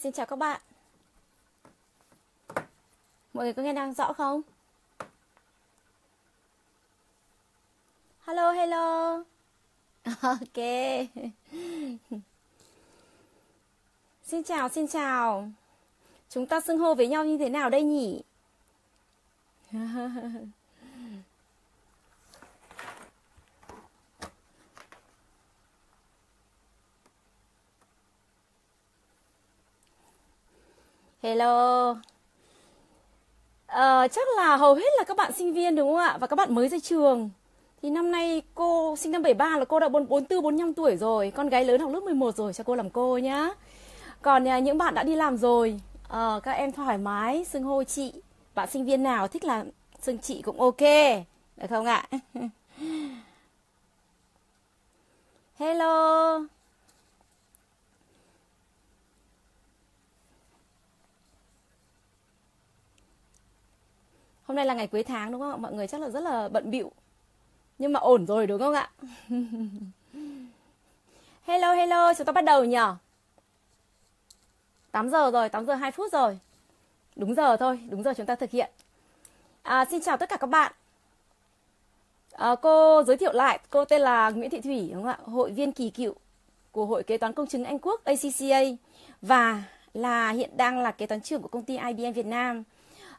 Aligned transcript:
Xin 0.00 0.12
chào 0.12 0.26
các 0.26 0.36
bạn. 0.36 0.60
Mọi 3.32 3.44
người 3.44 3.52
có 3.52 3.62
nghe 3.62 3.72
đang 3.72 3.94
rõ 3.94 4.12
không? 4.12 4.42
Hello, 8.20 8.52
hello. 8.52 9.16
Ok. 10.22 10.56
Xin 14.24 14.42
chào, 14.44 14.68
xin 14.68 14.88
chào. 14.88 15.48
Chúng 16.28 16.46
ta 16.46 16.60
xưng 16.60 16.78
hô 16.78 16.94
với 16.94 17.08
nhau 17.08 17.24
như 17.24 17.38
thế 17.38 17.48
nào 17.48 17.70
đây 17.70 17.82
nhỉ? 17.82 18.22
Hello. 31.22 31.96
À, 33.66 34.08
chắc 34.08 34.28
là 34.36 34.56
hầu 34.56 34.74
hết 34.74 34.92
là 34.98 35.04
các 35.04 35.16
bạn 35.16 35.32
sinh 35.32 35.52
viên 35.52 35.76
đúng 35.76 35.88
không 35.88 35.98
ạ? 35.98 36.18
Và 36.20 36.26
các 36.26 36.36
bạn 36.36 36.54
mới 36.54 36.68
ra 36.68 36.78
trường. 36.82 37.30
Thì 37.82 37.90
năm 37.90 38.10
nay 38.10 38.42
cô 38.54 38.96
sinh 38.96 39.12
năm 39.12 39.22
73 39.22 39.58
là 39.58 39.64
cô 39.64 39.80
đã 39.80 39.88
44 39.88 40.42
45 40.42 40.74
tuổi 40.74 40.96
rồi, 40.96 41.30
con 41.30 41.48
gái 41.48 41.64
lớn 41.64 41.80
học 41.80 41.92
lớp 41.92 42.00
11 42.00 42.36
rồi 42.36 42.52
cho 42.52 42.64
cô 42.64 42.74
làm 42.74 42.90
cô 42.90 43.18
nhá. 43.18 43.50
Còn 44.22 44.48
à, 44.48 44.58
những 44.58 44.78
bạn 44.78 44.94
đã 44.94 45.02
đi 45.02 45.16
làm 45.16 45.36
rồi, 45.36 45.80
à, 46.08 46.40
các 46.42 46.52
em 46.52 46.72
thoải 46.72 46.98
mái 46.98 47.44
xưng 47.44 47.62
hô 47.62 47.84
chị. 47.84 48.12
Bạn 48.54 48.68
sinh 48.70 48.84
viên 48.84 49.02
nào 49.02 49.28
thích 49.28 49.44
là 49.44 49.64
xưng 50.00 50.18
chị 50.18 50.42
cũng 50.42 50.60
ok, 50.60 50.80
được 51.56 51.66
không 51.68 51.86
ạ? 51.86 52.04
Hello. 55.58 56.59
Hôm 64.50 64.56
nay 64.56 64.66
là 64.66 64.74
ngày 64.74 64.86
cuối 64.86 65.02
tháng 65.02 65.32
đúng 65.32 65.40
không 65.40 65.50
ạ? 65.50 65.56
Mọi 65.56 65.72
người 65.72 65.86
chắc 65.86 66.00
là 66.00 66.08
rất 66.08 66.20
là 66.20 66.48
bận 66.48 66.70
bịu. 66.70 66.92
Nhưng 67.78 67.92
mà 67.92 68.00
ổn 68.00 68.26
rồi 68.26 68.46
đúng 68.46 68.58
không 68.58 68.74
ạ? 68.74 68.90
hello 71.46 71.72
hello, 71.72 72.14
chúng 72.14 72.26
ta 72.26 72.32
bắt 72.32 72.44
đầu 72.44 72.64
nhở? 72.64 72.96
8 74.90 75.10
giờ 75.10 75.30
rồi, 75.30 75.48
8 75.48 75.66
giờ 75.66 75.74
2 75.74 75.90
phút 75.90 76.12
rồi. 76.12 76.38
Đúng 77.16 77.34
giờ 77.34 77.56
thôi, 77.56 77.80
đúng 77.90 78.02
giờ 78.02 78.14
chúng 78.16 78.26
ta 78.26 78.34
thực 78.34 78.50
hiện. 78.50 78.70
À, 79.62 79.84
xin 79.90 80.00
chào 80.00 80.16
tất 80.16 80.28
cả 80.28 80.36
các 80.36 80.46
bạn. 80.46 80.72
À, 82.32 82.54
cô 82.62 83.02
giới 83.02 83.16
thiệu 83.16 83.32
lại, 83.32 83.58
cô 83.70 83.84
tên 83.84 84.00
là 84.00 84.30
Nguyễn 84.30 84.50
Thị 84.50 84.60
Thủy, 84.60 84.90
đúng 84.92 85.02
không 85.02 85.12
ạ? 85.12 85.18
Hội 85.24 85.50
viên 85.50 85.72
kỳ 85.72 85.90
cựu 85.90 86.14
của 86.72 86.86
Hội 86.86 87.02
Kế 87.02 87.18
toán 87.18 87.32
Công 87.32 87.46
chứng 87.46 87.64
Anh 87.64 87.78
Quốc 87.78 88.04
ACCA 88.04 88.60
và 89.22 89.62
là 89.94 90.30
hiện 90.30 90.56
đang 90.56 90.78
là 90.78 90.90
kế 90.90 91.06
toán 91.06 91.20
trưởng 91.20 91.42
của 91.42 91.48
công 91.48 91.64
ty 91.64 91.78
IBM 91.78 92.12
Việt 92.12 92.26
Nam. 92.26 92.64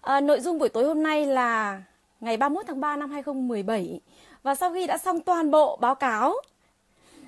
À, 0.02 0.22
nội 0.22 0.40
dung 0.40 0.60
buổi 0.60 0.70
tối 0.70 0.86
hôm 0.86 1.04
nay 1.04 1.26
là 1.26 1.82
ngày 2.22 2.38
31 2.38 2.66
tháng 2.68 2.80
3 2.80 2.96
năm 2.96 3.12
2017 3.12 4.00
và 4.44 4.56
sau 4.56 4.74
khi 4.74 4.88
đã 4.88 4.98
xong 4.98 5.20
toàn 5.20 5.52
bộ 5.52 5.78
báo 5.82 5.96
cáo 5.96 6.34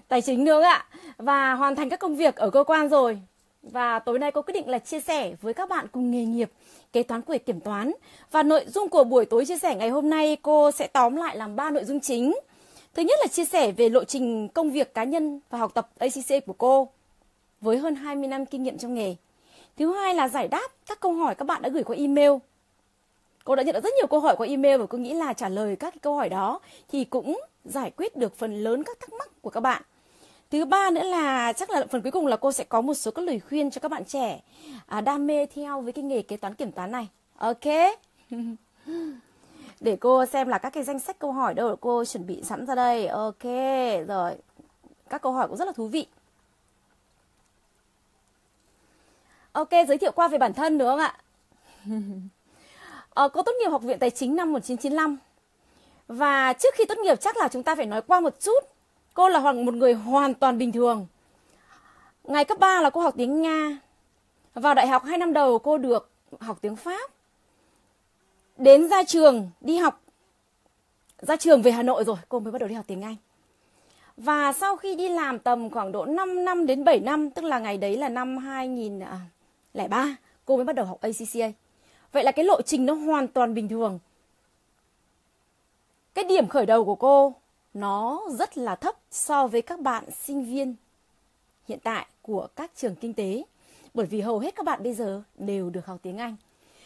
tài 0.08 0.22
chính 0.22 0.44
nữa 0.44 0.62
ạ 0.62 0.86
và 1.18 1.54
hoàn 1.54 1.76
thành 1.76 1.90
các 1.90 2.00
công 2.00 2.16
việc 2.16 2.36
ở 2.36 2.50
cơ 2.50 2.64
quan 2.64 2.90
rồi 2.90 3.20
và 3.64 4.00
tối 4.00 4.20
nay 4.20 4.32
cô 4.32 4.42
quyết 4.42 4.54
định 4.54 4.70
là 4.70 4.80
chia 4.80 5.00
sẻ 5.00 5.34
với 5.42 5.54
các 5.54 5.70
bạn 5.70 5.88
cùng 5.92 6.12
nghề 6.12 6.26
nghiệp 6.26 6.52
kế 6.94 7.04
toán 7.04 7.22
của 7.22 7.38
kiểm 7.46 7.60
toán. 7.60 7.92
Và 8.32 8.44
nội 8.44 8.66
dung 8.68 8.90
của 8.90 9.04
buổi 9.04 9.26
tối 9.26 9.46
chia 9.46 9.58
sẻ 9.58 9.76
ngày 9.76 9.90
hôm 9.90 10.10
nay 10.10 10.38
cô 10.42 10.72
sẽ 10.72 10.88
tóm 10.88 11.16
lại 11.16 11.38
làm 11.38 11.56
ba 11.56 11.70
nội 11.70 11.84
dung 11.84 12.00
chính. 12.00 12.34
Thứ 12.94 13.04
nhất 13.04 13.20
là 13.22 13.28
chia 13.28 13.46
sẻ 13.46 13.72
về 13.72 13.90
lộ 13.90 14.04
trình 14.04 14.48
công 14.48 14.72
việc 14.72 14.94
cá 14.94 15.04
nhân 15.04 15.40
và 15.50 15.58
học 15.58 15.74
tập 15.74 15.90
ACC 16.00 16.46
của 16.46 16.54
cô 16.54 16.90
với 17.62 17.78
hơn 17.78 17.96
20 17.96 18.28
năm 18.28 18.46
kinh 18.46 18.64
nghiệm 18.64 18.78
trong 18.78 18.94
nghề. 18.94 19.16
Thứ 19.78 19.94
hai 19.94 20.14
là 20.14 20.28
giải 20.28 20.48
đáp 20.48 20.68
các 20.86 21.00
câu 21.00 21.14
hỏi 21.14 21.36
các 21.36 21.46
bạn 21.46 21.62
đã 21.62 21.70
gửi 21.70 21.84
qua 21.84 21.96
email. 21.96 22.32
Cô 23.44 23.56
đã 23.56 23.64
nhận 23.64 23.74
được 23.74 23.84
rất 23.84 23.94
nhiều 23.98 24.08
câu 24.08 24.20
hỏi 24.20 24.36
qua 24.38 24.48
email 24.48 24.80
và 24.80 24.86
cô 24.86 24.98
nghĩ 24.98 25.14
là 25.14 25.34
trả 25.34 25.50
lời 25.50 25.76
các 25.76 25.94
cái 25.94 26.00
câu 26.02 26.16
hỏi 26.16 26.30
đó 26.30 26.60
thì 26.88 27.06
cũng 27.06 27.42
giải 27.66 27.92
quyết 27.92 28.16
được 28.16 28.36
phần 28.38 28.64
lớn 28.64 28.84
các 28.84 29.00
thắc 29.00 29.14
mắc 29.14 29.30
của 29.42 29.50
các 29.50 29.60
bạn. 29.60 29.82
Thứ 30.52 30.66
ba 30.66 30.90
nữa 30.90 31.04
là 31.04 31.54
chắc 31.54 31.70
là 31.70 31.86
phần 31.92 32.02
cuối 32.02 32.12
cùng 32.12 32.28
là 32.28 32.38
cô 32.38 32.52
sẽ 32.52 32.64
có 32.64 32.82
một 32.82 32.94
số 32.94 33.12
các 33.12 33.26
lời 33.26 33.40
khuyên 33.40 33.72
cho 33.72 33.80
các 33.80 33.92
bạn 33.92 34.06
trẻ 34.06 34.42
à, 34.86 35.02
đam 35.02 35.28
mê 35.28 35.46
theo 35.46 35.82
với 35.82 35.94
cái 35.94 36.04
nghề 36.04 36.22
kế 36.22 36.38
toán 36.38 36.56
kiểm 36.56 36.72
toán 36.72 36.92
này. 36.92 37.08
Ok. 37.38 37.64
Để 39.80 39.96
cô 39.96 40.26
xem 40.26 40.48
là 40.48 40.58
các 40.58 40.70
cái 40.70 40.84
danh 40.84 41.00
sách 41.00 41.20
câu 41.20 41.32
hỏi 41.32 41.54
đâu 41.54 41.76
cô 41.76 42.06
chuẩn 42.06 42.28
bị 42.28 42.44
sẵn 42.44 42.66
ra 42.66 42.76
đây. 42.76 43.08
Ok, 43.08 43.44
rồi. 44.08 44.36
Các 45.10 45.22
câu 45.22 45.32
hỏi 45.32 45.48
cũng 45.48 45.58
rất 45.58 45.66
là 45.66 45.72
thú 45.72 45.88
vị. 45.88 46.08
Ok, 49.52 49.70
giới 49.88 49.98
thiệu 49.98 50.12
qua 50.12 50.28
về 50.28 50.38
bản 50.38 50.54
thân 50.54 50.78
đúng 50.78 50.88
không 50.88 51.00
ạ? 51.00 51.18
Ờ, 53.14 53.30
cô 53.30 53.42
tốt 53.42 53.52
nghiệp 53.60 53.70
Học 53.70 53.82
viện 53.84 54.00
Tài 54.00 54.10
chính 54.10 54.36
năm 54.36 54.52
1995. 54.52 55.18
Và 56.08 56.54
trước 56.54 56.74
khi 56.74 56.86
tốt 56.86 56.98
nghiệp 56.98 57.16
chắc 57.22 57.38
là 57.38 57.48
chúng 57.48 57.64
ta 57.64 57.76
phải 57.76 57.86
nói 57.86 58.02
qua 58.02 58.20
một 58.20 58.40
chút. 58.40 58.64
Cô 59.14 59.30
là 59.30 59.52
một 59.52 59.74
người 59.74 59.94
hoàn 59.94 60.34
toàn 60.34 60.58
bình 60.58 60.72
thường. 60.72 61.08
Ngày 62.24 62.46
cấp 62.46 62.60
3 62.60 62.82
là 62.82 62.90
cô 62.90 63.02
học 63.02 63.14
tiếng 63.18 63.42
Nga. 63.42 63.80
Vào 64.54 64.74
đại 64.74 64.88
học 64.88 65.04
2 65.04 65.18
năm 65.18 65.34
đầu 65.34 65.60
cô 65.60 65.78
được 65.78 66.10
học 66.40 66.58
tiếng 66.62 66.76
Pháp. 66.76 67.12
Đến 68.58 68.90
ra 68.90 69.04
trường 69.04 69.50
đi 69.62 69.78
học 69.78 70.02
ra 71.22 71.36
trường 71.36 71.62
về 71.62 71.72
Hà 71.72 71.84
Nội 71.84 72.04
rồi 72.04 72.18
cô 72.30 72.40
mới 72.40 72.52
bắt 72.52 72.60
đầu 72.60 72.70
đi 72.70 72.76
học 72.76 72.86
tiếng 72.88 73.02
Anh. 73.02 73.16
Và 74.18 74.54
sau 74.54 74.76
khi 74.76 74.96
đi 74.96 75.10
làm 75.10 75.40
tầm 75.40 75.70
khoảng 75.70 75.92
độ 75.92 76.06
5 76.06 76.46
năm 76.46 76.66
đến 76.66 76.84
7 76.84 77.00
năm, 77.00 77.30
tức 77.30 77.46
là 77.46 77.60
ngày 77.60 77.78
đấy 77.78 77.98
là 77.98 78.10
năm 78.10 78.38
2003, 78.38 79.98
à, 79.98 80.16
cô 80.46 80.56
mới 80.56 80.66
bắt 80.66 80.76
đầu 80.76 80.86
học 80.86 81.02
ACCA. 81.02 81.63
Vậy 82.14 82.24
là 82.24 82.32
cái 82.32 82.46
lộ 82.46 82.62
trình 82.62 82.86
nó 82.86 82.94
hoàn 82.94 83.28
toàn 83.28 83.54
bình 83.54 83.70
thường. 83.70 84.00
Cái 86.14 86.26
điểm 86.26 86.48
khởi 86.48 86.66
đầu 86.66 86.86
của 86.86 86.96
cô 86.96 87.34
nó 87.74 88.22
rất 88.30 88.58
là 88.58 88.76
thấp 88.76 88.96
so 89.12 89.48
với 89.48 89.62
các 89.62 89.80
bạn 89.80 90.04
sinh 90.12 90.46
viên 90.46 90.76
hiện 91.68 91.80
tại 91.84 92.06
của 92.22 92.48
các 92.56 92.72
trường 92.76 92.96
kinh 92.96 93.14
tế. 93.14 93.44
Bởi 93.94 94.06
vì 94.06 94.22
hầu 94.22 94.40
hết 94.40 94.56
các 94.56 94.66
bạn 94.66 94.84
bây 94.84 94.94
giờ 94.94 95.22
đều 95.38 95.70
được 95.70 95.86
học 95.86 95.98
tiếng 96.02 96.18
Anh. 96.18 96.36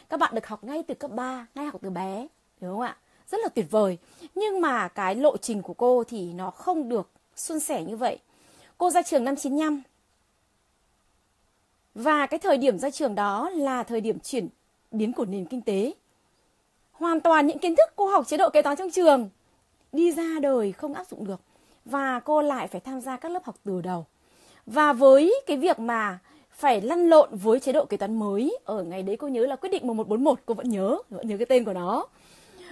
Các 0.09 0.19
bạn 0.19 0.35
được 0.35 0.47
học 0.47 0.63
ngay 0.63 0.83
từ 0.83 0.93
cấp 0.93 1.11
3, 1.11 1.47
ngay 1.55 1.65
học 1.65 1.81
từ 1.81 1.89
bé, 1.89 2.27
đúng 2.61 2.71
không 2.71 2.81
ạ? 2.81 2.97
Rất 3.31 3.37
là 3.43 3.49
tuyệt 3.49 3.65
vời. 3.69 3.97
Nhưng 4.35 4.61
mà 4.61 4.87
cái 4.87 5.15
lộ 5.15 5.37
trình 5.37 5.61
của 5.61 5.73
cô 5.73 6.03
thì 6.03 6.33
nó 6.33 6.51
không 6.51 6.89
được 6.89 7.09
suôn 7.35 7.59
sẻ 7.59 7.83
như 7.83 7.97
vậy. 7.97 8.19
Cô 8.77 8.89
ra 8.89 9.01
trường 9.01 9.23
năm 9.23 9.35
95. 9.35 9.81
Và 11.95 12.25
cái 12.25 12.39
thời 12.39 12.57
điểm 12.57 12.79
ra 12.79 12.89
trường 12.89 13.15
đó 13.15 13.49
là 13.49 13.83
thời 13.83 14.01
điểm 14.01 14.19
chuyển 14.19 14.47
biến 14.91 15.13
của 15.13 15.25
nền 15.25 15.45
kinh 15.45 15.61
tế. 15.61 15.93
Hoàn 16.91 17.19
toàn 17.19 17.47
những 17.47 17.59
kiến 17.59 17.75
thức 17.75 17.89
cô 17.95 18.05
học 18.05 18.27
chế 18.27 18.37
độ 18.37 18.49
kế 18.49 18.61
toán 18.61 18.77
trong 18.77 18.91
trường 18.91 19.29
đi 19.91 20.11
ra 20.11 20.39
đời 20.41 20.71
không 20.71 20.93
áp 20.93 21.07
dụng 21.07 21.27
được 21.27 21.41
và 21.85 22.19
cô 22.19 22.41
lại 22.41 22.67
phải 22.67 22.81
tham 22.81 23.01
gia 23.01 23.17
các 23.17 23.31
lớp 23.31 23.43
học 23.43 23.55
từ 23.63 23.81
đầu. 23.81 24.05
Và 24.65 24.93
với 24.93 25.41
cái 25.47 25.57
việc 25.57 25.79
mà 25.79 26.19
phải 26.57 26.81
lăn 26.81 27.09
lộn 27.09 27.29
với 27.31 27.59
chế 27.59 27.71
độ 27.71 27.85
kế 27.85 27.97
toán 27.97 28.19
mới 28.19 28.57
ở 28.65 28.83
ngày 28.83 29.03
đấy 29.03 29.15
cô 29.15 29.27
nhớ 29.27 29.45
là 29.45 29.55
quyết 29.55 29.69
định 29.69 29.87
1141 29.87 30.39
cô 30.45 30.53
vẫn 30.53 30.69
nhớ 30.69 30.97
vẫn 31.09 31.27
nhớ 31.27 31.37
cái 31.37 31.45
tên 31.45 31.65
của 31.65 31.73
nó 31.73 32.05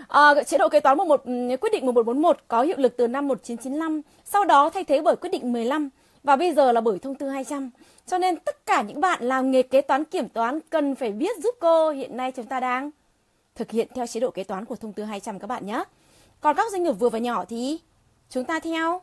à, 0.08 0.44
chế 0.44 0.58
độ 0.58 0.70
kế 0.70 0.80
toán 0.80 0.98
11 0.98 1.26
ừ, 1.26 1.32
quyết 1.62 1.70
định 1.72 1.86
1141 1.86 2.38
có 2.48 2.62
hiệu 2.62 2.78
lực 2.80 2.98
từ 2.98 3.08
năm 3.08 3.28
1995 3.28 4.02
sau 4.26 4.46
đó 4.46 4.70
thay 4.70 4.84
thế 4.84 5.02
bởi 5.02 5.16
quyết 5.16 5.30
định 5.30 5.54
15 5.54 5.90
và 6.26 6.36
bây 6.36 6.54
giờ 6.54 6.72
là 6.72 6.82
bởi 6.82 7.00
thông 7.00 7.16
tư 7.16 7.30
200 7.30 7.70
cho 8.06 8.18
nên 8.18 8.38
tất 8.40 8.66
cả 8.66 8.82
những 8.82 9.02
bạn 9.02 9.24
làm 9.24 9.52
nghề 9.52 9.64
kế 9.64 9.82
toán 9.82 10.06
kiểm 10.06 10.30
toán 10.30 10.60
cần 10.70 10.96
phải 10.96 11.12
biết 11.12 11.38
giúp 11.44 11.56
cô 11.60 11.90
hiện 11.90 12.18
nay 12.18 12.32
chúng 12.32 12.46
ta 12.46 12.60
đang 12.60 12.92
thực 13.56 13.72
hiện 13.72 13.88
theo 13.96 14.08
chế 14.08 14.20
độ 14.20 14.32
kế 14.32 14.44
toán 14.44 14.66
của 14.66 14.76
thông 14.76 14.94
tư 14.94 15.04
200 15.04 15.40
các 15.40 15.48
bạn 15.48 15.66
nhé. 15.66 15.84
Còn 16.42 16.56
các 16.56 16.72
doanh 16.72 16.84
nghiệp 16.84 16.92
vừa 16.92 17.10
và 17.10 17.20
nhỏ 17.20 17.46
thì 17.46 17.80
chúng 18.30 18.44
ta 18.44 18.60
theo 18.60 19.02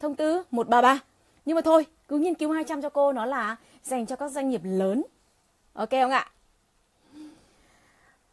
thông 0.00 0.14
tư 0.14 0.42
133. 0.50 1.00
Nhưng 1.44 1.54
mà 1.54 1.60
thôi, 1.60 1.86
cứ 2.08 2.18
nghiên 2.18 2.34
cứu 2.34 2.50
200 2.50 2.82
cho 2.82 2.88
cô 2.88 3.12
nó 3.12 3.26
là 3.26 3.56
dành 3.82 4.06
cho 4.06 4.16
các 4.16 4.30
doanh 4.30 4.50
nghiệp 4.50 4.60
lớn. 4.64 5.02
Ok 5.72 5.90
không 5.90 6.10
ạ? 6.10 6.30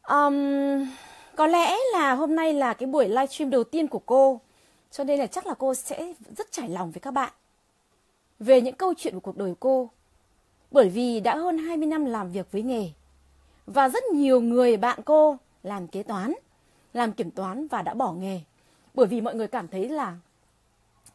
Um, 0.08 0.88
có 1.36 1.48
lẽ 1.48 1.76
là 1.94 2.14
hôm 2.14 2.36
nay 2.36 2.54
là 2.54 2.74
cái 2.74 2.88
buổi 2.88 3.08
livestream 3.08 3.50
đầu 3.50 3.64
tiên 3.64 3.88
của 3.88 4.02
cô. 4.06 4.40
Cho 4.92 5.04
nên 5.04 5.20
là 5.20 5.28
chắc 5.28 5.48
là 5.48 5.54
cô 5.54 5.74
sẽ 5.74 6.14
rất 6.38 6.52
trải 6.52 6.70
lòng 6.70 6.92
với 6.92 7.00
các 7.00 7.12
bạn 7.12 7.34
về 8.40 8.62
những 8.62 8.76
câu 8.76 8.94
chuyện 8.98 9.14
của 9.14 9.20
cuộc 9.20 9.38
đời 9.38 9.54
cô 9.60 9.90
bởi 10.72 10.90
vì 10.90 11.20
đã 11.20 11.36
hơn 11.36 11.58
20 11.58 11.88
năm 11.88 12.06
làm 12.06 12.32
việc 12.32 12.52
với 12.52 12.62
nghề 12.62 12.90
và 13.66 13.90
rất 13.90 14.04
nhiều 14.04 14.42
người 14.42 14.78
bạn 14.78 15.00
cô 15.06 15.38
làm 15.64 15.88
kế 15.88 16.04
toán, 16.04 16.34
làm 16.94 17.12
kiểm 17.12 17.32
toán 17.32 17.68
và 17.68 17.82
đã 17.82 17.94
bỏ 17.94 18.12
nghề 18.12 18.42
bởi 18.94 19.08
vì 19.08 19.22
mọi 19.22 19.36
người 19.36 19.48
cảm 19.48 19.68
thấy 19.68 19.90
là 19.90 20.18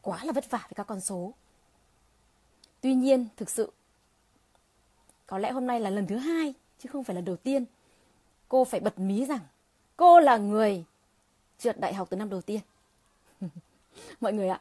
quá 0.03 0.25
là 0.25 0.33
vất 0.33 0.51
vả 0.51 0.59
với 0.59 0.73
các 0.75 0.87
con 0.87 1.01
số. 1.01 1.33
Tuy 2.81 2.95
nhiên, 2.95 3.27
thực 3.37 3.51
sự 3.51 3.73
có 5.27 5.39
lẽ 5.39 5.51
hôm 5.51 5.67
nay 5.67 5.81
là 5.81 5.91
lần 5.91 6.07
thứ 6.07 6.17
hai 6.17 6.55
chứ 6.79 6.89
không 6.93 7.05
phải 7.05 7.17
là 7.17 7.21
đầu 7.21 7.37
tiên. 7.37 7.65
Cô 8.49 8.65
phải 8.65 8.81
bật 8.81 8.99
mí 8.99 9.27
rằng 9.27 9.41
cô 9.97 10.21
là 10.21 10.37
người 10.37 10.85
trượt 11.59 11.81
đại 11.81 11.95
học 11.95 12.09
từ 12.11 12.17
năm 12.17 12.31
đầu 12.31 12.41
tiên. 12.41 12.61
mọi 14.21 14.33
người 14.33 14.49
ạ, 14.49 14.61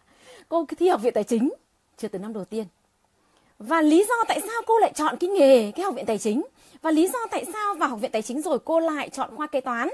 cô 0.49 0.65
thi 0.77 0.87
học 0.87 1.01
viện 1.01 1.13
tài 1.13 1.23
chính 1.23 1.49
trượt 1.97 2.11
từ 2.11 2.19
năm 2.19 2.33
đầu 2.33 2.45
tiên. 2.45 2.65
Và 3.59 3.81
lý 3.81 4.05
do 4.09 4.15
tại 4.27 4.41
sao 4.41 4.61
cô 4.65 4.79
lại 4.79 4.91
chọn 4.95 5.15
cái 5.19 5.29
nghề, 5.29 5.71
cái 5.71 5.85
học 5.85 5.95
viện 5.95 6.05
tài 6.05 6.17
chính? 6.17 6.43
Và 6.81 6.91
lý 6.91 7.07
do 7.07 7.19
tại 7.31 7.45
sao 7.53 7.75
vào 7.75 7.89
học 7.89 7.99
viện 7.99 8.11
tài 8.11 8.21
chính 8.21 8.41
rồi 8.41 8.59
cô 8.59 8.79
lại 8.79 9.09
chọn 9.09 9.35
khoa 9.35 9.47
kế 9.47 9.61
toán? 9.61 9.89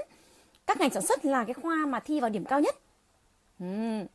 Các 0.66 0.80
ngành 0.80 0.90
sản 0.90 1.02
xuất 1.02 1.24
là 1.24 1.44
cái 1.44 1.54
khoa 1.54 1.76
mà 1.86 2.00
thi 2.00 2.20
vào 2.20 2.30
điểm 2.30 2.44
cao 2.44 2.60
nhất. 2.60 2.76
Uhm. 3.64 4.06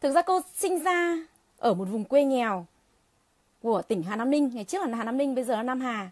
thực 0.00 0.12
ra 0.12 0.22
cô 0.22 0.40
sinh 0.56 0.82
ra 0.82 1.16
ở 1.58 1.74
một 1.74 1.84
vùng 1.84 2.04
quê 2.04 2.24
nghèo 2.24 2.66
của 3.62 3.82
tỉnh 3.82 4.02
Hà 4.02 4.16
Nam 4.16 4.30
Ninh. 4.30 4.50
Ngày 4.54 4.64
trước 4.64 4.86
là 4.86 4.96
Hà 4.96 5.04
Nam 5.04 5.16
Ninh, 5.16 5.34
bây 5.34 5.44
giờ 5.44 5.56
là 5.56 5.62
Nam 5.62 5.80
Hà. 5.80 6.10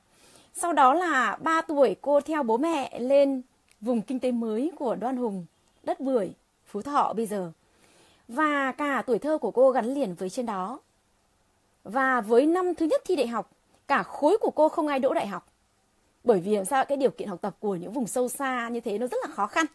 Sau 0.54 0.72
đó 0.72 0.94
là 0.94 1.38
3 1.40 1.60
tuổi 1.60 1.96
cô 2.00 2.20
theo 2.20 2.42
bố 2.42 2.56
mẹ 2.56 2.98
lên 3.00 3.42
vùng 3.80 4.02
kinh 4.02 4.20
tế 4.20 4.32
mới 4.32 4.72
của 4.76 4.94
Đoan 4.94 5.16
Hùng, 5.16 5.46
đất 5.82 6.00
Bưởi, 6.00 6.32
Phú 6.66 6.82
Thọ 6.82 7.12
bây 7.16 7.26
giờ. 7.26 7.52
Và 8.28 8.72
cả 8.72 9.02
tuổi 9.06 9.18
thơ 9.18 9.38
của 9.38 9.50
cô 9.50 9.70
gắn 9.70 9.94
liền 9.94 10.14
với 10.14 10.30
trên 10.30 10.46
đó 10.46 10.78
và 11.84 12.20
với 12.20 12.46
năm 12.46 12.74
thứ 12.74 12.86
nhất 12.86 13.02
thi 13.04 13.16
đại 13.16 13.26
học 13.26 13.50
cả 13.88 14.02
khối 14.02 14.38
của 14.38 14.50
cô 14.50 14.68
không 14.68 14.86
ai 14.86 14.98
đỗ 14.98 15.14
đại 15.14 15.26
học. 15.26 15.46
Bởi 16.24 16.40
vì 16.40 16.56
làm 16.56 16.64
sao 16.64 16.84
cái 16.84 16.96
điều 16.96 17.10
kiện 17.10 17.28
học 17.28 17.38
tập 17.40 17.56
của 17.60 17.74
những 17.74 17.92
vùng 17.92 18.06
sâu 18.06 18.28
xa 18.28 18.68
như 18.68 18.80
thế 18.80 18.98
nó 18.98 19.06
rất 19.06 19.18
là 19.22 19.34
khó 19.34 19.46
khăn. 19.46 19.66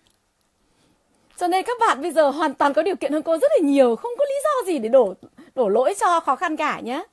Cho 1.38 1.48
nên 1.48 1.66
các 1.66 1.78
bạn 1.80 2.02
bây 2.02 2.12
giờ 2.12 2.30
hoàn 2.30 2.54
toàn 2.54 2.74
có 2.74 2.84
điều 2.84 2.96
kiện 2.96 3.14
hơn 3.14 3.22
cô 3.22 3.38
rất 3.38 3.52
là 3.60 3.68
nhiều 3.68 3.96
không 3.96 4.12
có 4.18 4.26
lý 4.26 4.36
do 4.44 4.72
gì 4.72 4.80
để 4.80 4.90
đổ 4.90 5.14
đổ 5.56 5.70
lỗi 5.70 5.94
cho 6.00 6.20
khó 6.20 6.36
khăn 6.36 6.58
cả 6.58 6.80
nhé 6.80 7.04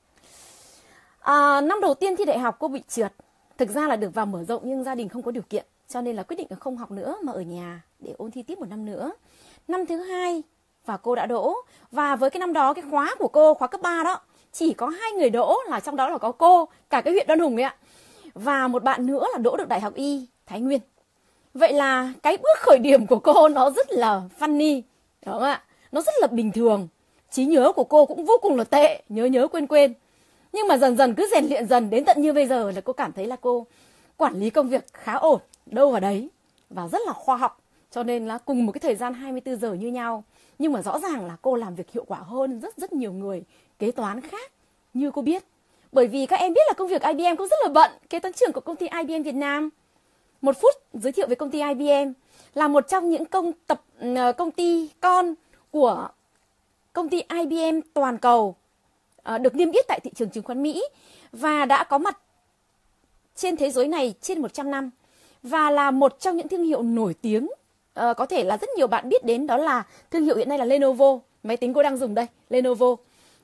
à, 1.20 1.60
năm 1.60 1.80
đầu 1.80 1.94
tiên 1.94 2.16
thi 2.16 2.24
đại 2.24 2.38
học 2.38 2.56
cô 2.58 2.68
bị 2.68 2.82
trượt. 2.88 3.12
Thực 3.58 3.70
ra 3.70 3.88
là 3.88 3.96
được 3.96 4.14
vào 4.14 4.26
mở 4.26 4.44
rộng 4.44 4.62
nhưng 4.64 4.84
gia 4.84 4.94
đình 4.94 5.08
không 5.08 5.22
có 5.22 5.30
điều 5.30 5.42
kiện 5.42 5.66
cho 5.88 6.00
nên 6.00 6.16
là 6.16 6.22
quyết 6.22 6.36
định 6.36 6.46
là 6.50 6.56
không 6.56 6.76
học 6.76 6.90
nữa 6.90 7.16
mà 7.22 7.32
ở 7.32 7.40
nhà 7.40 7.82
để 7.98 8.14
ôn 8.18 8.30
thi 8.30 8.42
tiếp 8.42 8.58
một 8.58 8.68
năm 8.68 8.84
nữa. 8.84 9.12
Năm 9.68 9.86
thứ 9.86 9.96
hai 9.96 10.42
và 10.86 10.96
cô 10.96 11.14
đã 11.14 11.26
đỗ. 11.26 11.54
Và 11.90 12.16
với 12.16 12.30
cái 12.30 12.40
năm 12.40 12.52
đó 12.52 12.74
cái 12.74 12.84
khóa 12.90 13.14
của 13.18 13.28
cô 13.28 13.54
khóa 13.54 13.68
cấp 13.68 13.80
3 13.82 14.02
đó 14.02 14.20
chỉ 14.52 14.74
có 14.74 14.86
hai 14.88 15.12
người 15.12 15.30
đỗ 15.30 15.56
là 15.68 15.80
trong 15.80 15.96
đó 15.96 16.08
là 16.08 16.18
có 16.18 16.32
cô, 16.32 16.68
cả 16.90 17.00
cái 17.00 17.12
huyện 17.12 17.26
Đoan 17.26 17.40
Hùng 17.40 17.56
ấy 17.56 17.62
ạ. 17.62 17.76
Và 18.34 18.68
một 18.68 18.84
bạn 18.84 19.06
nữa 19.06 19.26
là 19.32 19.38
đỗ 19.38 19.56
được 19.56 19.68
đại 19.68 19.80
học 19.80 19.94
y, 19.94 20.26
Thái 20.46 20.60
Nguyên. 20.60 20.80
Vậy 21.54 21.72
là 21.72 22.12
cái 22.22 22.36
bước 22.36 22.58
khởi 22.58 22.78
điểm 22.78 23.06
của 23.06 23.18
cô 23.18 23.48
nó 23.48 23.70
rất 23.70 23.92
là 23.92 24.22
funny, 24.38 24.82
đúng 25.26 25.34
không 25.34 25.42
ạ? 25.42 25.62
Nó 25.92 26.00
rất 26.00 26.14
là 26.20 26.26
bình 26.26 26.52
thường. 26.52 26.88
Trí 27.30 27.44
nhớ 27.44 27.72
của 27.72 27.84
cô 27.84 28.06
cũng 28.06 28.24
vô 28.24 28.34
cùng 28.42 28.56
là 28.56 28.64
tệ, 28.64 29.02
nhớ 29.08 29.24
nhớ 29.24 29.48
quên 29.48 29.66
quên. 29.66 29.94
Nhưng 30.52 30.68
mà 30.68 30.76
dần 30.76 30.96
dần 30.96 31.14
cứ 31.14 31.28
rèn 31.32 31.46
luyện 31.46 31.66
dần, 31.66 31.90
đến 31.90 32.04
tận 32.04 32.22
như 32.22 32.32
bây 32.32 32.46
giờ 32.46 32.70
là 32.70 32.80
cô 32.80 32.92
cảm 32.92 33.12
thấy 33.12 33.26
là 33.26 33.36
cô 33.40 33.66
quản 34.16 34.34
lý 34.34 34.50
công 34.50 34.68
việc 34.68 34.84
khá 34.92 35.14
ổn, 35.14 35.40
đâu 35.66 35.90
vào 35.90 36.00
đấy. 36.00 36.28
Và 36.70 36.88
rất 36.88 37.00
là 37.06 37.12
khoa 37.12 37.36
học, 37.36 37.60
cho 37.90 38.02
nên 38.02 38.26
là 38.26 38.38
cùng 38.38 38.66
một 38.66 38.72
cái 38.72 38.80
thời 38.80 38.94
gian 38.94 39.14
24 39.14 39.56
giờ 39.56 39.74
như 39.74 39.88
nhau. 39.88 40.24
Nhưng 40.58 40.72
mà 40.72 40.82
rõ 40.82 40.98
ràng 40.98 41.26
là 41.26 41.36
cô 41.42 41.56
làm 41.56 41.74
việc 41.74 41.90
hiệu 41.92 42.04
quả 42.08 42.18
hơn 42.18 42.60
rất 42.60 42.76
rất 42.76 42.92
nhiều 42.92 43.12
người 43.12 43.42
kế 43.82 43.90
toán 43.90 44.20
khác, 44.20 44.52
như 44.94 45.10
cô 45.10 45.22
biết. 45.22 45.44
Bởi 45.92 46.06
vì 46.06 46.26
các 46.26 46.40
em 46.40 46.52
biết 46.52 46.60
là 46.66 46.72
công 46.72 46.88
việc 46.88 47.02
IBM 47.02 47.36
cũng 47.38 47.48
rất 47.48 47.56
là 47.62 47.68
bận, 47.68 47.90
kế 48.10 48.18
toán 48.18 48.32
trưởng 48.32 48.52
của 48.52 48.60
công 48.60 48.76
ty 48.76 48.86
IBM 48.98 49.22
Việt 49.22 49.34
Nam. 49.34 49.70
Một 50.40 50.56
phút 50.60 50.74
giới 50.94 51.12
thiệu 51.12 51.26
về 51.26 51.34
công 51.34 51.50
ty 51.50 51.60
IBM 51.60 52.12
là 52.54 52.68
một 52.68 52.88
trong 52.88 53.10
những 53.10 53.24
công 53.24 53.52
tập 53.66 53.82
ờ, 54.16 54.32
công 54.32 54.50
ty 54.50 54.90
con 55.00 55.34
của 55.70 56.08
công 56.92 57.08
ty 57.08 57.22
IBM 57.28 57.80
toàn 57.94 58.18
cầu 58.18 58.54
ờ, 59.22 59.38
được 59.38 59.54
niêm 59.54 59.72
yết 59.72 59.84
tại 59.88 60.00
thị 60.00 60.10
trường 60.14 60.30
chứng 60.30 60.44
khoán 60.44 60.62
Mỹ 60.62 60.84
và 61.32 61.64
đã 61.64 61.84
có 61.84 61.98
mặt 61.98 62.18
trên 63.36 63.56
thế 63.56 63.70
giới 63.70 63.88
này 63.88 64.14
trên 64.20 64.42
100 64.42 64.70
năm 64.70 64.90
và 65.42 65.70
là 65.70 65.90
một 65.90 66.20
trong 66.20 66.36
những 66.36 66.48
thương 66.48 66.64
hiệu 66.64 66.82
nổi 66.82 67.14
tiếng. 67.22 67.48
Ờ, 67.94 68.14
có 68.14 68.26
thể 68.26 68.44
là 68.44 68.56
rất 68.56 68.68
nhiều 68.76 68.86
bạn 68.86 69.08
biết 69.08 69.24
đến 69.24 69.46
đó 69.46 69.56
là 69.56 69.86
thương 70.10 70.24
hiệu 70.24 70.36
hiện 70.36 70.48
nay 70.48 70.58
là 70.58 70.64
Lenovo. 70.64 71.18
Máy 71.42 71.56
tính 71.56 71.74
cô 71.74 71.82
đang 71.82 71.96
dùng 71.96 72.14
đây, 72.14 72.26
Lenovo 72.50 72.96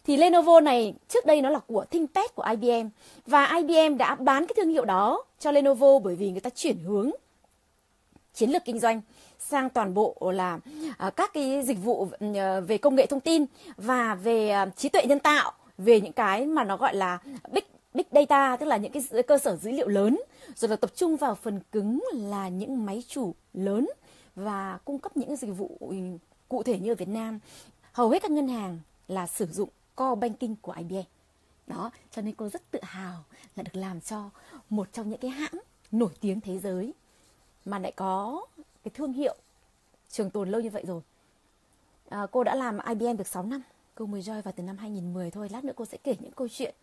thì 0.09 0.17
Lenovo 0.17 0.61
này 0.61 0.95
trước 1.09 1.27
đây 1.27 1.43
nó 1.43 1.51
là 1.51 1.59
của 1.59 1.85
ThinkPad 1.91 2.27
của 2.35 2.43
IBM 2.51 2.89
và 3.27 3.57
IBM 3.57 3.97
đã 3.97 4.15
bán 4.15 4.47
cái 4.47 4.55
thương 4.57 4.69
hiệu 4.69 4.85
đó 4.85 5.25
cho 5.38 5.50
Lenovo 5.50 5.99
bởi 5.99 6.15
vì 6.15 6.31
người 6.31 6.41
ta 6.41 6.50
chuyển 6.50 6.79
hướng 6.79 7.11
chiến 8.35 8.50
lược 8.50 8.65
kinh 8.65 8.79
doanh 8.79 9.00
sang 9.38 9.71
toàn 9.71 9.95
bộ 9.95 10.33
là 10.35 10.59
uh, 11.07 11.17
các 11.17 11.33
cái 11.35 11.62
dịch 11.62 11.79
vụ 11.85 12.09
ừ, 12.21 12.27
về 12.67 12.79
công 12.79 12.95
nghệ 12.95 13.07
thông 13.07 13.21
tin 13.21 13.45
và 13.77 14.15
về 14.15 14.62
uh, 14.62 14.77
trí 14.77 14.88
tuệ 14.88 15.03
nhân 15.07 15.19
tạo 15.19 15.53
về 15.79 16.00
những 16.00 16.12
cái 16.12 16.47
mà 16.47 16.65
nó 16.65 16.77
gọi 16.77 16.95
là 16.95 17.19
big 17.53 17.65
big 17.95 18.07
data 18.11 18.57
tức 18.57 18.67
là 18.67 18.77
những 18.77 18.93
cái 18.93 19.23
cơ 19.23 19.38
sở 19.38 19.57
dữ 19.57 19.71
liệu 19.71 19.88
lớn. 19.88 20.21
Rồi 20.57 20.69
là 20.69 20.77
tập 20.77 20.91
trung 20.97 21.17
vào 21.17 21.35
phần 21.35 21.61
cứng 21.73 22.05
là 22.12 22.49
những 22.49 22.87
máy 22.87 23.03
chủ 23.09 23.35
lớn 23.55 23.88
và 24.35 24.79
cung 24.85 24.99
cấp 24.99 25.17
những 25.17 25.37
dịch 25.37 25.53
vụ 25.57 25.77
ừ, 25.81 25.97
cụ 26.49 26.62
thể 26.62 26.79
như 26.79 26.93
ở 26.93 26.95
Việt 26.95 27.09
Nam. 27.09 27.38
Hầu 27.93 28.11
hết 28.11 28.23
các 28.23 28.31
ngân 28.31 28.49
hàng 28.49 28.79
là 29.09 29.27
sử 29.27 29.47
dụng 29.47 29.69
core 29.99 30.21
banking 30.21 30.55
của 30.62 30.73
IBM 30.73 31.00
đó 31.67 31.90
cho 32.11 32.23
nên 32.23 32.35
cô 32.35 32.49
rất 32.49 32.71
tự 32.71 32.78
hào 32.83 33.25
là 33.57 33.62
được 33.62 33.76
làm 33.76 34.00
cho 34.00 34.31
một 34.71 34.93
trong 34.93 35.11
những 35.11 35.21
cái 35.21 35.31
hãng 35.31 35.61
nổi 35.93 36.11
tiếng 36.21 36.40
thế 36.40 36.59
giới 36.59 36.95
mà 37.64 37.78
lại 37.78 37.93
có 37.97 38.47
cái 38.85 38.93
thương 38.95 39.12
hiệu 39.12 39.37
trường 40.09 40.31
tồn 40.31 40.50
lâu 40.50 40.61
như 40.61 40.71
vậy 40.71 40.85
rồi. 40.87 41.00
À, 42.09 42.26
cô 42.31 42.45
đã 42.45 42.55
làm 42.55 42.78
IBM 42.88 43.17
được 43.17 43.26
6 43.26 43.43
năm. 43.43 43.62
Cô 43.95 44.07
mới 44.07 44.21
join 44.21 44.43
vào 44.43 44.55
từ 44.57 44.62
năm 44.62 44.76
2010 44.76 45.31
thôi. 45.31 45.49
Lát 45.52 45.64
nữa 45.64 45.73
cô 45.76 45.85
sẽ 45.85 45.99
kể 46.05 46.17
những 46.21 46.33
câu 46.33 46.49
chuyện 46.49 46.75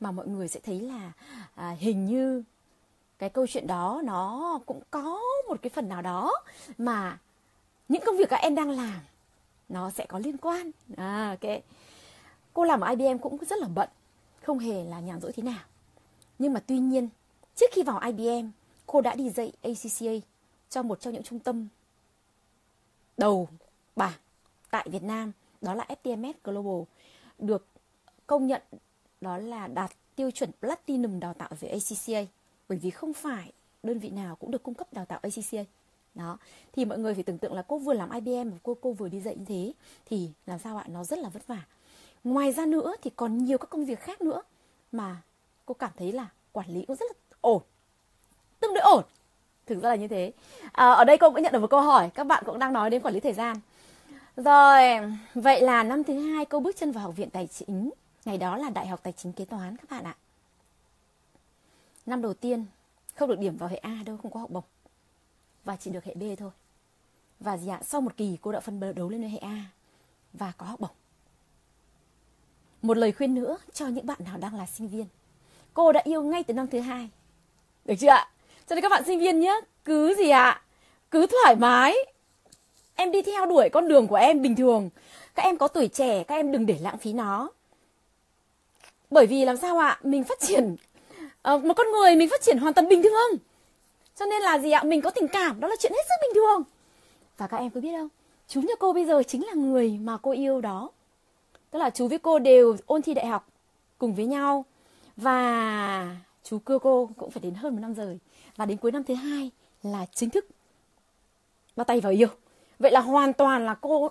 mà 0.00 0.12
mọi 0.12 0.26
người 0.26 0.48
sẽ 0.48 0.60
thấy 0.60 0.80
là 0.80 1.12
à, 1.54 1.76
hình 1.78 2.06
như 2.06 2.42
cái 3.18 3.30
câu 3.30 3.46
chuyện 3.46 3.66
đó 3.66 4.02
nó 4.04 4.60
cũng 4.66 4.80
có 4.90 5.20
một 5.48 5.62
cái 5.62 5.70
phần 5.70 5.88
nào 5.88 6.02
đó 6.02 6.32
mà 6.78 7.18
những 7.88 8.02
công 8.06 8.16
việc 8.16 8.28
các 8.28 8.36
em 8.36 8.54
đang 8.54 8.70
làm 8.70 9.00
nó 9.68 9.90
sẽ 9.90 10.06
có 10.06 10.18
liên 10.18 10.36
quan. 10.38 10.70
À 10.96 11.36
ok 11.40 11.50
cô 12.54 12.64
làm 12.64 12.80
ở 12.80 12.90
IBM 12.90 13.18
cũng 13.18 13.38
rất 13.44 13.58
là 13.58 13.68
bận, 13.68 13.88
không 14.42 14.58
hề 14.58 14.84
là 14.84 15.00
nhàn 15.00 15.20
rỗi 15.20 15.32
thế 15.32 15.42
nào. 15.42 15.60
Nhưng 16.38 16.52
mà 16.52 16.60
tuy 16.66 16.78
nhiên, 16.78 17.08
trước 17.54 17.66
khi 17.72 17.82
vào 17.82 18.00
IBM 18.00 18.48
cô 18.86 19.00
đã 19.00 19.14
đi 19.14 19.30
dạy 19.30 19.52
ACCA 19.62 20.26
cho 20.70 20.82
một 20.82 21.00
trong 21.00 21.14
những 21.14 21.22
trung 21.22 21.38
tâm 21.38 21.68
đầu 23.16 23.48
bảng 23.96 24.12
tại 24.70 24.88
Việt 24.90 25.02
Nam, 25.02 25.32
đó 25.60 25.74
là 25.74 25.86
FTMS 25.88 26.32
Global, 26.44 26.82
được 27.38 27.66
công 28.26 28.46
nhận 28.46 28.62
đó 29.20 29.38
là 29.38 29.66
đạt 29.66 29.90
tiêu 30.16 30.30
chuẩn 30.30 30.50
Platinum 30.60 31.20
đào 31.20 31.34
tạo 31.34 31.50
về 31.60 31.68
ACCA 31.68 32.30
bởi 32.68 32.78
vì 32.78 32.90
không 32.90 33.12
phải 33.12 33.52
đơn 33.82 33.98
vị 33.98 34.10
nào 34.10 34.36
cũng 34.36 34.50
được 34.50 34.62
cung 34.62 34.74
cấp 34.74 34.92
đào 34.92 35.04
tạo 35.04 35.20
ACCA 35.22 35.64
đó, 36.14 36.38
thì 36.72 36.84
mọi 36.84 36.98
người 36.98 37.14
phải 37.14 37.22
tưởng 37.22 37.38
tượng 37.38 37.54
là 37.54 37.62
cô 37.62 37.78
vừa 37.78 37.92
làm 37.94 38.10
IBM 38.10 38.50
và 38.50 38.58
cô 38.62 38.76
cô 38.80 38.92
vừa 38.92 39.08
đi 39.08 39.20
dạy 39.20 39.36
như 39.36 39.44
thế, 39.44 39.72
thì 40.06 40.30
làm 40.46 40.58
sao 40.58 40.76
ạ? 40.76 40.84
Nó 40.88 41.04
rất 41.04 41.18
là 41.18 41.28
vất 41.28 41.46
vả 41.46 41.64
ngoài 42.24 42.52
ra 42.52 42.66
nữa 42.66 42.94
thì 43.02 43.10
còn 43.16 43.44
nhiều 43.44 43.58
các 43.58 43.70
công 43.70 43.84
việc 43.84 44.00
khác 44.00 44.20
nữa 44.20 44.42
mà 44.92 45.16
cô 45.66 45.74
cảm 45.74 45.90
thấy 45.96 46.12
là 46.12 46.28
quản 46.52 46.70
lý 46.70 46.84
cũng 46.84 46.96
rất 46.96 47.06
là 47.10 47.36
ổn 47.40 47.62
tương 48.64 48.74
đối 48.74 48.82
ổn. 48.82 49.04
Thực 49.66 49.82
ra 49.82 49.88
là 49.88 49.94
như 49.94 50.08
thế. 50.08 50.32
À, 50.72 50.92
ở 50.92 51.04
đây 51.04 51.18
cô 51.18 51.30
cũng 51.30 51.42
nhận 51.42 51.52
được 51.52 51.58
một 51.58 51.70
câu 51.70 51.80
hỏi 51.80 52.10
các 52.14 52.24
bạn 52.24 52.42
cũng 52.46 52.58
đang 52.58 52.72
nói 52.72 52.90
đến 52.90 53.02
quản 53.02 53.14
lý 53.14 53.20
thời 53.20 53.32
gian. 53.32 53.56
Rồi 54.36 54.82
vậy 55.34 55.60
là 55.60 55.82
năm 55.82 56.04
thứ 56.04 56.20
hai 56.20 56.44
cô 56.44 56.60
bước 56.60 56.76
chân 56.76 56.92
vào 56.92 57.04
học 57.04 57.16
viện 57.16 57.30
tài 57.30 57.46
chính. 57.46 57.90
Ngày 58.24 58.38
đó 58.38 58.56
là 58.56 58.70
đại 58.70 58.86
học 58.86 59.00
tài 59.02 59.12
chính 59.12 59.32
kế 59.32 59.44
toán 59.44 59.76
các 59.76 59.90
bạn 59.90 60.04
ạ. 60.04 60.16
Năm 62.06 62.22
đầu 62.22 62.34
tiên 62.34 62.64
không 63.14 63.28
được 63.28 63.38
điểm 63.38 63.56
vào 63.56 63.68
hệ 63.68 63.76
A 63.76 63.98
đâu 64.06 64.16
không 64.22 64.30
có 64.30 64.40
học 64.40 64.50
bổng. 64.50 64.64
Và 65.64 65.76
chỉ 65.76 65.90
được 65.90 66.04
hệ 66.04 66.14
B 66.14 66.22
thôi. 66.38 66.50
Và 67.40 67.56
gì 67.56 67.68
ạ? 67.68 67.80
Sau 67.82 68.00
một 68.00 68.16
kỳ 68.16 68.38
cô 68.42 68.52
đã 68.52 68.60
phân 68.60 68.94
đấu 68.94 69.08
lên 69.08 69.22
hệ 69.22 69.38
A 69.38 69.64
và 70.32 70.52
có 70.58 70.66
học 70.66 70.80
bổng 70.80 70.90
một 72.84 72.96
lời 72.96 73.12
khuyên 73.12 73.34
nữa 73.34 73.56
cho 73.72 73.86
những 73.86 74.06
bạn 74.06 74.18
nào 74.24 74.36
đang 74.38 74.54
là 74.54 74.66
sinh 74.66 74.88
viên. 74.88 75.06
Cô 75.74 75.92
đã 75.92 76.00
yêu 76.04 76.22
ngay 76.22 76.42
từ 76.42 76.54
năm 76.54 76.66
thứ 76.66 76.80
hai. 76.80 77.08
Được 77.84 77.94
chưa 78.00 78.08
ạ? 78.08 78.28
Cho 78.68 78.74
nên 78.74 78.82
các 78.82 78.88
bạn 78.88 79.04
sinh 79.06 79.18
viên 79.18 79.40
nhé 79.40 79.60
cứ 79.84 80.14
gì 80.14 80.28
ạ? 80.28 80.62
Cứ 81.10 81.26
thoải 81.26 81.56
mái. 81.56 81.96
Em 82.94 83.12
đi 83.12 83.22
theo 83.22 83.46
đuổi 83.46 83.68
con 83.68 83.88
đường 83.88 84.06
của 84.06 84.16
em 84.16 84.42
bình 84.42 84.56
thường. 84.56 84.90
Các 85.34 85.42
em 85.42 85.56
có 85.56 85.68
tuổi 85.68 85.88
trẻ 85.88 86.24
các 86.24 86.34
em 86.34 86.52
đừng 86.52 86.66
để 86.66 86.78
lãng 86.80 86.98
phí 86.98 87.12
nó. 87.12 87.50
Bởi 89.10 89.26
vì 89.26 89.44
làm 89.44 89.56
sao 89.56 89.78
ạ? 89.78 89.98
Mình 90.02 90.24
phát 90.24 90.40
triển 90.40 90.76
uh, 91.54 91.64
một 91.64 91.74
con 91.76 91.86
người 91.92 92.16
mình 92.16 92.28
phát 92.28 92.42
triển 92.42 92.58
hoàn 92.58 92.74
toàn 92.74 92.88
bình 92.88 93.02
thường. 93.02 93.38
Cho 94.16 94.26
nên 94.26 94.42
là 94.42 94.58
gì 94.58 94.70
ạ? 94.70 94.82
Mình 94.82 95.00
có 95.00 95.10
tình 95.10 95.28
cảm 95.28 95.60
đó 95.60 95.68
là 95.68 95.76
chuyện 95.80 95.92
hết 95.92 96.04
sức 96.08 96.14
bình 96.22 96.34
thường. 96.34 96.62
Và 97.36 97.46
các 97.46 97.56
em 97.56 97.70
có 97.70 97.80
biết 97.80 97.92
không? 97.96 98.08
Chú 98.48 98.60
nhà 98.60 98.74
cô 98.78 98.92
bây 98.92 99.04
giờ 99.04 99.22
chính 99.22 99.46
là 99.46 99.52
người 99.54 99.98
mà 100.02 100.16
cô 100.22 100.30
yêu 100.30 100.60
đó 100.60 100.90
tức 101.74 101.80
là 101.80 101.90
chú 101.90 102.08
với 102.08 102.18
cô 102.18 102.38
đều 102.38 102.76
ôn 102.86 103.02
thi 103.02 103.14
đại 103.14 103.26
học 103.26 103.48
cùng 103.98 104.14
với 104.14 104.26
nhau. 104.26 104.64
Và 105.16 106.16
chú 106.42 106.58
cưa 106.58 106.78
cô 106.78 107.10
cũng 107.16 107.30
phải 107.30 107.42
đến 107.42 107.54
hơn 107.54 107.74
một 107.74 107.80
năm 107.80 107.94
rồi. 107.94 108.18
Và 108.56 108.66
đến 108.66 108.78
cuối 108.78 108.92
năm 108.92 109.04
thứ 109.04 109.14
hai 109.14 109.50
là 109.82 110.06
chính 110.14 110.30
thức 110.30 110.46
bắt 111.76 111.86
tay 111.86 112.00
vào 112.00 112.12
yêu. 112.12 112.28
Vậy 112.78 112.90
là 112.90 113.00
hoàn 113.00 113.32
toàn 113.32 113.66
là 113.66 113.74
cô 113.74 114.10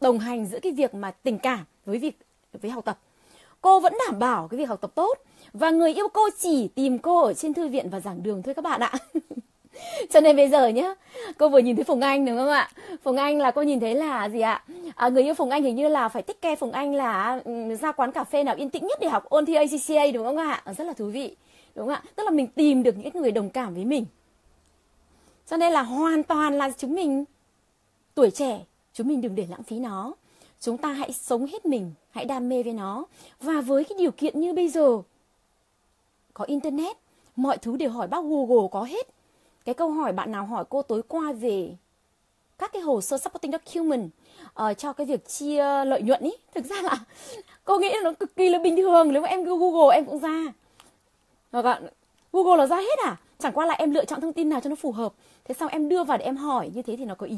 đồng 0.00 0.18
hành 0.18 0.46
giữa 0.46 0.60
cái 0.60 0.72
việc 0.72 0.94
mà 0.94 1.10
tình 1.10 1.38
cảm 1.38 1.64
với 1.84 1.98
việc, 1.98 2.18
với 2.52 2.70
học 2.70 2.84
tập. 2.84 2.98
Cô 3.60 3.80
vẫn 3.80 3.94
đảm 4.06 4.18
bảo 4.18 4.48
cái 4.48 4.58
việc 4.58 4.68
học 4.68 4.80
tập 4.80 4.92
tốt. 4.94 5.18
Và 5.52 5.70
người 5.70 5.94
yêu 5.94 6.08
cô 6.12 6.28
chỉ 6.38 6.68
tìm 6.68 6.98
cô 6.98 7.22
ở 7.22 7.34
trên 7.34 7.54
thư 7.54 7.68
viện 7.68 7.90
và 7.90 8.00
giảng 8.00 8.22
đường 8.22 8.42
thôi 8.42 8.54
các 8.54 8.64
bạn 8.64 8.80
ạ. 8.80 8.92
cho 10.10 10.20
nên 10.20 10.36
bây 10.36 10.48
giờ 10.48 10.68
nhá 10.68 10.94
cô 11.38 11.48
vừa 11.48 11.58
nhìn 11.58 11.76
thấy 11.76 11.84
phùng 11.84 12.00
anh 12.00 12.24
đúng 12.24 12.36
không 12.36 12.48
ạ? 12.48 12.70
Phùng 13.02 13.16
anh 13.16 13.38
là 13.38 13.50
cô 13.50 13.62
nhìn 13.62 13.80
thấy 13.80 13.94
là 13.94 14.28
gì 14.28 14.40
ạ? 14.40 14.64
À, 14.94 15.08
người 15.08 15.22
yêu 15.22 15.34
phùng 15.34 15.50
anh 15.50 15.62
hình 15.62 15.76
như 15.76 15.88
là 15.88 16.08
phải 16.08 16.22
tích 16.22 16.42
ke 16.42 16.56
phùng 16.56 16.72
anh 16.72 16.94
là 16.94 17.40
um, 17.44 17.74
ra 17.74 17.92
quán 17.92 18.12
cà 18.12 18.24
phê 18.24 18.44
nào 18.44 18.54
yên 18.54 18.70
tĩnh 18.70 18.86
nhất 18.86 18.98
để 19.00 19.08
học 19.08 19.24
ôn 19.28 19.46
thi 19.46 19.54
acca 19.54 20.06
đúng 20.14 20.24
không 20.24 20.36
ạ? 20.36 20.62
À, 20.64 20.74
rất 20.74 20.84
là 20.84 20.92
thú 20.92 21.06
vị 21.06 21.36
đúng 21.74 21.86
không 21.86 21.94
ạ? 21.94 22.02
Tức 22.16 22.24
là 22.24 22.30
mình 22.30 22.46
tìm 22.46 22.82
được 22.82 22.94
những 22.98 23.22
người 23.22 23.32
đồng 23.32 23.50
cảm 23.50 23.74
với 23.74 23.84
mình. 23.84 24.04
Cho 25.46 25.56
nên 25.56 25.72
là 25.72 25.82
hoàn 25.82 26.22
toàn 26.22 26.58
là 26.58 26.70
chúng 26.78 26.94
mình 26.94 27.24
tuổi 28.14 28.30
trẻ 28.30 28.60
chúng 28.92 29.08
mình 29.08 29.20
đừng 29.20 29.34
để 29.34 29.46
lãng 29.50 29.62
phí 29.62 29.78
nó. 29.78 30.14
Chúng 30.60 30.78
ta 30.78 30.92
hãy 30.92 31.12
sống 31.12 31.46
hết 31.46 31.66
mình 31.66 31.92
hãy 32.10 32.24
đam 32.24 32.48
mê 32.48 32.62
với 32.62 32.72
nó. 32.72 33.04
Và 33.40 33.60
với 33.60 33.84
cái 33.84 33.98
điều 33.98 34.10
kiện 34.10 34.40
như 34.40 34.52
bây 34.52 34.68
giờ 34.68 35.02
có 36.34 36.44
internet 36.44 36.96
mọi 37.36 37.58
thứ 37.58 37.76
đều 37.76 37.90
hỏi 37.90 38.06
bác 38.06 38.24
google 38.24 38.68
có 38.70 38.82
hết 38.82 39.06
cái 39.64 39.74
câu 39.74 39.90
hỏi 39.90 40.12
bạn 40.12 40.32
nào 40.32 40.46
hỏi 40.46 40.64
cô 40.68 40.82
tối 40.82 41.02
qua 41.08 41.32
về 41.32 41.76
các 42.58 42.72
cái 42.72 42.82
hồ 42.82 43.00
sơ 43.00 43.18
supporting 43.18 43.52
document 43.52 44.10
uh, 44.62 44.78
cho 44.78 44.92
cái 44.92 45.06
việc 45.06 45.28
chia 45.28 45.84
lợi 45.84 46.02
nhuận 46.02 46.20
ý? 46.22 46.30
Thực 46.54 46.64
ra 46.64 46.82
là 46.82 47.04
cô 47.64 47.78
nghĩ 47.78 47.88
là 47.88 48.00
nó 48.04 48.12
cực 48.12 48.36
kỳ 48.36 48.48
là 48.48 48.58
bình 48.58 48.76
thường. 48.76 49.12
Nếu 49.12 49.22
mà 49.22 49.28
em 49.28 49.44
google 49.44 49.94
em 49.94 50.04
cũng 50.04 50.18
ra. 50.18 50.52
Và 51.50 51.62
bạn 51.62 51.86
google 52.32 52.56
là 52.56 52.66
ra 52.66 52.76
hết 52.76 52.98
à? 53.04 53.16
Chẳng 53.38 53.52
qua 53.52 53.66
là 53.66 53.74
em 53.74 53.90
lựa 53.90 54.04
chọn 54.04 54.20
thông 54.20 54.32
tin 54.32 54.48
nào 54.48 54.60
cho 54.60 54.70
nó 54.70 54.76
phù 54.76 54.92
hợp. 54.92 55.12
Thế 55.44 55.54
xong 55.54 55.68
em 55.68 55.88
đưa 55.88 56.04
vào 56.04 56.18
để 56.18 56.24
em 56.24 56.36
hỏi. 56.36 56.70
Như 56.74 56.82
thế 56.82 56.96
thì 56.96 57.04
nó 57.04 57.14
có 57.14 57.26
ý 57.26 57.36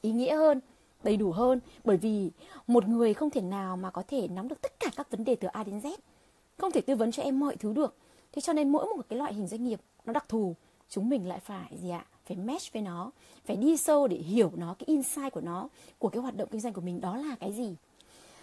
ý 0.00 0.12
nghĩa 0.12 0.36
hơn 0.36 0.60
đầy 1.02 1.16
đủ 1.16 1.32
hơn. 1.32 1.60
Bởi 1.84 1.96
vì 1.96 2.30
một 2.66 2.88
người 2.88 3.14
không 3.14 3.30
thể 3.30 3.40
nào 3.40 3.76
mà 3.76 3.90
có 3.90 4.02
thể 4.08 4.28
nắm 4.28 4.48
được 4.48 4.60
tất 4.60 4.80
cả 4.80 4.90
các 4.96 5.10
vấn 5.10 5.24
đề 5.24 5.34
từ 5.34 5.48
A 5.48 5.64
đến 5.64 5.78
Z. 5.78 5.96
Không 6.58 6.72
thể 6.72 6.80
tư 6.80 6.94
vấn 6.94 7.12
cho 7.12 7.22
em 7.22 7.40
mọi 7.40 7.56
thứ 7.56 7.72
được. 7.72 7.94
Thế 8.32 8.40
cho 8.40 8.52
nên 8.52 8.72
mỗi 8.72 8.84
một 8.84 9.02
cái 9.08 9.18
loại 9.18 9.34
hình 9.34 9.46
doanh 9.46 9.64
nghiệp 9.64 9.80
nó 10.04 10.12
đặc 10.12 10.28
thù 10.28 10.54
chúng 10.90 11.08
mình 11.08 11.28
lại 11.28 11.40
phải 11.40 11.76
gì 11.82 11.90
ạ? 11.90 12.04
Phải 12.24 12.36
mesh 12.36 12.72
với 12.72 12.82
nó, 12.82 13.10
phải 13.44 13.56
đi 13.56 13.76
sâu 13.76 14.06
để 14.06 14.16
hiểu 14.16 14.52
nó, 14.56 14.74
cái 14.78 14.84
insight 14.86 15.32
của 15.32 15.40
nó, 15.40 15.68
của 15.98 16.08
cái 16.08 16.22
hoạt 16.22 16.36
động 16.36 16.48
kinh 16.52 16.60
doanh 16.60 16.72
của 16.72 16.80
mình, 16.80 17.00
đó 17.00 17.16
là 17.16 17.36
cái 17.40 17.52
gì? 17.52 17.76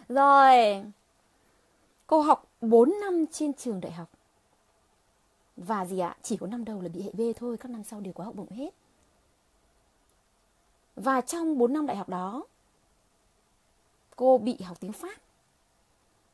Rồi, 0.10 0.84
cô 2.08 2.22
học 2.22 2.48
4 2.62 2.94
năm 3.02 3.26
trên 3.32 3.54
trường 3.54 3.82
đại 3.82 3.92
học. 3.92 4.10
Và 5.58 5.86
gì 5.86 6.00
ạ? 6.00 6.18
Chỉ 6.22 6.38
có 6.38 6.48
năm 6.48 6.66
đầu 6.66 6.82
là 6.82 6.90
bị 6.90 7.02
hệ 7.02 7.12
B 7.14 7.22
thôi, 7.38 7.58
các 7.58 7.70
năm 7.72 7.84
sau 7.84 8.00
đều 8.00 8.14
có 8.14 8.24
học 8.24 8.36
bổng 8.36 8.52
hết. 8.52 8.74
Và 10.96 11.22
trong 11.22 11.58
4 11.58 11.74
năm 11.74 11.86
đại 11.86 11.98
học 11.98 12.10
đó, 12.10 12.46
cô 14.16 14.38
bị 14.38 14.58
học 14.62 14.78
tiếng 14.80 14.94
Pháp. 14.94 15.18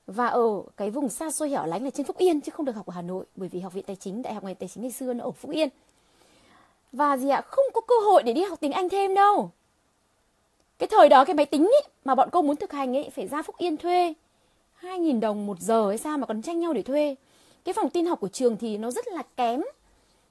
Và 0.08 0.28
ở 0.28 0.64
cái 0.78 0.92
vùng 0.92 1.10
xa 1.10 1.32
xôi 1.32 1.50
hẻo 1.50 1.66
lánh 1.66 1.84
là 1.84 1.90
trên 1.90 2.06
Phúc 2.06 2.18
Yên, 2.18 2.42
chứ 2.42 2.52
không 2.52 2.66
được 2.66 2.76
học 2.76 2.86
ở 2.86 2.94
Hà 2.94 3.02
Nội, 3.02 3.26
bởi 3.36 3.50
vì 3.50 3.60
học 3.60 3.74
viện 3.74 3.86
tài 3.88 3.96
chính, 3.96 4.22
đại 4.22 4.34
học 4.34 4.44
ngành 4.44 4.56
tài 4.56 4.70
chính 4.70 4.84
ngày 4.84 4.92
xưa 4.92 5.14
nó 5.14 5.24
ở 5.24 5.32
Phúc 5.32 5.52
Yên 5.52 5.70
và 6.94 7.18
gì 7.18 7.30
ạ? 7.30 7.42
Không 7.42 7.66
có 7.74 7.82
cơ 7.82 7.96
hội 8.06 8.24
để 8.24 8.34
đi 8.34 8.44
học 8.44 8.60
tiếng 8.62 8.72
Anh 8.72 8.90
thêm 8.90 9.14
đâu. 9.14 9.52
Cái 10.80 10.88
thời 10.92 11.10
đó 11.10 11.26
cái 11.26 11.36
máy 11.36 11.46
tính 11.46 11.64
ý, 11.64 11.90
mà 12.06 12.16
bọn 12.16 12.30
cô 12.32 12.42
muốn 12.42 12.56
thực 12.56 12.72
hành 12.72 12.98
ấy 12.98 13.10
phải 13.10 13.28
ra 13.28 13.42
Phúc 13.42 13.58
Yên 13.58 13.78
thuê. 13.78 14.14
2.000 14.82 15.20
đồng 15.20 15.46
một 15.46 15.60
giờ 15.60 15.88
hay 15.88 15.98
sao 15.98 16.18
mà 16.18 16.28
còn 16.28 16.42
tranh 16.42 16.60
nhau 16.60 16.74
để 16.74 16.82
thuê? 16.82 17.16
Cái 17.66 17.74
phòng 17.74 17.90
tin 17.90 18.06
học 18.06 18.20
của 18.20 18.28
trường 18.28 18.58
thì 18.58 18.78
nó 18.78 18.92
rất 18.92 19.08
là 19.08 19.24
kém. 19.38 19.62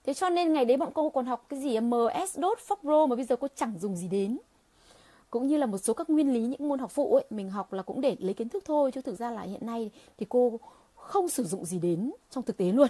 Thế 0.05 0.15
cho 0.15 0.29
nên 0.31 0.53
ngày 0.53 0.65
đấy 0.65 0.77
bọn 0.77 0.91
cô 0.95 1.11
còn 1.11 1.27
học 1.27 1.47
cái 1.49 1.61
gì 1.61 1.81
MS 1.81 2.39
DOT 2.39 2.59
Pro 2.81 3.07
mà 3.07 3.17
bây 3.17 3.25
giờ 3.25 3.37
cô 3.37 3.49
chẳng 3.57 3.75
dùng 3.81 3.97
gì 3.97 4.09
đến. 4.09 4.39
Cũng 5.31 5.47
như 5.47 5.57
là 5.57 5.67
một 5.67 5.79
số 5.79 5.95
các 5.95 6.11
nguyên 6.11 6.35
lý 6.35 6.41
những 6.41 6.69
môn 6.69 6.79
học 6.79 6.91
phụ 6.91 7.15
ấy 7.15 7.25
mình 7.31 7.51
học 7.51 7.73
là 7.73 7.83
cũng 7.83 8.01
để 8.01 8.17
lấy 8.19 8.35
kiến 8.35 8.49
thức 8.49 8.65
thôi. 8.67 8.91
Chứ 8.91 9.01
thực 9.01 9.19
ra 9.19 9.31
là 9.31 9.43
hiện 9.43 9.67
nay 9.67 9.91
thì 10.19 10.27
cô 10.29 10.61
không 10.95 11.29
sử 11.29 11.45
dụng 11.45 11.65
gì 11.65 11.79
đến 11.79 12.13
trong 12.31 12.45
thực 12.45 12.57
tế 12.57 12.73
luôn 12.73 12.89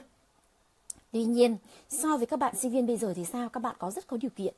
tuy 1.12 1.24
nhiên 1.24 1.56
so 1.88 2.16
với 2.16 2.26
các 2.26 2.38
bạn 2.38 2.56
sinh 2.56 2.70
viên 2.70 2.86
bây 2.86 2.96
giờ 2.96 3.12
thì 3.16 3.24
sao? 3.24 3.48
Các 3.48 3.60
bạn 3.60 3.76
có 3.78 3.90
rất 3.90 4.06
có 4.06 4.16
điều 4.16 4.30
kiện. 4.30 4.54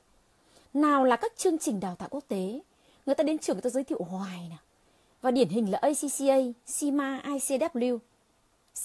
Nào 0.75 1.05
là 1.05 1.17
các 1.17 1.33
chương 1.37 1.59
trình 1.59 1.81
đào 1.81 1.97
tạo 1.99 2.09
quốc 2.09 2.25
tế? 2.29 2.61
Người 3.07 3.15
ta 3.15 3.25
đến 3.25 3.39
trường 3.39 3.57
người 3.57 3.63
ta 3.63 3.71
giới 3.71 3.85
thiệu 3.85 4.03
hoài 4.03 4.47
nè. 4.51 4.57
Và 5.23 5.31
điển 5.31 5.49
hình 5.49 5.71
là 5.71 5.79
ACCA, 5.79 6.37
CIMA, 6.79 7.23
ICW, 7.25 7.99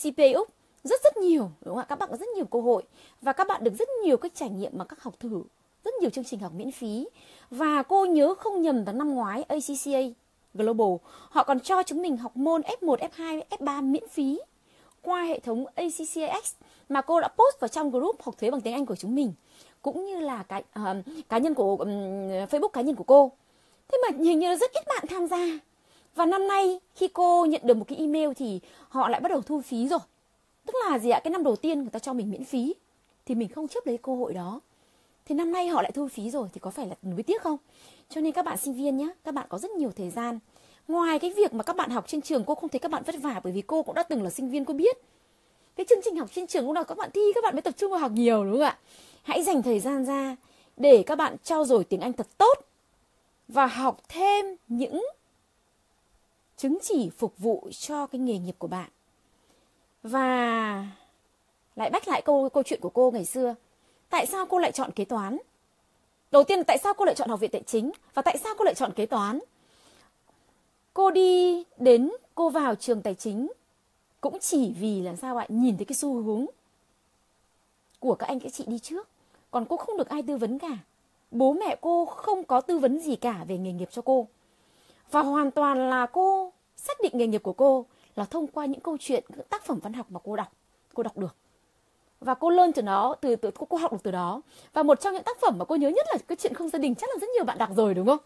CPA 0.01 0.25
Úc 0.35 0.49
rất 0.83 1.03
rất 1.03 1.17
nhiều 1.17 1.51
đúng 1.61 1.75
không 1.75 1.83
ạ? 1.83 1.85
Các 1.89 1.99
bạn 1.99 2.09
có 2.11 2.17
rất 2.17 2.29
nhiều 2.35 2.45
cơ 2.45 2.61
hội 2.61 2.83
và 3.21 3.33
các 3.33 3.47
bạn 3.47 3.63
được 3.63 3.73
rất 3.79 3.87
nhiều 4.03 4.17
các 4.17 4.31
trải 4.35 4.49
nghiệm 4.49 4.71
mà 4.75 4.85
các 4.85 5.03
học 5.03 5.19
thử 5.19 5.43
rất 5.83 5.93
nhiều 6.01 6.09
chương 6.09 6.23
trình 6.23 6.39
học 6.39 6.53
miễn 6.55 6.71
phí. 6.71 7.07
Và 7.49 7.83
cô 7.83 8.05
nhớ 8.05 8.33
không 8.33 8.61
nhầm 8.61 8.85
là 8.85 8.91
năm 8.91 9.13
ngoái 9.13 9.43
ACCA 9.43 9.99
Global 10.53 10.95
họ 11.29 11.43
còn 11.43 11.59
cho 11.59 11.83
chúng 11.83 12.01
mình 12.01 12.17
học 12.17 12.37
môn 12.37 12.61
F1, 12.61 12.97
F2, 12.97 13.41
F3 13.49 13.83
miễn 13.83 14.07
phí 14.07 14.39
qua 15.01 15.23
hệ 15.23 15.39
thống 15.39 15.65
ACCAX 15.75 16.53
mà 16.89 17.01
cô 17.01 17.19
đã 17.19 17.27
post 17.27 17.59
vào 17.59 17.67
trong 17.67 17.91
group 17.91 18.21
học 18.21 18.37
thuế 18.37 18.51
bằng 18.51 18.61
tiếng 18.61 18.73
Anh 18.73 18.85
của 18.85 18.95
chúng 18.95 19.15
mình 19.15 19.33
cũng 19.81 20.05
như 20.05 20.19
là 20.19 20.43
cái 20.43 20.63
uh, 20.79 21.05
cá 21.29 21.37
nhân 21.37 21.53
của 21.53 21.75
um, 21.75 21.89
Facebook 22.29 22.67
cá 22.67 22.81
nhân 22.81 22.95
của 22.95 23.03
cô. 23.03 23.31
Thế 23.87 23.97
mà 24.03 24.17
hình 24.23 24.39
như 24.39 24.55
rất 24.55 24.71
ít 24.73 24.83
bạn 24.87 25.05
tham 25.09 25.27
gia. 25.27 25.59
Và 26.15 26.25
năm 26.25 26.47
nay 26.47 26.79
khi 26.95 27.07
cô 27.07 27.45
nhận 27.45 27.61
được 27.63 27.77
một 27.77 27.85
cái 27.87 27.97
email 27.97 28.29
thì 28.35 28.59
họ 28.89 29.09
lại 29.09 29.21
bắt 29.21 29.29
đầu 29.29 29.41
thu 29.41 29.61
phí 29.61 29.87
rồi. 29.87 29.99
Tức 30.65 30.75
là 30.89 30.99
gì 30.99 31.09
ạ? 31.09 31.19
Cái 31.23 31.31
năm 31.31 31.43
đầu 31.43 31.55
tiên 31.55 31.81
người 31.81 31.89
ta 31.89 31.99
cho 31.99 32.13
mình 32.13 32.31
miễn 32.31 32.43
phí 32.43 32.75
thì 33.25 33.35
mình 33.35 33.49
không 33.49 33.67
chấp 33.67 33.87
lấy 33.87 33.97
cơ 33.97 34.15
hội 34.15 34.33
đó. 34.33 34.59
Thì 35.25 35.35
năm 35.35 35.51
nay 35.51 35.67
họ 35.67 35.81
lại 35.81 35.91
thu 35.91 36.07
phí 36.07 36.29
rồi 36.29 36.47
thì 36.53 36.59
có 36.59 36.69
phải 36.69 36.87
là 36.87 36.95
nuối 37.01 37.23
tiếc 37.23 37.41
không? 37.41 37.57
Cho 38.09 38.21
nên 38.21 38.31
các 38.31 38.45
bạn 38.45 38.57
sinh 38.57 38.73
viên 38.73 38.97
nhé, 38.97 39.09
các 39.23 39.33
bạn 39.33 39.45
có 39.49 39.57
rất 39.57 39.71
nhiều 39.71 39.91
thời 39.95 40.09
gian. 40.09 40.39
Ngoài 40.89 41.19
cái 41.19 41.33
việc 41.37 41.53
mà 41.53 41.63
các 41.63 41.75
bạn 41.75 41.89
học 41.89 42.07
trên 42.07 42.21
trường 42.21 42.43
cô 42.45 42.55
không 42.55 42.69
thấy 42.69 42.79
các 42.79 42.91
bạn 42.91 43.03
vất 43.03 43.15
vả 43.21 43.41
bởi 43.43 43.53
vì 43.53 43.61
cô 43.61 43.83
cũng 43.83 43.95
đã 43.95 44.03
từng 44.03 44.23
là 44.23 44.29
sinh 44.29 44.49
viên, 44.49 44.65
cô 44.65 44.73
biết. 44.73 44.97
Cái 45.75 45.85
chương 45.89 45.99
trình 46.03 46.17
học 46.17 46.29
trên 46.33 46.47
trường 46.47 46.65
lúc 46.65 46.73
nào 46.73 46.83
các 46.83 46.97
bạn 46.97 47.09
thi, 47.13 47.21
các 47.35 47.43
bạn 47.43 47.55
mới 47.55 47.61
tập 47.61 47.73
trung 47.77 47.91
vào 47.91 47.99
học 47.99 48.11
nhiều, 48.11 48.43
đúng 48.43 48.53
không 48.53 48.61
ạ? 48.61 48.77
Hãy 49.23 49.43
dành 49.43 49.63
thời 49.63 49.79
gian 49.79 50.05
ra 50.05 50.35
để 50.77 51.03
các 51.05 51.15
bạn 51.15 51.35
trao 51.43 51.65
dồi 51.65 51.83
tiếng 51.83 52.01
Anh 52.01 52.13
thật 52.13 52.27
tốt 52.37 52.53
và 53.47 53.65
học 53.65 54.01
thêm 54.07 54.45
những 54.67 55.05
chứng 56.57 56.77
chỉ 56.81 57.09
phục 57.17 57.37
vụ 57.37 57.69
cho 57.79 58.07
cái 58.07 58.19
nghề 58.19 58.37
nghiệp 58.37 58.55
của 58.57 58.67
bạn. 58.67 58.89
Và 60.03 60.87
lại 61.75 61.89
bách 61.89 62.07
lại 62.07 62.21
câu 62.21 62.49
câu 62.49 62.63
chuyện 62.63 62.81
của 62.81 62.89
cô 62.89 63.11
ngày 63.11 63.25
xưa. 63.25 63.55
Tại 64.09 64.25
sao 64.25 64.45
cô 64.45 64.59
lại 64.59 64.71
chọn 64.71 64.91
kế 64.91 65.05
toán? 65.05 65.37
Đầu 66.31 66.43
tiên 66.43 66.63
tại 66.63 66.77
sao 66.77 66.93
cô 66.93 67.05
lại 67.05 67.15
chọn 67.15 67.29
học 67.29 67.39
viện 67.39 67.51
tài 67.51 67.63
chính 67.65 67.91
và 68.13 68.21
tại 68.21 68.37
sao 68.37 68.53
cô 68.57 68.65
lại 68.65 68.75
chọn 68.75 68.93
kế 68.93 69.05
toán? 69.05 69.39
Cô 70.93 71.11
đi 71.11 71.63
đến 71.77 72.11
cô 72.35 72.49
vào 72.49 72.75
trường 72.75 73.01
tài 73.01 73.15
chính 73.15 73.51
cũng 74.21 74.39
chỉ 74.39 74.73
vì 74.79 75.01
là 75.01 75.15
sao 75.15 75.37
ạ? 75.37 75.45
Nhìn 75.49 75.77
thấy 75.77 75.85
cái 75.85 75.95
xu 75.95 76.21
hướng 76.21 76.45
của 77.99 78.15
các 78.15 78.27
anh 78.27 78.39
các 78.39 78.53
chị 78.53 78.63
đi 78.67 78.79
trước. 78.79 79.07
Còn 79.51 79.65
cô 79.65 79.77
không 79.77 79.97
được 79.97 80.09
ai 80.09 80.21
tư 80.21 80.37
vấn 80.37 80.59
cả. 80.59 80.77
Bố 81.31 81.53
mẹ 81.53 81.75
cô 81.81 82.05
không 82.05 82.43
có 82.43 82.61
tư 82.61 82.77
vấn 82.77 82.99
gì 82.99 83.15
cả 83.15 83.45
về 83.47 83.57
nghề 83.57 83.71
nghiệp 83.71 83.89
cho 83.91 84.01
cô. 84.01 84.27
Và 85.11 85.21
hoàn 85.21 85.51
toàn 85.51 85.89
là 85.89 86.05
cô 86.05 86.51
xác 86.75 87.01
định 87.01 87.11
nghề 87.15 87.27
nghiệp 87.27 87.43
của 87.43 87.53
cô 87.53 87.85
là 88.15 88.25
thông 88.25 88.47
qua 88.47 88.65
những 88.65 88.79
câu 88.79 88.97
chuyện, 88.99 89.23
những 89.29 89.47
tác 89.49 89.65
phẩm 89.65 89.79
văn 89.79 89.93
học 89.93 90.05
mà 90.09 90.19
cô 90.23 90.35
đọc, 90.35 90.47
cô 90.93 91.03
đọc 91.03 91.17
được. 91.17 91.35
Và 92.19 92.33
cô 92.33 92.49
lên 92.49 92.73
từ 92.73 92.81
nó, 92.81 93.15
từ, 93.21 93.35
từ 93.35 93.51
cô, 93.51 93.65
cô 93.65 93.77
học 93.77 93.91
được 93.91 93.97
từ 94.03 94.11
đó. 94.11 94.41
Và 94.73 94.83
một 94.83 95.01
trong 95.01 95.13
những 95.13 95.23
tác 95.23 95.39
phẩm 95.39 95.57
mà 95.57 95.65
cô 95.65 95.75
nhớ 95.75 95.89
nhất 95.89 96.05
là 96.11 96.17
cái 96.27 96.35
chuyện 96.35 96.53
không 96.53 96.69
gia 96.69 96.79
đình, 96.79 96.95
chắc 96.95 97.09
là 97.09 97.15
rất 97.21 97.27
nhiều 97.35 97.43
bạn 97.43 97.57
đọc 97.57 97.69
rồi 97.75 97.93
đúng 97.93 98.07
không? 98.07 98.19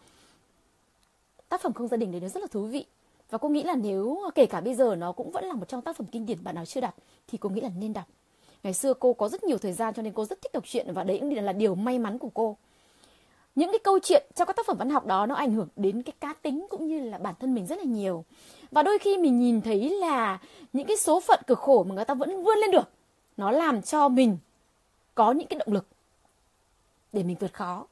Tác 1.48 1.60
phẩm 1.60 1.72
không 1.72 1.88
gia 1.88 1.96
đình 1.96 2.12
đấy 2.12 2.20
nó 2.20 2.28
rất 2.28 2.40
là 2.40 2.46
thú 2.46 2.62
vị. 2.62 2.86
Và 3.30 3.38
cô 3.38 3.48
nghĩ 3.48 3.62
là 3.62 3.74
nếu, 3.74 4.20
kể 4.34 4.46
cả 4.46 4.60
bây 4.60 4.74
giờ 4.74 4.94
nó 4.94 5.12
cũng 5.12 5.30
vẫn 5.30 5.44
là 5.44 5.54
một 5.54 5.68
trong 5.68 5.82
tác 5.82 5.96
phẩm 5.96 6.06
kinh 6.12 6.26
điển 6.26 6.44
bạn 6.44 6.54
nào 6.54 6.64
chưa 6.64 6.80
đọc, 6.80 6.94
thì 7.28 7.38
cô 7.38 7.48
nghĩ 7.48 7.60
là 7.60 7.70
nên 7.78 7.92
đọc. 7.92 8.04
Ngày 8.62 8.74
xưa 8.74 8.94
cô 8.94 9.12
có 9.12 9.28
rất 9.28 9.44
nhiều 9.44 9.58
thời 9.58 9.72
gian 9.72 9.94
cho 9.94 10.02
nên 10.02 10.12
cô 10.12 10.24
rất 10.24 10.40
thích 10.42 10.52
đọc 10.52 10.64
truyện 10.66 10.86
và 10.92 11.04
đấy 11.04 11.18
cũng 11.20 11.34
là 11.34 11.52
điều 11.52 11.74
may 11.74 11.98
mắn 11.98 12.18
của 12.18 12.30
cô. 12.34 12.56
Những 13.54 13.70
cái 13.72 13.78
câu 13.78 13.98
chuyện 13.98 14.26
trong 14.34 14.46
các 14.46 14.56
tác 14.56 14.66
phẩm 14.66 14.76
văn 14.78 14.90
học 14.90 15.06
đó 15.06 15.26
nó 15.26 15.34
ảnh 15.34 15.54
hưởng 15.54 15.68
đến 15.76 16.02
cái 16.02 16.12
cá 16.20 16.32
tính 16.32 16.66
cũng 16.70 16.86
như 16.86 17.00
là 17.00 17.18
bản 17.18 17.34
thân 17.40 17.54
mình 17.54 17.66
rất 17.66 17.78
là 17.78 17.84
nhiều. 17.84 18.24
Và 18.70 18.82
đôi 18.82 18.98
khi 18.98 19.18
mình 19.18 19.40
nhìn 19.40 19.60
thấy 19.60 19.90
là 19.90 20.38
những 20.72 20.86
cái 20.86 20.96
số 20.96 21.20
phận 21.20 21.40
cực 21.46 21.58
khổ 21.58 21.84
mà 21.84 21.94
người 21.94 22.04
ta 22.04 22.14
vẫn 22.14 22.42
vươn 22.42 22.58
lên 22.58 22.70
được. 22.70 22.90
Nó 23.36 23.50
làm 23.50 23.82
cho 23.82 24.08
mình 24.08 24.38
có 25.14 25.32
những 25.32 25.48
cái 25.48 25.58
động 25.58 25.74
lực 25.74 25.86
để 27.12 27.22
mình 27.22 27.36
vượt 27.40 27.52
khó. 27.52 27.86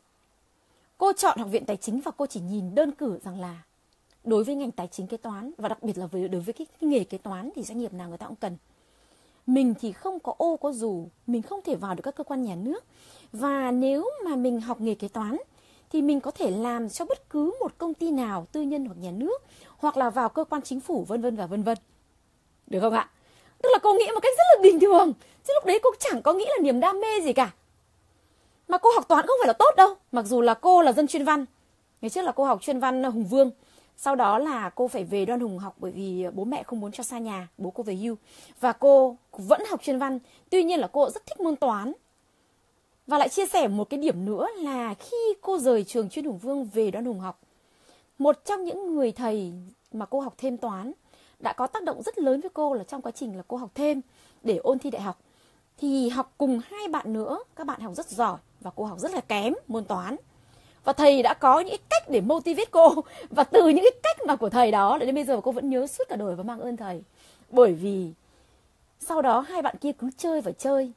Cô 1.03 1.13
chọn 1.13 1.39
học 1.39 1.49
viện 1.51 1.65
tài 1.65 1.77
chính 1.77 2.01
và 2.01 2.11
cô 2.11 2.27
chỉ 2.27 2.41
nhìn 2.41 2.75
đơn 2.75 2.93
cử 2.93 3.19
rằng 3.25 3.41
là 3.41 3.59
đối 4.25 4.45
với 4.45 4.55
ngành 4.55 4.71
tài 4.71 4.87
chính 4.87 5.07
kế 5.07 5.17
toán 5.17 5.53
và 5.59 5.69
đặc 5.69 5.83
biệt 5.83 5.99
là 5.99 6.07
với 6.07 6.29
đối 6.29 6.41
với 6.41 6.53
cái, 6.53 6.67
cái 6.81 6.91
nghề 6.91 7.05
kế 7.05 7.19
toán 7.19 7.51
thì 7.57 7.63
doanh 7.63 7.79
nghiệp 7.79 7.93
nào 7.93 8.09
người 8.09 8.19
ta 8.19 8.27
cũng 8.27 8.37
cần. 8.37 8.57
Mình 9.47 9.75
thì 9.81 9.93
không 9.93 10.21
có 10.21 10.35
ô 10.39 10.57
có 10.57 10.73
dù 10.73 11.09
mình 11.27 11.43
không 11.43 11.61
thể 11.65 11.75
vào 11.75 11.95
được 11.95 12.03
các 12.03 12.17
cơ 12.17 12.25
quan 12.25 12.45
nhà 12.45 12.55
nước. 12.55 12.85
Và 13.33 13.71
nếu 13.71 14.11
mà 14.25 14.37
mình 14.37 14.61
học 14.61 14.81
nghề 14.81 14.95
kế 14.95 15.09
toán 15.09 15.37
thì 15.91 16.03
mình 16.03 16.21
có 16.21 16.31
thể 16.31 16.51
làm 16.51 16.89
cho 16.89 17.05
bất 17.05 17.31
cứ 17.31 17.53
một 17.61 17.73
công 17.79 17.95
ty 17.95 18.11
nào 18.11 18.47
tư 18.53 18.63
nhân 18.63 18.85
hoặc 18.85 18.97
nhà 19.01 19.11
nước 19.11 19.43
hoặc 19.77 19.97
là 19.97 20.11
vào 20.11 20.29
cơ 20.29 20.45
quan 20.45 20.63
chính 20.63 20.81
phủ 20.81 21.05
vân 21.09 21.21
vân 21.21 21.37
và 21.37 21.47
vân 21.47 21.63
vân. 21.63 21.79
Được 22.67 22.81
không 22.81 22.95
ạ? 22.95 23.11
Tức 23.63 23.69
là 23.73 23.79
cô 23.83 23.95
nghĩ 23.95 24.07
một 24.15 24.21
cách 24.23 24.35
rất 24.39 24.45
là 24.57 24.63
bình 24.63 24.81
thường 24.81 25.13
chứ 25.47 25.53
lúc 25.55 25.67
đấy 25.67 25.79
cô 25.83 25.91
chẳng 25.99 26.23
có 26.23 26.33
nghĩ 26.33 26.45
là 26.45 26.63
niềm 26.63 26.81
đam 26.81 27.01
mê 27.01 27.21
gì 27.25 27.33
cả 27.33 27.53
mà 28.73 28.79
cô 28.79 28.91
học 28.95 29.09
toán 29.09 29.27
không 29.27 29.37
phải 29.41 29.47
là 29.47 29.53
tốt 29.53 29.71
đâu. 29.77 29.95
Mặc 30.13 30.27
dù 30.27 30.41
là 30.41 30.55
cô 30.55 30.83
là 30.83 30.93
dân 30.93 31.07
chuyên 31.07 31.25
văn. 31.25 31.45
Ngày 32.01 32.11
trước 32.11 32.23
là 32.23 32.33
cô 32.33 32.45
học 32.45 32.63
chuyên 32.63 32.81
văn 32.81 33.03
ờ, 33.03 33.11
hùng 33.11 33.25
vương. 33.25 33.51
Sau 33.97 34.17
đó 34.17 34.39
là 34.39 34.71
cô 34.71 34.89
phải 34.89 35.05
về 35.05 35.25
đoan 35.25 35.41
hùng 35.41 35.59
học 35.59 35.75
bởi 35.79 35.93
vì 35.93 36.23
ờ, 36.23 36.31
bố 36.31 36.45
mẹ 36.45 36.63
không 36.63 36.81
muốn 36.81 36.93
cho 36.93 37.03
xa 37.03 37.19
nhà, 37.19 37.49
bố 37.59 37.71
cô 37.71 37.83
về 37.83 37.95
hưu. 37.95 38.17
Và 38.61 38.73
cô 38.73 39.17
vẫn 39.33 39.63
học 39.71 39.83
chuyên 39.83 39.99
văn. 39.99 40.19
Tuy 40.51 40.65
nhiên 40.65 40.81
là 40.81 40.89
cô 40.93 41.11
rất 41.11 41.27
thích 41.27 41.41
môn 41.41 41.57
toán. 41.57 41.93
Và 43.07 43.19
lại 43.19 43.29
chia 43.29 43.47
sẻ 43.47 43.69
một 43.69 43.91
cái 43.91 44.01
điểm 44.01 44.25
nữa 44.25 44.47
là 44.57 44.95
khi 44.95 45.17
cô 45.41 45.59
rời 45.59 45.85
trường 45.85 46.09
chuyên 46.09 46.25
hùng 46.25 46.39
vương 46.39 46.65
về 46.65 46.91
đoan 46.91 47.05
hùng 47.05 47.21
học, 47.21 47.41
một 48.19 48.45
trong 48.45 48.65
những 48.65 48.95
người 48.95 49.13
thầy 49.13 49.53
mà 49.93 50.07
cô 50.07 50.21
học 50.21 50.35
thêm 50.39 50.57
toán 50.57 50.93
đã 51.39 51.53
có 51.53 51.67
tác 51.67 51.83
động 51.83 52.03
rất 52.03 52.19
lớn 52.19 52.41
với 52.41 52.51
cô 52.55 52.75
là 52.75 52.85
trong 52.85 53.03
quá 53.03 53.13
trình 53.13 53.37
là 53.37 53.43
cô 53.49 53.57
học 53.57 53.71
thêm 53.75 54.01
để 54.43 54.57
ôn 54.57 54.79
thi 54.79 54.91
đại 54.91 55.03
học. 55.03 55.19
Thì 55.79 56.09
học 56.09 56.35
cùng 56.39 56.61
hai 56.65 56.89
bạn 56.89 57.13
nữa, 57.13 57.39
các 57.57 57.67
bạn 57.67 57.81
học 57.81 57.95
rất 57.95 58.09
giỏi 58.09 58.39
và 58.63 58.71
cô 58.77 58.85
học 58.85 58.99
rất 58.99 59.15
là 59.15 59.21
kém, 59.21 59.55
môn 59.69 59.85
toán. 59.85 60.17
Và 60.85 60.93
thầy 60.93 61.23
đã 61.23 61.35
có 61.35 61.61
những 61.61 61.81
cách 61.91 62.03
để 62.09 62.21
motivate 62.21 62.71
cô. 62.71 62.95
Và 63.31 63.45
từ 63.45 63.69
những 63.69 63.85
cái 63.85 64.01
cách 64.03 64.17
mà 64.27 64.37
của 64.37 64.51
thầy 64.51 64.71
đó 64.71 64.99
đến 64.99 65.15
bây 65.15 65.25
giờ 65.25 65.41
cô 65.45 65.53
vẫn 65.53 65.71
nhớ 65.71 65.87
suốt 65.87 66.05
cả 66.09 66.17
đời 66.17 66.35
và 66.35 66.43
mang 66.43 66.61
ơn 66.61 66.77
thầy. 66.77 67.03
Bởi 67.51 67.73
vì 67.73 68.13
sau 69.01 69.23
đó 69.23 69.41
hai 69.41 69.63
bạn 69.63 69.77
kia 69.81 69.93
cứ 69.93 70.11
chơi 70.17 70.41
và 70.41 70.53
chơi. 70.53 70.93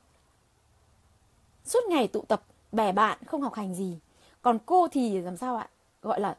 Suốt 1.66 1.80
ngày 1.90 2.08
tụ 2.08 2.22
tập, 2.28 2.44
bè 2.72 2.92
bạn, 2.92 3.18
không 3.26 3.42
học 3.42 3.54
hành 3.54 3.76
gì. 3.76 4.00
Còn 4.42 4.60
cô 4.66 4.88
thì 4.92 5.22
làm 5.22 5.38
sao 5.38 5.56
ạ? 5.56 5.70
Gọi 6.02 6.20
là 6.20 6.36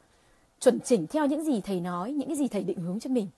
chuẩn 0.60 0.80
chỉnh 0.80 1.06
theo 1.06 1.26
những 1.26 1.44
gì 1.44 1.60
thầy 1.60 1.80
nói, 1.80 2.12
những 2.12 2.28
cái 2.28 2.36
gì 2.36 2.48
thầy 2.48 2.62
định 2.62 2.78
hướng 2.78 3.00
cho 3.00 3.10
mình. 3.10 3.28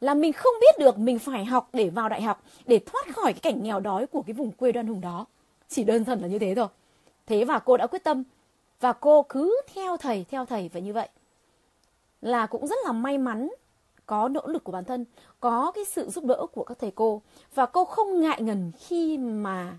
Là 0.00 0.14
mình 0.14 0.32
không 0.32 0.54
biết 0.60 0.78
được 0.78 0.98
mình 0.98 1.18
phải 1.18 1.44
học 1.44 1.68
để 1.72 1.90
vào 1.90 2.08
đại 2.08 2.22
học 2.22 2.42
để 2.66 2.80
thoát 2.86 3.14
khỏi 3.14 3.32
cái 3.32 3.40
cảnh 3.40 3.62
nghèo 3.62 3.80
đói 3.80 4.06
của 4.06 4.22
cái 4.22 4.34
vùng 4.34 4.50
quê 4.52 4.72
đoan 4.72 4.86
hùng 4.86 5.00
đó. 5.00 5.26
Chỉ 5.68 5.84
đơn 5.84 6.04
thuần 6.04 6.20
là 6.20 6.28
như 6.28 6.38
thế 6.38 6.54
thôi 6.54 6.66
thế 7.28 7.44
và 7.44 7.58
cô 7.58 7.76
đã 7.76 7.86
quyết 7.86 8.04
tâm. 8.04 8.22
Và 8.80 8.92
cô 8.92 9.22
cứ 9.22 9.60
theo 9.74 9.96
thầy 9.96 10.24
theo 10.30 10.46
thầy 10.46 10.70
và 10.72 10.80
như 10.80 10.92
vậy. 10.92 11.08
Là 12.22 12.46
cũng 12.46 12.66
rất 12.66 12.76
là 12.84 12.92
may 12.92 13.18
mắn, 13.18 13.48
có 14.06 14.28
nỗ 14.28 14.46
lực 14.46 14.64
của 14.64 14.72
bản 14.72 14.84
thân, 14.84 15.04
có 15.40 15.72
cái 15.74 15.84
sự 15.84 16.10
giúp 16.10 16.24
đỡ 16.24 16.46
của 16.52 16.64
các 16.64 16.78
thầy 16.78 16.90
cô. 16.90 17.22
Và 17.54 17.66
cô 17.66 17.84
không 17.84 18.20
ngại 18.20 18.42
ngần 18.42 18.72
khi 18.78 19.18
mà 19.18 19.78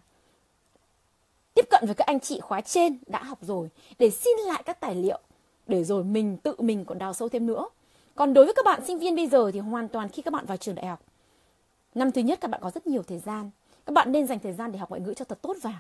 tiếp 1.53 1.65
cận 1.69 1.83
với 1.85 1.95
các 1.95 2.07
anh 2.07 2.19
chị 2.19 2.39
khóa 2.39 2.61
trên 2.61 2.97
đã 3.07 3.23
học 3.23 3.37
rồi, 3.41 3.69
để 3.99 4.09
xin 4.09 4.37
lại 4.37 4.63
các 4.65 4.79
tài 4.79 4.95
liệu, 4.95 5.19
để 5.67 5.83
rồi 5.83 6.03
mình 6.03 6.37
tự 6.37 6.55
mình 6.57 6.85
còn 6.85 6.97
đào 6.97 7.13
sâu 7.13 7.29
thêm 7.29 7.45
nữa. 7.45 7.69
Còn 8.15 8.33
đối 8.33 8.45
với 8.45 8.53
các 8.53 8.65
bạn 8.65 8.85
sinh 8.85 8.99
viên 8.99 9.15
bây 9.15 9.27
giờ 9.27 9.51
thì 9.53 9.59
hoàn 9.59 9.87
toàn 9.87 10.09
khi 10.09 10.21
các 10.21 10.33
bạn 10.33 10.45
vào 10.45 10.57
trường 10.57 10.75
đại 10.75 10.85
học, 10.85 10.99
năm 11.95 12.11
thứ 12.11 12.21
nhất 12.21 12.39
các 12.41 12.51
bạn 12.51 12.61
có 12.63 12.71
rất 12.71 12.87
nhiều 12.87 13.03
thời 13.03 13.19
gian. 13.19 13.49
Các 13.85 13.93
bạn 13.93 14.11
nên 14.11 14.27
dành 14.27 14.39
thời 14.39 14.53
gian 14.53 14.71
để 14.71 14.79
học 14.79 14.89
ngoại 14.89 15.01
ngữ 15.01 15.13
cho 15.13 15.25
thật 15.25 15.41
tốt 15.41 15.57
vào. 15.61 15.79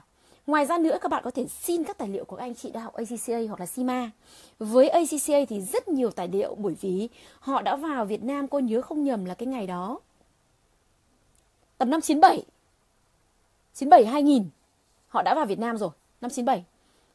Ngoài 0.49 0.65
ra 0.65 0.77
nữa 0.77 0.97
các 1.01 1.11
bạn 1.11 1.23
có 1.23 1.31
thể 1.31 1.47
xin 1.47 1.83
các 1.83 1.97
tài 1.97 2.07
liệu 2.07 2.25
của 2.25 2.35
các 2.35 2.43
anh 2.43 2.55
chị 2.55 2.71
đã 2.71 2.81
học 2.81 2.93
ACCA 2.93 3.39
hoặc 3.47 3.59
là 3.59 3.65
CIMA. 3.65 4.11
Với 4.59 4.89
ACCA 4.89 5.45
thì 5.49 5.61
rất 5.61 5.87
nhiều 5.87 6.11
tài 6.11 6.27
liệu 6.27 6.55
bởi 6.55 6.75
vì 6.81 7.09
họ 7.39 7.61
đã 7.61 7.75
vào 7.75 8.05
Việt 8.05 8.23
Nam 8.23 8.47
cô 8.47 8.59
nhớ 8.59 8.81
không 8.81 9.03
nhầm 9.03 9.25
là 9.25 9.33
cái 9.33 9.47
ngày 9.47 9.67
đó. 9.67 9.99
Tầm 11.77 11.89
năm 11.89 12.01
97. 12.01 12.43
97 13.73 14.05
2000 14.05 14.49
họ 15.07 15.21
đã 15.21 15.35
vào 15.35 15.45
Việt 15.45 15.59
Nam 15.59 15.77
rồi, 15.77 15.89
năm 16.21 16.31
97. 16.31 16.63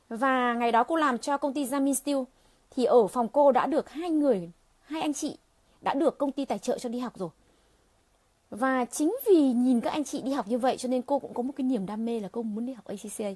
Và 0.08 0.54
ngày 0.54 0.72
đó 0.72 0.84
cô 0.84 0.96
làm 0.96 1.18
cho 1.18 1.36
công 1.36 1.52
ty 1.52 1.64
Jamin 1.64 1.94
Steel 1.94 2.18
thì 2.70 2.84
ở 2.84 3.06
phòng 3.06 3.28
cô 3.28 3.52
đã 3.52 3.66
được 3.66 3.90
hai 3.90 4.10
người, 4.10 4.50
hai 4.84 5.00
anh 5.00 5.14
chị 5.14 5.36
đã 5.80 5.94
được 5.94 6.18
công 6.18 6.32
ty 6.32 6.44
tài 6.44 6.58
trợ 6.58 6.78
cho 6.78 6.88
đi 6.88 6.98
học 6.98 7.18
rồi. 7.18 7.30
Và 8.58 8.84
chính 8.84 9.16
vì 9.26 9.52
nhìn 9.52 9.80
các 9.80 9.90
anh 9.90 10.04
chị 10.04 10.22
đi 10.22 10.32
học 10.32 10.48
như 10.48 10.58
vậy 10.58 10.76
cho 10.76 10.88
nên 10.88 11.02
cô 11.02 11.18
cũng 11.18 11.34
có 11.34 11.42
một 11.42 11.52
cái 11.56 11.64
niềm 11.64 11.86
đam 11.86 12.04
mê 12.04 12.20
là 12.20 12.28
cô 12.32 12.42
muốn 12.42 12.66
đi 12.66 12.72
học 12.72 12.84
ACCA. 12.84 13.30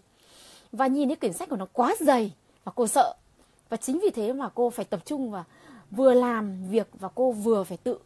Và 0.73 0.87
nhìn 0.87 1.09
cái 1.09 1.17
quyển 1.17 1.33
sách 1.33 1.49
của 1.49 1.57
nó 1.57 1.67
quá 1.73 1.95
dày 2.01 2.33
và 2.65 2.73
cô 2.75 2.87
sợ. 2.87 3.15
Và 3.69 3.77
chính 3.77 3.99
vì 4.03 4.11
thế 4.11 4.33
mà 4.33 4.49
cô 4.55 4.71
phải 4.71 4.85
tập 4.85 5.01
trung 5.05 5.31
và 5.31 5.45
vừa 5.91 6.15
làm 6.15 6.69
việc 6.71 6.89
và 7.01 7.09
cô 7.15 7.33
vừa 7.33 7.65
phải 7.65 7.77
tự 7.77 7.99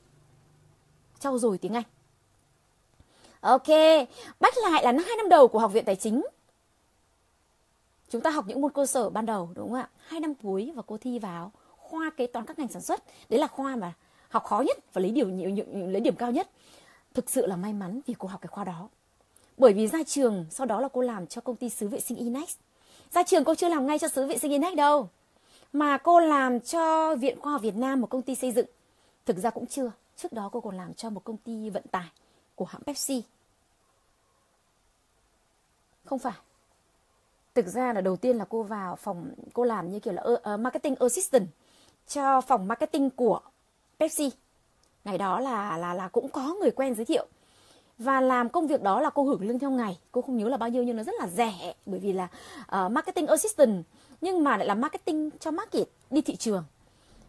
trau 1.18 1.38
dồi 1.38 1.58
tiếng 1.58 1.74
Anh. 1.74 1.84
Ok, 3.40 3.68
bắt 4.40 4.54
lại 4.62 4.84
là 4.84 4.92
hai 5.06 5.16
năm 5.16 5.28
đầu 5.28 5.48
của 5.48 5.58
Học 5.58 5.72
viện 5.72 5.84
Tài 5.84 5.96
chính. 5.96 6.22
Chúng 8.10 8.20
ta 8.20 8.30
học 8.30 8.44
những 8.48 8.60
môn 8.60 8.72
cơ 8.72 8.86
sở 8.86 9.10
ban 9.10 9.26
đầu 9.26 9.48
đúng 9.54 9.68
không 9.68 9.78
ạ? 9.78 9.88
Hai 10.06 10.20
năm 10.20 10.34
cuối 10.42 10.72
và 10.74 10.82
cô 10.86 10.98
thi 10.98 11.18
vào 11.18 11.52
khoa 11.76 12.10
kế 12.16 12.26
toán 12.26 12.46
các 12.46 12.58
ngành 12.58 12.68
sản 12.68 12.82
xuất. 12.82 13.02
Đấy 13.28 13.40
là 13.40 13.46
khoa 13.46 13.76
mà 13.76 13.92
học 14.28 14.44
khó 14.44 14.60
nhất 14.60 14.78
và 14.92 15.00
lấy 15.00 15.10
điểm 15.10 15.38
lấy 15.92 16.00
điểm 16.00 16.16
cao 16.16 16.32
nhất 16.32 16.50
thực 17.14 17.30
sự 17.30 17.46
là 17.46 17.56
may 17.56 17.72
mắn 17.72 18.00
vì 18.06 18.14
cô 18.18 18.28
học 18.28 18.40
cái 18.40 18.48
khoa 18.48 18.64
đó. 18.64 18.88
Bởi 19.58 19.72
vì 19.72 19.86
ra 19.86 20.02
trường 20.06 20.46
sau 20.50 20.66
đó 20.66 20.80
là 20.80 20.88
cô 20.92 21.00
làm 21.00 21.26
cho 21.26 21.40
công 21.40 21.56
ty 21.56 21.68
xứ 21.68 21.88
vệ 21.88 22.00
sinh 22.00 22.16
Inex. 22.16 22.56
Ra 23.12 23.22
trường 23.22 23.44
cô 23.44 23.54
chưa 23.54 23.68
làm 23.68 23.86
ngay 23.86 23.98
cho 23.98 24.08
xứ 24.08 24.26
vệ 24.26 24.38
sinh 24.38 24.50
Inex 24.50 24.74
đâu 24.74 25.08
mà 25.72 25.98
cô 25.98 26.20
làm 26.20 26.60
cho 26.60 27.14
viện 27.14 27.40
khoa 27.40 27.52
học 27.52 27.62
Việt 27.62 27.76
Nam 27.76 28.00
một 28.00 28.06
công 28.10 28.22
ty 28.22 28.34
xây 28.34 28.52
dựng. 28.52 28.66
Thực 29.26 29.36
ra 29.36 29.50
cũng 29.50 29.66
chưa. 29.66 29.92
Trước 30.16 30.32
đó 30.32 30.48
cô 30.52 30.60
còn 30.60 30.76
làm 30.76 30.94
cho 30.94 31.10
một 31.10 31.24
công 31.24 31.36
ty 31.36 31.70
vận 31.70 31.82
tải 31.90 32.08
của 32.54 32.64
hãng 32.64 32.82
Pepsi. 32.86 33.22
Không 36.04 36.18
phải. 36.18 36.32
Thực 37.54 37.66
ra 37.66 37.92
là 37.92 38.00
đầu 38.00 38.16
tiên 38.16 38.36
là 38.36 38.44
cô 38.44 38.62
vào 38.62 38.96
phòng 38.96 39.30
cô 39.52 39.64
làm 39.64 39.90
như 39.90 40.00
kiểu 40.00 40.14
là 40.14 40.22
uh, 40.22 40.60
marketing 40.60 40.94
assistant 40.94 41.46
cho 42.08 42.40
phòng 42.40 42.68
marketing 42.68 43.10
của 43.10 43.40
Pepsi 43.98 44.30
ngày 45.04 45.18
đó 45.18 45.40
là 45.40 45.78
là 45.78 45.94
là 45.94 46.08
cũng 46.08 46.28
có 46.28 46.54
người 46.60 46.70
quen 46.70 46.94
giới 46.94 47.04
thiệu. 47.04 47.26
Và 47.98 48.20
làm 48.20 48.48
công 48.48 48.66
việc 48.66 48.82
đó 48.82 49.00
là 49.00 49.10
cô 49.10 49.24
hưởng 49.24 49.48
lương 49.48 49.58
theo 49.58 49.70
ngày. 49.70 49.98
Cô 50.12 50.22
không 50.22 50.36
nhớ 50.36 50.48
là 50.48 50.56
bao 50.56 50.68
nhiêu 50.68 50.82
nhưng 50.82 50.96
nó 50.96 51.02
rất 51.02 51.14
là 51.18 51.28
rẻ 51.28 51.74
bởi 51.86 52.00
vì 52.00 52.12
là 52.12 52.28
uh, 52.62 52.92
marketing 52.92 53.26
assistant. 53.26 53.84
Nhưng 54.20 54.44
mà 54.44 54.56
lại 54.56 54.66
là 54.66 54.74
marketing 54.74 55.30
cho 55.40 55.50
market 55.50 55.88
đi 56.10 56.20
thị 56.20 56.36
trường. 56.36 56.64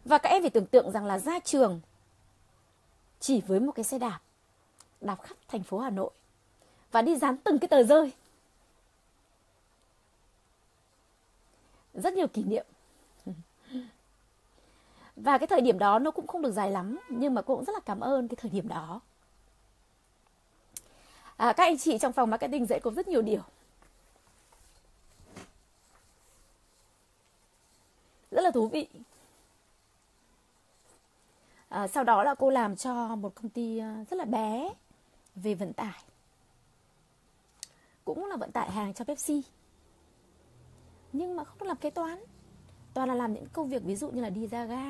Và 0.04 0.18
các 0.18 0.28
em 0.28 0.42
phải 0.42 0.50
tưởng 0.50 0.66
tượng 0.66 0.90
rằng 0.90 1.06
là 1.06 1.18
ra 1.18 1.38
trường 1.38 1.80
chỉ 3.20 3.40
với 3.40 3.60
một 3.60 3.72
cái 3.72 3.84
xe 3.84 3.98
đạp 3.98 4.20
đạp 5.00 5.22
khắp 5.22 5.36
thành 5.48 5.62
phố 5.62 5.78
Hà 5.78 5.90
Nội. 5.90 6.10
Và 6.92 7.02
đi 7.02 7.16
dán 7.16 7.36
từng 7.36 7.58
cái 7.58 7.68
tờ 7.68 7.82
rơi. 7.82 8.12
Rất 11.94 12.14
nhiều 12.14 12.26
kỷ 12.26 12.42
niệm 12.42 12.66
và 15.16 15.38
cái 15.38 15.46
thời 15.46 15.60
điểm 15.60 15.78
đó 15.78 15.98
nó 15.98 16.10
cũng 16.10 16.26
không 16.26 16.42
được 16.42 16.52
dài 16.52 16.70
lắm 16.70 16.98
nhưng 17.08 17.34
mà 17.34 17.42
cô 17.42 17.56
cũng 17.56 17.64
rất 17.64 17.72
là 17.72 17.80
cảm 17.86 18.00
ơn 18.00 18.28
cái 18.28 18.36
thời 18.36 18.50
điểm 18.50 18.68
đó. 18.68 19.00
À, 21.36 21.52
các 21.52 21.64
anh 21.64 21.78
chị 21.78 21.98
trong 21.98 22.12
phòng 22.12 22.30
marketing 22.30 22.66
dạy 22.66 22.80
cô 22.82 22.90
rất 22.90 23.08
nhiều 23.08 23.22
điều. 23.22 23.42
Rất 28.30 28.42
là 28.42 28.50
thú 28.50 28.68
vị. 28.68 28.88
À, 31.68 31.88
sau 31.88 32.04
đó 32.04 32.24
là 32.24 32.34
cô 32.34 32.50
làm 32.50 32.76
cho 32.76 33.16
một 33.16 33.34
công 33.34 33.48
ty 33.48 33.78
à, 33.78 34.04
rất 34.10 34.16
là 34.16 34.24
bé 34.24 34.74
về 35.34 35.54
vận 35.54 35.72
tải. 35.72 36.04
Cũng 38.04 38.26
là 38.26 38.36
vận 38.36 38.52
tải 38.52 38.70
hàng 38.70 38.94
cho 38.94 39.04
Pepsi. 39.04 39.42
Nhưng 41.12 41.36
mà 41.36 41.44
không 41.44 41.68
làm 41.68 41.76
kế 41.76 41.90
toán 41.90 42.24
toàn 42.94 43.08
là 43.08 43.14
làm 43.14 43.34
những 43.34 43.46
công 43.52 43.68
việc 43.68 43.82
ví 43.84 43.96
dụ 43.96 44.10
như 44.10 44.22
là 44.22 44.30
đi 44.30 44.46
ra 44.46 44.64
ga 44.64 44.84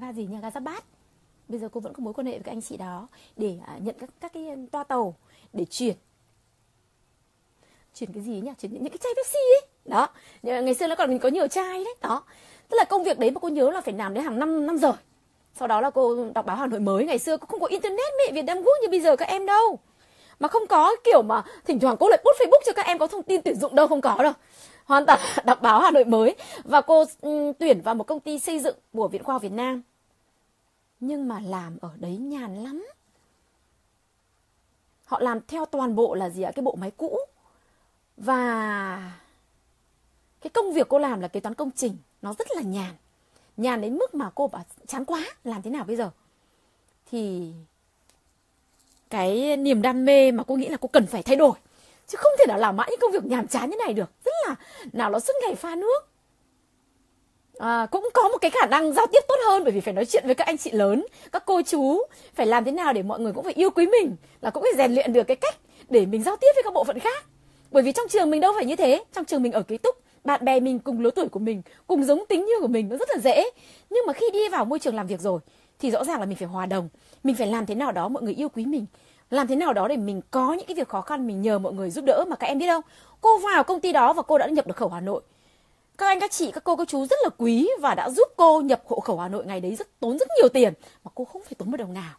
ga 0.00 0.12
gì 0.12 0.26
nhỉ 0.26 0.36
ga 0.42 0.50
giáp 0.50 0.62
bát. 0.62 0.84
Bây 1.48 1.58
giờ 1.58 1.68
cô 1.72 1.80
vẫn 1.80 1.92
có 1.92 2.00
mối 2.00 2.14
quan 2.14 2.26
hệ 2.26 2.32
với 2.32 2.42
các 2.42 2.52
anh 2.52 2.62
chị 2.62 2.76
đó 2.76 3.08
để 3.36 3.58
à, 3.66 3.78
nhận 3.82 3.94
các 3.98 4.10
các 4.20 4.32
cái 4.32 4.56
toa 4.72 4.84
tàu 4.84 5.14
để 5.52 5.64
chuyển. 5.64 5.96
Chuyển 7.94 8.12
cái 8.12 8.22
gì 8.22 8.40
nhỉ? 8.40 8.50
Chuyển 8.58 8.72
những, 8.72 8.82
những 8.82 8.92
cái 8.92 8.98
chai 8.98 9.12
Pepsi 9.16 9.38
ấy. 9.38 9.68
Đó. 9.84 10.08
Ngày 10.42 10.74
xưa 10.74 10.86
nó 10.86 10.94
còn 10.94 11.10
mình 11.10 11.18
có 11.18 11.28
nhiều 11.28 11.46
chai 11.48 11.84
đấy. 11.84 11.94
Đó. 12.00 12.22
Tức 12.68 12.76
là 12.76 12.84
công 12.84 13.04
việc 13.04 13.18
đấy 13.18 13.30
mà 13.30 13.40
cô 13.40 13.48
nhớ 13.48 13.70
là 13.70 13.80
phải 13.80 13.94
làm 13.94 14.14
đến 14.14 14.24
hàng 14.24 14.38
năm 14.38 14.66
năm 14.66 14.78
giờ. 14.78 14.92
Sau 15.54 15.68
đó 15.68 15.80
là 15.80 15.90
cô 15.90 16.30
đọc 16.34 16.46
báo 16.46 16.56
Hà 16.56 16.66
Nội 16.66 16.80
mới. 16.80 17.04
Ngày 17.04 17.18
xưa 17.18 17.36
cũng 17.36 17.48
không 17.48 17.60
có 17.60 17.66
internet 17.66 18.12
mẹ 18.18 18.32
Việt 18.32 18.42
Nam 18.42 18.58
Quốc 18.58 18.76
như 18.82 18.88
bây 18.90 19.00
giờ 19.00 19.16
các 19.16 19.28
em 19.28 19.46
đâu. 19.46 19.78
Mà 20.40 20.48
không 20.48 20.66
có 20.66 20.96
kiểu 21.04 21.22
mà 21.22 21.44
thỉnh 21.64 21.80
thoảng 21.80 21.96
cô 22.00 22.08
lại 22.08 22.18
post 22.24 22.40
Facebook 22.40 22.60
cho 22.66 22.72
các 22.72 22.86
em 22.86 22.98
có 22.98 23.06
thông 23.06 23.22
tin 23.22 23.42
tuyển 23.42 23.56
dụng 23.56 23.74
đâu 23.74 23.86
không 23.86 24.00
có 24.00 24.16
đâu 24.22 24.32
hoàn 24.88 25.06
toàn 25.06 25.20
đọc 25.44 25.62
báo 25.62 25.80
Hà 25.80 25.90
Nội 25.90 26.04
mới 26.04 26.36
và 26.64 26.80
cô 26.80 27.04
ừ, 27.20 27.52
tuyển 27.58 27.80
vào 27.80 27.94
một 27.94 28.04
công 28.04 28.20
ty 28.20 28.38
xây 28.38 28.58
dựng 28.58 28.76
của 28.92 29.08
Viện 29.08 29.22
Khoa 29.22 29.34
học 29.34 29.42
Việt 29.42 29.52
Nam. 29.52 29.82
Nhưng 31.00 31.28
mà 31.28 31.40
làm 31.40 31.78
ở 31.80 31.90
đấy 31.96 32.16
nhàn 32.16 32.64
lắm. 32.64 32.86
Họ 35.04 35.20
làm 35.20 35.40
theo 35.48 35.64
toàn 35.64 35.94
bộ 35.94 36.14
là 36.14 36.30
gì 36.30 36.42
ạ? 36.42 36.52
Cái 36.54 36.62
bộ 36.62 36.74
máy 36.74 36.90
cũ. 36.96 37.18
Và 38.16 39.12
cái 40.40 40.50
công 40.50 40.72
việc 40.72 40.88
cô 40.88 40.98
làm 40.98 41.20
là 41.20 41.28
kế 41.28 41.40
toán 41.40 41.54
công 41.54 41.70
trình, 41.70 41.96
nó 42.22 42.34
rất 42.38 42.48
là 42.56 42.62
nhàn. 42.62 42.94
Nhàn 43.56 43.80
đến 43.80 43.94
mức 43.94 44.14
mà 44.14 44.30
cô 44.34 44.46
bảo 44.46 44.64
chán 44.86 45.04
quá, 45.04 45.24
làm 45.44 45.62
thế 45.62 45.70
nào 45.70 45.84
bây 45.84 45.96
giờ? 45.96 46.10
Thì 47.10 47.52
cái 49.10 49.56
niềm 49.56 49.82
đam 49.82 50.04
mê 50.04 50.32
mà 50.32 50.42
cô 50.46 50.56
nghĩ 50.56 50.68
là 50.68 50.76
cô 50.76 50.88
cần 50.88 51.06
phải 51.06 51.22
thay 51.22 51.36
đổi 51.36 51.58
chứ 52.08 52.16
không 52.16 52.32
thể 52.38 52.44
nào 52.48 52.58
làm 52.58 52.76
mãi 52.76 52.88
những 52.90 53.00
công 53.00 53.12
việc 53.12 53.24
nhàm 53.24 53.46
chán 53.46 53.70
như 53.70 53.76
này 53.76 53.92
được. 53.92 54.10
Rất 54.24 54.32
là 54.48 54.54
nào 54.92 55.10
nó 55.10 55.20
suốt 55.20 55.32
ngày 55.42 55.54
pha 55.54 55.74
nước. 55.74 56.08
À, 57.58 57.86
cũng 57.90 58.08
có 58.14 58.28
một 58.28 58.38
cái 58.40 58.50
khả 58.50 58.66
năng 58.66 58.92
giao 58.92 59.06
tiếp 59.06 59.20
tốt 59.28 59.34
hơn 59.46 59.64
bởi 59.64 59.72
vì 59.72 59.80
phải 59.80 59.94
nói 59.94 60.04
chuyện 60.04 60.22
với 60.26 60.34
các 60.34 60.46
anh 60.46 60.58
chị 60.58 60.70
lớn 60.70 61.06
các 61.32 61.42
cô 61.46 61.62
chú. 61.62 62.02
Phải 62.34 62.46
làm 62.46 62.64
thế 62.64 62.72
nào 62.72 62.92
để 62.92 63.02
mọi 63.02 63.20
người 63.20 63.32
cũng 63.32 63.44
phải 63.44 63.52
yêu 63.52 63.70
quý 63.70 63.86
mình 63.86 64.16
là 64.40 64.50
cũng 64.50 64.62
phải 64.62 64.72
rèn 64.76 64.94
luyện 64.94 65.12
được 65.12 65.24
cái 65.24 65.36
cách 65.36 65.56
để 65.88 66.06
mình 66.06 66.22
giao 66.22 66.36
tiếp 66.36 66.48
với 66.54 66.62
các 66.62 66.72
bộ 66.72 66.84
phận 66.84 66.98
khác. 66.98 67.24
Bởi 67.70 67.82
vì 67.82 67.92
trong 67.92 68.08
trường 68.08 68.30
mình 68.30 68.40
đâu 68.40 68.52
phải 68.56 68.64
như 68.64 68.76
thế. 68.76 69.04
Trong 69.12 69.24
trường 69.24 69.42
mình 69.42 69.52
ở 69.52 69.62
ký 69.62 69.78
túc 69.78 69.96
bạn 70.24 70.44
bè 70.44 70.60
mình 70.60 70.78
cùng 70.78 71.00
lứa 71.00 71.10
tuổi 71.10 71.28
của 71.28 71.40
mình 71.40 71.62
cùng 71.86 72.04
giống 72.04 72.26
tính 72.26 72.46
như 72.46 72.54
của 72.60 72.68
mình 72.68 72.88
nó 72.88 72.96
rất 72.96 73.08
là 73.10 73.18
dễ. 73.18 73.50
Nhưng 73.90 74.06
mà 74.06 74.12
khi 74.12 74.30
đi 74.32 74.48
vào 74.48 74.64
môi 74.64 74.78
trường 74.78 74.94
làm 74.94 75.06
việc 75.06 75.20
rồi 75.20 75.40
thì 75.78 75.90
rõ 75.90 76.04
ràng 76.04 76.20
là 76.20 76.26
mình 76.26 76.36
phải 76.36 76.48
hòa 76.48 76.66
đồng. 76.66 76.88
Mình 77.24 77.34
phải 77.34 77.46
làm 77.46 77.66
thế 77.66 77.74
nào 77.74 77.92
đó 77.92 78.08
mọi 78.08 78.22
người 78.22 78.34
yêu 78.34 78.48
quý 78.48 78.66
mình 78.66 78.86
làm 79.30 79.46
thế 79.46 79.56
nào 79.56 79.72
đó 79.72 79.88
để 79.88 79.96
mình 79.96 80.20
có 80.30 80.52
những 80.52 80.66
cái 80.66 80.74
việc 80.74 80.88
khó 80.88 81.00
khăn, 81.00 81.26
mình 81.26 81.42
nhờ 81.42 81.58
mọi 81.58 81.72
người 81.72 81.90
giúp 81.90 82.04
đỡ 82.04 82.24
mà 82.28 82.36
các 82.36 82.46
em 82.46 82.58
biết 82.58 82.66
không? 82.66 82.82
Cô 83.20 83.38
vào 83.38 83.64
công 83.64 83.80
ty 83.80 83.92
đó 83.92 84.12
và 84.12 84.22
cô 84.22 84.38
đã 84.38 84.46
nhập 84.46 84.66
được 84.66 84.76
khẩu 84.76 84.88
Hà 84.88 85.00
Nội. 85.00 85.22
Các 85.98 86.06
anh, 86.06 86.20
các 86.20 86.30
chị, 86.30 86.50
các 86.50 86.64
cô, 86.64 86.76
các 86.76 86.88
chú 86.88 87.06
rất 87.06 87.18
là 87.22 87.28
quý 87.38 87.70
và 87.80 87.94
đã 87.94 88.10
giúp 88.10 88.28
cô 88.36 88.60
nhập 88.60 88.82
hộ 88.86 89.00
khẩu 89.00 89.18
Hà 89.18 89.28
Nội 89.28 89.46
ngày 89.46 89.60
đấy 89.60 89.74
rất, 89.74 90.00
tốn 90.00 90.18
rất 90.18 90.28
nhiều 90.40 90.48
tiền. 90.48 90.72
Mà 91.04 91.10
cô 91.14 91.24
không 91.24 91.42
phải 91.42 91.52
tốn 91.58 91.70
một 91.70 91.76
đồng 91.76 91.94
nào. 91.94 92.14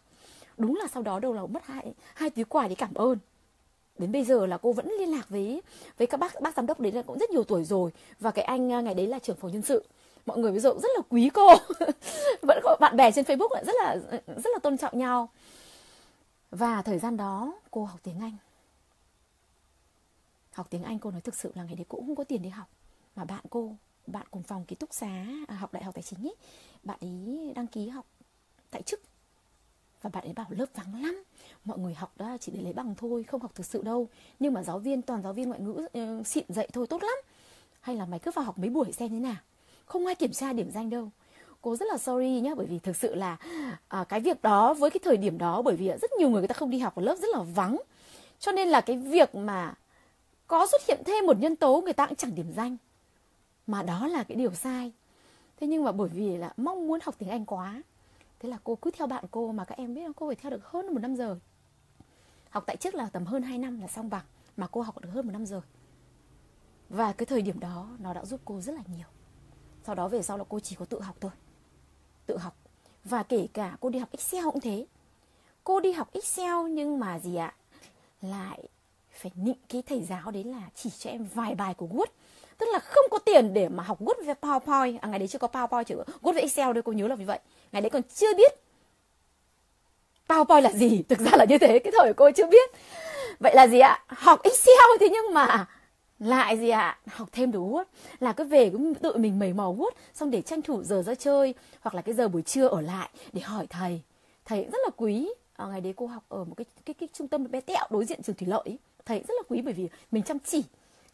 Đúng 0.56 0.76
là 0.76 0.86
sau 0.94 1.02
đó 1.02 1.18
đâu 1.18 1.32
là 1.32 1.46
mất 1.46 1.66
hai 1.66 1.84
hai 2.14 2.30
túi 2.30 2.44
quà 2.44 2.68
để 2.68 2.74
cảm 2.74 2.94
ơn. 2.94 3.18
Đến 3.98 4.12
bây 4.12 4.24
giờ 4.24 4.46
là 4.46 4.56
cô 4.56 4.72
vẫn 4.72 4.88
liên 4.98 5.10
lạc 5.10 5.28
với 5.28 5.62
với 5.98 6.06
các 6.06 6.20
bác 6.20 6.40
bác 6.40 6.56
giám 6.56 6.66
đốc 6.66 6.80
đấy 6.80 6.92
là 6.92 7.02
cũng 7.02 7.18
rất 7.18 7.30
nhiều 7.30 7.44
tuổi 7.44 7.64
rồi. 7.64 7.90
Và 8.20 8.30
cái 8.30 8.44
anh 8.44 8.72
à, 8.72 8.80
ngày 8.80 8.94
đấy 8.94 9.06
là 9.06 9.18
trưởng 9.18 9.36
phòng 9.36 9.52
nhân 9.52 9.62
sự. 9.62 9.84
Mọi 10.26 10.38
người 10.38 10.50
bây 10.50 10.60
giờ 10.60 10.70
cũng 10.70 10.80
rất 10.80 10.90
là 10.96 11.02
quý 11.08 11.30
cô. 11.34 11.54
Vẫn 12.42 12.60
có 12.62 12.76
bạn 12.80 12.96
bè 12.96 13.12
trên 13.12 13.24
facebook 13.24 13.48
lại 13.50 13.64
rất 13.64 13.74
là 13.84 13.96
rất 14.26 14.50
là 14.52 14.58
tôn 14.62 14.78
trọng 14.78 14.98
nhau 14.98 15.28
và 16.50 16.82
thời 16.82 16.98
gian 16.98 17.16
đó 17.16 17.58
cô 17.70 17.84
học 17.84 18.00
tiếng 18.02 18.20
anh. 18.20 18.36
Học 20.52 20.66
tiếng 20.70 20.82
anh 20.82 20.98
cô 20.98 21.10
nói 21.10 21.20
thực 21.20 21.34
sự 21.34 21.52
là 21.54 21.64
ngày 21.64 21.74
đấy 21.74 21.84
cũng 21.88 22.06
không 22.06 22.16
có 22.16 22.24
tiền 22.24 22.42
đi 22.42 22.48
học. 22.48 22.68
Mà 23.16 23.24
bạn 23.24 23.44
cô 23.50 23.76
bạn 24.06 24.26
cùng 24.30 24.42
phòng 24.42 24.64
ký 24.64 24.76
túc 24.76 24.94
xá 24.94 25.26
à, 25.48 25.54
học 25.54 25.72
đại 25.72 25.84
học 25.84 25.94
tài 25.94 26.02
chính 26.02 26.26
ấy 26.26 26.34
bạn 26.82 26.98
ấy 27.00 27.52
đăng 27.54 27.66
ký 27.66 27.88
học 27.88 28.06
tại 28.70 28.82
chức. 28.82 29.00
Và 30.02 30.10
bạn 30.10 30.24
ấy 30.24 30.32
bảo 30.32 30.46
lớp 30.50 30.66
vắng 30.74 31.02
lắm. 31.02 31.24
Mọi 31.64 31.78
người 31.78 31.94
học 31.94 32.12
đó 32.16 32.36
chỉ 32.40 32.52
để 32.52 32.62
lấy 32.62 32.72
bằng 32.72 32.94
thôi 32.94 33.24
không 33.24 33.40
học 33.40 33.54
thực 33.54 33.66
sự 33.66 33.82
đâu. 33.82 34.08
Nhưng 34.38 34.54
mà 34.54 34.62
giáo 34.62 34.78
viên 34.78 35.02
toàn 35.02 35.22
giáo 35.22 35.32
viên 35.32 35.48
ngoại 35.48 35.60
ngữ 35.60 35.88
uh, 36.20 36.26
xịn 36.26 36.44
dạy 36.48 36.68
thôi 36.72 36.86
tốt 36.86 37.02
lắm. 37.02 37.16
Hay 37.80 37.96
là 37.96 38.06
mày 38.06 38.18
cứ 38.18 38.30
vào 38.30 38.44
học 38.44 38.58
mấy 38.58 38.70
buổi 38.70 38.92
xem 38.92 39.08
thế 39.08 39.18
nào. 39.18 39.36
Không 39.84 40.06
ai 40.06 40.14
kiểm 40.14 40.32
tra 40.32 40.52
điểm 40.52 40.70
danh 40.70 40.90
đâu 40.90 41.10
cô 41.62 41.76
rất 41.76 41.86
là 41.88 41.98
sorry 41.98 42.40
nhá 42.40 42.54
bởi 42.56 42.66
vì 42.66 42.78
thực 42.78 42.96
sự 42.96 43.14
là 43.14 43.36
à, 43.88 44.04
cái 44.04 44.20
việc 44.20 44.42
đó 44.42 44.74
với 44.74 44.90
cái 44.90 45.00
thời 45.04 45.16
điểm 45.16 45.38
đó 45.38 45.62
bởi 45.62 45.76
vì 45.76 45.88
rất 45.88 46.12
nhiều 46.18 46.28
người 46.28 46.40
người 46.40 46.48
ta 46.48 46.54
không 46.54 46.70
đi 46.70 46.78
học 46.78 46.96
ở 46.96 47.02
lớp 47.02 47.16
rất 47.18 47.28
là 47.32 47.42
vắng. 47.42 47.76
Cho 48.38 48.52
nên 48.52 48.68
là 48.68 48.80
cái 48.80 48.96
việc 48.96 49.34
mà 49.34 49.74
có 50.46 50.66
xuất 50.66 50.82
hiện 50.88 51.02
thêm 51.06 51.26
một 51.26 51.38
nhân 51.38 51.56
tố 51.56 51.80
người 51.80 51.92
ta 51.92 52.06
cũng 52.06 52.16
chẳng 52.16 52.34
điểm 52.34 52.52
danh. 52.56 52.76
Mà 53.66 53.82
đó 53.82 54.06
là 54.06 54.24
cái 54.24 54.36
điều 54.36 54.54
sai. 54.54 54.92
Thế 55.60 55.66
nhưng 55.66 55.84
mà 55.84 55.92
bởi 55.92 56.08
vì 56.08 56.36
là 56.36 56.52
mong 56.56 56.86
muốn 56.86 57.00
học 57.02 57.14
tiếng 57.18 57.28
anh 57.28 57.44
quá 57.44 57.82
thế 58.40 58.48
là 58.48 58.58
cô 58.64 58.74
cứ 58.74 58.90
theo 58.90 59.06
bạn 59.06 59.24
cô 59.30 59.52
mà 59.52 59.64
các 59.64 59.78
em 59.78 59.94
biết 59.94 60.10
cô 60.16 60.26
phải 60.26 60.36
theo 60.36 60.50
được 60.50 60.64
hơn 60.64 60.86
một 60.86 60.98
năm 60.98 61.16
rồi 61.16 61.36
học 62.50 62.64
tại 62.66 62.76
trước 62.76 62.94
là 62.94 63.08
tầm 63.12 63.26
hơn 63.26 63.42
2 63.42 63.58
năm 63.58 63.80
là 63.80 63.86
xong 63.86 64.10
bằng 64.10 64.24
mà 64.56 64.66
cô 64.66 64.80
học 64.80 65.00
được 65.00 65.08
hơn 65.12 65.26
một 65.26 65.32
năm 65.32 65.46
rồi 65.46 65.60
và 66.88 67.12
cái 67.12 67.26
thời 67.26 67.42
điểm 67.42 67.60
đó 67.60 67.88
nó 67.98 68.14
đã 68.14 68.24
giúp 68.24 68.40
cô 68.44 68.60
rất 68.60 68.74
là 68.74 68.82
nhiều. 68.96 69.06
Sau 69.86 69.94
đó 69.94 70.08
về 70.08 70.22
sau 70.22 70.38
là 70.38 70.44
cô 70.48 70.60
chỉ 70.60 70.76
có 70.76 70.84
tự 70.84 71.00
học 71.00 71.16
thôi 71.20 71.30
tự 72.26 72.36
học. 72.36 72.56
Và 73.04 73.22
kể 73.22 73.48
cả 73.54 73.76
cô 73.80 73.90
đi 73.90 73.98
học 73.98 74.08
excel 74.12 74.44
cũng 74.44 74.60
thế. 74.60 74.86
Cô 75.64 75.80
đi 75.80 75.92
học 75.92 76.08
excel 76.12 76.68
nhưng 76.70 77.00
mà 77.00 77.18
gì 77.18 77.36
ạ? 77.36 77.54
Lại 78.22 78.58
phải 79.12 79.32
nịnh 79.34 79.58
cái 79.68 79.82
thầy 79.82 80.02
giáo 80.02 80.30
đấy 80.30 80.44
là 80.44 80.62
chỉ 80.74 80.90
cho 80.98 81.10
em 81.10 81.26
vài 81.34 81.54
bài 81.54 81.74
của 81.74 81.86
Word. 81.86 82.06
Tức 82.58 82.68
là 82.72 82.78
không 82.78 83.04
có 83.10 83.18
tiền 83.18 83.54
để 83.54 83.68
mà 83.68 83.82
học 83.82 84.00
Word 84.00 84.24
với 84.24 84.34
PowerPoint. 84.40 84.98
À 85.00 85.08
ngày 85.08 85.18
đấy 85.18 85.28
chưa 85.28 85.38
có 85.38 85.48
PowerPoint 85.52 85.84
chứ. 85.84 85.96
Word 86.22 86.32
với 86.32 86.42
Excel 86.42 86.72
đây 86.72 86.82
cô 86.82 86.92
nhớ 86.92 87.08
là 87.08 87.14
như 87.14 87.24
vậy. 87.24 87.38
Ngày 87.72 87.82
đấy 87.82 87.90
còn 87.90 88.02
chưa 88.14 88.34
biết 88.34 88.52
PowerPoint 90.28 90.60
là 90.60 90.72
gì. 90.72 91.02
Thực 91.08 91.18
ra 91.18 91.30
là 91.32 91.44
như 91.44 91.58
thế, 91.58 91.78
cái 91.78 91.92
thời 91.98 92.14
cô 92.14 92.30
chưa 92.36 92.46
biết. 92.46 92.70
Vậy 93.40 93.54
là 93.54 93.66
gì 93.66 93.78
ạ? 93.78 94.04
Học 94.06 94.42
Excel 94.42 94.74
thế 95.00 95.08
nhưng 95.12 95.34
mà 95.34 95.66
lại 96.20 96.58
gì 96.58 96.68
ạ? 96.68 96.98
Học 97.06 97.28
thêm 97.32 97.52
đủ 97.52 97.68
hút. 97.68 97.88
Là 98.20 98.32
cứ 98.32 98.44
về 98.44 98.70
cũng 98.70 98.94
tự 98.94 99.16
mình 99.16 99.38
mầy 99.38 99.52
mò 99.52 99.68
hút 99.68 99.94
xong 100.14 100.30
để 100.30 100.42
tranh 100.42 100.62
thủ 100.62 100.82
giờ 100.82 101.02
ra 101.02 101.14
chơi 101.14 101.54
hoặc 101.80 101.94
là 101.94 102.02
cái 102.02 102.14
giờ 102.14 102.28
buổi 102.28 102.42
trưa 102.42 102.68
ở 102.68 102.80
lại 102.80 103.10
để 103.32 103.40
hỏi 103.40 103.66
thầy. 103.66 104.00
Thầy 104.44 104.62
rất 104.64 104.78
là 104.84 104.90
quý. 104.96 105.30
À, 105.56 105.66
ngày 105.66 105.80
đấy 105.80 105.94
cô 105.96 106.06
học 106.06 106.24
ở 106.28 106.44
một 106.44 106.54
cái 106.56 106.64
cái, 106.84 106.94
cái 106.94 107.08
trung 107.12 107.28
tâm 107.28 107.50
bé 107.50 107.60
tẹo 107.60 107.86
đối 107.90 108.04
diện 108.04 108.22
trường 108.22 108.36
thủy 108.36 108.48
lợi 108.48 108.62
ấy. 108.64 108.78
thầy 109.04 109.18
rất 109.18 109.34
là 109.34 109.42
quý 109.48 109.62
bởi 109.62 109.74
vì 109.74 109.88
mình 110.12 110.22
chăm 110.22 110.38
chỉ. 110.38 110.62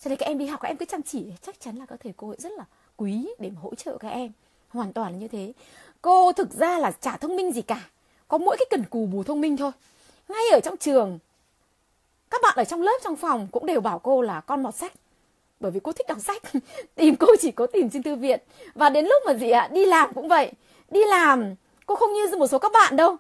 Cho 0.01 0.09
nên 0.09 0.19
các 0.19 0.27
em 0.27 0.39
đi 0.39 0.47
học 0.47 0.61
các 0.63 0.69
em 0.69 0.77
cứ 0.77 0.85
chăm 0.85 1.03
chỉ. 1.03 1.25
Chắc 1.43 1.61
chắn 1.61 1.77
là 1.77 1.87
các 1.87 2.01
thầy 2.03 2.13
cô 2.17 2.35
rất 2.39 2.53
là 2.53 2.65
quý 2.97 3.29
để 3.39 3.51
mà 3.51 3.61
hỗ 3.61 3.75
trợ 3.75 3.99
các 3.99 4.09
em. 4.09 4.33
Hoàn 4.69 4.93
toàn 4.93 5.13
là 5.13 5.19
như 5.19 5.29
thế. 5.29 5.53
Cô 6.03 6.33
thực 6.33 6.53
ra 6.53 6.79
là 6.79 6.91
chả 6.91 7.17
thông 7.17 7.37
minh 7.37 7.53
gì 7.53 7.63
cả. 7.63 7.89
Có 8.29 8.39
mỗi 8.39 8.57
cái 8.59 8.67
cần 8.71 8.85
cù 8.91 9.07
bù 9.07 9.23
thông 9.23 9.41
minh 9.41 9.57
thôi. 9.57 9.71
Ngay 10.29 10.43
ở 10.53 10.61
trong 10.61 10.77
trường 10.77 11.19
các 12.31 12.41
bạn 12.43 12.55
ở 12.57 12.65
trong 12.65 12.83
lớp, 12.83 12.99
trong 13.05 13.17
phòng 13.17 13.49
cũng 13.53 13.67
đều 13.67 13.81
bảo 13.81 13.99
cô 13.99 14.23
là 14.23 14.41
con 14.41 14.63
mọt 14.63 14.75
sách. 14.75 14.93
Bởi 15.61 15.71
vì 15.71 15.81
cô 15.83 15.93
thích 15.93 16.07
đọc 16.09 16.19
sách. 16.21 16.43
Tìm 16.95 17.17
cô 17.17 17.27
chỉ 17.41 17.51
có 17.51 17.67
tìm 17.67 17.91
trên 17.91 18.03
thư 18.03 18.17
viện. 18.17 18.41
Và 18.75 18.89
đến 18.89 19.05
lúc 19.05 19.23
mà 19.27 19.35
gì 19.35 19.51
ạ? 19.51 19.69
Đi 19.73 19.85
làm 19.85 20.13
cũng 20.15 20.29
vậy. 20.29 20.53
Đi 20.91 21.01
làm, 21.05 21.55
cô 21.87 21.97
không 21.97 22.13
như 22.13 22.37
một 22.39 22.47
số 22.47 22.59
các 22.59 22.73
bạn 22.73 22.97
đâu. 22.97 23.17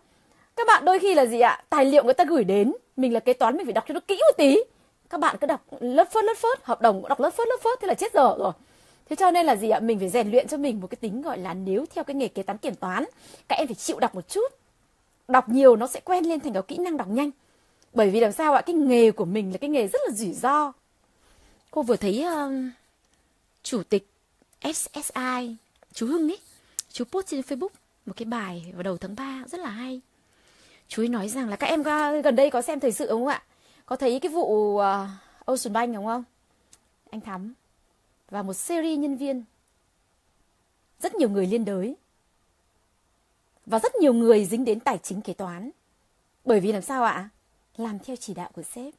Các 0.56 0.66
bạn 0.66 0.84
đôi 0.84 0.98
khi 0.98 1.14
là 1.14 1.26
gì 1.26 1.40
ạ? 1.40 1.64
Tài 1.68 1.84
liệu 1.84 2.04
người 2.04 2.14
ta 2.14 2.24
gửi 2.24 2.44
đến. 2.44 2.72
Mình 2.96 3.12
là 3.12 3.20
kế 3.20 3.32
toán, 3.32 3.56
mình 3.56 3.66
phải 3.66 3.72
đọc 3.72 3.84
cho 3.88 3.94
nó 3.94 4.00
kỹ 4.00 4.14
một 4.14 4.36
tí. 4.36 4.56
Các 5.10 5.20
bạn 5.20 5.36
cứ 5.40 5.46
đọc 5.46 5.60
lớp 5.80 6.12
phớt 6.12 6.24
lớp 6.24 6.36
phớt. 6.38 6.64
Hợp 6.64 6.80
đồng 6.80 7.00
cũng 7.00 7.08
đọc 7.08 7.20
lớp 7.20 7.30
phớt 7.30 7.48
lớp 7.48 7.56
phớt. 7.62 7.80
Thế 7.80 7.88
là 7.88 7.94
chết 7.94 8.12
dở 8.12 8.36
rồi. 8.38 8.52
Thế 9.08 9.16
cho 9.16 9.30
nên 9.30 9.46
là 9.46 9.56
gì 9.56 9.70
ạ? 9.70 9.80
Mình 9.80 9.98
phải 9.98 10.08
rèn 10.08 10.30
luyện 10.30 10.48
cho 10.48 10.56
mình 10.56 10.80
một 10.80 10.86
cái 10.90 10.96
tính 11.00 11.22
gọi 11.22 11.38
là 11.38 11.54
nếu 11.54 11.84
theo 11.94 12.04
cái 12.04 12.14
nghề 12.14 12.28
kế 12.28 12.42
toán 12.42 12.58
kiểm 12.58 12.74
toán, 12.74 13.04
các 13.48 13.56
em 13.56 13.66
phải 13.66 13.74
chịu 13.74 13.98
đọc 13.98 14.14
một 14.14 14.28
chút. 14.28 14.52
Đọc 15.28 15.48
nhiều 15.48 15.76
nó 15.76 15.86
sẽ 15.86 16.00
quen 16.00 16.24
lên 16.24 16.40
thành 16.40 16.52
cái 16.52 16.62
kỹ 16.62 16.78
năng 16.78 16.96
đọc 16.96 17.08
nhanh 17.08 17.30
bởi 17.94 18.10
vì 18.10 18.20
làm 18.20 18.32
sao 18.32 18.54
ạ? 18.54 18.62
Cái 18.66 18.74
nghề 18.74 19.10
của 19.10 19.24
mình 19.24 19.52
là 19.52 19.58
cái 19.58 19.70
nghề 19.70 19.88
rất 19.88 20.00
là 20.06 20.14
rủi 20.14 20.32
ro. 20.32 20.72
Cô 21.70 21.82
vừa 21.82 21.96
thấy 21.96 22.24
uh, 22.26 22.52
chủ 23.62 23.82
tịch 23.82 24.08
SSI 24.62 25.56
chú 25.92 26.06
Hưng 26.06 26.30
ấy 26.30 26.38
chú 26.92 27.04
post 27.04 27.26
trên 27.26 27.40
Facebook 27.40 27.68
một 28.06 28.12
cái 28.16 28.26
bài 28.26 28.72
vào 28.74 28.82
đầu 28.82 28.96
tháng 28.96 29.16
3 29.16 29.44
rất 29.48 29.60
là 29.60 29.70
hay. 29.70 30.00
Chú 30.88 31.02
ấy 31.02 31.08
nói 31.08 31.28
rằng 31.28 31.48
là 31.48 31.56
các 31.56 31.66
em 31.66 31.82
gần 32.22 32.36
đây 32.36 32.50
có 32.50 32.62
xem 32.62 32.80
thời 32.80 32.92
sự 32.92 33.06
không 33.08 33.26
ạ? 33.26 33.42
Có 33.86 33.96
thấy 33.96 34.20
cái 34.20 34.32
vụ 34.32 34.76
uh, 34.76 34.82
Ocean 35.44 35.72
Bank 35.72 35.94
đúng 35.94 36.06
không? 36.06 36.24
Anh 37.10 37.20
Thắm 37.20 37.54
và 38.30 38.42
một 38.42 38.54
series 38.54 38.98
nhân 38.98 39.16
viên. 39.16 39.44
Rất 41.00 41.14
nhiều 41.14 41.28
người 41.28 41.46
liên 41.46 41.64
đới. 41.64 41.96
Và 43.66 43.78
rất 43.78 43.94
nhiều 43.94 44.12
người 44.12 44.44
dính 44.44 44.64
đến 44.64 44.80
tài 44.80 44.98
chính 44.98 45.22
kế 45.22 45.32
toán. 45.32 45.70
Bởi 46.44 46.60
vì 46.60 46.72
làm 46.72 46.82
sao 46.82 47.04
ạ? 47.04 47.28
Làm 47.76 47.98
theo 47.98 48.16
chỉ 48.16 48.34
đạo 48.34 48.50
của 48.54 48.62
sếp. 48.62 48.94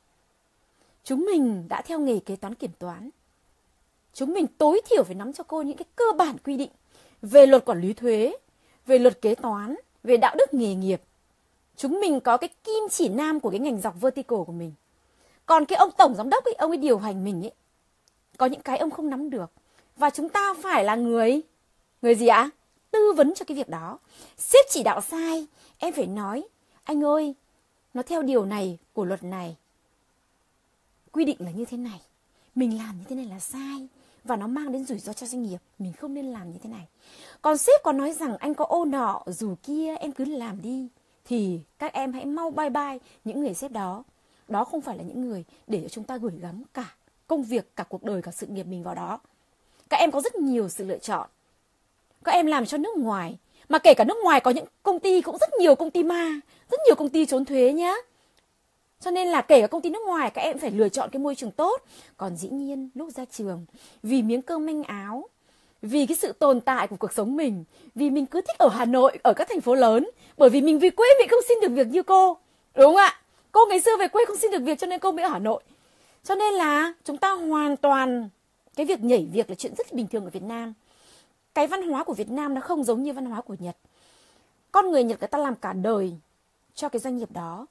Chúng 1.04 1.26
mình 1.26 1.66
đã 1.70 1.82
theo 1.82 2.00
nghề 2.00 2.20
kế 2.20 2.36
toán 2.36 2.56
kiểm 2.56 2.72
toán. 2.80 3.10
Chúng 4.14 4.34
mình 4.34 4.48
tối 4.58 4.82
thiểu 4.90 5.04
phải 5.04 5.16
nắm 5.16 5.34
cho 5.34 5.44
cô 5.44 5.62
những 5.62 5.78
cái 5.78 5.86
cơ 5.96 6.06
bản 6.18 6.38
quy 6.44 6.58
định 6.58 6.70
về 7.22 7.46
luật 7.46 7.66
quản 7.66 7.82
lý 7.82 7.94
thuế, 7.94 8.38
về 8.86 9.00
luật 9.00 9.22
kế 9.22 9.36
toán, 9.36 9.76
về 10.04 10.18
đạo 10.18 10.36
đức 10.38 10.54
nghề 10.54 10.76
nghiệp. 10.76 11.02
Chúng 11.78 12.00
mình 12.02 12.20
có 12.20 12.38
cái 12.38 12.50
kim 12.64 12.90
chỉ 12.92 13.10
nam 13.10 13.40
của 13.40 13.50
cái 13.50 13.60
ngành 13.60 13.82
dọc 13.82 14.02
vertical 14.02 14.40
của 14.48 14.52
mình. 14.52 14.74
Còn 15.46 15.66
cái 15.66 15.78
ông 15.78 15.90
tổng 15.98 16.16
giám 16.16 16.30
đốc 16.30 16.46
ấy, 16.46 16.54
ông 16.54 16.72
ấy 16.72 16.78
điều 16.78 16.98
hành 16.98 17.24
mình 17.24 17.46
ấy, 17.46 17.52
có 18.38 18.46
những 18.46 18.62
cái 18.62 18.78
ông 18.78 18.92
không 18.92 19.10
nắm 19.10 19.30
được. 19.30 19.52
Và 19.96 20.10
chúng 20.10 20.30
ta 20.30 20.54
phải 20.64 20.84
là 20.84 20.96
người 20.96 21.42
người 22.02 22.16
gì 22.16 22.28
ạ? 22.28 22.50
Tư 22.92 23.14
vấn 23.18 23.34
cho 23.36 23.46
cái 23.46 23.58
việc 23.58 23.70
đó. 23.70 24.00
Sếp 24.38 24.66
chỉ 24.70 24.84
đạo 24.84 25.02
sai, 25.02 25.48
em 25.78 25.94
phải 25.94 26.08
nói, 26.08 26.48
anh 26.84 27.04
ơi 27.04 27.36
nó 27.98 28.04
theo 28.04 28.22
điều 28.22 28.46
này 28.46 28.78
của 28.94 29.06
luật 29.06 29.24
này. 29.24 29.56
Quy 31.12 31.26
định 31.26 31.38
là 31.40 31.52
như 31.52 31.66
thế 31.66 31.78
này. 31.78 32.02
Mình 32.56 32.78
làm 32.78 32.98
như 32.98 33.04
thế 33.10 33.16
này 33.16 33.26
là 33.26 33.40
sai. 33.40 33.88
Và 34.24 34.36
nó 34.36 34.48
mang 34.48 34.72
đến 34.72 34.86
rủi 34.86 35.00
ro 35.00 35.14
cho 35.14 35.28
doanh 35.28 35.44
nghiệp. 35.44 35.58
Mình 35.80 35.94
không 35.94 36.14
nên 36.14 36.26
làm 36.26 36.52
như 36.52 36.60
thế 36.64 36.70
này. 36.70 36.88
Còn 37.42 37.58
sếp 37.58 37.84
còn 37.84 37.98
nói 37.98 38.14
rằng 38.14 38.38
anh 38.38 38.54
có 38.54 38.66
ô 38.66 38.86
nọ, 38.86 39.24
dù 39.26 39.56
kia, 39.64 39.96
em 39.96 40.12
cứ 40.12 40.26
làm 40.26 40.62
đi. 40.62 40.88
Thì 41.26 41.60
các 41.80 41.94
em 41.94 42.14
hãy 42.14 42.26
mau 42.26 42.52
bye 42.52 42.70
bye 42.70 42.98
những 43.26 43.42
người 43.42 43.54
sếp 43.54 43.72
đó. 43.72 44.04
Đó 44.48 44.64
không 44.64 44.82
phải 44.82 44.98
là 44.98 45.04
những 45.04 45.22
người 45.22 45.44
để 45.68 45.82
cho 45.82 45.90
chúng 45.90 46.04
ta 46.04 46.18
gửi 46.18 46.34
gắm 46.40 46.64
cả 46.74 46.96
công 47.28 47.44
việc, 47.44 47.76
cả 47.76 47.84
cuộc 47.84 48.04
đời, 48.04 48.22
cả 48.22 48.32
sự 48.32 48.48
nghiệp 48.48 48.64
mình 48.64 48.84
vào 48.84 48.96
đó. 48.96 49.20
Các 49.90 49.98
em 49.98 50.12
có 50.12 50.22
rất 50.22 50.36
nhiều 50.36 50.70
sự 50.70 50.86
lựa 50.86 50.98
chọn. 50.98 51.30
Các 52.24 52.32
em 52.32 52.46
làm 52.46 52.66
cho 52.66 52.78
nước 52.78 52.98
ngoài. 52.98 53.38
Mà 53.70 53.80
kể 53.80 53.94
cả 53.94 54.04
nước 54.04 54.18
ngoài 54.24 54.40
có 54.42 54.52
những 54.52 54.66
công 54.84 55.00
ty, 55.00 55.22
cũng 55.22 55.38
rất 55.38 55.50
nhiều 55.60 55.76
công 55.76 55.92
ty 55.92 56.04
ma 56.04 56.40
rất 56.72 56.80
nhiều 56.86 56.96
công 56.96 57.10
ty 57.10 57.26
trốn 57.26 57.46
thuế 57.46 57.74
nhá. 57.74 57.94
Cho 59.00 59.12
nên 59.12 59.28
là 59.28 59.42
kể 59.42 59.62
cả 59.62 59.68
công 59.68 59.82
ty 59.82 59.90
nước 59.90 60.02
ngoài, 60.06 60.30
các 60.30 60.42
em 60.42 60.60
phải 60.60 60.72
lựa 60.72 60.90
chọn 60.90 61.10
cái 61.10 61.20
môi 61.20 61.36
trường 61.36 61.52
tốt. 61.52 61.82
Còn 62.18 62.36
dĩ 62.36 62.50
nhiên, 62.50 62.90
lúc 62.96 63.10
ra 63.16 63.26
trường, 63.26 63.66
vì 64.04 64.22
miếng 64.22 64.42
cơm 64.42 64.66
manh 64.66 64.84
áo, 64.84 65.30
vì 65.82 66.06
cái 66.06 66.18
sự 66.18 66.32
tồn 66.32 66.62
tại 66.62 66.88
của 66.88 66.96
cuộc 67.00 67.14
sống 67.14 67.36
mình, 67.36 67.64
vì 67.96 68.10
mình 68.10 68.26
cứ 68.26 68.42
thích 68.42 68.58
ở 68.58 68.70
hà 68.70 68.86
nội, 68.86 69.20
ở 69.24 69.34
các 69.34 69.50
thành 69.50 69.62
phố 69.62 69.76
lớn, 69.76 70.10
bởi 70.38 70.50
vì 70.50 70.62
mình 70.62 70.80
vì 70.80 70.90
quê 70.90 71.08
mình 71.20 71.28
không 71.30 71.42
xin 71.48 71.58
được 71.62 71.72
việc 71.72 71.88
như 71.88 72.04
cô. 72.04 72.38
Đúng 72.76 72.86
không 72.86 72.96
ạ? 72.96 73.22
Cô 73.52 73.66
ngày 73.70 73.80
xưa 73.80 73.98
về 74.00 74.08
quê 74.08 74.26
không 74.26 74.38
xin 74.38 74.52
được 74.52 74.62
việc 74.62 74.80
cho 74.80 74.88
nên 74.88 75.00
cô 75.00 75.12
mới 75.12 75.24
ở 75.24 75.30
hà 75.30 75.40
nội. 75.40 75.64
Cho 76.24 76.36
nên 76.36 76.54
là 76.54 76.94
chúng 77.04 77.18
ta 77.18 77.32
hoàn 77.32 77.78
toàn, 77.78 78.30
cái 78.76 78.86
việc 78.86 79.04
nhảy 79.04 79.28
việc 79.34 79.50
là 79.50 79.56
chuyện 79.56 79.74
rất 79.78 79.94
bình 79.94 80.08
thường 80.08 80.24
ở 80.24 80.30
việt 80.30 80.44
nam. 80.44 80.74
Cái 81.54 81.68
văn 81.68 81.90
hóa 81.90 82.04
của 82.04 82.14
việt 82.14 82.30
nam 82.30 82.54
nó 82.54 82.62
không 82.62 82.84
giống 82.84 83.04
như 83.04 83.14
văn 83.14 83.26
hóa 83.26 83.42
của 83.42 83.56
nhật. 83.60 83.78
Con 84.72 84.92
người 84.92 85.04
nhật 85.04 85.20
người 85.20 85.28
ta 85.28 85.38
làm 85.38 85.56
cả 85.56 85.74
đời 85.74 86.14
cho 86.78 86.90
cái 86.90 87.00
doanh 87.00 87.18
nghiệp 87.18 87.32
đó. 87.32 87.66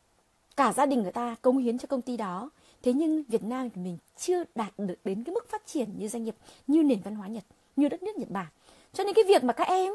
Cả 0.56 0.72
gia 0.72 0.86
đình 0.86 1.02
người 1.02 1.12
ta 1.12 1.36
cống 1.42 1.58
hiến 1.58 1.78
cho 1.78 1.86
công 1.86 2.02
ty 2.02 2.16
đó. 2.16 2.50
Thế 2.82 2.92
nhưng 2.92 3.22
việt 3.28 3.42
nam 3.42 3.70
thì 3.70 3.82
mình 3.82 3.98
chưa 4.18 4.44
đạt 4.54 4.72
được 4.78 4.98
đến 5.04 5.24
cái 5.24 5.34
mức 5.34 5.50
phát 5.50 5.66
triển 5.66 5.88
như 5.98 6.08
doanh 6.08 6.24
nghiệp, 6.24 6.36
như 6.66 6.82
nền 6.82 7.00
văn 7.00 7.14
hóa 7.14 7.28
nhật, 7.28 7.44
như 7.76 7.88
đất 7.88 8.02
nước 8.02 8.16
nhật 8.16 8.30
bản. 8.30 8.46
Cho 8.92 9.04
nên 9.04 9.14
cái 9.14 9.24
việc 9.28 9.44
mà 9.44 9.52
các 9.52 9.68
em, 9.68 9.92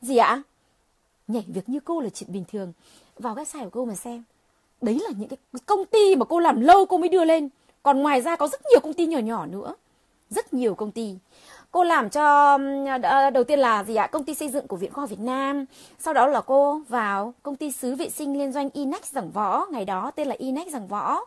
gì 0.00 0.16
ạ? 0.16 0.42
Nhảy 1.28 1.44
việc 1.46 1.68
như 1.68 1.80
cô 1.80 2.00
là 2.00 2.10
chuyện 2.10 2.32
bình 2.32 2.44
thường. 2.52 2.72
Vào 3.16 3.34
website 3.34 3.64
của 3.64 3.70
cô 3.70 3.84
mà 3.84 3.94
xem, 3.94 4.22
đấy 4.80 4.98
là 5.04 5.10
những 5.18 5.28
cái 5.28 5.38
công 5.66 5.84
ty 5.84 6.16
mà 6.16 6.24
cô 6.24 6.38
làm 6.38 6.60
lâu 6.60 6.86
cô 6.86 6.98
mới 6.98 7.08
đưa 7.08 7.24
lên. 7.24 7.48
Còn 7.82 7.98
ngoài 7.98 8.20
ra 8.20 8.36
có 8.36 8.48
rất 8.48 8.60
nhiều 8.70 8.80
công 8.82 8.94
ty 8.94 9.06
nhỏ 9.06 9.18
nhỏ 9.18 9.46
nữa. 9.46 9.74
Rất 10.30 10.54
nhiều 10.54 10.74
công 10.74 10.92
ty 10.92 11.14
cô 11.70 11.84
làm 11.84 12.10
cho 12.10 12.58
đầu 13.34 13.44
tiên 13.44 13.58
là 13.58 13.84
gì 13.84 13.94
ạ? 13.94 14.06
Công 14.06 14.24
ty 14.24 14.34
xây 14.34 14.48
dựng 14.48 14.66
của 14.66 14.76
viện 14.76 14.92
khoa 14.92 15.02
học 15.02 15.10
việt 15.10 15.20
nam. 15.20 15.64
Sau 15.98 16.14
đó 16.14 16.26
là 16.26 16.40
cô 16.40 16.80
vào 16.88 17.34
công 17.42 17.56
ty 17.56 17.72
xứ 17.72 17.94
vệ 17.94 18.10
sinh 18.10 18.38
liên 18.38 18.52
doanh 18.52 18.70
inex 18.72 19.02
giảng 19.04 19.30
võ 19.30 19.66
ngày 19.70 19.84
đó, 19.84 20.10
tên 20.10 20.28
là 20.28 20.34
inex 20.38 20.68
giảng 20.68 20.88
võ. 20.88 21.20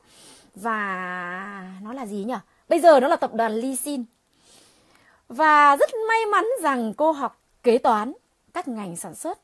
Và 0.56 1.80
nó 1.82 1.94
là 1.94 2.06
gì 2.06 2.24
nhỉ? 2.24 2.36
Bây 2.70 2.80
giờ 2.80 3.00
nó 3.00 3.08
là 3.08 3.16
tập 3.16 3.34
đoàn 3.34 3.54
lysin 3.54 4.04
và 5.28 5.78
rất 5.78 5.90
may 6.08 6.26
mắn 6.26 6.46
rằng 6.62 6.94
cô 6.94 7.12
học 7.12 7.40
kế 7.64 7.78
toán, 7.78 8.14
các 8.54 8.68
ngành 8.68 8.96
sản 8.96 9.16
xuất. 9.16 9.40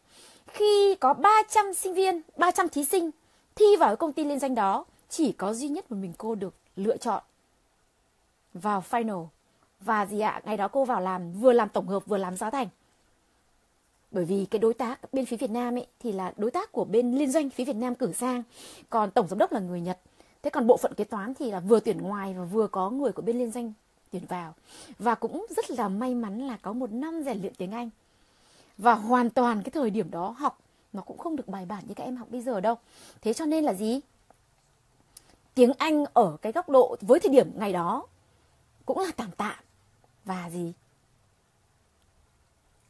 Khi 0.47 0.95
có 0.99 1.13
300 1.13 1.73
sinh 1.73 1.93
viên 1.93 2.21
300 2.37 2.69
thí 2.69 2.85
sinh 2.85 3.11
thi 3.55 3.65
vào 3.79 3.95
công 3.95 4.13
ty 4.13 4.23
liên 4.23 4.39
danh 4.39 4.55
đó, 4.55 4.85
chỉ 5.09 5.31
có 5.31 5.53
duy 5.53 5.67
nhất 5.67 5.91
một 5.91 5.97
mình 6.01 6.13
cô 6.17 6.35
được 6.35 6.53
lựa 6.75 6.97
chọn 6.97 7.23
vào 8.53 8.83
final 8.89 9.27
và 9.81 10.05
gì 10.05 10.19
ạ? 10.19 10.41
Ngày 10.45 10.57
đó 10.57 10.67
cô 10.67 10.85
vào 10.85 11.01
làm, 11.01 11.33
vừa 11.33 11.53
làm 11.53 11.69
tổng 11.69 11.87
hợp, 11.87 12.05
vừa 12.05 12.17
làm 12.17 12.37
giá 12.37 12.49
thành. 12.49 12.67
Bởi 14.11 14.25
vì 14.25 14.45
cái 14.45 14.59
đối 14.59 14.73
tác 14.73 15.13
bên 15.13 15.25
phía 15.25 15.37
Việt 15.37 15.49
Nam 15.49 15.75
ấy 15.75 15.87
thì 15.99 16.11
là 16.11 16.33
đối 16.37 16.51
tác 16.51 16.71
của 16.71 16.85
bên 16.85 17.15
liên 17.15 17.31
doanh 17.31 17.49
phía 17.49 17.65
Việt 17.65 17.75
Nam 17.75 17.95
cử 17.95 18.13
sang. 18.13 18.43
Còn 18.89 19.11
tổng 19.11 19.27
giám 19.27 19.39
đốc 19.39 19.51
là 19.51 19.59
người 19.59 19.81
Nhật. 19.81 19.99
Thế 20.43 20.49
còn 20.49 20.67
bộ 20.67 20.77
phận 20.77 20.93
kế 20.93 21.03
toán 21.03 21.33
thì 21.33 21.51
là 21.51 21.59
vừa 21.59 21.79
tuyển 21.79 22.01
ngoài 22.01 22.33
và 22.33 22.43
vừa 22.43 22.67
có 22.67 22.89
người 22.89 23.11
của 23.11 23.21
bên 23.21 23.37
liên 23.37 23.51
doanh 23.51 23.73
tuyển 24.11 24.25
vào. 24.25 24.53
Và 24.99 25.15
cũng 25.15 25.45
rất 25.55 25.71
là 25.71 25.87
may 25.87 26.15
mắn 26.15 26.47
là 26.47 26.57
có 26.61 26.73
một 26.73 26.91
năm 26.91 27.23
rèn 27.25 27.41
luyện 27.41 27.53
tiếng 27.55 27.71
Anh. 27.71 27.89
Và 28.77 28.93
hoàn 28.93 29.29
toàn 29.29 29.63
cái 29.63 29.71
thời 29.71 29.89
điểm 29.89 30.11
đó 30.11 30.35
học 30.37 30.59
nó 30.93 31.01
cũng 31.01 31.17
không 31.17 31.35
được 31.35 31.47
bài 31.47 31.65
bản 31.65 31.83
như 31.87 31.93
các 31.93 32.03
em 32.03 32.15
học 32.15 32.27
bây 32.31 32.41
giờ 32.41 32.61
đâu. 32.61 32.75
Thế 33.21 33.33
cho 33.33 33.45
nên 33.45 33.63
là 33.63 33.73
gì? 33.73 33.99
Tiếng 35.53 35.73
Anh 35.77 36.05
ở 36.13 36.37
cái 36.41 36.51
góc 36.51 36.69
độ 36.69 36.95
với 37.01 37.19
thời 37.19 37.29
điểm 37.29 37.51
ngày 37.55 37.73
đó 37.73 38.07
cũng 38.85 38.99
là 38.99 39.11
tạm 39.15 39.29
tạm 39.37 39.55
và 40.27 40.49
gì? 40.53 40.73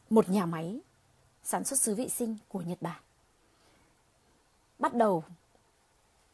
Một 0.09 0.29
nhà 0.29 0.45
máy 0.45 0.79
sản 1.43 1.63
xuất 1.63 1.79
sứ 1.79 1.95
vệ 1.95 2.07
sinh 2.09 2.37
của 2.49 2.61
Nhật 2.61 2.77
Bản. 2.81 3.01
Bắt 4.79 4.93
đầu 4.93 5.23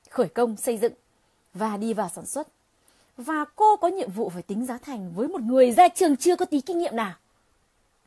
khởi 0.10 0.28
công 0.28 0.58
xây 0.58 0.78
dựng 0.78 0.94
và 1.54 1.78
đi 1.78 1.94
vào 1.94 2.10
sản 2.16 2.26
xuất. 2.26 2.48
Và 3.18 3.46
cô 3.56 3.76
có 3.76 3.88
nhiệm 3.88 4.12
vụ 4.12 4.30
phải 4.30 4.42
tính 4.42 4.66
giá 4.66 4.78
thành 4.78 5.12
với 5.16 5.28
một 5.28 5.42
người 5.42 5.72
ra 5.72 5.88
trường 5.88 6.18
chưa 6.18 6.36
có 6.36 6.46
tí 6.46 6.62
kinh 6.62 6.78
nghiệm 6.78 6.96
nào. 6.96 7.14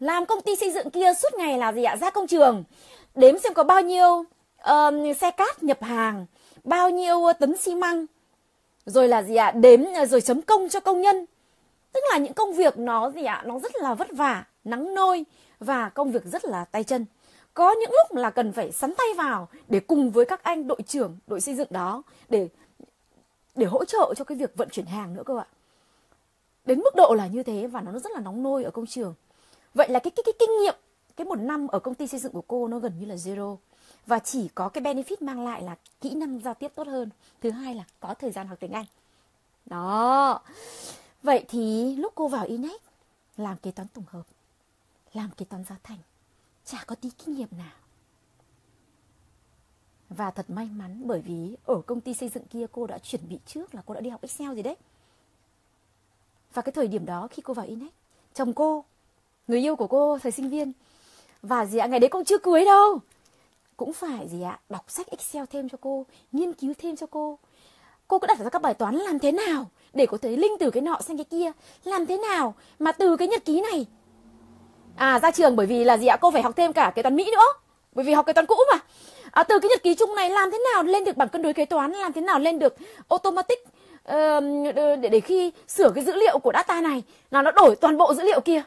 Làm 0.00 0.26
công 0.26 0.42
ty 0.42 0.56
xây 0.56 0.72
dựng 0.72 0.90
kia 0.90 1.14
suốt 1.22 1.34
ngày 1.38 1.58
là 1.58 1.72
gì 1.72 1.82
ạ? 1.82 1.96
Ra 1.96 2.10
công 2.10 2.26
trường 2.26 2.64
đếm 3.14 3.38
xem 3.38 3.54
có 3.54 3.64
bao 3.64 3.82
nhiêu 3.82 4.24
uh, 4.70 5.16
xe 5.20 5.30
cát 5.30 5.62
nhập 5.62 5.82
hàng 5.82 6.26
bao 6.64 6.90
nhiêu 6.90 7.18
tấn 7.38 7.56
xi 7.56 7.74
măng. 7.74 8.06
Rồi 8.86 9.08
là 9.08 9.22
gì 9.22 9.36
ạ? 9.36 9.50
Đếm 9.50 9.80
ờ, 9.94 10.06
rồi 10.06 10.20
chấm 10.20 10.42
công 10.42 10.68
cho 10.68 10.80
công 10.80 11.00
nhân 11.00 11.26
tức 11.96 12.02
là 12.12 12.18
những 12.18 12.34
công 12.34 12.52
việc 12.52 12.78
nó 12.78 13.10
gì 13.10 13.24
ạ? 13.24 13.42
Nó 13.46 13.58
rất 13.58 13.76
là 13.76 13.94
vất 13.94 14.08
vả, 14.12 14.44
nắng 14.64 14.94
nôi 14.94 15.24
và 15.60 15.88
công 15.88 16.12
việc 16.12 16.24
rất 16.24 16.44
là 16.44 16.64
tay 16.64 16.84
chân. 16.84 17.06
Có 17.54 17.74
những 17.80 17.90
lúc 17.90 18.16
là 18.16 18.30
cần 18.30 18.52
phải 18.52 18.72
sắn 18.72 18.94
tay 18.94 19.06
vào 19.16 19.48
để 19.68 19.80
cùng 19.80 20.10
với 20.10 20.24
các 20.24 20.42
anh 20.42 20.66
đội 20.66 20.82
trưởng, 20.86 21.16
đội 21.26 21.40
xây 21.40 21.54
dựng 21.54 21.68
đó 21.70 22.02
để 22.28 22.48
để 23.54 23.66
hỗ 23.66 23.84
trợ 23.84 24.14
cho 24.16 24.24
cái 24.24 24.38
việc 24.38 24.56
vận 24.56 24.68
chuyển 24.70 24.86
hàng 24.86 25.14
nữa 25.14 25.22
cơ 25.26 25.38
ạ. 25.38 25.46
Đến 26.64 26.78
mức 26.80 26.94
độ 26.94 27.14
là 27.14 27.26
như 27.26 27.42
thế 27.42 27.66
và 27.66 27.80
nó 27.80 27.92
rất 27.98 28.12
là 28.12 28.20
nóng 28.20 28.42
nôi 28.42 28.64
ở 28.64 28.70
công 28.70 28.86
trường. 28.86 29.14
Vậy 29.74 29.88
là 29.88 29.98
cái 29.98 30.10
cái 30.10 30.22
cái 30.26 30.32
kinh 30.38 30.50
nghiệm, 30.60 30.74
cái 31.16 31.24
một 31.24 31.38
năm 31.38 31.66
ở 31.66 31.78
công 31.78 31.94
ty 31.94 32.06
xây 32.06 32.20
dựng 32.20 32.32
của 32.32 32.44
cô 32.48 32.68
nó 32.68 32.78
gần 32.78 32.92
như 32.98 33.06
là 33.06 33.14
zero. 33.14 33.56
Và 34.06 34.18
chỉ 34.18 34.48
có 34.54 34.68
cái 34.68 34.84
benefit 34.84 35.16
mang 35.20 35.44
lại 35.44 35.62
là 35.62 35.76
kỹ 36.00 36.14
năng 36.14 36.40
giao 36.40 36.54
tiếp 36.54 36.72
tốt 36.74 36.86
hơn. 36.86 37.10
Thứ 37.40 37.50
hai 37.50 37.74
là 37.74 37.84
có 38.00 38.14
thời 38.14 38.30
gian 38.30 38.46
học 38.46 38.58
tiếng 38.60 38.72
anh. 38.72 38.84
Đó 39.66 40.40
vậy 41.26 41.44
thì 41.48 41.94
lúc 41.96 42.12
cô 42.14 42.28
vào 42.28 42.46
inex 42.46 42.80
làm 43.36 43.56
kế 43.56 43.70
toán 43.70 43.88
tổng 43.88 44.04
hợp 44.08 44.22
làm 45.12 45.30
kế 45.36 45.44
toán 45.44 45.64
giá 45.64 45.76
thành 45.82 45.98
chả 46.64 46.84
có 46.86 46.94
tí 46.94 47.10
kinh 47.10 47.34
nghiệm 47.34 47.48
nào 47.58 47.72
và 50.10 50.30
thật 50.30 50.50
may 50.50 50.66
mắn 50.66 51.02
bởi 51.04 51.20
vì 51.20 51.56
ở 51.64 51.80
công 51.86 52.00
ty 52.00 52.14
xây 52.14 52.28
dựng 52.28 52.44
kia 52.44 52.66
cô 52.72 52.86
đã 52.86 52.98
chuẩn 52.98 53.28
bị 53.28 53.38
trước 53.46 53.74
là 53.74 53.82
cô 53.86 53.94
đã 53.94 54.00
đi 54.00 54.10
học 54.10 54.22
Excel 54.22 54.54
gì 54.54 54.62
đấy. 54.62 54.76
Và 56.54 56.62
cái 56.62 56.72
thời 56.72 56.88
điểm 56.88 57.06
đó 57.06 57.28
khi 57.30 57.42
cô 57.42 57.54
vào 57.54 57.66
Inex, 57.66 57.90
chồng 58.34 58.52
cô, 58.52 58.84
người 59.48 59.60
yêu 59.60 59.76
của 59.76 59.86
cô 59.86 60.18
thời 60.18 60.32
sinh 60.32 60.50
viên 60.50 60.72
và 61.42 61.66
gì 61.66 61.78
ạ, 61.78 61.86
ngày 61.86 62.00
đấy 62.00 62.08
cô 62.12 62.24
chưa 62.24 62.38
cưới 62.38 62.64
đâu. 62.64 63.00
Cũng 63.76 63.92
phải 63.92 64.28
gì 64.28 64.42
ạ, 64.42 64.60
đọc 64.68 64.84
sách 64.88 65.06
Excel 65.06 65.44
thêm 65.50 65.68
cho 65.68 65.78
cô, 65.80 66.06
nghiên 66.32 66.52
cứu 66.52 66.74
thêm 66.78 66.96
cho 66.96 67.06
cô. 67.06 67.38
Cô 68.08 68.18
cứ 68.18 68.26
đặt 68.26 68.38
ra 68.38 68.48
các 68.48 68.62
bài 68.62 68.74
toán 68.74 68.96
làm 68.96 69.18
thế 69.18 69.32
nào 69.32 69.66
để 69.94 70.06
có 70.06 70.18
thể 70.22 70.36
linh 70.36 70.52
từ 70.60 70.70
cái 70.70 70.80
nọ 70.80 70.98
sang 71.06 71.16
cái 71.16 71.24
kia, 71.24 71.52
làm 71.84 72.06
thế 72.06 72.18
nào 72.18 72.54
mà 72.78 72.92
từ 72.92 73.16
cái 73.16 73.28
nhật 73.28 73.44
ký 73.44 73.60
này. 73.60 73.86
À 74.96 75.18
ra 75.18 75.30
trường 75.30 75.56
bởi 75.56 75.66
vì 75.66 75.84
là 75.84 75.96
gì 75.96 76.06
ạ, 76.06 76.16
cô 76.16 76.30
phải 76.30 76.42
học 76.42 76.56
thêm 76.56 76.72
cả 76.72 76.92
kế 76.94 77.02
toán 77.02 77.16
Mỹ 77.16 77.30
nữa. 77.32 77.46
Bởi 77.92 78.04
vì 78.04 78.12
học 78.12 78.26
kế 78.26 78.32
toán 78.32 78.46
cũ 78.46 78.54
mà. 78.72 78.78
À, 79.30 79.42
từ 79.42 79.58
cái 79.58 79.68
nhật 79.68 79.82
ký 79.82 79.94
chung 79.94 80.14
này 80.14 80.30
làm 80.30 80.50
thế 80.50 80.58
nào 80.72 80.82
lên 80.82 81.04
được 81.04 81.16
bảng 81.16 81.28
cân 81.28 81.42
đối 81.42 81.52
kế 81.52 81.64
toán? 81.64 81.92
Làm 81.92 82.12
thế 82.12 82.20
nào 82.20 82.38
lên 82.38 82.58
được 82.58 82.76
automatic 83.08 83.58
uh, 83.64 84.14
để, 84.74 85.08
để 85.10 85.20
khi 85.20 85.52
sửa 85.68 85.90
cái 85.94 86.04
dữ 86.04 86.14
liệu 86.14 86.38
của 86.38 86.52
data 86.54 86.80
này 86.80 87.02
là 87.30 87.42
nó 87.42 87.50
đổi 87.50 87.76
toàn 87.76 87.96
bộ 87.96 88.14
dữ 88.14 88.22
liệu 88.22 88.40
kia? 88.40 88.62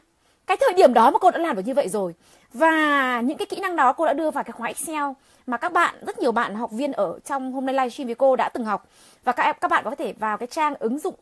Cái 0.48 0.58
thời 0.58 0.74
điểm 0.74 0.94
đó 0.94 1.12
mà 1.12 1.20
cô 1.20 1.32
đã 1.32 1.38
làm 1.38 1.56
được 1.56 1.62
như 1.66 1.74
vậy 1.74 1.90
rồi. 1.90 2.14
Và 2.54 3.22
những 3.22 3.38
cái 3.38 3.46
kỹ 3.46 3.60
năng 3.60 3.76
đó 3.76 3.94
cô 3.94 4.06
đã 4.06 4.14
đưa 4.14 4.32
vào 4.32 4.44
cái 4.44 4.52
khóa 4.52 4.68
Excel 4.68 5.04
mà 5.50 5.58
các 5.58 5.74
bạn, 5.74 5.96
rất 6.06 6.20
nhiều 6.20 6.32
bạn 6.32 6.56
học 6.56 6.72
viên 6.72 6.92
ở 6.92 7.20
trong 7.26 7.52
hôm 7.52 7.66
nay 7.66 7.76
livestream 7.76 8.06
với 8.06 8.16
cô 8.16 8.36
đã 8.36 8.50
từng 8.54 8.66
học. 8.66 8.88
Và 9.24 9.32
các 9.32 9.58
các 9.62 9.72
bạn 9.72 9.84
có 9.84 9.96
thể 9.96 10.14
vào 10.14 10.38
cái 10.38 10.48
trang 10.48 10.76
ứng 10.76 11.00
dụng 11.00 11.16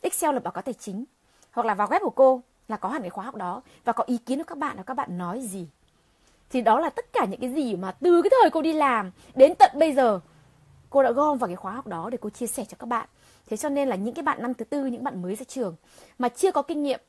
Excel 0.00 0.34
lập 0.34 0.42
báo 0.42 0.52
cáo 0.52 0.62
tài 0.62 0.74
chính, 0.74 1.04
hoặc 1.52 1.66
là 1.66 1.74
vào 1.74 1.88
web 1.88 2.00
của 2.00 2.10
cô 2.10 2.42
là 2.68 2.76
có 2.76 2.88
hẳn 2.88 3.02
cái 3.02 3.10
khóa 3.10 3.24
học 3.24 3.34
đó 3.34 3.62
và 3.84 3.92
có 3.92 4.04
ý 4.06 4.18
kiến 4.18 4.38
của 4.38 4.44
các 4.44 4.58
bạn 4.58 4.76
là 4.76 4.82
các 4.82 4.94
bạn 4.94 5.18
nói 5.18 5.40
gì. 5.40 5.68
Thì 6.50 6.60
đó 6.60 6.80
là 6.80 6.90
tất 6.90 7.12
cả 7.12 7.24
những 7.24 7.40
cái 7.40 7.50
gì 7.50 7.76
mà 7.76 7.92
từ 7.92 8.22
cái 8.22 8.30
thời 8.40 8.50
cô 8.50 8.62
đi 8.62 8.72
làm 8.72 9.10
đến 9.34 9.54
tận 9.58 9.70
bây 9.74 9.92
giờ, 9.92 10.20
cô 10.90 11.02
đã 11.02 11.10
gom 11.10 11.38
vào 11.38 11.48
cái 11.48 11.56
khóa 11.56 11.72
học 11.72 11.86
đó 11.86 12.08
để 12.10 12.18
cô 12.20 12.30
chia 12.30 12.46
sẻ 12.46 12.64
cho 12.64 12.76
các 12.78 12.86
bạn. 12.86 13.08
Thế 13.46 13.56
cho 13.56 13.68
nên 13.68 13.88
là 13.88 13.96
những 13.96 14.14
cái 14.14 14.22
bạn 14.22 14.42
năm 14.42 14.54
thứ 14.54 14.64
tư, 14.64 14.86
những 14.86 15.04
bạn 15.04 15.22
mới 15.22 15.34
ra 15.34 15.44
trường 15.48 15.76
mà 16.18 16.28
chưa 16.28 16.52
có 16.52 16.62
kinh 16.62 16.82
nghiệm 16.82 17.00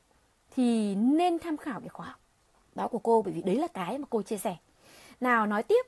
thì 0.56 0.94
nên 0.94 1.38
tham 1.38 1.56
khảo 1.56 1.80
cái 1.80 1.88
khóa 1.88 2.06
học 2.06 2.18
đó 2.74 2.88
của 2.88 2.98
cô, 2.98 3.22
bởi 3.22 3.32
vì 3.32 3.42
đấy 3.42 3.56
là 3.56 3.66
cái 3.66 3.98
mà 3.98 4.06
cô 4.10 4.22
chia 4.22 4.38
sẻ 4.38 4.56
nào 5.20 5.46
nói 5.46 5.62
tiếp. 5.62 5.86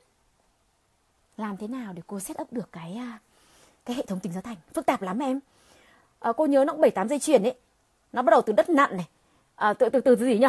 Làm 1.37 1.57
thế 1.57 1.67
nào 1.67 1.93
để 1.93 2.01
cô 2.07 2.19
set 2.19 2.41
up 2.41 2.53
được 2.53 2.71
cái 2.71 2.95
à, 2.95 3.19
cái 3.85 3.95
hệ 3.95 4.05
thống 4.05 4.19
tính 4.19 4.33
giá 4.33 4.41
thành? 4.41 4.55
Phức 4.73 4.85
tạp 4.85 5.01
lắm 5.01 5.19
em. 5.19 5.39
À, 6.19 6.31
cô 6.37 6.45
nhớ 6.45 6.63
nó 6.65 6.73
cũng 6.73 6.81
bảy 6.81 6.91
tám 6.91 7.07
dây 7.07 7.19
chuyền 7.19 7.43
ấy. 7.43 7.55
Nó 8.13 8.21
bắt 8.21 8.31
đầu 8.31 8.41
từ 8.41 8.53
đất 8.53 8.69
nặn 8.69 8.97
này. 8.97 9.07
À, 9.55 9.73
từ 9.73 9.89
từ 9.89 9.99
từ 9.99 10.15
gì 10.15 10.37
nhỉ? 10.37 10.47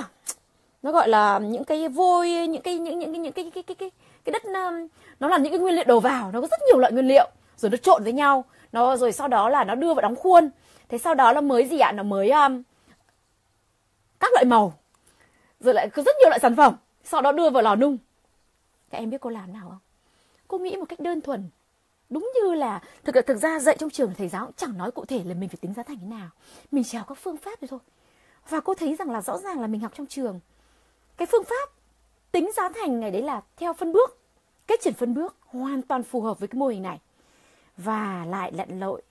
Nó 0.82 0.92
gọi 0.92 1.08
là 1.08 1.38
những 1.38 1.64
cái 1.64 1.88
vôi 1.88 2.46
những 2.48 2.62
cái 2.62 2.78
những 2.78 2.98
những 2.98 3.22
những 3.22 3.32
cái 3.32 3.50
cái 3.54 3.62
cái 3.62 3.74
cái 3.74 3.90
cái 4.24 4.32
đất 4.32 4.44
nó 5.20 5.28
là 5.28 5.38
những 5.38 5.52
cái 5.52 5.58
nguyên 5.58 5.74
liệu 5.74 5.84
đầu 5.84 6.00
vào. 6.00 6.32
Nó 6.32 6.40
có 6.40 6.46
rất 6.46 6.60
nhiều 6.66 6.78
loại 6.78 6.92
nguyên 6.92 7.08
liệu. 7.08 7.30
Rồi 7.56 7.70
nó 7.70 7.76
trộn 7.76 8.04
với 8.04 8.12
nhau. 8.12 8.44
Nó 8.72 8.96
rồi 8.96 9.12
sau 9.12 9.28
đó 9.28 9.48
là 9.48 9.64
nó 9.64 9.74
đưa 9.74 9.94
vào 9.94 10.02
đóng 10.02 10.16
khuôn. 10.16 10.50
Thế 10.88 10.98
sau 10.98 11.14
đó 11.14 11.32
là 11.32 11.40
mới 11.40 11.66
gì 11.66 11.78
ạ? 11.78 11.92
Nó 11.92 12.02
mới 12.02 12.30
um, 12.30 12.62
các 14.20 14.32
loại 14.32 14.44
màu. 14.44 14.74
Rồi 15.60 15.74
lại 15.74 15.88
có 15.90 16.02
rất 16.02 16.16
nhiều 16.20 16.28
loại 16.28 16.40
sản 16.40 16.56
phẩm. 16.56 16.76
Sau 17.04 17.22
đó 17.22 17.32
đưa 17.32 17.50
vào 17.50 17.62
lò 17.62 17.76
nung 17.76 17.98
các 18.94 18.98
em 19.00 19.10
biết 19.10 19.20
cô 19.20 19.30
làm 19.30 19.52
nào 19.52 19.68
không? 19.68 19.78
Cô 20.48 20.58
nghĩ 20.58 20.76
một 20.76 20.84
cách 20.88 21.00
đơn 21.00 21.20
thuần. 21.20 21.48
Đúng 22.10 22.30
như 22.34 22.54
là, 22.54 22.82
thực 23.04 23.14
thực 23.26 23.36
ra 23.36 23.58
dạy 23.58 23.76
trong 23.78 23.90
trường 23.90 24.14
thầy 24.18 24.28
giáo 24.28 24.50
chẳng 24.56 24.78
nói 24.78 24.90
cụ 24.90 25.04
thể 25.04 25.24
là 25.24 25.34
mình 25.34 25.48
phải 25.48 25.58
tính 25.60 25.74
giá 25.74 25.82
thành 25.82 25.98
thế 26.00 26.06
nào. 26.06 26.28
Mình 26.70 26.84
chỉ 26.84 26.98
học 26.98 27.08
các 27.08 27.18
phương 27.18 27.36
pháp 27.36 27.60
thôi 27.60 27.68
thôi. 27.68 27.80
Và 28.48 28.60
cô 28.60 28.74
thấy 28.74 28.96
rằng 28.96 29.10
là 29.10 29.22
rõ 29.22 29.38
ràng 29.38 29.60
là 29.60 29.66
mình 29.66 29.80
học 29.80 29.92
trong 29.96 30.06
trường. 30.06 30.40
Cái 31.16 31.26
phương 31.26 31.44
pháp 31.44 31.70
tính 32.32 32.50
giá 32.56 32.68
thành 32.68 33.00
này 33.00 33.10
đấy 33.10 33.22
là 33.22 33.42
theo 33.56 33.72
phân 33.72 33.92
bước, 33.92 34.18
kết 34.66 34.80
triển 34.80 34.94
phân 34.94 35.14
bước 35.14 35.36
hoàn 35.46 35.82
toàn 35.82 36.02
phù 36.02 36.20
hợp 36.20 36.38
với 36.38 36.48
cái 36.48 36.58
mô 36.58 36.66
hình 36.66 36.82
này. 36.82 37.00
Và 37.76 38.24
lại 38.28 38.52
lặn 38.52 38.80
lội 38.80 39.02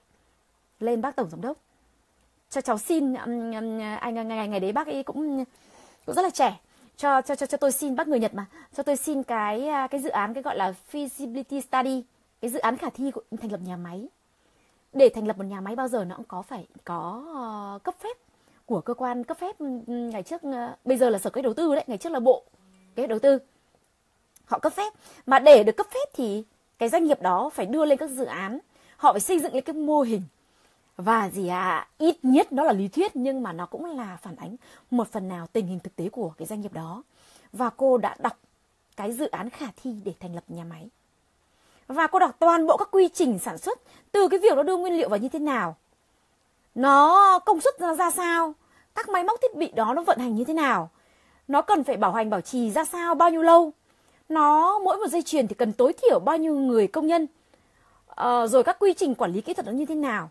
lên 0.80 1.00
bác 1.00 1.16
tổng 1.16 1.30
giám 1.30 1.40
đốc. 1.40 1.56
Cho 2.50 2.60
cháu 2.60 2.78
xin 2.78 3.14
anh 3.14 3.50
ngày 3.50 4.48
ngày 4.48 4.60
đấy 4.60 4.72
bác 4.72 4.86
ấy 4.86 5.02
cũng 5.02 5.44
cũng 6.06 6.14
rất 6.14 6.22
là 6.22 6.30
trẻ 6.30 6.60
cho 6.96 7.22
cho 7.22 7.34
cho 7.34 7.46
cho 7.46 7.58
tôi 7.58 7.72
xin 7.72 7.96
bác 7.96 8.08
người 8.08 8.20
Nhật 8.20 8.34
mà. 8.34 8.46
Cho 8.76 8.82
tôi 8.82 8.96
xin 8.96 9.22
cái 9.22 9.68
à, 9.68 9.86
cái 9.86 10.00
dự 10.00 10.08
án 10.08 10.34
cái 10.34 10.42
gọi 10.42 10.56
là 10.56 10.74
feasibility 10.92 11.60
study, 11.60 12.04
cái 12.40 12.50
dự 12.50 12.58
án 12.58 12.76
khả 12.76 12.90
thi 12.90 13.10
của, 13.10 13.20
thành 13.40 13.52
lập 13.52 13.60
nhà 13.64 13.76
máy. 13.76 14.08
Để 14.92 15.08
thành 15.08 15.26
lập 15.26 15.38
một 15.38 15.44
nhà 15.44 15.60
máy 15.60 15.76
bao 15.76 15.88
giờ 15.88 16.04
nó 16.04 16.16
cũng 16.16 16.24
có 16.28 16.42
phải, 16.42 16.66
có 16.84 17.24
ờ, 17.34 17.78
cấp 17.84 17.94
phép 18.00 18.16
của 18.66 18.80
cơ 18.80 18.94
quan 18.94 19.24
cấp 19.24 19.38
phép 19.38 19.58
ừ, 19.58 19.66
ừ, 19.86 19.92
ngày 19.92 20.22
trước 20.22 20.42
ờ, 20.42 20.76
bây 20.84 20.96
giờ 20.96 21.10
là 21.10 21.18
sở 21.18 21.30
kế 21.30 21.42
đầu 21.42 21.54
tư 21.54 21.74
đấy, 21.74 21.84
ngày 21.86 21.98
trước 21.98 22.10
là 22.12 22.20
bộ 22.20 22.44
kế 22.96 23.06
đầu 23.06 23.18
tư. 23.18 23.38
Họ 24.44 24.58
cấp 24.58 24.72
phép. 24.72 24.92
Mà 25.26 25.38
để 25.38 25.64
được 25.64 25.76
cấp 25.76 25.86
phép 25.90 26.08
thì 26.14 26.44
cái 26.78 26.88
doanh 26.88 27.04
nghiệp 27.04 27.22
đó 27.22 27.50
phải 27.54 27.66
đưa 27.66 27.84
lên 27.84 27.98
các 27.98 28.10
dự 28.10 28.24
án. 28.24 28.58
Họ 28.96 29.12
phải 29.12 29.20
xây 29.20 29.40
dựng 29.40 29.54
lên 29.54 29.64
cái 29.64 29.74
mô 29.74 30.00
hình 30.00 30.22
và 30.96 31.30
gì 31.30 31.48
à 31.48 31.88
ít 31.98 32.16
nhất 32.22 32.52
đó 32.52 32.64
là 32.64 32.72
lý 32.72 32.88
thuyết 32.88 33.16
nhưng 33.16 33.42
mà 33.42 33.52
nó 33.52 33.66
cũng 33.66 33.84
là 33.84 34.16
phản 34.22 34.36
ánh 34.36 34.56
một 34.90 35.12
phần 35.12 35.28
nào 35.28 35.46
tình 35.46 35.66
hình 35.66 35.80
thực 35.80 35.96
tế 35.96 36.08
của 36.08 36.32
cái 36.38 36.46
doanh 36.46 36.60
nghiệp 36.60 36.72
đó. 36.72 37.02
Và 37.52 37.70
cô 37.70 37.98
đã 37.98 38.16
đọc 38.18 38.38
cái 38.96 39.12
dự 39.12 39.26
án 39.26 39.50
khả 39.50 39.66
thi 39.82 39.94
để 40.04 40.12
thành 40.20 40.34
lập 40.34 40.44
nhà 40.48 40.64
máy. 40.64 40.88
Và 41.86 42.06
cô 42.06 42.18
đọc 42.18 42.36
toàn 42.38 42.66
bộ 42.66 42.76
các 42.76 42.88
quy 42.90 43.08
trình 43.08 43.38
sản 43.38 43.58
xuất 43.58 43.78
từ 44.12 44.28
cái 44.28 44.40
việc 44.40 44.56
nó 44.56 44.62
đưa 44.62 44.76
nguyên 44.76 44.96
liệu 44.96 45.08
vào 45.08 45.18
như 45.18 45.28
thế 45.28 45.38
nào. 45.38 45.76
Nó 46.74 47.38
công 47.38 47.60
suất 47.60 47.78
ra, 47.78 47.94
ra 47.94 48.10
sao? 48.10 48.54
Các 48.94 49.08
máy 49.08 49.24
móc 49.24 49.40
thiết 49.42 49.56
bị 49.56 49.72
đó 49.72 49.94
nó 49.94 50.02
vận 50.02 50.18
hành 50.18 50.34
như 50.34 50.44
thế 50.44 50.54
nào? 50.54 50.90
Nó 51.48 51.62
cần 51.62 51.84
phải 51.84 51.96
bảo 51.96 52.12
hành 52.12 52.30
bảo 52.30 52.40
trì 52.40 52.70
ra 52.70 52.84
sao 52.84 53.14
bao 53.14 53.30
nhiêu 53.30 53.42
lâu? 53.42 53.72
Nó 54.28 54.78
mỗi 54.78 54.96
một 54.96 55.06
dây 55.06 55.22
chuyền 55.22 55.48
thì 55.48 55.54
cần 55.54 55.72
tối 55.72 55.92
thiểu 55.92 56.18
bao 56.18 56.36
nhiêu 56.36 56.54
người 56.54 56.86
công 56.86 57.06
nhân? 57.06 57.26
À, 58.06 58.46
rồi 58.46 58.64
các 58.64 58.76
quy 58.78 58.94
trình 58.94 59.14
quản 59.14 59.32
lý 59.32 59.40
kỹ 59.40 59.54
thuật 59.54 59.66
nó 59.66 59.72
như 59.72 59.86
thế 59.86 59.94
nào? 59.94 60.30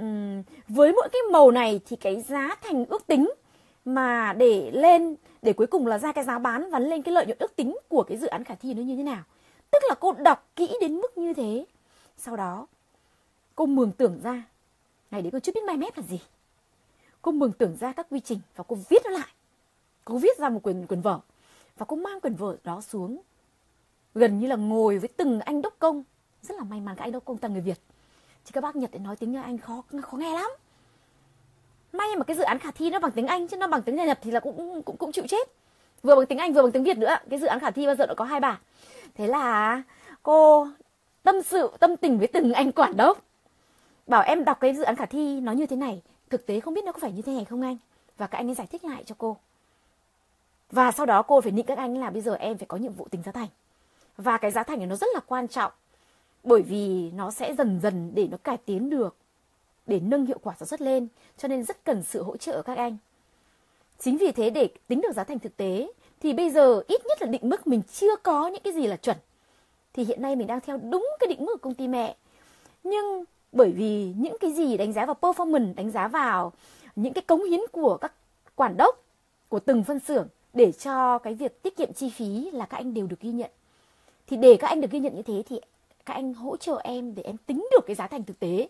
Uhm, 0.00 0.42
với 0.68 0.92
mỗi 0.92 1.08
cái 1.12 1.22
màu 1.32 1.50
này 1.50 1.80
thì 1.86 1.96
cái 1.96 2.20
giá 2.20 2.56
thành 2.62 2.84
ước 2.84 3.06
tính 3.06 3.30
mà 3.84 4.32
để 4.32 4.70
lên 4.70 5.16
để 5.42 5.52
cuối 5.52 5.66
cùng 5.66 5.86
là 5.86 5.98
ra 5.98 6.12
cái 6.12 6.24
giá 6.24 6.38
bán 6.38 6.70
và 6.70 6.78
lên 6.78 7.02
cái 7.02 7.14
lợi 7.14 7.26
nhuận 7.26 7.38
ước 7.38 7.56
tính 7.56 7.76
của 7.88 8.02
cái 8.02 8.18
dự 8.18 8.26
án 8.26 8.44
khả 8.44 8.54
thi 8.54 8.74
nó 8.74 8.82
như 8.82 8.96
thế 8.96 9.02
nào. 9.02 9.22
Tức 9.70 9.82
là 9.88 9.94
cô 10.00 10.12
đọc 10.12 10.48
kỹ 10.56 10.76
đến 10.80 10.94
mức 10.94 11.18
như 11.18 11.34
thế. 11.34 11.66
Sau 12.16 12.36
đó 12.36 12.66
cô 13.54 13.66
mường 13.66 13.92
tưởng 13.92 14.20
ra 14.22 14.42
ngày 15.10 15.22
đấy 15.22 15.30
cô 15.32 15.38
chưa 15.38 15.52
biết 15.52 15.64
mai 15.64 15.76
mép 15.76 15.96
là 15.96 16.02
gì. 16.02 16.20
Cô 17.22 17.32
mường 17.32 17.52
tưởng 17.52 17.76
ra 17.80 17.92
các 17.92 18.06
quy 18.10 18.20
trình 18.20 18.38
và 18.56 18.64
cô 18.68 18.76
viết 18.88 19.02
nó 19.04 19.10
lại. 19.10 19.28
Cô 20.04 20.18
viết 20.18 20.38
ra 20.38 20.48
một 20.48 20.62
quyển 20.62 20.86
quyển 20.86 21.00
vở 21.00 21.20
và 21.78 21.86
cô 21.86 21.96
mang 21.96 22.20
quyển 22.20 22.34
vở 22.34 22.56
đó 22.64 22.80
xuống. 22.80 23.20
Gần 24.14 24.40
như 24.40 24.46
là 24.46 24.56
ngồi 24.56 24.98
với 24.98 25.08
từng 25.08 25.40
anh 25.40 25.62
đốc 25.62 25.74
công. 25.78 26.04
Rất 26.42 26.56
là 26.56 26.64
may 26.64 26.80
mắn 26.80 26.96
các 26.96 27.04
anh 27.04 27.12
đốc 27.12 27.24
công 27.24 27.38
toàn 27.38 27.52
người 27.52 27.62
việt 27.62 27.78
chứ 28.46 28.52
các 28.52 28.60
bác 28.60 28.76
nhật 28.76 28.90
để 28.92 28.98
nói 28.98 29.16
tiếng 29.16 29.32
nhà 29.32 29.42
anh 29.42 29.58
khó 29.58 29.82
khó 30.02 30.16
nghe 30.16 30.34
lắm. 30.34 30.50
May 31.92 32.16
mà 32.16 32.24
cái 32.24 32.36
dự 32.36 32.42
án 32.42 32.58
khả 32.58 32.70
thi 32.70 32.90
nó 32.90 32.98
bằng 32.98 33.10
tiếng 33.10 33.26
anh, 33.26 33.48
chứ 33.48 33.56
nó 33.56 33.66
bằng 33.66 33.82
tiếng 33.82 33.96
nhật 33.96 34.18
thì 34.22 34.30
là 34.30 34.40
cũng 34.40 34.82
cũng 34.82 34.96
cũng 34.96 35.12
chịu 35.12 35.24
chết. 35.28 35.48
Vừa 36.02 36.16
bằng 36.16 36.26
tiếng 36.26 36.38
anh, 36.38 36.52
vừa 36.52 36.62
bằng 36.62 36.72
tiếng 36.72 36.84
việt 36.84 36.98
nữa 36.98 37.16
cái 37.30 37.38
dự 37.38 37.46
án 37.46 37.60
khả 37.60 37.70
thi 37.70 37.86
bao 37.86 37.94
giờ 37.94 38.06
nó 38.06 38.14
có 38.14 38.24
hai 38.24 38.40
bà? 38.40 38.58
Thế 39.14 39.26
là 39.26 39.82
cô 40.22 40.68
tâm 41.22 41.42
sự, 41.42 41.70
tâm 41.80 41.96
tình 41.96 42.18
với 42.18 42.26
từng 42.26 42.52
anh 42.52 42.72
quản 42.72 42.96
đốc. 42.96 43.18
Bảo 44.06 44.22
em 44.22 44.44
đọc 44.44 44.60
cái 44.60 44.74
dự 44.74 44.82
án 44.82 44.96
khả 44.96 45.06
thi 45.06 45.40
nó 45.40 45.52
như 45.52 45.66
thế 45.66 45.76
này. 45.76 46.02
Thực 46.30 46.46
tế 46.46 46.60
không 46.60 46.74
biết 46.74 46.84
nó 46.84 46.92
có 46.92 46.98
phải 46.98 47.12
như 47.12 47.22
thế 47.22 47.32
này 47.32 47.44
không 47.44 47.62
anh? 47.62 47.76
Và 48.18 48.26
các 48.26 48.38
anh 48.38 48.48
ấy 48.48 48.54
giải 48.54 48.66
thích 48.66 48.84
lại 48.84 49.04
cho 49.06 49.14
cô. 49.18 49.36
Và 50.70 50.92
sau 50.92 51.06
đó 51.06 51.22
cô 51.22 51.40
phải 51.40 51.52
định 51.52 51.66
các 51.66 51.78
anh 51.78 51.98
là 51.98 52.10
bây 52.10 52.22
giờ 52.22 52.34
em 52.34 52.58
phải 52.58 52.66
có 52.66 52.76
nhiệm 52.76 52.92
vụ 52.92 53.08
tính 53.10 53.22
giá 53.22 53.32
thành. 53.32 53.48
Và 54.16 54.38
cái 54.38 54.50
giá 54.50 54.62
thành 54.62 54.78
này 54.78 54.86
nó 54.86 54.96
rất 54.96 55.08
là 55.14 55.20
quan 55.26 55.48
trọng 55.48 55.72
bởi 56.46 56.62
vì 56.62 57.10
nó 57.10 57.30
sẽ 57.30 57.54
dần 57.54 57.80
dần 57.82 58.12
để 58.14 58.28
nó 58.30 58.36
cải 58.36 58.56
tiến 58.56 58.90
được, 58.90 59.16
để 59.86 60.00
nâng 60.00 60.26
hiệu 60.26 60.38
quả 60.42 60.54
sản 60.58 60.68
xuất 60.68 60.80
lên, 60.80 61.08
cho 61.38 61.48
nên 61.48 61.64
rất 61.64 61.84
cần 61.84 62.02
sự 62.02 62.22
hỗ 62.22 62.36
trợ 62.36 62.56
của 62.56 62.62
các 62.62 62.78
anh. 62.78 62.96
Chính 63.98 64.16
vì 64.16 64.32
thế 64.32 64.50
để 64.50 64.68
tính 64.88 65.00
được 65.00 65.12
giá 65.14 65.24
thành 65.24 65.38
thực 65.38 65.56
tế, 65.56 65.92
thì 66.20 66.32
bây 66.32 66.50
giờ 66.50 66.82
ít 66.88 67.00
nhất 67.06 67.22
là 67.22 67.26
định 67.26 67.48
mức 67.48 67.66
mình 67.66 67.82
chưa 67.92 68.16
có 68.16 68.48
những 68.48 68.62
cái 68.62 68.72
gì 68.72 68.86
là 68.86 68.96
chuẩn. 68.96 69.16
Thì 69.92 70.04
hiện 70.04 70.22
nay 70.22 70.36
mình 70.36 70.46
đang 70.46 70.60
theo 70.60 70.76
đúng 70.76 71.08
cái 71.20 71.28
định 71.28 71.44
mức 71.44 71.52
của 71.52 71.58
công 71.62 71.74
ty 71.74 71.88
mẹ. 71.88 72.16
Nhưng 72.84 73.24
bởi 73.52 73.72
vì 73.72 74.12
những 74.16 74.36
cái 74.40 74.52
gì 74.52 74.76
đánh 74.76 74.92
giá 74.92 75.06
vào 75.06 75.16
performance, 75.20 75.74
đánh 75.74 75.90
giá 75.90 76.08
vào 76.08 76.52
những 76.96 77.12
cái 77.12 77.22
cống 77.22 77.44
hiến 77.44 77.60
của 77.72 77.96
các 77.96 78.12
quản 78.54 78.76
đốc, 78.76 79.02
của 79.48 79.60
từng 79.60 79.84
phân 79.84 80.00
xưởng 80.00 80.28
để 80.54 80.72
cho 80.72 81.18
cái 81.18 81.34
việc 81.34 81.62
tiết 81.62 81.76
kiệm 81.76 81.92
chi 81.92 82.10
phí 82.10 82.50
là 82.52 82.66
các 82.66 82.76
anh 82.76 82.94
đều 82.94 83.06
được 83.06 83.20
ghi 83.20 83.30
nhận. 83.30 83.50
Thì 84.26 84.36
để 84.36 84.56
các 84.60 84.68
anh 84.68 84.80
được 84.80 84.90
ghi 84.90 85.00
nhận 85.00 85.16
như 85.16 85.22
thế 85.22 85.42
thì 85.48 85.60
các 86.06 86.14
anh 86.14 86.34
hỗ 86.34 86.56
trợ 86.56 86.80
em 86.84 87.14
để 87.14 87.22
em 87.22 87.36
tính 87.46 87.66
được 87.72 87.86
cái 87.86 87.96
giá 87.96 88.06
thành 88.06 88.24
thực 88.24 88.40
tế. 88.40 88.68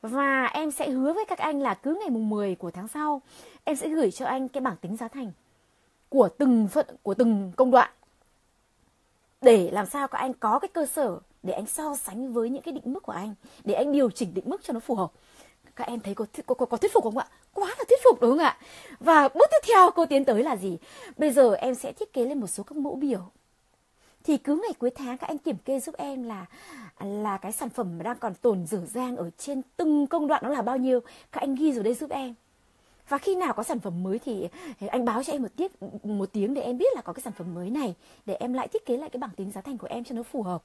Và 0.00 0.44
em 0.44 0.70
sẽ 0.70 0.90
hứa 0.90 1.12
với 1.12 1.24
các 1.24 1.38
anh 1.38 1.60
là 1.60 1.74
cứ 1.74 1.98
ngày 2.00 2.10
mùng 2.10 2.28
10 2.28 2.54
của 2.54 2.70
tháng 2.70 2.88
sau 2.88 3.22
em 3.64 3.76
sẽ 3.76 3.88
gửi 3.88 4.10
cho 4.10 4.26
anh 4.26 4.48
cái 4.48 4.60
bảng 4.60 4.76
tính 4.76 4.96
giá 4.96 5.08
thành 5.08 5.32
của 6.08 6.28
từng 6.38 6.68
phận 6.68 6.86
của 7.02 7.14
từng 7.14 7.52
công 7.56 7.70
đoạn. 7.70 7.90
Để 9.40 9.70
làm 9.70 9.86
sao 9.86 10.08
các 10.08 10.18
anh 10.18 10.34
có 10.34 10.58
cái 10.58 10.68
cơ 10.68 10.86
sở 10.86 11.18
để 11.42 11.52
anh 11.52 11.66
so 11.66 11.96
sánh 11.96 12.32
với 12.32 12.50
những 12.50 12.62
cái 12.62 12.74
định 12.74 12.92
mức 12.92 13.02
của 13.02 13.12
anh 13.12 13.34
để 13.64 13.74
anh 13.74 13.92
điều 13.92 14.10
chỉnh 14.10 14.34
định 14.34 14.44
mức 14.48 14.64
cho 14.64 14.72
nó 14.72 14.80
phù 14.80 14.94
hợp. 14.94 15.12
Các 15.76 15.86
em 15.86 16.00
thấy 16.00 16.14
có, 16.14 16.26
có, 16.46 16.54
có, 16.54 16.66
có 16.66 16.76
thuyết 16.76 16.92
phục 16.92 17.04
không 17.04 17.18
ạ? 17.18 17.26
Quá 17.54 17.68
là 17.78 17.84
thuyết 17.88 17.98
phục 18.04 18.20
đúng 18.20 18.30
không 18.30 18.38
ạ? 18.38 18.58
Và 19.00 19.28
bước 19.28 19.50
tiếp 19.50 19.72
theo 19.72 19.90
cô 19.90 20.06
tiến 20.06 20.24
tới 20.24 20.42
là 20.42 20.56
gì? 20.56 20.78
Bây 21.16 21.30
giờ 21.30 21.54
em 21.54 21.74
sẽ 21.74 21.92
thiết 21.92 22.12
kế 22.12 22.24
lên 22.24 22.40
một 22.40 22.46
số 22.46 22.62
các 22.62 22.76
mẫu 22.76 22.94
biểu 22.94 23.30
thì 24.24 24.36
cứ 24.36 24.60
ngày 24.62 24.72
cuối 24.78 24.90
tháng 24.90 25.18
các 25.18 25.26
anh 25.26 25.38
kiểm 25.38 25.56
kê 25.64 25.80
giúp 25.80 25.94
em 25.98 26.22
là 26.22 26.46
là 27.00 27.36
cái 27.36 27.52
sản 27.52 27.68
phẩm 27.68 28.02
đang 28.02 28.18
còn 28.18 28.34
tồn 28.34 28.66
dở 28.66 28.78
dang 28.86 29.16
ở 29.16 29.30
trên 29.38 29.62
từng 29.76 30.06
công 30.06 30.26
đoạn 30.26 30.42
nó 30.44 30.48
là 30.48 30.62
bao 30.62 30.76
nhiêu, 30.76 31.00
các 31.32 31.40
anh 31.40 31.54
ghi 31.54 31.72
rồi 31.72 31.84
đây 31.84 31.94
giúp 31.94 32.10
em. 32.10 32.34
Và 33.08 33.18
khi 33.18 33.34
nào 33.34 33.52
có 33.52 33.62
sản 33.62 33.80
phẩm 33.80 34.02
mới 34.02 34.18
thì 34.18 34.48
anh 34.88 35.04
báo 35.04 35.22
cho 35.22 35.32
em 35.32 35.42
một 35.42 35.48
tiếng 35.56 35.68
một 36.02 36.28
tiếng 36.32 36.54
để 36.54 36.62
em 36.62 36.78
biết 36.78 36.94
là 36.94 37.00
có 37.00 37.12
cái 37.12 37.22
sản 37.22 37.32
phẩm 37.32 37.54
mới 37.54 37.70
này, 37.70 37.94
để 38.26 38.34
em 38.34 38.52
lại 38.52 38.68
thiết 38.68 38.86
kế 38.86 38.96
lại 38.96 39.10
cái 39.10 39.18
bảng 39.18 39.30
tính 39.36 39.50
giá 39.50 39.60
thành 39.60 39.78
của 39.78 39.86
em 39.90 40.04
cho 40.04 40.14
nó 40.14 40.22
phù 40.22 40.42
hợp. 40.42 40.62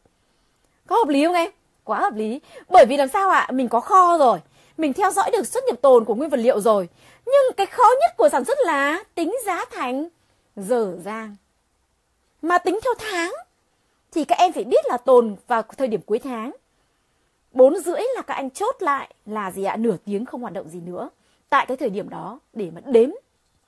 Có 0.88 0.96
hợp 0.96 1.08
lý 1.08 1.26
không 1.26 1.36
em? 1.36 1.52
Quá 1.84 2.00
hợp 2.00 2.14
lý. 2.16 2.40
Bởi 2.70 2.86
vì 2.90 2.98
làm 2.98 3.10
sao 3.10 3.30
ạ? 3.30 3.48
Mình 3.54 3.70
có 3.70 3.80
kho 3.80 4.18
rồi. 4.18 4.40
Mình 4.78 4.94
theo 4.94 5.12
dõi 5.12 5.32
được 5.32 5.48
xuất 5.48 5.64
nhập 5.68 5.82
tồn 5.82 6.06
của 6.06 6.16
nguyên 6.16 6.30
vật 6.30 6.40
liệu 6.40 6.60
rồi. 6.60 6.90
Nhưng 7.26 7.54
cái 7.58 7.66
khó 7.66 7.84
nhất 8.02 8.12
của 8.18 8.30
sản 8.32 8.46
xuất 8.46 8.58
là 8.66 9.04
tính 9.16 9.36
giá 9.46 9.66
thành 9.72 10.08
dở 10.56 10.98
dang. 11.04 11.36
Mà 12.42 12.58
tính 12.58 12.80
theo 12.84 12.94
tháng 12.98 13.34
thì 14.14 14.26
các 14.26 14.38
em 14.38 14.54
phải 14.54 14.64
biết 14.64 14.86
là 14.88 14.98
tồn 14.98 15.36
vào 15.48 15.62
thời 15.62 15.88
điểm 15.88 16.02
cuối 16.02 16.20
tháng. 16.20 16.52
Bốn 17.52 17.78
rưỡi 17.78 18.02
là 18.16 18.22
các 18.22 18.34
anh 18.34 18.50
chốt 18.50 18.76
lại 18.80 19.14
là 19.26 19.52
gì 19.52 19.64
ạ? 19.64 19.76
Nửa 19.76 19.98
tiếng 20.06 20.26
không 20.26 20.42
hoạt 20.42 20.54
động 20.54 20.70
gì 20.70 20.82
nữa. 20.82 21.10
Tại 21.50 21.66
cái 21.66 21.78
thời 21.78 21.90
điểm 21.90 22.10
đó, 22.10 22.40
để 22.54 22.72
mà 22.72 22.82
đếm, 22.86 23.10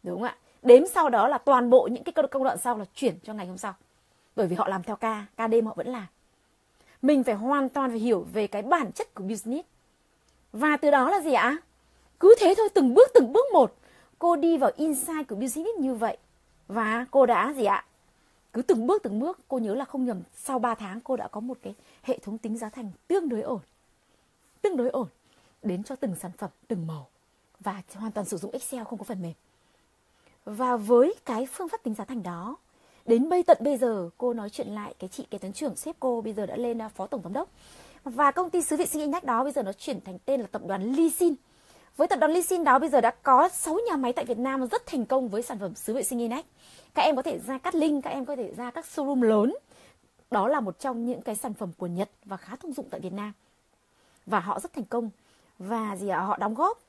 đúng 0.03 0.15
không 0.15 0.23
ạ? 0.23 0.37
Đếm 0.61 0.87
sau 0.87 1.09
đó 1.09 1.27
là 1.27 1.37
toàn 1.37 1.69
bộ 1.69 1.87
những 1.91 2.03
cái 2.03 2.27
công 2.31 2.43
đoạn 2.43 2.57
sau 2.57 2.77
là 2.77 2.85
chuyển 2.95 3.19
cho 3.23 3.33
ngày 3.33 3.47
hôm 3.47 3.57
sau. 3.57 3.73
Bởi 4.35 4.47
vì 4.47 4.55
họ 4.55 4.67
làm 4.67 4.83
theo 4.83 4.95
ca 4.95 5.25
ca 5.37 5.47
đêm 5.47 5.65
họ 5.65 5.73
vẫn 5.77 5.87
làm. 5.87 6.05
Mình 7.01 7.23
phải 7.23 7.35
hoàn 7.35 7.69
toàn 7.69 7.89
phải 7.89 7.99
hiểu 7.99 8.27
về 8.33 8.47
cái 8.47 8.61
bản 8.61 8.91
chất 8.91 9.13
của 9.13 9.23
business. 9.23 9.67
Và 10.53 10.77
từ 10.77 10.91
đó 10.91 11.09
là 11.09 11.21
gì 11.21 11.33
ạ? 11.33 11.57
Cứ 12.19 12.35
thế 12.39 12.53
thôi, 12.57 12.69
từng 12.73 12.93
bước 12.93 13.11
từng 13.13 13.33
bước 13.33 13.45
một, 13.53 13.75
cô 14.19 14.35
đi 14.35 14.57
vào 14.57 14.71
inside 14.75 15.23
của 15.23 15.35
business 15.35 15.79
như 15.79 15.93
vậy. 15.93 16.17
Và 16.67 17.05
cô 17.11 17.25
đã 17.25 17.53
gì 17.53 17.65
ạ? 17.65 17.85
Cứ 18.55 18.61
từng 18.61 18.87
bước 18.87 19.03
từng 19.03 19.19
bước, 19.19 19.39
cô 19.47 19.57
nhớ 19.57 19.75
là 19.75 19.85
không 19.85 20.05
nhầm, 20.05 20.21
sau 20.35 20.59
3 20.59 20.75
tháng 20.75 20.99
cô 21.01 21.15
đã 21.15 21.27
có 21.27 21.39
một 21.39 21.57
cái 21.61 21.75
hệ 22.03 22.19
thống 22.19 22.37
tính 22.37 22.57
giá 22.57 22.69
thành 22.69 22.91
tương 23.07 23.29
đối 23.29 23.41
ổn. 23.41 23.59
Tương 24.61 24.77
đối 24.77 24.89
ổn, 24.89 25.07
đến 25.63 25.83
cho 25.83 25.95
từng 25.95 26.15
sản 26.15 26.31
phẩm, 26.37 26.49
từng 26.67 26.87
màu. 26.87 27.07
Và 27.59 27.81
hoàn 27.93 28.11
toàn 28.11 28.27
sử 28.27 28.37
dụng 28.37 28.51
Excel, 28.51 28.83
không 28.83 28.99
có 28.99 29.03
phần 29.03 29.21
mềm. 29.21 29.33
Và 30.45 30.77
với 30.77 31.15
cái 31.25 31.45
phương 31.45 31.69
pháp 31.69 31.83
tính 31.83 31.93
giá 31.93 32.05
thành 32.05 32.23
đó, 32.23 32.55
đến 33.05 33.29
bây 33.29 33.43
tận 33.43 33.57
bây 33.61 33.77
giờ, 33.77 34.09
cô 34.17 34.33
nói 34.33 34.49
chuyện 34.49 34.67
lại 34.67 34.93
cái 34.99 35.09
chị 35.09 35.27
kế 35.29 35.37
toán 35.37 35.53
trưởng 35.53 35.75
sếp 35.75 35.95
cô 35.99 36.21
bây 36.21 36.33
giờ 36.33 36.45
đã 36.45 36.55
lên 36.55 36.81
à, 36.81 36.89
phó 36.89 37.07
tổng 37.07 37.21
giám 37.23 37.33
đốc. 37.33 37.49
Và 38.03 38.31
công 38.31 38.49
ty 38.49 38.61
xứ 38.61 38.75
vệ 38.75 38.85
sinh 38.85 39.11
nhắc 39.11 39.23
đó 39.23 39.43
bây 39.43 39.53
giờ 39.53 39.63
nó 39.63 39.73
chuyển 39.73 40.01
thành 40.01 40.19
tên 40.25 40.41
là 40.41 40.47
tập 40.47 40.61
đoàn 40.65 40.91
Lisin 40.91 41.33
với 41.97 42.07
tập 42.07 42.19
đoàn 42.19 42.31
lysin 42.31 42.63
đó, 42.63 42.79
bây 42.79 42.89
giờ 42.89 43.01
đã 43.01 43.11
có 43.23 43.49
6 43.49 43.79
nhà 43.89 43.95
máy 43.95 44.13
tại 44.13 44.25
Việt 44.25 44.37
Nam 44.37 44.67
rất 44.67 44.85
thành 44.85 45.05
công 45.05 45.29
với 45.29 45.41
sản 45.41 45.59
phẩm 45.59 45.75
sứ 45.75 45.93
vệ 45.93 46.03
sinh 46.03 46.19
Inex. 46.19 46.45
các 46.93 47.01
em 47.01 47.15
có 47.15 47.21
thể 47.21 47.39
ra 47.39 47.57
cắt 47.57 47.75
link, 47.75 48.03
các 48.03 48.09
em 48.09 48.25
có 48.25 48.35
thể 48.35 48.53
ra 48.57 48.71
các 48.71 48.85
showroom 48.85 49.21
lớn 49.21 49.55
đó 50.31 50.47
là 50.47 50.59
một 50.59 50.79
trong 50.79 51.05
những 51.05 51.21
cái 51.21 51.35
sản 51.35 51.53
phẩm 51.53 51.71
của 51.77 51.87
Nhật 51.87 52.09
và 52.25 52.37
khá 52.37 52.55
thông 52.55 52.73
dụng 52.73 52.87
tại 52.89 52.99
Việt 52.99 53.13
Nam 53.13 53.33
và 54.25 54.39
họ 54.39 54.59
rất 54.59 54.73
thành 54.73 54.85
công 54.85 55.09
và 55.59 55.95
gì 55.95 56.07
ạ 56.07 56.19
họ 56.19 56.37
đóng 56.37 56.53
góp 56.53 56.79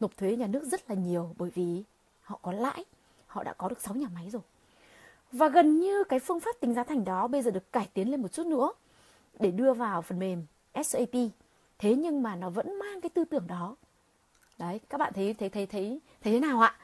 nộp 0.00 0.16
thuế 0.16 0.36
nhà 0.36 0.46
nước 0.46 0.64
rất 0.64 0.90
là 0.90 0.96
nhiều 0.96 1.34
bởi 1.38 1.50
vì 1.54 1.82
họ 2.22 2.38
có 2.42 2.52
lãi 2.52 2.84
họ 3.26 3.42
đã 3.44 3.52
có 3.52 3.68
được 3.68 3.80
6 3.80 3.94
nhà 3.94 4.06
máy 4.14 4.30
rồi 4.30 4.42
và 5.32 5.48
gần 5.48 5.80
như 5.80 6.04
cái 6.04 6.18
phương 6.18 6.40
pháp 6.40 6.60
tính 6.60 6.74
giá 6.74 6.84
thành 6.84 7.04
đó 7.04 7.26
bây 7.26 7.42
giờ 7.42 7.50
được 7.50 7.72
cải 7.72 7.88
tiến 7.94 8.10
lên 8.10 8.22
một 8.22 8.32
chút 8.32 8.46
nữa 8.46 8.72
để 9.40 9.50
đưa 9.50 9.72
vào 9.72 10.02
phần 10.02 10.18
mềm 10.18 10.46
SAP. 10.84 11.14
Thế 11.78 11.94
nhưng 11.94 12.22
mà 12.22 12.36
nó 12.36 12.50
vẫn 12.50 12.78
mang 12.78 13.00
cái 13.00 13.10
tư 13.10 13.24
tưởng 13.24 13.46
đó. 13.46 13.76
Đấy, 14.58 14.80
các 14.88 14.98
bạn 14.98 15.12
thấy 15.12 15.34
thấy 15.38 15.48
thấy 15.48 15.66
thấy 15.66 16.00
thấy 16.22 16.32
thế 16.32 16.40
nào 16.40 16.60
ạ? 16.60 16.76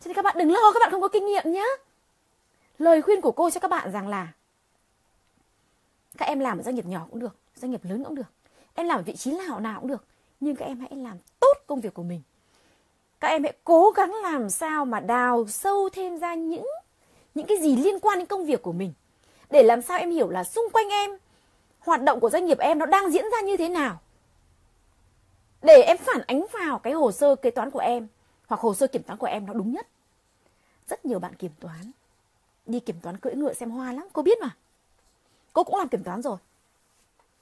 Cho 0.00 0.08
nên 0.08 0.14
các 0.14 0.24
bạn 0.24 0.36
đừng 0.38 0.52
lo 0.52 0.72
các 0.74 0.80
bạn 0.80 0.90
không 0.90 1.00
có 1.00 1.08
kinh 1.08 1.26
nghiệm 1.26 1.52
nhé. 1.52 1.66
Lời 2.78 3.02
khuyên 3.02 3.20
của 3.20 3.32
cô 3.32 3.50
cho 3.50 3.60
các 3.60 3.68
bạn 3.68 3.92
rằng 3.92 4.08
là 4.08 4.28
các 6.18 6.26
em 6.26 6.38
làm 6.38 6.58
ở 6.58 6.62
doanh 6.62 6.74
nghiệp 6.74 6.86
nhỏ 6.86 7.06
cũng 7.10 7.20
được, 7.20 7.36
doanh 7.56 7.70
nghiệp 7.70 7.80
lớn 7.84 8.04
cũng 8.04 8.14
được. 8.14 8.32
Em 8.74 8.86
làm 8.86 8.98
ở 8.98 9.02
vị 9.02 9.16
trí 9.16 9.32
nào 9.32 9.60
nào 9.60 9.80
cũng 9.80 9.88
được, 9.88 10.04
nhưng 10.40 10.56
các 10.56 10.64
em 10.64 10.80
hãy 10.80 10.90
làm 10.92 11.16
tốt 11.40 11.54
công 11.66 11.80
việc 11.80 11.94
của 11.94 12.02
mình. 12.02 12.22
Các 13.20 13.28
em 13.28 13.42
hãy 13.42 13.52
cố 13.64 13.90
gắng 13.90 14.14
làm 14.22 14.50
sao 14.50 14.84
mà 14.84 15.00
đào 15.00 15.46
sâu 15.48 15.88
thêm 15.92 16.18
ra 16.18 16.34
những 16.34 16.66
những 17.34 17.46
cái 17.46 17.58
gì 17.58 17.76
liên 17.76 17.98
quan 17.98 18.18
đến 18.18 18.26
công 18.26 18.46
việc 18.46 18.62
của 18.62 18.72
mình 18.72 18.92
để 19.50 19.62
làm 19.62 19.82
sao 19.82 19.98
em 19.98 20.10
hiểu 20.10 20.30
là 20.30 20.44
xung 20.44 20.70
quanh 20.72 20.88
em 20.88 21.10
hoạt 21.78 22.02
động 22.02 22.20
của 22.20 22.30
doanh 22.30 22.46
nghiệp 22.46 22.58
em 22.58 22.78
nó 22.78 22.86
đang 22.86 23.10
diễn 23.10 23.24
ra 23.32 23.40
như 23.40 23.56
thế 23.56 23.68
nào 23.68 24.00
để 25.62 25.82
em 25.82 25.96
phản 25.98 26.22
ánh 26.26 26.46
vào 26.52 26.78
cái 26.78 26.92
hồ 26.92 27.12
sơ 27.12 27.36
kế 27.36 27.50
toán 27.50 27.70
của 27.70 27.78
em 27.78 28.08
hoặc 28.46 28.60
hồ 28.60 28.74
sơ 28.74 28.86
kiểm 28.86 29.02
toán 29.02 29.18
của 29.18 29.26
em 29.26 29.46
nó 29.46 29.52
đúng 29.52 29.72
nhất. 29.72 29.86
Rất 30.88 31.04
nhiều 31.04 31.18
bạn 31.18 31.34
kiểm 31.34 31.52
toán 31.60 31.90
đi 32.66 32.80
kiểm 32.80 32.96
toán 33.02 33.16
cưỡi 33.16 33.34
ngựa 33.34 33.52
xem 33.52 33.70
hoa 33.70 33.92
lắm 33.92 34.08
cô 34.12 34.22
biết 34.22 34.38
mà. 34.40 34.56
Cô 35.52 35.64
cũng 35.64 35.76
làm 35.76 35.88
kiểm 35.88 36.04
toán 36.04 36.22
rồi. 36.22 36.36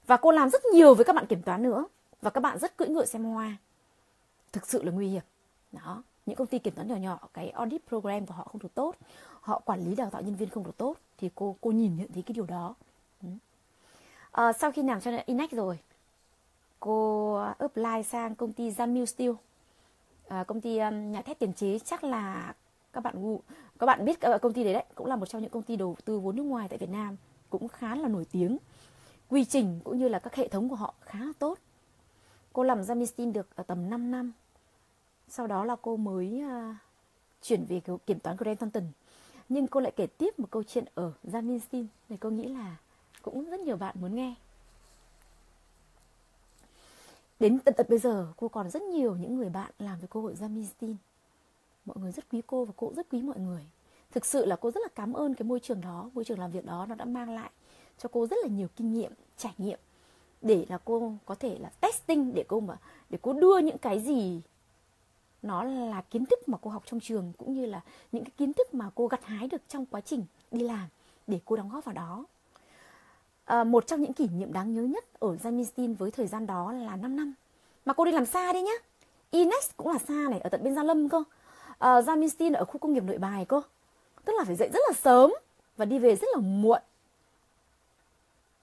Và 0.06 0.16
cô 0.16 0.30
làm 0.30 0.50
rất 0.50 0.64
nhiều 0.64 0.94
với 0.94 1.04
các 1.04 1.16
bạn 1.16 1.26
kiểm 1.26 1.42
toán 1.42 1.62
nữa 1.62 1.84
và 2.22 2.30
các 2.30 2.40
bạn 2.40 2.58
rất 2.58 2.76
cưỡi 2.76 2.88
ngựa 2.88 3.04
xem 3.04 3.24
hoa. 3.24 3.56
Thực 4.52 4.66
sự 4.66 4.82
là 4.82 4.92
nguy 4.92 5.08
hiểm. 5.08 5.22
Đó 5.72 6.02
những 6.26 6.36
công 6.36 6.46
ty 6.46 6.58
kiểm 6.58 6.74
toán 6.74 6.88
nhỏ 6.88 6.96
nhỏ 6.96 7.18
cái 7.34 7.50
audit 7.50 7.86
program 7.88 8.26
của 8.26 8.34
họ 8.34 8.44
không 8.44 8.62
được 8.62 8.74
tốt 8.74 8.94
họ 9.40 9.58
quản 9.58 9.84
lý 9.84 9.94
đào 9.94 10.10
tạo 10.10 10.22
nhân 10.22 10.34
viên 10.34 10.50
không 10.50 10.64
được 10.64 10.76
tốt 10.76 10.96
thì 11.18 11.30
cô 11.34 11.56
cô 11.60 11.70
nhìn 11.70 11.96
nhận 11.96 12.12
thấy 12.12 12.22
cái 12.22 12.34
điều 12.34 12.46
đó. 12.46 12.74
À, 14.32 14.52
sau 14.52 14.72
khi 14.72 14.82
làm 14.82 15.00
cho 15.00 15.10
Inex 15.26 15.50
rồi 15.50 15.78
cô 16.80 17.34
apply 17.58 18.02
sang 18.02 18.34
công 18.34 18.52
ty 18.52 18.70
Jamil 18.70 19.04
Steel. 19.04 19.32
À, 20.28 20.44
công 20.44 20.60
ty 20.60 20.78
um, 20.78 21.12
nhà 21.12 21.22
thép 21.22 21.38
tiền 21.38 21.52
chế 21.52 21.78
chắc 21.78 22.04
là 22.04 22.54
các 22.92 23.00
bạn 23.00 23.36
các 23.78 23.86
bạn 23.86 24.04
biết 24.04 24.20
ờ, 24.20 24.38
công 24.38 24.52
ty 24.52 24.64
đấy 24.64 24.72
đấy 24.72 24.84
cũng 24.94 25.06
là 25.06 25.16
một 25.16 25.26
trong 25.26 25.42
những 25.42 25.50
công 25.50 25.62
ty 25.62 25.76
đầu 25.76 25.96
tư 26.04 26.18
vốn 26.18 26.36
nước 26.36 26.42
ngoài 26.42 26.68
tại 26.68 26.78
Việt 26.78 26.90
Nam 26.90 27.16
cũng 27.50 27.68
khá 27.68 27.94
là 27.94 28.08
nổi 28.08 28.24
tiếng. 28.32 28.58
Quy 29.28 29.44
trình 29.44 29.80
cũng 29.84 29.98
như 29.98 30.08
là 30.08 30.18
các 30.18 30.34
hệ 30.34 30.48
thống 30.48 30.68
của 30.68 30.76
họ 30.76 30.94
khá 31.00 31.18
là 31.18 31.32
tốt. 31.38 31.58
Cô 32.52 32.62
làm 32.62 32.80
Jamil 32.80 33.04
Steel 33.04 33.30
được 33.30 33.46
ờ, 33.54 33.62
tầm 33.62 33.90
5 33.90 34.10
năm. 34.10 34.32
Sau 35.28 35.46
đó 35.46 35.64
là 35.64 35.76
cô 35.82 35.96
mới 35.96 36.42
uh, 36.46 36.76
chuyển 37.42 37.64
về 37.64 37.80
kiểm 38.06 38.18
toán 38.18 38.36
của 38.36 38.44
Grant 38.44 38.60
Thornton. 38.60 38.84
Nhưng 39.48 39.66
cô 39.66 39.80
lại 39.80 39.92
kể 39.96 40.06
tiếp 40.06 40.38
một 40.38 40.50
câu 40.50 40.62
chuyện 40.62 40.84
ở 40.94 41.12
Jamil 41.24 41.58
Steel 41.58 41.84
này 42.08 42.18
cô 42.20 42.30
nghĩ 42.30 42.48
là 42.48 42.76
cũng 43.22 43.50
rất 43.50 43.60
nhiều 43.60 43.76
bạn 43.76 43.94
muốn 44.00 44.14
nghe. 44.14 44.34
Đến 47.40 47.58
tận 47.58 47.74
tận 47.76 47.86
bây 47.88 47.98
giờ 47.98 48.32
cô 48.36 48.48
còn 48.48 48.70
rất 48.70 48.82
nhiều 48.82 49.16
những 49.16 49.36
người 49.36 49.48
bạn 49.48 49.70
làm 49.78 49.98
với 49.98 50.08
cô 50.08 50.20
hội 50.20 50.34
Jamistin. 50.34 50.94
Mọi 51.84 51.96
người 52.00 52.12
rất 52.12 52.24
quý 52.32 52.42
cô 52.46 52.64
và 52.64 52.72
cô 52.76 52.86
cũng 52.86 52.96
rất 52.96 53.06
quý 53.10 53.22
mọi 53.22 53.38
người. 53.38 53.66
Thực 54.10 54.26
sự 54.26 54.46
là 54.46 54.56
cô 54.56 54.70
rất 54.70 54.80
là 54.80 54.88
cảm 54.94 55.12
ơn 55.12 55.34
cái 55.34 55.48
môi 55.48 55.60
trường 55.60 55.80
đó, 55.80 56.10
môi 56.14 56.24
trường 56.24 56.38
làm 56.38 56.50
việc 56.50 56.66
đó 56.66 56.86
nó 56.88 56.94
đã 56.94 57.04
mang 57.04 57.34
lại 57.34 57.50
cho 57.98 58.08
cô 58.12 58.26
rất 58.26 58.36
là 58.42 58.48
nhiều 58.48 58.68
kinh 58.76 58.92
nghiệm, 58.92 59.12
trải 59.36 59.52
nghiệm 59.58 59.78
để 60.42 60.66
là 60.68 60.78
cô 60.84 61.12
có 61.24 61.34
thể 61.34 61.58
là 61.58 61.68
testing 61.68 62.34
để 62.34 62.44
cô 62.48 62.60
mà 62.60 62.76
để 63.10 63.18
cô 63.22 63.32
đưa 63.32 63.58
những 63.58 63.78
cái 63.78 64.00
gì 64.00 64.40
nó 65.42 65.64
là 65.64 66.02
kiến 66.10 66.26
thức 66.26 66.48
mà 66.48 66.58
cô 66.60 66.70
học 66.70 66.82
trong 66.86 67.00
trường 67.00 67.32
cũng 67.38 67.54
như 67.54 67.66
là 67.66 67.80
những 68.12 68.24
cái 68.24 68.32
kiến 68.36 68.52
thức 68.52 68.74
mà 68.74 68.90
cô 68.94 69.06
gặt 69.06 69.24
hái 69.24 69.48
được 69.48 69.62
trong 69.68 69.86
quá 69.86 70.00
trình 70.00 70.24
đi 70.50 70.60
làm 70.60 70.88
để 71.26 71.40
cô 71.44 71.56
đóng 71.56 71.68
góp 71.68 71.84
vào 71.84 71.94
đó 71.94 72.24
à, 73.50 73.64
một 73.64 73.86
trong 73.86 74.00
những 74.00 74.12
kỷ 74.12 74.28
niệm 74.28 74.52
đáng 74.52 74.74
nhớ 74.74 74.82
nhất 74.82 75.04
ở 75.18 75.36
Jamistin 75.42 75.96
với 75.96 76.10
thời 76.10 76.26
gian 76.26 76.46
đó 76.46 76.72
là 76.72 76.96
5 76.96 77.16
năm. 77.16 77.34
Mà 77.84 77.92
cô 77.92 78.04
đi 78.04 78.12
làm 78.12 78.26
xa 78.26 78.52
đi 78.52 78.62
nhá. 78.62 78.72
Ines 79.30 79.70
cũng 79.76 79.88
là 79.88 79.98
xa 79.98 80.28
này 80.30 80.40
ở 80.40 80.48
tận 80.48 80.64
bên 80.64 80.74
Gia 80.74 80.82
Lâm 80.82 81.08
cơ. 81.08 81.22
Ờ, 81.78 81.98
à, 81.98 82.00
Jamistin 82.00 82.54
ở 82.54 82.64
khu 82.64 82.78
công 82.78 82.92
nghiệp 82.92 83.04
Nội 83.04 83.18
Bài 83.18 83.44
cơ. 83.44 83.62
Tức 84.24 84.32
là 84.38 84.44
phải 84.44 84.56
dậy 84.56 84.68
rất 84.72 84.80
là 84.88 84.92
sớm 84.94 85.32
và 85.76 85.84
đi 85.84 85.98
về 85.98 86.16
rất 86.16 86.28
là 86.34 86.40
muộn. 86.40 86.82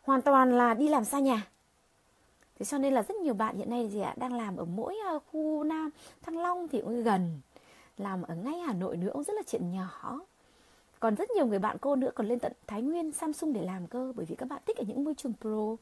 Hoàn 0.03 0.21
toàn 0.21 0.57
là 0.57 0.73
đi 0.73 0.87
làm 0.87 1.05
xa 1.05 1.19
nhà. 1.19 1.47
Thế 2.59 2.65
cho 2.65 2.77
nên 2.77 2.93
là 2.93 3.01
rất 3.01 3.15
nhiều 3.15 3.33
bạn 3.33 3.57
hiện 3.57 3.69
nay 3.69 3.89
gì 3.89 3.99
ạ 3.99 4.13
đang 4.17 4.33
làm 4.33 4.57
ở 4.57 4.65
mỗi 4.65 4.95
ờ, 5.05 5.19
khu 5.31 5.63
Nam 5.63 5.89
Thăng 6.21 6.37
Long 6.37 6.67
thì 6.67 6.81
cũng 6.81 7.03
gần. 7.03 7.39
Làm 7.97 8.21
ở 8.21 8.35
ngay 8.35 8.59
Hà 8.59 8.73
Nội 8.73 8.97
nữa 8.97 9.09
cũng 9.13 9.23
rất 9.23 9.33
là 9.33 9.41
chuyện 9.47 9.71
nhỏ 9.71 10.19
còn 10.99 11.15
rất 11.15 11.31
nhiều 11.31 11.45
người 11.45 11.59
bạn 11.59 11.77
cô 11.81 11.95
nữa 11.95 12.11
còn 12.15 12.27
lên 12.27 12.39
tận 12.39 12.51
Thái 12.67 12.81
Nguyên, 12.81 13.11
Samsung 13.11 13.53
để 13.53 13.61
làm 13.61 13.87
cơ 13.87 14.13
bởi 14.15 14.25
vì 14.25 14.35
các 14.35 14.49
bạn 14.49 14.61
thích 14.65 14.77
ở 14.77 14.83
những 14.87 15.03
môi 15.03 15.13
trường 15.17 15.33
pro. 15.41 15.75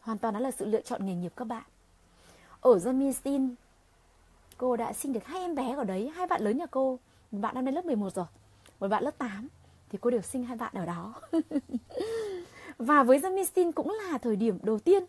Hoàn 0.00 0.18
toàn 0.18 0.34
đó 0.34 0.40
là 0.40 0.50
sự 0.50 0.66
lựa 0.66 0.80
chọn 0.80 1.06
nghề 1.06 1.14
nghiệp 1.14 1.32
các 1.36 1.44
bạn. 1.44 1.62
Ở 2.60 2.76
Jamistin, 2.76 3.54
cô 4.56 4.76
đã 4.76 4.92
sinh 4.92 5.12
được 5.12 5.24
hai 5.24 5.40
em 5.40 5.54
bé 5.54 5.74
ở 5.74 5.84
đấy, 5.84 6.12
hai 6.14 6.26
bạn 6.26 6.42
lớn 6.42 6.58
nhà 6.58 6.66
cô. 6.66 6.98
Một 7.30 7.38
bạn 7.38 7.54
năm 7.54 7.64
nay 7.64 7.74
lớp 7.74 7.84
11 7.84 8.14
rồi, 8.14 8.26
một 8.80 8.88
bạn 8.88 9.04
lớp 9.04 9.18
8 9.18 9.48
thì 9.88 9.98
cô 10.00 10.10
đều 10.10 10.22
sinh 10.22 10.44
hai 10.44 10.56
bạn 10.56 10.74
ở 10.74 10.86
đó. 10.86 11.14
và 12.78 13.02
với 13.02 13.18
Jamistin 13.18 13.72
cũng 13.72 13.90
là 13.90 14.18
thời 14.18 14.36
điểm 14.36 14.58
đầu 14.62 14.78
tiên 14.78 15.04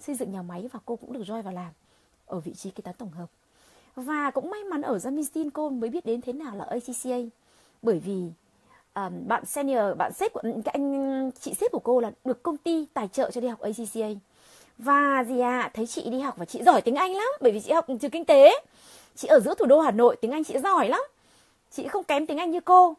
xây 0.00 0.14
dựng 0.14 0.32
nhà 0.32 0.42
máy 0.42 0.68
và 0.72 0.80
cô 0.84 0.96
cũng 0.96 1.12
được 1.12 1.22
join 1.22 1.42
vào 1.42 1.52
làm 1.52 1.72
ở 2.26 2.40
vị 2.40 2.54
trí 2.54 2.70
kế 2.70 2.82
toán 2.82 2.96
tổng 2.96 3.10
hợp. 3.10 3.26
Và 3.94 4.30
cũng 4.30 4.50
may 4.50 4.64
mắn 4.64 4.82
ở 4.82 4.96
Jamistin 4.96 5.50
cô 5.52 5.70
mới 5.70 5.90
biết 5.90 6.06
đến 6.06 6.20
thế 6.20 6.32
nào 6.32 6.56
là 6.56 6.64
ACCA 6.64 7.16
bởi 7.82 7.98
vì 7.98 8.30
Ờ, 8.96 9.10
bạn 9.26 9.44
senior, 9.44 9.96
bạn 9.98 10.12
sếp 10.12 10.32
của, 10.32 10.40
cái 10.42 10.72
anh, 10.72 11.30
chị 11.40 11.54
sếp 11.54 11.72
của 11.72 11.78
cô 11.78 12.00
là 12.00 12.10
được 12.24 12.42
công 12.42 12.56
ty 12.56 12.86
tài 12.94 13.08
trợ 13.08 13.30
cho 13.30 13.40
đi 13.40 13.48
học 13.48 13.60
ACCA 13.60 14.08
và 14.78 15.24
gì 15.28 15.40
à 15.40 15.70
thấy 15.74 15.86
chị 15.86 16.10
đi 16.10 16.20
học 16.20 16.34
và 16.36 16.44
chị 16.44 16.62
giỏi 16.62 16.80
tiếng 16.82 16.94
Anh 16.94 17.14
lắm, 17.14 17.28
bởi 17.40 17.52
vì 17.52 17.60
chị 17.60 17.72
học 17.72 17.86
trường 18.00 18.10
kinh 18.10 18.24
tế. 18.24 18.62
Chị 19.16 19.28
ở 19.28 19.40
giữa 19.40 19.54
thủ 19.54 19.66
đô 19.66 19.80
Hà 19.80 19.90
Nội, 19.90 20.16
tiếng 20.20 20.30
Anh 20.30 20.44
chị 20.44 20.58
giỏi 20.58 20.88
lắm. 20.88 21.00
Chị 21.70 21.88
không 21.88 22.04
kém 22.04 22.26
tiếng 22.26 22.38
Anh 22.38 22.50
như 22.50 22.60
cô. 22.60 22.94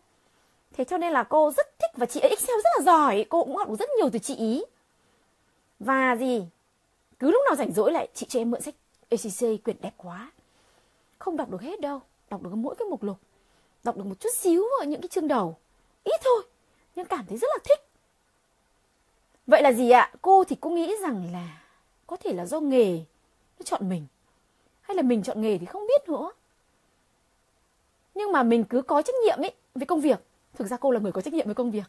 Thế 0.74 0.84
cho 0.84 0.98
nên 0.98 1.14
là 1.14 1.24
cô 1.24 1.52
rất 1.58 1.80
thích 1.80 1.92
và 1.98 2.06
chị 2.06 2.20
ấy 2.20 2.30
Excel 2.30 2.58
rất 2.64 2.70
là 2.78 2.84
giỏi. 2.84 3.26
Cô 3.30 3.44
cũng 3.44 3.56
học 3.56 3.70
được 3.70 3.76
rất 3.80 3.90
nhiều 3.98 4.10
từ 4.14 4.20
chị 4.20 4.36
ý. 4.36 4.64
Và 5.80 6.16
gì, 6.16 6.46
cứ 7.20 7.32
lúc 7.32 7.42
nào 7.46 7.56
rảnh 7.56 7.72
rỗi 7.74 7.92
lại, 7.92 8.08
chị 8.14 8.26
cho 8.30 8.40
em 8.40 8.52
mượn 8.52 8.62
sách 8.62 8.76
ACCA 9.10 9.48
quyển 9.64 9.78
đẹp 9.82 9.94
quá. 9.98 10.32
Không 11.20 11.38
đọc 11.38 11.50
được 11.50 11.62
hết 11.62 11.82
đâu, 11.82 12.02
đọc 12.30 12.44
được 12.44 12.50
mỗi 12.54 12.76
cái 12.76 12.88
mục 12.90 13.04
lục. 13.04 13.18
Đọc 13.84 13.98
được 13.98 14.06
một 14.06 14.20
chút 14.20 14.34
xíu 14.36 14.64
ở 14.82 14.86
những 14.86 15.02
cái 15.02 15.08
chương 15.08 15.28
đầu 15.28 15.58
ít 16.08 16.22
thôi, 16.24 16.44
nhưng 16.96 17.06
cảm 17.06 17.26
thấy 17.26 17.38
rất 17.38 17.48
là 17.54 17.58
thích. 17.64 17.80
Vậy 19.48 19.62
là 19.62 19.74
gì 19.74 19.90
ạ? 19.90 20.12
Cô 20.22 20.44
thì 20.44 20.56
cô 20.62 20.70
nghĩ 20.70 20.96
rằng 21.02 21.30
là 21.34 21.62
có 22.08 22.18
thể 22.18 22.34
là 22.34 22.46
do 22.46 22.60
nghề 22.60 22.98
nó 23.60 23.64
chọn 23.64 23.90
mình. 23.90 24.06
Hay 24.82 24.96
là 24.96 25.02
mình 25.02 25.24
chọn 25.24 25.42
nghề 25.42 25.58
thì 25.58 25.66
không 25.66 25.88
biết 25.88 26.10
nữa. 26.10 26.32
Nhưng 28.16 28.32
mà 28.32 28.44
mình 28.44 28.64
cứ 28.64 28.82
có 28.82 29.02
trách 29.02 29.16
nhiệm 29.26 29.40
ấy 29.42 29.52
với 29.76 29.86
công 29.86 30.02
việc. 30.02 30.20
Thực 30.54 30.68
ra 30.68 30.78
cô 30.78 30.92
là 30.92 31.00
người 31.00 31.12
có 31.12 31.22
trách 31.22 31.34
nhiệm 31.34 31.46
với 31.46 31.56
công 31.56 31.72
việc. 31.72 31.86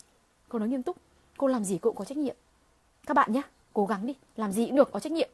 Cô 0.49 0.59
nói 0.59 0.69
nghiêm 0.69 0.83
túc, 0.83 0.97
cô 1.37 1.47
làm 1.47 1.65
gì 1.65 1.79
cô 1.83 1.91
cũng 1.91 1.97
có 1.97 2.05
trách 2.05 2.19
nhiệm. 2.19 2.37
Các 3.07 3.15
bạn 3.15 3.33
nhé 3.33 3.43
cố 3.73 3.87
gắng 3.87 4.07
đi, 4.07 4.15
làm 4.37 4.53
gì 4.53 4.67
cũng 4.67 4.77
được, 4.77 4.93
có 4.93 5.01
trách 5.01 5.13
nhiệm. 5.13 5.29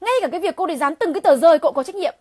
Ngay 0.00 0.12
cả 0.20 0.28
cái 0.28 0.40
việc 0.40 0.56
cô 0.56 0.66
để 0.66 0.76
dán 0.76 0.94
từng 0.94 1.12
cái 1.12 1.20
tờ 1.20 1.36
rơi 1.36 1.58
cô 1.58 1.68
cũng 1.68 1.74
có 1.74 1.82
trách 1.82 1.94
nhiệm. 1.94 2.14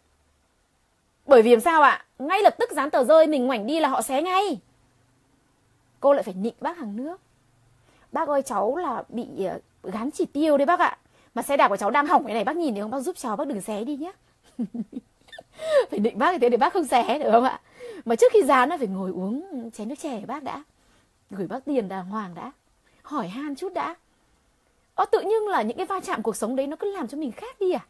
Bởi 1.25 1.41
vì 1.41 1.51
làm 1.51 1.59
sao 1.59 1.81
ạ? 1.81 2.05
Ngay 2.19 2.41
lập 2.41 2.55
tức 2.59 2.71
dán 2.71 2.89
tờ 2.89 3.03
rơi, 3.03 3.27
mình 3.27 3.47
ngoảnh 3.47 3.67
đi 3.67 3.79
là 3.79 3.89
họ 3.89 4.01
xé 4.01 4.21
ngay 4.21 4.59
cô 6.03 6.13
lại 6.13 6.23
phải 6.23 6.33
nịnh 6.33 6.53
bác 6.61 6.77
hàng 6.77 6.95
nước. 6.95 7.21
Bác 8.11 8.27
ơi, 8.27 8.41
cháu 8.41 8.75
là 8.75 9.03
bị 9.09 9.45
ờ, 9.45 9.59
gắn 9.83 10.11
chỉ 10.11 10.25
tiêu 10.25 10.57
đấy 10.57 10.65
bác 10.65 10.79
ạ. 10.79 10.97
Mà 11.35 11.41
xe 11.41 11.57
đạp 11.57 11.67
của 11.67 11.77
cháu 11.77 11.91
đang 11.91 12.07
hỏng 12.07 12.25
cái 12.25 12.33
này, 12.33 12.43
bác 12.43 12.57
nhìn 12.57 12.75
thì 12.75 12.81
không? 12.81 12.91
Bác 12.91 12.99
giúp 12.99 13.15
cháu, 13.17 13.35
bác 13.35 13.47
đừng 13.47 13.61
xé 13.61 13.83
đi 13.83 13.97
nhé 13.97 14.11
phải 15.89 15.99
định 15.99 16.17
bác 16.17 16.31
như 16.31 16.39
thế 16.39 16.49
để 16.49 16.57
bác 16.57 16.73
không 16.73 16.87
xé 16.87 17.19
được 17.19 17.31
không 17.31 17.43
ạ? 17.43 17.61
Mà 18.05 18.15
trước 18.15 18.31
khi 18.33 18.43
dán 18.43 18.69
nó 18.69 18.77
phải 18.77 18.87
ngồi 18.87 19.11
uống 19.11 19.71
chén 19.71 19.89
nước 19.89 19.99
chè 19.99 20.21
bác 20.27 20.43
đã. 20.43 20.63
Gửi 21.29 21.47
bác 21.47 21.65
tiền 21.65 21.87
đàng 21.87 22.05
hoàng 22.05 22.35
đã. 22.35 22.51
Hỏi 23.01 23.27
han 23.27 23.55
chút 23.55 23.73
đã. 23.73 23.95
Ơ, 24.95 25.05
tự 25.05 25.21
nhiên 25.21 25.47
là 25.47 25.61
những 25.61 25.77
cái 25.77 25.85
va 25.85 25.99
chạm 25.99 26.21
cuộc 26.21 26.35
sống 26.35 26.55
đấy 26.55 26.67
nó 26.67 26.75
cứ 26.75 26.91
làm 26.91 27.07
cho 27.07 27.17
mình 27.17 27.31
khác 27.31 27.59
đi 27.59 27.71
à? 27.71 27.85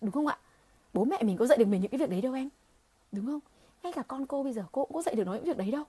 Đúng 0.00 0.12
không 0.12 0.26
ạ? 0.26 0.38
Bố 0.94 1.04
mẹ 1.04 1.22
mình 1.22 1.36
có 1.36 1.46
dạy 1.46 1.58
được 1.58 1.68
mình 1.68 1.80
những 1.80 1.90
cái 1.90 1.98
việc 1.98 2.10
đấy 2.10 2.20
đâu 2.20 2.34
em. 2.34 2.48
Đúng 3.12 3.26
không? 3.26 3.40
Ngay 3.82 3.92
cả 3.92 4.02
con 4.08 4.26
cô 4.26 4.42
bây 4.42 4.52
giờ 4.52 4.64
cô 4.72 4.84
cũng 4.84 4.94
có 4.94 5.02
dạy 5.02 5.14
được 5.14 5.26
nói 5.26 5.36
những 5.36 5.44
việc 5.44 5.56
đấy 5.56 5.70
đâu 5.70 5.84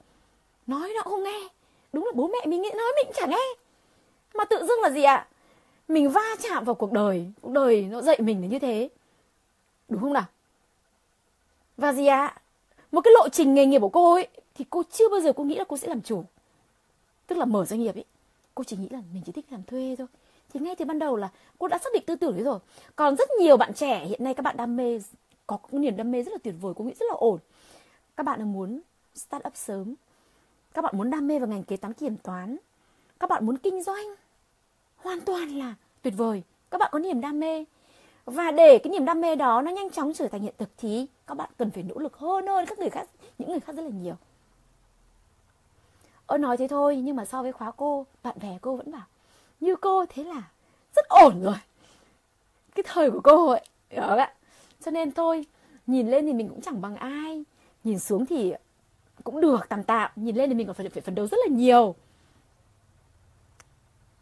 nói 0.68 0.94
nó 0.96 1.02
không 1.02 1.24
nghe. 1.24 1.48
Đúng 1.94 2.06
là 2.06 2.12
bố 2.16 2.28
mẹ 2.28 2.46
mình 2.46 2.62
nghĩ 2.62 2.70
nói 2.70 2.94
mình 2.96 3.06
cũng 3.06 3.16
chẳng 3.16 3.30
nghe. 3.30 3.56
Mà 4.34 4.46
tự 4.46 4.66
dưng 4.66 4.82
là 4.82 4.90
gì 4.90 5.04
ạ? 5.04 5.16
À? 5.16 5.28
mình 5.88 6.10
va 6.10 6.36
chạm 6.42 6.64
vào 6.64 6.76
cuộc 6.76 6.92
đời. 6.92 7.32
Cuộc 7.42 7.52
đời 7.52 7.82
nó 7.82 8.02
dạy 8.02 8.22
mình 8.22 8.42
là 8.42 8.48
như 8.48 8.60
thế. 8.60 8.90
Đúng 9.90 10.02
không 10.02 10.14
nào? 10.14 10.26
Và 11.78 11.94
gì 11.94 12.06
ạ? 12.06 12.26
À? 12.26 12.42
một 12.92 13.02
cái 13.02 13.14
lộ 13.14 13.30
trình 13.30 13.54
nghề 13.54 13.66
nghiệp 13.66 13.80
của 13.80 13.90
cô 13.90 14.14
ấy, 14.14 14.28
thì 14.56 14.66
cô 14.70 14.84
chưa 14.92 15.10
bao 15.10 15.20
giờ 15.20 15.34
cô 15.34 15.44
nghĩ 15.44 15.56
là 15.56 15.64
cô 15.68 15.78
sẽ 15.78 15.88
làm 15.88 16.02
chủ. 16.02 16.24
Tức 17.28 17.38
là 17.38 17.46
mở 17.46 17.66
doanh 17.66 17.80
nghiệp 17.80 17.96
ấy. 17.96 18.06
Cô 18.56 18.64
chỉ 18.64 18.78
nghĩ 18.78 18.90
là 18.90 19.02
mình 19.14 19.24
chỉ 19.26 19.32
thích 19.32 19.46
làm 19.50 19.64
thuê 19.64 19.96
thôi. 19.98 20.08
Thì 20.54 20.60
ngay 20.60 20.76
từ 20.76 20.86
ban 20.86 21.00
đầu 21.00 21.16
là 21.16 21.30
cô 21.60 21.68
đã 21.68 21.78
xác 21.78 21.90
định 21.94 22.04
tư 22.06 22.16
tưởng 22.16 22.36
đấy 22.36 22.44
rồi. 22.44 22.60
Còn 22.96 23.16
rất 23.16 23.30
nhiều 23.40 23.58
bạn 23.58 23.74
trẻ 23.74 24.06
hiện 24.06 24.24
nay 24.24 24.34
các 24.34 24.44
bạn 24.44 24.58
đam 24.58 24.78
mê, 24.78 25.00
có 25.48 25.60
niềm 25.72 25.98
đam 25.98 26.12
mê 26.12 26.24
rất 26.24 26.32
là 26.32 26.38
tuyệt 26.44 26.56
vời, 26.62 26.74
cô 26.78 26.84
nghĩ 26.84 26.94
rất 27.00 27.06
là 27.10 27.16
ổn. 27.18 27.40
Các 28.18 28.24
bạn 28.24 28.54
muốn 28.54 28.80
start 29.16 29.48
up 29.48 29.56
sớm 29.56 29.96
các 30.78 30.82
bạn 30.82 30.98
muốn 30.98 31.10
đam 31.10 31.28
mê 31.28 31.40
vào 31.40 31.48
ngành 31.48 31.64
kế 31.64 31.78
toán 31.78 31.94
kiểm 31.94 32.18
toán, 32.18 32.58
các 33.20 33.30
bạn 33.30 33.46
muốn 33.46 33.58
kinh 33.58 33.84
doanh, 33.84 34.06
hoàn 34.96 35.22
toàn 35.22 35.50
là 35.50 35.76
tuyệt 36.02 36.14
vời. 36.18 36.44
Các 36.72 36.78
bạn 36.78 36.90
có 36.92 37.00
niềm 37.00 37.22
đam 37.22 37.40
mê. 37.40 37.66
Và 38.26 38.52
để 38.52 38.78
cái 38.78 38.92
niềm 38.92 39.06
đam 39.06 39.22
mê 39.22 39.36
đó 39.36 39.62
nó 39.62 39.72
nhanh 39.72 39.90
chóng 39.90 40.14
trở 40.14 40.28
thành 40.28 40.42
hiện 40.42 40.54
thực 40.58 40.70
thì 40.78 41.06
các 41.28 41.38
bạn 41.38 41.50
cần 41.58 41.72
phải 41.72 41.84
nỗ 41.84 42.00
lực 42.00 42.18
hơn 42.18 42.48
hơn 42.48 42.66
các 42.66 42.80
người 42.80 42.90
khác, 42.90 43.08
những 43.38 43.50
người 43.50 43.60
khác 43.60 43.76
rất 43.76 43.82
là 43.84 43.90
nhiều. 43.90 44.16
Ơ, 46.26 46.38
nói 46.38 46.58
thế 46.58 46.68
thôi, 46.68 46.98
nhưng 46.98 47.16
mà 47.16 47.26
so 47.26 47.42
với 47.42 47.52
khóa 47.52 47.72
cô, 47.72 48.06
bạn 48.24 48.38
bè 48.42 48.58
cô 48.62 48.76
vẫn 48.76 48.92
bảo, 48.92 49.06
như 49.60 49.76
cô 49.76 50.06
thế 50.06 50.24
là 50.24 50.44
rất 50.96 51.06
ổn 51.08 51.42
rồi. 51.44 51.58
Cái 52.76 52.84
thời 52.88 53.12
của 53.12 53.22
cô 53.24 53.48
ấy 53.48 53.66
đó 53.90 54.16
ạ? 54.16 54.34
Cho 54.82 54.92
nên 54.92 55.12
thôi, 55.12 55.46
nhìn 55.88 56.08
lên 56.08 56.26
thì 56.26 56.34
mình 56.34 56.50
cũng 56.50 56.62
chẳng 56.62 56.82
bằng 56.82 56.96
ai. 56.96 57.44
Nhìn 57.84 58.00
xuống 58.00 58.26
thì 58.26 58.54
cũng 59.28 59.42
được 59.42 59.70
tạm 59.70 59.84
tạm. 59.84 60.12
Nhìn 60.16 60.36
lên 60.36 60.50
thì 60.50 60.56
mình 60.56 60.68
còn 60.68 60.76
phải 60.76 60.90
phải 60.90 61.02
phấn 61.02 61.16
đấu 61.16 61.28
rất 61.28 61.38
là 61.46 61.56
nhiều. 61.56 61.96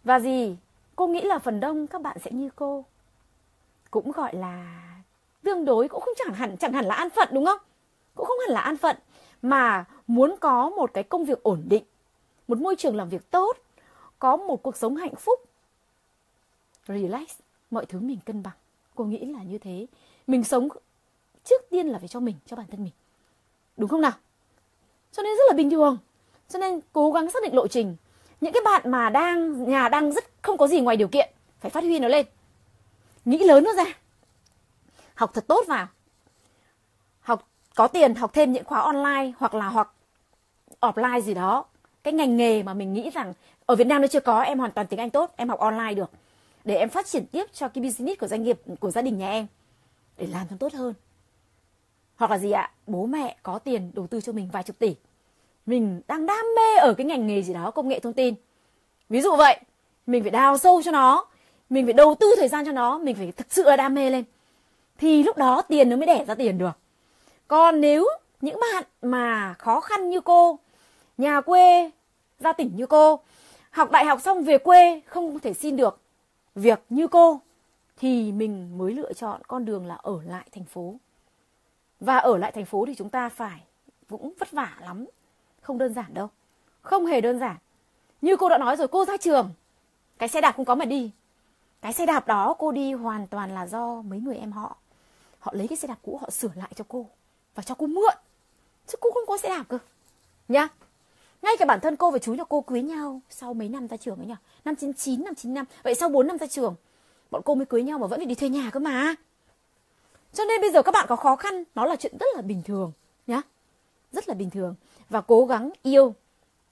Và 0.04 0.20
gì? 0.20 0.56
Cô 0.96 1.08
nghĩ 1.08 1.22
là 1.22 1.40
phần 1.40 1.60
đông 1.60 1.88
các 1.88 2.02
bạn 2.02 2.18
sẽ 2.20 2.32
như 2.32 2.50
cô. 2.56 2.86
Cũng 3.92 4.12
gọi 4.12 4.36
là 4.36 4.84
tương 5.44 5.66
đối, 5.66 5.88
cũng 5.88 6.02
không 6.02 6.14
chẳng 6.18 6.34
hẳn 6.34 6.58
chẳng 6.58 6.74
hẳn 6.74 6.86
là 6.86 6.96
an 6.96 7.10
phận, 7.10 7.30
đúng 7.32 7.46
không? 7.46 7.60
Cũng 8.16 8.26
không 8.26 8.38
hẳn 8.48 8.54
là 8.54 8.62
an 8.62 8.78
phận, 8.78 8.98
mà 9.42 9.86
muốn 10.08 10.36
có 10.40 10.70
một 10.70 10.92
cái 10.94 11.04
công 11.04 11.26
việc 11.26 11.44
ổn 11.44 11.64
định, 11.66 11.84
một 12.48 12.58
môi 12.58 12.76
trường 12.76 12.96
làm 12.96 13.10
việc 13.10 13.32
tốt, 13.32 13.58
có 14.20 14.38
một 14.38 14.64
cuộc 14.64 14.78
sống 14.78 14.96
hạnh 14.96 15.16
phúc. 15.16 15.40
Relax, 16.88 17.30
mọi 17.72 17.86
thứ 17.86 18.00
mình 18.00 18.20
cân 18.26 18.44
bằng. 18.44 18.56
Cô 18.96 19.04
nghĩ 19.04 19.26
là 19.26 19.44
như 19.44 19.58
thế. 19.58 19.86
Mình 20.28 20.44
sống 20.44 20.68
trước 21.44 21.62
tiên 21.70 21.88
là 21.88 22.00
phải 22.00 22.08
cho 22.08 22.20
mình, 22.20 22.36
cho 22.46 22.56
bản 22.56 22.68
thân 22.72 22.84
mình. 22.84 22.94
Đúng 23.78 23.90
không 23.90 24.02
nào? 24.02 24.14
Cho 25.16 25.24
nên 25.24 25.38
rất 25.38 25.44
là 25.48 25.54
bình 25.56 25.70
thường. 25.70 25.98
Cho 26.50 26.60
nên 26.60 26.80
cố 26.94 27.12
gắng 27.12 27.32
xác 27.32 27.44
định 27.44 27.56
lộ 27.56 27.68
trình. 27.68 27.96
Những 28.42 28.54
cái 28.54 28.62
bạn 28.66 28.92
mà 28.92 29.10
đang, 29.10 29.70
nhà 29.70 29.90
đang 29.90 30.12
rất 30.12 30.26
không 30.42 30.58
có 30.58 30.68
gì 30.68 30.80
ngoài 30.80 30.98
điều 30.98 31.08
kiện, 31.08 31.30
phải 31.60 31.72
phát 31.72 31.84
huy 31.84 32.00
nó 32.00 32.08
lên. 32.08 32.26
Nghĩ 33.26 33.38
lớn 33.38 33.64
nó 33.64 33.74
ra. 33.74 33.86
Học 35.16 35.32
thật 35.34 35.48
tốt 35.48 35.66
vào. 35.68 35.88
Học, 37.20 37.48
có 37.76 37.88
tiền 37.88 38.16
học 38.16 38.34
thêm 38.34 38.54
những 38.54 38.64
khóa 38.64 38.80
online 38.80 39.32
hoặc 39.38 39.54
là 39.54 39.68
hoặc 39.68 39.92
offline 40.80 41.22
gì 41.22 41.34
đó. 41.34 41.66
Cái 42.04 42.14
ngành 42.14 42.38
nghề 42.38 42.64
mà 42.64 42.74
mình 42.74 42.94
nghĩ 42.94 43.10
rằng, 43.10 43.34
ở 43.66 43.76
Việt 43.76 43.88
Nam 43.88 44.02
nó 44.02 44.08
chưa 44.08 44.20
có, 44.20 44.42
em 44.42 44.60
hoàn 44.60 44.72
toàn 44.72 44.88
tiếng 44.88 45.00
Anh 45.00 45.10
tốt, 45.10 45.34
em 45.36 45.50
học 45.50 45.60
online 45.60 45.94
được. 45.94 46.12
Để 46.64 46.76
em 46.76 46.90
phát 46.90 47.06
triển 47.06 47.26
tiếp 47.26 47.46
cho 47.54 47.68
cái 47.68 47.84
business 47.84 48.20
của 48.20 48.28
doanh 48.28 48.44
nghiệp, 48.44 48.60
của 48.80 48.92
gia 48.92 49.02
đình 49.02 49.18
nhà 49.18 49.30
em. 49.30 49.48
Để 50.18 50.28
làm 50.28 50.48
cho 50.50 50.56
tốt 50.60 50.74
hơn 50.74 50.94
hoặc 52.16 52.32
là 52.32 52.38
gì 52.38 52.52
ạ? 52.52 52.72
Bố 52.88 53.06
mẹ 53.06 53.36
có 53.44 53.60
tiền 53.60 53.92
đầu 53.94 54.08
tư 54.08 54.22
cho 54.22 54.32
mình 54.32 54.50
vài 54.52 54.64
chục 54.64 54.80
tỷ. 54.80 54.96
Mình 55.66 56.02
đang 56.08 56.26
đam 56.26 56.46
mê 56.56 56.78
ở 56.80 56.94
cái 56.94 57.06
ngành 57.06 57.28
nghề 57.28 57.42
gì 57.42 57.54
đó, 57.54 57.72
công 57.72 57.88
nghệ 57.88 58.00
thông 58.00 58.14
tin. 58.14 58.36
Ví 59.10 59.22
dụ 59.22 59.36
vậy, 59.36 59.60
mình 60.08 60.24
phải 60.24 60.32
đào 60.32 60.58
sâu 60.58 60.82
cho 60.82 60.92
nó, 60.92 61.26
mình 61.70 61.86
phải 61.86 61.94
đầu 61.94 62.16
tư 62.16 62.36
thời 62.38 62.48
gian 62.48 62.66
cho 62.66 62.72
nó, 62.72 62.98
mình 62.98 63.16
phải 63.16 63.32
thực 63.32 63.48
sự 63.50 63.64
là 63.64 63.76
đam 63.76 63.96
mê 63.96 64.10
lên. 64.10 64.24
Thì 64.98 65.24
lúc 65.24 65.38
đó 65.38 65.62
tiền 65.62 65.90
nó 65.90 65.96
mới 65.96 66.08
đẻ 66.08 66.26
ra 66.28 66.36
tiền 66.36 66.58
được. 66.58 66.72
Còn 67.48 67.82
nếu 67.82 68.08
những 68.42 68.60
bạn 68.60 68.84
mà 69.02 69.56
khó 69.60 69.80
khăn 69.80 70.10
như 70.10 70.22
cô, 70.22 70.60
nhà 71.18 71.42
quê 71.42 71.92
ra 72.40 72.54
tỉnh 72.54 72.72
như 72.76 72.86
cô, 72.86 73.20
học 73.72 73.92
đại 73.92 74.06
học 74.06 74.22
xong 74.22 74.44
về 74.44 74.58
quê 74.58 75.02
không 75.06 75.40
thể 75.40 75.54
xin 75.54 75.76
được 75.76 76.00
việc 76.56 76.80
như 76.90 77.08
cô, 77.08 77.40
thì 77.98 78.32
mình 78.32 78.78
mới 78.78 78.94
lựa 78.94 79.14
chọn 79.14 79.42
con 79.48 79.66
đường 79.66 79.86
là 79.86 79.96
ở 79.96 80.20
lại 80.26 80.48
thành 80.52 80.66
phố 80.66 80.96
và 82.00 82.18
ở 82.18 82.38
lại 82.38 82.52
thành 82.52 82.66
phố 82.66 82.86
thì 82.86 82.96
chúng 82.96 83.10
ta 83.10 83.30
phải 83.30 83.62
cũng 84.10 84.34
vất 84.40 84.52
vả 84.52 84.78
lắm. 84.82 85.06
Không 85.62 85.78
đơn 85.78 85.94
giản 85.94 86.14
đâu. 86.14 86.30
Không 86.82 87.06
hề 87.06 87.22
đơn 87.22 87.40
giản. 87.40 87.56
Như 88.22 88.36
cô 88.36 88.50
đã 88.50 88.58
nói 88.58 88.76
rồi 88.76 88.88
cô 88.88 89.06
ra 89.06 89.18
trường. 89.18 89.52
Cái 90.18 90.30
xe 90.30 90.42
đạp 90.42 90.52
không 90.52 90.66
có 90.66 90.76
mà 90.76 90.86
đi. 90.86 91.12
Cái 91.82 91.94
xe 91.94 92.06
đạp 92.06 92.28
đó 92.28 92.56
cô 92.60 92.72
đi 92.72 92.94
hoàn 92.94 93.28
toàn 93.28 93.52
là 93.56 93.68
do 93.68 94.02
mấy 94.02 94.20
người 94.20 94.36
em 94.36 94.52
họ. 94.52 94.78
Họ 95.40 95.54
lấy 95.56 95.68
cái 95.68 95.78
xe 95.78 95.88
đạp 95.88 95.98
cũ 96.02 96.18
họ 96.22 96.30
sửa 96.30 96.52
lại 96.56 96.72
cho 96.76 96.86
cô. 96.88 97.10
Và 97.56 97.64
cho 97.64 97.76
cô 97.76 97.88
mượn. 97.88 98.14
Chứ 98.88 98.98
cô 99.02 99.12
không 99.12 99.24
có 99.28 99.38
xe 99.38 99.50
đạp 99.50 99.64
cơ. 99.70 99.78
Nhá. 100.48 100.68
Ngay 101.42 101.56
cả 101.60 101.66
bản 101.66 101.80
thân 101.80 101.96
cô 101.96 102.12
và 102.12 102.20
chú 102.20 102.34
nhà 102.34 102.44
cô 102.44 102.62
cưới 102.62 102.82
nhau 102.82 103.22
sau 103.30 103.54
mấy 103.54 103.70
năm 103.70 103.88
ra 103.88 103.98
trường 103.98 104.18
ấy 104.18 104.28
nhỉ 104.28 104.34
năm 104.66 104.76
99, 104.76 105.24
năm 105.24 105.36
95 105.36 105.66
vậy 105.84 105.96
sau 105.96 106.10
4 106.10 106.28
năm 106.28 106.38
ra 106.38 106.48
trường 106.48 106.76
bọn 107.32 107.42
cô 107.46 107.56
mới 107.56 107.66
cưới 107.66 107.84
nhau 107.84 108.00
mà 108.00 108.08
vẫn 108.08 108.20
phải 108.20 108.26
đi 108.26 108.36
thuê 108.36 108.50
nhà 108.50 108.70
cơ 108.74 108.80
mà 108.80 109.16
cho 110.36 110.44
nên 110.44 110.62
bây 110.62 110.72
giờ 110.72 110.84
các 110.84 110.92
bạn 110.92 111.06
có 111.10 111.16
khó 111.16 111.36
khăn 111.36 111.64
nó 111.76 111.86
là 111.86 111.96
chuyện 111.96 112.18
rất 112.20 112.26
là 112.36 112.42
bình 112.42 112.62
thường 112.66 112.92
nhá. 113.28 113.42
Rất 114.12 114.30
là 114.30 114.36
bình 114.36 114.50
thường. 114.50 114.76
Và 115.10 115.22
cố 115.22 115.46
gắng 115.46 115.70
yêu 115.84 116.16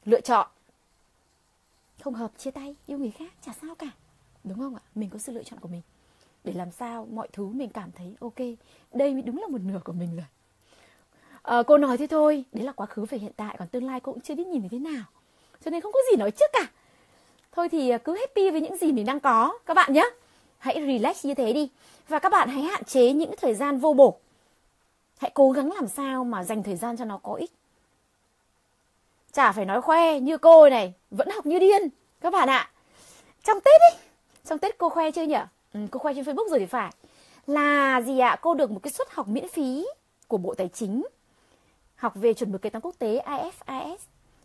lựa 0.05 0.21
chọn. 0.21 0.47
Không 2.01 2.13
hợp 2.13 2.31
chia 2.37 2.51
tay 2.51 2.75
yêu 2.87 2.97
người 2.97 3.11
khác 3.11 3.33
chả 3.45 3.51
sao 3.61 3.75
cả. 3.75 3.87
Đúng 4.43 4.59
không 4.59 4.75
ạ? 4.75 4.81
Mình 4.95 5.09
có 5.09 5.19
sự 5.19 5.31
lựa 5.31 5.43
chọn 5.43 5.59
của 5.59 5.67
mình. 5.67 5.81
Để 6.43 6.53
làm 6.53 6.71
sao 6.71 7.07
mọi 7.11 7.27
thứ 7.33 7.45
mình 7.45 7.69
cảm 7.69 7.91
thấy 7.91 8.15
ok. 8.19 8.39
Đây 8.93 9.21
đúng 9.21 9.37
là 9.37 9.47
một 9.47 9.61
nửa 9.61 9.79
của 9.83 9.93
mình 9.93 10.15
rồi. 10.15 10.25
À, 11.41 11.63
cô 11.67 11.77
nói 11.77 11.97
thế 11.97 12.07
thôi. 12.07 12.45
Đấy 12.51 12.65
là 12.65 12.71
quá 12.71 12.85
khứ 12.85 13.05
về 13.05 13.17
hiện 13.17 13.31
tại 13.35 13.55
còn 13.59 13.67
tương 13.67 13.85
lai 13.85 13.99
cô 13.99 14.13
cũng 14.13 14.21
chưa 14.21 14.35
biết 14.35 14.47
nhìn 14.47 14.61
thấy 14.61 14.69
thế 14.69 14.79
nào. 14.79 15.03
Cho 15.65 15.71
nên 15.71 15.81
không 15.81 15.91
có 15.91 15.99
gì 16.11 16.17
nói 16.17 16.31
trước 16.31 16.51
cả. 16.53 16.67
Thôi 17.51 17.69
thì 17.69 17.91
cứ 18.03 18.17
happy 18.17 18.51
với 18.51 18.61
những 18.61 18.77
gì 18.77 18.91
mình 18.91 19.05
đang 19.05 19.19
có 19.19 19.57
các 19.65 19.73
bạn 19.73 19.93
nhé 19.93 20.09
hãy 20.57 20.75
relax 20.87 21.25
như 21.25 21.33
thế 21.33 21.53
đi 21.53 21.69
và 22.07 22.19
các 22.19 22.29
bạn 22.29 22.49
hãy 22.49 22.61
hạn 22.63 22.83
chế 22.83 23.11
những 23.11 23.33
thời 23.41 23.53
gian 23.53 23.79
vô 23.79 23.93
bổ. 23.93 24.19
Hãy 25.17 25.31
cố 25.33 25.51
gắng 25.51 25.71
làm 25.71 25.87
sao 25.87 26.23
mà 26.23 26.43
dành 26.43 26.63
thời 26.63 26.75
gian 26.75 26.97
cho 26.97 27.05
nó 27.05 27.17
có 27.17 27.33
ích. 27.33 27.51
Chả 29.31 29.51
phải 29.51 29.65
nói 29.65 29.81
khoe 29.81 30.19
như 30.19 30.37
cô 30.37 30.69
này 30.69 30.93
vẫn 31.11 31.29
học 31.29 31.45
như 31.45 31.59
điên 31.59 31.81
các 32.21 32.33
bạn 32.33 32.49
ạ. 32.49 32.71
Trong 33.43 33.59
tết 33.61 33.81
ấy 33.81 33.99
trong 34.45 34.59
tết 34.59 34.77
cô 34.77 34.89
khoe 34.89 35.11
chưa 35.11 35.23
nhỉ? 35.23 35.37
Ừ, 35.73 35.79
cô 35.91 35.99
khoe 35.99 36.13
trên 36.13 36.23
facebook 36.23 36.49
rồi 36.49 36.59
thì 36.59 36.65
phải. 36.65 36.91
Là 37.47 38.01
gì 38.01 38.19
ạ? 38.19 38.35
Cô 38.41 38.53
được 38.53 38.71
một 38.71 38.79
cái 38.83 38.91
suất 38.91 39.07
học 39.11 39.27
miễn 39.27 39.47
phí 39.47 39.85
của 40.27 40.37
bộ 40.37 40.53
tài 40.53 40.67
chính. 40.67 41.03
Học 41.95 42.13
về 42.15 42.33
chuẩn 42.33 42.51
mực 42.51 42.61
kế 42.61 42.69
toán 42.69 42.81
quốc 42.81 42.95
tế 42.99 43.21
IFRS 43.25 43.97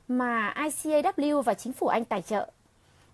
mà 0.09 0.55
ICAW 0.57 1.43
và 1.43 1.55
chính 1.55 1.73
phủ 1.73 1.87
Anh 1.87 2.05
tài 2.05 2.23
trợ. 2.23 2.51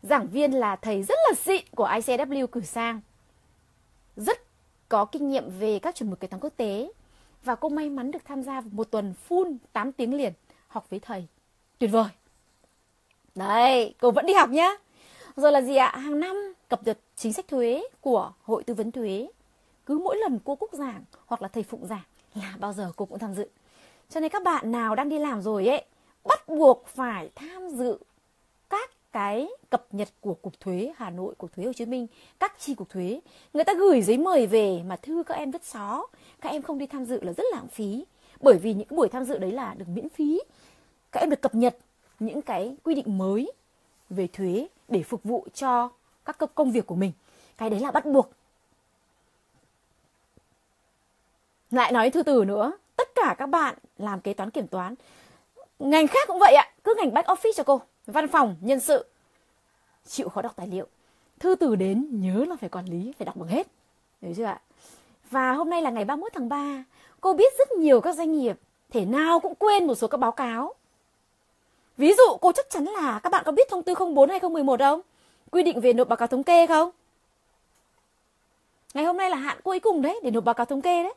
Giảng 0.03 0.27
viên 0.27 0.53
là 0.53 0.77
thầy 0.77 1.03
rất 1.03 1.19
là 1.29 1.35
xịn 1.35 1.65
của 1.75 1.89
ICAW 1.89 2.47
cử 2.47 2.61
sang. 2.61 3.01
Rất 4.17 4.39
có 4.89 5.05
kinh 5.05 5.29
nghiệm 5.29 5.51
về 5.59 5.79
các 5.79 5.95
chuẩn 5.95 6.11
mực 6.11 6.21
kế 6.21 6.29
toán 6.29 6.41
quốc 6.41 6.53
tế 6.57 6.93
và 7.45 7.55
cô 7.55 7.69
may 7.69 7.91
mắn 7.91 8.11
được 8.11 8.25
tham 8.25 8.43
gia 8.43 8.61
một 8.61 8.91
tuần 8.91 9.15
full 9.29 9.57
8 9.73 9.93
tiếng 9.93 10.15
liền 10.15 10.33
học 10.69 10.91
với 10.91 11.01
thầy. 11.01 11.27
Tuyệt 11.79 11.91
vời. 11.91 12.09
Đấy, 13.35 13.95
cô 14.01 14.11
vẫn 14.11 14.27
đi 14.27 14.33
học 14.33 14.51
nhá. 14.51 14.71
Rồi 15.37 15.53
là 15.53 15.63
gì 15.63 15.77
ạ? 15.77 15.97
Hàng 15.97 16.21
năm 16.21 16.37
cập 16.69 16.87
nhật 16.87 16.99
chính 17.17 17.33
sách 17.33 17.49
thuế 17.49 17.83
của 18.01 18.33
Hội 18.43 18.65
Tư 18.65 18.75
vấn 18.75 18.93
Thuế. 18.93 19.29
Cứ 19.87 19.99
mỗi 19.99 20.17
lần 20.17 20.39
cô 20.45 20.57
Cúc 20.57 20.73
giảng 20.73 21.05
hoặc 21.27 21.43
là 21.43 21.49
thầy 21.49 21.63
Phụng 21.63 21.87
giảng 21.87 22.05
là 22.35 22.55
bao 22.59 22.73
giờ 22.73 22.93
cô 22.97 23.05
cũng 23.05 23.19
tham 23.19 23.35
dự. 23.35 23.49
Cho 24.11 24.21
nên 24.21 24.31
các 24.31 24.43
bạn 24.43 24.73
nào 24.73 24.95
đang 24.95 25.09
đi 25.09 25.19
làm 25.19 25.43
rồi 25.43 25.67
ấy, 25.67 25.85
bắt 26.25 26.49
buộc 26.49 26.87
phải 26.87 27.31
tham 27.35 27.69
dự 27.69 27.99
các 28.71 28.91
cái 29.15 29.49
cập 29.71 29.87
nhật 29.91 30.09
của 30.21 30.35
Cục 30.35 30.61
Thuế 30.61 30.93
Hà 30.97 31.11
Nội, 31.11 31.35
Cục 31.39 31.53
Thuế 31.53 31.65
Hồ 31.65 31.73
Chí 31.73 31.87
Minh, 31.87 32.07
các 32.41 32.55
chi 32.59 32.75
cục 32.75 32.89
thuế. 32.89 33.21
Người 33.53 33.65
ta 33.65 33.73
gửi 33.75 34.03
giấy 34.03 34.19
mời 34.19 34.47
về 34.47 34.83
mà 34.87 34.97
thư 34.97 35.23
các 35.27 35.35
em 35.35 35.51
vứt 35.51 35.65
xó, 35.65 36.07
các 36.41 36.49
em 36.49 36.63
không 36.63 36.79
đi 36.79 36.87
tham 36.87 37.05
dự 37.05 37.21
là 37.23 37.33
rất 37.33 37.45
lãng 37.53 37.69
phí. 37.69 38.05
Bởi 38.41 38.59
vì 38.59 38.75
những 38.75 38.89
cái 38.89 38.97
buổi 38.97 39.09
tham 39.09 39.25
dự 39.25 39.39
đấy 39.39 39.53
là 39.53 39.75
được 39.75 39.85
miễn 39.89 40.09
phí. 40.09 40.41
Các 41.13 41.21
em 41.21 41.31
được 41.31 41.41
cập 41.43 41.55
nhật 41.55 41.77
những 42.21 42.43
cái 42.43 42.77
quy 42.83 42.95
định 42.95 43.19
mới 43.19 43.53
về 44.11 44.29
thuế 44.33 44.67
để 44.89 45.03
phục 45.03 45.25
vụ 45.25 45.47
cho 45.55 45.91
các 46.25 46.39
công 46.55 46.73
việc 46.73 46.87
của 46.87 46.97
mình. 46.97 47.13
Cái 47.59 47.71
đấy 47.71 47.81
là 47.81 47.91
bắt 47.91 48.07
buộc. 48.07 48.31
Lại 51.71 51.93
nói 51.93 52.11
thư 52.11 52.23
từ 52.23 52.45
nữa, 52.45 52.73
tất 52.97 53.09
cả 53.15 53.35
các 53.39 53.47
bạn 53.47 53.75
làm 53.99 54.21
kế 54.21 54.35
toán 54.35 54.51
kiểm 54.51 54.67
toán 54.67 54.95
ngành 55.79 56.07
khác 56.07 56.29
cũng 56.29 56.39
vậy 56.39 56.55
ạ 56.55 56.71
cứ 56.85 56.95
ngành 56.99 57.15
back 57.15 57.29
office 57.29 57.53
cho 57.57 57.63
cô 57.63 57.81
văn 58.07 58.29
phòng 58.29 58.57
nhân 58.61 58.81
sự. 58.81 59.05
Chịu 60.07 60.29
khó 60.29 60.43
đọc 60.43 60.53
tài 60.57 60.67
liệu. 60.67 60.87
Thư 61.39 61.55
từ 61.55 61.77
đến 61.77 62.09
nhớ 62.11 62.45
là 62.49 62.57
phải 62.57 62.69
quản 62.69 62.85
lý 62.85 63.13
phải 63.19 63.27
đọc 63.27 63.37
bằng 63.37 63.49
hết. 63.49 63.67
Hiểu 64.23 64.35
chưa 64.37 64.45
ạ? 64.45 64.61
Và 65.31 65.53
hôm 65.53 65.71
nay 65.71 65.83
là 65.83 65.91
ngày 65.91 66.05
31 66.05 66.33
tháng 66.35 66.49
3 66.49 66.85
cô 67.21 67.35
biết 67.35 67.53
rất 67.59 67.73
nhiều 67.73 68.01
các 68.01 68.15
doanh 68.15 68.33
nghiệp 68.33 68.57
thể 68.91 69.05
nào 69.05 69.41
cũng 69.41 69.55
quên 69.55 69.87
một 69.87 69.95
số 69.95 70.09
các 70.09 70.19
báo 70.19 70.33
cáo. 70.33 70.75
Ví 71.97 72.13
dụ 72.19 72.37
cô 72.41 72.53
chắc 72.53 72.71
chắn 72.71 72.85
là 72.85 73.21
các 73.23 73.33
bạn 73.33 73.43
có 73.47 73.53
biết 73.53 73.69
thông 73.71 73.83
tư 73.83 73.95
04 73.95 74.31
2011 74.31 74.81
không 74.81 75.01
quy 75.51 75.63
định 75.63 75.81
về 75.81 75.93
nộp 75.93 76.09
báo 76.09 76.17
cáo 76.17 76.29
thống 76.29 76.43
kê 76.43 76.67
không? 76.67 76.91
Ngày 78.95 79.05
hôm 79.05 79.17
nay 79.17 79.31
là 79.31 79.37
hạn 79.37 79.59
cuối 79.63 79.81
cùng 79.81 80.03
đấy 80.03 80.21
để 80.23 80.31
nộp 80.31 80.45
báo 80.45 80.55
cáo 80.55 80.67
thống 80.67 80.83
kê 80.83 81.03
đấy. 81.03 81.15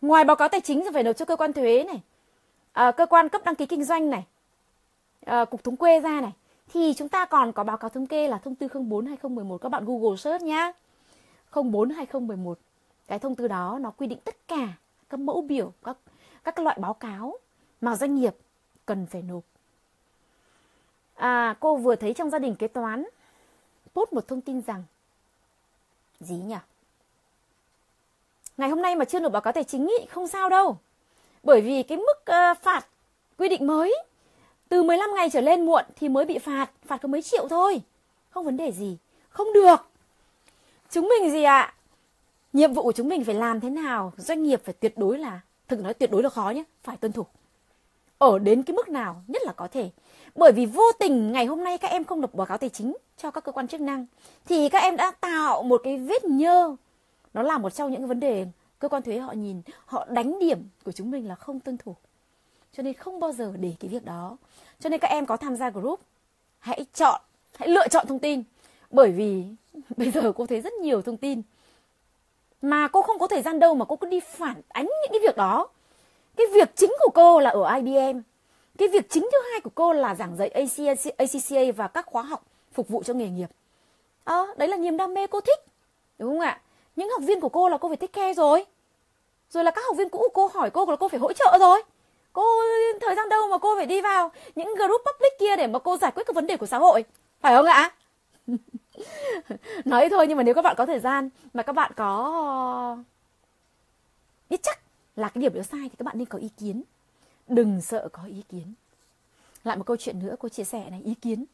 Ngoài 0.00 0.24
báo 0.24 0.36
cáo 0.36 0.48
tài 0.48 0.60
chính 0.60 0.84
thì 0.84 0.90
phải 0.92 1.02
nộp 1.02 1.16
cho 1.16 1.24
cơ 1.24 1.36
quan 1.36 1.52
thuế 1.52 1.84
này. 1.84 2.00
À, 2.72 2.90
cơ 2.90 3.06
quan 3.06 3.28
cấp 3.28 3.42
đăng 3.44 3.54
ký 3.54 3.66
kinh 3.66 3.84
doanh 3.84 4.10
này. 4.10 4.24
Ờ, 5.26 5.44
cục 5.44 5.64
thống 5.64 5.76
kê 5.76 6.00
ra 6.00 6.20
này. 6.20 6.32
Thì 6.68 6.94
chúng 6.96 7.08
ta 7.08 7.24
còn 7.24 7.52
có 7.52 7.64
báo 7.64 7.76
cáo 7.76 7.90
thống 7.90 8.06
kê 8.06 8.28
là 8.28 8.38
thông 8.38 8.54
tư 8.54 8.68
04 8.88 9.06
2011 9.06 9.58
các 9.58 9.68
bạn 9.68 9.84
Google 9.84 10.16
search 10.16 10.42
nhá. 10.42 10.72
04 11.54 11.90
2011 11.90 12.58
cái 13.06 13.18
thông 13.18 13.34
tư 13.34 13.48
đó 13.48 13.78
nó 13.80 13.90
quy 13.90 14.06
định 14.06 14.18
tất 14.24 14.36
cả 14.48 14.68
các 15.10 15.20
mẫu 15.20 15.42
biểu 15.42 15.72
các 15.84 15.96
các 16.44 16.58
loại 16.58 16.76
báo 16.80 16.94
cáo 16.94 17.38
mà 17.80 17.96
doanh 17.96 18.14
nghiệp 18.14 18.36
cần 18.86 19.06
phải 19.06 19.22
nộp. 19.22 19.44
À, 21.14 21.56
cô 21.60 21.76
vừa 21.76 21.96
thấy 21.96 22.14
trong 22.14 22.30
gia 22.30 22.38
đình 22.38 22.54
kế 22.54 22.68
toán 22.68 23.04
post 23.94 24.12
một 24.12 24.28
thông 24.28 24.40
tin 24.40 24.62
rằng 24.62 24.84
gì 26.20 26.36
nhỉ? 26.36 26.56
Ngày 28.56 28.68
hôm 28.68 28.82
nay 28.82 28.96
mà 28.96 29.04
chưa 29.04 29.20
nộp 29.20 29.32
báo 29.32 29.42
cáo 29.42 29.52
tài 29.52 29.64
chính 29.64 29.86
ý, 29.86 30.06
không 30.08 30.28
sao 30.28 30.48
đâu. 30.48 30.78
Bởi 31.42 31.60
vì 31.60 31.82
cái 31.82 31.98
mức 31.98 32.18
uh, 32.52 32.58
phạt 32.62 32.86
quy 33.38 33.48
định 33.48 33.66
mới 33.66 34.02
từ 34.74 34.82
15 34.82 35.10
ngày 35.14 35.30
trở 35.30 35.40
lên 35.40 35.66
muộn 35.66 35.84
thì 35.96 36.08
mới 36.08 36.24
bị 36.24 36.38
phạt, 36.38 36.70
phạt 36.86 36.96
có 37.02 37.08
mấy 37.08 37.22
triệu 37.22 37.48
thôi. 37.48 37.80
Không 38.30 38.44
vấn 38.44 38.56
đề 38.56 38.72
gì, 38.72 38.96
không 39.28 39.52
được. 39.52 39.76
Chúng 40.90 41.08
mình 41.08 41.32
gì 41.32 41.42
ạ? 41.42 41.60
À? 41.60 41.74
Nhiệm 42.52 42.72
vụ 42.72 42.82
của 42.82 42.92
chúng 42.92 43.08
mình 43.08 43.24
phải 43.24 43.34
làm 43.34 43.60
thế 43.60 43.70
nào? 43.70 44.12
Doanh 44.16 44.42
nghiệp 44.42 44.60
phải 44.64 44.74
tuyệt 44.80 44.98
đối 44.98 45.18
là, 45.18 45.40
thực 45.68 45.80
nói 45.80 45.94
tuyệt 45.94 46.10
đối 46.10 46.22
là 46.22 46.28
khó 46.28 46.50
nhé, 46.50 46.64
phải 46.82 46.96
tuân 46.96 47.12
thủ. 47.12 47.26
Ở 48.18 48.38
đến 48.38 48.62
cái 48.62 48.74
mức 48.74 48.88
nào 48.88 49.22
nhất 49.26 49.42
là 49.44 49.52
có 49.52 49.68
thể. 49.72 49.90
Bởi 50.34 50.52
vì 50.52 50.66
vô 50.66 50.92
tình 50.98 51.32
ngày 51.32 51.46
hôm 51.46 51.64
nay 51.64 51.78
các 51.78 51.90
em 51.90 52.04
không 52.04 52.20
nộp 52.20 52.34
báo 52.34 52.46
cáo 52.46 52.58
tài 52.58 52.70
chính 52.70 52.96
cho 53.16 53.30
các 53.30 53.44
cơ 53.44 53.52
quan 53.52 53.68
chức 53.68 53.80
năng 53.80 54.06
thì 54.46 54.68
các 54.68 54.78
em 54.78 54.96
đã 54.96 55.10
tạo 55.10 55.62
một 55.62 55.80
cái 55.84 55.96
vết 55.96 56.24
nhơ 56.24 56.76
nó 57.34 57.42
là 57.42 57.58
một 57.58 57.70
trong 57.70 57.92
những 57.92 58.06
vấn 58.06 58.20
đề 58.20 58.46
cơ 58.78 58.88
quan 58.88 59.02
thuế 59.02 59.18
họ 59.18 59.32
nhìn 59.32 59.62
họ 59.86 60.06
đánh 60.10 60.38
điểm 60.38 60.58
của 60.84 60.92
chúng 60.92 61.10
mình 61.10 61.28
là 61.28 61.34
không 61.34 61.60
tuân 61.60 61.76
thủ 61.76 61.96
cho 62.76 62.82
nên 62.82 62.94
không 62.94 63.20
bao 63.20 63.32
giờ 63.32 63.52
để 63.60 63.74
cái 63.80 63.88
việc 63.88 64.04
đó. 64.04 64.36
Cho 64.80 64.88
nên 64.88 65.00
các 65.00 65.08
em 65.08 65.26
có 65.26 65.36
tham 65.36 65.56
gia 65.56 65.70
group 65.70 66.00
hãy 66.58 66.86
chọn 66.94 67.20
hãy 67.56 67.68
lựa 67.68 67.88
chọn 67.88 68.06
thông 68.06 68.18
tin. 68.18 68.42
Bởi 68.90 69.12
vì 69.12 69.44
bây 69.96 70.10
giờ 70.10 70.32
cô 70.36 70.46
thấy 70.46 70.60
rất 70.60 70.72
nhiều 70.72 71.02
thông 71.02 71.16
tin. 71.16 71.42
Mà 72.62 72.88
cô 72.88 73.02
không 73.02 73.18
có 73.18 73.26
thời 73.26 73.42
gian 73.42 73.58
đâu 73.58 73.74
mà 73.74 73.84
cô 73.84 73.96
cứ 73.96 74.06
đi 74.06 74.20
phản 74.20 74.60
ánh 74.68 74.84
những 74.84 75.12
cái 75.12 75.20
việc 75.22 75.36
đó. 75.36 75.68
Cái 76.36 76.46
việc 76.54 76.76
chính 76.76 76.92
của 77.00 77.10
cô 77.14 77.40
là 77.40 77.50
ở 77.50 77.74
IBM 77.74 78.20
cái 78.78 78.88
việc 78.88 79.10
chính 79.10 79.28
thứ 79.32 79.38
hai 79.50 79.60
của 79.60 79.70
cô 79.74 79.92
là 79.92 80.14
giảng 80.14 80.36
dạy 80.36 80.48
ACCA 81.18 81.72
và 81.76 81.88
các 81.88 82.06
khóa 82.06 82.22
học 82.22 82.44
phục 82.72 82.88
vụ 82.88 83.02
cho 83.02 83.14
nghề 83.14 83.28
nghiệp. 83.28 83.50
Ờ 84.24 84.46
à, 84.48 84.54
đấy 84.56 84.68
là 84.68 84.76
niềm 84.76 84.96
đam 84.96 85.14
mê 85.14 85.26
cô 85.26 85.40
thích 85.40 85.58
đúng 86.18 86.30
không 86.30 86.40
ạ? 86.40 86.60
Những 86.96 87.10
học 87.10 87.22
viên 87.26 87.40
của 87.40 87.48
cô 87.48 87.68
là 87.68 87.78
cô 87.78 87.88
phải 87.88 87.96
thích 87.96 88.12
care 88.12 88.34
rồi. 88.34 88.64
Rồi 89.50 89.64
là 89.64 89.70
các 89.70 89.84
học 89.86 89.96
viên 89.96 90.08
cũ 90.08 90.28
cô 90.34 90.50
hỏi 90.54 90.70
cô 90.70 90.86
là 90.90 90.96
cô 90.96 91.08
phải 91.08 91.20
hỗ 91.20 91.32
trợ 91.32 91.56
rồi 91.60 91.82
cô, 92.34 92.42
thời 93.00 93.14
gian 93.16 93.28
đâu 93.28 93.48
mà 93.50 93.58
cô 93.58 93.76
phải 93.76 93.86
đi 93.86 94.00
vào 94.00 94.32
những 94.54 94.74
group 94.74 95.00
public 95.06 95.32
kia 95.38 95.56
để 95.56 95.66
mà 95.66 95.78
cô 95.78 95.96
giải 95.96 96.12
quyết 96.14 96.26
các 96.26 96.36
vấn 96.36 96.46
đề 96.46 96.56
của 96.56 96.66
xã 96.66 96.78
hội? 96.78 97.04
Phải 97.40 97.54
không 97.54 97.66
ạ? 97.66 97.94
Nói 99.84 100.08
thôi 100.10 100.26
nhưng 100.28 100.36
mà 100.36 100.42
nếu 100.42 100.54
các 100.54 100.62
bạn 100.62 100.74
có 100.78 100.86
thời 100.86 101.00
gian 101.00 101.28
mà 101.54 101.62
các 101.62 101.72
bạn 101.72 101.92
có 101.96 102.32
ờ, 102.96 103.02
biết 104.50 104.62
chắc 104.62 104.80
là 105.16 105.28
cái 105.28 105.42
điểm 105.42 105.54
đó 105.54 105.62
sai 105.62 105.80
thì 105.82 105.96
các 105.98 106.04
bạn 106.04 106.18
nên 106.18 106.26
có 106.26 106.38
ý 106.38 106.48
kiến. 106.58 106.82
Đừng 107.48 107.80
sợ 107.80 108.08
có 108.12 108.22
ý 108.24 108.42
kiến. 108.48 108.74
Lại 109.64 109.76
một 109.76 109.86
câu 109.86 109.96
chuyện 109.96 110.18
nữa 110.18 110.36
cô 110.38 110.48
chia 110.48 110.64
sẻ 110.64 110.90
này, 110.90 111.00
ý 111.04 111.14
kiến. 111.14 111.44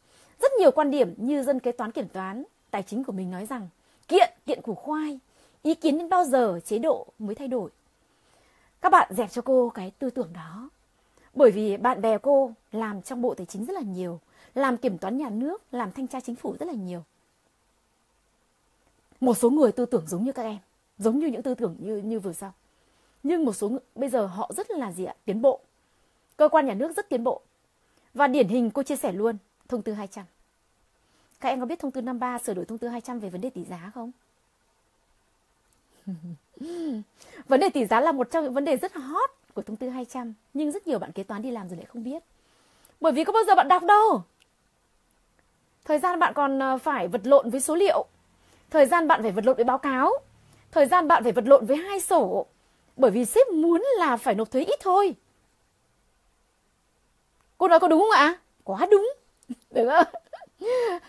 Rất 0.40 0.52
nhiều 0.58 0.70
quan 0.70 0.90
điểm 0.90 1.14
như 1.16 1.42
dân 1.42 1.60
kế 1.60 1.72
toán 1.72 1.92
kiểm 1.92 2.08
toán, 2.08 2.44
tài 2.70 2.82
chính 2.82 3.04
của 3.04 3.12
mình 3.12 3.30
nói 3.30 3.46
rằng 3.46 3.68
kiện 4.08 4.30
kiện 4.46 4.62
củ 4.62 4.74
khoai, 4.74 5.18
ý 5.62 5.74
kiến 5.74 5.98
đến 5.98 6.08
bao 6.08 6.24
giờ 6.24 6.60
chế 6.64 6.78
độ 6.78 7.06
mới 7.18 7.34
thay 7.34 7.48
đổi? 7.48 7.70
Các 8.80 8.92
bạn 8.92 9.12
dẹp 9.14 9.30
cho 9.30 9.42
cô 9.42 9.70
cái 9.74 9.90
tư 9.98 10.10
tưởng 10.10 10.32
đó. 10.32 10.70
Bởi 11.34 11.50
vì 11.50 11.76
bạn 11.76 12.00
bè 12.00 12.18
cô 12.18 12.52
làm 12.72 13.02
trong 13.02 13.22
bộ 13.22 13.34
tài 13.34 13.46
chính 13.46 13.64
rất 13.64 13.72
là 13.72 13.80
nhiều 13.80 14.20
làm 14.54 14.76
kiểm 14.76 14.98
toán 14.98 15.18
nhà 15.18 15.28
nước 15.28 15.62
làm 15.70 15.92
thanh 15.92 16.06
tra 16.06 16.20
chính 16.20 16.36
phủ 16.36 16.56
rất 16.60 16.66
là 16.66 16.72
nhiều. 16.74 17.04
Một 19.20 19.34
số 19.34 19.50
người 19.50 19.72
tư 19.72 19.86
tưởng 19.86 20.06
giống 20.06 20.24
như 20.24 20.32
các 20.32 20.42
em 20.42 20.58
giống 20.98 21.18
như 21.18 21.26
những 21.26 21.42
tư 21.42 21.54
tưởng 21.54 21.76
như 21.78 21.96
như 21.96 22.20
vừa 22.20 22.32
sau. 22.32 22.52
Nhưng 23.22 23.44
một 23.44 23.52
số 23.52 23.68
người, 23.68 23.80
bây 23.94 24.08
giờ 24.08 24.26
họ 24.26 24.50
rất 24.56 24.70
là 24.70 24.92
gì 24.92 25.04
ạ? 25.04 25.14
Tiến 25.24 25.42
bộ. 25.42 25.60
Cơ 26.36 26.48
quan 26.48 26.66
nhà 26.66 26.74
nước 26.74 26.96
rất 26.96 27.08
tiến 27.08 27.24
bộ. 27.24 27.40
Và 28.14 28.26
điển 28.26 28.48
hình 28.48 28.70
cô 28.70 28.82
chia 28.82 28.96
sẻ 28.96 29.12
luôn 29.12 29.36
thông 29.68 29.82
tư 29.82 29.92
200 29.92 30.24
các 31.40 31.48
em 31.48 31.60
có 31.60 31.66
biết 31.66 31.78
thông 31.78 31.90
tư 31.90 32.00
53 32.00 32.38
sửa 32.38 32.54
đổi 32.54 32.64
thông 32.64 32.78
tư 32.78 32.88
200 32.88 33.20
về 33.20 33.30
vấn 33.30 33.40
đề 33.40 33.50
tỷ 33.50 33.64
giá 33.64 33.90
không? 33.94 34.10
Hmm. 36.60 37.02
vấn 37.48 37.60
đề 37.60 37.68
tỷ 37.68 37.86
giá 37.86 38.00
là 38.00 38.12
một 38.12 38.30
trong 38.30 38.44
những 38.44 38.54
vấn 38.54 38.64
đề 38.64 38.76
rất 38.76 38.94
hot 38.94 39.30
của 39.54 39.62
thông 39.62 39.76
tư 39.76 39.88
200 39.88 40.34
nhưng 40.54 40.72
rất 40.72 40.86
nhiều 40.86 40.98
bạn 40.98 41.12
kế 41.12 41.22
toán 41.22 41.42
đi 41.42 41.50
làm 41.50 41.68
rồi 41.68 41.76
lại 41.76 41.86
không 41.86 42.04
biết. 42.04 42.22
Bởi 43.00 43.12
vì 43.12 43.24
có 43.24 43.32
bao 43.32 43.44
giờ 43.46 43.54
bạn 43.54 43.68
đọc 43.68 43.82
đâu? 43.82 44.22
Thời 45.84 45.98
gian 45.98 46.18
bạn 46.18 46.34
còn 46.34 46.58
ờ, 46.58 46.78
phải 46.78 47.08
vật 47.08 47.20
lộn 47.24 47.50
với 47.50 47.60
số 47.60 47.74
liệu. 47.74 48.06
Thời 48.70 48.86
gian 48.86 49.08
bạn 49.08 49.22
phải 49.22 49.30
vật 49.30 49.44
lộn 49.44 49.56
với 49.56 49.64
báo 49.64 49.78
cáo. 49.78 50.12
Thời 50.70 50.86
gian 50.86 51.08
bạn 51.08 51.22
phải 51.22 51.32
vật 51.32 51.44
lộn 51.46 51.66
với 51.66 51.76
hai 51.76 52.00
sổ. 52.00 52.46
Bởi 52.96 53.10
vì 53.10 53.24
sếp 53.24 53.48
muốn 53.48 53.82
là 53.98 54.16
phải 54.16 54.34
nộp 54.34 54.50
thuế 54.50 54.64
ít 54.64 54.78
thôi. 54.80 55.14
Cô 57.58 57.68
nói 57.68 57.80
có 57.80 57.88
đúng 57.88 58.00
không 58.00 58.10
ạ? 58.10 58.38
Quá 58.64 58.86
đúng. 58.90 59.12
Được 59.70 59.88
không? 59.90 60.06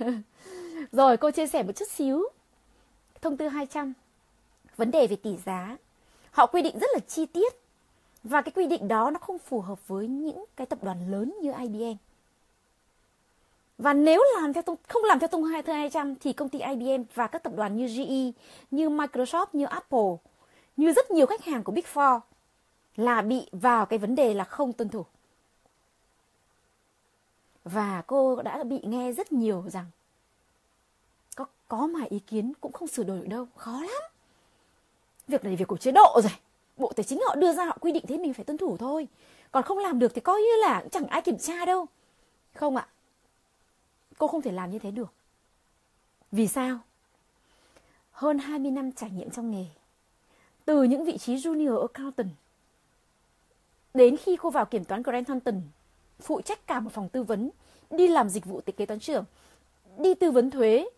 Rồi, 0.92 1.18
cô 1.18 1.32
chia 1.32 1.48
sẻ 1.48 1.64
một 1.64 1.72
chút 1.76 1.88
xíu. 1.90 2.24
Thông 3.22 3.38
tư 3.38 3.48
200 3.48 3.94
vấn 4.78 4.92
đề 4.92 5.08
về 5.08 5.16
tỷ 5.16 5.38
giá 5.46 5.78
họ 6.32 6.46
quy 6.46 6.62
định 6.62 6.80
rất 6.80 6.90
là 6.94 7.00
chi 7.08 7.26
tiết 7.26 7.54
và 8.24 8.42
cái 8.42 8.52
quy 8.52 8.68
định 8.68 8.88
đó 8.88 9.12
nó 9.12 9.20
không 9.20 9.40
phù 9.40 9.62
hợp 9.62 9.88
với 9.88 10.08
những 10.08 10.46
cái 10.56 10.68
tập 10.68 10.80
đoàn 10.84 11.12
lớn 11.12 11.36
như 11.42 11.52
IBM 11.60 11.98
và 13.82 13.94
nếu 13.94 14.24
làm 14.36 14.54
theo 14.54 14.64
không 14.88 15.04
làm 15.04 15.20
theo 15.20 15.28
thông 15.28 15.44
tư 15.66 15.74
200 15.74 16.16
thì 16.16 16.34
công 16.34 16.50
ty 16.50 16.60
IBM 16.60 17.04
và 17.14 17.28
các 17.28 17.44
tập 17.44 17.54
đoàn 17.56 17.78
như 17.78 17.88
GE, 17.88 18.42
như 18.72 18.90
Microsoft, 18.90 19.46
như 19.54 19.66
Apple, 19.66 20.16
như 20.78 20.92
rất 20.92 21.12
nhiều 21.12 21.26
khách 21.26 21.46
hàng 21.46 21.64
của 21.64 21.72
Big 21.72 21.84
Four 21.94 22.20
là 22.96 23.22
bị 23.22 23.48
vào 23.52 23.86
cái 23.86 24.00
vấn 24.00 24.16
đề 24.16 24.34
là 24.34 24.44
không 24.44 24.74
tuân 24.74 24.90
thủ. 24.90 25.06
Và 27.64 28.04
cô 28.08 28.42
đã 28.42 28.64
bị 28.64 28.80
nghe 28.84 29.12
rất 29.12 29.32
nhiều 29.32 29.64
rằng 29.72 29.86
có 31.36 31.46
có 31.68 31.88
mà 31.88 32.00
ý 32.10 32.20
kiến 32.20 32.54
cũng 32.62 32.72
không 32.72 32.88
sửa 32.88 33.04
đổi 33.04 33.18
được 33.20 33.28
đâu, 33.28 33.48
khó 33.56 33.82
lắm. 33.82 34.12
Việc 35.32 35.44
này 35.44 35.56
việc 35.56 35.68
của 35.68 35.78
chế 35.78 35.92
độ 35.92 36.20
rồi. 36.24 36.32
Bộ 36.78 36.92
Tài 36.96 37.04
chính 37.04 37.22
họ 37.28 37.36
đưa 37.36 37.54
ra 37.54 37.66
họ 37.66 37.78
quy 37.82 37.92
định 37.92 38.06
thế 38.08 38.18
mình 38.18 38.34
phải 38.34 38.46
tuân 38.46 38.58
thủ 38.58 38.78
thôi. 38.78 39.08
Còn 39.52 39.64
không 39.64 39.78
làm 39.78 40.00
được 40.00 40.12
thì 40.16 40.22
coi 40.22 40.42
như 40.42 40.56
là 40.62 40.84
chẳng 40.92 41.08
ai 41.08 41.22
kiểm 41.22 41.38
tra 41.38 41.66
đâu. 41.66 41.86
Không 42.54 42.76
ạ. 42.76 42.88
Cô 44.18 44.28
không 44.28 44.42
thể 44.42 44.52
làm 44.52 44.72
như 44.72 44.80
thế 44.80 44.92
được. 44.92 45.14
Vì 46.32 46.48
sao? 46.48 46.80
Hơn 48.12 48.40
20 48.40 48.72
năm 48.72 48.92
trải 48.92 49.10
nghiệm 49.10 49.30
trong 49.30 49.52
nghề. 49.52 49.66
Từ 50.66 50.84
những 50.84 51.06
vị 51.06 51.18
trí 51.18 51.36
junior 51.36 51.82
accountant 51.82 52.30
đến 53.94 54.18
khi 54.18 54.36
cô 54.36 54.50
vào 54.50 54.66
kiểm 54.66 54.84
toán 54.84 55.04
Grant 55.04 55.28
Thornton, 55.28 55.62
phụ 56.20 56.42
trách 56.42 56.68
cả 56.68 56.80
một 56.80 56.90
phòng 56.94 57.10
tư 57.10 57.24
vấn, 57.24 57.50
đi 57.90 58.08
làm 58.08 58.30
dịch 58.30 58.46
vụ 58.46 58.62
kế 58.78 58.86
toán 58.86 59.00
trưởng, 59.00 59.26
đi 59.98 60.14
tư 60.14 60.32
vấn 60.32 60.52
thuế, 60.52 60.90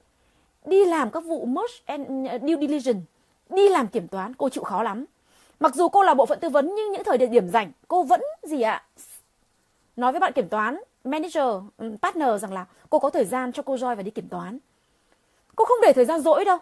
đi 0.66 0.86
làm 0.86 1.12
các 1.12 1.20
vụ 1.20 1.46
merge 1.46 1.76
and 1.86 2.08
uh, 2.36 2.42
due 2.42 2.58
diligence, 2.60 3.02
đi 3.56 3.70
làm 3.70 3.88
kiểm 3.88 4.08
toán, 4.08 4.34
cô 4.34 4.50
chịu 4.50 4.64
khó 4.64 4.84
lắm. 4.84 5.06
Mặc 5.60 5.76
dù 5.76 5.90
cô 5.90 6.04
là 6.04 6.14
bộ 6.14 6.26
phận 6.26 6.40
tư 6.40 6.50
vấn 6.50 6.76
nhưng 6.76 6.92
những 6.92 7.04
thời 7.04 7.18
điểm 7.18 7.50
rảnh 7.50 7.72
cô 7.88 8.04
vẫn 8.04 8.22
gì 8.44 8.62
ạ? 8.62 8.84
Nói 9.96 10.12
với 10.12 10.20
bạn 10.20 10.34
kiểm 10.34 10.50
toán, 10.50 10.80
manager, 11.04 11.64
ừ, 11.78 11.96
partner 12.02 12.42
rằng 12.42 12.54
là 12.54 12.66
cô 12.90 13.00
có 13.00 13.10
thời 13.10 13.26
gian 13.26 13.52
cho 13.52 13.64
cô 13.64 13.78
roi 13.78 13.96
và 13.96 14.04
đi 14.04 14.12
kiểm 14.12 14.28
toán. 14.30 14.60
Cô 15.56 15.66
không 15.66 15.78
để 15.82 15.94
thời 15.94 16.06
gian 16.06 16.22
rỗi 16.22 16.46
đâu. 16.46 16.58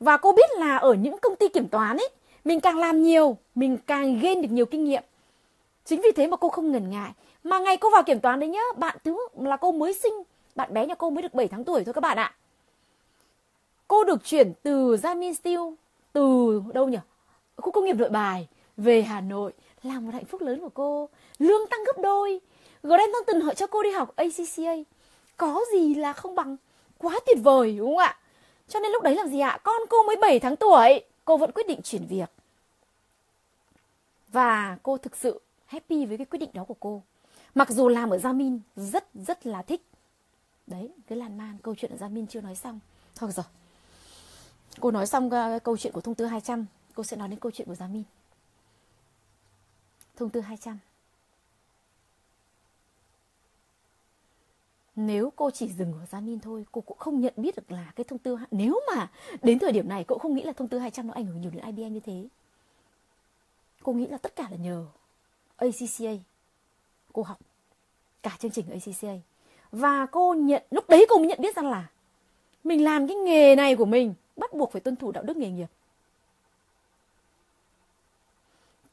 Và 0.00 0.16
cô 0.16 0.32
biết 0.32 0.50
là 0.58 0.76
ở 0.76 0.94
những 0.94 1.18
công 1.18 1.36
ty 1.36 1.48
kiểm 1.48 1.68
toán 1.68 1.96
ấy, 1.96 2.08
mình 2.44 2.60
càng 2.60 2.78
làm 2.78 3.02
nhiều, 3.02 3.36
mình 3.54 3.78
càng 3.86 4.18
gain 4.18 4.42
được 4.42 4.48
nhiều 4.50 4.66
kinh 4.66 4.84
nghiệm. 4.84 5.02
Chính 5.84 6.00
vì 6.00 6.12
thế 6.12 6.26
mà 6.26 6.36
cô 6.36 6.48
không 6.48 6.72
ngần 6.72 6.90
ngại. 6.90 7.10
Mà 7.44 7.58
ngày 7.58 7.76
cô 7.76 7.90
vào 7.90 8.02
kiểm 8.02 8.20
toán 8.20 8.40
đấy 8.40 8.48
nhá, 8.48 8.62
bạn 8.76 8.96
thứ 9.04 9.28
là 9.40 9.56
cô 9.56 9.72
mới 9.72 9.94
sinh, 9.94 10.14
bạn 10.54 10.74
bé 10.74 10.86
nhà 10.86 10.94
cô 10.94 11.10
mới 11.10 11.22
được 11.22 11.34
7 11.34 11.48
tháng 11.48 11.64
tuổi 11.64 11.84
thôi 11.84 11.94
các 11.94 12.00
bạn 12.00 12.18
ạ. 12.18 12.34
Cô 13.88 14.04
được 14.04 14.24
chuyển 14.24 14.52
từ 14.62 14.96
Jamin 14.96 15.34
Steel, 15.34 15.60
từ 16.12 16.62
đâu 16.74 16.88
nhỉ? 16.88 16.98
Khu 17.56 17.72
công 17.72 17.84
nghiệp 17.84 17.96
nội 17.96 18.10
bài 18.10 18.48
về 18.76 19.02
Hà 19.02 19.20
Nội 19.20 19.52
là 19.82 20.00
một 20.00 20.14
hạnh 20.14 20.24
phúc 20.24 20.42
lớn 20.42 20.60
của 20.60 20.68
cô. 20.68 21.08
Lương 21.38 21.66
tăng 21.70 21.84
gấp 21.84 22.02
đôi. 22.02 22.40
Grant 22.82 23.10
Thornton 23.12 23.40
họ 23.40 23.54
cho 23.54 23.66
cô 23.66 23.82
đi 23.82 23.90
học 23.90 24.16
ACCA. 24.16 24.74
Có 25.36 25.60
gì 25.72 25.94
là 25.94 26.12
không 26.12 26.34
bằng. 26.34 26.56
Quá 26.98 27.20
tuyệt 27.26 27.38
vời 27.42 27.76
đúng 27.78 27.88
không 27.88 27.98
ạ? 27.98 28.18
Cho 28.68 28.80
nên 28.80 28.92
lúc 28.92 29.02
đấy 29.02 29.14
làm 29.14 29.28
gì 29.28 29.40
ạ? 29.40 29.58
Con 29.62 29.82
cô 29.90 30.02
mới 30.02 30.16
7 30.16 30.40
tháng 30.40 30.56
tuổi, 30.56 31.02
cô 31.24 31.36
vẫn 31.36 31.52
quyết 31.52 31.68
định 31.68 31.80
chuyển 31.82 32.06
việc. 32.06 32.30
Và 34.28 34.78
cô 34.82 34.98
thực 34.98 35.16
sự 35.16 35.40
happy 35.66 36.06
với 36.06 36.16
cái 36.16 36.26
quyết 36.26 36.38
định 36.38 36.50
đó 36.52 36.64
của 36.64 36.76
cô. 36.80 37.02
Mặc 37.54 37.70
dù 37.70 37.88
làm 37.88 38.10
ở 38.10 38.18
Gia 38.18 38.32
rất 38.76 39.08
rất 39.14 39.46
là 39.46 39.62
thích. 39.62 39.82
Đấy, 40.66 40.90
cái 41.06 41.18
làn 41.18 41.38
man 41.38 41.56
câu 41.62 41.74
chuyện 41.74 41.90
ở 41.90 41.96
Gia 41.96 42.08
chưa 42.28 42.40
nói 42.40 42.54
xong. 42.54 42.80
Thôi 43.14 43.30
rồi. 43.32 43.44
Cô 44.80 44.90
nói 44.90 45.06
xong 45.06 45.30
ờ, 45.30 45.58
câu 45.64 45.76
chuyện 45.76 45.92
của 45.92 46.00
thông 46.00 46.14
tư 46.14 46.26
200, 46.26 46.66
cô 46.94 47.04
sẽ 47.04 47.16
nói 47.16 47.28
đến 47.28 47.38
câu 47.38 47.52
chuyện 47.52 47.68
của 47.68 47.74
Gia 47.74 47.86
minh 47.86 48.04
Thông 50.16 50.30
tư 50.30 50.40
200. 50.40 50.78
Nếu 54.96 55.32
cô 55.36 55.50
chỉ 55.50 55.68
dừng 55.68 55.92
ở 55.92 56.06
Gia 56.06 56.20
minh 56.20 56.38
thôi, 56.38 56.64
cô 56.72 56.80
cũng 56.80 56.98
không 56.98 57.20
nhận 57.20 57.32
biết 57.36 57.56
được 57.56 57.72
là 57.72 57.92
cái 57.96 58.04
thông 58.04 58.18
tư 58.18 58.38
nếu 58.50 58.80
mà 58.94 59.10
đến 59.42 59.58
thời 59.58 59.72
điểm 59.72 59.88
này 59.88 60.04
cô 60.04 60.18
không 60.18 60.34
nghĩ 60.34 60.42
là 60.42 60.52
thông 60.52 60.68
tư 60.68 60.78
200 60.78 61.06
nó 61.06 61.12
ảnh 61.12 61.26
hưởng 61.26 61.40
nhiều 61.40 61.50
đến 61.50 61.64
IBM 61.64 61.94
như 61.94 62.00
thế. 62.00 62.26
Cô 63.82 63.92
nghĩ 63.92 64.06
là 64.06 64.18
tất 64.18 64.36
cả 64.36 64.48
là 64.50 64.56
nhờ 64.56 64.86
ACCA. 65.56 66.12
Cô 67.12 67.22
học 67.22 67.38
cả 68.22 68.36
chương 68.38 68.50
trình 68.50 68.66
ACCA. 68.70 69.14
Và 69.72 70.06
cô 70.06 70.34
nhận 70.34 70.62
lúc 70.70 70.88
đấy 70.88 71.06
cô 71.08 71.18
mới 71.18 71.26
nhận 71.26 71.38
biết 71.42 71.56
rằng 71.56 71.70
là 71.70 71.88
mình 72.64 72.84
làm 72.84 73.08
cái 73.08 73.16
nghề 73.16 73.56
này 73.56 73.76
của 73.76 73.84
mình 73.84 74.14
bắt 74.38 74.52
buộc 74.52 74.72
phải 74.72 74.80
tuân 74.80 74.96
thủ 74.96 75.12
đạo 75.12 75.24
đức 75.24 75.36
nghề 75.36 75.50
nghiệp. 75.50 75.70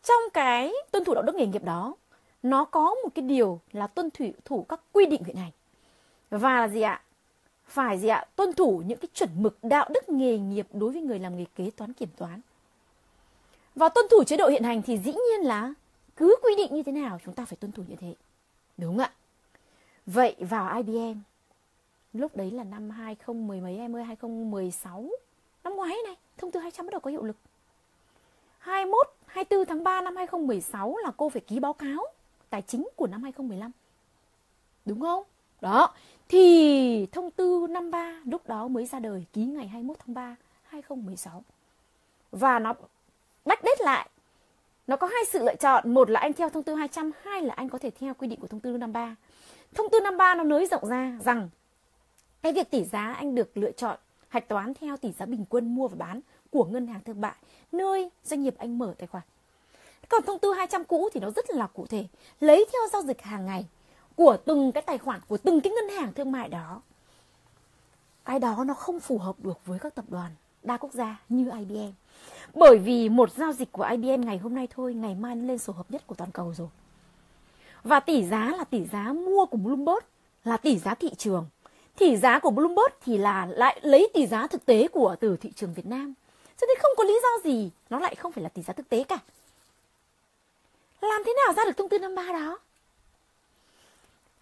Trong 0.04 0.22
cái 0.34 0.74
tuân 0.92 1.04
thủ 1.04 1.14
đạo 1.14 1.24
đức 1.24 1.36
nghề 1.36 1.46
nghiệp 1.46 1.64
đó, 1.64 1.96
nó 2.44 2.66
có 2.66 2.96
một 3.04 3.10
cái 3.16 3.26
điều 3.26 3.60
là 3.72 3.88
tuân 3.88 4.10
thủ 4.12 4.26
thủ 4.46 4.66
các 4.70 4.82
quy 4.92 5.06
định 5.06 5.24
hiện 5.24 5.36
hành. 5.36 5.52
Và 6.30 6.60
là 6.60 6.68
gì 6.68 6.82
ạ? 6.82 7.02
Phải 7.66 7.98
gì 8.00 8.08
ạ? 8.08 8.26
Tuân 8.36 8.54
thủ 8.54 8.84
những 8.86 8.98
cái 8.98 9.10
chuẩn 9.14 9.30
mực 9.36 9.58
đạo 9.62 9.90
đức 9.94 10.10
nghề 10.10 10.38
nghiệp 10.38 10.68
đối 10.74 10.92
với 10.92 11.02
người 11.02 11.20
làm 11.20 11.38
nghề 11.38 11.46
kế 11.56 11.72
toán 11.78 11.94
kiểm 11.94 12.10
toán. 12.18 12.42
Và 13.76 13.90
tuân 13.90 14.06
thủ 14.12 14.24
chế 14.24 14.38
độ 14.38 14.48
hiện 14.48 14.64
hành 14.64 14.82
thì 14.82 14.98
dĩ 14.98 15.12
nhiên 15.12 15.48
là 15.48 15.74
cứ 16.16 16.36
quy 16.44 16.56
định 16.58 16.76
như 16.76 16.84
thế 16.84 16.92
nào 16.92 17.20
chúng 17.26 17.34
ta 17.34 17.46
phải 17.46 17.58
tuân 17.58 17.72
thủ 17.72 17.84
như 17.88 17.96
thế. 17.96 18.16
Đúng 18.78 18.98
không 18.98 19.06
ạ? 19.06 19.12
Vậy 20.06 20.36
vào 20.40 20.78
IBM 20.78 21.20
lúc 22.14 22.36
đấy 22.36 22.52
là 22.52 22.64
năm 22.64 22.90
2010 22.90 23.62
mấy 23.62 23.78
20 23.78 24.04
2016 24.04 25.10
năm 25.66 25.76
ngoái 25.76 25.98
này, 26.06 26.16
thông 26.38 26.52
tư 26.52 26.60
200 26.60 26.86
bắt 26.86 26.92
đầu 26.92 27.00
có 27.00 27.12
hiệu 27.12 27.24
lực. 27.24 27.36
21 28.60 29.08
24 29.26 29.66
tháng 29.66 29.84
3 29.84 30.02
năm 30.02 30.16
2016 30.16 30.98
là 30.98 31.12
cô 31.18 31.30
phải 31.30 31.42
ký 31.42 31.60
báo 31.60 31.74
cáo 31.74 32.06
tài 32.50 32.62
chính 32.62 32.88
của 32.96 33.08
năm 33.08 33.24
2015 33.24 33.72
đúng 34.86 35.02
không? 35.02 35.24
Đó, 35.62 35.94
thì 36.28 37.08
thông 37.12 37.32
tư 37.32 37.68
53 37.70 38.22
lúc 38.26 38.48
đó 38.48 38.68
mới 38.68 38.86
ra 38.86 39.00
đời, 39.00 39.26
ký 39.34 39.46
ngày 39.46 39.68
21 39.68 39.98
tháng 40.00 40.14
3 40.14 40.36
2016 40.64 41.44
và 42.32 42.60
nó 42.60 42.74
bách 43.46 43.64
đết 43.64 43.82
lại, 43.82 44.10
nó 44.88 44.96
có 44.96 45.08
hai 45.08 45.26
sự 45.26 45.44
lựa 45.44 45.56
chọn, 45.56 45.94
một 45.94 46.10
là 46.10 46.20
anh 46.20 46.34
theo 46.34 46.50
thông 46.50 46.64
tư 46.64 46.76
200 46.76 47.12
hai 47.24 47.42
là 47.42 47.54
anh 47.54 47.70
có 47.70 47.78
thể 47.78 47.92
theo 48.00 48.14
quy 48.14 48.28
định 48.28 48.40
của 48.40 48.48
thông 48.48 48.60
tư 48.60 48.78
53 48.78 49.16
thông 49.74 49.90
tư 49.90 50.00
53 50.00 50.36
nó 50.36 50.44
nới 50.44 50.66
rộng 50.66 50.86
ra 50.86 51.18
rằng 51.26 51.50
cái 52.42 52.54
việc 52.54 52.72
tỷ 52.72 52.84
giá 52.84 53.14
anh 53.14 53.36
được 53.36 53.58
lựa 53.58 53.72
chọn 53.72 53.98
hạch 54.30 54.48
toán 54.48 54.74
theo 54.74 54.98
tỷ 54.98 55.12
giá 55.12 55.26
bình 55.26 55.46
quân 55.50 55.76
mua 55.76 55.88
và 55.88 55.96
bán 55.96 56.20
của 56.50 56.66
ngân 56.66 56.88
hàng 56.88 57.02
thương 57.06 57.22
mại, 57.22 57.36
nơi 57.72 58.10
doanh 58.24 58.44
nghiệp 58.44 58.56
anh 58.58 58.78
mở 58.78 58.94
tài 58.98 59.08
khoản. 59.08 59.24
Còn 60.10 60.24
thông 60.24 60.40
tư 60.40 60.54
200 60.54 60.84
cũ 60.84 61.10
thì 61.14 61.20
nó 61.20 61.32
rất 61.36 61.50
là 61.50 61.68
cụ 61.68 61.86
thể. 61.86 62.06
Lấy 62.40 62.66
theo 62.74 62.82
giao 62.94 63.02
dịch 63.02 63.22
hàng 63.22 63.46
ngày 63.46 63.66
của 64.16 64.38
từng 64.46 64.72
cái 64.72 64.82
tài 64.82 64.98
khoản 64.98 65.20
của 65.28 65.38
từng 65.38 65.62
cái 65.62 65.74
ngân 65.74 65.98
hàng 65.98 66.14
thương 66.14 66.32
mại 66.32 66.50
đó. 66.50 66.82
Cái 68.26 68.40
đó 68.40 68.64
nó 68.68 68.74
không 68.74 69.00
phù 69.00 69.18
hợp 69.18 69.36
được 69.40 69.66
với 69.66 69.80
các 69.80 69.96
tập 69.96 70.06
đoàn 70.10 70.32
đa 70.64 70.78
quốc 70.78 70.94
gia 70.94 71.22
như 71.30 71.52
IBM 71.60 71.92
bởi 72.54 72.78
vì 72.78 73.10
một 73.10 73.32
giao 73.32 73.54
dịch 73.54 73.72
của 73.72 73.84
IBM 73.84 74.22
ngày 74.26 74.38
hôm 74.38 74.56
nay 74.56 74.68
thôi, 74.72 74.94
ngày 74.94 75.16
mai 75.16 75.36
nó 75.36 75.48
lên 75.48 75.58
sổ 75.58 75.74
hợp 75.74 75.92
nhất 75.92 76.08
của 76.08 76.16
toàn 76.16 76.32
cầu 76.32 76.54
rồi. 76.54 76.68
Và 77.84 78.00
tỷ 78.00 78.24
giá 78.24 78.54
là 78.58 78.64
tỷ 78.64 78.86
giá 78.86 79.14
mua 79.14 79.46
của 79.46 79.58
Bloomberg, 79.58 80.06
là 80.44 80.58
tỷ 80.58 80.78
giá 80.78 80.96
thị 80.96 81.10
trường 81.18 81.46
tỷ 81.98 82.18
giá 82.18 82.40
của 82.40 82.50
Bloomberg 82.50 82.94
thì 83.02 83.18
là 83.18 83.46
lại 83.46 83.80
lấy 83.82 84.10
tỷ 84.14 84.28
giá 84.28 84.48
thực 84.48 84.66
tế 84.66 84.88
của, 84.88 85.16
từ 85.20 85.38
thị 85.38 85.52
trường 85.56 85.74
Việt 85.74 85.86
Nam. 85.86 86.14
Cho 86.58 86.68
nên 86.68 86.78
không 86.82 86.92
có 86.98 87.04
lý 87.04 87.20
do 87.24 87.50
gì, 87.50 87.72
nó 87.90 88.00
lại 88.00 88.16
không 88.16 88.32
phải 88.32 88.44
là 88.44 88.50
tỷ 88.50 88.62
giá 88.62 88.74
thực 88.74 88.90
tế 88.90 89.04
cả. 89.04 89.20
Làm 91.02 91.22
thế 91.26 91.34
nào 91.46 91.54
ra 91.54 91.64
được 91.66 91.78
thông 91.78 91.90
tư 91.90 92.00
53 92.00 92.32
đó? 92.32 92.60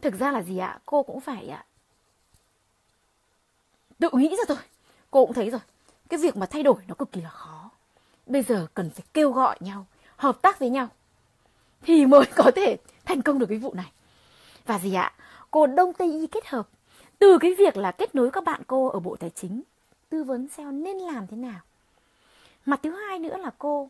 Thực 0.02 0.20
ra 0.20 0.32
là 0.32 0.42
gì 0.42 0.58
ạ? 0.58 0.80
Cô 0.86 1.04
cũng 1.04 1.22
phải 1.22 1.48
ạ. 1.48 1.66
Tự 4.00 4.10
nghĩ 4.14 4.36
ra 4.38 4.44
rồi. 4.48 4.58
cô 5.12 5.26
cũng 5.26 5.34
thấy 5.34 5.50
rồi. 5.50 5.62
Cái 6.10 6.20
việc 6.20 6.38
mà 6.38 6.46
thay 6.46 6.64
đổi 6.64 6.76
nó 6.88 6.96
cực 6.96 7.12
kỳ 7.12 7.22
là 7.22 7.30
khó. 7.30 7.70
Bây 8.26 8.42
giờ 8.42 8.68
cần 8.74 8.90
phải 8.90 9.06
kêu 9.14 9.32
gọi 9.32 9.58
nhau, 9.60 9.86
hợp 10.16 10.42
tác 10.42 10.60
với 10.60 10.70
nhau 10.70 10.88
thì 11.82 12.06
mới 12.06 12.26
có 12.36 12.52
thể 12.56 12.78
thành 13.06 13.22
công 13.22 13.40
được 13.40 13.46
cái 13.50 13.58
vụ 13.58 13.74
này. 13.74 13.92
Và 14.66 14.80
gì 14.80 14.94
ạ? 14.94 15.14
Cô 15.52 15.68
đông 15.68 15.94
tây 15.94 16.12
y 16.12 16.28
kết 16.28 16.48
hợp 16.48 16.68
từ 17.24 17.38
cái 17.38 17.54
việc 17.54 17.78
là 17.78 17.92
kết 17.92 18.16
nối 18.16 18.32
các 18.32 18.44
bạn 18.44 18.62
cô 18.68 18.88
ở 18.88 19.00
bộ 19.00 19.16
tài 19.16 19.30
chính 19.30 19.62
tư 20.10 20.24
vấn 20.24 20.48
SEO 20.48 20.72
nên 20.72 20.98
làm 20.98 21.28
thế 21.28 21.38
nào. 21.38 21.60
Mặt 22.66 22.80
thứ 22.84 22.90
hai 22.90 23.20
nữa 23.20 23.38
là 23.38 23.52
cô 23.58 23.90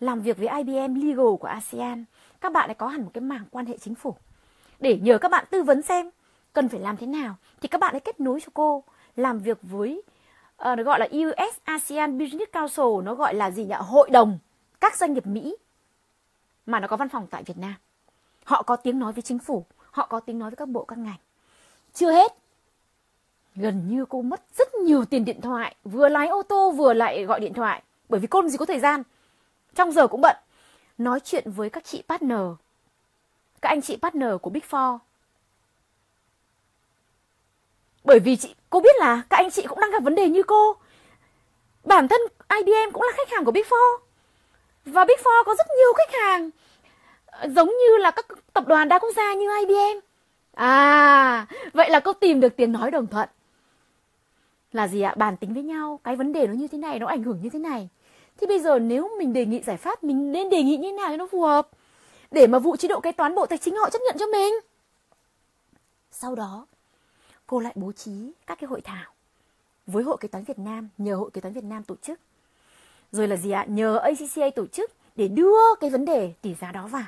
làm 0.00 0.20
việc 0.20 0.38
với 0.38 0.48
IBM 0.48 0.94
Legal 0.94 1.34
của 1.40 1.48
ASEAN. 1.48 2.04
Các 2.40 2.52
bạn 2.52 2.68
lại 2.68 2.74
có 2.74 2.88
hẳn 2.88 3.02
một 3.02 3.10
cái 3.14 3.22
mảng 3.22 3.44
quan 3.50 3.66
hệ 3.66 3.78
chính 3.78 3.94
phủ. 3.94 4.16
Để 4.80 4.98
nhờ 5.02 5.18
các 5.18 5.30
bạn 5.30 5.44
tư 5.50 5.62
vấn 5.62 5.82
xem 5.82 6.10
cần 6.52 6.68
phải 6.68 6.80
làm 6.80 6.96
thế 6.96 7.06
nào 7.06 7.34
thì 7.60 7.68
các 7.68 7.80
bạn 7.80 7.94
hãy 7.94 8.00
kết 8.00 8.20
nối 8.20 8.40
cho 8.40 8.48
cô 8.54 8.84
làm 9.16 9.38
việc 9.38 9.58
với 9.62 10.02
uh, 10.70 10.78
nó 10.78 10.82
gọi 10.82 11.00
là 11.00 11.08
US 11.12 11.56
ASEAN 11.64 12.18
Business 12.18 12.52
Council 12.52 13.04
nó 13.04 13.14
gọi 13.14 13.34
là 13.34 13.50
gì 13.50 13.64
nhỉ? 13.64 13.74
Hội 13.78 14.10
đồng 14.10 14.38
các 14.80 14.96
doanh 14.96 15.12
nghiệp 15.12 15.26
Mỹ 15.26 15.56
mà 16.66 16.80
nó 16.80 16.88
có 16.88 16.96
văn 16.96 17.08
phòng 17.08 17.26
tại 17.30 17.42
Việt 17.42 17.58
Nam. 17.58 17.74
Họ 18.44 18.62
có 18.62 18.76
tiếng 18.76 18.98
nói 18.98 19.12
với 19.12 19.22
chính 19.22 19.38
phủ 19.38 19.64
họ 19.90 20.06
có 20.06 20.20
tiếng 20.20 20.38
nói 20.38 20.50
với 20.50 20.56
các 20.56 20.68
bộ 20.68 20.84
các 20.84 20.98
ngành. 20.98 21.18
Chưa 21.94 22.12
hết 22.12 22.43
gần 23.54 23.88
như 23.88 24.04
cô 24.08 24.22
mất 24.22 24.42
rất 24.56 24.74
nhiều 24.74 25.04
tiền 25.04 25.24
điện 25.24 25.40
thoại, 25.40 25.76
vừa 25.84 26.08
lái 26.08 26.28
ô 26.28 26.42
tô 26.42 26.70
vừa 26.70 26.92
lại 26.92 27.24
gọi 27.24 27.40
điện 27.40 27.54
thoại, 27.54 27.82
bởi 28.08 28.20
vì 28.20 28.26
cô 28.26 28.40
làm 28.40 28.48
gì 28.48 28.58
có 28.58 28.64
thời 28.64 28.80
gian. 28.80 29.02
Trong 29.74 29.92
giờ 29.92 30.06
cũng 30.06 30.20
bận. 30.20 30.36
Nói 30.98 31.20
chuyện 31.20 31.50
với 31.50 31.70
các 31.70 31.84
chị 31.84 32.02
partner, 32.08 32.40
các 33.60 33.68
anh 33.68 33.82
chị 33.82 33.96
partner 34.02 34.30
của 34.42 34.50
Big 34.50 34.62
Four. 34.70 34.98
Bởi 38.04 38.18
vì 38.18 38.36
chị, 38.36 38.54
cô 38.70 38.80
biết 38.80 38.96
là 38.98 39.22
các 39.30 39.36
anh 39.36 39.50
chị 39.50 39.62
cũng 39.66 39.80
đang 39.80 39.90
gặp 39.90 40.02
vấn 40.02 40.14
đề 40.14 40.28
như 40.28 40.42
cô. 40.42 40.76
Bản 41.84 42.08
thân 42.08 42.20
IBM 42.56 42.92
cũng 42.92 43.02
là 43.02 43.12
khách 43.16 43.30
hàng 43.30 43.44
của 43.44 43.50
Big 43.50 43.62
Four. 43.62 43.98
Và 44.84 45.04
Big 45.04 45.16
Four 45.24 45.44
có 45.44 45.54
rất 45.58 45.66
nhiều 45.78 45.92
khách 45.96 46.20
hàng 46.20 46.50
ờ, 47.26 47.48
giống 47.48 47.68
như 47.68 47.96
là 47.98 48.10
các 48.10 48.26
tập 48.52 48.64
đoàn 48.66 48.88
đa 48.88 48.98
quốc 48.98 49.12
gia 49.16 49.34
như 49.34 49.48
IBM 49.58 50.00
à 50.54 51.46
vậy 51.72 51.90
là 51.90 52.00
cô 52.00 52.12
tìm 52.12 52.40
được 52.40 52.56
tiếng 52.56 52.72
nói 52.72 52.90
đồng 52.90 53.06
thuận 53.06 53.28
là 54.74 54.88
gì 54.88 55.00
ạ? 55.00 55.14
Bàn 55.16 55.36
tính 55.36 55.54
với 55.54 55.62
nhau. 55.62 56.00
Cái 56.04 56.16
vấn 56.16 56.32
đề 56.32 56.46
nó 56.46 56.52
như 56.52 56.68
thế 56.68 56.78
này, 56.78 56.98
nó 56.98 57.06
ảnh 57.06 57.22
hưởng 57.22 57.40
như 57.42 57.50
thế 57.50 57.58
này. 57.58 57.88
Thì 58.40 58.46
bây 58.46 58.60
giờ 58.60 58.78
nếu 58.78 59.10
mình 59.18 59.32
đề 59.32 59.46
nghị 59.46 59.62
giải 59.62 59.76
pháp, 59.76 60.04
mình 60.04 60.32
nên 60.32 60.50
đề 60.50 60.62
nghị 60.62 60.76
như 60.76 60.88
thế 60.88 60.96
nào 60.96 61.08
cho 61.10 61.16
nó 61.16 61.26
phù 61.26 61.42
hợp? 61.42 61.68
Để 62.30 62.46
mà 62.46 62.58
vụ 62.58 62.76
chế 62.76 62.88
độ 62.88 63.00
kế 63.00 63.12
toán 63.12 63.34
bộ 63.34 63.46
tài 63.46 63.58
chính 63.58 63.76
họ 63.76 63.90
chấp 63.90 63.98
nhận 64.06 64.16
cho 64.18 64.26
mình. 64.26 64.54
Sau 66.10 66.34
đó, 66.34 66.66
cô 67.46 67.60
lại 67.60 67.72
bố 67.76 67.92
trí 67.92 68.32
các 68.46 68.58
cái 68.60 68.68
hội 68.68 68.80
thảo 68.80 69.12
với 69.86 70.04
hội 70.04 70.16
kế 70.20 70.28
toán 70.28 70.44
Việt 70.44 70.58
Nam, 70.58 70.88
nhờ 70.98 71.16
hội 71.16 71.30
kế 71.30 71.40
toán 71.40 71.54
Việt 71.54 71.64
Nam 71.64 71.82
tổ 71.84 71.94
chức. 72.02 72.20
Rồi 73.12 73.28
là 73.28 73.36
gì 73.36 73.50
ạ? 73.50 73.64
Nhờ 73.68 73.96
ACCA 73.96 74.50
tổ 74.54 74.66
chức 74.66 74.90
để 75.16 75.28
đưa 75.28 75.74
cái 75.80 75.90
vấn 75.90 76.04
đề 76.04 76.32
tỷ 76.42 76.54
giá 76.54 76.72
đó 76.72 76.86
vào. 76.86 77.06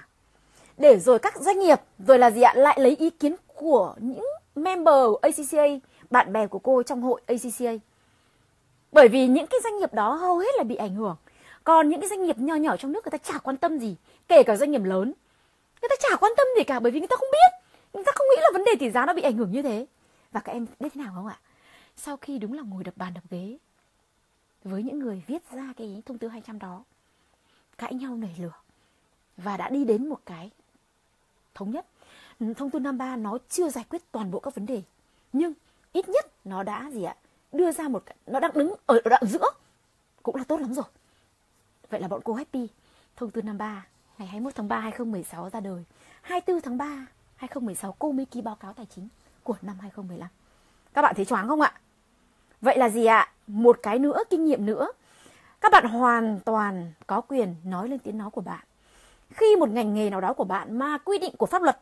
Để 0.79 0.99
rồi 0.99 1.19
các 1.19 1.37
doanh 1.41 1.59
nghiệp, 1.59 1.81
rồi 1.99 2.19
là 2.19 2.31
gì 2.31 2.43
ạ? 2.43 2.53
Lại 2.57 2.81
lấy 2.81 2.97
ý 2.97 3.11
kiến 3.11 3.35
của 3.55 3.95
những 4.01 4.25
member 4.55 5.05
ACCA 5.23 5.67
bạn 6.11 6.33
bè 6.33 6.47
của 6.47 6.59
cô 6.59 6.83
trong 6.83 7.03
hội 7.03 7.21
ACCA 7.27 7.73
bởi 8.93 9.09
vì 9.09 9.27
những 9.27 9.47
cái 9.47 9.61
doanh 9.65 9.79
nghiệp 9.79 9.95
đó 9.95 10.15
hầu 10.15 10.39
hết 10.39 10.55
là 10.57 10.65
bị 10.65 10.77
ảnh 10.77 10.95
hưởng. 10.95 11.17
Còn 11.65 11.89
những 11.89 12.01
cái 12.01 12.09
doanh 12.09 12.23
nghiệp 12.23 12.39
nhỏ 12.39 12.55
nhỏ 12.55 12.77
trong 12.77 12.93
nước 12.93 13.05
người 13.05 13.11
ta 13.11 13.19
chả 13.19 13.39
quan 13.39 13.57
tâm 13.57 13.79
gì, 13.79 13.97
kể 14.29 14.43
cả 14.43 14.57
doanh 14.57 14.71
nghiệp 14.71 14.85
lớn. 14.85 15.13
Người 15.83 15.89
ta 15.89 15.97
chả 16.01 16.17
quan 16.17 16.33
tâm 16.37 16.47
gì 16.57 16.65
cả, 16.65 16.81
bởi 16.81 16.93
vì 16.93 17.01
người 17.01 17.09
ta 17.09 17.17
không 17.17 17.29
biết. 17.33 17.67
Người 17.93 18.05
ta 18.05 18.13
không 18.15 18.27
nghĩ 18.31 18.41
là 18.43 18.49
vấn 18.53 18.65
đề 18.65 18.73
tỷ 18.79 18.91
giá 18.91 19.07
nó 19.07 19.13
bị 19.13 19.23
ảnh 19.23 19.37
hưởng 19.37 19.53
như 19.53 19.63
thế. 19.63 19.87
Và 20.33 20.41
các 20.41 20.53
em 20.53 20.67
biết 20.81 20.89
thế 20.95 21.03
nào 21.03 21.13
không 21.15 21.27
ạ? 21.27 21.39
Sau 21.97 22.17
khi 22.17 22.39
đúng 22.39 22.53
là 22.53 22.63
ngồi 22.63 22.85
đập 22.85 22.97
bàn 22.97 23.15
đập 23.15 23.25
ghế 23.31 23.59
với 24.65 24.83
những 24.83 24.99
người 24.99 25.23
viết 25.27 25.43
ra 25.51 25.73
cái 25.77 26.03
thông 26.07 26.19
tư 26.19 26.29
200 26.29 26.59
đó, 26.59 26.85
cãi 27.79 27.95
nhau 27.95 28.17
nảy 28.17 28.37
lửa 28.39 28.53
và 29.37 29.57
đã 29.57 29.69
đi 29.69 29.85
đến 29.85 30.09
một 30.09 30.21
cái 30.27 30.51
thống 31.55 31.71
nhất. 31.71 31.87
Thông 32.57 32.71
tư 32.71 32.79
53 32.79 33.17
nó 33.17 33.39
chưa 33.49 33.69
giải 33.69 33.85
quyết 33.91 34.13
toàn 34.13 34.31
bộ 34.31 34.41
các 34.41 34.55
vấn 34.55 34.67
đề, 34.67 34.83
nhưng 35.33 35.53
ít 35.97 36.09
nhất 36.09 36.27
nó 36.45 36.63
đã 36.63 36.91
gì 36.93 37.03
ạ? 37.03 37.17
Đưa 37.53 37.73
ra 37.73 37.89
một 37.89 38.05
nó 38.27 38.41
đang 38.41 38.51
đứng 38.55 38.75
ở 38.87 39.01
đoạn 39.05 39.23
giữa. 39.27 39.51
Cũng 40.23 40.37
là 40.37 40.45
tốt 40.45 40.61
lắm 40.61 40.75
rồi. 40.75 40.85
Vậy 41.91 42.01
là 42.01 42.09
bọn 42.09 42.21
cô 42.25 42.35
happy, 42.35 42.69
thông 43.17 43.31
tư 43.31 43.43
53 43.43 43.87
ngày 44.19 44.29
21 44.29 44.55
tháng 44.55 44.69
3 44.69 44.81
2016 44.81 45.51
ra 45.51 45.61
đời. 45.61 45.85
24 46.23 46.61
tháng 46.61 46.79
3 46.79 47.07
2016 47.37 47.97
cô 47.99 48.13
mới 48.13 48.27
ký 48.27 48.43
báo 48.43 48.55
cáo 48.55 48.73
tài 48.73 48.87
chính 48.87 49.09
của 49.43 49.57
năm 49.63 49.77
2015 49.81 50.29
các 50.97 51.03
bạn 51.03 51.15
thấy 51.15 51.25
choáng 51.25 51.49
không 51.49 51.61
ạ? 51.61 51.73
Vậy 52.61 52.79
là 52.79 52.89
gì 52.89 53.05
ạ? 53.05 53.33
Một 53.47 53.79
cái 53.83 53.99
nữa, 53.99 54.23
kinh 54.31 54.45
nghiệm 54.45 54.67
nữa. 54.67 54.89
Các 55.61 55.73
bạn 55.73 55.85
hoàn 55.85 56.41
toàn 56.45 56.93
có 57.07 57.21
quyền 57.21 57.55
nói 57.65 57.89
lên 57.89 57.99
tiếng 57.99 58.19
nói 58.19 58.31
của 58.31 58.41
bạn. 58.41 58.65
Khi 59.31 59.57
một 59.57 59.69
ngành 59.69 59.95
nghề 59.95 60.11
nào 60.11 60.21
đó 60.21 60.33
của 60.33 60.45
bạn 60.45 60.79
mà 60.79 60.99
quy 60.99 61.19
định 61.19 61.37
của 61.37 61.47
pháp 61.47 61.63
luật, 61.63 61.79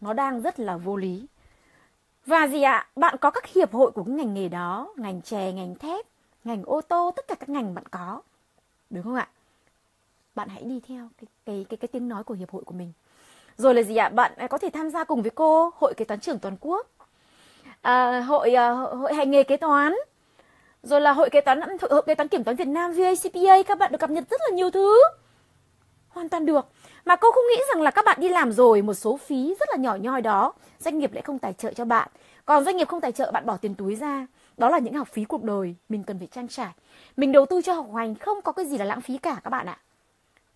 nó 0.00 0.12
đang 0.12 0.40
rất 0.40 0.60
là 0.60 0.76
vô 0.76 0.96
lý 0.96 1.26
và 2.26 2.46
gì 2.46 2.62
ạ? 2.62 2.88
Bạn 2.96 3.16
có 3.20 3.30
các 3.30 3.46
hiệp 3.46 3.72
hội 3.72 3.90
của 3.90 4.04
cái 4.04 4.14
ngành 4.14 4.34
nghề 4.34 4.48
đó 4.48 4.92
ngành 4.96 5.22
chè 5.22 5.52
ngành 5.52 5.74
thép 5.74 6.06
ngành 6.44 6.62
ô 6.64 6.80
tô 6.80 7.12
tất 7.16 7.28
cả 7.28 7.34
các 7.34 7.48
ngành 7.48 7.74
bạn 7.74 7.84
có. 7.90 8.20
Đúng 8.90 9.02
không 9.02 9.14
ạ? 9.14 9.28
Bạn 10.34 10.48
hãy 10.48 10.62
đi 10.62 10.80
theo 10.88 11.08
cái 11.18 11.26
cái 11.46 11.66
cái 11.68 11.76
cái 11.76 11.88
tiếng 11.88 12.08
nói 12.08 12.24
của 12.24 12.34
hiệp 12.34 12.50
hội 12.50 12.62
của 12.64 12.74
mình. 12.74 12.92
Rồi 13.56 13.74
là 13.74 13.82
gì 13.82 13.96
ạ? 13.96 14.08
Bạn 14.08 14.32
có 14.50 14.58
thể 14.58 14.70
tham 14.70 14.90
gia 14.90 15.04
cùng 15.04 15.22
với 15.22 15.30
cô 15.30 15.70
hội 15.76 15.94
kế 15.96 16.04
toán 16.04 16.20
trưởng 16.20 16.38
toàn 16.38 16.56
quốc. 16.60 16.86
À, 17.82 18.20
hội 18.20 18.54
à, 18.54 18.70
hội 18.70 19.14
hành 19.14 19.30
nghề 19.30 19.42
kế 19.42 19.56
toán. 19.56 19.94
Rồi 20.82 21.00
là 21.00 21.12
hội 21.12 21.30
kế 21.30 21.40
toán 21.40 21.60
hội 21.90 22.02
kế 22.06 22.14
toán 22.14 22.28
kiểm 22.28 22.44
toán 22.44 22.56
Việt 22.56 22.68
Nam 22.68 22.92
VACPA 22.92 23.62
các 23.66 23.78
bạn 23.78 23.92
được 23.92 23.98
cập 23.98 24.10
nhật 24.10 24.24
rất 24.30 24.40
là 24.40 24.56
nhiều 24.56 24.70
thứ 24.70 25.00
hoàn 26.10 26.28
toàn 26.28 26.46
được. 26.46 26.68
Mà 27.04 27.16
cô 27.16 27.32
không 27.32 27.44
nghĩ 27.50 27.62
rằng 27.74 27.82
là 27.82 27.90
các 27.90 28.04
bạn 28.04 28.20
đi 28.20 28.28
làm 28.28 28.52
rồi, 28.52 28.82
một 28.82 28.94
số 28.94 29.16
phí 29.16 29.54
rất 29.60 29.68
là 29.70 29.76
nhỏ 29.76 29.94
nhoi 29.94 30.22
đó, 30.22 30.52
doanh 30.78 30.98
nghiệp 30.98 31.12
lại 31.12 31.22
không 31.22 31.38
tài 31.38 31.52
trợ 31.52 31.72
cho 31.72 31.84
bạn. 31.84 32.08
Còn 32.44 32.64
doanh 32.64 32.76
nghiệp 32.76 32.88
không 32.88 33.00
tài 33.00 33.12
trợ, 33.12 33.30
bạn 33.30 33.46
bỏ 33.46 33.56
tiền 33.56 33.74
túi 33.74 33.96
ra. 33.96 34.26
Đó 34.56 34.68
là 34.68 34.78
những 34.78 34.94
học 34.94 35.08
phí 35.08 35.24
cuộc 35.24 35.42
đời, 35.42 35.74
mình 35.88 36.02
cần 36.02 36.18
phải 36.18 36.28
trang 36.28 36.48
trải. 36.48 36.72
Mình 37.16 37.32
đầu 37.32 37.46
tư 37.46 37.62
cho 37.62 37.72
học 37.72 37.86
hành, 37.96 38.14
không 38.14 38.42
có 38.42 38.52
cái 38.52 38.66
gì 38.66 38.78
là 38.78 38.84
lãng 38.84 39.00
phí 39.00 39.18
cả 39.18 39.40
các 39.44 39.50
bạn 39.50 39.66
ạ. 39.66 39.78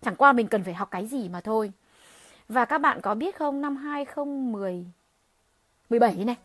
Chẳng 0.01 0.15
qua 0.15 0.33
mình 0.33 0.47
cần 0.47 0.63
phải 0.63 0.73
học 0.73 0.91
cái 0.91 1.07
gì 1.07 1.29
mà 1.29 1.41
thôi. 1.41 1.71
Và 2.49 2.65
các 2.65 2.77
bạn 2.77 3.01
có 3.01 3.15
biết 3.15 3.37
không, 3.37 3.61
năm 3.61 3.75
2010 3.75 4.85
17 5.89 6.15
này, 6.15 6.35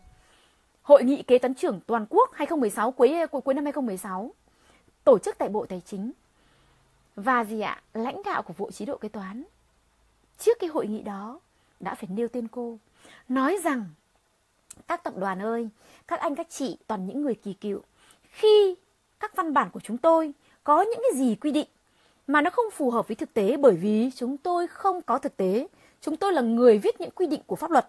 Hội 0.82 1.04
nghị 1.04 1.22
kế 1.22 1.38
toán 1.38 1.54
trưởng 1.54 1.80
toàn 1.86 2.06
quốc 2.10 2.30
2016 2.34 2.90
cuối 2.90 3.14
cuối 3.44 3.54
năm 3.54 3.64
2016 3.64 4.34
tổ 5.04 5.18
chức 5.18 5.38
tại 5.38 5.48
Bộ 5.48 5.66
Tài 5.66 5.82
chính 5.86 6.12
và 7.20 7.44
gì 7.44 7.60
ạ? 7.60 7.82
Lãnh 7.94 8.22
đạo 8.24 8.42
của 8.42 8.52
vụ 8.52 8.70
chế 8.70 8.86
độ 8.86 8.96
kế 8.96 9.08
toán. 9.08 9.44
Trước 10.38 10.58
cái 10.60 10.70
hội 10.70 10.86
nghị 10.86 11.02
đó, 11.02 11.40
đã 11.80 11.94
phải 11.94 12.08
nêu 12.14 12.28
tên 12.28 12.48
cô. 12.48 12.78
Nói 13.28 13.58
rằng, 13.64 13.84
các 14.88 15.04
tập 15.04 15.14
đoàn 15.16 15.42
ơi, 15.42 15.68
các 16.08 16.20
anh, 16.20 16.34
các 16.34 16.50
chị 16.50 16.78
toàn 16.86 17.06
những 17.06 17.22
người 17.22 17.34
kỳ 17.34 17.52
cựu. 17.52 17.80
Khi 18.30 18.74
các 19.20 19.36
văn 19.36 19.54
bản 19.54 19.70
của 19.70 19.80
chúng 19.80 19.98
tôi 19.98 20.32
có 20.64 20.82
những 20.82 21.00
cái 21.02 21.18
gì 21.20 21.34
quy 21.34 21.50
định 21.50 21.68
mà 22.26 22.40
nó 22.40 22.50
không 22.50 22.70
phù 22.72 22.90
hợp 22.90 23.08
với 23.08 23.14
thực 23.14 23.34
tế, 23.34 23.56
bởi 23.56 23.76
vì 23.76 24.10
chúng 24.16 24.36
tôi 24.36 24.66
không 24.66 25.02
có 25.02 25.18
thực 25.18 25.36
tế, 25.36 25.66
chúng 26.00 26.16
tôi 26.16 26.32
là 26.32 26.42
người 26.42 26.78
viết 26.78 27.00
những 27.00 27.10
quy 27.10 27.26
định 27.26 27.40
của 27.46 27.56
pháp 27.56 27.70
luật. 27.70 27.88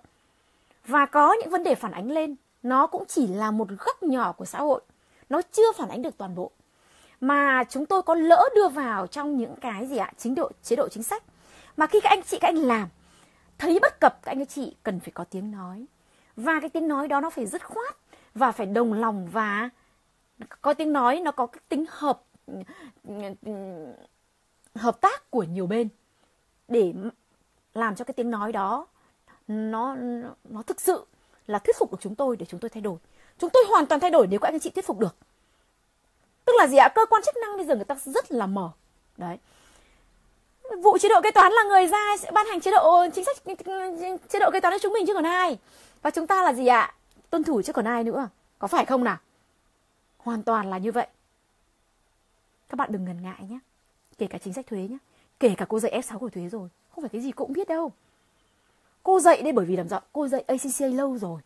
Và 0.86 1.06
có 1.06 1.34
những 1.34 1.50
vấn 1.50 1.64
đề 1.64 1.76
phản 1.76 1.92
ánh 1.92 2.12
lên, 2.12 2.36
nó 2.64 2.88
cũng 2.88 3.04
chỉ 3.08 3.28
là 3.28 3.52
một 3.52 3.68
góc 3.80 4.04
nhỏ 4.04 4.32
của 4.32 4.46
xã 4.46 4.60
hội. 4.60 4.82
Nó 5.30 5.42
chưa 5.52 5.72
phản 5.78 5.90
ánh 5.90 6.02
được 6.02 6.18
toàn 6.18 6.36
bộ 6.36 6.52
mà 7.22 7.63
chúng 7.69 7.86
tôi 7.86 8.01
có 8.01 8.13
lỡ 8.15 8.49
đưa 8.55 8.69
vào 8.69 9.07
trong 9.07 9.38
những 9.38 9.55
cái 9.61 9.88
gì 9.88 9.97
ạ? 9.97 10.11
Chính 10.17 10.36
độ, 10.36 10.51
chế 10.63 10.76
độ 10.76 10.89
chính 10.89 11.03
sách. 11.03 11.24
Mà 11.78 11.88
khi 11.88 11.99
các 12.01 12.09
anh, 12.09 12.24
chị, 12.24 12.39
các 12.39 12.47
anh 12.47 12.55
làm, 12.55 12.88
thấy 13.57 13.80
bất 13.82 13.99
cập, 13.99 14.19
các 14.24 14.32
anh 14.32 14.45
chị 14.45 14.76
cần 14.84 14.99
phải 14.99 15.11
có 15.11 15.24
tiếng 15.24 15.51
nói. 15.51 15.86
Và 16.36 16.59
cái 16.59 16.69
tiếng 16.69 16.88
nói 16.88 17.07
đó 17.07 17.22
nó 17.22 17.30
phải 17.30 17.45
dứt 17.45 17.65
khoát 17.65 17.95
và 18.36 18.51
phải 18.51 18.65
đồng 18.65 18.93
lòng 18.93 19.28
và 19.32 19.69
có 20.61 20.74
tiếng 20.74 20.93
nói 20.93 21.22
nó 21.24 21.32
có 21.32 21.45
cái 21.45 21.61
tính 21.69 21.86
hợp 21.89 22.22
hợp 24.76 25.01
tác 25.01 25.32
của 25.32 25.43
nhiều 25.43 25.67
bên 25.67 25.89
để 26.67 26.93
làm 27.74 27.95
cho 27.95 28.05
cái 28.05 28.13
tiếng 28.13 28.32
nói 28.32 28.51
đó 28.51 28.88
nó 29.47 29.95
nó 30.43 30.61
thực 30.61 30.82
sự 30.82 31.05
là 31.47 31.59
thuyết 31.59 31.76
phục 31.80 31.91
được 31.91 31.97
chúng 32.01 32.15
tôi 32.15 32.38
để 32.38 32.45
chúng 32.45 32.59
tôi 32.59 32.69
thay 32.69 32.82
đổi. 32.82 32.97
Chúng 33.38 33.49
tôi 33.49 33.63
hoàn 33.69 33.86
toàn 33.86 34.01
thay 34.01 34.09
đổi 34.09 34.28
nếu 34.28 34.39
các 34.39 34.47
anh 34.47 34.59
chị 34.59 34.69
thuyết 34.69 34.86
phục 34.86 34.99
được 34.99 35.15
tức 36.46 36.54
là 36.58 36.68
gì 36.68 36.78
ạ? 36.78 36.89
Cơ 36.96 37.06
quan 37.06 37.22
chức 37.26 37.36
năng 37.38 37.58
bây 37.58 37.66
giờ 37.66 37.76
người 37.76 37.86
ta 37.86 37.96
rất 38.06 38.32
là 38.32 38.46
mở 38.46 38.70
đấy. 39.18 39.38
Vụ 40.84 40.98
chế 40.98 41.10
độ 41.10 41.22
kế 41.24 41.32
toán 41.32 41.52
là 41.52 41.64
người 41.64 41.88
ra 41.88 42.18
sẽ 42.20 42.32
ban 42.32 42.48
hành 42.48 42.62
chế 42.62 42.72
độ 42.72 43.06
chính 43.14 43.26
sách, 43.26 43.38
chế 44.30 44.39
độ 44.39 44.52
kế 44.52 44.60
toán 44.60 44.74
cho 44.74 44.80
chúng 44.80 44.94
mình 44.94 45.06
chứ 45.08 45.14
còn 45.14 45.26
ai. 45.26 45.58
Và 46.02 46.10
chúng 46.10 46.28
ta 46.28 46.44
là 46.44 46.54
gì 46.54 46.68
ạ? 46.68 46.94
Tuân 47.30 47.44
thủ 47.44 47.62
chứ 47.62 47.74
còn 47.74 47.86
ai 47.86 48.04
nữa. 48.04 48.30
Có 48.60 48.68
phải 48.68 48.86
không 48.86 49.04
nào? 49.04 49.18
Hoàn 50.18 50.44
toàn 50.44 50.70
là 50.70 50.78
như 50.78 50.92
vậy. 50.92 51.08
Các 52.70 52.76
bạn 52.76 52.92
đừng 52.92 53.06
ngần 53.06 53.24
ngại 53.24 53.39
nhé. 53.50 53.60
Kể 54.18 54.28
cả 54.28 54.38
chính 54.38 54.54
sách 54.54 54.68
thuế 54.68 54.80
nhé. 54.80 54.98
Kể 55.39 55.56
cả 55.58 55.66
cô 55.70 55.80
dạy 55.80 56.02
F6 56.02 56.20
của 56.20 56.30
thuế 56.30 56.50
rồi. 56.50 56.70
Không 56.96 57.02
phải 57.02 57.10
cái 57.10 57.22
gì 57.22 57.32
cô 57.32 57.46
cũng 57.46 57.54
biết 57.54 57.68
đâu. 57.68 57.92
Cô 59.04 59.20
dạy 59.20 59.42
đây 59.42 59.52
bởi 59.52 59.66
vì 59.66 59.76
làm 59.76 59.88
rõ, 59.88 60.00
cô 60.14 60.28
dạy 60.28 60.44
ACCA 60.48 60.88
lâu 60.88 61.18
rồi. 61.18 61.42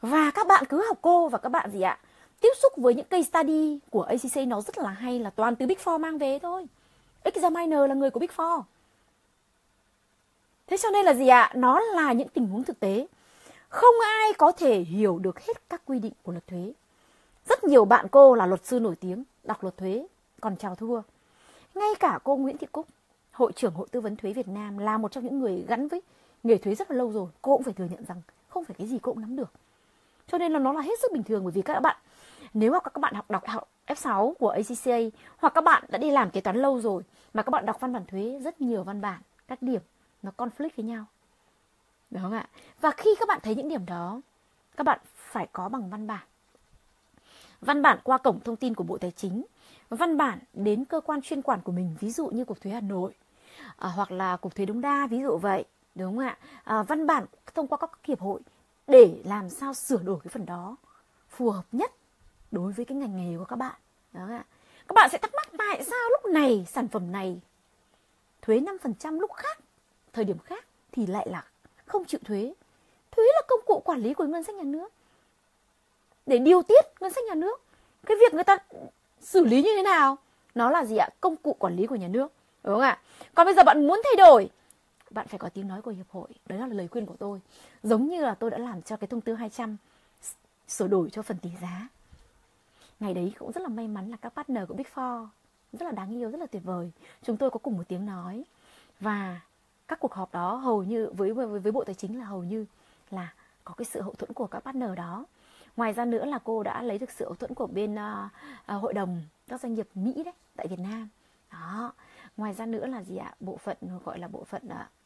Và 0.00 0.30
các 0.30 0.46
bạn 0.46 0.64
cứ 0.68 0.84
học 0.88 0.98
cô 1.02 1.28
và 1.28 1.38
các 1.38 1.48
bạn 1.48 1.70
gì 1.70 1.80
ạ? 1.80 1.98
Tiếp 2.40 2.52
xúc 2.62 2.72
với 2.76 2.94
những 2.94 3.06
case 3.06 3.22
study 3.22 3.78
của 3.90 4.02
ACC 4.02 4.48
nó 4.48 4.60
rất 4.60 4.78
là 4.78 4.90
hay, 4.90 5.18
là 5.18 5.30
toàn 5.30 5.56
từ 5.56 5.66
Big 5.66 5.78
Four 5.84 5.98
mang 6.00 6.18
về 6.18 6.38
thôi. 6.38 6.66
Examiner 7.22 7.88
là 7.88 7.94
người 7.94 8.10
của 8.10 8.20
Big 8.20 8.30
Four. 8.36 8.62
Thế 10.66 10.76
cho 10.76 10.90
nên 10.90 11.04
là 11.04 11.14
gì 11.14 11.28
ạ? 11.28 11.52
Nó 11.54 11.80
là 11.80 12.12
những 12.12 12.28
tình 12.28 12.46
huống 12.46 12.64
thực 12.64 12.80
tế. 12.80 13.06
Không 13.68 13.94
ai 14.04 14.32
có 14.38 14.52
thể 14.52 14.80
hiểu 14.80 15.18
được 15.18 15.40
hết 15.40 15.68
các 15.68 15.82
quy 15.86 15.98
định 15.98 16.12
của 16.22 16.32
luật 16.32 16.46
thuế. 16.46 16.72
Rất 17.48 17.64
nhiều 17.64 17.84
bạn 17.84 18.06
cô 18.10 18.34
là 18.34 18.46
luật 18.46 18.66
sư 18.66 18.80
nổi 18.80 18.96
tiếng, 18.96 19.24
đọc 19.44 19.62
luật 19.62 19.76
thuế, 19.76 20.06
còn 20.40 20.56
chào 20.56 20.74
thua. 20.74 21.02
Ngay 21.74 21.94
cả 22.00 22.18
cô 22.24 22.36
Nguyễn 22.36 22.58
Thị 22.58 22.66
Cúc, 22.72 22.86
hội 23.32 23.52
trưởng 23.52 23.74
hội 23.74 23.88
tư 23.90 24.00
vấn 24.00 24.16
thuế 24.16 24.32
Việt 24.32 24.48
Nam, 24.48 24.78
là 24.78 24.98
một 24.98 25.12
trong 25.12 25.24
những 25.24 25.40
người 25.40 25.64
gắn 25.68 25.88
với 25.88 26.00
nghề 26.42 26.58
thuế 26.58 26.74
rất 26.74 26.90
là 26.90 26.96
lâu 26.96 27.12
rồi. 27.12 27.28
Cô 27.42 27.56
cũng 27.56 27.62
phải 27.62 27.74
thừa 27.74 27.88
nhận 27.90 28.04
rằng 28.04 28.22
không 28.48 28.64
phải 28.64 28.74
cái 28.78 28.86
gì 28.86 28.98
cô 29.02 29.12
cũng 29.12 29.20
nắm 29.20 29.36
được 29.36 29.52
cho 30.32 30.38
nên 30.38 30.52
là 30.52 30.58
nó 30.58 30.72
là 30.72 30.80
hết 30.80 31.00
sức 31.02 31.12
bình 31.12 31.22
thường 31.22 31.44
bởi 31.44 31.52
vì 31.52 31.62
các 31.62 31.80
bạn 31.80 31.96
nếu 32.54 32.72
mà 32.72 32.80
các 32.80 32.98
bạn 32.98 33.14
học 33.14 33.30
đọc 33.30 33.46
học 33.46 33.68
F6 33.86 34.34
của 34.34 34.48
ACCA 34.48 35.18
hoặc 35.36 35.54
các 35.54 35.64
bạn 35.64 35.84
đã 35.88 35.98
đi 35.98 36.10
làm 36.10 36.30
kế 36.30 36.40
toán 36.40 36.56
lâu 36.56 36.80
rồi 36.80 37.02
mà 37.34 37.42
các 37.42 37.50
bạn 37.50 37.66
đọc 37.66 37.80
văn 37.80 37.92
bản 37.92 38.06
thuế 38.06 38.40
rất 38.44 38.60
nhiều 38.60 38.82
văn 38.82 39.00
bản 39.00 39.20
các 39.48 39.62
điểm 39.62 39.80
nó 40.22 40.30
conflict 40.36 40.70
với 40.76 40.84
nhau. 40.84 41.04
Đúng 42.10 42.22
không 42.22 42.32
ạ? 42.32 42.48
Và 42.80 42.90
khi 42.90 43.14
các 43.18 43.28
bạn 43.28 43.40
thấy 43.42 43.54
những 43.54 43.68
điểm 43.68 43.86
đó 43.86 44.20
các 44.76 44.84
bạn 44.84 44.98
phải 45.14 45.46
có 45.52 45.68
bằng 45.68 45.90
văn 45.90 46.06
bản. 46.06 46.22
Văn 47.60 47.82
bản 47.82 47.98
qua 48.02 48.18
cổng 48.18 48.40
thông 48.40 48.56
tin 48.56 48.74
của 48.74 48.84
Bộ 48.84 48.98
Tài 48.98 49.10
chính 49.10 49.44
văn 49.88 50.16
bản 50.16 50.38
đến 50.52 50.84
cơ 50.84 51.00
quan 51.00 51.22
chuyên 51.22 51.42
quản 51.42 51.60
của 51.60 51.72
mình 51.72 51.96
ví 52.00 52.10
dụ 52.10 52.26
như 52.26 52.44
cục 52.44 52.60
thuế 52.60 52.72
Hà 52.72 52.80
Nội 52.80 53.12
à, 53.76 53.88
hoặc 53.88 54.12
là 54.12 54.36
cục 54.36 54.54
thuế 54.54 54.66
Đống 54.66 54.80
Đa 54.80 55.06
ví 55.06 55.20
dụ 55.22 55.36
vậy. 55.36 55.64
Đúng 55.94 56.16
không 56.16 56.26
ạ? 56.26 56.38
À, 56.64 56.82
văn 56.82 57.06
bản 57.06 57.24
thông 57.54 57.66
qua 57.66 57.78
các 57.78 57.90
hiệp 58.04 58.20
hội 58.20 58.40
để 58.90 59.20
làm 59.24 59.50
sao 59.50 59.74
sửa 59.74 59.98
đổi 59.98 60.18
cái 60.24 60.30
phần 60.30 60.46
đó 60.46 60.76
phù 61.28 61.50
hợp 61.50 61.64
nhất 61.72 61.92
đối 62.50 62.72
với 62.72 62.84
cái 62.84 62.96
ngành 62.96 63.16
nghề 63.16 63.38
của 63.38 63.44
các 63.44 63.56
bạn. 63.56 63.74
Đó 64.12 64.26
ạ. 64.30 64.44
Các 64.88 64.94
bạn 64.94 65.10
sẽ 65.12 65.18
thắc 65.18 65.34
mắc 65.34 65.48
tại 65.58 65.84
sao 65.84 66.08
lúc 66.10 66.24
này 66.32 66.66
sản 66.68 66.88
phẩm 66.88 67.12
này 67.12 67.40
thuế 68.42 68.60
5% 68.60 69.20
lúc 69.20 69.32
khác, 69.32 69.58
thời 70.12 70.24
điểm 70.24 70.38
khác 70.38 70.64
thì 70.92 71.06
lại 71.06 71.26
là 71.30 71.44
không 71.86 72.04
chịu 72.04 72.20
thuế. 72.24 72.54
Thuế 73.10 73.24
là 73.34 73.42
công 73.48 73.60
cụ 73.66 73.82
quản 73.84 74.00
lý 74.00 74.14
của 74.14 74.24
ngân 74.24 74.44
sách 74.44 74.54
nhà 74.54 74.62
nước. 74.62 74.92
Để 76.26 76.38
điều 76.38 76.62
tiết 76.62 76.84
ngân 77.00 77.12
sách 77.12 77.24
nhà 77.24 77.34
nước, 77.34 77.62
cái 78.06 78.16
việc 78.20 78.34
người 78.34 78.44
ta 78.44 78.58
xử 79.20 79.44
lý 79.44 79.62
như 79.62 79.70
thế 79.76 79.82
nào, 79.82 80.18
nó 80.54 80.70
là 80.70 80.84
gì 80.84 80.96
ạ? 80.96 81.08
Công 81.20 81.36
cụ 81.36 81.56
quản 81.58 81.76
lý 81.76 81.86
của 81.86 81.96
nhà 81.96 82.08
nước, 82.08 82.32
đúng 82.62 82.74
không 82.74 82.82
ạ? 82.82 83.00
Còn 83.34 83.44
bây 83.44 83.54
giờ 83.54 83.62
bạn 83.62 83.86
muốn 83.86 84.00
thay 84.04 84.16
đổi 84.16 84.50
bạn 85.10 85.28
phải 85.28 85.38
có 85.38 85.48
tiếng 85.48 85.68
nói 85.68 85.82
của 85.82 85.90
hiệp 85.90 86.10
hội. 86.10 86.28
Đấy 86.46 86.58
là 86.58 86.66
lời 86.66 86.88
khuyên 86.88 87.06
của 87.06 87.16
tôi. 87.18 87.40
Giống 87.82 88.08
như 88.08 88.20
là 88.20 88.34
tôi 88.34 88.50
đã 88.50 88.58
làm 88.58 88.82
cho 88.82 88.96
cái 88.96 89.08
thông 89.08 89.20
tư 89.20 89.34
200 89.34 89.76
sửa 90.68 90.88
đổi 90.88 91.10
cho 91.10 91.22
phần 91.22 91.38
tỷ 91.38 91.50
giá. 91.60 91.88
Ngày 93.00 93.14
đấy 93.14 93.32
cũng 93.38 93.52
rất 93.52 93.60
là 93.60 93.68
may 93.68 93.88
mắn 93.88 94.10
là 94.10 94.16
các 94.16 94.28
partner 94.28 94.68
của 94.68 94.74
Big 94.74 94.86
Four 94.94 95.26
rất 95.72 95.86
là 95.86 95.92
đáng 95.92 96.10
yêu 96.18 96.30
rất 96.30 96.38
là 96.38 96.46
tuyệt 96.46 96.62
vời. 96.64 96.90
Chúng 97.22 97.36
tôi 97.36 97.50
có 97.50 97.58
cùng 97.58 97.76
một 97.76 97.84
tiếng 97.88 98.06
nói. 98.06 98.44
Và 99.00 99.40
các 99.88 100.00
cuộc 100.00 100.14
họp 100.14 100.32
đó 100.32 100.54
hầu 100.54 100.82
như 100.82 101.10
với 101.16 101.32
với, 101.32 101.46
với 101.46 101.72
bộ 101.72 101.84
tài 101.84 101.94
chính 101.94 102.18
là 102.18 102.24
hầu 102.24 102.44
như 102.44 102.66
là 103.10 103.32
có 103.64 103.74
cái 103.74 103.84
sự 103.84 104.02
hậu 104.02 104.14
thuẫn 104.14 104.32
của 104.32 104.46
các 104.46 104.60
partner 104.60 104.90
đó. 104.96 105.26
Ngoài 105.76 105.92
ra 105.92 106.04
nữa 106.04 106.24
là 106.24 106.38
cô 106.44 106.62
đã 106.62 106.82
lấy 106.82 106.98
được 106.98 107.10
sự 107.10 107.24
hậu 107.24 107.34
thuẫn 107.34 107.54
của 107.54 107.66
bên 107.66 107.94
uh, 107.94 107.98
uh, 108.76 108.82
hội 108.82 108.92
đồng 108.92 109.22
các 109.48 109.60
doanh 109.60 109.74
nghiệp 109.74 109.88
mỹ 109.94 110.22
đấy 110.24 110.34
tại 110.56 110.66
việt 110.66 110.78
nam. 110.78 111.08
Đó. 111.52 111.92
Ngoài 112.36 112.54
ra 112.54 112.66
nữa 112.66 112.86
là 112.86 113.02
gì 113.02 113.16
ạ? 113.16 113.34
Bộ 113.40 113.56
phận 113.56 113.76
gọi 114.04 114.18
là 114.18 114.28
bộ 114.28 114.44
phận 114.44 114.62
uh, 114.66 114.99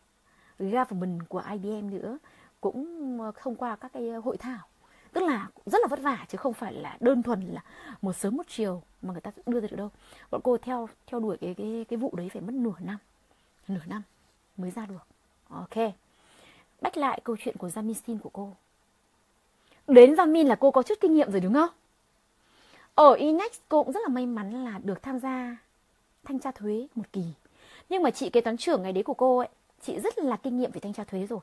government 0.58 1.28
của 1.28 1.42
IBM 1.52 1.90
nữa, 1.90 2.18
cũng 2.60 3.18
ờ, 3.20 3.32
thông 3.36 3.56
qua 3.56 3.76
các 3.76 3.92
cái 3.92 4.08
ờ, 4.08 4.20
hội 4.20 4.36
thảo. 4.36 4.66
Tức 5.12 5.24
là 5.24 5.48
rất 5.66 5.78
là 5.82 5.86
vất 5.90 6.00
vả, 6.00 6.26
chứ 6.28 6.38
không 6.38 6.54
phải 6.54 6.72
là 6.72 6.96
đơn 7.00 7.22
thuần 7.22 7.40
là 7.40 7.62
một 8.02 8.12
sớm 8.12 8.36
một 8.36 8.46
chiều 8.48 8.82
mà 9.02 9.12
người 9.12 9.20
ta 9.20 9.30
đưa 9.46 9.60
ra 9.60 9.68
được 9.68 9.76
đâu. 9.76 9.90
Bọn 10.30 10.40
cô 10.44 10.58
theo 10.58 10.88
theo 11.06 11.20
đuổi 11.20 11.36
cái 11.40 11.54
cái 11.54 11.86
cái 11.88 11.96
vụ 11.96 12.10
đấy 12.16 12.28
phải 12.32 12.42
mất 12.42 12.54
nửa 12.54 12.76
năm 12.80 12.96
nửa 13.68 13.84
năm 13.86 14.02
mới 14.56 14.70
ra 14.70 14.86
được. 14.86 15.06
Ok. 15.48 15.92
Bách 16.80 16.96
lại 16.96 17.20
câu 17.24 17.36
chuyện 17.40 17.56
của 17.56 17.68
Jamin 17.68 17.94
Sin 18.06 18.18
của 18.18 18.30
cô. 18.32 18.52
Đến 19.86 20.14
Jamin 20.14 20.46
là 20.46 20.54
cô 20.54 20.70
có 20.70 20.82
chút 20.82 20.98
kinh 21.00 21.14
nghiệm 21.14 21.30
rồi, 21.30 21.40
đúng 21.40 21.54
không? 21.54 21.70
Ở 22.94 23.12
Inex 23.12 23.52
cô 23.68 23.84
cũng 23.84 23.92
rất 23.92 24.00
là 24.02 24.08
may 24.08 24.26
mắn 24.26 24.64
là 24.64 24.80
được 24.84 25.02
tham 25.02 25.18
gia 25.18 25.56
thanh 26.24 26.38
tra 26.38 26.50
thuế 26.50 26.86
một 26.94 27.02
kỳ. 27.12 27.24
Nhưng 27.88 28.02
mà 28.02 28.10
chị 28.10 28.30
kế 28.30 28.40
toán 28.40 28.56
trưởng 28.56 28.82
ngày 28.82 28.92
đấy 28.92 29.02
của 29.02 29.14
cô 29.14 29.38
ấy 29.38 29.48
chị 29.86 30.00
rất 30.00 30.18
là 30.18 30.36
kinh 30.36 30.58
nghiệm 30.58 30.70
về 30.70 30.80
thanh 30.80 30.92
tra 30.92 31.04
thuế 31.04 31.26
rồi. 31.26 31.40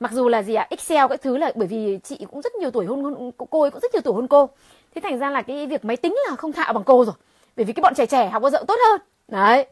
Mặc 0.00 0.12
dù 0.12 0.28
là 0.28 0.42
gì 0.42 0.54
ạ 0.54 0.62
à, 0.62 0.66
excel 0.70 1.06
cái 1.08 1.18
thứ 1.18 1.36
là 1.36 1.52
bởi 1.54 1.68
vì 1.68 1.98
chị 2.04 2.26
cũng 2.30 2.42
rất 2.42 2.54
nhiều 2.54 2.70
tuổi 2.70 2.86
hơn 2.86 3.32
cô 3.50 3.60
ấy 3.62 3.70
cũng 3.70 3.80
rất 3.80 3.94
nhiều 3.94 4.02
tuổi 4.02 4.14
hơn 4.14 4.28
cô. 4.28 4.48
Thế 4.94 5.00
thành 5.00 5.18
ra 5.18 5.30
là 5.30 5.42
cái 5.42 5.66
việc 5.66 5.84
máy 5.84 5.96
tính 5.96 6.14
là 6.28 6.36
không 6.36 6.52
thạo 6.52 6.72
bằng 6.72 6.84
cô 6.84 7.04
rồi. 7.04 7.14
Bởi 7.56 7.64
vì 7.64 7.72
cái 7.72 7.82
bọn 7.82 7.94
trẻ 7.96 8.06
trẻ 8.06 8.28
học 8.28 8.42
bao 8.42 8.50
giờ 8.50 8.58
tốt 8.68 8.76
hơn. 8.88 9.00
Đấy. 9.28 9.66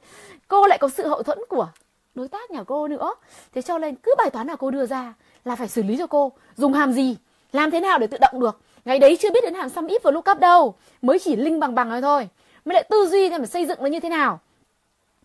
Cô 0.49 0.67
lại 0.67 0.79
có 0.79 0.89
sự 0.89 1.09
hậu 1.09 1.23
thuẫn 1.23 1.39
của 1.49 1.69
đối 2.15 2.29
tác 2.29 2.51
nhà 2.51 2.65
cô 2.65 2.89
nữa. 2.89 3.15
Thế 3.55 3.63
cho 3.63 3.79
nên 3.79 3.95
cứ 3.95 4.15
bài 4.19 4.31
toán 4.31 4.47
nào 4.47 4.57
cô 4.57 4.71
đưa 4.71 4.87
ra 4.87 5.15
là 5.45 5.57
phải 5.57 5.69
xử 5.69 5.83
lý 5.83 5.97
cho 5.97 6.07
cô. 6.07 6.33
Dùng 6.57 6.73
hàm 6.73 6.93
gì 6.93 7.17
làm 7.53 7.71
thế 7.71 7.81
nào 7.81 7.99
để 7.99 8.07
tự 8.07 8.19
động 8.21 8.41
được. 8.41 8.61
Ngày 8.85 8.99
đấy 8.99 9.19
chưa 9.21 9.31
biết 9.31 9.45
đến 9.45 9.55
hàm 9.55 9.69
sum 9.69 9.87
if 9.87 9.99
và 10.03 10.11
lookup 10.11 10.39
đâu. 10.39 10.75
Mới 11.03 11.19
chỉ 11.19 11.37
linh 11.37 11.61
bằng 11.61 11.75
bằng 11.75 12.03
thôi. 12.03 12.29
Mới 12.65 12.75
lại 12.75 12.85
tư 12.91 13.07
duy 13.07 13.31
xem 13.31 13.41
mà 13.41 13.47
xây 13.47 13.67
dựng 13.67 13.79
nó 13.81 13.87
như 13.87 14.01
thế 14.01 14.09
nào 14.09 14.41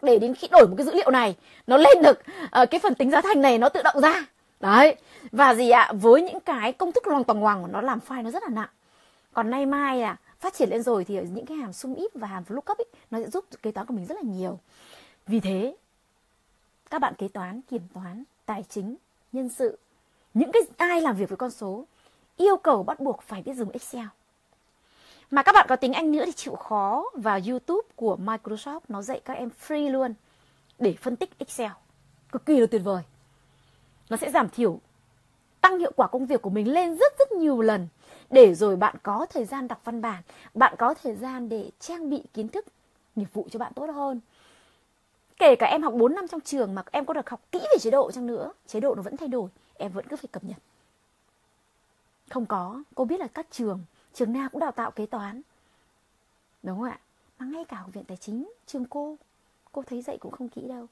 để 0.01 0.19
đến 0.19 0.35
khi 0.35 0.47
đổi 0.51 0.67
một 0.67 0.73
cái 0.77 0.85
dữ 0.85 0.93
liệu 0.93 1.11
này 1.11 1.35
nó 1.67 1.77
lên 1.77 2.01
được 2.03 2.19
uh, 2.61 2.69
cái 2.71 2.79
phần 2.79 2.95
tính 2.95 3.11
giá 3.11 3.21
thành 3.21 3.41
này 3.41 3.57
nó 3.57 3.69
tự 3.69 3.81
động 3.83 4.01
ra. 4.01 4.25
Đấy 4.59 4.95
và 5.31 5.53
gì 5.53 5.69
ạ? 5.69 5.91
Với 5.93 6.21
những 6.21 6.39
cái 6.39 6.73
công 6.73 6.91
thức 6.91 7.07
loằng 7.07 7.23
toàn 7.23 7.41
hoàng 7.41 7.61
của 7.61 7.67
nó 7.67 7.81
làm 7.81 7.99
file 8.07 8.23
nó 8.23 8.31
rất 8.31 8.43
là 8.43 8.49
nặng. 8.49 8.69
Còn 9.33 9.49
nay 9.49 9.65
mai 9.65 10.01
à 10.01 10.17
phát 10.39 10.53
triển 10.53 10.69
lên 10.69 10.83
rồi 10.83 11.05
thì 11.05 11.19
những 11.31 11.45
cái 11.45 11.57
hàm 11.57 11.73
sum 11.73 11.95
ít 11.95 12.11
và 12.13 12.27
hàm 12.27 12.43
lookup 12.47 12.77
ấy 12.77 12.85
nó 13.11 13.19
sẽ 13.19 13.29
giúp 13.29 13.45
kế 13.61 13.71
toán 13.71 13.87
của 13.87 13.93
mình 13.93 14.05
rất 14.05 14.15
là 14.15 14.21
nhiều. 14.25 14.59
Vì 15.27 15.39
thế 15.39 15.75
các 16.89 16.99
bạn 16.99 17.13
kế 17.17 17.27
toán 17.27 17.61
kiểm 17.69 17.81
toán 17.93 18.23
tài 18.45 18.63
chính 18.69 18.95
nhân 19.31 19.49
sự 19.49 19.77
những 20.33 20.51
cái 20.51 20.61
ai 20.77 21.01
làm 21.01 21.15
việc 21.15 21.29
với 21.29 21.37
con 21.37 21.51
số 21.51 21.85
yêu 22.37 22.57
cầu 22.57 22.83
bắt 22.83 22.99
buộc 22.99 23.21
phải 23.21 23.41
biết 23.41 23.53
dùng 23.53 23.69
excel 23.69 24.05
mà 25.31 25.43
các 25.43 25.51
bạn 25.51 25.65
có 25.69 25.75
tính 25.75 25.93
Anh 25.93 26.11
nữa 26.11 26.23
thì 26.25 26.31
chịu 26.31 26.55
khó 26.55 27.05
vào 27.13 27.39
YouTube 27.47 27.87
của 27.95 28.17
Microsoft 28.23 28.79
nó 28.87 29.01
dạy 29.01 29.21
các 29.25 29.33
em 29.33 29.49
free 29.67 29.91
luôn 29.91 30.13
để 30.79 30.95
phân 31.01 31.15
tích 31.15 31.39
Excel. 31.39 31.71
Cực 32.31 32.45
kỳ 32.45 32.59
là 32.59 32.65
tuyệt 32.71 32.81
vời. 32.83 33.03
Nó 34.09 34.17
sẽ 34.17 34.31
giảm 34.31 34.49
thiểu 34.49 34.79
tăng 35.61 35.79
hiệu 35.79 35.91
quả 35.95 36.07
công 36.07 36.25
việc 36.25 36.41
của 36.41 36.49
mình 36.49 36.73
lên 36.73 36.97
rất 36.97 37.13
rất 37.19 37.31
nhiều 37.31 37.61
lần 37.61 37.87
để 38.29 38.53
rồi 38.55 38.75
bạn 38.75 38.95
có 39.03 39.25
thời 39.29 39.45
gian 39.45 39.67
đọc 39.67 39.81
văn 39.83 40.01
bản, 40.01 40.23
bạn 40.53 40.75
có 40.77 40.93
thời 40.93 41.15
gian 41.15 41.49
để 41.49 41.69
trang 41.79 42.09
bị 42.09 42.23
kiến 42.33 42.47
thức 42.47 42.65
nghiệp 43.15 43.27
vụ 43.33 43.47
cho 43.51 43.59
bạn 43.59 43.73
tốt 43.75 43.85
hơn. 43.85 44.19
Kể 45.37 45.55
cả 45.55 45.67
em 45.67 45.83
học 45.83 45.93
4 45.93 46.15
năm 46.15 46.27
trong 46.27 46.41
trường 46.41 46.75
mà 46.75 46.83
em 46.91 47.05
có 47.05 47.13
được 47.13 47.29
học 47.29 47.41
kỹ 47.51 47.59
về 47.59 47.79
chế 47.79 47.91
độ 47.91 48.11
chăng 48.11 48.27
nữa, 48.27 48.51
chế 48.67 48.79
độ 48.79 48.95
nó 48.95 49.01
vẫn 49.01 49.17
thay 49.17 49.27
đổi, 49.27 49.49
em 49.73 49.91
vẫn 49.91 50.05
cứ 50.07 50.15
phải 50.15 50.29
cập 50.31 50.43
nhật. 50.43 50.57
Không 52.29 52.45
có, 52.45 52.83
cô 52.95 53.05
biết 53.05 53.19
là 53.19 53.27
các 53.27 53.47
trường 53.51 53.79
trường 54.13 54.33
nào 54.33 54.49
cũng 54.49 54.59
đào 54.59 54.71
tạo 54.71 54.91
kế 54.91 55.05
toán. 55.05 55.41
Đúng 56.63 56.79
không 56.79 56.89
ạ? 56.89 56.99
Mà 57.39 57.45
ngay 57.45 57.65
cả 57.65 57.77
học 57.77 57.89
viện 57.93 58.03
tài 58.03 58.17
chính, 58.17 58.51
trường 58.67 58.85
cô 58.85 59.15
cô 59.71 59.83
thấy 59.83 60.01
dạy 60.01 60.17
cũng 60.17 60.31
không 60.31 60.49
kỹ 60.49 60.61
đâu. 60.61 60.87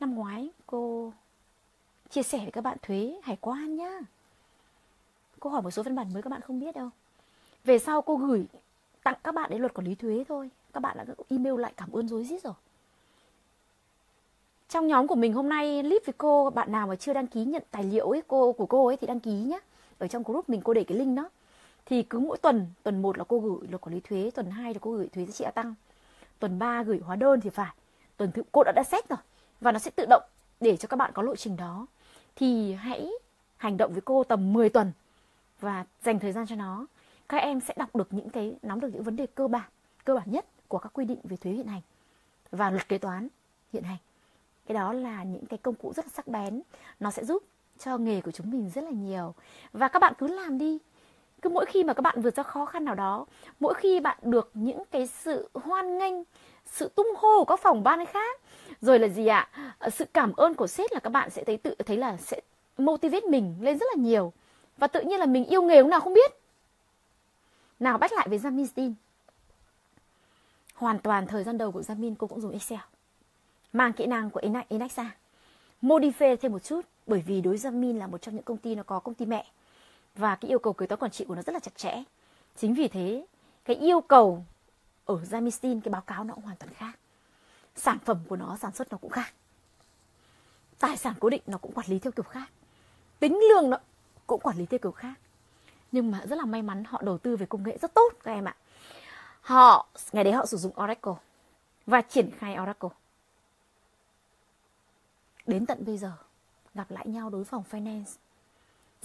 Năm 0.00 0.14
ngoái, 0.14 0.50
cô 0.66 1.12
chia 2.10 2.22
sẻ 2.22 2.38
với 2.38 2.50
các 2.50 2.60
bạn 2.60 2.78
thuế 2.82 3.20
hải 3.22 3.36
quan 3.40 3.76
nhá. 3.76 3.98
Cô 5.40 5.50
hỏi 5.50 5.62
một 5.62 5.70
số 5.70 5.82
văn 5.82 5.96
bản 5.96 6.12
mới 6.12 6.22
các 6.22 6.30
bạn 6.30 6.40
không 6.40 6.60
biết 6.60 6.74
đâu. 6.74 6.90
Về 7.64 7.78
sau 7.78 8.02
cô 8.02 8.16
gửi 8.16 8.46
tặng 9.02 9.16
các 9.24 9.34
bạn 9.34 9.50
đến 9.50 9.60
luật 9.60 9.74
quản 9.74 9.86
lý 9.86 9.94
thuế 9.94 10.24
thôi. 10.28 10.50
Các 10.72 10.80
bạn 10.80 10.96
đã 10.96 11.04
email 11.28 11.60
lại 11.60 11.72
cảm 11.76 11.92
ơn 11.92 12.08
rối 12.08 12.24
rít 12.24 12.42
rồi. 12.42 12.54
Trong 14.68 14.86
nhóm 14.86 15.06
của 15.06 15.14
mình 15.14 15.32
hôm 15.32 15.48
nay 15.48 15.82
clip 15.82 16.06
với 16.06 16.14
cô, 16.18 16.50
bạn 16.50 16.72
nào 16.72 16.86
mà 16.86 16.96
chưa 16.96 17.12
đăng 17.12 17.26
ký 17.26 17.44
nhận 17.44 17.62
tài 17.70 17.84
liệu 17.84 18.10
ấy, 18.10 18.22
cô, 18.26 18.52
của 18.52 18.66
cô 18.66 18.86
ấy 18.86 18.96
thì 18.96 19.06
đăng 19.06 19.20
ký 19.20 19.32
nhé 19.32 19.58
ở 19.98 20.08
trong 20.08 20.22
group 20.22 20.48
mình 20.48 20.60
cô 20.64 20.74
để 20.74 20.84
cái 20.84 20.98
link 20.98 21.16
đó 21.16 21.28
thì 21.86 22.02
cứ 22.02 22.18
mỗi 22.18 22.38
tuần 22.38 22.66
tuần 22.82 23.02
1 23.02 23.18
là 23.18 23.24
cô 23.24 23.38
gửi 23.38 23.68
luật 23.68 23.80
quản 23.80 23.94
lý 23.94 24.00
thuế, 24.00 24.30
tuần 24.34 24.50
2 24.50 24.74
là 24.74 24.78
cô 24.82 24.92
gửi 24.92 25.08
thuế 25.08 25.24
giá 25.24 25.32
trị 25.32 25.44
gia 25.44 25.50
tăng, 25.50 25.74
tuần 26.38 26.58
3 26.58 26.82
gửi 26.82 27.00
hóa 27.04 27.16
đơn 27.16 27.40
thì 27.40 27.50
phải. 27.50 27.74
Tuần 28.16 28.32
thứ, 28.32 28.42
cô 28.52 28.62
đã 28.64 28.72
đã 28.76 28.82
xét 28.84 29.08
rồi, 29.08 29.18
và 29.60 29.72
nó 29.72 29.78
sẽ 29.78 29.90
tự 29.90 30.06
động 30.10 30.22
để 30.60 30.76
cho 30.76 30.86
các 30.88 30.96
bạn 30.96 31.10
có 31.14 31.22
lộ 31.22 31.36
trình 31.36 31.56
đó. 31.56 31.86
Thì 32.36 32.72
hãy 32.72 33.10
hành 33.56 33.76
động 33.76 33.92
với 33.92 34.00
cô 34.00 34.24
tầm 34.24 34.52
10 34.52 34.68
tuần 34.68 34.92
và 35.60 35.84
dành 36.02 36.18
thời 36.18 36.32
gian 36.32 36.46
cho 36.46 36.56
nó. 36.56 36.86
Các 37.28 37.38
em 37.38 37.60
sẽ 37.60 37.74
đọc 37.76 37.96
được 37.96 38.08
những 38.10 38.30
cái, 38.30 38.54
nắm 38.62 38.80
được 38.80 38.88
những 38.92 39.02
vấn 39.02 39.16
đề 39.16 39.26
cơ 39.34 39.48
bản 39.48 39.70
cơ 40.04 40.14
bản 40.14 40.30
nhất 40.30 40.46
của 40.68 40.78
các 40.78 40.92
quy 40.92 41.04
định 41.04 41.18
về 41.24 41.36
thuế 41.36 41.52
hiện 41.52 41.66
hành 41.66 41.80
và 42.50 42.70
luật 42.70 42.88
kế 42.88 42.98
toán 42.98 43.28
hiện 43.72 43.82
hành. 43.82 43.98
Cái 44.66 44.74
đó 44.74 44.92
là 44.92 45.22
những 45.22 45.46
cái 45.46 45.58
công 45.58 45.74
cụ 45.74 45.92
rất 45.96 46.06
là 46.06 46.10
sắc 46.14 46.26
bén. 46.26 46.62
Nó 47.00 47.10
sẽ 47.10 47.24
giúp 47.24 47.42
cho 47.78 47.98
nghề 47.98 48.20
của 48.20 48.30
chúng 48.30 48.50
mình 48.50 48.70
rất 48.74 48.84
là 48.84 48.90
nhiều. 48.90 49.34
Và 49.72 49.88
các 49.88 49.98
bạn 49.98 50.14
cứ 50.18 50.26
làm 50.26 50.58
đi 50.58 50.78
cứ 51.46 51.50
mỗi 51.50 51.66
khi 51.66 51.84
mà 51.84 51.94
các 51.94 52.00
bạn 52.00 52.20
vượt 52.20 52.36
ra 52.36 52.42
khó 52.42 52.64
khăn 52.64 52.84
nào 52.84 52.94
đó, 52.94 53.26
mỗi 53.60 53.74
khi 53.74 54.00
bạn 54.00 54.18
được 54.22 54.50
những 54.54 54.82
cái 54.90 55.06
sự 55.06 55.48
hoan 55.54 55.98
nghênh, 55.98 56.14
sự 56.66 56.88
tung 56.88 57.06
hô 57.16 57.38
của 57.38 57.44
các 57.44 57.60
phòng 57.60 57.82
ban 57.82 58.06
khác, 58.06 58.40
rồi 58.80 58.98
là 58.98 59.08
gì 59.08 59.26
ạ? 59.26 59.48
À? 59.78 59.90
sự 59.90 60.04
cảm 60.14 60.32
ơn 60.32 60.54
của 60.54 60.66
sếp 60.66 60.92
là 60.92 61.00
các 61.00 61.10
bạn 61.10 61.30
sẽ 61.30 61.44
thấy 61.44 61.56
tự, 61.56 61.74
thấy 61.86 61.96
là 61.96 62.16
sẽ 62.16 62.40
motivate 62.78 63.26
mình 63.28 63.54
lên 63.60 63.78
rất 63.78 63.86
là 63.96 64.02
nhiều. 64.02 64.32
Và 64.78 64.86
tự 64.86 65.00
nhiên 65.00 65.20
là 65.20 65.26
mình 65.26 65.44
yêu 65.44 65.62
nghề 65.62 65.78
lúc 65.78 65.88
nào 65.88 66.00
không 66.00 66.14
biết. 66.14 66.32
Nào 67.80 67.98
bắt 67.98 68.12
lại 68.12 68.28
với 68.28 68.38
Jamin 68.38 68.66
Stein. 68.66 68.94
Hoàn 70.74 70.98
toàn 70.98 71.26
thời 71.26 71.44
gian 71.44 71.58
đầu 71.58 71.72
của 71.72 71.80
Jamin 71.80 72.14
cô 72.18 72.26
cũng 72.26 72.40
dùng 72.40 72.52
Excel. 72.52 72.80
Mang 73.72 73.92
kỹ 73.92 74.06
năng 74.06 74.30
của 74.30 74.40
Enexa 74.68 75.10
modify 75.82 76.36
thêm 76.36 76.52
một 76.52 76.64
chút, 76.64 76.80
bởi 77.06 77.22
vì 77.26 77.40
đối 77.40 77.56
với 77.56 77.72
Jamin 77.72 77.98
là 77.98 78.06
một 78.06 78.22
trong 78.22 78.34
những 78.34 78.44
công 78.44 78.58
ty 78.58 78.74
nó 78.74 78.82
có 78.82 78.98
công 78.98 79.14
ty 79.14 79.26
mẹ 79.26 79.46
và 80.16 80.36
cái 80.36 80.50
yêu 80.50 80.58
cầu 80.58 80.72
kế 80.72 80.86
toán 80.86 80.98
quản 80.98 81.10
trị 81.10 81.24
của 81.28 81.34
nó 81.34 81.42
rất 81.42 81.52
là 81.52 81.60
chặt 81.60 81.76
chẽ. 81.76 82.02
Chính 82.56 82.74
vì 82.74 82.88
thế, 82.88 83.26
cái 83.64 83.76
yêu 83.76 84.00
cầu 84.00 84.44
ở 85.04 85.14
Jamistin 85.14 85.80
cái 85.80 85.92
báo 85.92 86.02
cáo 86.02 86.24
nó 86.24 86.34
cũng 86.34 86.44
hoàn 86.44 86.56
toàn 86.56 86.74
khác. 86.74 86.98
Sản 87.76 87.98
phẩm 88.04 88.18
của 88.28 88.36
nó, 88.36 88.56
sản 88.56 88.72
xuất 88.72 88.92
nó 88.92 88.98
cũng 88.98 89.10
khác. 89.10 89.34
Tài 90.78 90.96
sản 90.96 91.14
cố 91.20 91.30
định 91.30 91.42
nó 91.46 91.58
cũng 91.58 91.72
quản 91.72 91.86
lý 91.88 91.98
theo 91.98 92.12
kiểu 92.12 92.24
khác. 92.24 92.50
Tính 93.18 93.38
lương 93.50 93.70
nó 93.70 93.78
cũng 94.26 94.40
quản 94.40 94.58
lý 94.58 94.66
theo 94.66 94.78
kiểu 94.78 94.92
khác. 94.92 95.14
Nhưng 95.92 96.10
mà 96.10 96.20
rất 96.26 96.36
là 96.36 96.44
may 96.44 96.62
mắn, 96.62 96.84
họ 96.84 97.02
đầu 97.02 97.18
tư 97.18 97.36
về 97.36 97.46
công 97.46 97.62
nghệ 97.62 97.78
rất 97.82 97.94
tốt 97.94 98.12
các 98.22 98.32
em 98.32 98.44
ạ. 98.44 98.56
Họ, 99.40 99.86
ngày 100.12 100.24
đấy 100.24 100.32
họ 100.32 100.46
sử 100.46 100.56
dụng 100.56 100.72
Oracle 100.82 101.14
và 101.86 102.00
triển 102.00 102.30
khai 102.38 102.58
Oracle. 102.62 102.90
Đến 105.46 105.66
tận 105.66 105.84
bây 105.84 105.98
giờ, 105.98 106.12
gặp 106.74 106.90
lại 106.90 107.06
nhau 107.08 107.30
đối 107.30 107.44
phòng 107.44 107.64
finance 107.70 108.16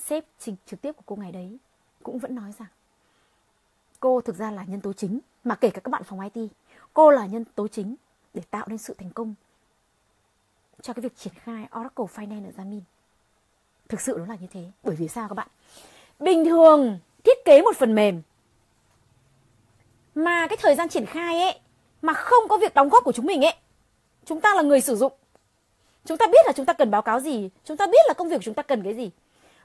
sếp 0.06 0.26
trình 0.39 0.56
trực 0.66 0.82
tiếp 0.82 0.91
của 0.91 1.04
cô 1.06 1.16
ngày 1.16 1.32
đấy 1.32 1.58
cũng 2.04 2.20
vẫn 2.20 2.36
nói 2.36 2.52
rằng 2.60 2.68
cô 3.99 4.22
thực 4.22 4.36
ra 4.36 4.52
là 4.52 4.64
nhân 4.64 4.82
tố 4.82 4.93
chính 4.93 5.20
mà 5.43 5.56
kể 5.56 5.70
cả 5.70 5.82
các 5.84 5.89
bạn 5.89 6.04
phòng 6.04 6.20
IT 6.20 6.52
cô 6.93 7.12
là 7.12 7.26
nhân 7.26 7.45
tố 7.56 7.68
chính 7.68 7.95
để 8.34 8.41
tạo 8.49 8.66
nên 8.70 8.78
sự 8.78 8.95
thành 8.97 9.10
công 9.10 9.34
cho 10.82 10.93
cái 10.93 11.02
việc 11.02 11.18
triển 11.18 11.34
khai 11.43 11.68
Oracle 11.80 12.06
Finance 12.06 12.45
ở 12.45 12.52
Jamin. 12.58 12.82
Thực 13.89 14.02
sự 14.02 14.16
nó 14.20 14.26
là 14.26 14.36
như 14.41 14.47
thế. 14.52 14.72
Bởi 14.84 14.95
vì 14.95 15.08
sao 15.08 15.28
các 15.30 15.36
bạn? 15.36 15.47
Bình 16.20 16.45
thường 16.45 16.99
thiết 17.24 17.45
kế 17.45 17.62
một 17.62 17.78
phần 17.78 17.95
mềm 17.95 18.22
mà 20.16 20.47
cái 20.47 20.58
thời 20.62 20.76
gian 20.76 20.89
triển 20.89 21.06
khai 21.06 21.41
ấy 21.41 21.60
mà 22.02 22.14
không 22.14 22.47
có 22.49 22.58
việc 22.58 22.74
đóng 22.74 22.89
góp 22.89 23.04
của 23.04 23.12
chúng 23.12 23.26
mình 23.26 23.45
ấy, 23.45 23.56
chúng 24.26 24.41
ta 24.41 24.56
là 24.56 24.62
người 24.62 24.82
sử 24.82 24.95
dụng. 24.95 25.14
Chúng 26.06 26.18
ta 26.18 26.28
biết 26.28 26.45
là 26.45 26.52
chúng 26.56 26.66
ta 26.66 26.74
cần 26.74 26.91
báo 26.91 27.02
cáo 27.02 27.20
gì, 27.20 27.49
chúng 27.64 27.78
ta 27.78 27.88
biết 27.88 28.06
là 28.08 28.14
công 28.14 28.30
việc 28.30 28.36
của 28.36 28.43
chúng 28.43 28.54
ta 28.54 28.64
cần 28.64 28.84
cái 28.84 28.93
gì 28.93 29.12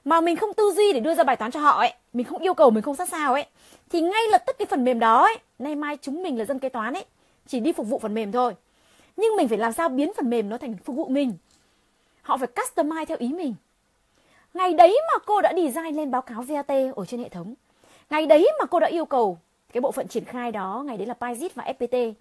mà 0.07 0.21
mình 0.21 0.35
không 0.35 0.53
tư 0.53 0.71
duy 0.75 0.93
để 0.93 0.99
đưa 0.99 1.15
ra 1.15 1.23
bài 1.23 1.35
toán 1.35 1.51
cho 1.51 1.59
họ 1.59 1.77
ấy. 1.77 1.93
Mình 2.13 2.25
không 2.25 2.41
yêu 2.41 2.53
cầu 2.53 2.69
mình 2.69 2.83
không 2.83 2.95
sát 2.95 3.09
sao 3.09 3.33
ấy. 3.33 3.45
Thì 3.89 4.01
ngay 4.01 4.21
lập 4.31 4.43
tức 4.47 4.55
cái 4.59 4.65
phần 4.65 4.83
mềm 4.83 4.99
đó 4.99 5.23
ấy 5.23 5.37
nay 5.59 5.75
mai 5.75 5.97
chúng 6.01 6.23
mình 6.23 6.37
là 6.37 6.45
dân 6.45 6.59
kế 6.59 6.69
toán 6.69 6.93
ấy 6.93 7.05
chỉ 7.47 7.59
đi 7.59 7.71
phục 7.71 7.87
vụ 7.87 7.99
phần 7.99 8.13
mềm 8.13 8.31
thôi. 8.31 8.53
Nhưng 9.17 9.35
mình 9.35 9.47
phải 9.47 9.57
làm 9.57 9.73
sao 9.73 9.89
biến 9.89 10.11
phần 10.17 10.29
mềm 10.29 10.49
nó 10.49 10.57
thành 10.57 10.75
phục 10.83 10.95
vụ 10.95 11.07
mình? 11.07 11.33
Họ 12.21 12.37
phải 12.37 12.47
customize 12.55 13.05
theo 13.05 13.17
ý 13.17 13.27
mình. 13.27 13.55
Ngày 14.53 14.73
đấy 14.73 14.99
mà 15.13 15.23
cô 15.25 15.41
đã 15.41 15.53
design 15.55 15.95
lên 15.95 16.11
báo 16.11 16.21
cáo 16.21 16.41
VAT 16.41 16.71
ở 16.95 17.05
trên 17.07 17.19
hệ 17.19 17.29
thống. 17.29 17.53
Ngày 18.09 18.25
đấy 18.25 18.51
mà 18.59 18.65
cô 18.65 18.79
đã 18.79 18.87
yêu 18.87 19.05
cầu 19.05 19.37
cái 19.73 19.81
bộ 19.81 19.91
phận 19.91 20.07
triển 20.07 20.25
khai 20.25 20.51
đó 20.51 20.83
ngày 20.85 20.97
đấy 20.97 21.07
là 21.07 21.15
Pizit 21.19 21.49
và 21.55 21.73
FPT 21.79 22.13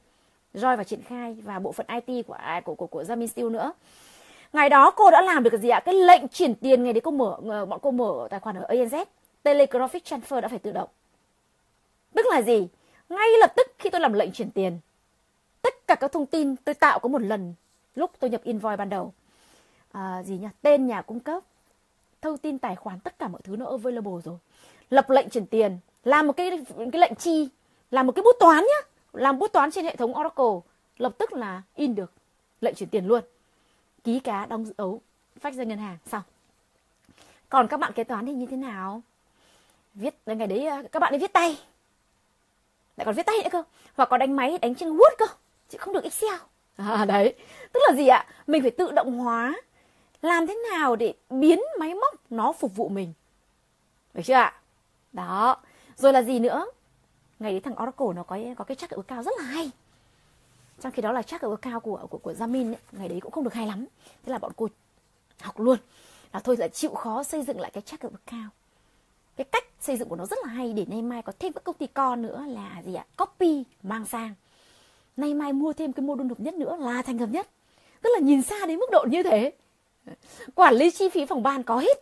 roi 0.55 0.77
vào 0.77 0.85
triển 0.85 1.03
khai 1.03 1.37
và 1.45 1.59
bộ 1.59 1.73
phận 1.73 1.87
IT 2.07 2.27
à, 2.29 2.61
của 2.61 2.75
của 2.75 2.75
của, 2.75 2.87
của 2.87 3.03
Jamin 3.03 3.27
Steel 3.27 3.51
nữa. 3.51 3.73
Ngày 4.53 4.69
đó 4.69 4.91
cô 4.91 5.11
đã 5.11 5.23
làm 5.23 5.43
được 5.43 5.51
cái 5.51 5.61
gì 5.61 5.69
ạ? 5.69 5.81
Cái 5.81 5.95
lệnh 5.95 6.29
chuyển 6.29 6.55
tiền 6.55 6.85
ngày 6.85 6.93
đấy 6.93 7.01
cô 7.01 7.11
mở 7.11 7.37
ờ, 7.49 7.67
bọn 7.67 7.81
cô 7.83 7.91
mở 7.91 8.29
tài 8.31 8.41
khoản 8.41 8.57
ở 8.57 8.67
ANZ, 8.69 9.05
Telegraphic 9.43 10.05
Transfer 10.05 10.41
đã 10.41 10.49
phải 10.49 10.59
tự 10.59 10.73
động. 10.73 10.89
Tức 12.15 12.27
là 12.31 12.43
gì? 12.43 12.69
Ngay 13.09 13.29
lập 13.41 13.53
tức 13.57 13.67
khi 13.79 13.91
tôi 13.91 14.01
làm 14.01 14.13
lệnh 14.13 14.33
chuyển 14.33 14.51
tiền, 14.51 14.79
tất 15.63 15.75
cả 15.87 15.95
các 15.95 16.13
thông 16.13 16.27
tin 16.27 16.57
tôi 16.57 16.75
tạo 16.75 16.99
có 16.99 17.09
một 17.09 17.23
lần 17.23 17.55
lúc 17.95 18.11
tôi 18.19 18.31
nhập 18.31 18.41
invoice 18.45 18.77
ban 18.77 18.89
đầu. 18.89 19.13
À, 19.93 20.23
gì 20.23 20.39
nhỉ? 20.39 20.49
Tên 20.63 20.87
nhà 20.87 21.03
cung 21.03 21.21
cấp, 21.21 21.43
thông 22.23 22.39
tin 22.39 22.59
tài 22.59 22.77
khoản 22.77 23.01
tất 23.01 23.19
cả 23.19 23.29
mọi 23.29 23.41
thứ 23.45 23.57
nó 23.57 23.67
available 23.67 24.23
rồi. 24.25 24.39
Lập 24.91 25.11
lệnh 25.11 25.31
chuyển 25.31 25.47
tiền, 25.47 25.79
làm 26.05 26.27
một 26.27 26.33
cái 26.33 26.65
cái 26.93 27.01
lệnh 27.01 27.15
chi, 27.15 27.49
làm 27.91 28.07
một 28.07 28.13
cái 28.13 28.23
bút 28.23 28.37
toán 28.41 28.57
nhá, 28.57 28.89
làm 29.13 29.39
bút 29.39 29.53
toán 29.53 29.71
trên 29.71 29.85
hệ 29.85 29.97
thống 29.97 30.19
Oracle, 30.19 30.71
lập 30.99 31.13
tức 31.19 31.33
là 31.33 31.63
in 31.75 31.95
được 31.95 32.13
lệnh 32.61 32.75
chuyển 32.75 32.89
tiền 32.89 33.07
luôn 33.07 33.25
ký 34.07 34.21
cá 34.21 34.47
đóng 34.47 34.65
dấu 34.79 35.01
phách 35.41 35.55
ra 35.55 35.65
ngân 35.65 35.79
hàng. 35.79 35.99
Xong. 36.07 36.23
Còn 37.49 37.69
các 37.69 37.81
bạn 37.81 37.93
kế 37.93 38.05
toán 38.05 38.27
thì 38.27 38.33
như 38.33 38.47
thế 38.47 38.57
nào? 38.57 39.03
Viết 39.95 40.15
ngày 40.27 40.47
đấy 40.47 40.67
ờ, 40.67 40.83
các 40.93 41.01
bạn 41.01 41.13
ấy 41.13 41.19
viết 41.19 41.33
tay. 41.33 41.59
Lại 42.97 43.05
còn 43.05 43.15
viết 43.15 43.27
tay 43.27 43.37
nữa 43.43 43.49
cơ. 43.53 43.63
Hoặc 43.97 44.09
có 44.09 44.17
đánh 44.17 44.37
máy 44.37 44.59
đánh 44.59 44.75
trên 44.75 44.89
word 44.89 45.17
cơ. 45.19 45.27
Chứ 45.69 45.79
không 45.79 45.95
được 45.95 46.05
excel. 46.05 46.35
À, 46.77 47.05
đấy. 47.05 47.35
Tức 47.73 47.81
là 47.89 47.95
gì 47.97 48.07
ạ? 48.07 48.27
Mình 48.47 48.63
phải 48.63 48.71
tự 48.71 48.93
động 48.93 49.19
hóa 49.19 49.55
làm 50.23 50.47
thế 50.47 50.59
nào 50.71 50.97
để 50.97 51.15
biến 51.31 51.61
máy 51.79 51.95
móc 51.95 52.15
nó 52.31 52.53
phục 52.53 52.77
vụ 52.77 52.89
mình. 52.89 53.13
Được 54.15 54.23
chưa 54.25 54.35
ạ? 54.35 54.61
Đó. 55.13 55.57
Rồi 55.97 56.13
là 56.13 56.23
gì 56.23 56.39
nữa? 56.39 56.67
Ngày 57.39 57.53
đấy 57.53 57.61
thằng 57.61 57.83
Oracle 57.83 58.07
nó 58.15 58.23
có 58.23 58.39
có 58.57 58.65
cái 58.65 58.77
chắc 58.77 58.91
ở 58.91 59.03
cao 59.03 59.23
rất 59.23 59.33
là 59.39 59.45
hay 59.45 59.71
trong 60.81 60.93
khi 60.93 61.03
đó 61.03 61.13
là 61.13 61.23
chắc 61.23 61.41
ở 61.41 61.57
cao 61.57 61.81
của 61.81 62.07
của 62.11 62.19
của 62.19 62.33
Jamin 62.33 62.67
ấy, 62.67 62.77
ngày 62.93 63.09
đấy 63.09 63.21
cũng 63.21 63.33
không 63.33 63.45
được 63.45 63.55
hay 63.55 63.67
lắm. 63.67 63.87
Thế 64.25 64.33
là 64.33 64.39
bọn 64.39 64.53
cô 64.57 64.69
học 65.41 65.61
luôn. 65.61 65.79
Là 66.33 66.41
thôi 66.41 66.57
là 66.57 66.69
chịu 66.69 66.95
khó 66.95 67.23
xây 67.23 67.43
dựng 67.43 67.61
lại 67.61 67.71
cái 67.71 67.83
chắc 67.87 68.01
ở 68.01 68.11
cao. 68.27 68.49
Cái 69.37 69.45
cách 69.45 69.65
xây 69.81 69.97
dựng 69.97 70.09
của 70.09 70.17
nó 70.17 70.27
rất 70.27 70.39
là 70.43 70.53
hay 70.53 70.73
để 70.73 70.85
nay 70.89 71.03
mai 71.03 71.23
có 71.23 71.33
thêm 71.39 71.53
các 71.53 71.65
công 71.65 71.77
ty 71.77 71.87
con 71.87 72.23
nữa 72.23 72.45
là 72.49 72.83
gì 72.85 72.95
ạ? 72.95 73.05
Copy 73.17 73.65
mang 73.83 74.07
sang. 74.07 74.35
Nay 75.17 75.35
mai 75.35 75.53
mua 75.53 75.73
thêm 75.73 75.93
cái 75.93 76.07
mô 76.07 76.15
đun 76.15 76.29
hợp 76.29 76.41
nhất 76.41 76.55
nữa 76.55 76.77
là 76.81 77.03
thành 77.03 77.19
hợp 77.19 77.29
nhất. 77.31 77.49
Tức 78.03 78.11
là 78.15 78.21
nhìn 78.21 78.43
xa 78.43 78.67
đến 78.67 78.79
mức 78.79 78.91
độ 78.93 79.05
như 79.11 79.23
thế. 79.23 79.53
Quản 80.55 80.75
lý 80.75 80.91
chi 80.91 81.09
phí 81.09 81.27
phòng 81.27 81.43
ban 81.43 81.63
có 81.63 81.79
hết. 81.79 81.99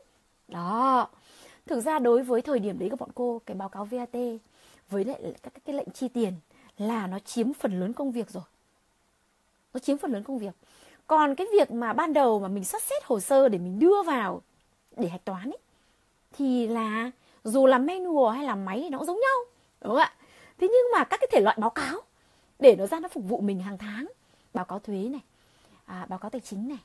Đó. 0.48 1.08
Thực 1.66 1.80
ra 1.80 1.98
đối 1.98 2.22
với 2.22 2.42
thời 2.42 2.58
điểm 2.58 2.78
đấy 2.78 2.90
của 2.90 2.96
bọn 2.96 3.10
cô 3.14 3.40
cái 3.46 3.54
báo 3.54 3.68
cáo 3.68 3.84
VAT 3.84 4.14
với 4.90 5.04
lại 5.04 5.34
các 5.42 5.52
cái 5.64 5.74
lệnh 5.74 5.90
chi 5.90 6.08
tiền 6.08 6.32
là 6.78 7.06
nó 7.06 7.18
chiếm 7.18 7.52
phần 7.52 7.80
lớn 7.80 7.92
công 7.92 8.12
việc 8.12 8.30
rồi 8.30 8.42
nó 9.74 9.80
chiếm 9.80 9.98
phần 9.98 10.12
lớn 10.12 10.22
công 10.22 10.38
việc. 10.38 10.54
Còn 11.06 11.34
cái 11.34 11.46
việc 11.52 11.70
mà 11.70 11.92
ban 11.92 12.12
đầu 12.12 12.40
mà 12.40 12.48
mình 12.48 12.64
sắp 12.64 12.82
xếp 12.82 13.04
hồ 13.04 13.20
sơ 13.20 13.48
để 13.48 13.58
mình 13.58 13.78
đưa 13.78 14.02
vào 14.02 14.42
để 14.96 15.08
hạch 15.08 15.24
toán 15.24 15.50
ấy 15.50 15.58
thì 16.32 16.68
là 16.68 17.10
dù 17.44 17.66
là 17.66 17.78
manual 17.78 18.36
hay 18.36 18.44
là 18.44 18.54
máy 18.54 18.80
thì 18.82 18.88
nó 18.88 18.98
cũng 18.98 19.06
giống 19.06 19.20
nhau 19.20 19.36
đúng 19.80 19.90
không 19.90 19.98
ạ? 19.98 20.14
Thế 20.58 20.68
nhưng 20.68 20.92
mà 20.92 21.04
các 21.04 21.20
cái 21.20 21.28
thể 21.32 21.40
loại 21.40 21.56
báo 21.60 21.70
cáo 21.70 22.00
để 22.58 22.76
nó 22.76 22.86
ra 22.86 23.00
nó 23.00 23.08
phục 23.08 23.24
vụ 23.24 23.40
mình 23.40 23.60
hàng 23.60 23.78
tháng. 23.78 24.06
Báo 24.54 24.64
cáo 24.64 24.78
thuế 24.78 24.96
này 24.96 25.20
à, 25.84 26.06
báo 26.08 26.18
cáo 26.18 26.30
tài 26.30 26.40
chính 26.40 26.68
này 26.68 26.78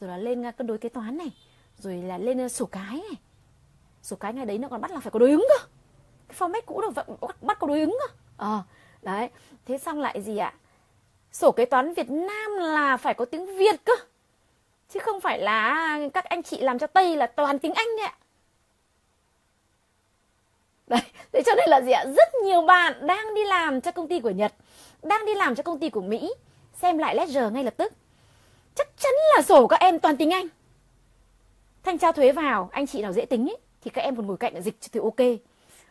rồi 0.00 0.10
là 0.10 0.16
lên 0.16 0.46
à, 0.46 0.50
cân 0.50 0.66
đối 0.66 0.78
kế 0.78 0.88
toán 0.88 1.18
này 1.18 1.30
rồi 1.78 1.96
là 1.96 2.18
lên 2.18 2.40
à, 2.40 2.48
sổ 2.48 2.66
cái 2.66 2.92
này. 2.92 3.20
Sổ 4.02 4.16
cái 4.16 4.34
ngày 4.34 4.46
đấy 4.46 4.58
nó 4.58 4.68
còn 4.68 4.80
bắt 4.80 4.90
là 4.90 5.00
phải 5.00 5.10
có 5.10 5.18
đối 5.18 5.30
ứng 5.30 5.46
cơ. 5.48 5.66
Cái 6.28 6.38
format 6.38 6.60
cũ 6.66 6.80
được 6.80 6.90
vẫn 6.94 7.30
bắt 7.40 7.58
có 7.58 7.66
đối 7.66 7.80
ứng 7.80 7.96
cơ. 8.06 8.14
Ờ 8.36 8.56
à, 8.56 8.62
đấy. 9.02 9.30
Thế 9.66 9.78
xong 9.78 10.00
lại 10.00 10.22
gì 10.22 10.36
ạ? 10.36 10.54
Sổ 11.32 11.52
kế 11.52 11.64
toán 11.64 11.94
Việt 11.94 12.10
Nam 12.10 12.56
là 12.58 12.96
phải 12.96 13.14
có 13.14 13.24
tiếng 13.24 13.56
Việt 13.56 13.84
cơ 13.84 13.92
chứ 14.88 15.00
không 15.00 15.20
phải 15.20 15.38
là 15.38 15.98
các 16.14 16.24
anh 16.24 16.42
chị 16.42 16.60
làm 16.60 16.78
cho 16.78 16.86
Tây 16.86 17.16
là 17.16 17.26
toàn 17.26 17.58
tiếng 17.58 17.74
Anh 17.74 17.86
đấy 17.96 18.06
ạ 18.06 18.14
Đấy, 20.86 21.00
thế 21.32 21.42
cho 21.46 21.54
nên 21.54 21.68
là 21.68 21.80
gì 21.80 21.92
ạ? 21.92 22.04
Rất 22.16 22.34
nhiều 22.44 22.62
bạn 22.62 23.06
đang 23.06 23.34
đi 23.34 23.44
làm 23.44 23.80
cho 23.80 23.90
công 23.90 24.08
ty 24.08 24.20
của 24.20 24.30
Nhật, 24.30 24.52
đang 25.02 25.26
đi 25.26 25.34
làm 25.34 25.54
cho 25.54 25.62
công 25.62 25.78
ty 25.78 25.90
của 25.90 26.00
Mỹ, 26.00 26.34
xem 26.82 26.98
lại 26.98 27.16
ledger 27.16 27.52
ngay 27.52 27.64
lập 27.64 27.74
tức. 27.76 27.92
Chắc 28.74 28.88
chắn 28.98 29.12
là 29.36 29.42
sổ 29.42 29.66
các 29.66 29.80
em 29.80 29.98
toàn 29.98 30.16
tiếng 30.16 30.30
Anh. 30.30 30.46
Thanh 31.82 31.98
tra 31.98 32.12
thuế 32.12 32.32
vào, 32.32 32.68
anh 32.72 32.86
chị 32.86 33.02
nào 33.02 33.12
dễ 33.12 33.24
tính 33.24 33.48
ấy, 33.48 33.56
thì 33.84 33.90
các 33.90 34.02
em 34.02 34.16
còn 34.16 34.26
ngồi 34.26 34.36
cạnh 34.36 34.62
dịch 34.62 34.74
thì 34.92 35.00
ok. 35.02 35.38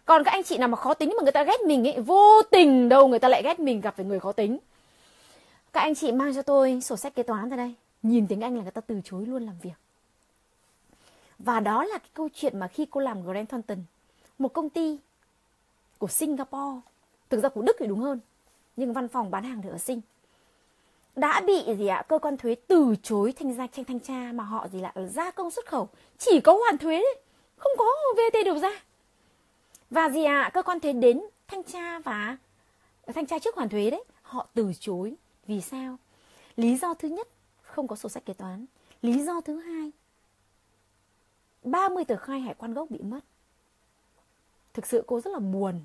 Còn 0.06 0.24
các 0.24 0.32
anh 0.32 0.44
chị 0.44 0.58
nào 0.58 0.68
mà 0.68 0.76
khó 0.76 0.94
tính 0.94 1.14
mà 1.18 1.24
người 1.24 1.32
ta 1.32 1.44
ghét 1.44 1.62
mình 1.66 1.88
ấy, 1.88 2.00
vô 2.00 2.42
tình 2.52 2.90
đâu 2.90 3.08
người 3.08 3.20
ta 3.20 3.28
lại 3.28 3.44
ghét 3.44 3.60
mình 3.60 3.82
gặp 3.82 3.96
phải 3.96 4.06
người 4.06 4.20
khó 4.20 4.32
tính 4.32 4.58
các 5.74 5.82
anh 5.82 5.96
chị 5.96 6.12
mang 6.12 6.36
cho 6.36 6.42
tôi 6.42 6.82
sổ 6.82 6.98
sách 6.98 7.16
kế 7.16 7.24
toán 7.24 7.50
ra 7.50 7.58
đây. 7.58 7.76
Nhìn 8.04 8.28
tiếng 8.28 8.42
Anh 8.42 8.56
là 8.56 8.64
người 8.64 8.72
ta 8.72 8.82
từ 8.82 9.02
chối 9.04 9.26
luôn 9.26 9.46
làm 9.46 9.56
việc. 9.62 9.74
Và 11.40 11.60
đó 11.60 11.84
là 11.84 11.98
cái 11.98 12.10
câu 12.14 12.30
chuyện 12.34 12.60
mà 12.60 12.68
khi 12.68 12.86
cô 12.90 13.02
làm 13.02 13.24
Grant 13.24 13.50
Thornton, 13.50 13.78
một 14.40 14.54
công 14.54 14.70
ty 14.70 14.98
của 15.98 16.08
Singapore, 16.08 16.80
thực 17.30 17.44
ra 17.44 17.50
của 17.50 17.62
Đức 17.62 17.76
thì 17.80 17.88
đúng 17.88 18.00
hơn, 18.00 18.20
nhưng 18.76 18.94
văn 18.94 19.08
phòng 19.08 19.32
bán 19.32 19.44
hàng 19.44 19.62
thì 19.62 19.70
ở 19.70 19.78
Sing 19.78 20.02
đã 21.16 21.42
bị 21.48 21.64
gì 21.78 21.88
ạ 21.88 22.04
cơ 22.08 22.20
quan 22.20 22.38
thuế 22.38 22.56
từ 22.68 22.96
chối 23.04 23.34
thanh 23.40 23.54
gia 23.54 23.68
tranh 23.68 23.86
thanh 23.86 24.00
tra 24.00 24.32
mà 24.34 24.44
họ 24.44 24.68
gì 24.68 24.80
lại 24.80 24.94
gia 25.10 25.32
công 25.32 25.52
xuất 25.52 25.66
khẩu. 25.66 25.90
Chỉ 26.18 26.40
có 26.40 26.54
hoàn 26.54 26.78
thuế 26.78 26.98
đấy 26.98 27.16
không 27.58 27.72
có 27.78 27.86
VAT 28.18 28.46
được 28.46 28.58
ra. 28.58 28.82
Và 29.90 30.10
gì 30.10 30.24
ạ 30.24 30.52
cơ 30.54 30.64
quan 30.64 30.80
thuế 30.80 30.94
đến 30.94 31.22
thanh 31.48 31.64
tra 31.64 32.00
và 32.00 32.38
thanh 33.16 33.26
tra 33.26 33.40
trước 33.40 33.56
hoàn 33.56 33.70
thuế 33.70 33.90
đấy 33.90 34.04
họ 34.22 34.48
từ 34.54 34.72
chối 34.80 35.14
vì 35.52 35.62
sao? 35.62 35.98
Lý 36.56 36.78
do 36.78 36.94
thứ 36.94 37.08
nhất, 37.08 37.28
không 37.62 37.88
có 37.88 37.96
sổ 37.96 38.10
sách 38.10 38.26
kế 38.26 38.34
toán. 38.34 38.66
Lý 39.02 39.24
do 39.24 39.42
thứ 39.42 39.60
hai 39.60 39.92
30 41.64 42.06
tờ 42.06 42.18
khai 42.18 42.40
hải 42.40 42.54
quan 42.54 42.74
gốc 42.74 42.90
bị 42.90 43.00
mất. 43.00 43.20
Thực 44.74 44.86
sự 44.88 45.04
cô 45.08 45.22
rất 45.22 45.34
là 45.34 45.40
buồn 45.40 45.82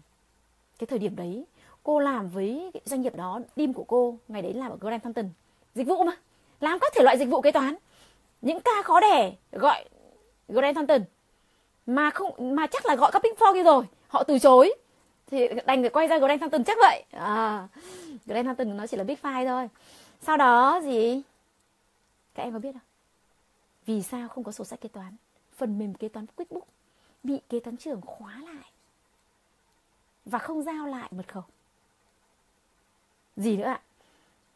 cái 0.79 0.87
thời 0.87 0.99
điểm 0.99 1.17
đấy. 1.17 1.45
Cô 1.83 1.99
làm 1.99 2.29
với 2.29 2.71
doanh 2.85 3.01
nghiệp 3.01 3.17
đó, 3.17 3.41
team 3.55 3.73
của 3.73 3.85
cô, 3.85 4.19
ngày 4.29 4.43
đấy 4.43 4.55
làm 4.55 4.71
ở 4.71 4.77
Grand 4.81 5.03
Thornton 5.03 5.31
dịch 5.75 5.87
vụ 5.87 6.05
mà, 6.05 6.13
làm 6.61 6.79
các 6.79 6.93
thể 6.95 7.03
loại 7.05 7.19
dịch 7.19 7.29
vụ 7.29 7.41
kế 7.41 7.53
toán. 7.53 7.75
Những 8.43 8.61
ca 8.61 8.83
khó 8.85 9.01
đẻ, 9.01 9.33
gọi 9.53 9.85
Grand 10.49 10.77
Thornton 10.77 11.01
mà 11.87 12.11
không, 12.11 12.57
mà 12.57 12.67
chắc 12.67 12.87
là 12.87 12.97
gọi 12.97 13.13
các 13.13 13.23
Big 13.23 13.33
Four 13.39 13.55
kia 13.55 13.63
rồi, 13.63 13.85
họ 14.09 14.23
từ 14.25 14.39
chối 14.39 14.75
thì 15.27 15.49
đành 15.67 15.83
phải 15.83 15.91
quay 15.91 16.07
ra 16.07 16.19
Grand 16.19 16.41
Thornton 16.41 16.65
chắc 16.65 16.79
vậy. 16.81 17.05
À, 17.11 17.69
Grand 18.27 18.47
Thornton 18.47 18.77
nó 18.77 18.87
chỉ 18.87 18.97
là 18.97 19.05
Big 19.05 19.17
Five 19.23 19.47
thôi. 19.47 19.69
Sau 20.23 20.37
đó 20.37 20.81
gì? 20.85 21.23
Các 22.35 22.43
em 22.43 22.53
có 22.53 22.59
biết 22.59 22.73
không? 22.73 22.83
Vì 23.87 24.03
sao 24.03 24.29
không 24.29 24.45
có 24.45 24.53
sổ 24.53 24.65
sách 24.65 24.81
kế 24.81 24.89
toán? 24.89 25.17
Phần 25.57 25.79
mềm 25.79 25.95
kế 25.95 26.09
toán 26.09 26.27
Quickbook 26.27 26.67
bị 27.23 27.41
kế 27.49 27.61
toán 27.61 27.77
trưởng 27.77 28.01
khóa 28.01 28.43
lại. 28.45 28.71
Và 30.25 30.39
không 30.39 30.63
giao 30.63 30.87
lại 30.87 31.09
mật 31.11 31.29
khẩu. 31.29 31.45
Gì 33.37 33.57
nữa 33.57 33.65
ạ? 33.65 33.81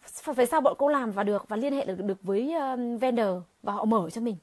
Phải 0.03 0.47
sao 0.47 0.61
bọn 0.61 0.75
cô 0.79 0.89
làm 0.89 1.13
và 1.13 1.23
được 1.23 1.49
và 1.49 1.57
liên 1.57 1.73
hệ 1.73 1.85
được 1.85 2.01
được 2.01 2.23
với 2.23 2.55
um, 2.55 2.99
vendor 2.99 3.43
và 3.63 3.73
họ 3.73 3.85
mở 3.85 4.11
cho 4.11 4.21
mình? 4.21 4.37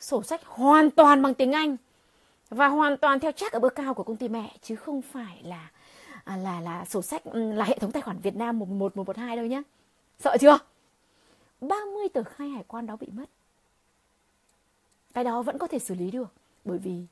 Sổ 0.00 0.22
sách 0.22 0.44
hoàn 0.44 0.90
toàn 0.90 1.22
bằng 1.22 1.34
tiếng 1.34 1.52
Anh 1.52 1.76
và 2.52 2.68
hoàn 2.68 2.96
toàn 2.96 3.20
theo 3.20 3.32
chắc 3.32 3.52
ở 3.52 3.60
bước 3.60 3.74
cao 3.74 3.94
của 3.94 4.02
công 4.02 4.16
ty 4.16 4.28
mẹ 4.28 4.56
chứ 4.62 4.76
không 4.76 5.02
phải 5.02 5.42
là 5.42 5.70
à, 6.24 6.36
là 6.36 6.60
là 6.60 6.84
sổ 6.84 7.02
sách 7.02 7.24
ừ, 7.24 7.52
là 7.52 7.64
hệ 7.64 7.78
thống 7.78 7.92
tài 7.92 8.02
khoản 8.02 8.18
Việt 8.18 8.36
Nam 8.36 8.58
11112 8.58 9.36
đâu 9.36 9.46
nhé 9.46 9.62
Sợ 10.18 10.36
chưa? 10.40 10.58
30 11.60 12.08
tờ 12.14 12.22
khai 12.22 12.48
hải 12.48 12.64
quan 12.68 12.86
đó 12.86 12.96
bị 12.96 13.06
mất. 13.12 13.24
Cái 15.14 15.24
đó 15.24 15.42
vẫn 15.42 15.58
có 15.58 15.66
thể 15.66 15.78
xử 15.78 15.94
lý 15.94 16.10
được 16.10 16.32
bởi 16.64 16.78
vì 16.78 17.06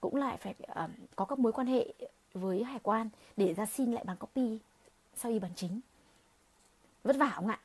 cũng 0.00 0.16
lại 0.16 0.36
phải 0.36 0.54
uh, 0.84 0.90
có 1.16 1.24
các 1.24 1.38
mối 1.38 1.52
quan 1.52 1.66
hệ 1.66 1.94
với 2.34 2.64
hải 2.64 2.78
quan 2.82 3.08
để 3.36 3.54
ra 3.54 3.66
xin 3.66 3.92
lại 3.92 4.04
bằng 4.06 4.16
copy 4.16 4.58
sau 5.16 5.32
y 5.32 5.38
bản 5.38 5.50
chính 5.56 5.80
vất 7.04 7.16
vả 7.16 7.32
không 7.34 7.48
ạ 7.48 7.60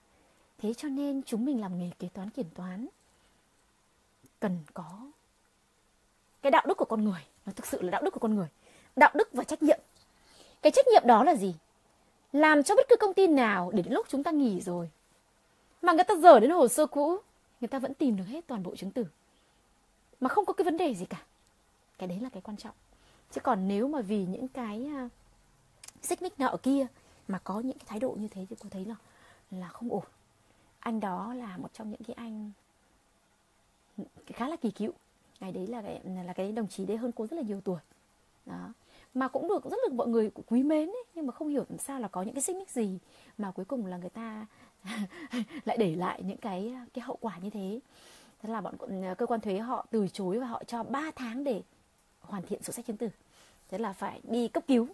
thế 0.58 0.74
cho 0.74 0.88
nên 0.88 1.22
chúng 1.24 1.46
mình 1.46 1.62
làm 1.62 1.80
nghề 1.80 1.90
kế 2.00 2.08
toán 2.08 2.30
kiểm 2.30 2.50
toán 2.56 2.88
cần 4.40 4.58
có 4.74 5.12
cái 6.46 6.52
đạo 6.52 6.64
đức 6.68 6.78
của 6.78 6.86
con 6.86 7.04
người, 7.04 7.22
nó 7.46 7.54
thực 7.56 7.66
sự 7.66 7.82
là 7.82 7.92
đạo 7.92 8.02
đức 8.02 8.12
của 8.12 8.20
con 8.20 8.36
người. 8.36 8.48
Đạo 8.96 9.12
đức 9.14 9.30
và 9.34 9.44
trách 9.44 9.64
nhiệm. 9.64 9.80
Cái 10.62 10.72
trách 10.72 10.88
nhiệm 10.88 11.08
đó 11.08 11.24
là 11.24 11.36
gì? 11.36 11.56
Làm 12.34 12.64
cho 12.64 12.76
bất 12.76 12.86
cứ 12.90 12.96
công 13.00 13.14
ty 13.14 13.28
nào 13.28 13.72
để 13.74 13.82
đến 13.82 13.94
lúc 13.94 14.06
chúng 14.10 14.24
ta 14.24 14.32
nghỉ 14.32 14.62
rồi, 14.62 14.90
mà 15.82 15.94
người 15.94 16.04
ta 16.04 16.16
dở 16.16 16.40
đến 16.40 16.50
hồ 16.52 16.68
sơ 16.68 16.86
cũ, 16.86 17.18
người 17.62 17.68
ta 17.68 17.80
vẫn 17.80 17.94
tìm 17.94 18.18
được 18.18 18.24
hết 18.28 18.48
toàn 18.48 18.64
bộ 18.64 18.76
chứng 18.76 18.92
từ 18.92 19.06
mà 20.20 20.30
không 20.30 20.46
có 20.46 20.54
cái 20.54 20.66
vấn 20.66 20.78
đề 20.78 20.94
gì 20.94 21.06
cả. 21.06 21.24
Cái 21.98 22.08
đấy 22.08 22.20
là 22.20 22.30
cái 22.30 22.42
quan 22.42 22.58
trọng. 22.58 22.76
Chứ 23.32 23.42
còn 23.42 23.68
nếu 23.68 23.88
mà 23.88 24.02
vì 24.02 24.26
những 24.26 24.48
cái 24.48 24.90
à, 24.96 25.10
xích 26.02 26.22
mích 26.22 26.40
nợ 26.40 26.58
kia 26.64 26.88
mà 27.28 27.40
có 27.44 27.60
những 27.60 27.78
cái 27.78 27.86
thái 27.88 28.00
độ 28.00 28.12
như 28.20 28.28
thế 28.28 28.46
thì 28.50 28.56
cô 28.60 28.70
thấy 28.72 28.86
là 28.86 28.96
là 29.52 29.68
không 29.68 29.90
ổn. 29.90 30.04
Anh 30.80 31.00
đó 31.00 31.34
là 31.34 31.58
một 31.58 31.70
trong 31.74 31.92
những 31.92 32.04
cái 32.04 32.14
anh 32.14 32.52
khá 34.28 34.48
là 34.48 34.56
kỳ 34.56 34.72
cựu 34.72 34.92
ngày 35.40 35.52
đấy 35.52 35.68
là 35.68 35.82
cái, 35.82 36.02
là 36.26 36.34
cái 36.34 36.52
đồng 36.52 36.68
chí 36.68 36.86
đấy 36.86 36.98
hơn 36.98 37.12
cô 37.16 37.28
rất 37.28 37.38
là 37.38 37.44
nhiều 37.44 37.62
tuổi. 37.62 37.80
Đó. 38.46 38.74
Mà 39.14 39.28
cũng 39.28 39.48
được 39.48 39.64
rất 39.64 39.78
là 39.88 39.96
mọi 39.96 40.08
người 40.08 40.32
quý 40.48 40.64
mến 40.64 40.90
ấy, 40.90 41.04
nhưng 41.16 41.28
mà 41.28 41.32
không 41.32 41.48
hiểu 41.48 41.66
làm 41.70 41.80
sao 41.80 42.00
là 42.00 42.08
có 42.08 42.22
những 42.22 42.34
cái 42.34 42.42
xích 42.42 42.56
mích 42.56 42.70
gì 42.70 42.98
mà 43.38 43.52
cuối 43.52 43.66
cùng 43.66 43.86
là 43.86 43.98
người 43.98 44.10
ta 44.10 44.46
lại 45.66 45.78
để 45.78 45.96
lại 45.96 46.24
những 46.24 46.38
cái 46.38 46.76
cái 46.94 47.02
hậu 47.02 47.18
quả 47.22 47.38
như 47.38 47.50
thế. 47.50 47.80
Thế 48.42 48.50
là 48.50 48.62
bọn 48.62 48.76
ừ, 48.80 48.94
cơ 49.18 49.26
quan 49.26 49.42
thuế 49.42 49.60
họ 49.60 49.86
từ 49.92 50.08
chối 50.08 50.40
và 50.40 50.48
họ 50.48 50.64
cho 50.64 50.84
3 50.84 51.12
tháng 51.16 51.44
để 51.44 51.62
hoàn 52.22 52.44
thiện 52.44 52.64
sổ 52.64 52.74
sách 52.74 52.86
chứng 52.86 52.98
từ 52.98 53.10
thế 53.70 53.78
là 53.78 53.94
phải 53.94 54.20
đi 54.24 54.48
cấp 54.48 54.64
cứu 54.68 54.88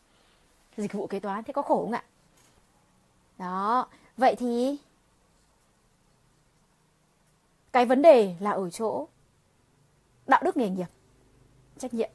dịch 0.78 0.94
vụ 0.94 1.08
kế 1.08 1.20
toán. 1.20 1.44
Thế 1.44 1.54
có 1.54 1.62
khổ 1.62 1.82
không 1.82 1.92
ạ? 1.92 2.04
Đó. 3.38 3.88
Vậy 4.18 4.36
thì 4.36 4.78
cái 7.72 7.86
vấn 7.86 8.02
đề 8.02 8.36
là 8.40 8.52
ở 8.52 8.70
chỗ 8.70 9.08
đạo 10.32 10.42
đức 10.44 10.58
nghề 10.58 10.70
nghiệp. 10.70 10.88
Trách 11.78 11.94
nhiệm. 11.94 12.10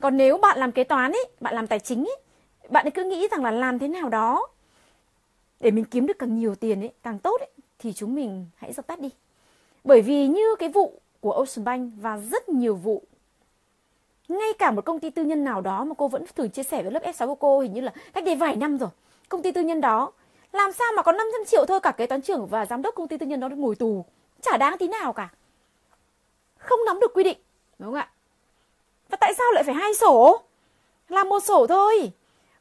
Còn 0.00 0.16
nếu 0.16 0.38
bạn 0.38 0.58
làm 0.58 0.72
kế 0.72 0.84
toán 0.84 1.12
ấy 1.12 1.24
bạn 1.40 1.54
làm 1.54 1.66
tài 1.66 1.80
chính 1.80 2.04
ấy 2.04 2.16
bạn 2.68 2.86
ấy 2.86 2.90
cứ 2.90 3.04
nghĩ 3.04 3.28
rằng 3.30 3.44
là 3.44 3.50
làm 3.50 3.78
thế 3.78 3.88
nào 3.88 4.08
đó 4.08 4.48
để 5.60 5.70
mình 5.70 5.84
kiếm 5.84 6.06
được 6.06 6.18
càng 6.18 6.38
nhiều 6.38 6.54
tiền 6.54 6.80
ấy 6.80 6.92
càng 7.02 7.18
tốt 7.18 7.40
ấy 7.40 7.50
thì 7.78 7.92
chúng 7.92 8.14
mình 8.14 8.46
hãy 8.56 8.72
dập 8.72 8.86
tắt 8.86 9.00
đi. 9.00 9.10
Bởi 9.84 10.02
vì 10.02 10.26
như 10.26 10.54
cái 10.58 10.68
vụ 10.68 11.00
của 11.20 11.32
Ocean 11.32 11.64
Bank 11.64 11.92
và 12.00 12.18
rất 12.18 12.48
nhiều 12.48 12.74
vụ, 12.74 13.02
ngay 14.28 14.52
cả 14.58 14.70
một 14.70 14.84
công 14.84 15.00
ty 15.00 15.10
tư 15.10 15.24
nhân 15.24 15.44
nào 15.44 15.60
đó 15.60 15.84
mà 15.84 15.94
cô 15.98 16.08
vẫn 16.08 16.24
thường 16.36 16.50
chia 16.50 16.62
sẻ 16.62 16.82
với 16.82 16.92
lớp 16.92 17.02
F6 17.02 17.26
của 17.26 17.34
cô, 17.34 17.60
hình 17.60 17.72
như 17.72 17.80
là 17.80 17.92
cách 18.12 18.24
đây 18.24 18.36
vài 18.36 18.56
năm 18.56 18.78
rồi, 18.78 18.90
công 19.28 19.42
ty 19.42 19.52
tư 19.52 19.62
nhân 19.62 19.80
đó, 19.80 20.12
làm 20.52 20.72
sao 20.72 20.92
mà 20.96 21.02
có 21.02 21.12
500 21.12 21.44
triệu 21.46 21.66
thôi, 21.66 21.80
cả 21.80 21.90
kế 21.90 22.06
toán 22.06 22.22
trưởng 22.22 22.46
và 22.46 22.66
giám 22.66 22.82
đốc 22.82 22.94
công 22.94 23.08
ty 23.08 23.18
tư 23.18 23.26
nhân 23.26 23.40
đó 23.40 23.48
được 23.48 23.56
ngồi 23.56 23.74
tù, 23.74 24.04
chả 24.42 24.56
đáng 24.56 24.78
tí 24.78 24.88
nào 24.88 25.12
cả 25.12 25.30
không 26.66 26.84
nắm 26.86 27.00
được 27.00 27.14
quy 27.14 27.24
định. 27.24 27.38
Đúng 27.78 27.88
không 27.88 27.98
ạ? 27.98 28.10
Và 29.08 29.16
tại 29.20 29.34
sao 29.34 29.52
lại 29.52 29.64
phải 29.64 29.74
hai 29.74 29.94
sổ? 29.94 30.42
Làm 31.08 31.28
một 31.28 31.40
sổ 31.40 31.66
thôi. 31.66 32.12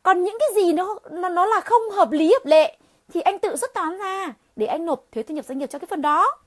Còn 0.03 0.23
những 0.23 0.38
cái 0.40 0.49
gì 0.56 0.73
nó 0.73 0.95
nó, 1.11 1.30
nó 1.30 1.45
là 1.45 1.61
không 1.61 1.90
hợp 1.90 2.11
lý 2.11 2.34
hợp 2.34 2.45
lệ 2.45 2.77
thì 3.14 3.22
anh 3.22 3.40
tự 3.40 3.56
xuất 3.56 3.73
toán 3.73 3.98
ra 3.98 4.34
để 4.56 4.65
anh 4.65 4.86
nộp 4.86 5.03
thuế 5.11 5.23
thu 5.23 5.36
nhập 5.36 5.45
doanh 5.45 5.57
nghiệp 5.57 5.69
cho 5.69 5.80
cái 5.80 5.88
phần 5.88 6.02
đó. 6.02 6.38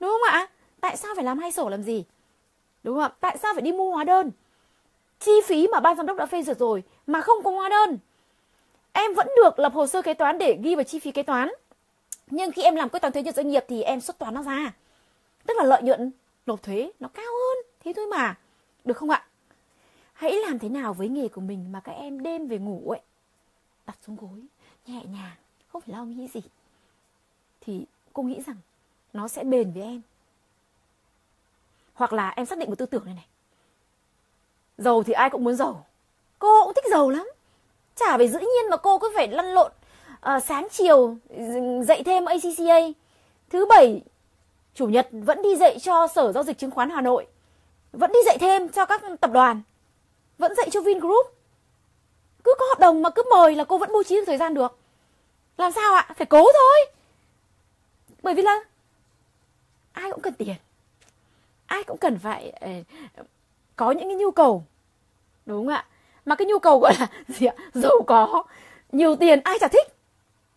Đúng 0.00 0.10
không 0.10 0.22
ạ? 0.22 0.48
Tại 0.80 0.96
sao 0.96 1.14
phải 1.14 1.24
làm 1.24 1.38
hai 1.38 1.52
sổ 1.52 1.68
làm 1.68 1.82
gì? 1.82 2.04
Đúng 2.82 2.94
không 2.94 3.02
ạ? 3.02 3.12
Tại 3.20 3.38
sao 3.42 3.54
phải 3.54 3.62
đi 3.62 3.72
mua 3.72 3.90
hóa 3.90 4.04
đơn? 4.04 4.30
Chi 5.20 5.32
phí 5.44 5.68
mà 5.68 5.80
ban 5.80 5.96
giám 5.96 6.06
đốc 6.06 6.16
đã 6.16 6.26
phê 6.26 6.42
duyệt 6.42 6.58
rồi 6.58 6.82
mà 7.06 7.20
không 7.20 7.42
có 7.42 7.50
hóa 7.50 7.68
đơn. 7.68 7.98
Em 8.92 9.14
vẫn 9.14 9.28
được 9.36 9.58
lập 9.58 9.72
hồ 9.74 9.86
sơ 9.86 10.02
kế 10.02 10.14
toán 10.14 10.38
để 10.38 10.58
ghi 10.62 10.74
vào 10.74 10.84
chi 10.84 10.98
phí 10.98 11.10
kế 11.12 11.22
toán. 11.22 11.52
Nhưng 12.26 12.52
khi 12.52 12.62
em 12.62 12.76
làm 12.76 12.88
quyết 12.88 13.00
toán 13.00 13.12
thuế 13.12 13.22
nhập 13.22 13.34
doanh 13.34 13.48
nghiệp 13.48 13.64
thì 13.68 13.82
em 13.82 14.00
xuất 14.00 14.18
toán 14.18 14.34
nó 14.34 14.42
ra. 14.42 14.72
Tức 15.46 15.56
là 15.56 15.64
lợi 15.64 15.82
nhuận 15.82 16.12
nộp 16.46 16.62
thuế 16.62 16.90
nó 17.00 17.08
cao 17.08 17.24
hơn 17.24 17.64
thế 17.80 17.92
thôi 17.96 18.06
mà. 18.06 18.38
Được 18.84 18.96
không 18.96 19.10
ạ? 19.10 19.26
Hãy 20.12 20.32
làm 20.32 20.58
thế 20.58 20.68
nào 20.68 20.94
với 20.94 21.08
nghề 21.08 21.28
của 21.28 21.40
mình 21.40 21.72
mà 21.72 21.80
các 21.80 21.92
em 21.92 22.22
đêm 22.22 22.46
về 22.46 22.58
ngủ 22.58 22.90
ấy? 22.90 23.00
Đặt 23.86 23.96
xuống 24.06 24.16
gối 24.16 24.40
nhẹ 24.86 25.02
nhàng 25.04 25.36
không 25.68 25.82
phải 25.82 25.96
lo 25.96 26.04
nghĩ 26.04 26.28
gì. 26.28 26.40
Thì 27.60 27.84
cô 28.12 28.22
nghĩ 28.22 28.42
rằng 28.46 28.56
nó 29.12 29.28
sẽ 29.28 29.44
bền 29.44 29.72
với 29.72 29.82
em. 29.82 30.02
Hoặc 31.94 32.12
là 32.12 32.30
em 32.30 32.46
xác 32.46 32.58
định 32.58 32.70
một 32.70 32.78
tư 32.78 32.86
tưởng 32.86 33.04
này 33.04 33.14
này. 33.14 33.26
Giàu 34.78 35.02
thì 35.02 35.12
ai 35.12 35.30
cũng 35.30 35.44
muốn 35.44 35.56
giàu. 35.56 35.86
Cô 36.38 36.64
cũng 36.64 36.74
thích 36.74 36.90
giàu 36.90 37.10
lắm. 37.10 37.28
Chả 37.94 38.16
phải 38.16 38.28
dĩ 38.28 38.38
nhiên 38.38 38.70
mà 38.70 38.76
cô 38.76 38.98
cứ 38.98 39.12
phải 39.14 39.28
lăn 39.28 39.46
lộn 39.46 39.72
à, 40.24 40.40
sáng 40.40 40.66
chiều 40.70 41.16
ừ, 41.28 41.44
dạy 41.82 42.02
thêm 42.04 42.24
ACCA 42.24 42.80
thứ 43.50 43.66
bảy 43.66 44.02
chủ 44.74 44.86
nhật 44.86 45.08
vẫn 45.12 45.42
đi 45.42 45.56
dạy 45.56 45.78
cho 45.78 46.06
sở 46.06 46.32
giao 46.32 46.42
dịch 46.44 46.58
chứng 46.58 46.70
khoán 46.70 46.90
Hà 46.90 47.00
Nội. 47.00 47.26
Vẫn 47.92 48.12
đi 48.12 48.18
dạy 48.26 48.38
thêm 48.38 48.68
cho 48.68 48.86
các 48.86 49.02
tập 49.20 49.30
đoàn. 49.32 49.62
Vẫn 50.38 50.54
dạy 50.54 50.70
cho 50.70 50.80
Vingroup. 50.80 51.26
Cứ 52.44 52.54
có 52.58 52.64
hợp 52.66 52.78
đồng 52.80 53.02
mà 53.02 53.10
cứ 53.10 53.22
mời 53.30 53.54
là 53.54 53.64
cô 53.64 53.78
vẫn 53.78 53.92
bố 53.92 54.02
trí 54.02 54.16
được 54.16 54.24
thời 54.26 54.38
gian 54.38 54.54
được. 54.54 54.78
Làm 55.56 55.72
sao 55.72 55.94
ạ? 55.94 56.08
Phải 56.16 56.26
cố 56.26 56.38
thôi. 56.38 56.94
Bởi 58.22 58.34
vì 58.34 58.42
là 58.42 58.60
ai 59.92 60.10
cũng 60.10 60.20
cần 60.20 60.34
tiền. 60.34 60.56
Ai 61.66 61.84
cũng 61.84 61.98
cần 61.98 62.18
phải 62.18 62.50
ờ, 62.50 62.70
có 63.76 63.90
những 63.90 64.08
cái 64.08 64.16
nhu 64.16 64.30
cầu. 64.30 64.64
Đúng 65.46 65.66
không 65.66 65.74
ạ? 65.74 65.86
Mà 66.24 66.34
cái 66.34 66.46
nhu 66.46 66.58
cầu 66.58 66.78
gọi 66.78 66.94
là 66.98 67.06
gì 67.28 67.46
ạ? 67.46 67.54
Giàu 67.74 68.02
có. 68.06 68.44
Nhiều 68.92 69.16
tiền 69.16 69.40
ai 69.44 69.58
chả 69.60 69.68
thích. 69.68 69.86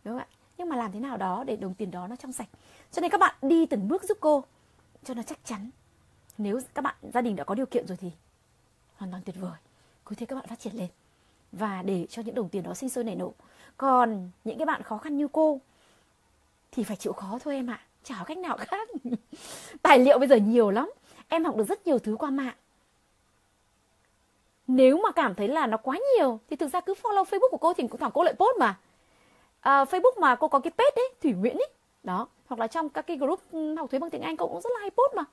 Đúng 0.03 0.13
không 0.19 0.27
ạ? 0.31 0.36
Nhưng 0.57 0.69
mà 0.69 0.75
làm 0.75 0.91
thế 0.91 0.99
nào 0.99 1.17
đó 1.17 1.43
để 1.43 1.55
đồng 1.55 1.73
tiền 1.73 1.91
đó 1.91 2.07
nó 2.07 2.15
trong 2.15 2.31
sạch. 2.31 2.49
Cho 2.91 3.01
nên 3.01 3.11
các 3.11 3.17
bạn 3.17 3.35
đi 3.41 3.65
từng 3.65 3.87
bước 3.87 4.03
giúp 4.03 4.17
cô, 4.21 4.43
cho 5.03 5.13
nó 5.13 5.23
chắc 5.23 5.45
chắn. 5.45 5.69
Nếu 6.37 6.59
các 6.73 6.81
bạn, 6.81 6.95
gia 7.13 7.21
đình 7.21 7.35
đã 7.35 7.43
có 7.43 7.55
điều 7.55 7.65
kiện 7.65 7.87
rồi 7.87 7.97
thì 7.97 8.11
hoàn 8.95 9.11
toàn 9.11 9.23
tuyệt 9.25 9.35
vời. 9.39 9.57
Cứ 10.05 10.15
thế 10.15 10.25
các 10.25 10.35
bạn 10.35 10.47
phát 10.47 10.59
triển 10.59 10.75
lên. 10.75 10.89
Và 11.51 11.81
để 11.81 12.07
cho 12.09 12.21
những 12.21 12.35
đồng 12.35 12.49
tiền 12.49 12.63
đó 12.63 12.73
sinh 12.73 12.89
sôi 12.89 13.03
nảy 13.03 13.15
nổ 13.15 13.33
còn 13.77 14.29
những 14.43 14.57
cái 14.57 14.65
bạn 14.65 14.83
khó 14.83 14.97
khăn 14.97 15.17
như 15.17 15.27
cô 15.27 15.61
thì 16.71 16.83
phải 16.83 16.97
chịu 16.97 17.13
khó 17.13 17.39
thôi 17.43 17.55
em 17.55 17.67
ạ. 17.69 17.81
Chả 18.03 18.15
có 18.19 18.25
cách 18.25 18.37
nào 18.37 18.57
khác. 18.59 18.89
Tài 19.81 19.99
liệu 19.99 20.19
bây 20.19 20.27
giờ 20.27 20.35
nhiều 20.35 20.71
lắm. 20.71 20.91
Em 21.27 21.45
học 21.45 21.55
được 21.55 21.63
rất 21.63 21.87
nhiều 21.87 21.99
thứ 21.99 22.15
qua 22.19 22.29
mạng. 22.29 22.55
Nếu 24.67 24.97
mà 24.97 25.11
cảm 25.11 25.35
thấy 25.35 25.47
là 25.47 25.67
nó 25.67 25.77
quá 25.77 25.97
nhiều, 26.15 26.39
thì 26.49 26.55
thực 26.55 26.67
ra 26.67 26.81
cứ 26.81 26.93
follow 27.03 27.23
facebook 27.23 27.49
của 27.51 27.57
cô 27.57 27.73
thì 27.73 27.87
cũng 27.87 27.99
thẳng 27.99 28.11
cô 28.13 28.23
lại 28.23 28.33
post 28.33 28.59
mà 28.59 28.79
uh, 29.67 29.89
facebook 29.89 30.19
mà 30.19 30.35
cô 30.35 30.47
có 30.47 30.59
cái 30.59 30.71
page 30.77 30.91
đấy 30.95 31.09
thủy 31.21 31.33
nguyễn 31.33 31.57
ấy. 31.57 31.69
Đó 32.03 32.27
hoặc 32.47 32.59
là 32.59 32.67
trong 32.67 32.89
các 32.89 33.01
cái 33.01 33.17
group 33.17 33.39
ừ, 33.51 33.75
học 33.75 33.91
thuế 33.91 33.99
bằng 33.99 34.09
tiếng 34.09 34.21
anh 34.21 34.37
cô 34.37 34.47
cũng 34.47 34.61
rất 34.61 34.69
là 34.73 34.79
hay 34.79 34.89
post 34.89 35.15
mà. 35.15 35.23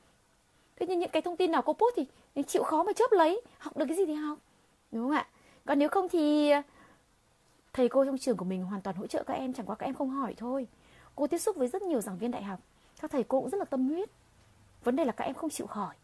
Thế 0.77 0.87
nhưng 0.87 0.99
những 0.99 1.11
cái 1.11 1.23
thông 1.23 1.37
tin 1.37 1.51
nào 1.51 1.63
cô 1.63 1.73
post 1.73 1.97
thì, 2.35 2.43
chịu 2.43 2.63
khó 2.63 2.83
mà 2.83 2.93
chớp 2.93 3.13
lấy. 3.13 3.41
Học 3.59 3.77
được 3.77 3.85
cái 3.89 3.97
gì 3.97 4.07
thì 4.07 4.15
học 4.15 4.39
đúng 4.93 5.03
không 5.03 5.17
ạ? 5.17 5.29
Còn 5.65 5.79
nếu 5.79 5.89
không 5.89 6.09
thì 6.09 6.51
ờ, 6.51 6.63
thầy 7.73 7.89
cô 7.89 8.05
trong 8.05 8.19
trường 8.19 8.37
của 8.37 8.45
mình 8.45 8.65
hoàn 8.65 8.81
toàn 8.81 8.97
hỗ 8.97 9.07
trợ 9.07 9.23
các 9.23 9.35
em 9.35 9.53
chẳng 9.53 9.67
qua 9.67 9.77
các 9.77 9.87
em 9.87 9.95
không 9.95 10.11
hỏi 10.11 10.35
thôi. 10.37 10.67
Cô 11.17 11.27
tiếp 11.27 11.39
xúc 11.39 11.57
với 11.57 11.69
rất 11.69 11.83
nhiều 11.83 12.01
giảng 12.01 12.19
viên 12.19 12.31
đại 12.31 12.43
học 12.43 12.61
các 13.05 13.11
thầy 13.11 13.25
cô 13.25 13.41
cũng 13.41 13.51
rất 13.51 13.59
là 13.59 13.65
tâm 13.65 13.89
huyết. 13.89 14.09
Vấn 14.85 14.97
đề 14.97 15.05
là 15.05 15.13
các 15.13 15.25
em 15.25 15.35
không 15.35 15.51
chịu 15.51 15.67
hỏi. 15.71 15.95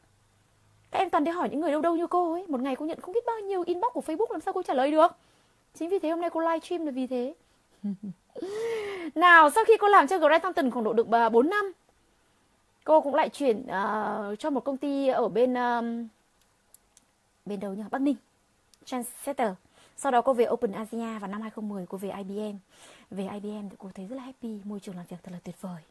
Các 0.90 0.98
em 0.98 1.10
toàn 1.10 1.24
đi 1.24 1.30
hỏi 1.30 1.48
những 1.50 1.60
người 1.60 1.70
đâu 1.70 1.80
đâu 1.80 1.96
như 1.96 2.06
cô 2.06 2.32
ấy. 2.32 2.46
Một 2.46 2.60
ngày 2.60 2.76
cô 2.76 2.86
nhận 2.86 3.00
không 3.00 3.14
biết 3.14 3.24
bao 3.26 3.40
nhiêu 3.40 3.62
inbox 3.66 3.92
của 3.92 4.02
facebook 4.06 4.26
làm 4.30 4.40
sao 4.40 4.54
cô 4.54 4.62
trả 4.62 4.74
lời 4.74 4.90
được? 4.90 5.12
Chính 5.74 5.88
vì 5.88 5.98
thế 5.98 6.10
hôm 6.10 6.20
nay 6.20 6.30
cô 6.30 6.40
live 6.40 6.60
stream 6.60 6.86
là 6.86 6.92
vì 6.92 7.06
thế. 7.06 7.34
nào 9.14 9.50
sau 9.50 9.64
khi 9.64 9.76
cô 9.80 9.88
làm 9.88 10.06
cho 10.08 10.18
Grant 10.18 10.42
Thornton 10.42 10.70
khoảng 10.70 10.84
độ 10.84 10.92
được 10.92 11.10
à, 11.10 11.28
4 11.28 11.50
năm 11.50 11.72
cô 12.84 13.00
cũng 13.00 13.14
lại 13.14 13.28
chuyển 13.28 13.62
uh, 13.62 14.38
cho 14.38 14.50
một 14.50 14.64
công 14.64 14.76
ty 14.76 15.08
ở 15.08 15.28
bên 15.28 15.54
um, 15.54 16.08
bên 17.46 17.60
đâu 17.60 17.74
nhỉ? 17.74 17.82
Bắc 17.90 18.00
Ninh 18.00 18.16
Transcenter 18.84 19.52
sau 19.96 20.12
đó 20.12 20.22
cô 20.22 20.32
về 20.32 20.46
Open 20.48 20.72
Asia 20.72 21.18
vào 21.18 21.30
năm 21.30 21.40
2010 21.40 21.86
cô 21.86 21.98
về 21.98 22.10
IBM 22.10 22.56
về 23.10 23.28
IBM 23.34 23.68
thì 23.68 23.76
cô 23.78 23.90
thấy 23.94 24.06
rất 24.06 24.16
là 24.16 24.22
happy 24.22 24.60
môi 24.64 24.80
trường 24.80 24.96
làm 24.96 25.06
việc 25.08 25.16
thật 25.22 25.32
là 25.32 25.38
tuyệt 25.44 25.60
vời. 25.60 25.82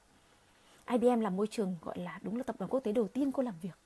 IBM 0.88 1.20
là 1.20 1.30
môi 1.30 1.48
trường 1.48 1.76
gọi 1.82 1.98
là 1.98 2.20
đúng 2.22 2.38
là 2.38 2.44
tập 2.44 2.56
đoàn 2.60 2.70
quốc 2.70 2.80
tế 2.80 2.92
đầu 2.92 3.08
tiên 3.08 3.32
cô 3.32 3.44
làm 3.44 3.54
việc. 3.62 3.78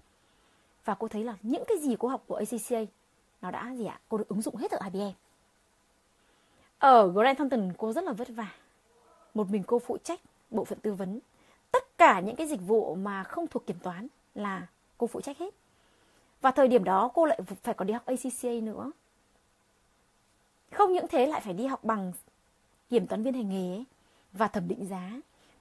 Và 0.85 0.93
cô 0.93 1.07
thấy 1.07 1.23
là 1.23 1.37
những 1.41 1.63
cái 1.67 1.77
gì 1.77 1.95
cô 1.99 2.07
học 2.07 2.23
của 2.27 2.35
ACCA 2.35 2.91
nó 3.41 3.51
đã 3.51 3.73
gì 3.77 3.85
ạ? 3.85 3.99
Cô 4.09 4.17
được 4.17 4.27
ứng 4.27 4.41
dụng 4.41 4.55
hết 4.55 4.71
ở 4.71 4.79
IBM 4.83 5.11
Ờ, 6.83 7.01
ở 7.01 7.07
Grant 7.07 7.37
Thornton 7.37 7.73
cô 7.77 7.93
rất 7.93 8.03
là 8.03 8.13
vất 8.13 8.27
vả. 8.29 8.51
Một 9.33 9.49
mình 9.49 9.63
cô 9.67 9.79
phụ 9.79 9.97
trách 10.03 10.19
bộ 10.49 10.65
phận 10.65 10.79
tư 10.79 10.93
vấn. 10.93 11.19
Tất 11.71 11.97
cả 11.97 12.19
những 12.19 12.35
cái 12.35 12.47
dịch 12.47 12.61
vụ 12.61 12.95
mà 12.95 13.23
không 13.23 13.47
thuộc 13.47 13.67
kiểm 13.67 13.77
toán 13.83 14.07
là 14.35 14.67
cô 14.97 15.07
phụ 15.07 15.21
trách 15.21 15.37
hết. 15.37 15.53
Và 16.41 16.51
thời 16.51 16.67
điểm 16.67 16.83
đó 16.83 17.11
cô 17.13 17.25
lại 17.25 17.39
phải 17.63 17.73
còn 17.73 17.87
đi 17.87 17.93
học 17.93 18.05
ACCA 18.05 18.49
nữa. 18.63 18.91
Không 20.71 20.93
những 20.93 21.07
thế 21.07 21.25
lại 21.25 21.41
phải 21.41 21.53
đi 21.53 21.65
học 21.65 21.83
bằng 21.83 22.11
kiểm 22.89 23.07
toán 23.07 23.23
viên 23.23 23.33
hành 23.33 23.49
nghề 23.49 23.75
ấy, 23.75 23.85
và 24.33 24.47
thẩm 24.47 24.67
định 24.67 24.85
giá. 24.85 25.11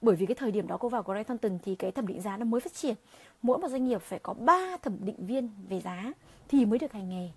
Bởi 0.01 0.15
vì 0.15 0.25
cái 0.25 0.35
thời 0.35 0.51
điểm 0.51 0.67
đó 0.67 0.77
cô 0.77 0.89
vào 0.89 1.03
Grant 1.03 1.27
Thornton 1.27 1.59
thì 1.63 1.75
cái 1.75 1.91
thẩm 1.91 2.07
định 2.07 2.21
giá 2.21 2.37
nó 2.37 2.45
mới 2.45 2.61
phát 2.61 2.73
triển. 2.73 2.95
Mỗi 3.41 3.57
một 3.57 3.67
doanh 3.67 3.87
nghiệp 3.87 4.01
phải 4.01 4.19
có 4.19 4.33
3 4.33 4.77
thẩm 4.77 4.97
định 5.05 5.25
viên 5.25 5.49
về 5.69 5.81
giá 5.81 6.13
thì 6.47 6.65
mới 6.65 6.79
được 6.79 6.91
hành 6.91 7.09
nghề. 7.09 7.29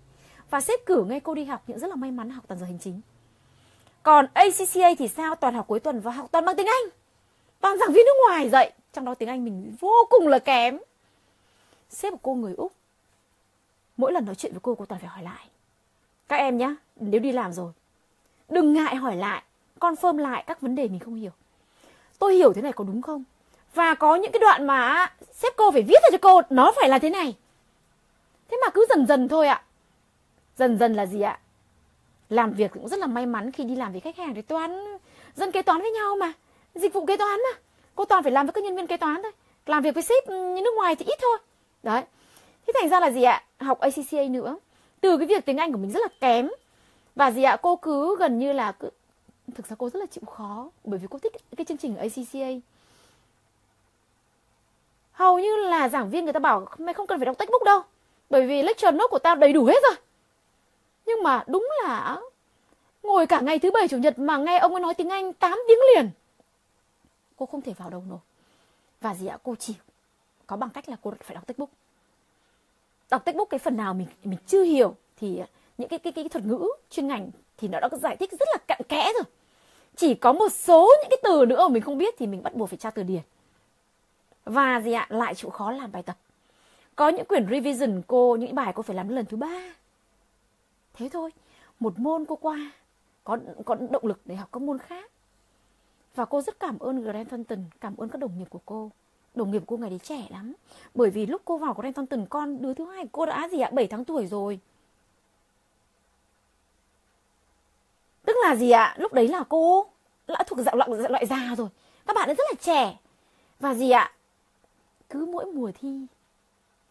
Và 0.49 0.61
sếp 0.61 0.79
cử 0.85 1.03
ngay 1.03 1.19
cô 1.19 1.35
đi 1.35 1.45
học 1.45 1.63
những 1.67 1.79
rất 1.79 1.87
là 1.87 1.95
may 1.95 2.11
mắn 2.11 2.29
học 2.29 2.43
toàn 2.47 2.59
giờ 2.59 2.65
hành 2.65 2.79
chính 2.79 3.01
còn 4.07 4.25
ACCA 4.33 4.89
thì 4.97 5.07
sao? 5.07 5.35
Toàn 5.35 5.53
học 5.53 5.67
cuối 5.67 5.79
tuần 5.79 5.99
và 5.99 6.11
học 6.11 6.27
toàn 6.31 6.45
bằng 6.45 6.55
tiếng 6.55 6.67
Anh. 6.67 6.83
Toàn 7.61 7.77
giảng 7.77 7.93
viên 7.93 8.05
nước 8.05 8.13
ngoài 8.27 8.49
dạy. 8.49 8.73
Trong 8.93 9.05
đó 9.05 9.13
tiếng 9.13 9.29
Anh 9.29 9.45
mình 9.45 9.75
vô 9.79 9.93
cùng 10.09 10.27
là 10.27 10.39
kém. 10.39 10.79
Sếp 11.89 12.13
của 12.13 12.19
cô 12.21 12.35
người 12.35 12.53
Úc. 12.57 12.71
Mỗi 13.97 14.11
lần 14.11 14.25
nói 14.25 14.35
chuyện 14.35 14.51
với 14.51 14.59
cô 14.63 14.75
cô 14.75 14.85
toàn 14.85 15.01
phải 15.01 15.09
hỏi 15.09 15.23
lại. 15.23 15.47
Các 16.27 16.35
em 16.35 16.57
nhá, 16.57 16.75
nếu 16.95 17.19
đi 17.19 17.31
làm 17.31 17.53
rồi, 17.53 17.71
đừng 18.49 18.73
ngại 18.73 18.95
hỏi 18.95 19.15
lại. 19.15 19.43
Confirm 19.79 20.17
lại 20.17 20.43
các 20.47 20.61
vấn 20.61 20.75
đề 20.75 20.87
mình 20.87 20.99
không 20.99 21.15
hiểu. 21.15 21.31
Tôi 22.19 22.35
hiểu 22.35 22.53
thế 22.53 22.61
này 22.61 22.73
có 22.73 22.83
đúng 22.83 23.01
không? 23.01 23.23
Và 23.73 23.93
có 23.93 24.15
những 24.15 24.31
cái 24.31 24.39
đoạn 24.39 24.67
mà 24.67 25.11
sếp 25.33 25.53
cô 25.55 25.71
phải 25.71 25.81
viết 25.81 25.99
ra 26.03 26.09
cho 26.11 26.17
cô, 26.21 26.41
nó 26.49 26.71
phải 26.75 26.89
là 26.89 26.99
thế 26.99 27.09
này. 27.09 27.35
Thế 28.49 28.57
mà 28.61 28.69
cứ 28.69 28.85
dần 28.89 29.07
dần 29.07 29.27
thôi 29.27 29.47
ạ. 29.47 29.63
Dần 30.57 30.77
dần 30.77 30.93
là 30.93 31.05
gì 31.05 31.21
ạ? 31.21 31.39
Làm 32.29 32.53
việc 32.53 32.71
cũng 32.71 32.87
rất 32.87 32.99
là 32.99 33.07
may 33.07 33.25
mắn 33.25 33.51
khi 33.51 33.63
đi 33.63 33.75
làm 33.75 33.91
với 33.91 34.01
khách 34.01 34.17
hàng 34.17 34.35
thì 34.35 34.41
toán 34.41 34.97
dân 35.35 35.51
kế 35.51 35.61
toán 35.61 35.81
với 35.81 35.91
nhau 35.91 36.15
mà. 36.19 36.33
Dịch 36.75 36.93
vụ 36.93 37.05
kế 37.05 37.17
toán 37.17 37.39
mà. 37.39 37.59
Cô 37.95 38.05
toàn 38.05 38.23
phải 38.23 38.31
làm 38.31 38.45
với 38.45 38.53
các 38.53 38.63
nhân 38.63 38.75
viên 38.75 38.87
kế 38.87 38.97
toán 38.97 39.23
thôi. 39.23 39.31
Làm 39.65 39.83
việc 39.83 39.93
với 39.93 40.03
sếp 40.03 40.29
như 40.29 40.61
nước 40.61 40.73
ngoài 40.75 40.95
thì 40.95 41.05
ít 41.05 41.19
thôi. 41.21 41.37
Đấy. 41.83 42.03
Thế 42.67 42.73
thành 42.79 42.89
ra 42.89 42.99
là 42.99 43.11
gì 43.11 43.23
ạ? 43.23 43.43
Học 43.59 43.79
ACCA 43.79 44.23
nữa. 44.29 44.57
Từ 45.01 45.17
cái 45.17 45.27
việc 45.27 45.45
tiếng 45.45 45.57
Anh 45.57 45.71
của 45.71 45.77
mình 45.77 45.91
rất 45.91 45.99
là 46.01 46.09
kém. 46.21 46.49
Và 47.15 47.31
gì 47.31 47.43
ạ? 47.43 47.57
Cô 47.61 47.75
cứ 47.75 48.17
gần 48.19 48.39
như 48.39 48.53
là 48.53 48.71
cứ 48.71 48.89
thực 49.55 49.67
ra 49.67 49.75
cô 49.79 49.89
rất 49.89 49.99
là 49.99 50.05
chịu 50.05 50.23
khó 50.25 50.69
bởi 50.83 50.99
vì 50.99 51.07
cô 51.09 51.19
thích 51.19 51.33
cái 51.57 51.65
chương 51.65 51.77
trình 51.77 51.97
ACCA 51.97 52.67
hầu 55.17 55.39
như 55.39 55.55
là 55.55 55.89
giảng 55.89 56.09
viên 56.09 56.23
người 56.23 56.33
ta 56.33 56.39
bảo 56.39 56.65
mày 56.77 56.93
không 56.93 57.07
cần 57.07 57.19
phải 57.19 57.25
đọc 57.25 57.37
textbook 57.37 57.63
đâu. 57.63 57.81
Bởi 58.29 58.47
vì 58.47 58.63
lecture 58.63 58.91
note 58.91 59.07
của 59.09 59.19
tao 59.19 59.35
đầy 59.35 59.53
đủ 59.53 59.65
hết 59.65 59.83
rồi 59.89 59.97
nhưng 61.07 61.23
mà 61.23 61.43
đúng 61.47 61.69
là 61.83 62.21
ngồi 63.03 63.27
cả 63.27 63.41
ngày 63.41 63.59
thứ 63.59 63.71
bảy, 63.71 63.87
chủ 63.87 63.97
nhật 63.97 64.19
mà 64.19 64.37
nghe 64.37 64.57
ông 64.57 64.73
ấy 64.73 64.81
nói 64.81 64.93
tiếng 64.93 65.09
Anh 65.09 65.33
8 65.33 65.59
tiếng 65.67 65.77
liền. 65.95 66.09
Cô 67.37 67.45
không 67.45 67.61
thể 67.61 67.73
vào 67.77 67.89
đầu 67.89 68.03
nổi. 68.09 68.19
Và 69.01 69.15
gì 69.15 69.27
ạ? 69.27 69.37
Cô 69.43 69.55
chỉ 69.55 69.73
có 70.47 70.55
bằng 70.55 70.69
cách 70.69 70.89
là 70.89 70.95
cô 71.01 71.13
phải 71.23 71.35
đọc 71.35 71.47
textbook. 71.47 71.69
Đọc 73.09 73.25
textbook 73.25 73.49
cái 73.49 73.59
phần 73.59 73.77
nào 73.77 73.93
mình 73.93 74.07
mình 74.23 74.39
chưa 74.47 74.63
hiểu 74.63 74.95
thì 75.17 75.41
những 75.77 75.89
cái 75.89 75.99
cái 75.99 76.13
cái 76.13 76.29
thuật 76.29 76.45
ngữ 76.45 76.67
chuyên 76.89 77.07
ngành 77.07 77.29
thì 77.57 77.67
nó 77.67 77.79
đã 77.79 77.89
giải 78.01 78.15
thích 78.15 78.31
rất 78.31 78.47
là 78.51 78.57
cặn 78.67 78.81
kẽ 78.89 79.11
rồi. 79.13 79.23
Chỉ 79.95 80.13
có 80.13 80.33
một 80.33 80.49
số 80.53 80.91
những 81.01 81.09
cái 81.09 81.19
từ 81.23 81.45
nữa 81.45 81.67
mà 81.67 81.73
mình 81.73 81.83
không 81.83 81.97
biết 81.97 82.15
thì 82.17 82.27
mình 82.27 82.43
bắt 82.43 82.53
buộc 82.53 82.69
phải 82.69 82.77
tra 82.77 82.91
từ 82.91 83.03
điển. 83.03 83.21
Và 84.45 84.81
gì 84.81 84.91
ạ? 84.91 85.07
Lại 85.09 85.35
chịu 85.35 85.49
khó 85.49 85.71
làm 85.71 85.91
bài 85.91 86.03
tập. 86.03 86.17
Có 86.95 87.09
những 87.09 87.25
quyển 87.25 87.47
revision 87.49 88.01
cô, 88.07 88.35
những 88.35 88.55
bài 88.55 88.73
cô 88.75 88.83
phải 88.83 88.95
làm 88.95 89.09
lần 89.09 89.25
thứ 89.25 89.37
ba 89.37 89.73
thế 90.97 91.09
thôi. 91.09 91.31
Một 91.79 91.99
môn 91.99 92.25
cô 92.25 92.35
qua 92.35 92.71
có 93.23 93.37
có 93.65 93.75
động 93.75 94.05
lực 94.05 94.19
để 94.25 94.35
học 94.35 94.49
các 94.51 94.61
môn 94.61 94.77
khác. 94.77 95.11
Và 96.15 96.25
cô 96.25 96.41
rất 96.41 96.59
cảm 96.59 96.79
ơn 96.79 97.03
Grant 97.03 97.29
Thornton 97.29 97.65
cảm 97.81 97.97
ơn 97.97 98.09
các 98.09 98.17
đồng 98.17 98.37
nghiệp 98.37 98.49
của 98.49 98.61
cô. 98.65 98.91
Đồng 99.35 99.51
nghiệp 99.51 99.59
của 99.59 99.75
cô 99.75 99.77
ngày 99.77 99.89
đấy 99.89 99.99
trẻ 99.99 100.27
lắm. 100.29 100.53
Bởi 100.95 101.09
vì 101.09 101.25
lúc 101.25 101.41
cô 101.45 101.57
vào 101.57 101.73
Grant 101.73 101.95
Thornton 101.95 102.25
con 102.29 102.61
đứa 102.61 102.73
thứ 102.73 102.85
hai 102.85 103.05
cô 103.11 103.25
đã 103.25 103.47
gì 103.51 103.59
ạ? 103.59 103.69
7 103.73 103.87
tháng 103.87 104.05
tuổi 104.05 104.27
rồi. 104.27 104.59
Tức 108.25 108.35
là 108.43 108.55
gì 108.55 108.71
ạ? 108.71 108.95
Lúc 108.99 109.13
đấy 109.13 109.27
là 109.27 109.43
cô 109.49 109.87
đã 110.27 110.43
thuộc 110.47 110.59
dạng 110.59 110.75
loại, 110.75 110.89
loại 111.09 111.25
già 111.25 111.55
rồi. 111.57 111.69
Các 112.05 112.13
bạn 112.15 112.29
ấy 112.29 112.35
rất 112.35 112.43
là 112.49 112.55
trẻ. 112.61 112.99
Và 113.59 113.73
gì 113.73 113.91
ạ? 113.91 114.13
Cứ 115.09 115.25
mỗi 115.25 115.45
mùa 115.45 115.71
thi 115.79 116.05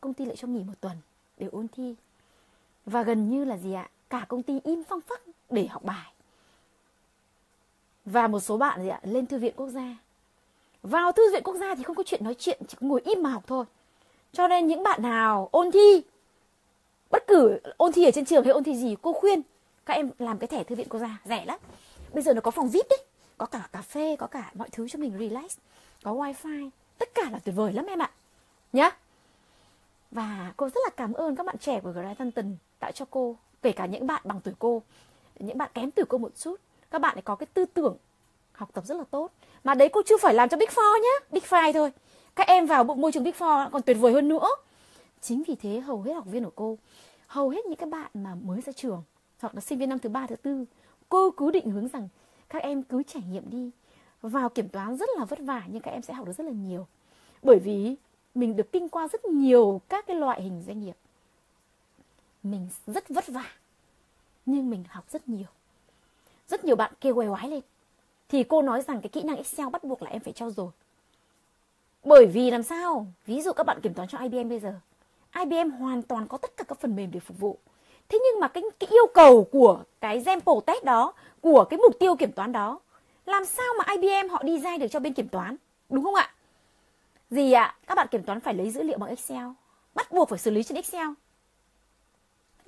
công 0.01 0.15
ty 0.15 0.24
lại 0.24 0.37
cho 0.37 0.49
nghỉ 0.49 0.65
một 0.65 0.81
tuần 0.81 0.97
để 1.39 1.49
ôn 1.53 1.69
thi. 1.69 1.95
Và 2.87 3.03
gần 3.03 3.31
như 3.31 3.45
là 3.45 3.57
gì 3.57 3.73
ạ? 3.73 3.89
Cả 4.11 4.27
công 4.28 4.43
ty 4.43 4.61
im 4.65 4.85
phăng 4.85 5.01
phắc 5.01 5.20
để 5.51 5.66
học 5.66 5.85
bài. 5.85 6.12
Và 8.05 8.27
một 8.27 8.41
số 8.41 8.57
bạn 8.57 8.83
gì 8.83 8.89
ạ, 8.89 9.01
lên 9.03 9.27
thư 9.27 9.39
viện 9.39 9.55
quốc 9.57 9.69
gia. 9.69 9.97
Vào 10.83 11.12
thư 11.12 11.33
viện 11.33 11.43
quốc 11.43 11.57
gia 11.57 11.74
thì 11.74 11.83
không 11.83 11.97
có 11.97 12.03
chuyện 12.07 12.24
nói 12.24 12.35
chuyện, 12.39 12.61
chỉ 12.69 12.77
có 12.81 12.87
ngồi 12.87 13.01
im 13.05 13.23
mà 13.23 13.31
học 13.31 13.45
thôi. 13.47 13.65
Cho 14.33 14.49
nên 14.49 14.66
những 14.66 14.83
bạn 14.83 15.03
nào 15.03 15.49
ôn 15.53 15.70
thi, 15.70 16.03
bất 17.11 17.24
cứ 17.27 17.61
ôn 17.77 17.93
thi 17.93 18.05
ở 18.05 18.11
trên 18.11 18.24
trường 18.24 18.45
hay 18.45 18.53
ôn 18.53 18.65
thi 18.65 18.77
gì, 18.77 18.97
cô 19.03 19.12
khuyên 19.12 19.43
các 19.87 19.95
em 19.95 20.11
làm 20.19 20.39
cái 20.39 20.49
thẻ 20.49 20.65
thư 20.65 20.74
viện 20.74 20.89
quốc 20.89 21.01
gia, 21.01 21.19
rẻ 21.24 21.45
lắm. 21.45 21.59
Bây 22.12 22.23
giờ 22.23 22.35
nó 22.35 22.41
có 22.41 22.51
phòng 22.51 22.69
vip 22.69 22.87
đấy, 22.91 23.05
có 23.39 23.47
cả 23.47 23.69
cà 23.73 23.83
phê, 23.83 24.16
có 24.19 24.27
cả 24.27 24.51
mọi 24.55 24.69
thứ 24.73 24.89
cho 24.89 24.99
mình 24.99 25.19
relax, 25.19 25.59
có 26.03 26.12
wifi, 26.12 26.70
tất 26.99 27.15
cả 27.15 27.31
là 27.31 27.39
tuyệt 27.39 27.55
vời 27.55 27.73
lắm 27.73 27.87
em 27.87 27.99
ạ. 27.99 28.11
Nhá. 28.73 28.97
Và 30.11 30.53
cô 30.57 30.69
rất 30.69 30.81
là 30.85 30.91
cảm 30.97 31.12
ơn 31.12 31.37
các 31.37 31.47
bạn 31.47 31.59
trẻ 31.59 31.81
của 31.81 31.91
Grant 31.91 32.19
Thornton 32.19 32.57
đã 32.81 32.91
cho 32.91 33.05
cô 33.11 33.37
kể 33.67 33.73
cả 33.73 33.87
những 33.87 34.07
bạn 34.07 34.23
bằng 34.25 34.41
tuổi 34.41 34.55
cô, 34.59 34.83
những 35.39 35.59
bạn 35.59 35.71
kém 35.75 35.91
tuổi 35.91 36.05
cô 36.09 36.19
một 36.19 36.33
chút, 36.37 36.61
các 36.91 36.99
bạn 36.99 37.17
ấy 37.17 37.23
có 37.23 37.35
cái 37.35 37.47
tư 37.47 37.65
tưởng 37.65 37.97
học 38.53 38.71
tập 38.73 38.87
rất 38.87 38.97
là 38.99 39.05
tốt. 39.11 39.33
Mà 39.65 39.75
đấy 39.75 39.89
cô 39.93 40.03
chưa 40.07 40.17
phải 40.23 40.35
làm 40.35 40.49
cho 40.49 40.57
Big 40.57 40.67
Four 40.67 41.03
nhá, 41.03 41.27
Big 41.31 41.43
Five 41.43 41.73
thôi. 41.73 41.93
Các 42.37 42.47
em 42.47 42.67
vào 42.67 42.85
môi 42.85 43.13
trường 43.13 43.25
Big 43.25 43.33
Four 43.33 43.71
còn 43.71 43.83
tuyệt 43.83 43.97
vời 44.01 44.13
hơn 44.13 44.29
nữa. 44.29 44.49
Chính 45.21 45.43
vì 45.47 45.55
thế 45.55 45.81
hầu 45.81 46.03
hết 46.03 46.13
học 46.13 46.25
viên 46.27 46.45
của 46.45 46.51
cô, 46.55 46.79
hầu 47.27 47.49
hết 47.49 47.67
những 47.67 47.77
các 47.77 47.89
bạn 47.89 48.11
mà 48.15 48.35
mới 48.35 48.61
ra 48.61 48.73
trường 48.73 49.03
hoặc 49.41 49.55
là 49.55 49.61
sinh 49.61 49.79
viên 49.79 49.89
năm 49.89 49.99
thứ 49.99 50.09
ba, 50.09 50.27
thứ 50.27 50.37
tư, 50.37 50.65
cô 51.09 51.31
cứ 51.31 51.51
định 51.51 51.71
hướng 51.71 51.89
rằng 51.89 52.09
các 52.49 52.63
em 52.63 52.83
cứ 52.83 53.03
trải 53.03 53.23
nghiệm 53.31 53.51
đi, 53.51 53.71
vào 54.23 54.49
kiểm 54.49 54.69
toán 54.69 54.97
rất 54.97 55.09
là 55.19 55.25
vất 55.25 55.39
vả 55.39 55.63
nhưng 55.73 55.83
các 55.83 55.91
em 55.91 56.03
sẽ 56.03 56.15
học 56.15 56.27
được 56.27 56.33
rất 56.33 56.45
là 56.45 56.53
nhiều. 56.53 56.87
Bởi 57.43 57.59
vì 57.59 57.97
mình 58.35 58.57
được 58.57 58.73
kinh 58.73 58.89
qua 58.89 59.09
rất 59.09 59.25
nhiều 59.25 59.81
các 59.89 60.07
cái 60.07 60.17
loại 60.17 60.43
hình 60.43 60.63
doanh 60.67 60.81
nghiệp 60.81 60.97
mình 62.51 62.68
rất 62.86 63.09
vất 63.09 63.28
vả 63.28 63.44
nhưng 64.47 64.70
mình 64.70 64.85
học 64.89 65.05
rất 65.10 65.28
nhiều. 65.28 65.48
Rất 66.48 66.64
nhiều 66.64 66.77
bạn 66.77 66.93
kêu 67.01 67.14
quay 67.14 67.28
oái 67.28 67.48
lên. 67.48 67.60
Thì 68.28 68.43
cô 68.43 68.62
nói 68.62 68.82
rằng 68.82 69.01
cái 69.01 69.09
kỹ 69.09 69.23
năng 69.23 69.36
Excel 69.36 69.68
bắt 69.68 69.85
buộc 69.85 70.02
là 70.02 70.10
em 70.10 70.23
phải 70.23 70.32
trau 70.32 70.51
dồi 70.51 70.70
bởi 72.06 72.27
vì 72.27 72.51
làm 72.51 72.62
sao? 72.62 73.06
Ví 73.27 73.43
dụ 73.43 73.52
các 73.52 73.66
bạn 73.66 73.81
kiểm 73.81 73.94
toán 73.94 74.09
cho 74.09 74.18
IBM 74.18 74.48
bây 74.48 74.60
giờ 74.60 74.74
IBM 75.39 75.70
hoàn 75.70 76.02
toàn 76.02 76.28
có 76.28 76.39
tất 76.39 76.56
cả 76.56 76.64
các 76.68 76.81
phần 76.81 76.97
mềm 76.97 77.10
để 77.12 77.20
phục 77.20 77.39
vụ. 77.39 77.59
Thế 78.09 78.18
nhưng 78.24 78.40
mà 78.40 78.48
cái, 78.48 78.62
cái 78.78 78.89
yêu 78.90 79.06
cầu 79.14 79.44
của 79.52 79.82
cái 80.01 80.24
sample 80.24 80.55
test 80.66 80.85
đó 80.85 81.12
của 81.40 81.64
cái 81.64 81.78
mục 81.78 81.98
tiêu 82.01 82.16
kiểm 82.16 82.32
toán 82.32 82.52
đó 82.52 82.81
làm 83.27 83.44
sao 83.44 83.66
mà 83.78 83.94
IBM 83.94 84.28
họ 84.31 84.43
đi 84.43 84.59
design 84.59 84.81
được 84.81 84.86
cho 84.90 85.01
bên 85.01 85.14
kiểm 85.14 85.28
toán? 85.28 85.56
Đúng 85.89 86.05
không 86.05 86.14
ạ? 86.14 86.35
Gì 87.31 87.52
ạ? 87.52 87.77
Các 87.86 87.94
bạn 87.94 88.09
kiểm 88.10 88.23
toán 88.23 88.40
phải 88.40 88.55
lấy 88.55 88.70
dữ 88.70 88.82
liệu 88.82 88.98
bằng 88.98 89.10
excel 89.10 89.47
bắt 89.94 90.12
buộc 90.12 90.28
phải 90.28 90.39
xử 90.39 90.51
lý 90.51 90.62
trên 90.62 90.77
excel 90.77 91.06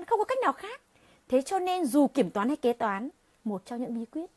không 0.06 0.18
có 0.18 0.24
cách 0.24 0.38
nào 0.42 0.52
khác. 0.52 0.80
Thế 1.28 1.42
cho 1.42 1.58
nên 1.58 1.86
dù 1.86 2.06
kiểm 2.06 2.30
toán 2.30 2.48
hay 2.48 2.56
kế 2.56 2.72
toán, 2.72 3.08
một 3.44 3.62
trong 3.66 3.80
những 3.80 3.94
bí 3.94 4.04
quyết, 4.04 4.30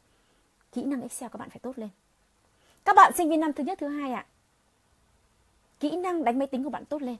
kỹ 0.72 0.84
năng 0.84 1.02
excel 1.02 1.30
các 1.32 1.38
bạn 1.38 1.50
phải 1.50 1.60
tốt 1.60 1.74
lên. 1.76 1.90
Các 2.86 2.96
bạn 2.96 3.14
sinh 3.18 3.30
viên 3.30 3.40
năm 3.40 3.54
thứ 3.54 3.64
nhất, 3.64 3.78
thứ 3.82 3.88
hai 3.88 4.12
ạ, 4.12 4.26
kỹ 5.80 5.96
năng 5.96 6.24
đánh 6.24 6.40
máy 6.40 6.48
tính 6.48 6.64
của 6.64 6.70
bạn 6.70 6.86
tốt 6.86 7.02
lên. 7.02 7.18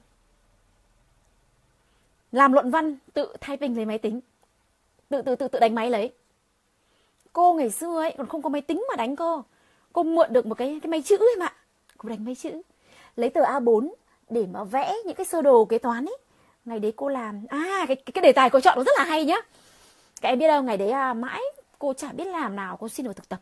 Làm 2.32 2.52
luận 2.52 2.70
văn, 2.70 2.96
tự 3.12 3.36
thay 3.40 3.56
bình 3.56 3.76
lấy 3.76 3.86
máy 3.86 3.98
tính. 3.98 4.20
Tự 5.08 5.22
tự 5.22 5.36
tự 5.36 5.48
tự 5.48 5.58
đánh 5.58 5.74
máy 5.74 5.90
lấy. 5.90 6.12
Cô 7.32 7.54
ngày 7.54 7.70
xưa 7.70 8.00
ấy 8.00 8.14
còn 8.18 8.28
không 8.28 8.42
có 8.42 8.48
máy 8.48 8.60
tính 8.60 8.84
mà 8.88 8.96
đánh 8.96 9.16
cô. 9.16 9.44
Cô 9.92 10.02
mượn 10.02 10.32
được 10.32 10.46
một 10.46 10.54
cái 10.54 10.80
cái 10.82 10.90
máy 10.90 11.02
chữ 11.02 11.16
ấy 11.16 11.36
mà. 11.38 11.54
Cô 11.98 12.08
đánh 12.08 12.24
máy 12.24 12.34
chữ. 12.34 12.62
Lấy 13.16 13.30
tờ 13.30 13.40
A4 13.40 13.92
để 14.30 14.46
mà 14.52 14.64
vẽ 14.64 14.94
những 15.04 15.14
cái 15.14 15.26
sơ 15.26 15.42
đồ 15.42 15.64
kế 15.64 15.78
toán 15.78 16.04
ấy 16.04 16.16
ngày 16.64 16.80
đấy 16.80 16.92
cô 16.96 17.08
làm. 17.08 17.46
À 17.48 17.84
cái 17.88 17.96
cái, 17.96 18.12
cái 18.14 18.22
đề 18.22 18.32
tài 18.32 18.50
cô 18.50 18.60
chọn 18.60 18.78
nó 18.78 18.84
rất 18.84 18.92
là 18.98 19.04
hay 19.04 19.24
nhá. 19.24 19.36
Các 20.20 20.28
em 20.28 20.38
biết 20.38 20.48
đâu 20.48 20.62
ngày 20.62 20.76
đấy 20.76 20.90
à, 20.90 21.14
mãi 21.14 21.40
cô 21.78 21.92
chả 21.92 22.12
biết 22.12 22.24
làm 22.24 22.56
nào 22.56 22.76
cô 22.76 22.88
xin 22.88 23.06
được 23.06 23.16
thực 23.16 23.28
tập. 23.28 23.40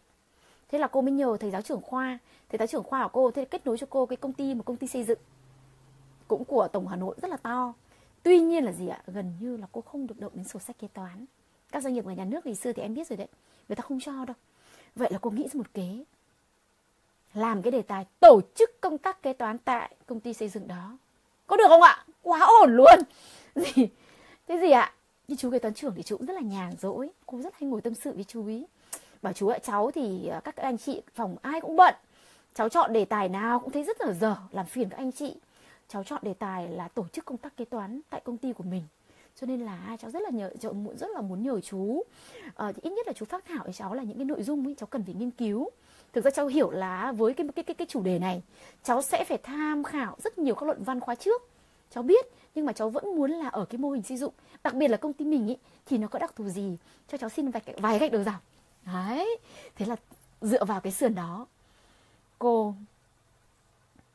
Thế 0.68 0.78
là 0.78 0.86
cô 0.86 1.00
mới 1.00 1.12
nhờ 1.12 1.36
thầy 1.40 1.50
giáo 1.50 1.62
trưởng 1.62 1.80
khoa. 1.82 2.18
Thầy 2.48 2.58
giáo 2.58 2.66
trưởng 2.66 2.82
khoa 2.82 3.02
của 3.02 3.10
cô 3.12 3.30
thế 3.30 3.44
kết 3.44 3.66
nối 3.66 3.78
cho 3.78 3.86
cô 3.90 4.06
cái 4.06 4.16
công 4.16 4.32
ty 4.32 4.54
một 4.54 4.62
công 4.66 4.76
ty 4.76 4.86
xây 4.86 5.04
dựng. 5.04 5.18
Cũng 6.28 6.44
của 6.44 6.68
tổng 6.68 6.88
hà 6.88 6.96
nội 6.96 7.16
rất 7.22 7.30
là 7.30 7.36
to. 7.36 7.74
Tuy 8.22 8.40
nhiên 8.40 8.64
là 8.64 8.72
gì 8.72 8.88
ạ 8.88 9.02
gần 9.06 9.32
như 9.40 9.56
là 9.56 9.66
cô 9.72 9.80
không 9.80 10.06
được 10.06 10.20
động 10.20 10.32
đến 10.34 10.44
sổ 10.44 10.60
sách 10.60 10.78
kế 10.78 10.88
toán. 10.88 11.24
Các 11.72 11.82
doanh 11.82 11.94
nghiệp 11.94 12.04
ngoài 12.04 12.16
nhà 12.16 12.24
nước 12.24 12.46
ngày 12.46 12.54
xưa 12.54 12.72
thì 12.72 12.82
em 12.82 12.94
biết 12.94 13.08
rồi 13.08 13.16
đấy 13.16 13.28
người 13.68 13.76
ta 13.76 13.82
không 13.82 14.00
cho 14.00 14.24
đâu. 14.24 14.36
Vậy 14.96 15.08
là 15.12 15.18
cô 15.18 15.30
nghĩ 15.30 15.42
ra 15.42 15.58
một 15.58 15.74
kế. 15.74 16.04
Làm 17.34 17.62
cái 17.62 17.70
đề 17.70 17.82
tài 17.82 18.06
tổ 18.20 18.40
chức 18.54 18.80
công 18.80 18.98
tác 18.98 19.22
kế 19.22 19.32
toán 19.32 19.58
tại 19.58 19.94
công 20.06 20.20
ty 20.20 20.32
xây 20.32 20.48
dựng 20.48 20.68
đó 20.68 20.98
có 21.50 21.56
được 21.56 21.64
không 21.68 21.82
ạ? 21.82 22.04
Quá 22.22 22.40
ổn 22.60 22.76
luôn. 22.76 22.98
Gì? 23.54 23.88
Cái 24.46 24.58
gì 24.60 24.70
ạ? 24.70 24.92
Như 25.28 25.36
chú 25.36 25.50
kế 25.50 25.58
toán 25.58 25.74
trưởng 25.74 25.94
thì 25.96 26.02
chú 26.02 26.16
cũng 26.16 26.26
rất 26.26 26.34
là 26.34 26.40
nhàn 26.40 26.72
rỗi. 26.80 27.10
Cô 27.26 27.38
rất 27.38 27.54
hay 27.54 27.70
ngồi 27.70 27.80
tâm 27.80 27.94
sự 27.94 28.12
với 28.12 28.24
chú 28.24 28.46
ý. 28.46 28.66
Bảo 29.22 29.32
chú 29.32 29.48
ạ 29.48 29.58
cháu 29.58 29.90
thì 29.94 30.28
à, 30.28 30.40
các 30.44 30.56
anh 30.56 30.78
chị 30.78 31.02
phòng 31.14 31.36
ai 31.42 31.60
cũng 31.60 31.76
bận. 31.76 31.94
Cháu 32.54 32.68
chọn 32.68 32.92
đề 32.92 33.04
tài 33.04 33.28
nào 33.28 33.58
cũng 33.60 33.70
thấy 33.70 33.82
rất 33.82 34.00
là 34.00 34.12
dở 34.12 34.36
làm 34.50 34.66
phiền 34.66 34.88
các 34.88 34.96
anh 34.96 35.12
chị. 35.12 35.36
Cháu 35.88 36.04
chọn 36.04 36.20
đề 36.24 36.34
tài 36.34 36.68
là 36.68 36.88
tổ 36.88 37.06
chức 37.12 37.24
công 37.24 37.38
tác 37.38 37.56
kế 37.56 37.64
toán 37.64 38.00
tại 38.10 38.20
công 38.24 38.36
ty 38.36 38.52
của 38.52 38.64
mình. 38.64 38.82
Cho 39.40 39.46
nên 39.46 39.60
là 39.60 39.96
cháu 40.00 40.10
rất 40.10 40.22
là 40.22 40.30
nhờ 40.30 40.50
cháu 40.60 40.74
rất 40.98 41.10
là 41.14 41.20
muốn 41.20 41.42
nhờ 41.42 41.60
chú. 41.60 42.02
À, 42.56 42.72
thì 42.72 42.80
ít 42.82 42.90
nhất 42.90 43.06
là 43.06 43.12
chú 43.12 43.24
phát 43.24 43.44
thảo 43.44 43.64
với 43.64 43.72
cháu 43.72 43.94
là 43.94 44.02
những 44.02 44.16
cái 44.16 44.24
nội 44.24 44.42
dung 44.42 44.66
ấy 44.66 44.74
cháu 44.78 44.86
cần 44.86 45.04
phải 45.04 45.14
nghiên 45.14 45.30
cứu 45.30 45.70
thực 46.12 46.24
ra 46.24 46.30
cháu 46.30 46.46
hiểu 46.46 46.70
là 46.70 47.12
với 47.12 47.34
cái 47.34 47.46
cái 47.56 47.62
cái 47.62 47.74
cái 47.74 47.86
chủ 47.90 48.02
đề 48.02 48.18
này, 48.18 48.42
cháu 48.82 49.02
sẽ 49.02 49.24
phải 49.24 49.38
tham 49.38 49.84
khảo 49.84 50.16
rất 50.24 50.38
nhiều 50.38 50.54
các 50.54 50.66
luận 50.66 50.84
văn 50.84 51.00
khóa 51.00 51.14
trước. 51.14 51.42
Cháu 51.90 52.02
biết, 52.02 52.26
nhưng 52.54 52.66
mà 52.66 52.72
cháu 52.72 52.90
vẫn 52.90 53.16
muốn 53.16 53.30
là 53.30 53.48
ở 53.48 53.64
cái 53.64 53.78
mô 53.78 53.90
hình 53.90 54.02
xây 54.02 54.16
dựng, 54.16 54.32
đặc 54.64 54.74
biệt 54.74 54.88
là 54.88 54.96
công 54.96 55.12
ty 55.12 55.24
mình 55.24 55.48
ý, 55.48 55.56
thì 55.86 55.98
nó 55.98 56.08
có 56.08 56.18
đặc 56.18 56.36
thù 56.36 56.48
gì, 56.48 56.76
cho 57.08 57.18
cháu 57.18 57.30
xin 57.30 57.50
vạch, 57.50 57.62
vài 57.76 57.98
gạch 57.98 58.12
đầu 58.12 58.24
dòng. 58.24 58.34
Đấy, 58.86 59.38
thế 59.76 59.86
là 59.86 59.96
dựa 60.40 60.64
vào 60.64 60.80
cái 60.80 60.92
sườn 60.92 61.14
đó, 61.14 61.46
cô 62.38 62.74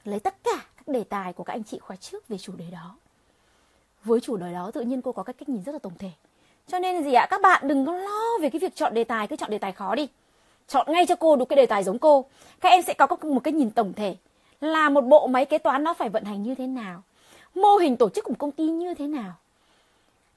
lấy 0.03 0.19
tất 0.19 0.43
cả 0.43 0.65
các 0.77 0.88
đề 0.88 1.03
tài 1.03 1.34
của 1.34 1.43
các 1.43 1.53
anh 1.53 1.63
chị 1.63 1.80
khóa 1.80 1.95
trước 1.95 2.27
về 2.27 2.38
chủ 2.38 2.53
đề 2.55 2.65
đó. 2.72 2.97
Với 4.03 4.19
chủ 4.19 4.38
đề 4.38 4.53
đó 4.53 4.72
tự 4.72 4.81
nhiên 4.81 5.01
cô 5.01 5.11
có 5.11 5.23
cái 5.23 5.34
cách 5.34 5.49
nhìn 5.49 5.63
rất 5.63 5.72
là 5.72 5.80
tổng 5.80 5.97
thể. 5.99 6.11
Cho 6.67 6.80
nên 6.80 7.03
gì 7.03 7.13
ạ, 7.13 7.27
các 7.30 7.41
bạn 7.41 7.67
đừng 7.67 7.85
có 7.85 7.93
lo 7.93 8.38
về 8.41 8.49
cái 8.49 8.59
việc 8.59 8.76
chọn 8.76 8.93
đề 8.93 9.03
tài, 9.03 9.27
cứ 9.27 9.35
chọn 9.35 9.49
đề 9.49 9.57
tài 9.57 9.72
khó 9.72 9.95
đi 9.95 10.07
chọn 10.67 10.91
ngay 10.91 11.05
cho 11.05 11.15
cô 11.15 11.35
đúng 11.35 11.47
cái 11.47 11.57
đề 11.57 11.65
tài 11.65 11.83
giống 11.83 11.99
cô. 11.99 12.25
Các 12.61 12.69
em 12.69 12.81
sẽ 12.81 12.93
có 12.93 13.07
một 13.21 13.39
cái 13.43 13.53
nhìn 13.53 13.71
tổng 13.71 13.93
thể. 13.93 14.15
Là 14.61 14.89
một 14.89 15.01
bộ 15.01 15.27
máy 15.27 15.45
kế 15.45 15.57
toán 15.57 15.83
nó 15.83 15.93
phải 15.93 16.09
vận 16.09 16.23
hành 16.23 16.43
như 16.43 16.55
thế 16.55 16.67
nào? 16.67 17.03
Mô 17.55 17.75
hình 17.75 17.97
tổ 17.97 18.09
chức 18.09 18.23
của 18.23 18.31
một 18.31 18.39
công 18.39 18.51
ty 18.51 18.63
như 18.63 18.93
thế 18.93 19.07
nào? 19.07 19.33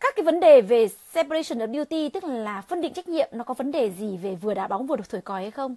Các 0.01 0.17
cái 0.17 0.25
vấn 0.25 0.41
đề 0.41 0.61
về 0.61 0.89
separation 0.89 1.59
of 1.59 1.75
duty, 1.75 2.09
tức 2.09 2.25
là 2.25 2.61
phân 2.61 2.81
định 2.81 2.93
trách 2.93 3.09
nhiệm, 3.09 3.29
nó 3.33 3.45
có 3.45 3.55
vấn 3.55 3.73
đề 3.73 3.91
gì 3.91 4.17
về 4.17 4.35
vừa 4.35 4.55
đá 4.55 4.69
bóng 4.69 4.87
vừa 4.87 4.97
được 4.97 5.11
thổi 5.11 5.21
còi 5.21 5.43
hay 5.43 5.51
không? 5.51 5.77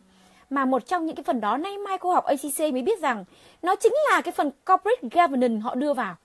Mà 0.49 0.65
một 0.65 0.87
trong 0.87 1.05
những 1.05 1.15
cái 1.15 1.23
phần 1.23 1.41
đó, 1.41 1.57
nay 1.57 1.77
mai 1.77 1.97
cô 1.97 2.13
học 2.13 2.25
ACC 2.25 2.59
mới 2.59 2.81
biết 2.81 2.99
rằng 2.99 3.25
nó 3.61 3.75
chính 3.75 3.93
là 4.09 4.21
cái 4.21 4.31
phần 4.31 4.51
corporate 4.65 5.09
governance 5.11 5.61
họ 5.61 5.75
đưa 5.75 5.93
vào. 5.93 6.15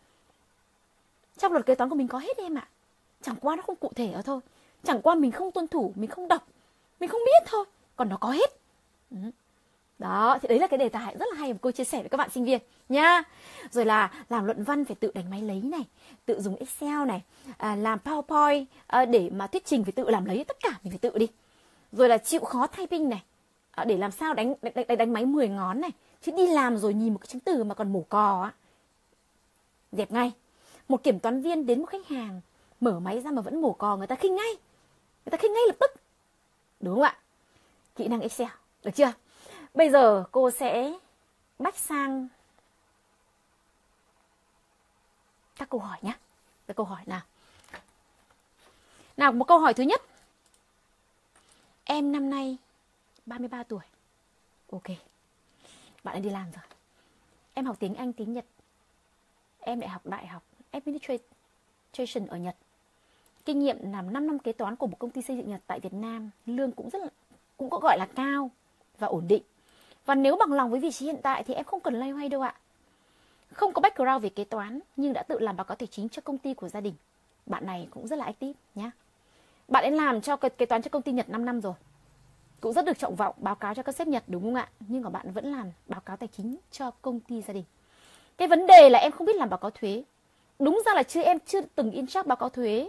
Trong 1.39 1.53
luật 1.53 1.67
kế 1.67 1.75
toán 1.75 1.91
của 1.91 1.97
mình 1.97 2.09
có 2.09 2.19
hết 2.19 2.37
em 2.37 2.59
ạ. 2.59 2.69
Chẳng 3.23 3.37
qua 3.41 3.57
nó 3.57 3.63
không 3.63 3.77
cụ 3.77 3.91
thể 3.97 4.13
ở 4.13 4.23
thôi. 4.23 4.41
Chẳng 4.85 5.03
qua 5.03 5.15
mình 5.15 5.31
không 5.31 5.51
tuân 5.51 5.69
thủ, 5.69 5.93
mình 5.95 6.11
không 6.11 6.29
đọc, 6.29 6.47
mình 7.01 7.09
không 7.09 7.21
biết 7.27 7.51
thôi 7.51 7.65
còn 7.97 8.09
nó 8.09 8.17
có 8.17 8.31
hết. 8.31 8.51
Ừ. 9.11 9.17
Đó 9.99 10.39
thì 10.43 10.49
đấy 10.49 10.59
là 10.59 10.67
cái 10.67 10.79
đề 10.79 10.89
tài 10.89 11.17
rất 11.19 11.27
là 11.33 11.39
hay 11.39 11.53
mà 11.53 11.59
cô 11.63 11.71
chia 11.71 11.85
sẻ 11.85 12.01
với 12.01 12.09
các 12.09 12.17
bạn 12.17 12.31
sinh 12.31 12.45
viên 12.45 12.61
nha. 12.89 13.23
Rồi 13.71 13.85
là 13.85 14.13
làm 14.29 14.45
luận 14.45 14.65
văn 14.65 14.85
phải 14.85 14.97
tự 15.01 15.11
đánh 15.15 15.31
máy 15.31 15.43
lấy 15.43 15.61
này 15.61 15.85
tự 16.27 16.41
dùng 16.41 16.57
excel 16.57 17.05
này 17.07 17.23
à, 17.59 17.77
làm 17.77 17.99
powerpoint 18.05 18.65
à, 18.87 19.05
để 19.05 19.31
mà 19.31 19.47
thuyết 19.47 19.65
trình 19.65 19.85
phải 19.85 19.93
tự 19.93 20.11
làm 20.11 20.25
lấy 20.25 20.45
tất 20.45 20.57
cả 20.63 20.71
mình 20.83 20.91
phải 20.91 20.99
tự 20.99 21.19
đi. 21.19 21.29
Rồi 21.93 22.09
là 22.09 22.19
chịu 22.19 22.41
khó 22.41 22.67
typing 22.67 23.09
này 23.09 23.23
à, 23.71 23.85
để 23.85 23.97
làm 23.97 24.11
sao 24.11 24.35
đánh 24.35 24.55
đánh, 24.63 24.87
đánh 24.89 24.99
đánh 24.99 25.13
máy 25.13 25.27
10 25.27 25.49
ngón 25.49 25.81
này. 25.81 25.91
Chứ 26.23 26.33
đi 26.37 26.47
làm 26.47 26.77
rồi 26.77 26.95
nhìn 26.95 27.13
một 27.13 27.19
cái 27.19 27.27
chứng 27.27 27.41
từ 27.41 27.65
mà 27.65 27.75
còn 27.75 27.93
mổ 27.93 28.01
cò 28.09 28.43
á. 28.43 28.53
Dẹp 29.93 30.13
ngay. 30.13 30.33
Một 30.89 31.03
kiểm 31.03 31.19
toán 31.19 31.43
viên 31.43 31.67
đến 31.67 31.81
một 31.81 31.87
khách 31.87 32.09
hàng 32.09 32.41
mở 32.81 33.01
máy 33.01 33.21
ra 33.21 33.31
mà 33.31 33.43
vẫn 33.43 33.61
mổ 33.63 33.73
cò 33.73 33.97
người 33.97 34.07
ta 34.07 34.15
khinh 34.15 34.37
ngay. 34.37 34.55
Người 35.25 35.31
ta 35.31 35.39
khinh 35.39 35.53
ngay 35.53 35.63
lập 35.67 35.77
tức. 35.81 35.91
Đúng 36.81 36.95
không 36.95 37.03
ạ? 37.03 37.19
Kỹ 37.97 38.09
năng 38.09 38.21
excel. 38.21 38.49
Được 38.85 38.91
chưa? 38.95 39.13
Bây 39.75 39.91
giờ 39.91 40.25
cô 40.33 40.51
sẽ 40.51 40.93
bách 41.59 41.77
sang 41.77 42.29
các 45.57 45.71
câu 45.71 45.81
hỏi 45.81 45.99
nhé. 46.03 46.13
Các 46.67 46.77
câu 46.77 46.87
hỏi 46.87 47.03
nào. 47.07 47.21
Nào, 49.17 49.33
một 49.33 49.45
câu 49.45 49.59
hỏi 49.59 49.75
thứ 49.75 49.83
nhất. 49.83 50.03
Em 51.85 52.13
năm 52.13 52.31
nay 52.31 52.57
33 53.27 53.63
tuổi. 53.63 53.85
Ok. 54.73 54.83
Bạn 56.05 56.15
đã 56.15 56.21
đi 56.21 56.31
làm 56.31 56.51
rồi. 56.51 56.65
Em 57.55 57.67
học 57.67 57.77
tiếng 57.79 57.95
anh, 57.95 58.13
tiếng 58.13 58.33
nhật. 58.33 58.45
Em 59.61 59.81
lại 59.81 59.89
học 59.89 60.07
đại 60.07 60.27
học 60.27 60.43
administration 60.71 62.27
ở 62.27 62.37
nhật. 62.37 62.57
Kinh 63.45 63.59
nghiệm 63.59 63.93
làm 63.93 64.13
5 64.13 64.27
năm 64.27 64.39
kế 64.39 64.53
toán 64.53 64.77
của 64.77 64.87
một 64.87 64.99
công 64.99 65.11
ty 65.11 65.23
xây 65.23 65.37
dựng 65.37 65.51
nhật 65.51 65.61
tại 65.67 65.81
việt 65.81 65.93
nam 65.93 66.31
lương 66.47 66.73
cũng 66.73 66.91
rất 66.91 67.03
là 67.03 67.09
cũng 67.57 67.71
có 67.71 67.79
gọi 67.79 67.99
là 67.99 68.07
cao 68.07 68.51
và 68.99 69.07
ổn 69.07 69.25
định 69.29 69.43
và 70.07 70.15
nếu 70.15 70.37
bằng 70.37 70.53
lòng 70.53 70.71
với 70.71 70.81
vị 70.81 70.91
trí 70.91 71.07
hiện 71.07 71.21
tại 71.23 71.45
thì 71.45 71.55
em 71.55 71.65
không 71.65 71.81
cần 71.81 71.95
lay 71.95 72.11
hoay 72.11 72.29
đâu 72.29 72.41
ạ 72.41 72.55
không 73.57 73.73
có 73.73 73.81
background 73.81 74.23
về 74.23 74.29
kế 74.29 74.45
toán 74.45 74.81
nhưng 74.97 75.13
đã 75.13 75.23
tự 75.23 75.39
làm 75.39 75.57
báo 75.57 75.65
cáo 75.65 75.77
tài 75.77 75.87
chính 75.87 76.09
cho 76.09 76.23
công 76.23 76.39
ty 76.39 76.55
của 76.55 76.69
gia 76.69 76.81
đình. 76.81 76.95
Bạn 77.47 77.67
này 77.67 77.89
cũng 77.91 78.07
rất 78.07 78.19
là 78.19 78.25
active 78.25 78.53
nhé. 78.75 78.91
Bạn 79.69 79.85
ấy 79.85 79.91
làm 79.91 80.21
cho 80.21 80.37
kế 80.37 80.67
toán 80.67 80.83
cho 80.83 80.89
công 80.89 81.03
ty 81.03 81.13
Nhật 81.13 81.29
5 81.29 81.45
năm 81.45 81.61
rồi. 81.61 81.75
Cũng 82.61 82.73
rất 82.73 82.85
được 82.85 82.99
trọng 82.99 83.17
vọng 83.17 83.35
báo 83.39 83.55
cáo 83.55 83.75
cho 83.75 83.83
các 83.83 83.95
sếp 83.95 84.09
Nhật 84.09 84.25
đúng 84.27 84.43
không 84.43 84.55
ạ? 84.55 84.69
Nhưng 84.81 85.03
mà 85.03 85.11
bạn 85.11 85.33
vẫn 85.33 85.53
làm 85.53 85.73
báo 85.89 86.01
cáo 86.01 86.17
tài 86.17 86.29
chính 86.37 86.57
cho 86.71 86.91
công 86.91 87.21
ty 87.21 87.43
gia 87.43 87.55
đình. 87.55 87.65
Cái 88.37 88.49
vấn 88.49 88.67
đề 88.67 88.89
là 88.91 88.99
em 88.99 89.13
không 89.13 89.27
biết 89.27 89.37
làm 89.37 89.51
báo 89.51 89.59
cáo 89.59 89.71
thuế. 89.71 90.03
Đúng 90.59 90.83
ra 90.87 90.95
là 90.95 91.03
chưa 91.03 91.23
em 91.23 91.39
chưa 91.47 91.61
từng 91.61 91.91
in 91.91 92.07
chắc 92.07 92.27
báo 92.27 92.37
cáo 92.37 92.49
thuế 92.49 92.89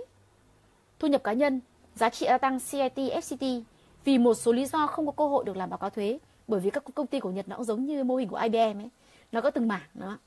thu 0.99 1.07
nhập 1.07 1.23
cá 1.23 1.33
nhân, 1.33 1.59
giá 1.95 2.09
trị 2.09 2.25
gia 2.25 2.37
tăng 2.37 2.59
CIT, 2.59 2.95
FCT 2.95 3.61
vì 4.07 4.17
một 4.17 4.33
số 4.33 4.51
lý 4.51 4.65
do 4.65 4.87
không 4.87 5.05
có 5.05 5.11
cơ 5.11 5.27
hội 5.27 5.43
được 5.45 5.57
làm 5.57 5.69
báo 5.69 5.77
cáo 5.77 5.89
thuế 5.89 6.19
bởi 6.47 6.59
vì 6.59 6.69
các 6.69 6.83
công 6.95 7.07
ty 7.07 7.19
của 7.19 7.31
Nhật 7.31 7.47
nó 7.49 7.55
cũng 7.55 7.65
giống 7.65 7.85
như 7.85 8.03
mô 8.03 8.15
hình 8.15 8.29
của 8.29 8.37
IBM 8.37 8.57
ấy 8.57 8.89
nó 9.31 9.41
có 9.41 9.51
từng 9.51 9.67
mảng 9.67 9.81
đó 9.93 10.17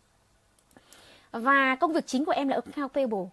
và 1.32 1.77
công 1.81 1.93
việc 1.93 2.07
chính 2.07 2.24
của 2.24 2.32
em 2.32 2.48
là 2.48 2.57
account 2.57 2.93
payable. 2.93 3.24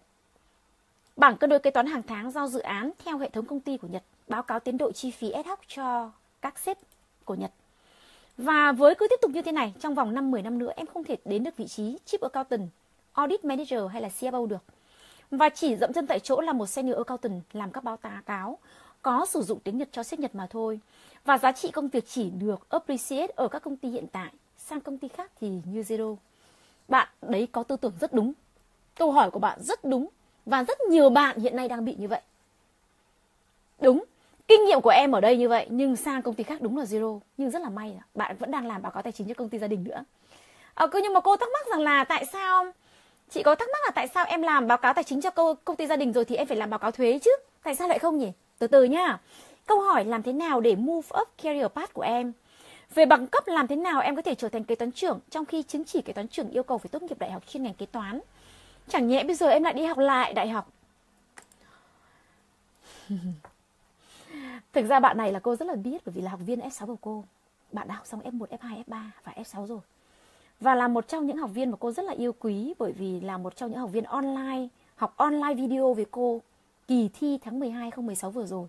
Bảng 1.16 1.36
cân 1.36 1.50
đối 1.50 1.58
kế 1.58 1.70
toán 1.70 1.86
hàng 1.86 2.02
tháng 2.02 2.30
do 2.30 2.46
dự 2.46 2.60
án 2.60 2.90
theo 3.04 3.18
hệ 3.18 3.30
thống 3.30 3.46
công 3.46 3.60
ty 3.60 3.76
của 3.76 3.88
Nhật 3.88 4.02
báo 4.28 4.42
cáo 4.42 4.60
tiến 4.60 4.78
độ 4.78 4.92
chi 4.92 5.10
phí 5.10 5.30
ad 5.30 5.46
hoc 5.46 5.60
cho 5.68 6.10
các 6.40 6.58
sếp 6.58 6.78
của 7.24 7.34
Nhật. 7.34 7.50
Và 8.36 8.72
với 8.72 8.94
cứ 8.94 9.06
tiếp 9.10 9.20
tục 9.22 9.30
như 9.30 9.42
thế 9.42 9.52
này, 9.52 9.74
trong 9.80 9.94
vòng 9.94 10.14
5-10 10.14 10.42
năm 10.42 10.58
nữa 10.58 10.72
em 10.76 10.86
không 10.86 11.04
thể 11.04 11.16
đến 11.24 11.44
được 11.44 11.56
vị 11.56 11.66
trí 11.66 11.98
Chief 12.06 12.18
Accountant, 12.22 12.68
Audit 13.12 13.44
Manager 13.44 13.80
hay 13.92 14.02
là 14.02 14.08
CFO 14.20 14.46
được. 14.46 14.64
Và 15.30 15.48
chỉ 15.48 15.76
dậm 15.76 15.92
chân 15.92 16.06
tại 16.06 16.20
chỗ 16.20 16.40
là 16.40 16.52
một 16.52 16.66
senior 16.66 16.96
accountant 16.96 17.42
làm 17.52 17.72
các 17.72 17.84
báo 17.84 17.98
cáo 18.26 18.58
có 19.02 19.26
sử 19.26 19.42
dụng 19.42 19.60
tiếng 19.60 19.78
Nhật 19.78 19.88
cho 19.92 20.02
sếp 20.02 20.20
Nhật 20.20 20.34
mà 20.34 20.46
thôi. 20.50 20.80
Và 21.24 21.38
giá 21.38 21.52
trị 21.52 21.70
công 21.70 21.88
việc 21.88 22.04
chỉ 22.08 22.30
được 22.30 22.68
appreciate 22.68 23.32
ở 23.36 23.48
các 23.48 23.62
công 23.62 23.76
ty 23.76 23.88
hiện 23.88 24.06
tại, 24.12 24.30
sang 24.58 24.80
công 24.80 24.98
ty 24.98 25.08
khác 25.08 25.30
thì 25.40 25.48
như 25.48 25.82
zero. 25.82 26.16
Bạn 26.88 27.08
đấy 27.22 27.48
có 27.52 27.62
tư 27.62 27.76
tưởng 27.76 27.92
rất 28.00 28.12
đúng. 28.12 28.32
Câu 28.94 29.12
hỏi 29.12 29.30
của 29.30 29.38
bạn 29.38 29.58
rất 29.62 29.84
đúng. 29.84 30.08
Và 30.46 30.64
rất 30.64 30.80
nhiều 30.80 31.10
bạn 31.10 31.40
hiện 31.40 31.56
nay 31.56 31.68
đang 31.68 31.84
bị 31.84 31.94
như 31.98 32.08
vậy. 32.08 32.20
Đúng. 33.80 34.04
Kinh 34.48 34.64
nghiệm 34.64 34.80
của 34.80 34.90
em 34.90 35.12
ở 35.12 35.20
đây 35.20 35.36
như 35.36 35.48
vậy 35.48 35.66
nhưng 35.70 35.96
sang 35.96 36.22
công 36.22 36.34
ty 36.34 36.44
khác 36.44 36.60
đúng 36.62 36.78
là 36.78 36.84
zero. 36.84 37.20
Nhưng 37.36 37.50
rất 37.50 37.62
là 37.62 37.68
may 37.68 37.94
là 37.94 38.02
bạn 38.14 38.36
vẫn 38.38 38.50
đang 38.50 38.66
làm 38.66 38.82
báo 38.82 38.92
cáo 38.92 39.02
tài 39.02 39.12
chính 39.12 39.28
cho 39.28 39.34
công 39.34 39.48
ty 39.48 39.58
gia 39.58 39.66
đình 39.66 39.84
nữa. 39.84 40.04
Ờ, 40.74 40.88
à, 40.92 41.00
nhưng 41.02 41.12
mà 41.12 41.20
cô 41.20 41.36
thắc 41.36 41.48
mắc 41.52 41.66
rằng 41.70 41.80
là 41.80 42.04
tại 42.04 42.24
sao 42.32 42.72
chị 43.30 43.42
có 43.42 43.54
thắc 43.54 43.68
mắc 43.72 43.80
là 43.84 43.90
tại 43.94 44.08
sao 44.08 44.24
em 44.24 44.42
làm 44.42 44.66
báo 44.66 44.78
cáo 44.78 44.94
tài 44.94 45.04
chính 45.04 45.20
cho 45.20 45.30
cô, 45.30 45.54
công 45.54 45.76
ty 45.76 45.86
gia 45.86 45.96
đình 45.96 46.12
rồi 46.12 46.24
thì 46.24 46.36
em 46.36 46.46
phải 46.46 46.56
làm 46.56 46.70
báo 46.70 46.78
cáo 46.78 46.90
thuế 46.90 47.18
chứ? 47.18 47.30
Tại 47.62 47.74
sao 47.74 47.88
lại 47.88 47.98
không 47.98 48.18
nhỉ? 48.18 48.32
Từ 48.58 48.66
từ 48.66 48.84
nhá. 48.84 49.18
Câu 49.66 49.80
hỏi 49.80 50.04
làm 50.04 50.22
thế 50.22 50.32
nào 50.32 50.60
để 50.60 50.76
move 50.76 51.08
up 51.20 51.28
career 51.42 51.66
path 51.66 51.94
của 51.94 52.02
em? 52.02 52.32
Về 52.94 53.06
bằng 53.06 53.26
cấp 53.26 53.46
làm 53.46 53.66
thế 53.66 53.76
nào 53.76 54.00
em 54.00 54.16
có 54.16 54.22
thể 54.22 54.34
trở 54.34 54.48
thành 54.48 54.64
kế 54.64 54.74
toán 54.74 54.92
trưởng 54.92 55.20
trong 55.30 55.44
khi 55.44 55.62
chứng 55.62 55.84
chỉ 55.84 56.02
kế 56.02 56.12
toán 56.12 56.28
trưởng 56.28 56.50
yêu 56.50 56.62
cầu 56.62 56.78
phải 56.78 56.88
tốt 56.88 57.02
nghiệp 57.02 57.18
đại 57.18 57.30
học 57.30 57.42
chuyên 57.48 57.62
ngành 57.62 57.74
kế 57.74 57.86
toán? 57.86 58.20
Chẳng 58.88 59.08
nhẽ 59.08 59.24
bây 59.24 59.34
giờ 59.34 59.48
em 59.48 59.62
lại 59.62 59.74
đi 59.74 59.84
học 59.84 59.98
lại 59.98 60.34
đại 60.34 60.48
học. 60.48 60.72
Thực 64.72 64.86
ra 64.88 65.00
bạn 65.00 65.16
này 65.16 65.32
là 65.32 65.38
cô 65.38 65.56
rất 65.56 65.68
là 65.68 65.74
biết 65.74 66.02
bởi 66.06 66.12
vì 66.12 66.22
là 66.22 66.30
học 66.30 66.40
viên 66.46 66.60
F6 66.60 66.86
của 66.86 66.96
cô. 67.00 67.24
Bạn 67.72 67.88
đã 67.88 67.94
học 67.94 68.06
xong 68.06 68.20
F1, 68.20 68.46
F2, 68.46 68.82
F3 68.86 69.04
và 69.24 69.32
F6 69.32 69.66
rồi. 69.66 69.80
Và 70.60 70.74
là 70.74 70.88
một 70.88 71.08
trong 71.08 71.26
những 71.26 71.36
học 71.36 71.50
viên 71.54 71.70
mà 71.70 71.76
cô 71.80 71.92
rất 71.92 72.04
là 72.04 72.12
yêu 72.12 72.32
quý 72.40 72.74
bởi 72.78 72.92
vì 72.92 73.20
là 73.20 73.38
một 73.38 73.56
trong 73.56 73.70
những 73.70 73.80
học 73.80 73.90
viên 73.92 74.04
online, 74.04 74.68
học 74.96 75.14
online 75.16 75.54
video 75.54 75.94
với 75.94 76.06
cô 76.10 76.40
kỳ 76.88 77.08
thi 77.14 77.38
tháng 77.42 77.58
12 77.58 77.80
2016 77.80 78.30
vừa 78.30 78.46
rồi. 78.46 78.68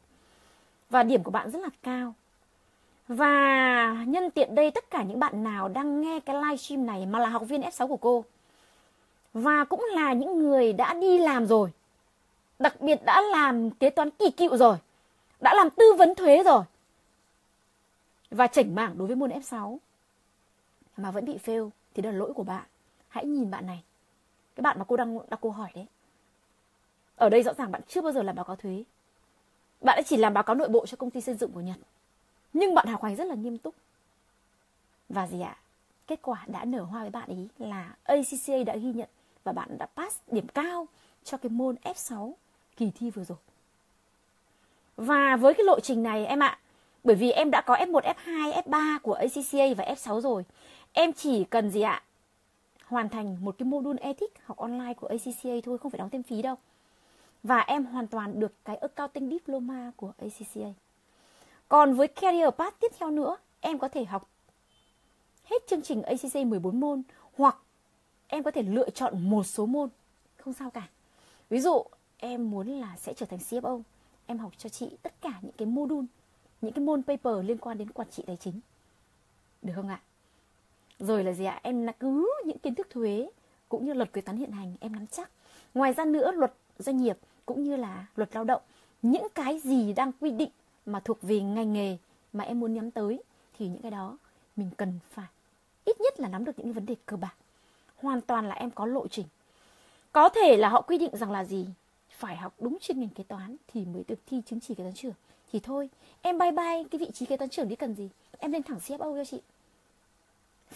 Và 0.89 1.03
điểm 1.03 1.23
của 1.23 1.31
bạn 1.31 1.51
rất 1.51 1.59
là 1.61 1.69
cao. 1.83 2.13
Và 3.07 4.03
nhân 4.07 4.31
tiện 4.31 4.55
đây 4.55 4.71
tất 4.71 4.89
cả 4.89 5.03
những 5.03 5.19
bạn 5.19 5.43
nào 5.43 5.69
đang 5.69 6.01
nghe 6.01 6.19
cái 6.19 6.35
livestream 6.35 6.85
này 6.85 7.05
mà 7.05 7.19
là 7.19 7.29
học 7.29 7.43
viên 7.47 7.61
F6 7.61 7.87
của 7.87 7.97
cô 7.97 8.25
và 9.33 9.63
cũng 9.63 9.85
là 9.93 10.13
những 10.13 10.39
người 10.39 10.73
đã 10.73 10.93
đi 10.93 11.17
làm 11.17 11.47
rồi. 11.47 11.71
Đặc 12.59 12.81
biệt 12.81 13.05
đã 13.05 13.21
làm 13.21 13.71
kế 13.71 13.89
toán 13.89 14.09
kỳ 14.09 14.31
cựu 14.31 14.57
rồi, 14.57 14.77
đã 15.41 15.53
làm 15.53 15.69
tư 15.69 15.93
vấn 15.97 16.15
thuế 16.15 16.43
rồi. 16.43 16.63
Và 18.31 18.47
chỉnh 18.47 18.75
mảng 18.75 18.97
đối 18.97 19.07
với 19.07 19.15
môn 19.15 19.29
F6 19.29 19.77
mà 20.97 21.11
vẫn 21.11 21.25
bị 21.25 21.37
fail 21.45 21.69
thì 21.93 22.01
đó 22.01 22.11
là 22.11 22.17
lỗi 22.17 22.33
của 22.33 22.43
bạn. 22.43 22.63
Hãy 23.07 23.25
nhìn 23.25 23.51
bạn 23.51 23.67
này. 23.67 23.83
Cái 24.55 24.61
bạn 24.61 24.79
mà 24.79 24.85
cô 24.87 24.97
đang 24.97 25.19
đặt 25.29 25.41
câu 25.41 25.51
hỏi 25.51 25.69
đấy. 25.75 25.85
Ở 27.19 27.29
đây 27.29 27.43
rõ 27.43 27.53
ràng 27.53 27.71
bạn 27.71 27.81
chưa 27.87 28.01
bao 28.01 28.11
giờ 28.11 28.23
làm 28.23 28.35
báo 28.35 28.45
cáo 28.45 28.55
thuế. 28.55 28.83
Bạn 29.81 29.95
đã 29.97 30.01
chỉ 30.01 30.17
làm 30.17 30.33
báo 30.33 30.43
cáo 30.43 30.55
nội 30.55 30.69
bộ 30.69 30.85
cho 30.85 30.97
công 30.97 31.11
ty 31.11 31.21
xây 31.21 31.35
dựng 31.35 31.51
của 31.51 31.61
Nhật. 31.61 31.77
Nhưng 32.53 32.75
bạn 32.75 32.87
học 32.87 33.03
hành 33.03 33.15
rất 33.15 33.27
là 33.27 33.35
nghiêm 33.35 33.57
túc. 33.57 33.75
Và 35.09 35.27
gì 35.27 35.41
ạ? 35.41 35.57
À? 35.57 35.61
Kết 36.07 36.19
quả 36.21 36.45
đã 36.47 36.65
nở 36.65 36.83
hoa 36.83 37.01
với 37.01 37.09
bạn 37.09 37.29
ý 37.29 37.47
là 37.57 37.95
ACCA 38.03 38.63
đã 38.65 38.75
ghi 38.75 38.93
nhận 38.93 39.09
và 39.43 39.51
bạn 39.51 39.77
đã 39.77 39.85
pass 39.85 40.19
điểm 40.31 40.47
cao 40.47 40.87
cho 41.23 41.37
cái 41.37 41.49
môn 41.49 41.75
F6 41.83 42.33
kỳ 42.77 42.91
thi 42.99 43.09
vừa 43.09 43.23
rồi. 43.23 43.37
Và 44.97 45.35
với 45.35 45.53
cái 45.53 45.65
lộ 45.65 45.79
trình 45.79 46.03
này 46.03 46.25
em 46.25 46.39
ạ, 46.39 46.59
bởi 47.03 47.15
vì 47.15 47.31
em 47.31 47.51
đã 47.51 47.61
có 47.61 47.75
F1, 47.75 48.01
F2, 48.01 48.61
F3 48.63 48.99
của 48.99 49.13
ACCA 49.13 49.73
và 49.77 49.93
F6 49.93 50.21
rồi. 50.21 50.45
Em 50.93 51.13
chỉ 51.13 51.43
cần 51.43 51.71
gì 51.71 51.81
ạ? 51.81 52.03
Hoàn 52.85 53.09
thành 53.09 53.37
một 53.41 53.55
cái 53.57 53.65
module 53.65 54.01
ethics 54.01 54.41
học 54.43 54.57
online 54.57 54.93
của 54.93 55.07
ACCA 55.07 55.61
thôi, 55.63 55.77
không 55.77 55.91
phải 55.91 55.99
đóng 55.99 56.09
thêm 56.09 56.23
phí 56.23 56.41
đâu. 56.41 56.55
Và 57.43 57.59
em 57.59 57.85
hoàn 57.85 58.07
toàn 58.07 58.39
được 58.39 58.65
cái 58.65 58.75
accounting 58.75 59.29
diploma 59.29 59.91
của 59.95 60.11
ACCA. 60.17 60.73
Còn 61.67 61.93
với 61.93 62.07
career 62.07 62.49
path 62.57 62.79
tiếp 62.79 62.91
theo 62.99 63.11
nữa, 63.11 63.37
em 63.59 63.79
có 63.79 63.87
thể 63.87 64.05
học 64.05 64.29
hết 65.43 65.67
chương 65.67 65.81
trình 65.81 66.03
ACCA 66.03 66.43
14 66.43 66.79
môn 66.79 67.01
hoặc 67.37 67.57
em 68.27 68.43
có 68.43 68.51
thể 68.51 68.63
lựa 68.63 68.89
chọn 68.89 69.29
một 69.29 69.43
số 69.43 69.65
môn, 69.65 69.89
không 70.37 70.53
sao 70.53 70.69
cả. 70.69 70.87
Ví 71.49 71.59
dụ 71.59 71.83
em 72.17 72.51
muốn 72.51 72.67
là 72.67 72.95
sẽ 72.97 73.13
trở 73.13 73.25
thành 73.25 73.39
CFO, 73.49 73.81
em 74.25 74.37
học 74.37 74.51
cho 74.57 74.69
chị 74.69 74.89
tất 75.01 75.13
cả 75.21 75.33
những 75.41 75.51
cái 75.57 75.65
module, 75.65 76.07
những 76.61 76.73
cái 76.73 76.83
môn 76.83 77.03
paper 77.03 77.33
liên 77.45 77.57
quan 77.57 77.77
đến 77.77 77.91
quản 77.91 78.09
trị 78.11 78.23
tài 78.27 78.37
chính. 78.37 78.59
Được 79.61 79.73
không 79.75 79.89
ạ? 79.89 80.01
Rồi 80.99 81.23
là 81.23 81.31
gì 81.31 81.45
ạ? 81.45 81.59
Em 81.63 81.83
là 81.83 81.91
cứ 81.91 82.31
những 82.45 82.59
kiến 82.59 82.75
thức 82.75 82.87
thuế 82.89 83.29
cũng 83.69 83.85
như 83.85 83.93
luật 83.93 84.13
kế 84.13 84.21
toán 84.21 84.37
hiện 84.37 84.51
hành 84.51 84.75
em 84.79 84.93
nắm 84.93 85.07
chắc. 85.07 85.31
Ngoài 85.73 85.93
ra 85.93 86.05
nữa 86.05 86.31
luật 86.31 86.53
doanh 86.79 86.97
nghiệp 86.97 87.17
cũng 87.45 87.63
như 87.63 87.75
là 87.75 88.05
luật 88.15 88.35
lao 88.35 88.43
động, 88.43 88.61
những 89.01 89.27
cái 89.35 89.59
gì 89.59 89.93
đang 89.93 90.11
quy 90.11 90.31
định 90.31 90.49
mà 90.85 90.99
thuộc 90.99 91.21
về 91.21 91.41
ngành 91.41 91.73
nghề 91.73 91.97
mà 92.33 92.43
em 92.43 92.59
muốn 92.59 92.73
nhắm 92.73 92.91
tới 92.91 93.23
thì 93.57 93.67
những 93.67 93.81
cái 93.81 93.91
đó 93.91 94.17
mình 94.55 94.69
cần 94.77 94.99
phải 95.11 95.27
ít 95.85 96.01
nhất 96.01 96.19
là 96.19 96.27
nắm 96.27 96.45
được 96.45 96.59
những 96.59 96.73
vấn 96.73 96.85
đề 96.85 96.95
cơ 97.05 97.17
bản. 97.17 97.35
Hoàn 97.95 98.21
toàn 98.21 98.47
là 98.49 98.55
em 98.55 98.71
có 98.71 98.85
lộ 98.85 99.07
trình. 99.07 99.25
Có 100.11 100.29
thể 100.29 100.57
là 100.57 100.69
họ 100.69 100.81
quy 100.81 100.97
định 100.97 101.17
rằng 101.17 101.31
là 101.31 101.45
gì? 101.45 101.67
Phải 102.09 102.37
học 102.37 102.53
đúng 102.59 102.77
chuyên 102.81 102.99
ngành 102.99 103.09
kế 103.09 103.23
toán 103.23 103.55
thì 103.67 103.85
mới 103.85 104.03
được 104.07 104.19
thi 104.25 104.41
chứng 104.45 104.59
chỉ 104.59 104.75
kế 104.75 104.83
toán 104.83 104.93
trưởng. 104.93 105.13
Thì 105.51 105.59
thôi, 105.59 105.89
em 106.21 106.37
bye 106.37 106.51
bye 106.51 106.83
cái 106.91 106.99
vị 106.99 107.11
trí 107.13 107.25
kế 107.25 107.37
toán 107.37 107.49
trưởng 107.49 107.69
đi 107.69 107.75
cần 107.75 107.95
gì? 107.95 108.09
Em 108.39 108.51
lên 108.51 108.63
thẳng 108.63 108.79
CFO 108.79 109.17
cho 109.17 109.25
chị. 109.25 109.41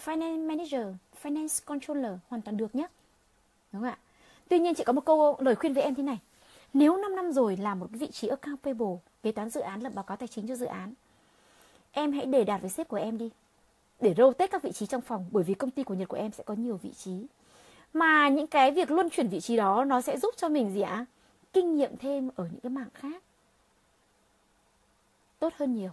Finance 0.04 0.46
Manager, 0.46 0.86
Finance 1.22 1.60
Controller 1.64 2.12
hoàn 2.28 2.42
toàn 2.42 2.56
được 2.56 2.74
nhé. 2.74 2.86
Đúng 3.72 3.82
không 3.82 3.90
ạ? 3.90 3.98
Tuy 4.48 4.58
nhiên 4.58 4.74
chị 4.74 4.84
có 4.84 4.92
một 4.92 5.04
câu 5.04 5.36
lời 5.40 5.54
khuyên 5.54 5.72
với 5.72 5.82
em 5.82 5.94
thế 5.94 6.02
này. 6.02 6.18
Nếu 6.72 6.96
5 6.96 7.16
năm 7.16 7.32
rồi 7.32 7.56
làm 7.56 7.80
một 7.80 7.86
cái 7.92 7.98
vị 7.98 8.06
trí 8.06 8.28
accountable, 8.28 8.96
kế 9.22 9.32
toán 9.32 9.50
dự 9.50 9.60
án 9.60 9.80
lập 9.80 9.92
báo 9.94 10.04
cáo 10.04 10.16
tài 10.16 10.28
chính 10.28 10.48
cho 10.48 10.56
dự 10.56 10.66
án, 10.66 10.94
em 11.92 12.12
hãy 12.12 12.26
đề 12.26 12.44
đạt 12.44 12.60
với 12.60 12.70
sếp 12.70 12.88
của 12.88 12.96
em 12.96 13.18
đi 13.18 13.30
để 14.00 14.14
rotate 14.18 14.46
các 14.46 14.62
vị 14.62 14.72
trí 14.72 14.86
trong 14.86 15.00
phòng 15.00 15.26
bởi 15.30 15.44
vì 15.44 15.54
công 15.54 15.70
ty 15.70 15.82
của 15.82 15.94
Nhật 15.94 16.08
của 16.08 16.16
em 16.16 16.32
sẽ 16.32 16.44
có 16.44 16.54
nhiều 16.54 16.78
vị 16.82 16.92
trí. 16.92 17.26
Mà 17.92 18.28
những 18.28 18.46
cái 18.46 18.70
việc 18.70 18.90
luân 18.90 19.10
chuyển 19.10 19.28
vị 19.28 19.40
trí 19.40 19.56
đó 19.56 19.84
nó 19.84 20.00
sẽ 20.00 20.18
giúp 20.18 20.34
cho 20.36 20.48
mình 20.48 20.74
gì 20.74 20.80
ạ? 20.80 21.04
Kinh 21.52 21.76
nghiệm 21.76 21.96
thêm 21.96 22.30
ở 22.36 22.44
những 22.44 22.60
cái 22.60 22.70
mảng 22.70 22.90
khác. 22.94 23.22
Tốt 25.38 25.52
hơn 25.56 25.74
nhiều. 25.74 25.90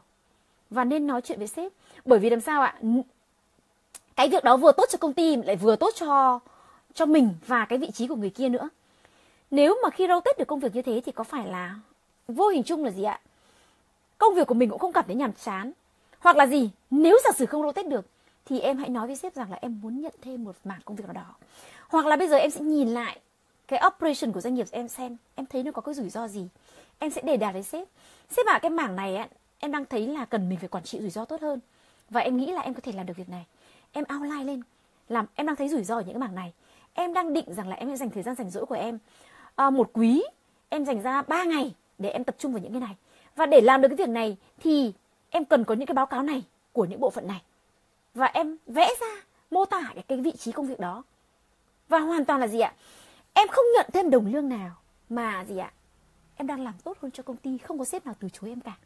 Và 0.69 0.83
nên 0.83 1.07
nói 1.07 1.21
chuyện 1.21 1.37
với 1.37 1.47
sếp. 1.47 1.71
Bởi 2.05 2.19
vì 2.19 2.29
làm 2.29 2.41
sao 2.41 2.61
ạ? 2.61 2.79
Cái 4.15 4.29
việc 4.29 4.43
đó 4.43 4.57
vừa 4.57 4.71
tốt 4.71 4.85
cho 4.89 4.97
công 4.97 5.13
ty 5.13 5.35
lại 5.35 5.55
vừa 5.55 5.75
tốt 5.75 5.93
cho 5.95 6.39
cho 6.93 7.05
mình 7.05 7.33
và 7.47 7.65
cái 7.65 7.79
vị 7.79 7.91
trí 7.91 8.07
của 8.07 8.15
người 8.15 8.29
kia 8.29 8.49
nữa. 8.49 8.69
Nếu 9.51 9.79
mà 9.83 9.89
khi 9.89 10.07
rotate 10.07 10.35
được 10.37 10.47
công 10.47 10.59
việc 10.59 10.75
như 10.75 10.81
thế 10.81 11.01
thì 11.05 11.11
có 11.11 11.23
phải 11.23 11.47
là 11.47 11.75
vô 12.27 12.47
hình 12.47 12.63
chung 12.63 12.85
là 12.85 12.91
gì 12.91 13.03
ạ? 13.03 13.19
Công 14.17 14.35
việc 14.35 14.47
của 14.47 14.53
mình 14.53 14.69
cũng 14.69 14.79
không 14.79 14.93
cảm 14.93 15.05
thấy 15.07 15.15
nhàm 15.15 15.33
chán 15.33 15.71
hoặc 16.19 16.37
là 16.37 16.47
gì? 16.47 16.69
Nếu 16.91 17.19
giả 17.23 17.31
sử 17.35 17.45
không 17.45 17.63
rotate 17.63 17.89
được, 17.89 18.05
thì 18.45 18.59
em 18.59 18.77
hãy 18.77 18.89
nói 18.89 19.07
với 19.07 19.15
sếp 19.15 19.35
rằng 19.35 19.51
là 19.51 19.57
em 19.61 19.79
muốn 19.81 20.01
nhận 20.01 20.13
thêm 20.21 20.43
một 20.43 20.55
mảng 20.63 20.81
công 20.85 20.95
việc 20.95 21.05
nào 21.05 21.13
đó. 21.13 21.35
Hoặc 21.87 22.05
là 22.05 22.15
bây 22.15 22.27
giờ 22.27 22.37
em 22.37 22.51
sẽ 22.51 22.61
nhìn 22.61 22.87
lại 22.87 23.19
cái 23.67 23.81
operation 23.87 24.31
của 24.31 24.41
doanh 24.41 24.55
nghiệp 24.55 24.67
em 24.71 24.87
xem, 24.87 25.17
em 25.35 25.45
thấy 25.45 25.63
nó 25.63 25.71
có 25.71 25.81
cái 25.81 25.95
rủi 25.95 26.09
ro 26.09 26.27
gì. 26.27 26.47
Em 26.99 27.11
sẽ 27.11 27.21
đề 27.21 27.37
đạt 27.37 27.53
với 27.53 27.63
sếp. 27.63 27.87
Sếp 28.29 28.45
bảo 28.45 28.59
cái 28.59 28.71
mảng 28.71 28.95
này 28.95 29.27
em 29.59 29.71
đang 29.71 29.85
thấy 29.85 30.07
là 30.07 30.25
cần 30.25 30.49
mình 30.49 30.59
phải 30.59 30.69
quản 30.69 30.83
trị 30.83 30.99
rủi 30.99 31.09
ro 31.09 31.25
tốt 31.25 31.41
hơn 31.41 31.59
và 32.09 32.21
em 32.21 32.37
nghĩ 32.37 32.51
là 32.51 32.61
em 32.61 32.73
có 32.73 32.79
thể 32.83 32.91
làm 32.91 33.05
được 33.05 33.17
việc 33.17 33.29
này. 33.29 33.45
Em 33.91 34.03
outline 34.15 34.43
lên, 34.43 34.61
làm, 35.09 35.25
em 35.35 35.47
đang 35.47 35.55
thấy 35.55 35.69
rủi 35.69 35.83
ro 35.83 35.95
ở 35.95 36.01
những 36.01 36.13
cái 36.13 36.19
mảng 36.19 36.35
này. 36.35 36.53
Em 36.93 37.13
đang 37.13 37.33
định 37.33 37.53
rằng 37.53 37.69
là 37.69 37.75
em 37.75 37.89
sẽ 37.89 37.95
dành 37.95 38.09
thời 38.09 38.23
gian 38.23 38.35
rảnh 38.35 38.49
rỗi 38.49 38.65
của 38.65 38.75
em 38.75 38.99
à, 39.55 39.69
một 39.69 39.89
quý. 39.93 40.23
Em 40.69 40.85
dành 40.85 41.01
ra 41.01 41.21
3 41.21 41.43
ngày 41.43 41.75
để 41.97 42.09
em 42.09 42.23
tập 42.23 42.35
trung 42.39 42.53
vào 42.53 42.61
những 42.61 42.71
cái 42.71 42.81
này. 42.81 42.95
Và 43.35 43.45
để 43.45 43.61
làm 43.61 43.81
được 43.81 43.87
cái 43.87 43.97
việc 43.97 44.09
này 44.09 44.37
thì 44.59 44.93
em 45.29 45.45
cần 45.45 45.63
có 45.63 45.75
những 45.75 45.85
cái 45.85 45.93
báo 45.93 46.05
cáo 46.05 46.23
này 46.23 46.43
của 46.71 46.85
những 46.85 46.99
bộ 46.99 47.09
phận 47.09 47.27
này. 47.27 47.41
Và 48.13 48.25
em 48.25 48.57
vẽ 48.67 48.89
ra 49.01 49.21
mô 49.51 49.65
tả 49.65 49.91
cái, 49.95 50.03
cái 50.07 50.17
vị 50.17 50.31
trí 50.31 50.51
công 50.51 50.67
việc 50.67 50.79
đó. 50.79 51.03
Và 51.89 51.99
hoàn 51.99 52.25
toàn 52.25 52.39
là 52.39 52.47
gì 52.47 52.59
ạ? 52.59 52.73
Em 53.33 53.47
không 53.47 53.65
nhận 53.75 53.85
thêm 53.93 54.09
đồng 54.09 54.33
lương 54.33 54.49
nào 54.49 54.75
mà 55.09 55.45
gì 55.47 55.57
ạ? 55.57 55.71
Em 56.35 56.47
đang 56.47 56.63
làm 56.63 56.73
tốt 56.83 56.97
hơn 57.01 57.11
cho 57.11 57.23
công 57.23 57.37
ty 57.37 57.57
không 57.57 57.79
có 57.79 57.85
sếp 57.85 58.05
nào 58.05 58.15
từ 58.19 58.29
chối 58.29 58.49
em 58.49 58.61
cả. 58.61 58.77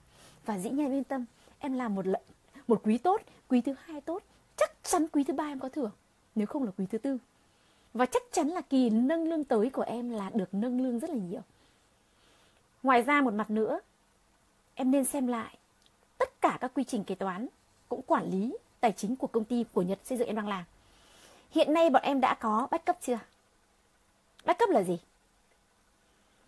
Và 0.46 0.58
dĩ 0.58 0.70
nhiên 0.70 0.92
yên 0.92 1.04
tâm 1.04 1.26
em 1.60 1.74
làm 1.74 1.96
một 1.96 2.08
lợi, 2.08 2.22
một 2.68 2.82
quý 2.84 2.98
tốt 2.98 3.22
quý 3.48 3.62
thứ 3.62 3.76
hai 3.86 4.02
tốt. 4.02 4.24
Chắc 4.56 4.72
chắn 4.84 5.08
quý 5.08 5.24
thứ 5.24 5.34
ba 5.34 5.44
em 5.44 5.60
có 5.60 5.70
thưởng 5.70 5.92
nếu 6.36 6.48
không 6.48 6.64
là 6.64 6.72
quý 6.78 6.86
thứ 6.92 6.98
tư 6.98 7.18
và 7.96 8.06
chắc 8.06 8.24
chắn 8.32 8.48
là 8.48 8.62
kỳ 8.62 8.90
nâng 8.90 9.28
lương 9.30 9.44
tới 9.44 9.70
của 9.70 9.82
em 9.82 10.10
là 10.10 10.30
được 10.34 10.54
nâng 10.54 10.84
lương 10.84 11.00
rất 11.00 11.10
là 11.10 11.16
nhiều 11.16 11.42
ngoài 12.84 13.02
ra 13.02 13.22
một 13.22 13.34
mặt 13.34 13.50
nữa 13.50 13.80
em 14.76 14.92
nên 14.92 15.06
xem 15.06 15.28
lại 15.28 15.58
tất 16.18 16.42
cả 16.42 16.58
các 16.62 16.72
quy 16.76 16.84
trình 16.84 17.04
kế 17.04 17.16
toán 17.16 17.48
cũng 17.90 18.02
quản 18.02 18.30
lý 18.30 18.58
tài 18.86 18.92
chính 18.92 19.16
của 19.16 19.28
công 19.28 19.44
ty 19.44 19.66
của 19.74 19.82
Nhật 19.82 20.00
xây 20.04 20.18
dựng 20.18 20.28
em 20.28 20.36
đang 20.36 20.48
làm. 20.48 20.64
Hiện 21.52 21.74
nay 21.74 21.90
bọn 21.90 22.02
em 22.02 22.22
đã 22.22 22.34
có 22.34 22.68
backup 22.72 22.98
chưa? 23.02 23.20
Backup 24.46 24.70
là 24.70 24.84
gì? 24.84 24.98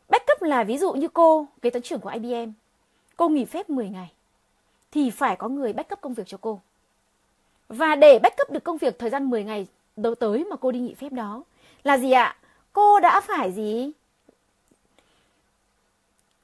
Backup 0.10 0.42
là 0.42 0.64
ví 0.64 0.78
dụ 0.78 0.94
như 0.94 1.08
cô, 1.08 1.48
kế 1.62 1.70
toán 1.70 1.84
trưởng 1.84 2.00
của 2.00 2.10
IBM, 2.10 2.52
cô 3.18 3.30
nghỉ 3.30 3.46
phép 3.46 3.70
10 3.70 3.90
ngày 3.90 4.12
thì 4.92 5.10
phải 5.10 5.36
có 5.36 5.48
người 5.48 5.74
backup 5.74 6.02
công 6.02 6.14
việc 6.14 6.28
cho 6.28 6.38
cô. 6.42 6.62
Và 7.70 7.96
để 7.96 8.20
backup 8.20 8.52
được 8.52 8.64
công 8.64 8.78
việc 8.78 9.00
thời 9.00 9.10
gian 9.10 9.30
10 9.30 9.44
ngày 9.44 9.68
đâu 9.98 10.16
tới 10.16 10.46
mà 10.50 10.56
cô 10.56 10.72
đi 10.72 10.80
nghỉ 10.80 10.94
phép 10.94 11.12
đó 11.12 11.44
là 11.84 11.98
gì 11.98 12.12
ạ? 12.12 12.36
Cô 12.74 13.00
đã 13.00 13.22
phải 13.22 13.52
gì? 13.52 13.92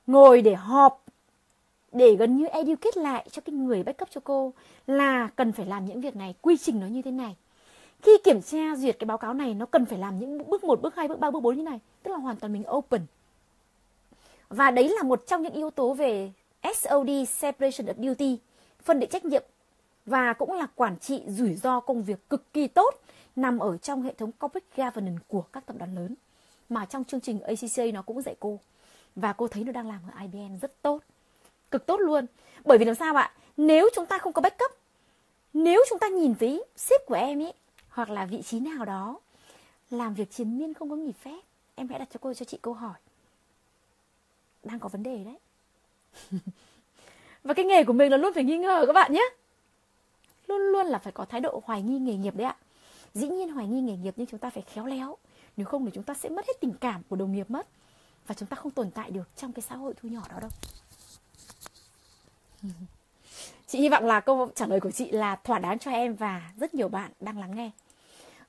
Ngồi 0.07 0.41
để 0.41 0.55
họp 0.55 1.03
để 1.91 2.15
gần 2.15 2.37
như 2.37 2.45
educate 2.45 3.01
lại 3.01 3.27
cho 3.31 3.41
cái 3.41 3.53
người 3.53 3.83
backup 3.83 4.09
cho 4.11 4.21
cô 4.23 4.53
là 4.87 5.29
cần 5.35 5.51
phải 5.51 5.65
làm 5.65 5.85
những 5.85 6.01
việc 6.01 6.15
này, 6.15 6.35
quy 6.41 6.57
trình 6.57 6.79
nó 6.79 6.87
như 6.87 7.01
thế 7.01 7.11
này. 7.11 7.35
Khi 8.01 8.11
kiểm 8.23 8.41
tra 8.41 8.75
duyệt 8.75 8.99
cái 8.99 9.05
báo 9.05 9.17
cáo 9.17 9.33
này 9.33 9.53
nó 9.53 9.65
cần 9.65 9.85
phải 9.85 9.97
làm 9.97 10.19
những 10.19 10.49
bước 10.49 10.63
1, 10.63 10.81
bước 10.81 10.95
2, 10.95 11.07
bước 11.07 11.19
3, 11.19 11.31
bước 11.31 11.39
4 11.39 11.57
như 11.57 11.63
này, 11.63 11.79
tức 12.03 12.11
là 12.11 12.17
hoàn 12.17 12.35
toàn 12.35 12.53
mình 12.53 12.63
open. 12.71 13.01
Và 14.49 14.71
đấy 14.71 14.89
là 14.89 15.03
một 15.03 15.27
trong 15.27 15.41
những 15.41 15.53
yếu 15.53 15.69
tố 15.69 15.93
về 15.93 16.31
SOD 16.75 17.09
separation 17.27 17.87
of 17.87 18.07
duty, 18.07 18.37
phân 18.83 18.99
định 18.99 19.09
trách 19.09 19.25
nhiệm 19.25 19.43
và 20.05 20.33
cũng 20.33 20.53
là 20.53 20.67
quản 20.75 20.97
trị 20.99 21.21
rủi 21.27 21.55
ro 21.55 21.79
công 21.79 22.03
việc 22.03 22.29
cực 22.29 22.53
kỳ 22.53 22.67
tốt, 22.67 23.01
nằm 23.35 23.59
ở 23.59 23.77
trong 23.77 24.01
hệ 24.01 24.13
thống 24.13 24.31
corporate 24.31 24.83
governance 24.83 25.23
của 25.27 25.41
các 25.41 25.65
tập 25.65 25.75
đoàn 25.79 25.95
lớn. 25.95 26.15
Mà 26.69 26.85
trong 26.85 27.03
chương 27.03 27.21
trình 27.21 27.41
ACCA 27.41 27.83
nó 27.93 28.01
cũng 28.01 28.21
dạy 28.21 28.35
cô. 28.39 28.59
Và 29.15 29.33
cô 29.33 29.47
thấy 29.47 29.63
nó 29.63 29.71
đang 29.71 29.87
làm 29.87 29.99
ở 30.11 30.21
IBM 30.21 30.57
rất 30.61 30.81
tốt. 30.81 30.99
Cực 31.71 31.85
tốt 31.85 31.99
luôn. 31.99 32.25
Bởi 32.65 32.77
vì 32.77 32.85
làm 32.85 32.95
sao 32.95 33.15
ạ? 33.15 33.33
Nếu 33.57 33.89
chúng 33.95 34.05
ta 34.05 34.17
không 34.17 34.33
có 34.33 34.41
backup, 34.41 34.71
nếu 35.53 35.83
chúng 35.89 35.99
ta 35.99 36.07
nhìn 36.07 36.35
thấy 36.35 36.65
sếp 36.75 37.05
của 37.05 37.15
em 37.15 37.41
ấy, 37.41 37.53
hoặc 37.89 38.09
là 38.09 38.25
vị 38.25 38.41
trí 38.41 38.59
nào 38.59 38.85
đó, 38.85 39.19
làm 39.89 40.13
việc 40.13 40.31
chiến 40.31 40.57
miên 40.57 40.73
không 40.73 40.89
có 40.89 40.95
nghỉ 40.95 41.11
phép, 41.11 41.39
em 41.75 41.87
hãy 41.87 41.99
đặt 41.99 42.07
cho 42.13 42.17
cô, 42.21 42.33
cho 42.33 42.45
chị 42.45 42.57
câu 42.61 42.73
hỏi. 42.73 42.93
Đang 44.63 44.79
có 44.79 44.89
vấn 44.89 45.03
đề 45.03 45.23
đấy. 45.23 45.37
Và 47.43 47.53
cái 47.53 47.65
nghề 47.65 47.83
của 47.83 47.93
mình 47.93 48.11
là 48.11 48.17
luôn 48.17 48.33
phải 48.33 48.43
nghi 48.43 48.57
ngờ 48.57 48.83
các 48.87 48.93
bạn 48.93 49.13
nhé 49.13 49.23
luôn 50.47 50.61
luôn 50.61 50.85
là 50.85 50.99
phải 50.99 51.13
có 51.13 51.25
thái 51.25 51.41
độ 51.41 51.61
hoài 51.65 51.81
nghi 51.81 51.99
nghề 51.99 52.15
nghiệp 52.15 52.35
đấy 52.35 52.47
ạ 52.47 52.55
dĩ 53.13 53.27
nhiên 53.27 53.49
hoài 53.49 53.67
nghi 53.67 53.81
nghề 53.81 53.97
nghiệp 53.97 54.13
nhưng 54.17 54.27
chúng 54.27 54.39
ta 54.39 54.49
phải 54.49 54.63
khéo 54.63 54.85
léo 54.85 55.17
nếu 55.57 55.65
không 55.65 55.85
thì 55.85 55.91
chúng 55.93 56.03
ta 56.03 56.13
sẽ 56.13 56.29
mất 56.29 56.47
hết 56.47 56.53
tình 56.61 56.73
cảm 56.79 57.01
của 57.09 57.15
đồng 57.15 57.31
nghiệp 57.31 57.49
mất 57.49 57.67
và 58.27 58.35
chúng 58.35 58.47
ta 58.47 58.55
không 58.55 58.71
tồn 58.71 58.91
tại 58.91 59.11
được 59.11 59.35
trong 59.35 59.51
cái 59.51 59.63
xã 59.69 59.75
hội 59.75 59.93
thu 60.01 60.09
nhỏ 60.09 60.21
đó 60.29 60.39
đâu 60.39 60.49
chị 63.67 63.79
hy 63.79 63.89
vọng 63.89 64.05
là 64.05 64.19
câu 64.19 64.49
trả 64.55 64.67
lời 64.67 64.79
của 64.79 64.91
chị 64.91 65.11
là 65.11 65.35
thỏa 65.35 65.59
đáng 65.59 65.79
cho 65.79 65.91
em 65.91 66.15
và 66.15 66.51
rất 66.57 66.73
nhiều 66.73 66.89
bạn 66.89 67.11
đang 67.19 67.37
lắng 67.39 67.55
nghe 67.55 67.71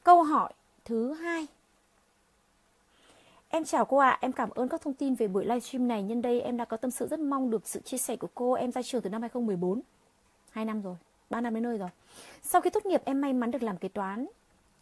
câu 0.03 0.23
hỏi 0.23 0.53
thứ 0.85 1.13
hai 1.15 1.47
Em 3.55 3.65
chào 3.65 3.85
cô 3.85 3.97
ạ, 3.97 4.11
à. 4.11 4.19
em 4.21 4.33
cảm 4.33 4.51
ơn 4.51 4.69
các 4.69 4.81
thông 4.83 4.95
tin 4.95 5.15
về 5.15 5.29
buổi 5.29 5.45
livestream 5.45 5.89
này. 5.89 6.03
Nhân 6.03 6.23
đây 6.23 6.41
em 6.41 6.57
đã 6.57 6.65
có 6.65 6.77
tâm 6.77 6.91
sự 6.91 7.07
rất 7.07 7.21
mong 7.21 7.51
được 7.51 7.69
sự 7.69 7.81
chia 7.81 7.99
sẻ 7.99 8.17
của 8.17 8.29
cô. 8.35 8.53
Em 8.53 8.73
ra 8.73 8.83
trường 8.83 9.03
từ 9.03 9.11
năm 9.11 9.21
2014. 9.21 9.81
2 10.51 10.65
năm 10.65 10.83
rồi, 10.83 10.97
3 11.35 11.41
năm 11.41 11.55
đến 11.55 11.63
nơi 11.63 11.79
rồi. 11.79 11.89
Sau 12.43 12.61
khi 12.61 12.71
tốt 12.71 12.87
nghiệp 12.87 13.03
em 13.05 13.21
may 13.21 13.33
mắn 13.33 13.51
được 13.51 13.63
làm 13.63 13.77
kế 13.77 13.89
toán 13.89 14.27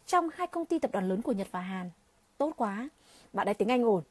trong 0.05 0.29
hai 0.35 0.47
công 0.47 0.65
ty 0.65 0.79
tập 0.79 0.91
đoàn 0.93 1.09
lớn 1.09 1.21
của 1.21 1.31
Nhật 1.31 1.47
và 1.51 1.59
Hàn. 1.59 1.89
Tốt 2.37 2.53
quá, 2.57 2.89
bạn 3.33 3.47
ấy 3.47 3.53
tiếng 3.53 3.71
Anh 3.71 3.83
ổn. 3.83 4.03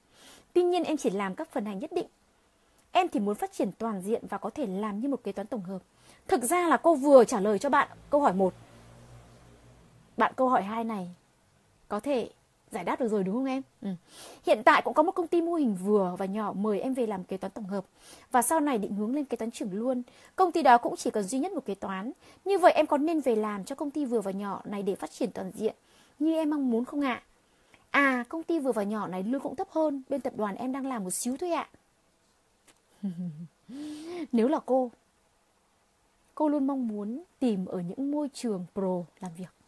Tuy 0.52 0.62
nhiên 0.62 0.84
em 0.84 0.96
chỉ 0.96 1.10
làm 1.10 1.34
các 1.34 1.48
phần 1.48 1.64
hành 1.64 1.78
nhất 1.78 1.92
định. 1.92 2.06
Em 2.92 3.08
thì 3.08 3.20
muốn 3.20 3.34
phát 3.34 3.52
triển 3.52 3.72
toàn 3.78 4.02
diện 4.02 4.26
và 4.28 4.38
có 4.38 4.50
thể 4.50 4.66
làm 4.66 5.00
như 5.00 5.08
một 5.08 5.24
kế 5.24 5.32
toán 5.32 5.46
tổng 5.46 5.62
hợp. 5.62 5.78
Thực 6.28 6.42
ra 6.42 6.68
là 6.68 6.76
cô 6.76 6.94
vừa 6.94 7.24
trả 7.24 7.40
lời 7.40 7.58
cho 7.58 7.68
bạn 7.68 7.88
câu 8.10 8.20
hỏi 8.20 8.32
1. 8.32 8.54
Bạn 10.16 10.32
câu 10.36 10.48
hỏi 10.48 10.62
2 10.62 10.84
này 10.84 11.10
có 11.88 12.00
thể 12.00 12.30
giải 12.72 12.84
đáp 12.84 13.00
được 13.00 13.08
rồi 13.08 13.24
đúng 13.24 13.34
không 13.34 13.44
em? 13.44 13.62
Ừ. 13.82 13.88
Hiện 14.46 14.62
tại 14.64 14.82
cũng 14.82 14.94
có 14.94 15.02
một 15.02 15.12
công 15.12 15.26
ty 15.26 15.42
mô 15.42 15.54
hình 15.54 15.74
vừa 15.74 16.16
và 16.18 16.26
nhỏ 16.26 16.52
mời 16.56 16.80
em 16.80 16.94
về 16.94 17.06
làm 17.06 17.24
kế 17.24 17.36
toán 17.36 17.50
tổng 17.50 17.66
hợp 17.66 17.84
và 18.30 18.42
sau 18.42 18.60
này 18.60 18.78
định 18.78 18.94
hướng 18.94 19.14
lên 19.14 19.24
kế 19.24 19.36
toán 19.36 19.50
trưởng 19.50 19.72
luôn. 19.72 20.02
Công 20.36 20.52
ty 20.52 20.62
đó 20.62 20.78
cũng 20.78 20.96
chỉ 20.96 21.10
cần 21.10 21.24
duy 21.24 21.38
nhất 21.38 21.52
một 21.52 21.66
kế 21.66 21.74
toán. 21.74 22.12
Như 22.44 22.58
vậy 22.58 22.72
em 22.72 22.86
có 22.86 22.98
nên 22.98 23.20
về 23.20 23.36
làm 23.36 23.64
cho 23.64 23.74
công 23.74 23.90
ty 23.90 24.04
vừa 24.04 24.20
và 24.20 24.30
nhỏ 24.30 24.62
này 24.64 24.82
để 24.82 24.94
phát 24.94 25.10
triển 25.10 25.30
toàn 25.30 25.50
diện 25.54 25.74
như 26.18 26.34
em 26.34 26.50
mong 26.50 26.70
muốn 26.70 26.84
không 26.84 27.00
ạ? 27.00 27.22
À? 27.22 27.22
à, 27.92 28.24
công 28.28 28.42
ty 28.42 28.58
vừa 28.58 28.72
và 28.72 28.82
nhỏ 28.82 29.06
này 29.06 29.22
lương 29.22 29.40
cũng 29.40 29.56
thấp 29.56 29.68
hơn 29.70 30.02
bên 30.08 30.20
tập 30.20 30.32
đoàn 30.36 30.56
em 30.56 30.72
đang 30.72 30.86
làm 30.86 31.04
một 31.04 31.10
xíu 31.10 31.36
thôi 31.36 31.52
ạ. 31.52 31.68
Nếu 34.32 34.48
là 34.48 34.58
cô, 34.66 34.90
cô 36.34 36.48
luôn 36.48 36.66
mong 36.66 36.88
muốn 36.88 37.22
tìm 37.38 37.66
ở 37.66 37.80
những 37.80 38.10
môi 38.10 38.28
trường 38.34 38.66
pro 38.74 39.04
làm 39.20 39.32
việc 39.38 39.61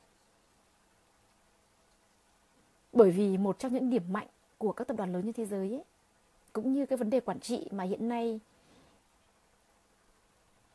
bởi 2.94 3.10
vì 3.10 3.38
một 3.38 3.58
trong 3.58 3.74
những 3.74 3.90
điểm 3.90 4.02
mạnh 4.12 4.26
của 4.58 4.72
các 4.72 4.88
tập 4.88 4.96
đoàn 4.96 5.12
lớn 5.12 5.22
trên 5.22 5.32
thế 5.32 5.44
giới 5.44 5.70
ấy, 5.70 5.84
cũng 6.52 6.74
như 6.74 6.86
cái 6.86 6.96
vấn 6.96 7.10
đề 7.10 7.20
quản 7.20 7.40
trị 7.40 7.68
mà 7.70 7.84
hiện 7.84 8.08
nay 8.08 8.40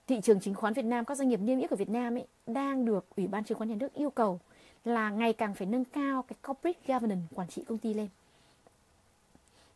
thị 0.08 0.22
trường 0.24 0.40
chứng 0.40 0.56
khoán 0.56 0.74
Việt 0.74 0.86
Nam, 0.86 1.06
các 1.06 1.18
doanh 1.18 1.30
nghiệp 1.30 1.40
niêm 1.40 1.60
yết 1.60 1.70
của 1.70 1.76
Việt 1.76 1.90
Nam 1.90 2.16
ấy 2.18 2.28
đang 2.48 2.86
được 2.86 3.06
Ủy 3.16 3.28
ban 3.28 3.44
chứng 3.44 3.58
khoán 3.58 3.70
nhà 3.70 3.76
nước 3.76 3.94
yêu 3.94 4.10
cầu 4.10 4.40
là 4.86 5.10
ngày 5.10 5.34
càng 5.34 5.56
phải 5.56 5.68
nâng 5.68 5.86
cao 5.86 6.22
cái 6.22 6.36
corporate 6.48 6.80
governance 6.88 7.36
quản 7.36 7.48
trị 7.48 7.64
công 7.68 7.78
ty 7.78 7.94
lên. 7.94 8.08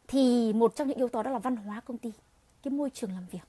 Thì 0.07 0.53
một 0.53 0.75
trong 0.75 0.87
những 0.87 0.97
yếu 0.97 1.09
tố 1.09 1.23
đó 1.23 1.31
là 1.31 1.39
văn 1.39 1.55
hóa 1.55 1.81
công 1.85 1.97
ty, 1.97 2.11
cái 2.63 2.71
môi 2.71 2.89
trường 2.89 3.11
làm 3.11 3.25
việc. 3.31 3.47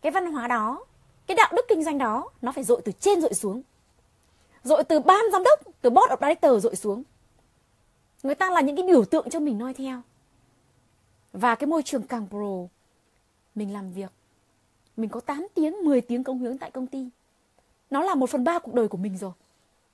Cái 0.00 0.12
văn 0.12 0.32
hóa 0.32 0.48
đó, 0.48 0.84
cái 1.26 1.36
đạo 1.36 1.52
đức 1.56 1.62
kinh 1.68 1.84
doanh 1.84 1.98
đó 1.98 2.30
nó 2.42 2.52
phải 2.52 2.64
dội 2.64 2.82
từ 2.84 2.92
trên 2.92 3.20
dội 3.20 3.34
xuống 3.34 3.62
rồi 4.64 4.84
từ 4.84 5.00
ban 5.00 5.24
giám 5.32 5.42
đốc, 5.44 5.60
từ 5.80 5.90
board 5.90 6.12
of 6.12 6.16
director 6.20 6.64
rồi 6.64 6.76
xuống. 6.76 7.02
Người 8.22 8.34
ta 8.34 8.50
là 8.50 8.60
những 8.60 8.76
cái 8.76 8.86
biểu 8.86 9.04
tượng 9.04 9.30
cho 9.30 9.40
mình 9.40 9.58
noi 9.58 9.74
theo. 9.74 10.00
Và 11.32 11.54
cái 11.54 11.66
môi 11.66 11.82
trường 11.82 12.02
càng 12.02 12.26
pro, 12.28 12.74
mình 13.54 13.72
làm 13.72 13.92
việc. 13.92 14.12
Mình 14.96 15.10
có 15.10 15.20
8 15.20 15.46
tiếng 15.54 15.72
10 15.84 16.00
tiếng 16.00 16.24
công 16.24 16.38
hiến 16.38 16.58
tại 16.58 16.70
công 16.70 16.86
ty. 16.86 17.08
Nó 17.90 18.02
là 18.02 18.14
một 18.14 18.30
phần 18.30 18.44
ba 18.44 18.58
cuộc 18.58 18.74
đời 18.74 18.88
của 18.88 18.98
mình 18.98 19.18
rồi. 19.18 19.32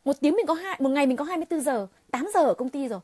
Một 0.04 0.16
tiếng 0.20 0.34
mình 0.34 0.46
có 0.46 0.54
hai, 0.54 0.76
một 0.80 0.88
ngày 0.88 1.06
mình 1.06 1.16
có 1.16 1.24
24 1.24 1.60
giờ 1.60 1.86
8 2.10 2.28
giờ 2.34 2.40
ở 2.40 2.54
công 2.54 2.68
ty 2.68 2.88
rồi. 2.88 3.00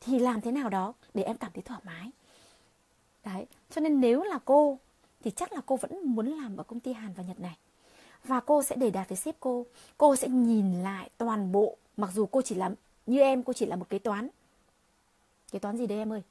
Thì 0.00 0.18
làm 0.18 0.40
thế 0.40 0.52
nào 0.52 0.68
đó 0.68 0.94
để 1.14 1.22
em 1.22 1.36
cảm 1.36 1.50
thấy 1.54 1.62
thoải 1.62 1.80
mái. 1.84 2.10
Đấy, 3.24 3.46
cho 3.70 3.80
nên 3.80 4.00
nếu 4.00 4.22
là 4.22 4.38
cô, 4.44 4.78
thì 5.24 5.30
chắc 5.30 5.52
là 5.52 5.60
cô 5.66 5.76
vẫn 5.76 6.00
muốn 6.04 6.26
làm 6.26 6.56
ở 6.56 6.64
công 6.64 6.80
ty 6.80 6.92
Hàn 6.92 7.12
và 7.16 7.22
Nhật 7.22 7.40
này 7.40 7.56
và 8.24 8.40
cô 8.40 8.62
sẽ 8.62 8.76
để 8.76 8.90
đạt 8.90 9.08
với 9.08 9.16
sếp 9.18 9.36
cô. 9.40 9.66
Cô 9.98 10.16
sẽ 10.16 10.28
nhìn 10.28 10.82
lại 10.82 11.10
toàn 11.18 11.52
bộ, 11.52 11.76
mặc 11.96 12.10
dù 12.14 12.26
cô 12.26 12.42
chỉ 12.42 12.54
là, 12.54 12.70
như 13.06 13.20
em, 13.20 13.42
cô 13.42 13.52
chỉ 13.52 13.66
là 13.66 13.76
một 13.76 13.88
kế 13.88 13.98
toán. 13.98 14.28
Kế 15.52 15.58
toán 15.58 15.76
gì 15.76 15.86
đấy 15.86 15.98
em 15.98 16.12
ơi? 16.12 16.22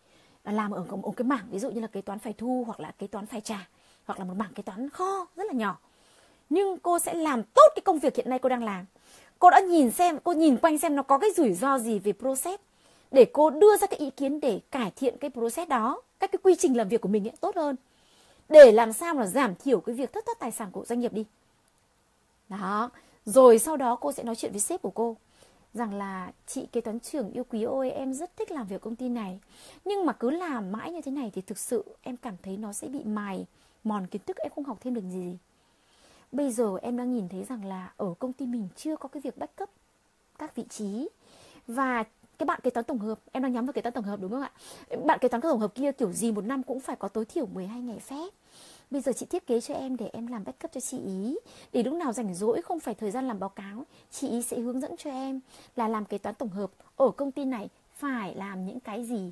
Làm 0.44 0.72
ở 0.72 0.84
một 0.84 1.14
cái 1.18 1.26
mảng, 1.26 1.48
ví 1.52 1.60
dụ 1.60 1.70
như 1.72 1.82
là 1.82 1.88
kế 1.88 2.02
toán 2.02 2.20
phải 2.20 2.34
thu 2.34 2.64
hoặc 2.68 2.80
là 2.80 2.92
kế 3.00 3.08
toán 3.08 3.26
phải 3.26 3.42
trả, 3.42 3.68
hoặc 4.06 4.20
là 4.20 4.26
một 4.26 4.34
mảng 4.38 4.54
kế 4.54 4.64
toán 4.64 4.90
kho, 4.90 5.28
rất 5.36 5.48
là 5.48 5.54
nhỏ. 5.54 5.78
Nhưng 6.50 6.80
cô 6.80 7.00
sẽ 7.00 7.14
làm 7.14 7.44
tốt 7.44 7.68
cái 7.76 7.82
công 7.82 8.00
việc 8.00 8.16
hiện 8.16 8.30
nay 8.30 8.40
cô 8.40 8.50
đang 8.50 8.64
làm. 8.64 8.86
Cô 9.40 9.50
đã 9.50 9.60
nhìn 9.60 9.92
xem, 9.92 10.20
cô 10.24 10.32
nhìn 10.32 10.58
quanh 10.58 10.78
xem 10.78 10.96
nó 10.96 11.04
có 11.04 11.18
cái 11.18 11.30
rủi 11.36 11.54
ro 11.54 11.80
gì 11.80 12.00
về 12.00 12.14
process. 12.14 12.62
Để 13.12 13.26
cô 13.34 13.50
đưa 13.50 13.78
ra 13.78 13.88
cái 13.88 14.00
ý 14.00 14.10
kiến 14.10 14.40
để 14.40 14.60
cải 14.72 14.92
thiện 14.96 15.18
cái 15.18 15.30
process 15.30 15.70
đó, 15.70 16.02
các 16.20 16.32
cái 16.32 16.40
quy 16.44 16.56
trình 16.56 16.78
làm 16.78 16.90
việc 16.90 17.02
của 17.02 17.10
mình 17.10 17.28
ấy, 17.28 17.34
tốt 17.42 17.56
hơn. 17.56 17.76
Để 18.50 18.72
làm 18.72 18.94
sao 18.94 19.14
mà 19.14 19.26
giảm 19.26 19.56
thiểu 19.56 19.80
cái 19.80 19.96
việc 19.96 20.14
thất 20.14 20.26
thoát 20.26 20.40
tài 20.40 20.52
sản 20.52 20.72
của 20.72 20.86
doanh 20.86 21.00
nghiệp 21.00 21.14
đi 21.14 21.26
đó. 22.52 22.90
Rồi 23.26 23.60
sau 23.60 23.78
đó 23.78 23.96
cô 23.96 24.12
sẽ 24.12 24.24
nói 24.24 24.36
chuyện 24.36 24.52
với 24.52 24.62
sếp 24.62 24.82
của 24.82 24.92
cô. 24.92 25.18
Rằng 25.74 25.94
là, 25.94 26.32
chị 26.48 26.66
kế 26.72 26.82
toán 26.82 27.00
trưởng 27.00 27.32
yêu 27.32 27.44
quý 27.50 27.64
ôi 27.64 27.92
em 27.92 28.14
rất 28.14 28.38
thích 28.38 28.52
làm 28.52 28.68
việc 28.68 28.82
công 28.82 28.96
ty 28.96 29.10
này. 29.10 29.40
Nhưng 29.86 30.06
mà 30.06 30.14
cứ 30.14 30.30
làm 30.30 30.72
mãi 30.72 30.92
như 30.92 31.02
thế 31.02 31.12
này 31.12 31.32
thì 31.34 31.42
thực 31.42 31.58
sự 31.58 31.84
em 32.02 32.18
cảm 32.18 32.36
thấy 32.44 32.58
nó 32.58 32.74
sẽ 32.74 32.88
bị 32.88 33.04
mài 33.04 33.46
mòn 33.84 34.08
kiến 34.08 34.22
thức, 34.26 34.38
em 34.38 34.52
không 34.56 34.66
học 34.66 34.78
thêm 34.82 34.94
được 34.94 35.04
gì. 35.12 35.38
Bây 36.32 36.52
giờ 36.52 36.78
em 36.82 36.98
đang 36.98 37.14
nhìn 37.14 37.30
thấy 37.30 37.44
rằng 37.44 37.66
là 37.66 37.94
ở 37.98 38.14
công 38.20 38.34
ty 38.34 38.46
mình 38.46 38.68
chưa 38.76 38.96
có 38.96 39.10
cái 39.10 39.22
việc 39.22 39.38
backup 39.38 39.70
các 40.40 40.56
vị 40.56 40.64
trí. 40.70 41.10
Và 41.68 42.04
cái 42.38 42.46
bạn 42.46 42.60
kế 42.64 42.70
toán 42.70 42.84
tổng 42.84 43.00
hợp, 43.00 43.20
em 43.32 43.44
đang 43.44 43.54
nhắm 43.54 43.66
vào 43.66 43.74
kế 43.74 43.82
toán 43.82 43.94
tổng 43.94 44.04
hợp 44.04 44.20
đúng 44.22 44.32
không 44.32 44.42
ạ? 44.42 44.52
Bạn 45.06 45.20
kế 45.20 45.28
toán 45.28 45.42
tổng 45.42 45.60
hợp 45.60 45.76
kia 45.76 45.92
kiểu 45.92 46.12
gì 46.12 46.32
một 46.32 46.46
năm 46.46 46.64
cũng 46.64 46.80
phải 46.80 46.96
có 46.96 47.08
tối 47.08 47.26
thiểu 47.26 47.46
12 47.46 47.82
ngày 47.82 48.00
phép. 48.00 48.30
Bây 48.92 49.02
giờ 49.02 49.14
chị 49.14 49.26
thiết 49.26 49.48
kế 49.48 49.62
cho 49.62 49.74
em 49.74 49.98
để 49.98 50.10
em 50.14 50.28
làm 50.28 50.44
backup 50.44 50.72
cho 50.74 50.82
chị 50.82 50.98
ý 51.06 51.38
Để 51.74 51.84
lúc 51.84 51.94
nào 51.94 52.14
rảnh 52.14 52.34
rỗi 52.34 52.62
không 52.62 52.80
phải 52.80 52.94
thời 52.94 53.12
gian 53.12 53.28
làm 53.28 53.40
báo 53.40 53.50
cáo 53.50 53.86
Chị 54.12 54.30
ý 54.30 54.42
sẽ 54.42 54.60
hướng 54.60 54.82
dẫn 54.82 54.98
cho 54.98 55.10
em 55.10 55.40
là 55.76 55.88
làm 55.88 56.06
kế 56.06 56.18
toán 56.18 56.36
tổng 56.36 56.50
hợp 56.50 56.72
Ở 56.96 57.12
công 57.12 57.32
ty 57.32 57.46
này 57.46 57.70
phải 57.98 58.36
làm 58.36 58.66
những 58.66 58.80
cái 58.80 59.04
gì 59.04 59.32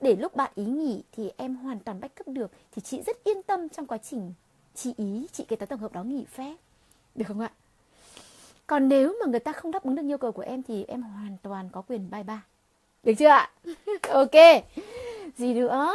Để 0.00 0.16
lúc 0.16 0.36
bạn 0.36 0.52
ý 0.54 0.64
nghỉ 0.64 1.02
thì 1.12 1.30
em 1.36 1.56
hoàn 1.56 1.78
toàn 1.78 2.00
backup 2.00 2.28
được 2.28 2.50
Thì 2.72 2.82
chị 2.82 3.02
rất 3.06 3.24
yên 3.24 3.42
tâm 3.42 3.68
trong 3.68 3.86
quá 3.86 3.98
trình 3.98 4.32
chị 4.74 4.94
ý, 4.96 5.26
chị 5.32 5.44
kế 5.48 5.56
toán 5.56 5.68
tổng 5.68 5.80
hợp 5.80 5.92
đó 5.92 6.02
nghỉ 6.02 6.24
phép 6.24 6.54
Được 7.14 7.24
không 7.28 7.40
ạ? 7.40 7.50
Còn 8.66 8.88
nếu 8.88 9.16
mà 9.20 9.30
người 9.30 9.40
ta 9.40 9.52
không 9.52 9.70
đáp 9.70 9.84
ứng 9.84 9.94
được 9.94 10.02
yêu 10.06 10.18
cầu 10.18 10.32
của 10.32 10.42
em 10.42 10.62
thì 10.62 10.84
em 10.88 11.02
hoàn 11.02 11.36
toàn 11.42 11.68
có 11.72 11.82
quyền 11.82 12.10
bye 12.10 12.22
bye 12.22 12.36
Được 13.02 13.12
chưa 13.18 13.28
ạ? 13.28 13.50
ok 14.08 14.64
Gì 15.36 15.54
nữa? 15.54 15.94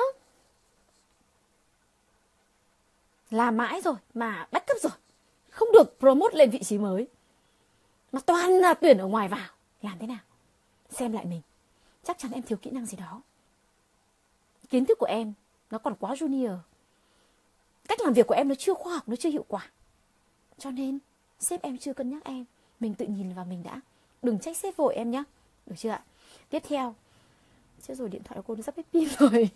Làm 3.30 3.58
mãi 3.58 3.82
rồi, 3.82 3.96
mà 4.14 4.48
backup 4.52 4.78
rồi. 4.82 4.92
Không 5.50 5.72
được 5.74 5.96
promote 6.00 6.38
lên 6.38 6.50
vị 6.50 6.64
trí 6.64 6.78
mới. 6.78 7.08
Mà 8.12 8.20
toàn 8.26 8.52
là 8.52 8.74
tuyển 8.74 8.98
ở 8.98 9.08
ngoài 9.08 9.28
vào. 9.28 9.50
Làm 9.82 10.00
thế 10.00 10.08
nào? 10.08 10.20
Xem 10.90 11.12
lại 11.12 11.26
mình. 11.26 11.42
Chắc 12.04 12.18
chắn 12.18 12.32
em 12.32 12.44
thiếu 12.44 12.58
kỹ 12.62 12.72
năng 12.72 12.86
gì 12.86 12.98
đó. 12.98 13.22
Kiến 14.70 14.86
thức 14.86 15.00
của 15.00 15.06
em 15.06 15.34
nó 15.72 15.78
còn 15.78 15.96
quá 16.00 16.14
junior. 16.14 16.58
Cách 17.88 18.02
làm 18.02 18.14
việc 18.14 18.28
của 18.28 18.36
em 18.36 18.48
nó 18.48 18.56
chưa 18.56 18.74
khoa 18.74 18.94
học, 18.94 19.10
nó 19.10 19.16
chưa 19.16 19.30
hiệu 19.30 19.46
quả. 19.48 19.70
Cho 20.58 20.72
nên, 20.72 21.00
sếp 21.40 21.62
em 21.62 21.78
chưa 21.78 21.94
cân 21.94 22.10
nhắc 22.10 22.24
em. 22.24 22.46
Mình 22.80 22.94
tự 22.94 23.06
nhìn 23.06 23.34
vào 23.34 23.46
mình 23.46 23.64
đã. 23.64 23.82
Đừng 24.22 24.40
trách 24.40 24.58
sếp 24.58 24.76
vội 24.76 24.96
em 24.96 25.12
nhé 25.12 25.24
được 25.66 25.76
chưa 25.78 25.90
ạ? 25.90 26.04
Tiếp 26.50 26.64
theo 26.68 26.96
chứ 27.82 27.94
rồi, 27.94 28.10
điện 28.10 28.22
thoại 28.24 28.38
của 28.38 28.44
cô 28.48 28.56
nó 28.56 28.62
sắp 28.62 28.78
hết 28.78 28.84
pin 28.94 29.10
rồi. 29.20 29.50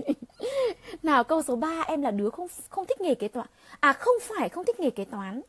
Nào, 1.03 1.23
câu 1.23 1.41
số 1.41 1.55
3 1.55 1.81
Em 1.81 2.01
là 2.01 2.11
đứa 2.11 2.29
không 2.29 2.47
không 2.69 2.85
thích 2.85 3.01
nghề 3.01 3.15
kế 3.15 3.27
toán. 3.27 3.47
À 3.79 3.93
không 3.93 4.15
phải, 4.21 4.49
không 4.49 4.65
thích 4.65 4.79
nghề 4.79 4.89
kế 4.89 5.05
toán. 5.05 5.41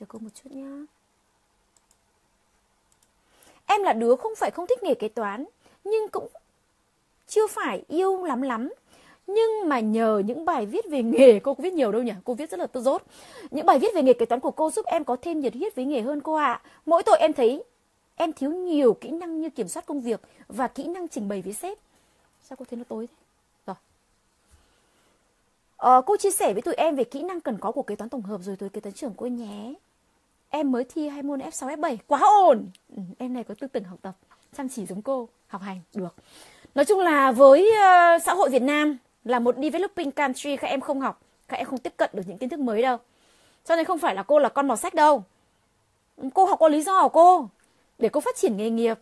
Chờ 0.00 0.06
cô 0.08 0.18
một 0.18 0.30
chút 0.34 0.50
nhá. 0.52 0.84
Em 3.66 3.82
là 3.82 3.92
đứa 3.92 4.16
không 4.16 4.32
phải 4.36 4.50
không 4.50 4.66
thích 4.66 4.82
nghề 4.82 4.94
kế 4.94 5.08
toán, 5.08 5.44
Nhưng 5.84 6.08
cũng 6.08 6.28
chưa 7.26 7.46
phải 7.46 7.84
yêu 7.88 8.24
lắm 8.24 8.42
lắm. 8.42 8.70
Nhưng 9.26 9.68
mà 9.68 9.80
nhờ 9.80 10.22
những 10.26 10.44
bài 10.44 10.66
viết 10.66 10.84
về 10.90 11.02
nghề, 11.02 11.38
cô 11.42 11.54
có 11.54 11.62
viết 11.62 11.72
nhiều 11.72 11.92
đâu 11.92 12.02
nhỉ? 12.02 12.12
Cô 12.24 12.34
viết 12.34 12.50
rất 12.50 12.60
là 12.60 12.66
tốt 12.66 12.80
dốt. 12.80 13.02
Những 13.50 13.66
bài 13.66 13.78
viết 13.78 13.94
về 13.94 14.02
nghề 14.02 14.12
kế 14.12 14.26
toán 14.26 14.40
của 14.40 14.50
cô 14.50 14.70
giúp 14.70 14.86
em 14.86 15.04
có 15.04 15.16
thêm 15.22 15.40
nhiệt 15.40 15.54
huyết 15.54 15.74
với 15.74 15.84
nghề 15.84 16.00
hơn 16.00 16.20
cô 16.20 16.34
ạ. 16.34 16.52
À. 16.52 16.62
mỗi 16.86 17.02
tội 17.02 17.18
em 17.18 17.32
thấy 17.32 17.62
em 18.18 18.32
thiếu 18.32 18.50
nhiều 18.50 18.94
kỹ 18.94 19.10
năng 19.10 19.40
như 19.40 19.50
kiểm 19.50 19.68
soát 19.68 19.86
công 19.86 20.00
việc 20.00 20.20
và 20.48 20.68
kỹ 20.68 20.84
năng 20.84 21.08
trình 21.08 21.28
bày 21.28 21.42
với 21.42 21.52
sếp 21.52 21.78
sao 22.42 22.56
cô 22.56 22.64
thấy 22.70 22.76
nó 22.76 22.84
tối 22.88 23.06
thế 23.06 23.14
rồi 23.66 23.76
Ờ, 25.78 26.02
cô 26.06 26.16
chia 26.16 26.30
sẻ 26.30 26.52
với 26.52 26.62
tụi 26.62 26.74
em 26.74 26.96
về 26.96 27.04
kỹ 27.04 27.22
năng 27.22 27.40
cần 27.40 27.58
có 27.58 27.72
của 27.72 27.82
kế 27.82 27.96
toán 27.96 28.08
tổng 28.08 28.22
hợp 28.22 28.40
rồi 28.42 28.56
tới 28.56 28.68
kế 28.68 28.80
toán 28.80 28.92
trưởng 28.92 29.14
cô 29.16 29.26
nhé. 29.26 29.74
Em 30.50 30.72
mới 30.72 30.84
thi 30.84 31.08
hai 31.08 31.22
môn 31.22 31.40
F6, 31.40 31.76
F7, 31.76 31.96
quá 32.06 32.20
ổn. 32.20 32.66
Ừ, 32.96 33.02
em 33.18 33.34
này 33.34 33.44
có 33.44 33.54
tư 33.60 33.66
tưởng 33.66 33.84
học 33.84 33.98
tập, 34.02 34.14
chăm 34.56 34.68
chỉ 34.68 34.86
giống 34.86 35.02
cô, 35.02 35.28
học 35.46 35.62
hành, 35.62 35.80
được. 35.94 36.14
Nói 36.74 36.84
chung 36.84 37.00
là 37.00 37.32
với 37.32 37.70
uh, 37.70 38.22
xã 38.22 38.34
hội 38.34 38.50
Việt 38.50 38.62
Nam 38.62 38.98
là 39.24 39.38
một 39.38 39.54
developing 39.62 40.10
country 40.10 40.56
các 40.56 40.68
em 40.68 40.80
không 40.80 41.00
học, 41.00 41.20
các 41.48 41.56
em 41.56 41.66
không 41.66 41.78
tiếp 41.78 41.92
cận 41.96 42.10
được 42.12 42.22
những 42.26 42.38
kiến 42.38 42.48
thức 42.48 42.60
mới 42.60 42.82
đâu. 42.82 42.96
Cho 43.64 43.76
nên 43.76 43.84
không 43.84 43.98
phải 43.98 44.14
là 44.14 44.22
cô 44.22 44.38
là 44.38 44.48
con 44.48 44.68
mọt 44.68 44.78
sách 44.78 44.94
đâu. 44.94 45.24
Ừ, 46.16 46.28
cô 46.34 46.44
học 46.44 46.58
có 46.58 46.68
lý 46.68 46.82
do 46.82 47.02
của 47.02 47.08
cô. 47.08 47.48
Để 47.98 48.08
cô 48.08 48.20
phát 48.20 48.36
triển 48.36 48.56
nghề 48.56 48.70
nghiệp, 48.70 48.98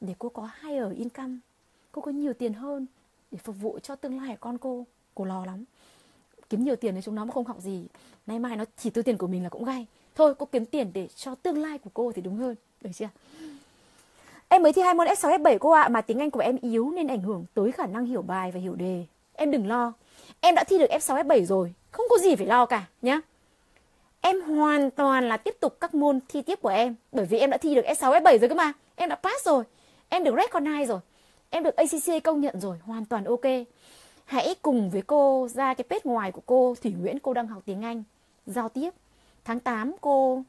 để 0.00 0.14
cô 0.18 0.28
có 0.28 0.48
hai 0.52 0.78
ở 0.78 0.90
income, 0.90 1.36
cô 1.92 2.02
có 2.02 2.10
nhiều 2.10 2.32
tiền 2.32 2.52
hơn 2.52 2.86
để 3.30 3.38
phục 3.44 3.56
vụ 3.60 3.78
cho 3.82 3.96
tương 3.96 4.20
lai 4.22 4.28
của 4.28 4.40
con 4.40 4.58
cô. 4.58 4.86
Cô 5.14 5.24
lo 5.24 5.44
lắm. 5.44 5.64
Kiếm 6.48 6.64
nhiều 6.64 6.76
tiền 6.76 6.94
thì 6.94 7.00
chúng 7.04 7.14
nó 7.14 7.24
mà 7.24 7.32
không 7.32 7.44
học 7.44 7.60
gì. 7.60 7.86
Nay 8.26 8.38
mai 8.38 8.56
nó 8.56 8.64
chỉ 8.76 8.90
tiêu 8.90 9.04
tiền 9.04 9.18
của 9.18 9.26
mình 9.26 9.42
là 9.42 9.48
cũng 9.48 9.64
gay 9.64 9.86
thôi 10.20 10.34
cô 10.38 10.46
kiếm 10.46 10.66
tiền 10.66 10.90
để 10.94 11.08
cho 11.16 11.34
tương 11.34 11.58
lai 11.58 11.78
của 11.78 11.90
cô 11.94 12.12
thì 12.12 12.22
đúng 12.22 12.36
hơn. 12.36 12.54
Được 12.80 12.90
chưa? 12.94 13.08
Em 14.48 14.62
mới 14.62 14.72
thi 14.72 14.82
hai 14.82 14.94
môn 14.94 15.06
S6 15.06 15.42
S7 15.42 15.58
cô 15.58 15.70
ạ 15.70 15.82
à, 15.82 15.88
mà 15.88 16.00
tiếng 16.00 16.18
Anh 16.18 16.30
của 16.30 16.40
em 16.40 16.58
yếu 16.62 16.90
nên 16.90 17.06
ảnh 17.06 17.20
hưởng 17.20 17.44
tới 17.54 17.72
khả 17.72 17.86
năng 17.86 18.06
hiểu 18.06 18.22
bài 18.22 18.52
và 18.52 18.60
hiểu 18.60 18.74
đề. 18.74 19.04
Em 19.32 19.50
đừng 19.50 19.68
lo. 19.68 19.92
Em 20.40 20.54
đã 20.54 20.64
thi 20.64 20.78
được 20.78 20.90
F6 20.90 21.26
F7 21.26 21.44
rồi. 21.44 21.74
Không 21.90 22.06
có 22.10 22.18
gì 22.18 22.36
phải 22.36 22.46
lo 22.46 22.66
cả 22.66 22.86
nhá 23.02 23.20
em 24.20 24.40
hoàn 24.40 24.90
toàn 24.90 25.28
là 25.28 25.36
tiếp 25.36 25.56
tục 25.60 25.76
các 25.80 25.94
môn 25.94 26.20
thi 26.28 26.42
tiếp 26.42 26.58
của 26.62 26.68
em 26.68 26.94
bởi 27.12 27.26
vì 27.26 27.38
em 27.38 27.50
đã 27.50 27.56
thi 27.56 27.74
được 27.74 27.84
S6 27.84 28.22
S7 28.22 28.38
rồi 28.38 28.48
cơ 28.48 28.54
mà 28.54 28.72
em 28.96 29.08
đã 29.08 29.14
pass 29.14 29.46
rồi 29.46 29.64
em 30.08 30.24
được 30.24 30.34
recognize 30.34 30.86
rồi 30.86 31.00
em 31.50 31.62
được 31.62 31.76
acc 31.76 32.24
công 32.24 32.40
nhận 32.40 32.60
rồi 32.60 32.78
hoàn 32.86 33.04
toàn 33.04 33.24
ok 33.24 33.44
Hãy 34.30 34.54
cùng 34.62 34.90
với 34.90 35.02
cô 35.02 35.48
ra 35.50 35.74
cái 35.74 35.84
page 35.90 36.00
ngoài 36.04 36.32
của 36.32 36.42
cô 36.46 36.74
Thủy 36.82 36.94
Nguyễn 37.00 37.18
cô 37.18 37.34
đang 37.34 37.46
học 37.46 37.62
tiếng 37.66 37.82
Anh 37.82 38.02
giao 38.46 38.68
tiếp. 38.68 38.90
Tháng 39.44 39.60
8 39.60 39.92
cô 40.00 40.42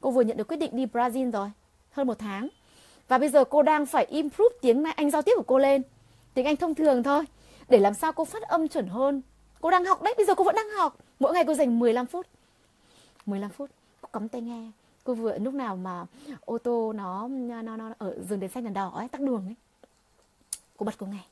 cô 0.00 0.10
vừa 0.10 0.22
nhận 0.22 0.36
được 0.36 0.48
quyết 0.48 0.56
định 0.56 0.76
đi 0.76 0.86
Brazil 0.86 1.30
rồi, 1.30 1.50
hơn 1.90 2.06
một 2.06 2.18
tháng. 2.18 2.48
Và 3.08 3.18
bây 3.18 3.28
giờ 3.28 3.44
cô 3.44 3.62
đang 3.62 3.86
phải 3.86 4.04
improve 4.04 4.56
tiếng 4.60 4.84
Anh 4.96 5.10
giao 5.10 5.22
tiếp 5.22 5.32
của 5.36 5.42
cô 5.46 5.58
lên. 5.58 5.82
Tiếng 6.34 6.46
Anh 6.46 6.56
thông 6.56 6.74
thường 6.74 7.02
thôi 7.02 7.24
để 7.68 7.78
làm 7.78 7.94
sao 7.94 8.12
cô 8.12 8.24
phát 8.24 8.42
âm 8.42 8.68
chuẩn 8.68 8.86
hơn. 8.86 9.22
Cô 9.60 9.70
đang 9.70 9.84
học 9.84 10.02
đấy, 10.02 10.14
bây 10.16 10.26
giờ 10.26 10.34
cô 10.34 10.44
vẫn 10.44 10.54
đang 10.54 10.70
học. 10.70 10.96
Mỗi 11.20 11.32
ngày 11.32 11.44
cô 11.46 11.54
dành 11.54 11.78
15 11.78 12.06
phút. 12.06 12.26
15 13.26 13.50
phút, 13.50 13.70
cô 14.00 14.08
cắm 14.12 14.28
tai 14.28 14.40
nghe. 14.40 14.70
Cô 15.04 15.14
vừa 15.14 15.38
lúc 15.38 15.54
nào 15.54 15.76
mà 15.76 16.06
ô 16.44 16.58
tô 16.58 16.92
nó 16.92 17.28
nó 17.28 17.76
nó 17.76 17.90
ở 17.98 18.18
dừng 18.28 18.40
đèn 18.40 18.50
xanh 18.50 18.64
đèn 18.64 18.74
đỏ 18.74 18.88
ấy, 18.88 19.08
tắc 19.08 19.20
đường 19.20 19.44
ấy. 19.46 19.54
Cô 20.76 20.84
bật 20.84 20.94
cô 20.98 21.06
nghe. 21.06 21.22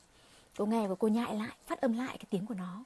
Cô 0.59 0.67
nghe 0.67 0.89
và 0.89 0.95
cô 0.95 1.09
nhại 1.09 1.35
lại 1.35 1.57
phát 1.67 1.81
âm 1.81 1.93
lại 1.93 2.19
cái 2.19 2.27
tiếng 2.31 2.47
của 2.47 2.55
nó. 2.55 2.85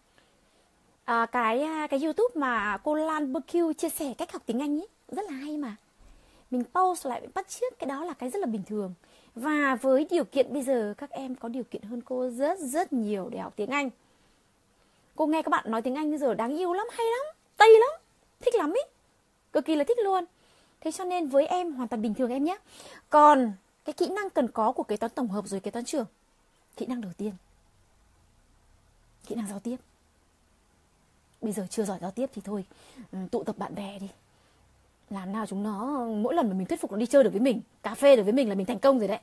À, 1.05 1.27
cái 1.27 1.67
cái 1.91 2.01
youtube 2.03 2.35
mà 2.35 2.79
cô 2.85 2.95
Lan 2.95 3.33
BQ 3.33 3.73
chia 3.73 3.89
sẻ 3.89 4.15
cách 4.19 4.33
học 4.33 4.43
tiếng 4.47 4.61
Anh 4.61 4.81
ấy 4.81 4.89
rất 5.09 5.25
là 5.31 5.33
hay 5.33 5.57
mà. 5.57 5.77
Mình 6.51 6.65
post 6.75 7.07
lại 7.07 7.29
bắt 7.35 7.49
trước 7.49 7.79
cái 7.79 7.87
đó 7.87 8.05
là 8.05 8.13
cái 8.13 8.31
rất 8.31 8.39
là 8.39 8.47
bình 8.47 8.63
thường. 8.67 8.95
Và 9.35 9.79
với 9.83 10.07
điều 10.11 10.25
kiện 10.25 10.53
bây 10.53 10.63
giờ 10.63 10.95
các 10.99 11.11
em 11.11 11.35
có 11.35 11.49
điều 11.49 11.65
kiện 11.65 11.83
hơn 11.83 12.03
cô 12.05 12.31
rất 12.31 12.59
rất 12.59 12.93
nhiều 12.93 13.29
để 13.31 13.39
học 13.39 13.53
tiếng 13.57 13.71
Anh. 13.71 13.91
Cô 15.17 15.27
nghe 15.27 15.43
các 15.43 15.51
bạn 15.51 15.71
nói 15.71 15.83
tiếng 15.83 15.95
Anh 15.95 16.11
bây 16.11 16.19
giờ 16.19 16.35
đáng 16.35 16.59
yêu 16.59 16.73
lắm 16.73 16.87
hay 16.93 17.07
lắm 17.07 17.35
tây 17.57 17.69
lắm 17.81 18.01
thích 18.41 18.55
lắm 18.55 18.73
ý 18.73 18.81
cực 19.55 19.65
kỳ 19.65 19.77
là 19.77 19.85
thích 19.85 19.99
luôn. 20.05 20.25
Thế 20.81 20.93
cho 20.93 21.05
nên 21.05 21.29
với 21.29 21.47
em 21.47 21.73
hoàn 21.73 21.89
toàn 21.89 22.03
bình 22.03 22.15
thường 22.15 22.31
em 22.31 22.45
nhé. 22.45 22.57
Còn 23.11 23.53
cái 23.85 23.93
kỹ 23.93 24.09
năng 24.09 24.31
cần 24.31 24.49
có 24.49 24.73
của 24.73 24.83
kế 24.83 24.97
toán 24.97 25.13
tổng 25.15 25.29
hợp 25.29 25.47
rồi 25.47 25.61
kế 25.61 25.71
toán 25.71 25.85
trưởng, 25.85 26.07
kỹ 26.77 26.87
năng 26.87 27.01
đầu 27.01 27.13
tiên. 27.17 27.33
Kỹ 29.27 29.35
năng 29.35 29.49
giao 29.49 29.61
tiếp. 29.61 29.77
Bây 31.41 31.53
giờ 31.53 31.67
chưa 31.71 31.85
giỏi 31.85 31.99
giao 32.01 32.11
tiếp 32.11 32.31
thì 32.35 32.43
thôi 32.45 32.65
ừ, 33.13 33.19
tụ 33.31 33.45
tập 33.45 33.59
bạn 33.59 33.75
bè 33.75 33.99
đi. 33.99 34.09
Làm 35.11 35.33
nào 35.33 35.47
chúng 35.47 35.63
nó, 35.63 36.07
mỗi 36.07 36.35
lần 36.35 36.49
mà 36.49 36.55
mình 36.55 36.67
thuyết 36.67 36.81
phục 36.81 36.93
nó 36.93 36.99
đi 36.99 37.07
chơi 37.07 37.25
được 37.25 37.31
với 37.31 37.41
mình, 37.41 37.61
cà 37.83 37.95
phê 37.95 38.17
được 38.17 38.23
với 38.23 38.33
mình 38.33 38.49
là 38.49 38.55
mình 38.55 38.67
thành 38.67 38.79
công 38.79 38.99
rồi 38.99 39.09
đấy. 39.09 39.21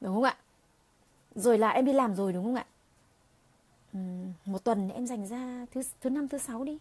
Đúng 0.00 0.14
không 0.14 0.22
ạ? 0.22 0.36
Rồi 1.34 1.58
là 1.58 1.70
em 1.70 1.84
đi 1.84 1.92
làm 1.92 2.14
rồi, 2.14 2.32
đúng 2.32 2.44
không 2.44 2.54
ạ? 2.54 2.66
Ừ, 3.92 3.98
một 4.44 4.64
tuần 4.64 4.88
em 4.88 5.06
dành 5.06 5.26
ra 5.26 5.66
thứ 5.70 5.82
thứ 6.00 6.10
năm, 6.10 6.28
thứ 6.28 6.38
sáu 6.38 6.64
đi. 6.64 6.78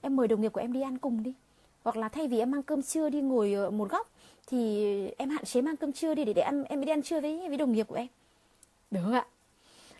Em 0.00 0.16
mời 0.16 0.28
đồng 0.28 0.40
nghiệp 0.40 0.52
của 0.52 0.60
em 0.60 0.72
đi 0.72 0.82
ăn 0.82 0.98
cùng 0.98 1.22
đi 1.22 1.34
hoặc 1.84 1.96
là 1.96 2.08
thay 2.08 2.28
vì 2.28 2.38
em 2.38 2.50
mang 2.50 2.62
cơm 2.62 2.82
trưa 2.82 3.08
đi 3.08 3.20
ngồi 3.20 3.70
một 3.70 3.90
góc 3.90 4.10
thì 4.46 4.84
em 5.18 5.30
hạn 5.30 5.44
chế 5.44 5.60
mang 5.60 5.76
cơm 5.76 5.92
trưa 5.92 6.14
đi 6.14 6.24
để 6.24 6.32
để 6.32 6.42
em 6.42 6.64
em 6.64 6.80
đi 6.80 6.92
ăn 6.92 7.02
trưa 7.02 7.20
với 7.20 7.48
với 7.48 7.56
đồng 7.56 7.72
nghiệp 7.72 7.86
của 7.88 7.94
em. 7.94 8.06
Được 8.90 9.00
không 9.04 9.12
ạ. 9.12 9.26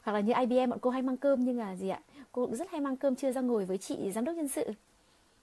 Hoặc 0.02 0.12
là 0.12 0.20
như 0.20 0.32
IBM 0.40 0.70
bọn 0.70 0.78
cô 0.82 0.90
hay 0.90 1.02
mang 1.02 1.16
cơm 1.16 1.44
nhưng 1.44 1.58
là 1.58 1.76
gì 1.76 1.88
ạ? 1.88 2.00
Cô 2.32 2.46
cũng 2.46 2.56
rất 2.56 2.70
hay 2.70 2.80
mang 2.80 2.96
cơm 2.96 3.16
trưa 3.16 3.32
ra 3.32 3.40
ngồi 3.40 3.64
với 3.64 3.78
chị 3.78 4.10
giám 4.14 4.24
đốc 4.24 4.36
nhân 4.36 4.48
sự 4.48 4.64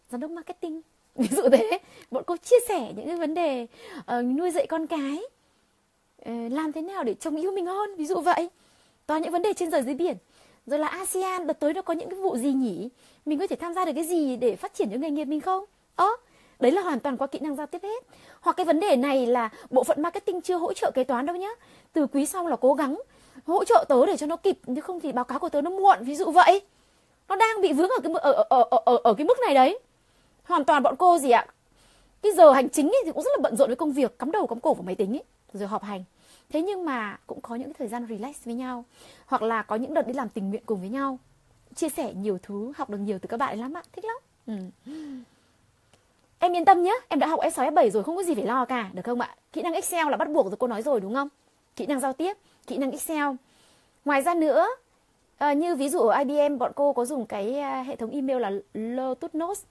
giám 0.10 0.22
đốc 0.22 0.32
marketing. 0.32 0.82
Ví 1.16 1.28
dụ 1.28 1.44
thế. 1.52 1.80
Bọn 2.11 2.24
cô 2.28 2.38
chia 2.38 2.60
sẻ 2.68 2.94
những 2.95 3.07
cái 3.07 3.16
vấn 3.16 3.34
đề 3.34 3.68
uh, 3.99 4.26
nuôi 4.26 4.52
dạy 4.52 4.68
con 4.68 4.88
cái. 4.88 5.22
Uh, 6.30 6.52
làm 6.52 6.72
thế 6.72 6.82
nào 6.82 7.03
để 7.03 7.14
chồng 7.14 7.36
yêu 7.36 7.52
mình 7.52 7.66
hơn 7.66 7.95
ví 7.95 8.06
dụ 8.06 8.20
vậy. 8.20 8.49
Toàn 9.06 9.22
những 9.22 9.32
vấn 9.32 9.41
đề 9.41 9.53
trên 9.53 9.72
trời 9.72 9.84
dưới 9.84 9.94
biển. 9.94 10.18
Rồi 10.66 10.80
là 10.80 10.88
ASEAN 10.88 11.48
đợt 11.48 11.60
tới 11.60 11.74
nó 11.74 11.82
có 11.82 11.94
những 11.94 12.10
cái 12.10 12.20
vụ 12.20 12.38
gì 12.38 12.53
nhỉ? 12.53 12.90
Mình 13.26 13.40
có 13.40 13.48
thể 13.48 13.56
tham 13.56 13.74
gia 13.74 13.86
được 13.86 13.91
cái 13.95 14.03
gì 14.03 14.36
để 14.36 14.56
phát 14.56 14.74
triển 14.74 14.90
những 14.90 15.02
nghề 15.02 15.10
nghiệp 15.10 15.26
mình 15.26 15.41
không? 15.41 15.66
Ớ 15.95 16.10
đấy 16.60 16.72
là 16.72 16.81
hoàn 16.81 16.99
toàn 16.99 17.18
qua 17.18 17.27
kỹ 17.27 17.40
năng 17.40 17.56
giao 17.56 17.68
tiếp 17.68 17.84
hết. 17.84 18.03
Hoặc 18.41 18.53
cái 18.53 18.65
vấn 18.65 18.80
đề 18.80 18.95
này 18.95 19.26
là 19.26 19.49
bộ 19.69 19.84
phận 19.84 20.02
marketing 20.02 20.41
chưa 20.41 20.57
hỗ 20.57 20.73
trợ 20.73 20.91
kế 20.91 21.03
toán 21.03 21.26
đâu 21.26 21.36
nhá. 21.36 21.49
Từ 21.94 22.07
quý 22.07 22.26
sau 22.26 22.48
là 22.48 22.56
cố 22.56 22.73
gắng 22.73 23.02
hỗ 23.45 23.64
trợ 23.64 23.86
tớ 23.90 24.06
để 24.06 24.18
cho 24.18 24.26
nó 24.27 24.36
kịp 24.36 24.60
chứ 24.76 24.81
không 24.81 24.99
thì 24.99 25.11
báo 25.11 25.26
cáo 25.26 25.40
của 25.40 25.49
tớ 25.49 25.61
nó 25.61 25.69
muộn 25.69 25.98
ví 26.02 26.15
dụ 26.15 26.31
vậy. 26.31 26.61
Nó 27.27 27.36
đang 27.36 27.61
bị 27.61 27.73
vướng 27.73 27.90
ở 27.90 27.99
cái 28.03 28.14
ở 28.14 28.31
ở 28.31 28.64
ở 28.69 28.80
ở, 28.86 28.98
ở 29.03 29.14
cái 29.14 29.27
mức 29.27 29.38
này 29.45 29.53
đấy. 29.53 29.80
Hoàn 30.44 30.65
toàn 30.65 30.84
bọn 30.84 30.95
cô 30.95 31.18
gì 31.18 31.31
ạ? 31.31 31.45
Cái 32.22 32.31
giờ 32.31 32.52
hành 32.52 32.69
chính 32.69 32.88
ấy 32.88 33.02
thì 33.06 33.11
cũng 33.11 33.23
rất 33.23 33.31
là 33.38 33.41
bận 33.41 33.56
rộn 33.56 33.69
với 33.69 33.76
công 33.76 33.91
việc 33.91 34.19
cắm 34.19 34.31
đầu 34.31 34.48
cắm 34.48 34.60
cổ 34.60 34.73
vào 34.73 34.84
máy 34.84 34.95
tính 34.95 35.15
ấy 35.15 35.23
rồi 35.53 35.68
họp 35.68 35.84
hành. 35.84 36.03
Thế 36.49 36.61
nhưng 36.61 36.86
mà 36.86 37.19
cũng 37.27 37.41
có 37.41 37.56
những 37.56 37.68
cái 37.68 37.76
thời 37.77 37.88
gian 37.88 38.07
relax 38.10 38.36
với 38.45 38.53
nhau 38.53 38.86
hoặc 39.26 39.41
là 39.41 39.61
có 39.61 39.76
những 39.76 39.94
đợt 39.94 40.07
đi 40.07 40.14
làm 40.14 40.30
tình 40.30 40.49
nguyện 40.49 40.64
cùng 40.65 40.80
với 40.80 40.90
nhau. 40.90 41.19
Chia 41.76 41.90
sẻ 41.90 42.14
nhiều 42.14 42.38
thứ 42.44 42.73
học 42.76 42.90
được 42.90 42.98
nhiều 42.98 43.19
từ 43.22 43.27
các 43.27 43.38
bạn 43.38 43.60
lắm 43.60 43.77
ạ. 43.77 43.84
Thích 43.94 44.06
lắm. 44.06 44.18
Ừ 44.48 44.53
em 46.40 46.56
yên 46.56 46.66
tâm 46.66 46.84
nhé 46.84 46.99
em 47.07 47.20
đã 47.20 47.28
học 47.28 47.40
S6 47.40 47.74
S7 47.74 47.90
rồi 47.90 48.03
không 48.03 48.16
có 48.16 48.24
gì 48.24 48.36
phải 48.36 48.45
lo 48.45 48.66
cả 48.66 48.90
được 48.94 49.02
không 49.06 49.22
ạ 49.22 49.36
kỹ 49.53 49.61
năng 49.61 49.74
Excel 49.74 50.10
là 50.10 50.18
bắt 50.18 50.30
buộc 50.30 50.45
rồi 50.45 50.56
cô 50.60 50.68
nói 50.68 50.82
rồi 50.82 50.99
đúng 50.99 51.14
không 51.14 51.30
kỹ 51.76 51.86
năng 51.86 51.99
giao 51.99 52.14
tiếp 52.14 52.38
kỹ 52.70 52.78
năng 52.78 52.91
Excel. 52.91 53.28
Ngoài 54.06 54.22
ra 54.22 54.34
nữa, 54.34 54.68
à, 55.38 55.53
như 55.53 55.76
ví 55.76 55.90
dụ 55.90 55.99
ở 55.99 56.20
IBM 56.20 56.57
bọn 56.57 56.72
cô 56.76 56.94
có 56.94 57.06
dùng 57.06 57.26
cái 57.26 57.60
ờ, 57.60 57.82
hệ 57.82 57.95
thống 57.95 58.11
email 58.11 58.40
là 58.40 58.52
Lotus 58.74 59.36
Notes 59.36 59.64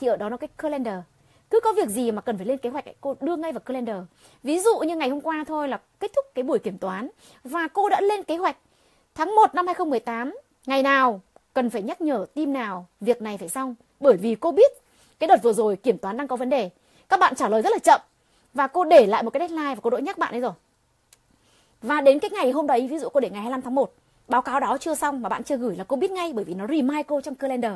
thì 0.00 0.06
ở 0.06 0.16
đó 0.16 0.28
nó 0.28 0.36
cái 0.36 0.48
calendar. 0.58 0.98
Cứ 1.50 1.60
có 1.60 1.72
việc 1.72 1.88
gì 1.88 2.12
mà 2.12 2.20
cần 2.20 2.36
phải 2.36 2.46
lên 2.46 2.58
kế 2.58 2.70
hoạch 2.70 2.84
cô 3.00 3.16
đưa 3.20 3.36
ngay 3.36 3.52
vào 3.52 3.60
calendar. 3.60 3.96
Ví 4.42 4.58
dụ 4.58 4.78
như 4.78 4.96
ngày 4.96 5.08
hôm 5.08 5.20
qua 5.20 5.44
thôi 5.46 5.68
là 5.68 5.80
kết 6.00 6.12
thúc 6.16 6.24
cái 6.34 6.42
buổi 6.42 6.58
kiểm 6.58 6.78
toán 6.78 7.08
và 7.44 7.68
cô 7.72 7.88
đã 7.88 8.00
lên 8.00 8.22
kế 8.22 8.36
hoạch 8.36 8.56
tháng 9.14 9.34
1 9.34 9.54
năm 9.54 9.66
2018 9.66 10.36
ngày 10.66 10.82
nào 10.82 11.20
cần 11.54 11.70
phải 11.70 11.82
nhắc 11.82 12.00
nhở 12.00 12.26
team 12.34 12.52
nào 12.52 12.86
việc 13.00 13.22
này 13.22 13.38
phải 13.38 13.48
xong 13.48 13.74
bởi 14.00 14.16
vì 14.16 14.34
cô 14.34 14.52
biết 14.52 14.72
cái 15.26 15.36
đợt 15.36 15.42
vừa 15.42 15.52
rồi 15.52 15.76
kiểm 15.76 15.98
toán 15.98 16.16
đang 16.16 16.28
có 16.28 16.36
vấn 16.36 16.50
đề 16.50 16.70
các 17.08 17.20
bạn 17.20 17.34
trả 17.34 17.48
lời 17.48 17.62
rất 17.62 17.70
là 17.72 17.78
chậm 17.78 18.00
và 18.54 18.66
cô 18.66 18.84
để 18.84 19.06
lại 19.06 19.22
một 19.22 19.30
cái 19.30 19.40
deadline 19.40 19.74
và 19.74 19.80
cô 19.82 19.90
đỡ 19.90 19.98
nhắc 19.98 20.18
bạn 20.18 20.34
ấy 20.34 20.40
rồi 20.40 20.52
và 21.84 22.00
đến 22.00 22.18
cái 22.18 22.30
ngày 22.30 22.50
hôm 22.50 22.66
đấy, 22.66 22.88
ví 22.90 22.98
dụ 22.98 23.08
cô 23.08 23.20
để 23.20 23.30
ngày 23.30 23.40
25 23.40 23.62
tháng 23.62 23.74
1, 23.74 23.92
báo 24.28 24.42
cáo 24.42 24.60
đó 24.60 24.78
chưa 24.80 24.94
xong 24.94 25.22
mà 25.22 25.28
bạn 25.28 25.44
chưa 25.44 25.56
gửi 25.56 25.76
là 25.76 25.84
cô 25.84 25.96
biết 25.96 26.10
ngay 26.10 26.32
bởi 26.32 26.44
vì 26.44 26.54
nó 26.54 26.66
remind 26.66 27.06
cô 27.06 27.20
trong 27.20 27.34
calendar. 27.34 27.72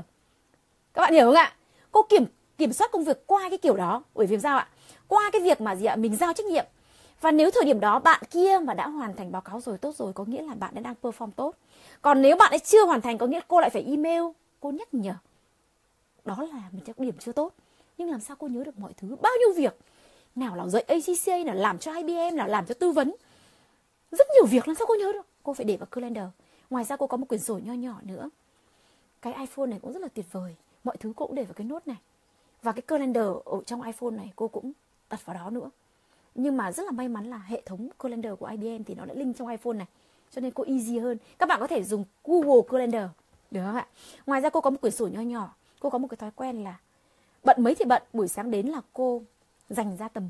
Các 0.95 1.03
bạn 1.03 1.13
hiểu 1.13 1.27
không 1.27 1.35
ạ? 1.35 1.53
Cô 1.93 2.03
kiểm 2.03 2.25
kiểm 2.59 2.73
soát 2.73 2.93
công 2.93 3.05
việc 3.05 3.27
qua 3.27 3.49
cái 3.49 3.59
kiểu 3.59 3.77
đó 3.77 4.03
bởi 4.15 4.27
vì 4.27 4.39
sao 4.39 4.59
ạ? 4.59 4.69
Qua 5.09 5.31
cái 5.33 5.43
việc 5.43 5.61
mà 5.61 5.77
gì 5.77 5.87
ạ? 5.87 5.97
Mình 5.97 6.17
giao 6.17 6.33
trách 6.33 6.47
nhiệm. 6.47 6.65
Và 7.21 7.31
nếu 7.31 7.51
thời 7.51 7.65
điểm 7.65 7.81
đó 7.81 7.99
bạn 7.99 8.23
kia 8.31 8.59
mà 8.63 8.75
đã 8.75 8.89
hoàn 8.89 9.17
thành 9.17 9.33
báo 9.33 9.43
cáo 9.43 9.61
rồi 9.61 9.79
tốt 9.79 9.95
rồi 9.97 10.13
có 10.13 10.25
nghĩa 10.25 10.43
là 10.43 10.55
bạn 10.55 10.75
đã 10.75 10.81
đang 10.81 10.95
perform 11.03 11.31
tốt. 11.37 11.55
Còn 12.03 12.23
nếu 12.23 12.37
bạn 12.37 12.53
ấy 12.53 12.59
chưa 12.59 12.85
hoàn 12.85 13.01
thành 13.01 13.19
có 13.19 13.27
nghĩa 13.27 13.41
cô 13.49 13.61
lại 13.61 13.71
phải 13.71 13.85
email, 13.89 14.23
cô 14.61 14.71
nhắc 14.71 14.95
nhở. 14.95 15.15
Đó 16.29 16.47
là 16.53 16.63
mình 16.73 16.83
chắc 16.87 16.99
điểm 16.99 17.15
chưa 17.19 17.33
tốt. 17.33 17.55
Nhưng 17.99 18.11
làm 18.11 18.21
sao 18.21 18.37
cô 18.37 18.49
nhớ 18.49 18.65
được 18.65 18.79
mọi 18.79 18.93
thứ? 18.97 19.17
Bao 19.21 19.33
nhiêu 19.39 19.53
việc? 19.57 19.79
Nào 20.35 20.57
là 20.57 20.69
dạy 20.69 20.83
ACCA, 20.83 21.45
nào 21.45 21.55
làm 21.55 21.79
cho 21.79 21.95
IBM, 21.95 22.37
nào 22.37 22.49
làm 22.49 22.67
cho 22.67 22.75
tư 22.75 22.91
vấn. 22.91 23.15
Rất 24.11 24.27
nhiều 24.35 24.47
việc 24.47 24.69
làm 24.69 24.75
sao 24.75 24.87
cô 24.87 24.95
nhớ 24.95 25.13
được? 25.13 25.27
Cô 25.43 25.55
phải 25.55 25.65
để 25.65 25.77
vào 25.77 25.87
calendar. 25.87 26.29
Ngoài 26.71 26.85
ra 26.85 26.97
cô 26.97 27.07
có 27.07 27.17
một 27.17 27.27
quyển 27.29 27.41
sổ 27.41 27.59
nho 27.65 27.73
nhỏ 27.73 28.01
nữa. 28.03 28.31
Cái 29.23 29.35
iphone 29.35 29.67
này 29.67 29.79
cũng 29.83 29.93
rất 29.93 30.03
là 30.03 30.09
tuyệt 30.09 30.27
vời. 30.33 30.55
Mọi 30.85 30.97
thứ 30.97 31.13
cô 31.17 31.27
cũng 31.27 31.35
để 31.35 31.45
vào 31.45 31.55
cái 31.55 31.67
nốt 31.67 31.87
này. 31.87 31.97
Và 32.63 32.73
cái 32.73 32.83
calendar 32.83 33.27
ở 33.45 33.63
trong 33.67 33.83
iphone 33.83 34.11
này 34.11 34.33
cô 34.37 34.49
cũng 34.49 34.73
đặt 35.11 35.27
vào 35.27 35.35
đó 35.35 35.51
nữa. 35.51 35.71
Nhưng 36.35 36.57
mà 36.57 36.73
rất 36.73 36.83
là 36.83 36.91
may 36.91 37.09
mắn 37.09 37.31
là 37.31 37.39
hệ 37.39 37.63
thống 37.67 37.89
calendar 37.99 38.33
của 38.39 38.47
IBM 38.47 38.85
thì 38.85 38.95
nó 38.95 39.05
đã 39.05 39.15
link 39.15 39.37
trong 39.37 39.49
iPhone 39.49 39.75
này. 39.75 39.87
Cho 40.31 40.41
nên 40.41 40.51
cô 40.51 40.65
easy 40.65 40.99
hơn. 40.99 41.19
Các 41.39 41.49
bạn 41.49 41.61
có 41.61 41.67
thể 41.67 41.83
dùng 41.83 42.05
Google 42.25 42.63
Calendar. 42.71 43.11
Được 43.51 43.61
không 43.67 43.77
ạ? 43.77 43.87
Ngoài 44.27 44.41
ra 44.41 44.51
cô 44.51 44.61
có 44.61 44.71
một 44.71 44.81
quyển 44.81 44.93
sổ 44.93 45.07
nho 45.07 45.21
nhỏ 45.21 45.55
cô 45.81 45.91
có 45.91 45.99
một 45.99 46.09
cái 46.09 46.17
thói 46.17 46.31
quen 46.31 46.65
là 46.65 46.79
bận 47.45 47.63
mấy 47.63 47.75
thì 47.75 47.85
bận, 47.85 48.03
buổi 48.13 48.29
sáng 48.29 48.51
đến 48.51 48.67
là 48.67 48.81
cô 48.93 49.23
dành 49.71 49.97
ra 49.97 50.09
tầm, 50.09 50.29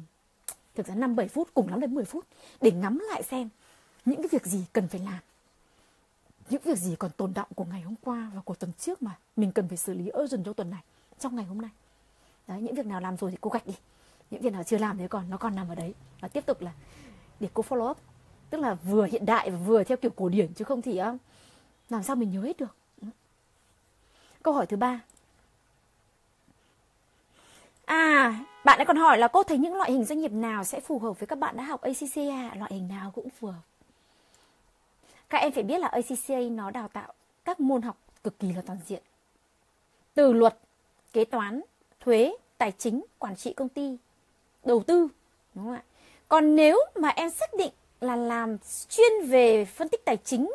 thực 0.75 0.87
ra 0.87 0.95
5 0.95 1.17
7 1.17 1.29
phút, 1.29 1.49
cùng 1.55 1.69
lắm 1.69 1.81
đến 1.81 1.95
10 1.95 2.05
phút 2.05 2.25
để 2.61 2.71
ngắm 2.71 2.99
lại 3.11 3.23
xem 3.23 3.49
những 4.05 4.23
cái 4.23 4.29
việc 4.31 4.47
gì 4.47 4.65
cần 4.73 4.89
phải 4.89 5.01
làm, 5.01 5.19
những 6.51 6.63
việc 6.65 6.79
gì 6.79 6.97
còn 6.99 7.11
tồn 7.17 7.35
động 7.35 7.49
của 7.55 7.65
ngày 7.65 7.81
hôm 7.81 7.95
qua 8.03 8.31
và 8.35 8.41
của 8.41 8.55
tuần 8.55 8.73
trước 8.79 9.03
mà 9.03 9.19
mình 9.37 9.53
cần 9.53 9.69
phải 9.69 9.77
xử 9.77 9.95
lý 9.95 10.11
urgent 10.23 10.45
trong 10.45 10.55
tuần 10.55 10.71
này, 10.71 10.83
trong 11.19 11.37
ngày 11.37 11.45
hôm 11.45 11.61
nay. 11.61 11.71
Đấy, 12.47 12.61
những 12.63 12.75
việc 12.75 12.87
nào 12.87 13.01
làm 13.01 13.17
rồi 13.17 13.31
thì 13.31 13.37
cô 13.41 13.51
gạch 13.51 13.67
đi, 13.67 13.75
những 14.31 14.43
việc 14.43 14.53
nào 14.53 14.63
chưa 14.63 14.79
làm 14.79 14.99
thì 14.99 15.09
còn, 15.09 15.31
nó 15.31 15.37
còn 15.37 15.57
nằm 15.57 15.69
ở 15.69 15.75
đấy. 15.75 15.95
Và 16.21 16.29
tiếp 16.29 16.47
tục 16.47 16.61
là 16.61 16.73
để 17.41 17.49
cô 17.55 17.65
follow 17.69 17.91
up, 17.91 17.99
tức 18.51 18.59
là 18.59 18.75
vừa 18.75 19.05
hiện 19.05 19.27
đại 19.27 19.51
và 19.51 19.57
vừa 19.57 19.85
theo 19.85 19.97
kiểu 19.97 20.11
cổ 20.17 20.29
điển 20.29 20.55
chứ 20.55 20.65
không 20.65 20.83
thì 20.83 20.97
ờ, 20.97 21.17
làm 21.91 22.03
sao 22.03 22.17
mình 22.17 22.31
nhớ 22.31 22.43
hết 22.43 22.57
được. 22.59 22.77
Câu 24.43 24.55
hỏi 24.55 24.67
thứ 24.67 24.77
ba. 24.77 25.01
À, 27.89 28.35
bạn 28.65 28.79
ấy 28.79 28.87
còn 28.87 28.97
hỏi 28.97 29.19
là 29.19 29.29
cô 29.29 29.43
thấy 29.43 29.59
những 29.59 29.75
loại 29.75 29.93
hình 29.93 30.05
doanh 30.05 30.21
nghiệp 30.21 30.33
nào 30.33 30.65
sẽ 30.65 30.81
phù 30.81 30.99
hợp 30.99 31.21
với 31.21 31.27
các 31.27 31.39
bạn 31.39 31.57
đã 31.57 31.63
học 31.63 31.81
ACCA, 31.81 32.55
loại 32.59 32.71
hình 32.71 32.89
nào 32.89 33.11
cũng 33.15 33.29
phù 33.31 33.47
hợp. 33.47 33.63
Các 35.29 35.39
em 35.39 35.53
phải 35.53 35.63
biết 35.63 35.79
là 35.79 35.89
ACCA 35.89 36.41
nó 36.51 36.71
đào 36.71 36.89
tạo 36.89 37.13
các 37.45 37.61
môn 37.61 37.83
học 37.83 37.97
cực 38.25 38.39
kỳ 38.39 38.53
là 38.53 38.63
toàn 38.67 38.79
diện. 38.87 39.03
Từ 40.15 40.33
luật, 40.33 40.59
kế 41.13 41.25
toán, 41.25 41.61
thuế, 42.01 42.37
tài 42.59 42.73
chính, 42.79 43.05
quản 43.19 43.37
trị 43.37 43.53
công 43.53 43.69
ty, 43.69 43.97
đầu 44.65 44.83
tư, 44.87 45.09
đúng 45.55 45.65
không 45.65 45.75
ạ? 45.75 45.83
Còn 46.29 46.57
nếu 46.57 46.79
mà 46.95 47.09
em 47.09 47.31
xác 47.31 47.55
định 47.59 47.73
là 48.01 48.17
làm 48.17 48.57
chuyên 48.89 49.27
về 49.27 49.65
phân 49.65 49.89
tích 49.89 50.05
tài 50.05 50.17
chính 50.17 50.51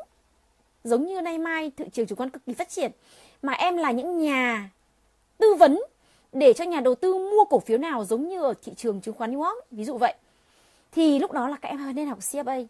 giống 0.83 1.05
như 1.05 1.21
nay 1.21 1.37
mai 1.37 1.71
thị 1.77 1.85
trường 1.93 2.07
chứng 2.07 2.17
khoán 2.17 2.29
cực 2.29 2.45
kỳ 2.45 2.53
phát 2.53 2.69
triển 2.69 2.91
mà 3.41 3.53
em 3.53 3.77
là 3.77 3.91
những 3.91 4.17
nhà 4.17 4.69
tư 5.37 5.55
vấn 5.55 5.83
để 6.33 6.53
cho 6.53 6.65
nhà 6.65 6.79
đầu 6.79 6.95
tư 6.95 7.13
mua 7.13 7.45
cổ 7.49 7.59
phiếu 7.59 7.77
nào 7.77 8.05
giống 8.05 8.27
như 8.29 8.43
ở 8.43 8.53
thị 8.63 8.71
trường 8.75 9.01
chứng 9.01 9.15
khoán 9.15 9.35
New 9.35 9.43
York, 9.43 9.71
ví 9.71 9.83
dụ 9.83 9.97
vậy. 9.97 10.15
Thì 10.91 11.19
lúc 11.19 11.31
đó 11.31 11.47
là 11.47 11.57
các 11.61 11.69
em 11.69 11.95
nên 11.95 12.07
học 12.07 12.19
CFA 12.19 12.65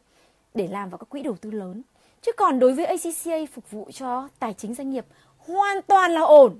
để 0.53 0.67
làm 0.67 0.89
vào 0.89 0.97
các 0.97 1.09
quỹ 1.09 1.21
đầu 1.21 1.35
tư 1.41 1.51
lớn. 1.51 1.81
Chứ 2.21 2.31
còn 2.37 2.59
đối 2.59 2.73
với 2.73 2.85
ACCA 2.85 3.37
phục 3.53 3.71
vụ 3.71 3.91
cho 3.91 4.29
tài 4.39 4.53
chính 4.53 4.73
doanh 4.73 4.89
nghiệp 4.89 5.05
hoàn 5.37 5.81
toàn 5.81 6.11
là 6.11 6.21
ổn, 6.21 6.59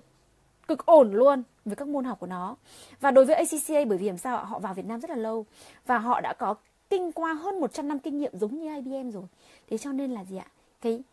cực 0.68 0.86
ổn 0.86 1.14
luôn 1.14 1.44
với 1.66 1.76
các 1.76 1.88
môn 1.88 2.06
học 2.06 2.20
của 2.20 2.28
nó. 2.28 2.56
Và 3.00 3.12
đối 3.12 3.26
với 3.26 3.36
ACCA 3.36 3.86
bởi 3.88 3.98
vì 3.98 4.08
làm 4.08 4.18
sao 4.18 4.46
họ 4.46 4.60
vào 4.60 4.74
Việt 4.74 4.86
Nam 4.86 5.00
rất 5.00 5.10
là 5.10 5.16
lâu 5.16 5.46
và 5.86 5.98
họ 5.98 6.22
đã 6.22 6.34
có 6.34 6.56
kinh 6.90 7.12
qua 7.12 7.34
hơn 7.34 7.60
100 7.60 7.88
năm 7.88 8.00
kinh 8.00 8.20
nghiệm 8.20 8.38
giống 8.38 8.60
như 8.60 8.76
IBM 8.76 9.12
rồi. 9.12 9.24
Thế 9.70 9.78
cho 9.78 9.92
nên 9.92 10.12
là 10.12 10.24
gì 10.24 10.38
ạ? 10.38 10.48
Cái 10.82 11.04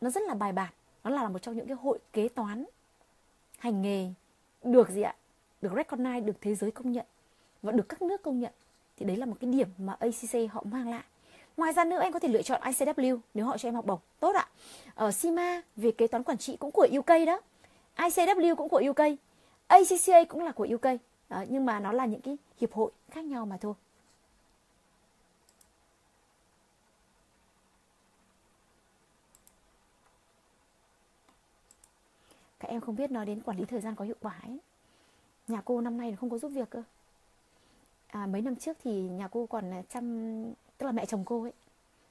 nó 0.00 0.10
rất 0.10 0.22
là 0.22 0.34
bài 0.34 0.52
bản, 0.52 0.72
nó 1.04 1.10
là 1.10 1.28
một 1.28 1.42
trong 1.42 1.56
những 1.56 1.66
cái 1.66 1.76
hội 1.82 1.98
kế 2.12 2.28
toán 2.28 2.64
hành 3.58 3.82
nghề 3.82 4.08
được 4.62 4.90
gì 4.90 5.02
ạ? 5.02 5.14
Được 5.62 5.72
recognize, 5.72 6.24
được 6.24 6.40
thế 6.40 6.54
giới 6.54 6.70
công 6.70 6.92
nhận 6.92 7.06
và 7.62 7.72
được 7.72 7.88
các 7.88 8.02
nước 8.02 8.22
công 8.22 8.40
nhận 8.40 8.52
thì 8.96 9.06
đấy 9.06 9.16
là 9.16 9.26
một 9.26 9.36
cái 9.40 9.50
điểm 9.50 9.68
mà 9.78 9.96
ACC 9.98 10.52
họ 10.52 10.62
mang 10.70 10.88
lại. 10.88 11.02
Ngoài 11.56 11.72
ra 11.72 11.84
nữa 11.84 12.00
em 12.00 12.12
có 12.12 12.18
thể 12.18 12.28
lựa 12.28 12.42
chọn 12.42 12.60
ICW 12.62 13.18
nếu 13.34 13.46
họ 13.46 13.58
cho 13.58 13.68
em 13.68 13.74
học 13.74 13.86
bổng. 13.86 13.98
Tốt 14.20 14.34
ạ. 14.34 14.48
Ở 14.94 15.12
SIMA 15.12 15.62
về 15.76 15.90
kế 15.90 16.06
toán 16.06 16.24
quản 16.24 16.38
trị 16.38 16.56
cũng 16.56 16.70
của 16.70 16.88
UK 16.98 17.26
đó. 17.26 17.40
ICW 17.96 18.54
cũng 18.54 18.68
của 18.68 18.82
UK. 18.90 19.18
ACCA 19.66 20.24
cũng 20.28 20.44
là 20.44 20.52
của 20.52 20.68
UK. 20.74 21.00
Đó, 21.28 21.44
nhưng 21.48 21.66
mà 21.66 21.80
nó 21.80 21.92
là 21.92 22.06
những 22.06 22.20
cái 22.20 22.36
hiệp 22.60 22.72
hội 22.72 22.90
khác 23.10 23.24
nhau 23.24 23.46
mà 23.46 23.56
thôi. 23.56 23.74
Các 32.58 32.68
em 32.68 32.80
không 32.80 32.96
biết 32.96 33.10
nói 33.10 33.26
đến 33.26 33.40
quản 33.40 33.58
lý 33.58 33.64
thời 33.64 33.80
gian 33.80 33.94
có 33.94 34.04
hiệu 34.04 34.16
quả 34.20 34.40
ấy 34.42 34.58
nhà 35.50 35.62
cô 35.64 35.80
năm 35.80 35.96
nay 35.96 36.16
không 36.20 36.30
có 36.30 36.38
giúp 36.38 36.48
việc 36.48 36.70
cơ. 36.70 36.82
À, 38.06 38.26
mấy 38.26 38.42
năm 38.42 38.56
trước 38.56 38.76
thì 38.84 39.08
nhà 39.08 39.28
cô 39.28 39.46
còn 39.46 39.72
chăm 39.88 40.42
tức 40.78 40.86
là 40.86 40.92
mẹ 40.92 41.06
chồng 41.06 41.24
cô 41.24 41.42
ấy. 41.42 41.52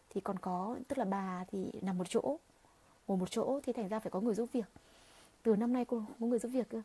Thì 0.09 0.21
còn 0.21 0.39
có 0.39 0.75
tức 0.87 0.97
là 0.97 1.05
bà 1.05 1.45
thì 1.51 1.71
nằm 1.81 1.97
một 1.97 2.09
chỗ 2.09 2.37
ngồi 3.07 3.17
một 3.17 3.31
chỗ 3.31 3.59
thì 3.63 3.73
thành 3.73 3.87
ra 3.87 3.99
phải 3.99 4.11
có 4.11 4.19
người 4.19 4.35
giúp 4.35 4.49
việc. 4.53 4.65
Từ 5.43 5.55
năm 5.55 5.73
nay 5.73 5.85
cô 5.85 5.97
không 5.99 6.15
có 6.19 6.25
người 6.27 6.39
giúp 6.39 6.49
việc 6.49 6.69
cơ. 6.69 6.81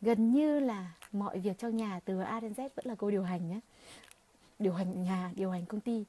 Gần 0.00 0.32
như 0.32 0.60
là 0.60 0.90
mọi 1.12 1.38
việc 1.38 1.58
trong 1.58 1.76
nhà 1.76 2.00
từ 2.04 2.20
A 2.20 2.40
đến 2.40 2.52
Z 2.52 2.68
vẫn 2.74 2.86
là 2.86 2.94
cô 2.98 3.10
điều 3.10 3.22
hành 3.22 3.48
nhé. 3.48 3.60
Điều 4.58 4.72
hành 4.72 5.02
nhà 5.02 5.30
điều 5.36 5.50
hành 5.50 5.66
công 5.66 5.80
ty. 5.80 6.04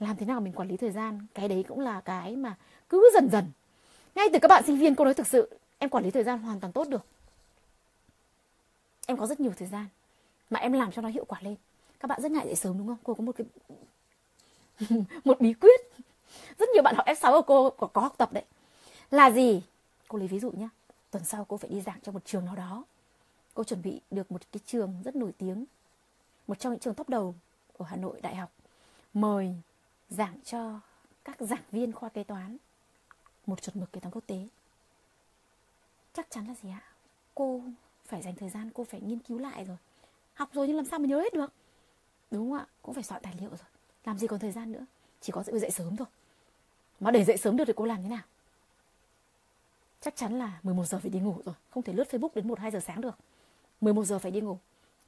Làm 0.00 0.16
thế 0.16 0.26
nào 0.26 0.40
mình 0.40 0.52
quản 0.52 0.68
lý 0.68 0.76
thời 0.76 0.90
gian 0.90 1.26
cái 1.34 1.48
đấy 1.48 1.64
cũng 1.68 1.80
là 1.80 2.00
cái 2.00 2.36
mà 2.36 2.56
cứ 2.88 3.10
dần 3.14 3.28
dần. 3.32 3.44
Ngay 4.14 4.28
từ 4.32 4.38
các 4.38 4.48
bạn 4.48 4.62
sinh 4.66 4.78
viên 4.78 4.94
cô 4.94 5.04
nói 5.04 5.14
thực 5.14 5.26
sự 5.26 5.58
em 5.78 5.90
quản 5.90 6.04
lý 6.04 6.10
thời 6.10 6.24
gian 6.24 6.38
hoàn 6.38 6.60
toàn 6.60 6.72
tốt 6.72 6.88
được 6.88 7.04
em 9.08 9.16
có 9.16 9.26
rất 9.26 9.40
nhiều 9.40 9.52
thời 9.56 9.68
gian 9.68 9.86
mà 10.50 10.60
em 10.60 10.72
làm 10.72 10.92
cho 10.92 11.02
nó 11.02 11.08
hiệu 11.08 11.24
quả 11.24 11.38
lên. 11.42 11.56
Các 12.00 12.08
bạn 12.08 12.22
rất 12.22 12.32
ngại 12.32 12.46
dậy 12.46 12.56
sớm 12.56 12.78
đúng 12.78 12.86
không? 12.86 12.96
Cô 13.02 13.14
có 13.14 13.22
một 13.22 13.36
cái 13.36 13.46
một 15.24 15.40
bí 15.40 15.54
quyết. 15.54 15.80
Rất 16.58 16.68
nhiều 16.68 16.82
bạn 16.82 16.94
học 16.94 17.06
F6 17.06 17.32
của 17.32 17.42
cô 17.42 17.70
có, 17.70 17.86
có 17.86 18.00
học 18.00 18.14
tập 18.18 18.32
đấy. 18.32 18.44
Là 19.10 19.30
gì? 19.30 19.62
Cô 20.08 20.18
lấy 20.18 20.28
ví 20.28 20.38
dụ 20.38 20.50
nhé 20.50 20.68
tuần 21.10 21.24
sau 21.24 21.44
cô 21.44 21.56
phải 21.56 21.70
đi 21.70 21.80
giảng 21.80 22.00
cho 22.02 22.12
một 22.12 22.24
trường 22.24 22.44
nào 22.44 22.56
đó. 22.56 22.84
Cô 23.54 23.64
chuẩn 23.64 23.82
bị 23.82 24.00
được 24.10 24.32
một 24.32 24.42
cái 24.52 24.60
trường 24.66 24.94
rất 25.04 25.16
nổi 25.16 25.32
tiếng. 25.38 25.64
Một 26.46 26.58
trong 26.58 26.72
những 26.72 26.80
trường 26.80 26.94
top 26.94 27.08
đầu 27.08 27.34
của 27.72 27.84
Hà 27.84 27.96
Nội 27.96 28.20
Đại 28.20 28.36
học. 28.36 28.50
Mời 29.14 29.54
giảng 30.10 30.40
cho 30.44 30.80
các 31.24 31.36
giảng 31.40 31.62
viên 31.72 31.92
khoa 31.92 32.08
kế 32.08 32.24
toán 32.24 32.56
một 33.46 33.62
chuẩn 33.62 33.80
mực 33.80 33.92
kế 33.92 34.00
toán 34.00 34.12
quốc 34.12 34.24
tế. 34.26 34.48
Chắc 36.12 36.26
chắn 36.30 36.46
là 36.46 36.54
gì 36.62 36.70
ạ? 36.70 36.82
Cô 37.34 37.62
phải 38.08 38.22
dành 38.22 38.34
thời 38.34 38.48
gian 38.48 38.70
cô 38.74 38.84
phải 38.84 39.00
nghiên 39.00 39.18
cứu 39.18 39.38
lại 39.38 39.64
rồi. 39.64 39.76
Học 40.34 40.48
rồi 40.52 40.66
nhưng 40.68 40.76
làm 40.76 40.84
sao 40.84 40.98
mà 40.98 41.06
nhớ 41.06 41.20
hết 41.20 41.34
được? 41.34 41.52
Đúng 42.30 42.50
không 42.50 42.58
ạ? 42.58 42.66
Cũng 42.82 42.94
phải 42.94 43.04
soạn 43.04 43.22
tài 43.22 43.34
liệu 43.40 43.50
rồi. 43.50 43.68
Làm 44.04 44.18
gì 44.18 44.26
còn 44.26 44.38
thời 44.38 44.52
gian 44.52 44.72
nữa? 44.72 44.86
Chỉ 45.20 45.32
có 45.32 45.42
dậy, 45.42 45.58
dậy 45.58 45.70
sớm 45.70 45.96
thôi. 45.96 46.06
Mà 47.00 47.10
để 47.10 47.24
dậy 47.24 47.36
sớm 47.36 47.56
được 47.56 47.64
thì 47.66 47.72
cô 47.76 47.84
làm 47.84 48.02
thế 48.02 48.08
nào? 48.08 48.22
Chắc 50.00 50.16
chắn 50.16 50.38
là 50.38 50.58
11 50.62 50.84
giờ 50.84 50.98
phải 50.98 51.10
đi 51.10 51.18
ngủ 51.18 51.36
rồi. 51.44 51.54
Không 51.70 51.82
thể 51.82 51.92
lướt 51.92 52.08
facebook 52.10 52.28
đến 52.34 52.48
1 52.48 52.58
2 52.58 52.70
giờ 52.70 52.80
sáng 52.80 53.00
được. 53.00 53.18
11 53.80 54.04
giờ 54.04 54.18
phải 54.18 54.30
đi 54.30 54.40
ngủ 54.40 54.58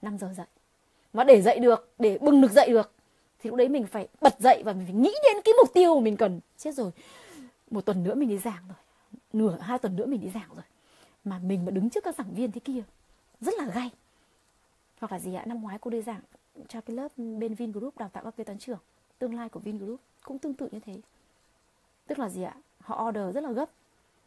5 0.03 0.19
giờ 0.19 0.35
dậy. 0.37 0.47
Mà 1.13 1.25
để 1.25 1.43
dậy 1.43 1.59
được 1.59 1.91
để 1.99 2.19
bừng 2.19 2.41
được 2.41 2.53
dậy 2.53 2.69
được 2.71 2.93
thì 3.43 3.51
lúc 3.51 3.57
đấy 3.57 3.69
mình 3.69 3.87
phải 3.87 4.09
bật 4.21 4.41
dậy 4.41 4.63
và 4.65 4.73
mình 4.73 4.87
phải 4.87 4.95
nghĩ 4.95 5.13
đến 5.25 5.43
cái 5.45 5.55
mục 5.63 5.75
tiêu 5.75 5.95
mà 5.95 6.01
mình 6.01 6.17
cần. 6.17 6.41
Chết 6.59 6.75
rồi. 6.75 6.91
Một 7.71 7.81
tuần 7.81 8.03
nữa 8.03 8.15
mình 8.15 8.29
đi 8.29 8.39
giảng 8.39 8.63
rồi. 8.69 8.77
Nửa 9.33 9.59
hai 9.61 9.79
tuần 9.79 9.97
nữa 9.97 10.07
mình 10.07 10.21
đi 10.21 10.31
giảng 10.35 10.49
rồi 10.55 10.65
mà 11.25 11.39
mình 11.39 11.65
mà 11.65 11.71
đứng 11.71 11.91
trước 11.91 12.05
các 12.05 12.15
giảng 12.15 12.35
viên 12.35 12.53
thế 12.53 12.61
kia, 12.61 12.83
rất 13.41 13.55
là 13.59 13.65
gay. 13.75 13.91
Hoặc 14.99 15.13
là 15.13 15.19
gì 15.19 15.35
ạ, 15.35 15.45
năm 15.47 15.63
ngoái 15.63 15.79
cô 15.81 15.91
đi 15.91 16.03
giảng 16.03 16.21
cho 16.69 16.81
cái 16.81 16.97
lớp 16.97 17.09
bên 17.17 17.55
Vingroup 17.55 17.99
đào 17.99 18.09
tạo 18.09 18.25
các 18.25 18.37
kế 18.37 18.45
toán 18.45 18.59
trưởng, 18.59 18.79
tương 19.19 19.35
lai 19.35 19.49
của 19.49 19.61
Vingroup 19.61 20.01
cũng 20.23 20.39
tương 20.39 20.55
tự 20.55 20.69
như 20.73 20.81
thế. 20.81 20.95
Tức 22.07 22.19
là 22.19 22.29
gì 22.29 22.43
ạ, 22.43 22.55
họ 22.81 23.09
order 23.09 23.35
rất 23.35 23.45
là 23.45 23.53
gấp 23.53 23.71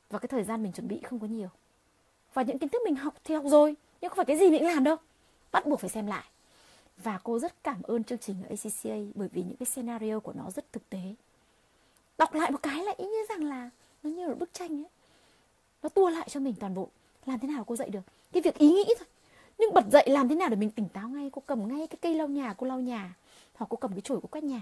và 0.10 0.20
cái 0.20 0.28
thời 0.28 0.44
gian 0.44 0.64
mình 0.64 0.72
chuẩn 0.72 0.88
bị 0.88 1.00
không 1.04 1.20
có 1.20 1.28
nhiều. 1.28 1.50
Và 2.34 2.42
những 2.42 2.60
kiến 2.60 2.70
thức 2.70 2.82
mình 2.86 2.96
học 2.96 3.14
thì 3.24 3.36
học 3.36 3.44
rồi, 3.48 3.76
nhưng 4.02 4.10
không 4.10 4.16
phải 4.16 4.26
cái 4.26 4.38
gì 4.38 4.50
mình 4.50 4.66
làm 4.66 4.84
đâu. 4.84 4.96
Bắt 5.52 5.66
buộc 5.66 5.80
phải 5.80 5.90
xem 5.90 6.08
lại. 6.08 6.24
Và 6.98 7.20
cô 7.24 7.40
rất 7.40 7.64
cảm 7.64 7.82
ơn 7.82 8.04
chương 8.04 8.20
trình 8.20 8.36
ở 8.44 8.50
ACCA 8.50 9.12
bởi 9.16 9.28
vì 9.28 9.44
những 9.44 9.56
cái 9.56 9.66
scenario 9.66 10.20
của 10.20 10.34
nó 10.34 10.52
rất 10.52 10.72
thực 10.72 10.90
tế. 10.90 11.16
Đọc 12.18 12.34
lại 12.34 12.52
một 12.52 12.64
cái 12.64 12.84
lại 12.84 12.96
ý 12.98 13.06
như 13.06 13.26
rằng 13.30 13.44
là 13.44 13.70
nó 14.04 14.10
như 14.10 14.28
một 14.28 14.38
bức 14.40 14.54
tranh 14.54 14.84
ấy 14.84 14.90
nó 15.84 15.90
tua 15.90 16.10
lại 16.10 16.28
cho 16.30 16.40
mình 16.40 16.54
toàn 16.60 16.74
bộ. 16.74 16.90
Làm 17.26 17.40
thế 17.40 17.48
nào 17.48 17.64
cô 17.64 17.76
dậy 17.76 17.90
được? 17.90 18.02
Cái 18.32 18.42
việc 18.42 18.58
ý 18.58 18.68
nghĩ 18.72 18.86
thôi. 19.00 19.08
Nhưng 19.58 19.74
bật 19.74 19.86
dậy 19.92 20.10
làm 20.10 20.28
thế 20.28 20.36
nào 20.36 20.50
để 20.50 20.56
mình 20.56 20.72
tỉnh 20.72 20.90
táo 20.90 21.10
ngay? 21.10 21.30
Cô 21.34 21.42
cầm 21.46 21.68
ngay 21.68 21.88
cái 21.88 21.98
cây 22.02 22.16
lau 22.16 22.28
nhà 22.28 22.54
cô 22.58 22.68
lau 22.68 22.80
nhà. 22.80 23.16
Hoặc 23.56 23.68
cô 23.70 23.78
cầm 23.78 23.92
cái 23.92 24.02
chổi 24.02 24.20
cô 24.22 24.28
quét 24.32 24.44
nhà. 24.44 24.62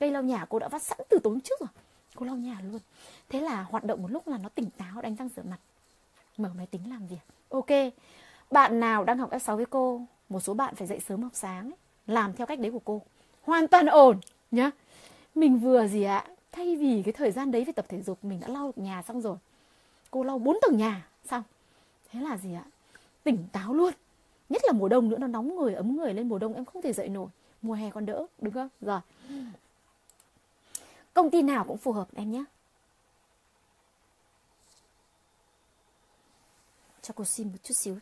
Cây 0.00 0.10
lau 0.10 0.22
nhà 0.22 0.46
cô 0.48 0.58
đã 0.58 0.68
vắt 0.68 0.82
sẵn 0.82 0.98
từ 1.08 1.18
tối 1.18 1.38
trước 1.44 1.60
rồi. 1.60 1.68
Cô 2.16 2.26
lau 2.26 2.36
nhà 2.36 2.60
luôn. 2.70 2.80
Thế 3.28 3.40
là 3.40 3.62
hoạt 3.62 3.84
động 3.84 4.02
một 4.02 4.10
lúc 4.10 4.28
là 4.28 4.38
nó 4.38 4.48
tỉnh 4.48 4.70
táo 4.70 5.02
đánh 5.02 5.16
răng 5.16 5.28
rửa 5.36 5.42
mặt. 5.42 5.58
Mở 6.36 6.50
máy 6.56 6.66
tính 6.66 6.90
làm 6.90 7.06
việc. 7.06 7.20
Ok 7.48 7.70
bạn 8.54 8.80
nào 8.80 9.04
đang 9.04 9.18
học 9.18 9.30
F6 9.30 9.56
với 9.56 9.66
cô 9.66 10.00
một 10.28 10.40
số 10.40 10.54
bạn 10.54 10.74
phải 10.74 10.86
dậy 10.86 11.00
sớm 11.00 11.22
học 11.22 11.32
sáng 11.34 11.64
ấy, 11.64 11.76
làm 12.06 12.32
theo 12.32 12.46
cách 12.46 12.60
đấy 12.60 12.70
của 12.70 12.80
cô. 12.84 13.02
Hoàn 13.42 13.68
toàn 13.68 13.86
ổn 13.86 14.20
nhá. 14.50 14.70
Mình 15.34 15.58
vừa 15.58 15.86
gì 15.86 16.02
ạ? 16.02 16.24
Thay 16.52 16.76
vì 16.76 17.02
cái 17.04 17.12
thời 17.12 17.30
gian 17.30 17.52
đấy 17.52 17.64
phải 17.64 17.72
tập 17.72 17.86
thể 17.88 18.02
dục 18.02 18.24
mình 18.24 18.40
đã 18.40 18.48
lau 18.48 18.66
được 18.66 18.78
nhà 18.78 19.02
xong 19.02 19.20
rồi 19.20 19.36
cô 20.14 20.22
lau 20.22 20.38
bốn 20.38 20.58
tầng 20.62 20.76
nhà. 20.76 21.08
Xong. 21.24 21.42
Thế 22.10 22.20
là 22.20 22.36
gì 22.36 22.54
ạ? 22.54 22.64
Tỉnh 23.24 23.46
táo 23.52 23.74
luôn. 23.74 23.94
Nhất 24.48 24.62
là 24.64 24.72
mùa 24.72 24.88
đông 24.88 25.08
nữa, 25.08 25.18
nó 25.18 25.26
nóng 25.26 25.56
người, 25.56 25.74
ấm 25.74 25.96
người 25.96 26.14
lên 26.14 26.28
mùa 26.28 26.38
đông, 26.38 26.54
em 26.54 26.64
không 26.64 26.82
thể 26.82 26.92
dậy 26.92 27.08
nổi. 27.08 27.28
Mùa 27.62 27.74
hè 27.74 27.90
còn 27.90 28.06
đỡ, 28.06 28.26
đúng 28.40 28.54
không? 28.54 28.68
Rồi. 28.80 29.00
Công 31.14 31.30
ty 31.30 31.42
nào 31.42 31.64
cũng 31.64 31.78
phù 31.78 31.92
hợp 31.92 32.08
em 32.14 32.32
nhé. 32.32 32.44
Cho 37.02 37.14
cô 37.16 37.24
xin 37.24 37.48
một 37.48 37.58
chút 37.62 37.74
xíu. 37.74 37.98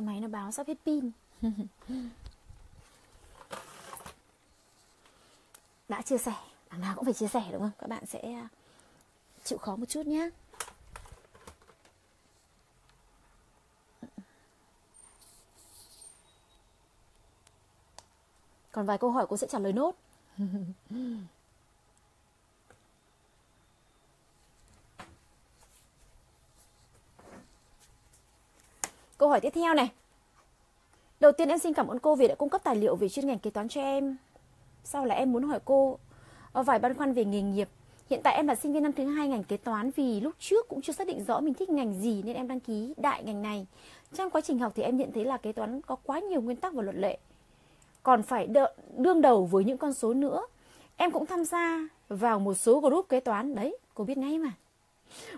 cái 0.00 0.06
máy 0.06 0.20
nó 0.20 0.28
báo 0.28 0.52
sắp 0.52 0.66
hết 0.66 0.78
pin. 0.86 1.10
Đã 5.88 6.02
chia 6.02 6.18
sẻ. 6.18 6.34
Đằng 6.70 6.80
nào 6.80 6.94
cũng 6.96 7.04
phải 7.04 7.14
chia 7.14 7.28
sẻ, 7.28 7.48
đúng 7.52 7.60
không? 7.60 7.70
Các 7.78 7.88
bạn 7.88 8.06
sẽ 8.06 8.20
à, 8.20 8.48
chịu 9.44 9.58
khó 9.58 9.76
một 9.76 9.86
chút 9.88 10.06
nhé 10.06 10.30
còn 18.72 18.86
vài 18.86 18.98
câu 18.98 19.10
hỏi 19.10 19.26
cô 19.28 19.36
sẽ 19.36 19.46
trả 19.46 19.58
lời 19.58 19.72
nốt. 19.72 19.94
Câu 29.20 29.28
hỏi 29.28 29.40
tiếp 29.40 29.50
theo 29.54 29.74
này. 29.74 29.90
Đầu 31.20 31.32
tiên 31.32 31.48
em 31.48 31.58
xin 31.58 31.74
cảm 31.74 31.88
ơn 31.88 31.98
cô 31.98 32.14
vì 32.14 32.28
đã 32.28 32.34
cung 32.34 32.48
cấp 32.48 32.60
tài 32.64 32.76
liệu 32.76 32.96
về 32.96 33.08
chuyên 33.08 33.26
ngành 33.26 33.38
kế 33.38 33.50
toán 33.50 33.68
cho 33.68 33.80
em. 33.80 34.16
Sau 34.84 35.04
là 35.04 35.14
em 35.14 35.32
muốn 35.32 35.42
hỏi 35.42 35.58
cô 35.64 35.98
ờ, 36.52 36.62
vài 36.62 36.78
băn 36.78 36.94
khoăn 36.94 37.12
về 37.12 37.24
nghề 37.24 37.42
nghiệp. 37.42 37.68
Hiện 38.10 38.20
tại 38.22 38.34
em 38.34 38.46
là 38.46 38.54
sinh 38.54 38.72
viên 38.72 38.82
năm 38.82 38.92
thứ 38.92 39.04
hai 39.04 39.28
ngành 39.28 39.44
kế 39.44 39.56
toán 39.56 39.90
vì 39.96 40.20
lúc 40.20 40.34
trước 40.38 40.68
cũng 40.68 40.82
chưa 40.82 40.92
xác 40.92 41.06
định 41.06 41.24
rõ 41.24 41.40
mình 41.40 41.54
thích 41.54 41.70
ngành 41.70 42.00
gì 42.00 42.22
nên 42.22 42.36
em 42.36 42.48
đăng 42.48 42.60
ký 42.60 42.94
đại 42.96 43.22
ngành 43.24 43.42
này. 43.42 43.66
Trong 44.12 44.30
quá 44.30 44.40
trình 44.40 44.58
học 44.58 44.72
thì 44.76 44.82
em 44.82 44.96
nhận 44.96 45.12
thấy 45.12 45.24
là 45.24 45.36
kế 45.36 45.52
toán 45.52 45.80
có 45.82 45.96
quá 45.96 46.20
nhiều 46.20 46.40
nguyên 46.40 46.56
tắc 46.56 46.74
và 46.74 46.82
luật 46.82 46.96
lệ. 46.96 47.18
Còn 48.02 48.22
phải 48.22 48.46
đợi, 48.46 48.74
đương 48.96 49.20
đầu 49.20 49.44
với 49.46 49.64
những 49.64 49.78
con 49.78 49.94
số 49.94 50.14
nữa. 50.14 50.46
Em 50.96 51.10
cũng 51.10 51.26
tham 51.26 51.44
gia 51.44 51.88
vào 52.08 52.38
một 52.38 52.54
số 52.54 52.80
group 52.80 53.08
kế 53.08 53.20
toán. 53.20 53.54
Đấy, 53.54 53.78
cô 53.94 54.04
biết 54.04 54.18
ngay 54.18 54.38
mà. 54.38 54.52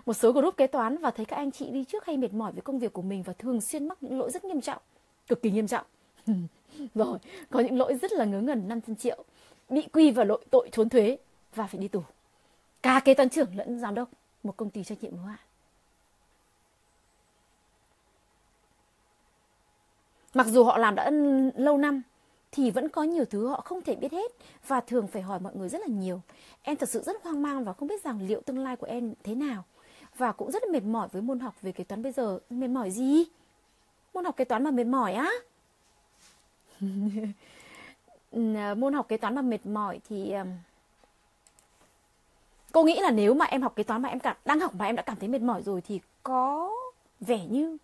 Một 0.05 0.13
số 0.13 0.31
group 0.31 0.57
kế 0.57 0.67
toán 0.67 0.97
và 0.97 1.11
thấy 1.11 1.25
các 1.25 1.35
anh 1.35 1.51
chị 1.51 1.69
đi 1.69 1.83
trước 1.83 2.05
hay 2.05 2.17
mệt 2.17 2.33
mỏi 2.33 2.51
với 2.51 2.61
công 2.61 2.79
việc 2.79 2.93
của 2.93 3.01
mình 3.01 3.23
và 3.23 3.33
thường 3.33 3.61
xuyên 3.61 3.87
mắc 3.87 4.03
những 4.03 4.19
lỗi 4.19 4.31
rất 4.31 4.45
nghiêm 4.45 4.61
trọng. 4.61 4.81
Cực 5.27 5.41
kỳ 5.41 5.51
nghiêm 5.51 5.67
trọng. 5.67 5.85
Rồi, 6.95 7.17
có 7.49 7.59
những 7.59 7.77
lỗi 7.77 7.95
rất 7.95 8.11
là 8.11 8.25
ngớ 8.25 8.41
ngẩn 8.41 8.67
500 8.67 8.95
triệu. 8.95 9.23
Bị 9.69 9.81
quy 9.93 10.11
vào 10.11 10.25
lỗi 10.25 10.45
tội 10.51 10.69
trốn 10.71 10.89
thuế 10.89 11.17
và 11.55 11.67
phải 11.67 11.81
đi 11.81 11.87
tù. 11.87 12.03
Cả 12.81 13.01
kế 13.05 13.13
toán 13.13 13.29
trưởng 13.29 13.55
lẫn 13.55 13.79
giám 13.79 13.95
đốc 13.95 14.09
một 14.43 14.57
công 14.57 14.69
ty 14.69 14.83
trách 14.83 15.03
nhiệm 15.03 15.17
hữu 15.17 15.25
hạn. 15.25 15.39
Mặc 20.33 20.47
dù 20.47 20.63
họ 20.63 20.77
làm 20.77 20.95
đã 20.95 21.11
lâu 21.55 21.77
năm 21.77 22.01
thì 22.53 22.71
vẫn 22.71 22.89
có 22.89 23.03
nhiều 23.03 23.25
thứ 23.25 23.47
họ 23.47 23.61
không 23.65 23.81
thể 23.81 23.95
biết 23.95 24.11
hết 24.11 24.31
và 24.67 24.81
thường 24.81 25.07
phải 25.07 25.21
hỏi 25.21 25.39
mọi 25.39 25.55
người 25.55 25.69
rất 25.69 25.81
là 25.81 25.87
nhiều. 25.87 26.21
Em 26.61 26.77
thật 26.77 26.89
sự 26.89 27.03
rất 27.05 27.23
hoang 27.23 27.41
mang 27.41 27.63
và 27.63 27.73
không 27.73 27.87
biết 27.87 28.03
rằng 28.03 28.27
liệu 28.27 28.41
tương 28.41 28.59
lai 28.59 28.75
của 28.75 28.87
em 28.87 29.13
thế 29.23 29.35
nào. 29.35 29.63
Và 30.17 30.31
cũng 30.31 30.51
rất 30.51 30.63
là 30.63 30.71
mệt 30.71 30.83
mỏi 30.83 31.07
với 31.11 31.21
môn 31.21 31.39
học 31.39 31.61
về 31.61 31.71
kế 31.71 31.83
toán 31.83 32.03
bây 32.03 32.11
giờ. 32.11 32.39
Mệt 32.49 32.67
mỏi 32.67 32.91
gì? 32.91 33.23
Môn 34.13 34.25
học 34.25 34.37
kế 34.37 34.45
toán 34.45 34.63
mà 34.63 34.71
mệt 34.71 34.83
mỏi 34.83 35.13
á? 35.13 35.31
À, 38.55 38.73
môn 38.73 38.93
học 38.93 39.07
kế 39.07 39.17
toán 39.17 39.35
mà 39.35 39.41
mệt 39.41 39.65
mỏi 39.65 39.99
thì 40.09 40.33
cô 42.71 42.83
nghĩ 42.83 42.99
là 42.99 43.11
nếu 43.11 43.33
mà 43.33 43.45
em 43.45 43.61
học 43.61 43.75
kế 43.75 43.83
toán 43.83 44.01
mà 44.01 44.09
em 44.09 44.19
cảm, 44.19 44.37
đang 44.45 44.59
học 44.59 44.75
mà 44.75 44.85
em 44.85 44.95
đã 44.95 45.03
cảm 45.03 45.17
thấy 45.19 45.29
mệt 45.29 45.41
mỏi 45.41 45.63
rồi 45.63 45.81
thì 45.81 45.99
có 46.23 46.71
vẻ 47.19 47.45
như 47.45 47.77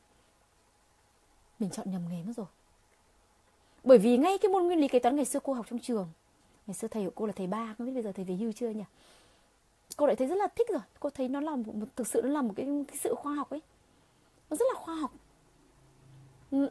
mình 1.59 1.69
chọn 1.69 1.91
nhầm 1.91 2.01
nghề 2.09 2.23
mất 2.23 2.33
rồi 2.37 2.45
bởi 3.89 3.97
vì 3.97 4.17
ngay 4.17 4.37
cái 4.37 4.51
môn 4.51 4.63
nguyên 4.63 4.79
lý 4.79 4.87
kế 4.87 4.99
toán 4.99 5.15
ngày 5.15 5.25
xưa 5.25 5.39
cô 5.43 5.53
học 5.53 5.65
trong 5.69 5.79
trường. 5.79 6.07
Ngày 6.67 6.73
xưa 6.73 6.87
thầy 6.87 7.05
của 7.05 7.11
cô 7.15 7.25
là 7.25 7.33
thầy 7.35 7.47
ba 7.47 7.75
không 7.77 7.87
biết 7.87 7.93
bây 7.93 8.03
giờ 8.03 8.11
thầy 8.11 8.25
về 8.25 8.35
hưu 8.35 8.51
chưa 8.51 8.69
nhỉ? 8.69 8.83
Cô 9.97 10.05
lại 10.05 10.15
thấy 10.15 10.27
rất 10.27 10.35
là 10.35 10.47
thích 10.47 10.67
rồi. 10.69 10.81
Cô 10.99 11.09
thấy 11.09 11.27
nó 11.27 11.41
là 11.41 11.55
một, 11.55 11.75
một 11.75 11.85
thực 11.95 12.07
sự 12.07 12.21
nó 12.23 12.29
là 12.29 12.41
một 12.41 12.53
cái, 12.55 12.65
cái 12.87 12.97
sự 12.97 13.15
khoa 13.15 13.33
học 13.33 13.49
ấy. 13.49 13.61
Nó 14.49 14.57
rất 14.57 14.65
là 14.73 14.79
khoa 14.79 14.95
học. 14.95 15.11
Ừ. 16.51 16.69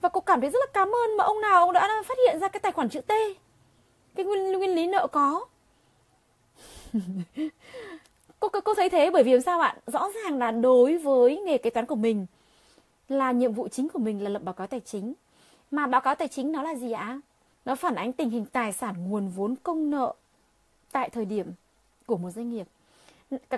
Và 0.00 0.08
cô 0.08 0.20
cảm 0.20 0.40
thấy 0.40 0.50
rất 0.50 0.58
là 0.58 0.66
cảm 0.72 0.88
ơn 0.88 1.16
mà 1.16 1.24
ông 1.24 1.40
nào 1.40 1.60
ông 1.60 1.72
đã 1.72 2.02
phát 2.04 2.18
hiện 2.26 2.38
ra 2.40 2.48
cái 2.48 2.60
tài 2.60 2.72
khoản 2.72 2.88
chữ 2.88 3.00
T. 3.00 3.12
Cái 4.14 4.26
nguyên, 4.26 4.52
nguyên 4.52 4.74
lý 4.74 4.86
nợ 4.86 5.06
có. 5.12 5.46
Cô, 8.40 8.48
cô 8.48 8.60
cô 8.60 8.74
thấy 8.74 8.90
thế 8.90 9.10
bởi 9.10 9.22
vì 9.22 9.32
làm 9.32 9.40
sao 9.40 9.60
ạ? 9.60 9.76
Rõ 9.86 10.10
ràng 10.14 10.38
là 10.38 10.50
đối 10.50 10.98
với 10.98 11.40
nghề 11.40 11.58
kế 11.58 11.70
toán 11.70 11.86
của 11.86 11.94
mình 11.94 12.26
là 13.08 13.32
nhiệm 13.32 13.52
vụ 13.52 13.68
chính 13.68 13.88
của 13.88 13.98
mình 13.98 14.22
là 14.22 14.30
lập 14.30 14.42
báo 14.42 14.54
cáo 14.54 14.66
tài 14.66 14.80
chính 14.80 15.14
mà 15.72 15.86
báo 15.86 16.00
cáo 16.00 16.14
tài 16.14 16.28
chính 16.28 16.52
nó 16.52 16.62
là 16.62 16.74
gì 16.74 16.92
ạ? 16.92 17.20
Nó 17.64 17.74
phản 17.74 17.94
ánh 17.94 18.12
tình 18.12 18.30
hình 18.30 18.44
tài 18.44 18.72
sản 18.72 18.94
nguồn 19.10 19.28
vốn 19.28 19.54
công 19.62 19.90
nợ 19.90 20.14
tại 20.92 21.10
thời 21.10 21.24
điểm 21.24 21.46
của 22.06 22.16
một 22.16 22.30
doanh 22.30 22.50
nghiệp. 22.50 22.66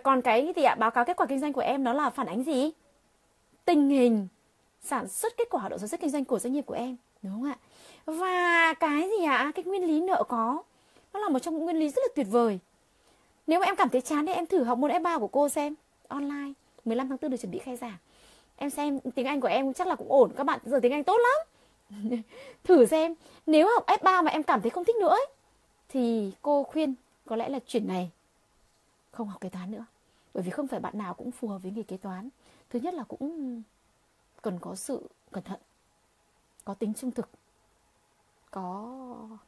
Còn 0.02 0.22
cái 0.22 0.52
thì 0.56 0.62
ạ? 0.62 0.74
Báo 0.74 0.90
cáo 0.90 1.04
kết 1.04 1.16
quả 1.16 1.26
kinh 1.26 1.40
doanh 1.40 1.52
của 1.52 1.60
em 1.60 1.84
nó 1.84 1.92
là 1.92 2.10
phản 2.10 2.26
ánh 2.26 2.42
gì? 2.42 2.70
Tình 3.64 3.88
hình 3.88 4.28
sản 4.82 5.08
xuất 5.08 5.36
kết 5.36 5.48
quả 5.50 5.60
hoạt 5.60 5.70
động 5.70 5.78
sản 5.78 5.88
xuất 5.88 6.00
kinh 6.00 6.10
doanh 6.10 6.24
của 6.24 6.38
doanh 6.38 6.52
nghiệp 6.52 6.66
của 6.66 6.74
em, 6.74 6.96
đúng 7.22 7.32
không 7.32 7.44
ạ? 7.44 7.56
Và 8.04 8.74
cái 8.80 9.10
gì 9.18 9.24
ạ? 9.24 9.52
Cái 9.54 9.64
nguyên 9.64 9.86
lý 9.86 10.00
nợ 10.00 10.22
có, 10.28 10.62
nó 11.12 11.20
là 11.20 11.28
một 11.28 11.38
trong 11.38 11.54
những 11.54 11.64
nguyên 11.64 11.78
lý 11.78 11.88
rất 11.88 12.02
là 12.02 12.08
tuyệt 12.14 12.26
vời. 12.30 12.58
Nếu 13.46 13.60
mà 13.60 13.66
em 13.66 13.76
cảm 13.76 13.88
thấy 13.88 14.00
chán 14.00 14.26
thì 14.26 14.32
em 14.32 14.46
thử 14.46 14.64
học 14.64 14.78
môn 14.78 14.90
F3 14.90 15.18
của 15.18 15.28
cô 15.28 15.48
xem, 15.48 15.74
online. 16.08 16.52
15 16.84 17.08
tháng 17.08 17.18
4 17.22 17.30
được 17.30 17.36
chuẩn 17.36 17.52
bị 17.52 17.58
khai 17.58 17.76
giảng. 17.76 17.96
Em 18.56 18.70
xem 18.70 19.00
tiếng 19.14 19.26
Anh 19.26 19.40
của 19.40 19.48
em 19.48 19.72
chắc 19.72 19.86
là 19.86 19.94
cũng 19.94 20.12
ổn, 20.12 20.32
các 20.36 20.44
bạn 20.44 20.60
giờ 20.64 20.78
tiếng 20.82 20.92
Anh 20.92 21.04
tốt 21.04 21.16
lắm. 21.18 21.46
thử 22.64 22.86
xem 22.86 23.14
nếu 23.46 23.68
học 23.74 23.86
F3 23.86 24.24
mà 24.24 24.30
em 24.30 24.42
cảm 24.42 24.60
thấy 24.60 24.70
không 24.70 24.84
thích 24.84 24.96
nữa 24.96 25.08
ấy, 25.08 25.26
thì 25.88 26.32
cô 26.42 26.62
khuyên 26.62 26.94
có 27.26 27.36
lẽ 27.36 27.48
là 27.48 27.58
chuyển 27.66 27.88
này. 27.88 28.10
Không 29.10 29.28
học 29.28 29.40
kế 29.40 29.48
toán 29.48 29.70
nữa 29.70 29.84
bởi 30.34 30.42
vì 30.42 30.50
không 30.50 30.66
phải 30.66 30.80
bạn 30.80 30.98
nào 30.98 31.14
cũng 31.14 31.30
phù 31.30 31.48
hợp 31.48 31.58
với 31.62 31.72
nghề 31.72 31.82
kế 31.82 31.96
toán. 31.96 32.28
Thứ 32.70 32.78
nhất 32.78 32.94
là 32.94 33.04
cũng 33.04 33.62
cần 34.42 34.58
có 34.60 34.74
sự 34.74 35.08
cẩn 35.32 35.44
thận 35.44 35.60
có 36.64 36.74
tính 36.74 36.94
trung 36.94 37.10
thực 37.10 37.28
có 38.50 38.88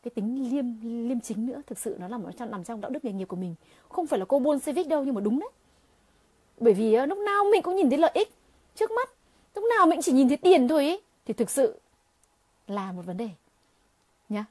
cái 0.03 0.11
tính 0.15 0.51
liêm 0.51 0.65
liêm 1.09 1.21
chính 1.21 1.47
nữa. 1.47 1.63
Thực 1.67 1.79
sự 1.79 1.97
nó 1.99 2.09
nằm 2.09 2.33
trong 2.39 2.51
nằm 2.51 2.65
trong 2.65 2.81
đạo 2.81 2.91
đức 2.91 3.05
nghề 3.05 3.13
nghiệp 3.13 3.29
của 3.29 3.37
mình. 3.37 3.55
Không 3.89 4.07
phải 4.07 4.19
là 4.19 4.25
cô 4.25 4.39
buôn 4.39 4.61
civic 4.61 4.89
đâu 4.89 5.05
nhưng 5.05 5.15
mà 5.15 5.21
đúng 5.21 5.41
đấy. 5.41 5.51
Bởi 6.59 6.75
vì 6.75 6.95
ờ, 6.95 7.07
lúc 7.07 7.19
nào 7.19 7.45
mình 7.53 7.63
cũng 7.63 7.77
nhìn 7.77 7.91
thấy 7.91 7.99
lợi 7.99 8.11
ích 8.15 8.29
trước 8.75 8.91
mắt. 8.91 9.11
Lúc 9.55 9.65
nào 9.77 9.87
mình 9.87 10.03
chỉ 10.03 10.13
nhìn 10.13 10.29
thấy 10.29 10.37
tiền 10.37 10.69
thôi 10.69 10.87
ấy, 10.87 11.03
thì 11.27 11.35
thực 11.35 11.51
sự 11.51 11.81
là 12.67 12.93
một 12.93 13.03
vấn 13.03 13.17
đề 13.17 13.31
nhá. 14.29 14.45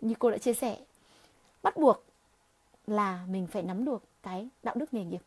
Như 0.00 0.14
cô 0.18 0.30
đã 0.30 0.38
chia 0.38 0.54
sẻ 0.54 0.78
bắt 1.62 1.76
buộc 1.76 2.04
là 2.86 3.26
mình 3.26 3.46
phải 3.46 3.62
nắm 3.62 3.84
được 3.84 4.02
cái 4.22 4.48
đạo 4.62 4.74
đức 4.74 4.94
nghề 4.94 5.04
nghiệp 5.04 5.22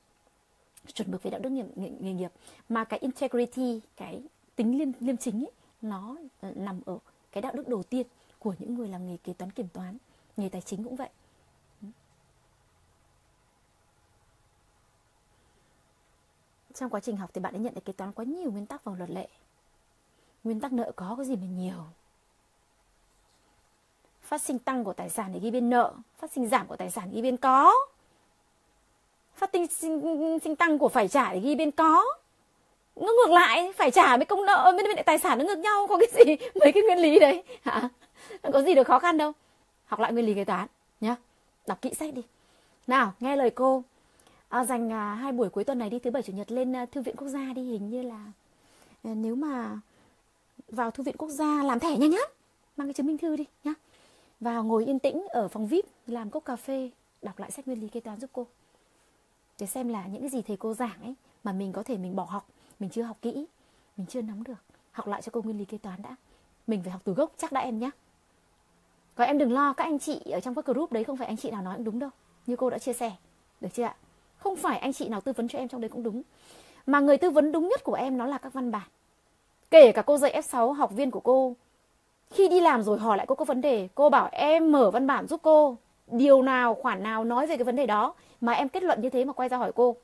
chuẩn 0.93 1.11
mực 1.11 1.23
về 1.23 1.31
đạo 1.31 1.39
đức 1.39 1.49
nghề, 1.49 1.63
nghề, 1.75 1.89
nghề 1.89 2.13
nghiệp 2.13 2.31
mà 2.69 2.83
cái 2.83 2.99
integrity 2.99 3.81
cái 3.95 4.21
tính 4.55 4.77
liêm 4.77 4.89
liêm 4.99 5.17
chính 5.17 5.43
ấy, 5.43 5.51
nó 5.81 6.17
nằm 6.41 6.81
ở 6.85 6.97
cái 7.31 7.41
đạo 7.41 7.53
đức 7.55 7.67
đầu 7.67 7.83
tiên 7.83 8.07
của 8.39 8.55
những 8.59 8.75
người 8.75 8.87
làm 8.87 9.07
nghề 9.07 9.17
kế 9.17 9.33
toán 9.33 9.51
kiểm 9.51 9.67
toán 9.67 9.97
nghề 10.37 10.49
tài 10.49 10.61
chính 10.61 10.83
cũng 10.83 10.95
vậy. 10.95 11.09
Trong 16.73 16.89
quá 16.89 16.99
trình 16.99 17.17
học 17.17 17.29
thì 17.33 17.41
bạn 17.41 17.53
đã 17.53 17.59
nhận 17.59 17.73
được 17.73 17.85
kế 17.85 17.93
toán 17.93 18.11
quá 18.11 18.25
nhiều 18.25 18.51
nguyên 18.51 18.65
tắc 18.65 18.83
và 18.83 18.95
luật 18.97 19.09
lệ. 19.09 19.27
Nguyên 20.43 20.59
tắc 20.59 20.73
nợ 20.73 20.91
có 20.95 21.15
cái 21.15 21.25
gì 21.25 21.35
mà 21.35 21.45
nhiều 21.45 21.85
phát 24.25 24.41
sinh 24.41 24.59
tăng 24.59 24.83
của 24.83 24.93
tài 24.93 25.09
sản 25.09 25.31
để 25.33 25.39
ghi 25.39 25.51
bên 25.51 25.69
nợ. 25.69 25.93
Phát 26.19 26.31
sinh 26.31 26.47
giảm 26.47 26.67
của 26.67 26.75
tài 26.75 26.89
sản 26.89 27.09
ghi 27.13 27.21
bên 27.21 27.37
có. 27.37 27.73
Phát 29.35 29.49
sinh, 29.53 29.67
sinh, 29.67 30.39
sinh 30.43 30.55
tăng 30.55 30.77
của 30.77 30.89
phải 30.89 31.07
trả 31.07 31.33
để 31.33 31.39
ghi 31.39 31.55
bên 31.55 31.71
có. 31.71 32.05
Nó 32.95 33.07
ngược 33.07 33.33
lại 33.33 33.73
phải 33.77 33.91
trả 33.91 34.17
với 34.17 34.25
công 34.25 34.45
nợ 34.45 34.71
với, 34.75 34.93
với 34.95 35.03
tài 35.03 35.17
sản 35.17 35.37
nó 35.37 35.45
ngược 35.45 35.57
nhau. 35.57 35.87
Có 35.87 35.97
cái 35.97 36.25
gì? 36.25 36.35
Mấy 36.59 36.71
cái 36.71 36.83
nguyên 36.83 36.99
lý 36.99 37.19
đấy. 37.19 37.43
Hả? 37.61 37.89
Có 38.53 38.61
gì 38.61 38.75
được 38.75 38.87
khó 38.87 38.99
khăn 38.99 39.17
đâu. 39.17 39.31
Học 39.85 39.99
lại 39.99 40.13
nguyên 40.13 40.25
lý 40.25 40.33
kế 40.33 40.45
toán 40.45 40.67
nhá. 41.01 41.15
Đọc 41.67 41.81
kỹ 41.81 41.93
sách 41.93 42.13
đi. 42.13 42.21
Nào 42.87 43.13
nghe 43.19 43.35
lời 43.35 43.49
cô. 43.49 43.83
À, 44.49 44.65
dành 44.65 44.91
à, 44.93 45.13
hai 45.13 45.31
buổi 45.31 45.49
cuối 45.49 45.63
tuần 45.63 45.79
này 45.79 45.89
đi 45.89 45.99
thứ 45.99 46.11
bảy 46.11 46.23
chủ 46.23 46.33
nhật 46.33 46.51
lên 46.51 46.75
à, 46.75 46.85
thư 46.85 47.01
viện 47.01 47.15
quốc 47.15 47.27
gia 47.27 47.53
đi. 47.55 47.61
Hình 47.61 47.89
như 47.89 48.01
là 48.01 48.25
à, 49.03 49.11
nếu 49.15 49.35
mà 49.35 49.79
vào 50.69 50.91
thư 50.91 51.03
viện 51.03 51.15
quốc 51.17 51.29
gia 51.29 51.63
làm 51.63 51.79
thẻ 51.79 51.97
nhanh 51.97 52.11
lắm 52.11 52.29
mang 52.77 52.87
cái 52.87 52.93
chứng 52.93 53.07
minh 53.07 53.17
thư 53.17 53.35
đi 53.35 53.45
nhá 53.63 53.73
và 54.39 54.57
ngồi 54.57 54.85
yên 54.85 54.99
tĩnh 54.99 55.25
ở 55.29 55.47
phòng 55.47 55.67
vip, 55.67 55.85
làm 56.07 56.29
cốc 56.29 56.45
cà 56.45 56.55
phê, 56.55 56.89
đọc 57.21 57.39
lại 57.39 57.51
sách 57.51 57.67
nguyên 57.67 57.81
lý 57.81 57.87
kế 57.87 57.99
toán 57.99 58.19
giúp 58.19 58.29
cô. 58.33 58.47
Để 59.59 59.65
xem 59.65 59.89
là 59.89 60.05
những 60.05 60.21
cái 60.21 60.29
gì 60.29 60.41
thầy 60.41 60.57
cô 60.57 60.73
giảng 60.73 61.01
ấy, 61.01 61.15
mà 61.43 61.51
mình 61.51 61.73
có 61.73 61.83
thể 61.83 61.97
mình 61.97 62.15
bỏ 62.15 62.23
học, 62.23 62.47
mình 62.79 62.89
chưa 62.89 63.03
học 63.03 63.17
kỹ, 63.21 63.45
mình 63.97 64.07
chưa 64.07 64.21
nắm 64.21 64.43
được. 64.43 64.63
Học 64.91 65.07
lại 65.07 65.21
cho 65.21 65.29
cô 65.33 65.41
nguyên 65.41 65.57
lý 65.57 65.65
kế 65.65 65.77
toán 65.77 66.01
đã. 66.01 66.15
Mình 66.67 66.81
phải 66.83 66.91
học 66.91 67.01
từ 67.03 67.13
gốc, 67.13 67.31
chắc 67.37 67.51
đã 67.51 67.61
em 67.61 67.79
nhé. 67.79 67.89
Còn 69.15 69.27
em 69.27 69.37
đừng 69.37 69.51
lo, 69.51 69.73
các 69.73 69.83
anh 69.83 69.99
chị 69.99 70.21
ở 70.31 70.39
trong 70.39 70.55
các 70.55 70.65
group 70.65 70.91
đấy 70.91 71.03
không 71.03 71.17
phải 71.17 71.27
anh 71.27 71.37
chị 71.37 71.51
nào 71.51 71.61
nói 71.61 71.75
cũng 71.75 71.83
đúng 71.83 71.99
đâu. 71.99 72.09
Như 72.47 72.55
cô 72.55 72.69
đã 72.69 72.77
chia 72.77 72.93
sẻ, 72.93 73.11
được 73.61 73.69
chưa 73.73 73.83
ạ? 73.83 73.95
Không 74.37 74.55
phải 74.55 74.79
anh 74.79 74.93
chị 74.93 75.09
nào 75.09 75.21
tư 75.21 75.33
vấn 75.33 75.47
cho 75.47 75.59
em 75.59 75.67
trong 75.67 75.81
đấy 75.81 75.89
cũng 75.89 76.03
đúng. 76.03 76.21
Mà 76.85 76.99
người 76.99 77.17
tư 77.17 77.29
vấn 77.29 77.51
đúng 77.51 77.67
nhất 77.67 77.83
của 77.83 77.93
em 77.93 78.17
nó 78.17 78.25
là 78.25 78.37
các 78.37 78.53
văn 78.53 78.71
bản. 78.71 78.87
Kể 79.71 79.91
cả 79.91 80.01
cô 80.01 80.17
dạy 80.17 80.41
F6 80.41 80.73
học 80.73 80.91
viên 80.91 81.11
của 81.11 81.19
cô 81.19 81.55
khi 82.35 82.47
đi 82.47 82.59
làm 82.59 82.83
rồi 82.83 82.99
hỏi 82.99 83.17
lại 83.17 83.25
cô 83.25 83.35
có 83.35 83.45
vấn 83.45 83.61
đề, 83.61 83.87
cô 83.95 84.09
bảo 84.09 84.29
em 84.31 84.71
mở 84.71 84.91
văn 84.91 85.07
bản 85.07 85.27
giúp 85.27 85.39
cô. 85.43 85.77
Điều 86.07 86.41
nào, 86.41 86.75
khoản 86.75 87.03
nào 87.03 87.23
nói 87.23 87.47
về 87.47 87.57
cái 87.57 87.63
vấn 87.63 87.75
đề 87.75 87.85
đó. 87.85 88.13
Mà 88.41 88.53
em 88.53 88.69
kết 88.69 88.83
luận 88.83 89.01
như 89.01 89.09
thế 89.09 89.25
mà 89.25 89.33
quay 89.33 89.49
ra 89.49 89.57
hỏi 89.57 89.71
cô. 89.75 89.95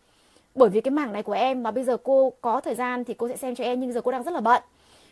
Bởi 0.56 0.70
vì 0.70 0.82
cái 0.82 0.92
mảng 0.92 1.14
này 1.14 1.24
của 1.24 1.34
em 1.34 1.64
mà 1.64 1.72
bây 1.72 1.84
giờ 1.84 1.98
cô 2.04 2.34
có 2.42 2.62
thời 2.62 2.76
gian 2.76 3.04
thì 3.04 3.14
cô 3.14 3.28
sẽ 3.28 3.38
xem 3.38 3.56
cho 3.56 3.64
em, 3.64 3.80
nhưng 3.80 3.94
giờ 3.94 4.02
cô 4.02 4.12
đang 4.12 4.24
rất 4.24 4.34
là 4.34 4.42
bận. 4.42 4.64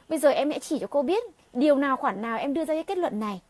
Bây 0.09 0.19
giờ 0.19 0.29
em 0.29 0.51
sẽ 0.51 0.59
chỉ 0.59 0.79
cho 0.79 0.87
cô 0.87 1.01
biết 1.01 1.23
điều 1.53 1.75
nào, 1.75 1.97
khoản 1.97 2.21
nào 2.21 2.37
em 2.37 2.53
đưa 2.53 2.65
ra 2.65 2.73
cái 2.73 2.83
kết 2.83 2.97
luận 2.97 3.19
này. 3.19 3.41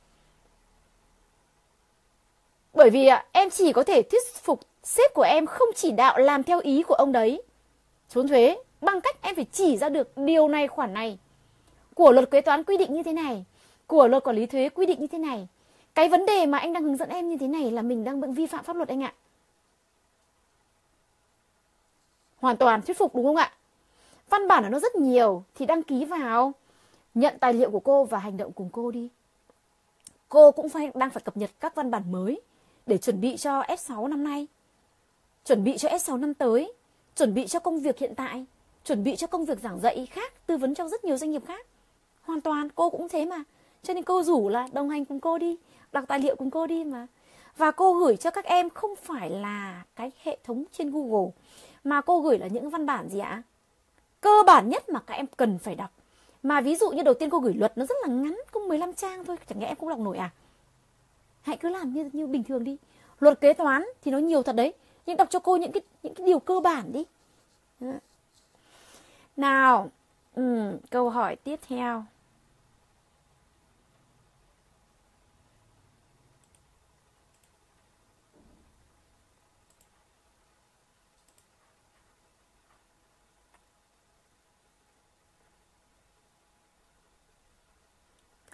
Bởi 2.73 2.89
vì 2.89 3.09
em 3.31 3.49
chỉ 3.49 3.73
có 3.73 3.83
thể 3.83 4.01
thuyết 4.01 4.21
phục 4.33 4.59
sếp 4.83 5.13
của 5.13 5.21
em 5.21 5.45
không 5.45 5.69
chỉ 5.75 5.91
đạo 5.91 6.17
làm 6.17 6.43
theo 6.43 6.59
ý 6.59 6.83
của 6.83 6.95
ông 6.95 7.11
đấy. 7.11 7.41
Trốn 8.09 8.27
thuế, 8.27 8.57
bằng 8.81 9.01
cách 9.01 9.21
em 9.21 9.35
phải 9.35 9.45
chỉ 9.51 9.77
ra 9.77 9.89
được 9.89 10.17
điều 10.17 10.47
này, 10.47 10.67
khoản 10.67 10.93
này 10.93 11.17
của 11.95 12.11
luật 12.11 12.31
kế 12.31 12.41
toán 12.41 12.63
quy 12.63 12.77
định 12.77 12.93
như 12.93 13.03
thế 13.03 13.13
này 13.13 13.45
của 13.89 14.07
luật 14.07 14.23
quản 14.23 14.35
lý 14.35 14.45
thuế 14.45 14.69
quy 14.69 14.85
định 14.85 14.99
như 14.99 15.07
thế 15.07 15.17
này. 15.17 15.47
Cái 15.95 16.09
vấn 16.09 16.25
đề 16.25 16.45
mà 16.45 16.57
anh 16.57 16.73
đang 16.73 16.83
hướng 16.83 16.97
dẫn 16.97 17.09
em 17.09 17.29
như 17.29 17.37
thế 17.37 17.47
này 17.47 17.71
là 17.71 17.81
mình 17.81 18.03
đang 18.03 18.33
vi 18.33 18.47
phạm 18.47 18.63
pháp 18.63 18.75
luật 18.75 18.89
anh 18.89 19.03
ạ. 19.03 19.13
Hoàn 22.37 22.57
toàn 22.57 22.81
thuyết 22.81 22.97
phục 22.97 23.15
đúng 23.15 23.25
không 23.25 23.35
ạ? 23.35 23.53
Văn 24.29 24.47
bản 24.47 24.63
ở 24.63 24.69
nó 24.69 24.79
rất 24.79 24.95
nhiều, 24.95 25.43
thì 25.55 25.65
đăng 25.65 25.83
ký 25.83 26.05
vào, 26.05 26.53
nhận 27.13 27.37
tài 27.39 27.53
liệu 27.53 27.71
của 27.71 27.79
cô 27.79 28.03
và 28.03 28.19
hành 28.19 28.37
động 28.37 28.51
cùng 28.51 28.69
cô 28.71 28.91
đi. 28.91 29.09
Cô 30.29 30.51
cũng 30.51 30.69
phải, 30.69 30.91
đang 30.95 31.09
phải 31.09 31.23
cập 31.25 31.37
nhật 31.37 31.49
các 31.59 31.75
văn 31.75 31.91
bản 31.91 32.11
mới 32.11 32.41
để 32.85 32.97
chuẩn 32.97 33.21
bị 33.21 33.37
cho 33.37 33.61
S6 33.61 34.07
năm 34.07 34.23
nay. 34.23 34.47
Chuẩn 35.45 35.63
bị 35.63 35.77
cho 35.77 35.89
S6 35.89 36.19
năm 36.19 36.33
tới, 36.33 36.73
chuẩn 37.15 37.33
bị 37.33 37.47
cho 37.47 37.59
công 37.59 37.79
việc 37.79 37.99
hiện 37.99 38.15
tại, 38.15 38.45
chuẩn 38.83 39.03
bị 39.03 39.15
cho 39.15 39.27
công 39.27 39.45
việc 39.45 39.59
giảng 39.59 39.79
dạy 39.79 40.05
khác, 40.05 40.33
tư 40.47 40.57
vấn 40.57 40.75
cho 40.75 40.87
rất 40.87 41.03
nhiều 41.03 41.17
doanh 41.17 41.31
nghiệp 41.31 41.45
khác. 41.47 41.65
Hoàn 42.21 42.41
toàn, 42.41 42.69
cô 42.75 42.89
cũng 42.89 43.09
thế 43.09 43.25
mà 43.25 43.43
cho 43.83 43.93
nên 43.93 44.03
cô 44.03 44.23
rủ 44.23 44.49
là 44.49 44.67
đồng 44.71 44.89
hành 44.89 45.05
cùng 45.05 45.19
cô 45.19 45.37
đi 45.37 45.57
đọc 45.91 46.03
tài 46.07 46.19
liệu 46.19 46.35
cùng 46.35 46.51
cô 46.51 46.67
đi 46.67 46.83
mà. 46.83 47.07
Và 47.57 47.71
cô 47.71 47.93
gửi 47.93 48.17
cho 48.17 48.31
các 48.31 48.45
em 48.45 48.69
không 48.69 48.95
phải 48.95 49.29
là 49.29 49.83
cái 49.95 50.11
hệ 50.23 50.37
thống 50.43 50.63
trên 50.71 50.91
Google 50.91 51.31
mà 51.83 52.01
cô 52.01 52.19
gửi 52.19 52.37
là 52.37 52.47
những 52.47 52.69
văn 52.69 52.85
bản 52.85 53.09
gì 53.09 53.19
ạ? 53.19 53.43
Cơ 54.21 54.43
bản 54.47 54.69
nhất 54.69 54.89
mà 54.89 54.99
các 54.99 55.13
em 55.13 55.27
cần 55.37 55.59
phải 55.59 55.75
đọc. 55.75 55.91
Mà 56.43 56.61
ví 56.61 56.75
dụ 56.75 56.89
như 56.89 57.03
đầu 57.03 57.13
tiên 57.13 57.29
cô 57.29 57.39
gửi 57.39 57.53
luật 57.53 57.77
nó 57.77 57.85
rất 57.85 57.95
là 58.01 58.13
ngắn 58.13 58.41
có 58.51 58.59
15 58.59 58.93
trang 58.93 59.25
thôi 59.25 59.37
chẳng 59.47 59.61
lẽ 59.61 59.67
em 59.67 59.75
cũng 59.75 59.89
đọc 59.89 59.99
nổi 59.99 60.17
à? 60.17 60.29
Hãy 61.41 61.57
cứ 61.57 61.69
làm 61.69 61.93
như 61.93 62.09
như 62.13 62.27
bình 62.27 62.43
thường 62.43 62.63
đi. 62.63 62.77
Luật 63.19 63.41
kế 63.41 63.53
toán 63.53 63.85
thì 64.01 64.11
nó 64.11 64.17
nhiều 64.17 64.43
thật 64.43 64.55
đấy 64.55 64.73
nhưng 65.05 65.17
đọc 65.17 65.29
cho 65.29 65.39
cô 65.39 65.55
những 65.55 65.71
cái 65.71 65.81
những 66.03 66.13
cái 66.13 66.25
điều 66.25 66.39
cơ 66.39 66.59
bản 66.59 66.91
đi. 66.91 67.05
Nào 69.37 69.89
ừ, 70.35 70.77
câu 70.89 71.09
hỏi 71.09 71.35
tiếp 71.35 71.59
theo. 71.67 72.03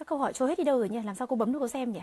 Các 0.06 0.10
câu 0.10 0.18
hỏi 0.18 0.32
trôi 0.32 0.48
hết 0.48 0.58
đi 0.58 0.64
đâu 0.64 0.78
rồi 0.78 0.88
nhỉ? 0.88 0.98
Làm 1.04 1.14
sao 1.14 1.26
cô 1.26 1.36
bấm 1.36 1.52
được 1.52 1.58
cô 1.60 1.68
xem 1.68 1.92
nhỉ? 1.92 2.00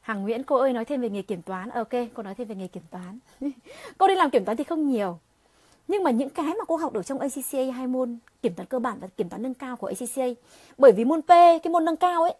Hằng 0.00 0.22
Nguyễn, 0.22 0.42
cô 0.42 0.56
ơi 0.56 0.72
nói 0.72 0.84
thêm 0.84 1.00
về 1.00 1.10
nghề 1.10 1.22
kiểm 1.22 1.42
toán. 1.42 1.68
Ok, 1.68 1.88
cô 2.14 2.22
nói 2.22 2.34
thêm 2.34 2.48
về 2.48 2.54
nghề 2.54 2.66
kiểm 2.66 2.82
toán. 2.90 3.18
cô 3.98 4.08
đi 4.08 4.14
làm 4.14 4.30
kiểm 4.30 4.44
toán 4.44 4.56
thì 4.56 4.64
không 4.64 4.88
nhiều. 4.88 5.18
Nhưng 5.88 6.02
mà 6.02 6.10
những 6.10 6.30
cái 6.30 6.46
mà 6.46 6.64
cô 6.68 6.76
học 6.76 6.92
được 6.92 7.06
trong 7.06 7.18
ACCA 7.18 7.72
hai 7.74 7.86
môn 7.86 8.18
kiểm 8.42 8.54
toán 8.54 8.66
cơ 8.66 8.78
bản 8.78 8.98
và 9.00 9.08
kiểm 9.16 9.28
toán 9.28 9.42
nâng 9.42 9.54
cao 9.54 9.76
của 9.76 9.86
ACCA. 9.86 10.40
Bởi 10.78 10.92
vì 10.92 11.04
môn 11.04 11.22
P, 11.22 11.28
cái 11.28 11.70
môn 11.70 11.84
nâng 11.84 11.96
cao 11.96 12.22
ấy, 12.22 12.34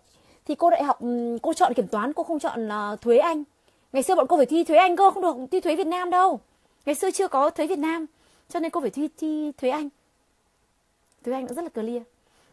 thì 0.44 0.54
cô 0.54 0.70
đại 0.70 0.84
học 0.84 0.98
cô 1.42 1.52
chọn 1.52 1.74
kiểm 1.74 1.88
toán, 1.88 2.12
cô 2.12 2.22
không 2.22 2.38
chọn 2.38 2.68
uh, 2.68 3.00
thuế 3.00 3.18
Anh. 3.18 3.44
Ngày 3.92 4.02
xưa 4.02 4.14
bọn 4.14 4.26
cô 4.26 4.36
phải 4.36 4.46
thi 4.46 4.64
thuế 4.64 4.76
Anh 4.76 4.96
cơ, 4.96 5.10
không 5.10 5.22
được 5.22 5.36
thi 5.50 5.60
thuế 5.60 5.76
Việt 5.76 5.86
Nam 5.86 6.10
đâu. 6.10 6.40
Ngày 6.86 6.94
xưa 6.94 7.10
chưa 7.10 7.28
có 7.28 7.50
thuế 7.50 7.66
Việt 7.66 7.78
Nam, 7.78 8.06
cho 8.48 8.60
nên 8.60 8.70
cô 8.70 8.80
phải 8.80 8.90
thi 8.90 9.08
thi 9.18 9.52
thuế 9.52 9.70
Anh. 9.70 9.88
Thuế 11.24 11.34
Anh 11.34 11.46
nó 11.46 11.52
rất 11.54 11.62
là 11.62 11.68
clear. 11.68 12.02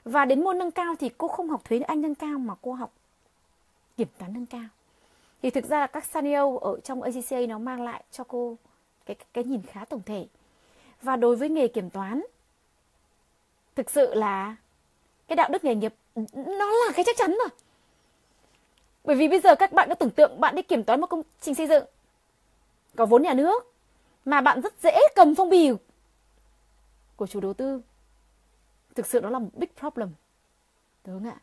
Và 0.06 0.26
đến 0.26 0.44
môn 0.44 0.58
nâng 0.58 0.72
cao 0.72 0.96
thì 1.00 1.10
cô 1.18 1.28
không 1.28 1.50
học 1.50 1.62
thuế 1.66 1.80
Anh 1.80 2.02
nâng 2.02 2.16
cao 2.16 2.40
mà 2.40 2.56
cô 2.62 2.74
học 2.74 2.94
kiểm 3.98 4.08
toán 4.18 4.34
nâng 4.34 4.46
cao. 4.46 4.66
Thì 5.42 5.50
thực 5.50 5.66
ra 5.66 5.80
là 5.80 5.88
các 5.88 6.06
scenario 6.06 6.58
ở 6.58 6.80
trong 6.80 7.02
ACCA 7.02 7.40
nó 7.48 7.58
mang 7.58 7.82
lại 7.82 8.04
cho 8.12 8.24
cô 8.24 8.58
cái 9.06 9.16
cái 9.34 9.44
nhìn 9.44 9.62
khá 9.62 9.86
tổng 9.86 10.02
thể. 10.06 10.28
Và 11.02 11.16
đối 11.16 11.36
với 11.36 11.50
nghề 11.50 11.68
kiểm 11.68 11.90
toán, 11.90 12.24
thực 13.76 13.90
sự 13.90 14.14
là 14.14 14.56
cái 15.28 15.36
đạo 15.36 15.50
đức 15.52 15.64
nghề 15.64 15.76
nghiệp, 15.76 15.96
nó 16.36 16.72
là 16.86 16.92
cái 16.96 17.06
chắc 17.06 17.18
chắn 17.18 17.32
rồi. 17.32 17.50
Bởi 19.04 19.16
vì 19.16 19.28
bây 19.28 19.40
giờ 19.40 19.56
các 19.56 19.74
bạn 19.74 19.90
cứ 19.90 19.96
tưởng 19.96 20.10
tượng 20.10 20.40
bạn 20.40 20.56
đi 20.56 20.62
kiểm 20.62 20.84
toán 20.84 21.02
một 21.02 21.08
công 21.08 21.22
trình 21.42 21.56
xây 21.56 21.68
dựng 21.68 21.86
có 22.96 23.06
vốn 23.06 23.24
nhà 23.24 23.34
nước 23.34 23.74
mà 24.26 24.42
bạn 24.42 24.62
rất 24.62 24.74
dễ 24.84 25.00
cầm 25.16 25.36
phong 25.36 25.50
bì 25.50 25.72
của 27.16 27.28
chủ 27.28 27.40
đầu 27.40 27.54
tư 27.54 27.82
thực 28.96 29.06
sự 29.06 29.20
đó 29.20 29.30
là 29.30 29.40
một 29.40 29.50
big 29.54 29.68
problem. 29.80 30.10
Đúng 31.06 31.20
không 31.20 31.30
ạ? 31.30 31.40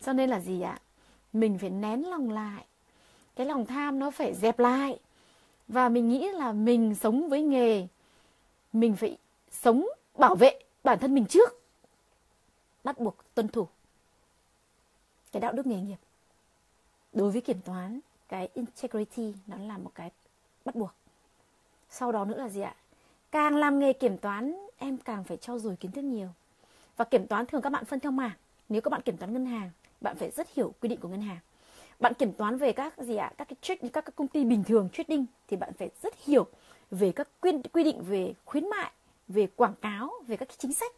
Cho 0.00 0.12
nên 0.12 0.30
là 0.30 0.40
gì 0.40 0.60
ạ? 0.60 0.80
Mình 1.32 1.58
phải 1.58 1.70
nén 1.70 2.10
lòng 2.10 2.30
lại. 2.30 2.64
Cái 3.36 3.46
lòng 3.46 3.66
tham 3.66 3.98
nó 3.98 4.10
phải 4.10 4.34
dẹp 4.34 4.58
lại. 4.58 4.98
Và 5.68 5.88
mình 5.88 6.08
nghĩ 6.08 6.32
là 6.32 6.52
mình 6.52 6.94
sống 6.94 7.28
với 7.28 7.42
nghề, 7.42 7.86
mình 8.72 8.96
phải 8.96 9.18
sống 9.50 9.88
bảo 10.18 10.34
vệ 10.34 10.58
bản 10.84 10.98
thân 10.98 11.14
mình 11.14 11.26
trước. 11.26 11.62
Bắt 12.84 12.98
buộc 12.98 13.16
tuân 13.34 13.48
thủ 13.48 13.66
cái 15.32 15.40
đạo 15.40 15.52
đức 15.52 15.66
nghề 15.66 15.80
nghiệp. 15.80 15.98
Đối 17.12 17.30
với 17.30 17.40
kiểm 17.40 17.60
toán, 17.60 18.00
cái 18.28 18.48
integrity 18.54 19.34
nó 19.46 19.56
là 19.56 19.78
một 19.78 19.90
cái 19.94 20.10
bắt 20.64 20.74
buộc. 20.74 20.90
Sau 21.90 22.12
đó 22.12 22.24
nữa 22.24 22.38
là 22.38 22.48
gì 22.48 22.60
ạ? 22.60 22.74
Càng 23.30 23.56
làm 23.56 23.78
nghề 23.78 23.92
kiểm 23.92 24.18
toán, 24.18 24.56
em 24.78 24.96
càng 24.96 25.24
phải 25.24 25.36
cho 25.36 25.58
dồi 25.58 25.76
kiến 25.76 25.92
thức 25.92 26.02
nhiều 26.02 26.28
và 26.98 27.04
kiểm 27.04 27.26
toán 27.26 27.46
thường 27.46 27.62
các 27.62 27.70
bạn 27.70 27.84
phân 27.84 28.00
theo 28.00 28.12
mảng. 28.12 28.36
Nếu 28.68 28.80
các 28.80 28.88
bạn 28.90 29.02
kiểm 29.02 29.16
toán 29.16 29.32
ngân 29.32 29.46
hàng, 29.46 29.70
bạn 30.00 30.16
phải 30.16 30.30
rất 30.30 30.54
hiểu 30.54 30.74
quy 30.80 30.88
định 30.88 31.00
của 31.00 31.08
ngân 31.08 31.20
hàng. 31.20 31.38
Bạn 32.00 32.14
kiểm 32.14 32.32
toán 32.32 32.58
về 32.58 32.72
các 32.72 32.98
gì 32.98 33.16
ạ? 33.16 33.26
À? 33.26 33.34
Các 33.38 33.48
cái 33.48 33.56
trade, 33.60 33.88
các 33.88 34.04
các 34.04 34.16
công 34.16 34.28
ty 34.28 34.44
bình 34.44 34.64
thường 34.64 34.88
trading 34.92 35.26
thì 35.48 35.56
bạn 35.56 35.72
phải 35.78 35.90
rất 36.02 36.14
hiểu 36.24 36.46
về 36.90 37.12
các 37.12 37.28
quy, 37.40 37.52
quy 37.72 37.84
định 37.84 38.02
về 38.02 38.34
khuyến 38.44 38.68
mại, 38.68 38.90
về 39.28 39.48
quảng 39.56 39.74
cáo, 39.80 40.10
về 40.26 40.36
các 40.36 40.48
cái 40.48 40.56
chính 40.58 40.72
sách. 40.72 40.92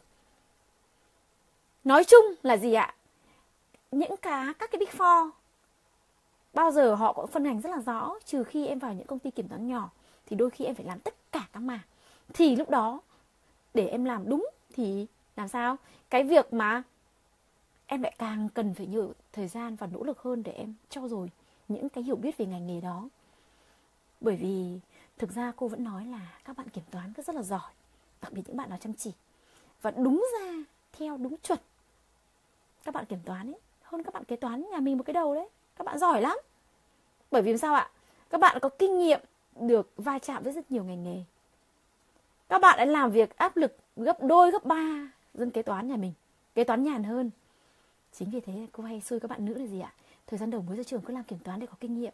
Nói 1.85 2.05
chung 2.05 2.24
là 2.43 2.56
gì 2.56 2.74
ạ? 2.74 2.94
Những 3.90 4.16
cá 4.16 4.55
các 4.59 4.70
cái 4.70 4.78
big 4.78 4.98
four 4.98 5.31
bao 6.55 6.70
giờ 6.70 6.94
họ 6.94 7.12
cũng 7.12 7.27
phân 7.27 7.44
hành 7.44 7.60
rất 7.60 7.70
là 7.70 7.81
rõ 7.86 8.14
trừ 8.24 8.44
khi 8.44 8.66
em 8.66 8.78
vào 8.78 8.94
những 8.94 9.06
công 9.06 9.18
ty 9.18 9.31
kiểm 9.31 9.48
toán 9.48 9.68
nhỏ 9.68 9.90
thì 10.27 10.36
đôi 10.36 10.51
khi 10.51 10.64
em 10.64 10.74
phải 10.74 10.86
làm 10.86 11.01
tất 11.01 11.14
cả 11.32 11.48
các 11.52 11.60
mảng 11.60 11.81
thì 12.35 12.56
lúc 12.56 12.70
đó 12.70 13.01
để 13.74 13.86
em 13.86 14.05
làm 14.05 14.28
đúng 14.28 14.51
thì 14.74 15.06
làm 15.36 15.48
sao? 15.48 15.77
Cái 16.11 16.24
việc 16.24 16.52
mà 16.52 16.82
em 17.86 18.02
lại 18.02 18.15
càng 18.19 18.48
cần 18.55 18.74
phải 18.74 18.86
nhiều 18.86 19.12
thời 19.32 19.48
gian 19.48 19.77
và 19.77 19.86
nỗ 19.86 20.05
lực 20.05 20.23
hơn 20.23 20.43
để 20.43 20.52
em 20.52 20.74
cho 20.90 21.09
rồi 21.09 21.31
những 21.69 21.89
cái 21.89 22.05
hiểu 22.05 22.16
biết 22.16 22.36
về 22.36 22.47
ngành 22.47 22.66
nghề 22.66 22.81
đó. 22.81 23.09
Bởi 24.20 24.36
vì 24.36 24.78
thực 25.19 25.32
ra 25.32 25.52
cô 25.57 25.69
vẫn 25.69 25.85
nói 25.85 26.07
là 26.07 26.20
các 26.44 26.57
bạn 26.57 26.69
kiểm 26.69 26.85
toán 26.90 27.12
rất 27.27 27.35
là 27.35 27.43
giỏi, 27.43 27.70
đặc 28.20 28.32
biệt 28.32 28.43
những 28.47 28.57
bạn 28.57 28.69
nào 28.70 28.78
chăm 28.78 28.94
chỉ. 28.94 29.12
Và 29.82 29.90
đúng 29.90 30.27
ra, 30.40 30.52
theo 30.93 31.16
đúng 31.16 31.36
chuẩn, 31.36 31.59
các 32.85 32.94
bạn 32.94 33.05
kiểm 33.05 33.20
toán 33.24 33.52
ấy, 33.52 33.61
hơn 33.82 34.02
các 34.02 34.15
bạn 34.15 34.24
kế 34.24 34.36
toán 34.36 34.65
nhà 34.70 34.81
mình 34.81 34.98
một 34.98 35.05
cái 35.07 35.15
đầu 35.15 35.35
đấy. 35.35 35.48
Các 35.77 35.85
bạn 35.85 35.98
giỏi 35.98 36.20
lắm. 36.20 36.39
Bởi 37.31 37.43
vì 37.43 37.59
sao 37.59 37.74
ạ? 37.74 37.90
Các 38.31 38.40
bạn 38.40 38.59
có 38.62 38.69
kinh 38.69 38.98
nghiệm 38.98 39.20
được 39.61 39.93
va 39.97 40.19
chạm 40.19 40.43
với 40.43 40.52
rất 40.52 40.70
nhiều 40.70 40.85
ngành 40.85 41.05
nghề. 41.05 41.24
Các 42.48 42.61
bạn 42.61 42.78
đã 42.78 42.85
làm 42.85 43.11
việc 43.11 43.36
áp 43.36 43.57
lực 43.57 43.77
gấp 43.97 44.23
đôi, 44.23 44.51
gấp 44.51 44.65
ba 44.65 45.11
dân 45.35 45.51
kế 45.51 45.62
toán 45.62 45.89
nhà 45.89 45.97
mình. 45.97 46.12
Kế 46.55 46.65
toán 46.65 46.82
nhàn 46.82 47.05
hơn. 47.05 47.31
Chính 48.12 48.31
vì 48.31 48.40
thế 48.40 48.66
cô 48.73 48.82
hay 48.82 49.01
xui 49.01 49.20
các 49.20 49.31
bạn 49.31 49.44
nữ 49.44 49.55
là 49.55 49.66
gì 49.66 49.81
ạ? 49.81 49.93
Thời 50.27 50.39
gian 50.39 50.51
đầu 50.51 50.62
mới 50.62 50.77
ra 50.77 50.82
trường 50.82 51.02
cứ 51.02 51.12
làm 51.15 51.24
kiểm 51.24 51.39
toán 51.39 51.61
để 51.61 51.66
có 51.66 51.74
kinh 51.81 52.01
nghiệm. 52.01 52.12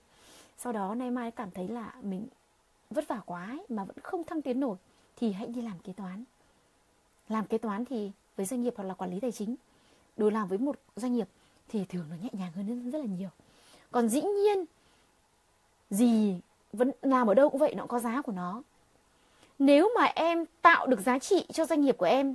Sau 0.59 0.73
đó 0.73 0.95
nay 0.95 1.11
mai 1.11 1.31
cảm 1.31 1.51
thấy 1.51 1.69
là 1.69 1.95
mình 2.03 2.27
vất 2.91 3.09
vả 3.09 3.21
quá 3.27 3.45
ấy, 3.45 3.67
mà 3.69 3.85
vẫn 3.85 3.97
không 4.03 4.25
thăng 4.25 4.43
tiến 4.43 4.61
nổi 4.61 4.77
thì 5.17 5.33
hãy 5.33 5.47
đi 5.47 5.63
làm 5.63 5.79
kế 5.79 5.93
toán. 5.93 6.25
Làm 7.29 7.47
kế 7.47 7.59
toán 7.59 7.85
thì 7.85 8.11
với 8.37 8.47
doanh 8.47 8.63
nghiệp 8.63 8.75
hoặc 8.77 8.85
là 8.85 8.95
quản 8.95 9.11
lý 9.11 9.21
tài 9.21 9.33
chính 9.33 9.57
đối 10.17 10.33
làm 10.33 10.49
với 10.49 10.59
một 10.59 10.77
doanh 10.97 11.15
nghiệp 11.15 11.29
thì 11.69 11.85
thường 11.85 12.07
nó 12.11 12.17
nhẹ 12.23 12.29
nhàng 12.33 12.53
hơn 12.53 12.91
rất 12.91 12.99
là 12.99 13.05
nhiều. 13.05 13.29
Còn 13.91 14.09
dĩ 14.09 14.23
nhiên 14.23 14.65
gì 15.91 16.41
vẫn 16.73 16.91
làm 17.03 17.27
ở 17.27 17.35
đâu 17.35 17.51
cũng 17.51 17.61
vậy 17.61 17.75
nó 17.75 17.87
có 17.87 17.99
giá 17.99 18.23
của 18.23 18.33
nó. 18.33 18.63
Nếu 19.59 19.91
mà 19.97 20.05
em 20.05 20.45
tạo 20.63 20.87
được 20.87 21.01
giá 21.01 21.19
trị 21.19 21.47
cho 21.53 21.67
doanh 21.67 21.81
nghiệp 21.81 21.97
của 21.99 22.07
em 22.07 22.35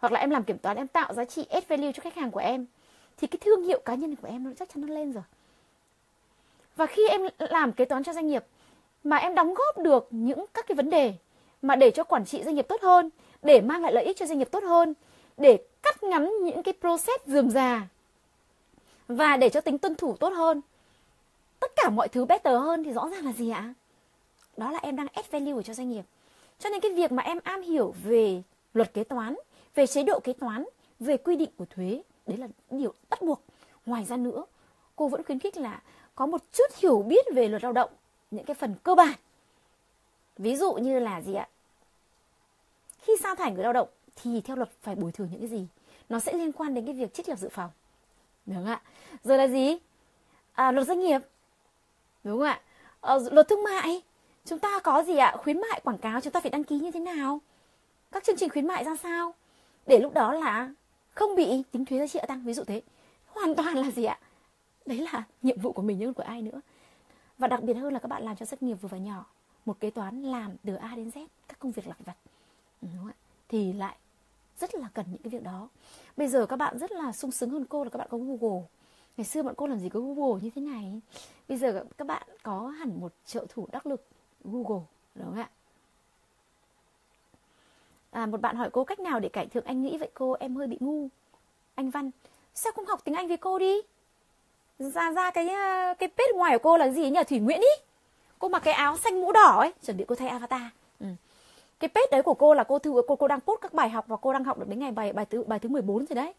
hoặc 0.00 0.12
là 0.12 0.20
em 0.20 0.30
làm 0.30 0.44
kiểm 0.44 0.58
toán, 0.58 0.76
em 0.76 0.88
tạo 0.88 1.14
giá 1.14 1.24
trị 1.24 1.44
add 1.44 1.66
value 1.68 1.92
cho 1.92 2.00
khách 2.00 2.14
hàng 2.14 2.30
của 2.30 2.40
em. 2.40 2.66
Thì 3.16 3.26
cái 3.26 3.38
thương 3.40 3.62
hiệu 3.62 3.80
cá 3.84 3.94
nhân 3.94 4.16
của 4.16 4.28
em 4.28 4.44
nó 4.44 4.50
chắc 4.58 4.68
chắn 4.74 4.86
nó 4.86 4.94
lên 4.94 5.12
rồi. 5.12 5.24
Và 6.76 6.86
khi 6.86 7.08
em 7.08 7.20
làm 7.38 7.72
kế 7.72 7.84
toán 7.84 8.04
cho 8.04 8.12
doanh 8.12 8.28
nghiệp, 8.28 8.44
mà 9.04 9.16
em 9.16 9.34
đóng 9.34 9.54
góp 9.54 9.78
được 9.78 10.08
những 10.10 10.44
các 10.54 10.66
cái 10.66 10.76
vấn 10.76 10.90
đề 10.90 11.14
mà 11.62 11.76
để 11.76 11.90
cho 11.90 12.04
quản 12.04 12.24
trị 12.24 12.42
doanh 12.42 12.54
nghiệp 12.54 12.68
tốt 12.68 12.82
hơn, 12.82 13.10
để 13.42 13.60
mang 13.60 13.82
lại 13.82 13.92
lợi 13.92 14.04
ích 14.04 14.16
cho 14.16 14.26
doanh 14.26 14.38
nghiệp 14.38 14.48
tốt 14.50 14.62
hơn, 14.62 14.94
để 15.36 15.58
cắt 15.82 16.02
ngắn 16.02 16.32
những 16.44 16.62
cái 16.62 16.74
process 16.80 17.26
dườm 17.26 17.50
già 17.50 17.86
và 19.08 19.36
để 19.36 19.48
cho 19.48 19.60
tính 19.60 19.78
tuân 19.78 19.94
thủ 19.94 20.16
tốt 20.16 20.28
hơn, 20.28 20.60
tất 21.60 21.72
cả 21.76 21.90
mọi 21.90 22.08
thứ 22.08 22.24
better 22.24 22.60
hơn 22.60 22.84
thì 22.84 22.92
rõ 22.92 23.08
ràng 23.08 23.24
là 23.24 23.32
gì 23.32 23.50
ạ? 23.50 23.74
Đó 24.56 24.70
là 24.70 24.78
em 24.78 24.96
đang 24.96 25.06
add 25.12 25.30
value 25.30 25.62
cho 25.62 25.74
doanh 25.74 25.90
nghiệp. 25.90 26.04
Cho 26.58 26.70
nên 26.70 26.80
cái 26.80 26.92
việc 26.92 27.12
mà 27.12 27.22
em 27.22 27.38
am 27.44 27.62
hiểu 27.62 27.94
về 28.04 28.42
luật 28.74 28.94
kế 28.94 29.04
toán 29.04 29.34
về 29.74 29.86
chế 29.86 30.02
độ 30.02 30.20
kế 30.20 30.32
toán, 30.32 30.64
về 31.00 31.16
quy 31.16 31.36
định 31.36 31.50
của 31.56 31.64
thuế, 31.64 32.02
đấy 32.26 32.36
là 32.36 32.48
điều 32.70 32.94
bắt 33.10 33.22
buộc. 33.22 33.42
Ngoài 33.86 34.04
ra 34.04 34.16
nữa, 34.16 34.44
cô 34.96 35.08
vẫn 35.08 35.22
khuyến 35.22 35.38
khích 35.38 35.56
là 35.56 35.82
có 36.14 36.26
một 36.26 36.40
chút 36.52 36.74
hiểu 36.76 37.02
biết 37.02 37.26
về 37.34 37.48
luật 37.48 37.62
lao 37.62 37.72
động, 37.72 37.90
những 38.30 38.44
cái 38.44 38.54
phần 38.54 38.74
cơ 38.82 38.94
bản. 38.94 39.18
Ví 40.36 40.56
dụ 40.56 40.72
như 40.72 40.98
là 40.98 41.20
gì 41.20 41.34
ạ? 41.34 41.48
Khi 42.98 43.12
sa 43.22 43.34
thải 43.34 43.52
người 43.52 43.62
lao 43.62 43.72
động 43.72 43.88
thì 44.16 44.40
theo 44.40 44.56
luật 44.56 44.70
phải 44.82 44.94
bồi 44.94 45.12
thường 45.12 45.28
những 45.30 45.40
cái 45.40 45.48
gì? 45.48 45.66
Nó 46.08 46.20
sẽ 46.20 46.32
liên 46.32 46.52
quan 46.52 46.74
đến 46.74 46.86
cái 46.86 46.94
việc 46.94 47.14
trích 47.14 47.28
lập 47.28 47.38
dự 47.38 47.48
phòng. 47.48 47.70
đúng 48.46 48.56
không 48.56 48.66
ạ 48.66 48.80
rồi 49.24 49.38
là 49.38 49.48
gì 49.48 49.78
à, 50.52 50.72
luật 50.72 50.86
doanh 50.86 51.00
nghiệp 51.00 51.20
đúng 52.24 52.38
không 52.38 52.46
ạ 52.46 52.60
à, 53.00 53.14
luật 53.30 53.48
thương 53.48 53.62
mại 53.62 54.02
chúng 54.44 54.58
ta 54.58 54.78
có 54.78 55.02
gì 55.02 55.16
ạ 55.16 55.36
khuyến 55.38 55.60
mại 55.60 55.80
quảng 55.84 55.98
cáo 55.98 56.20
chúng 56.20 56.32
ta 56.32 56.40
phải 56.40 56.50
đăng 56.50 56.64
ký 56.64 56.78
như 56.78 56.90
thế 56.90 57.00
nào 57.00 57.40
các 58.12 58.24
chương 58.24 58.36
trình 58.36 58.48
khuyến 58.48 58.66
mại 58.66 58.84
ra 58.84 58.96
sao 58.96 59.34
để 59.86 59.98
lúc 59.98 60.12
đó 60.14 60.32
là 60.32 60.72
không 61.14 61.36
bị 61.36 61.62
tính 61.70 61.84
thuế 61.84 61.98
giá 61.98 62.06
trị 62.06 62.18
tăng, 62.28 62.44
ví 62.44 62.54
dụ 62.54 62.64
thế. 62.64 62.82
Hoàn 63.26 63.54
toàn 63.54 63.74
là 63.74 63.90
gì 63.90 64.04
ạ? 64.04 64.18
Đấy 64.86 64.98
là 65.12 65.24
nhiệm 65.42 65.60
vụ 65.60 65.72
của 65.72 65.82
mình 65.82 65.98
nhưng 65.98 66.14
của 66.14 66.22
ai 66.22 66.42
nữa. 66.42 66.60
Và 67.38 67.48
đặc 67.48 67.62
biệt 67.62 67.74
hơn 67.74 67.92
là 67.92 67.98
các 67.98 68.08
bạn 68.08 68.22
làm 68.22 68.36
cho 68.36 68.46
doanh 68.46 68.58
nghiệp 68.60 68.74
vừa 68.74 68.88
và 68.88 68.98
nhỏ, 68.98 69.26
một 69.64 69.80
kế 69.80 69.90
toán 69.90 70.22
làm 70.22 70.56
từ 70.64 70.74
A 70.74 70.96
đến 70.96 71.08
Z, 71.08 71.26
các 71.48 71.58
công 71.58 71.72
việc 71.72 71.86
lặt 71.86 71.96
vặt. 72.04 72.16
Ừ, 72.82 72.88
đúng 72.92 72.98
không 72.98 73.08
ạ? 73.08 73.16
Thì 73.48 73.72
lại 73.72 73.96
rất 74.58 74.74
là 74.74 74.88
cần 74.94 75.06
những 75.10 75.22
cái 75.22 75.30
việc 75.30 75.42
đó. 75.42 75.68
Bây 76.16 76.28
giờ 76.28 76.46
các 76.46 76.56
bạn 76.56 76.78
rất 76.78 76.92
là 76.92 77.12
sung 77.12 77.30
sướng 77.30 77.50
hơn 77.50 77.64
cô 77.68 77.84
là 77.84 77.90
các 77.90 77.98
bạn 77.98 78.08
có 78.10 78.18
Google. 78.18 78.66
Ngày 79.16 79.24
xưa 79.24 79.42
bọn 79.42 79.54
cô 79.56 79.66
làm 79.66 79.78
gì 79.78 79.88
có 79.88 80.00
Google 80.00 80.42
như 80.42 80.50
thế 80.54 80.62
này? 80.62 81.00
Bây 81.48 81.58
giờ 81.58 81.84
các 81.98 82.06
bạn 82.06 82.28
có 82.42 82.68
hẳn 82.68 83.00
một 83.00 83.12
trợ 83.26 83.46
thủ 83.48 83.68
đắc 83.72 83.86
lực 83.86 84.06
Google, 84.44 84.84
đúng 85.14 85.26
không 85.26 85.38
ạ? 85.38 85.50
À, 88.10 88.26
một 88.26 88.40
bạn 88.40 88.56
hỏi 88.56 88.70
cô 88.72 88.84
cách 88.84 89.00
nào 89.00 89.20
để 89.20 89.28
cải 89.28 89.46
thiện 89.46 89.64
anh 89.64 89.82
nghĩ 89.82 89.98
vậy 89.98 90.10
cô? 90.14 90.36
Em 90.40 90.56
hơi 90.56 90.66
bị 90.66 90.76
ngu. 90.80 91.08
Anh 91.74 91.90
Văn 91.90 92.10
sao 92.54 92.72
không 92.72 92.86
học 92.86 93.00
tiếng 93.04 93.14
Anh 93.14 93.28
với 93.28 93.36
cô 93.36 93.58
đi? 93.58 93.80
Ra 94.78 95.12
ra 95.12 95.30
cái 95.30 95.48
ờ, 95.48 95.94
cái 95.98 96.08
page 96.08 96.32
ngoài 96.34 96.58
của 96.58 96.62
cô 96.62 96.76
là 96.76 96.88
gì 96.88 97.10
nhỉ 97.10 97.20
Thủy 97.28 97.38
Nguyễn 97.38 97.60
ý. 97.60 97.68
Cô 98.38 98.48
mặc 98.48 98.62
cái 98.64 98.74
áo 98.74 98.96
xanh 98.96 99.20
mũ 99.20 99.32
đỏ 99.32 99.60
ấy 99.60 99.72
chuẩn 99.82 99.96
bị 99.96 100.04
cô 100.08 100.14
thay 100.14 100.28
avatar. 100.28 100.62
Ừ. 101.00 101.06
cái 101.80 101.88
page 101.88 102.06
đấy 102.10 102.22
của 102.22 102.34
cô 102.34 102.54
là 102.54 102.64
cô 102.64 102.78
thư 102.78 103.02
cô 103.08 103.16
cô 103.16 103.28
đang 103.28 103.40
post 103.40 103.60
các 103.60 103.74
bài 103.74 103.90
học 103.90 104.04
và 104.08 104.16
cô 104.16 104.32
đang 104.32 104.44
học 104.44 104.58
được 104.58 104.68
đến 104.68 104.78
ngày 104.78 104.90
bài 104.90 105.12
bài 105.12 105.26
thứ 105.26 105.44
bài 105.46 105.58
thứ 105.58 105.68
14 105.68 106.06
rồi 106.06 106.14
đấy. 106.14 106.32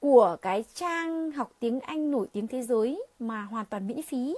Của 0.00 0.36
cái 0.42 0.64
trang 0.74 1.30
học 1.30 1.50
tiếng 1.60 1.80
Anh 1.80 2.10
nổi 2.10 2.26
tiếng 2.32 2.46
thế 2.46 2.62
giới 2.62 3.02
mà 3.18 3.42
hoàn 3.42 3.66
toàn 3.66 3.86
miễn 3.86 4.02
phí. 4.02 4.36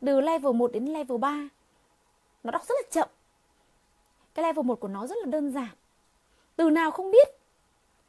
Từ 0.00 0.20
level 0.20 0.52
1 0.52 0.72
đến 0.72 0.86
level 0.86 1.18
3 1.18 1.48
nó 2.44 2.50
đọc 2.50 2.62
rất 2.68 2.74
là 2.74 2.88
chậm. 2.90 3.08
Cái 4.34 4.42
level 4.42 4.64
1 4.64 4.80
của 4.80 4.88
nó 4.88 5.06
rất 5.06 5.16
là 5.24 5.30
đơn 5.30 5.52
giản 5.52 5.68
từ 6.60 6.70
nào 6.70 6.90
không 6.90 7.10
biết. 7.10 7.28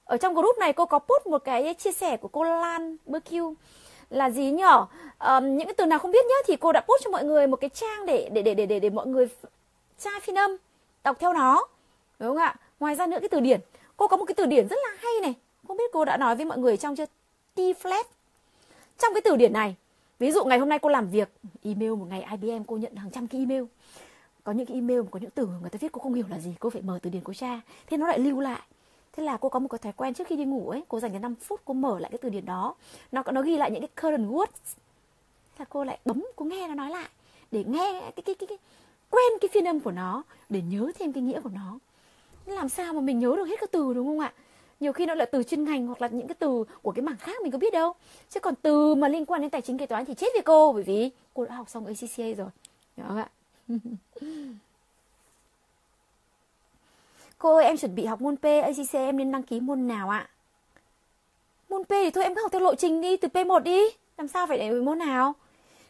Ở 0.06 0.18
trong 0.18 0.34
group 0.34 0.58
này 0.58 0.74
cô 0.74 0.86
có 0.86 1.00
post 1.00 1.28
một 1.28 1.44
cái 1.44 1.74
chia 1.74 1.92
sẻ 1.92 2.18
của 2.18 2.28
cô 2.28 2.44
Lan 2.44 2.98
BQ 3.08 3.54
là 4.10 4.30
gì 4.30 4.52
nhở 4.52 4.86
um, 5.20 5.58
những 5.58 5.68
cái 5.68 5.74
từ 5.74 5.86
nào 5.86 6.00
không 6.00 6.12
biết 6.12 6.26
nhá 6.26 6.36
thì 6.46 6.56
cô 6.56 6.72
đã 6.72 6.82
post 6.82 7.04
cho 7.04 7.12
mọi 7.12 7.24
người 7.24 7.48
một 7.48 7.56
cái 7.56 7.70
trang 7.70 8.06
để 8.06 8.30
để 8.32 8.42
để 8.42 8.54
để 8.54 8.66
để, 8.66 8.80
để 8.80 8.90
mọi 8.90 9.08
người 9.08 9.28
tra 10.00 10.12
phiên 10.22 10.38
âm 10.38 10.58
đọc 11.04 11.18
theo 11.20 11.34
nó. 11.34 11.68
Đúng 12.20 12.30
không 12.30 12.38
ạ? 12.38 12.56
Ngoài 12.80 12.96
ra 12.96 13.08
nữa 13.08 13.18
cái 13.20 13.30
từ 13.30 13.40
điển. 13.40 13.60
Cô 13.98 14.08
có 14.08 14.18
một 14.18 14.26
cái 14.26 14.36
từ 14.36 14.46
điển 14.46 14.68
rất 14.68 14.80
là 14.84 14.92
hay 14.98 15.14
này. 15.22 15.34
Không 15.68 15.78
biết 15.78 15.92
cô 15.94 16.06
đã 16.06 16.18
nói 16.18 16.36
với 16.36 16.46
mọi 16.46 16.58
người 16.58 16.78
trong 16.78 16.96
chưa? 16.96 17.06
T 17.56 17.60
flat 17.60 18.04
trong 18.98 19.14
cái 19.14 19.22
từ 19.22 19.36
điển 19.36 19.54
này 19.54 19.76
ví 20.20 20.32
dụ 20.32 20.46
ngày 20.46 20.60
hôm 20.60 20.70
nay 20.70 20.80
cô 20.80 20.90
làm 20.90 21.10
việc 21.10 21.30
email 21.64 21.92
một 21.92 22.08
ngày 22.10 22.26
IBM 22.32 22.64
cô 22.68 22.78
nhận 22.78 22.96
hàng 22.96 23.12
trăm 23.12 23.28
cái 23.28 23.42
email 23.42 23.64
có 24.44 24.52
những 24.52 24.66
cái 24.66 24.76
email 24.76 25.02
có 25.12 25.20
những 25.20 25.30
từ 25.30 25.48
người 25.62 25.70
ta 25.70 25.78
viết 25.82 25.92
cô 25.92 26.00
không 26.00 26.14
hiểu 26.14 26.26
là 26.30 26.40
gì 26.40 26.56
cô 26.60 26.70
phải 26.70 26.82
mở 26.82 27.00
từ 27.02 27.10
điển 27.10 27.22
cô 27.24 27.34
tra 27.34 27.62
thế 27.88 27.98
nó 27.98 28.08
lại 28.08 28.20
lưu 28.20 28.40
lại. 28.40 28.62
Thế 29.14 29.24
là 29.24 29.38
cô 29.38 29.50
có 29.50 29.60
một 29.60 29.68
cái 29.68 29.80
thói 29.80 29.94
quen 29.94 30.14
trước 30.14 30.28
khi 30.28 30.36
đi 30.36 30.46
ngủ 30.46 30.70
ấy 30.70 30.84
cô 30.88 31.00
dành 31.00 31.14
cho 31.14 31.20
5 31.20 31.36
phút 31.36 31.62
cô 31.66 31.74
mở 31.74 32.00
lại 32.00 32.12
cái 32.12 32.18
từ 32.22 32.30
điển 32.30 32.46
đó. 32.46 32.76
Nó 33.12 33.24
nó 33.32 33.42
ghi 33.42 33.58
lại 33.58 33.72
những 33.72 33.82
cái 33.82 33.90
current 34.02 34.32
words. 34.32 34.76
Là 35.58 35.66
cô 35.70 35.84
lại 35.84 36.00
bấm 36.06 36.26
cô 36.36 36.46
nghe 36.46 36.68
nó 36.68 36.76
nói 36.76 36.90
lại 36.90 37.10
để 37.52 37.64
nghe 37.68 38.12
cái 38.16 38.24
cái 38.26 38.36
cái, 38.36 38.48
cái 38.48 38.58
quen 39.10 39.32
cái 39.42 39.50
phiên 39.54 39.68
âm 39.68 39.80
của 39.80 39.92
nó 39.92 40.24
để 40.50 40.62
nhớ 40.62 40.92
thêm 41.00 41.14
cái 41.14 41.24
nghĩa 41.24 41.42
của 41.42 41.50
nó. 41.50 41.80
Làm 42.46 42.70
sao 42.70 42.94
mà 42.94 43.02
mình 43.02 43.20
nhớ 43.20 43.34
được 43.38 43.46
hết 43.46 43.60
các 43.60 43.72
từ 43.72 43.94
đúng 43.94 44.08
không 44.08 44.20
ạ? 44.20 44.34
Nhiều 44.80 44.94
khi 44.94 45.06
nó 45.06 45.16
là 45.16 45.26
từ 45.26 45.44
chuyên 45.44 45.64
ngành 45.64 45.88
hoặc 45.88 46.02
là 46.02 46.08
những 46.08 46.28
cái 46.28 46.36
từ 46.40 46.64
của 46.82 46.92
cái 46.92 47.04
mảng 47.04 47.18
khác 47.18 47.42
mình 47.44 47.52
có 47.52 47.58
biết 47.58 47.74
đâu. 47.74 47.94
Chứ 48.30 48.40
còn 48.40 48.56
từ 48.62 48.96
mà 48.96 49.08
liên 49.08 49.26
quan 49.26 49.42
đến 49.42 49.50
tài 49.50 49.62
chính 49.62 49.78
kế 49.78 49.86
toán 49.86 50.06
thì 50.06 50.14
chết 50.14 50.28
với 50.34 50.42
cô 50.42 50.74
bởi 50.74 50.84
vì 50.84 51.10
cô 51.34 51.46
đã 51.46 51.56
học 51.56 51.70
xong 51.70 51.86
ACCA 51.86 52.38
rồi. 52.38 52.50
Đúng 52.98 53.08
không 53.08 53.18
ạ? 53.18 53.30
Cô 57.38 57.56
ơi 57.56 57.66
em 57.66 57.78
chuẩn 57.78 57.96
bị 57.96 58.06
học 58.06 58.22
môn 58.22 58.36
P, 58.36 58.44
ACC 58.44 58.94
em 58.94 59.18
nên 59.18 59.32
đăng 59.32 59.44
ký 59.44 59.60
môn 59.60 59.88
nào 59.88 60.10
ạ? 60.10 60.30
Môn 61.70 61.84
P 61.84 61.90
thì 61.90 62.10
thôi 62.10 62.24
em 62.24 62.36
cứ 62.36 62.42
học 62.42 62.52
theo 62.52 62.62
lộ 62.62 62.76
trình 62.76 63.02
đi, 63.02 63.18
từ 63.18 63.28
P1 63.28 63.60
đi. 63.60 63.82
Làm 64.18 64.28
sao 64.28 64.48
phải 64.48 64.58
để 64.58 64.72
môn 64.72 65.00
nào? 65.00 65.34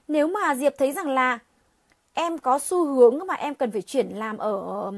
Nếu 0.07 0.27
mà 0.27 0.55
Diệp 0.55 0.73
thấy 0.77 0.91
rằng 0.91 1.09
là 1.09 1.39
em 2.13 2.37
có 2.37 2.59
xu 2.59 2.85
hướng 2.85 3.27
mà 3.27 3.33
em 3.33 3.55
cần 3.55 3.71
phải 3.71 3.81
chuyển 3.81 4.09
làm 4.09 4.37
ở 4.37 4.91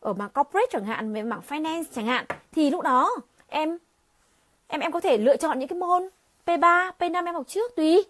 ở 0.00 0.12
mảng 0.12 0.30
corporate 0.30 0.66
chẳng 0.70 0.84
hạn, 0.84 1.12
về 1.12 1.22
mảng 1.22 1.40
finance 1.48 1.84
chẳng 1.94 2.06
hạn 2.06 2.24
thì 2.52 2.70
lúc 2.70 2.82
đó 2.82 3.16
em 3.46 3.78
em 4.66 4.80
em 4.80 4.92
có 4.92 5.00
thể 5.00 5.18
lựa 5.18 5.36
chọn 5.36 5.58
những 5.58 5.68
cái 5.68 5.78
môn 5.78 6.08
P3, 6.46 6.92
P5 6.98 7.26
em 7.26 7.34
học 7.34 7.48
trước 7.48 7.76
tùy. 7.76 8.02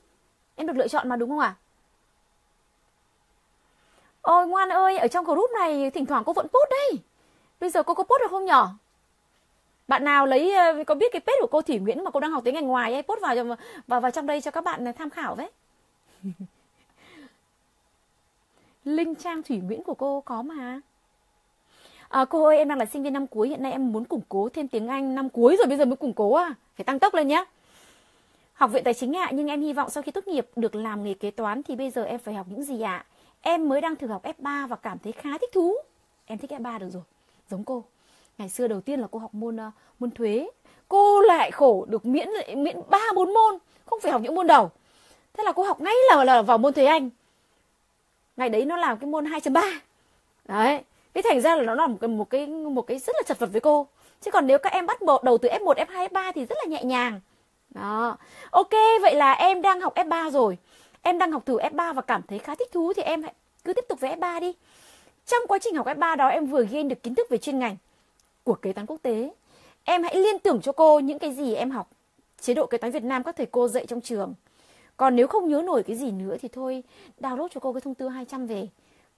Em 0.56 0.66
được 0.66 0.76
lựa 0.76 0.88
chọn 0.88 1.08
mà 1.08 1.16
đúng 1.16 1.30
không 1.30 1.38
ạ? 1.38 1.56
À? 1.58 1.61
Ôi 4.22 4.46
ngoan 4.46 4.68
ơi, 4.68 4.98
ở 4.98 5.08
trong 5.08 5.24
group 5.24 5.50
này 5.50 5.90
thỉnh 5.90 6.06
thoảng 6.06 6.22
cô 6.26 6.32
vẫn 6.32 6.46
post 6.48 6.70
đây. 6.70 7.00
Bây 7.60 7.70
giờ 7.70 7.82
cô 7.82 7.94
có 7.94 8.02
post 8.02 8.20
được 8.20 8.30
không 8.30 8.44
nhỏ? 8.44 8.70
Bạn 9.88 10.04
nào 10.04 10.26
lấy 10.26 10.54
ờ, 10.54 10.84
có 10.86 10.94
biết 10.94 11.12
cái 11.12 11.20
page 11.20 11.38
của 11.40 11.46
cô 11.46 11.62
Thủy 11.62 11.78
Nguyễn 11.78 12.04
mà 12.04 12.10
cô 12.10 12.20
đang 12.20 12.30
học 12.30 12.44
tiếng 12.44 12.54
Anh 12.54 12.66
ngoài 12.66 12.92
ấy 12.92 13.02
post 13.02 13.20
vào 13.20 13.56
vào 13.86 14.00
vào 14.00 14.10
trong 14.10 14.26
đây 14.26 14.40
cho 14.40 14.50
các 14.50 14.64
bạn 14.64 14.84
ờ, 14.84 14.92
tham 14.92 15.10
khảo 15.10 15.34
với. 15.34 15.50
linh 18.84 19.14
trang 19.14 19.42
Thủy 19.42 19.56
Nguyễn 19.56 19.82
của 19.82 19.94
cô 19.94 20.20
có 20.20 20.42
mà. 20.42 20.80
À, 22.08 22.24
cô 22.24 22.44
ơi 22.44 22.56
em 22.56 22.68
đang 22.68 22.78
là 22.78 22.84
sinh 22.84 23.02
viên 23.02 23.12
năm 23.12 23.26
cuối 23.26 23.48
hiện 23.48 23.62
nay 23.62 23.72
em 23.72 23.92
muốn 23.92 24.04
củng 24.04 24.20
cố 24.28 24.48
thêm 24.48 24.68
tiếng 24.68 24.88
Anh 24.88 25.14
năm 25.14 25.28
cuối 25.28 25.56
rồi 25.58 25.66
bây 25.66 25.76
giờ 25.76 25.84
mới 25.84 25.96
củng 25.96 26.14
cố 26.14 26.34
à 26.34 26.54
phải 26.76 26.84
tăng 26.84 26.98
tốc 26.98 27.14
lên 27.14 27.28
nhé 27.28 27.44
học 28.54 28.70
viện 28.72 28.84
tài 28.84 28.94
chính 28.94 29.16
ạ 29.16 29.24
à, 29.24 29.30
nhưng 29.34 29.48
em 29.48 29.60
hy 29.60 29.72
vọng 29.72 29.90
sau 29.90 30.02
khi 30.02 30.12
tốt 30.12 30.28
nghiệp 30.28 30.46
được 30.56 30.74
làm 30.74 31.04
nghề 31.04 31.14
kế 31.14 31.30
toán 31.30 31.62
thì 31.62 31.76
bây 31.76 31.90
giờ 31.90 32.04
em 32.04 32.18
phải 32.18 32.34
học 32.34 32.46
những 32.50 32.64
gì 32.64 32.80
ạ 32.80 32.92
à? 32.92 33.11
Em 33.42 33.68
mới 33.68 33.80
đang 33.80 33.96
thử 33.96 34.06
học 34.06 34.22
F3 34.22 34.66
và 34.66 34.76
cảm 34.76 34.98
thấy 34.98 35.12
khá 35.12 35.38
thích 35.38 35.50
thú. 35.52 35.74
Em 36.26 36.38
thích 36.38 36.50
F3 36.50 36.78
được 36.78 36.90
rồi. 36.90 37.02
Giống 37.50 37.64
cô. 37.64 37.84
Ngày 38.38 38.48
xưa 38.48 38.68
đầu 38.68 38.80
tiên 38.80 39.00
là 39.00 39.06
cô 39.10 39.18
học 39.18 39.34
môn 39.34 39.56
uh, 39.56 39.72
môn 39.98 40.10
thuế. 40.10 40.50
Cô 40.88 41.20
lại 41.20 41.50
khổ 41.50 41.86
được 41.88 42.06
miễn 42.06 42.28
miễn 42.56 42.76
ba 42.88 43.06
bốn 43.14 43.34
môn. 43.34 43.58
Không 43.86 44.00
phải 44.00 44.12
học 44.12 44.20
những 44.22 44.34
môn 44.34 44.46
đầu. 44.46 44.70
Thế 45.32 45.44
là 45.44 45.52
cô 45.52 45.62
học 45.62 45.80
ngay 45.80 45.94
là 46.08 46.24
là 46.24 46.42
vào 46.42 46.58
môn 46.58 46.72
thuế 46.72 46.84
anh. 46.84 47.10
Ngày 48.36 48.48
đấy 48.48 48.64
nó 48.64 48.76
làm 48.76 48.98
cái 48.98 49.10
môn 49.10 49.24
2.3 49.24 49.78
đấy. 50.44 50.82
Thế 51.14 51.22
thành 51.24 51.40
ra 51.40 51.56
là 51.56 51.62
nó 51.62 51.74
là 51.74 51.86
một 51.86 51.96
cái 52.00 52.08
một 52.08 52.30
cái 52.30 52.46
một 52.46 52.82
cái 52.82 52.98
rất 52.98 53.16
là 53.16 53.22
chật 53.26 53.38
vật 53.38 53.48
với 53.52 53.60
cô. 53.60 53.86
Chứ 54.20 54.30
còn 54.30 54.46
nếu 54.46 54.58
các 54.58 54.72
em 54.72 54.86
bắt 54.86 55.02
bộ 55.02 55.20
đầu 55.22 55.38
từ 55.38 55.48
F1, 55.48 55.74
F2, 55.74 56.08
F3 56.08 56.32
thì 56.34 56.44
rất 56.44 56.58
là 56.58 56.64
nhẹ 56.64 56.84
nhàng. 56.84 57.20
Đó. 57.70 58.16
Ok 58.50 58.72
vậy 59.02 59.14
là 59.14 59.32
em 59.32 59.62
đang 59.62 59.80
học 59.80 59.94
F3 59.94 60.30
rồi 60.30 60.58
em 61.02 61.18
đang 61.18 61.32
học 61.32 61.46
thử 61.46 61.58
F3 61.58 61.94
và 61.94 62.02
cảm 62.02 62.22
thấy 62.22 62.38
khá 62.38 62.54
thích 62.54 62.72
thú 62.72 62.92
thì 62.96 63.02
em 63.02 63.22
hãy 63.22 63.34
cứ 63.64 63.72
tiếp 63.72 63.84
tục 63.88 64.00
với 64.00 64.16
F3 64.16 64.40
đi 64.40 64.52
trong 65.26 65.42
quá 65.48 65.58
trình 65.58 65.76
học 65.76 65.86
F3 65.86 66.16
đó, 66.16 66.28
em 66.28 66.46
vừa 66.46 66.64
ghiên 66.64 66.88
được 66.88 67.02
kiến 67.02 67.14
thức 67.14 67.26
về 67.30 67.38
chuyên 67.38 67.58
ngành 67.58 67.76
của 68.44 68.54
kế 68.54 68.72
toán 68.72 68.86
quốc 68.86 68.98
tế. 69.02 69.30
Em 69.84 70.02
hãy 70.02 70.16
liên 70.16 70.38
tưởng 70.38 70.60
cho 70.60 70.72
cô 70.72 71.00
những 71.00 71.18
cái 71.18 71.32
gì 71.32 71.54
em 71.54 71.70
học, 71.70 71.90
chế 72.40 72.54
độ 72.54 72.66
kế 72.66 72.78
toán 72.78 72.92
Việt 72.92 73.04
Nam 73.04 73.22
các 73.22 73.36
thầy 73.36 73.46
cô 73.46 73.68
dạy 73.68 73.86
trong 73.86 74.00
trường. 74.00 74.34
Còn 74.96 75.16
nếu 75.16 75.26
không 75.26 75.48
nhớ 75.48 75.62
nổi 75.64 75.82
cái 75.82 75.96
gì 75.96 76.10
nữa 76.10 76.36
thì 76.42 76.48
thôi, 76.48 76.82
download 77.20 77.48
cho 77.48 77.60
cô 77.60 77.72
cái 77.72 77.80
thông 77.80 77.94
tư 77.94 78.08
200 78.08 78.46
về. 78.46 78.68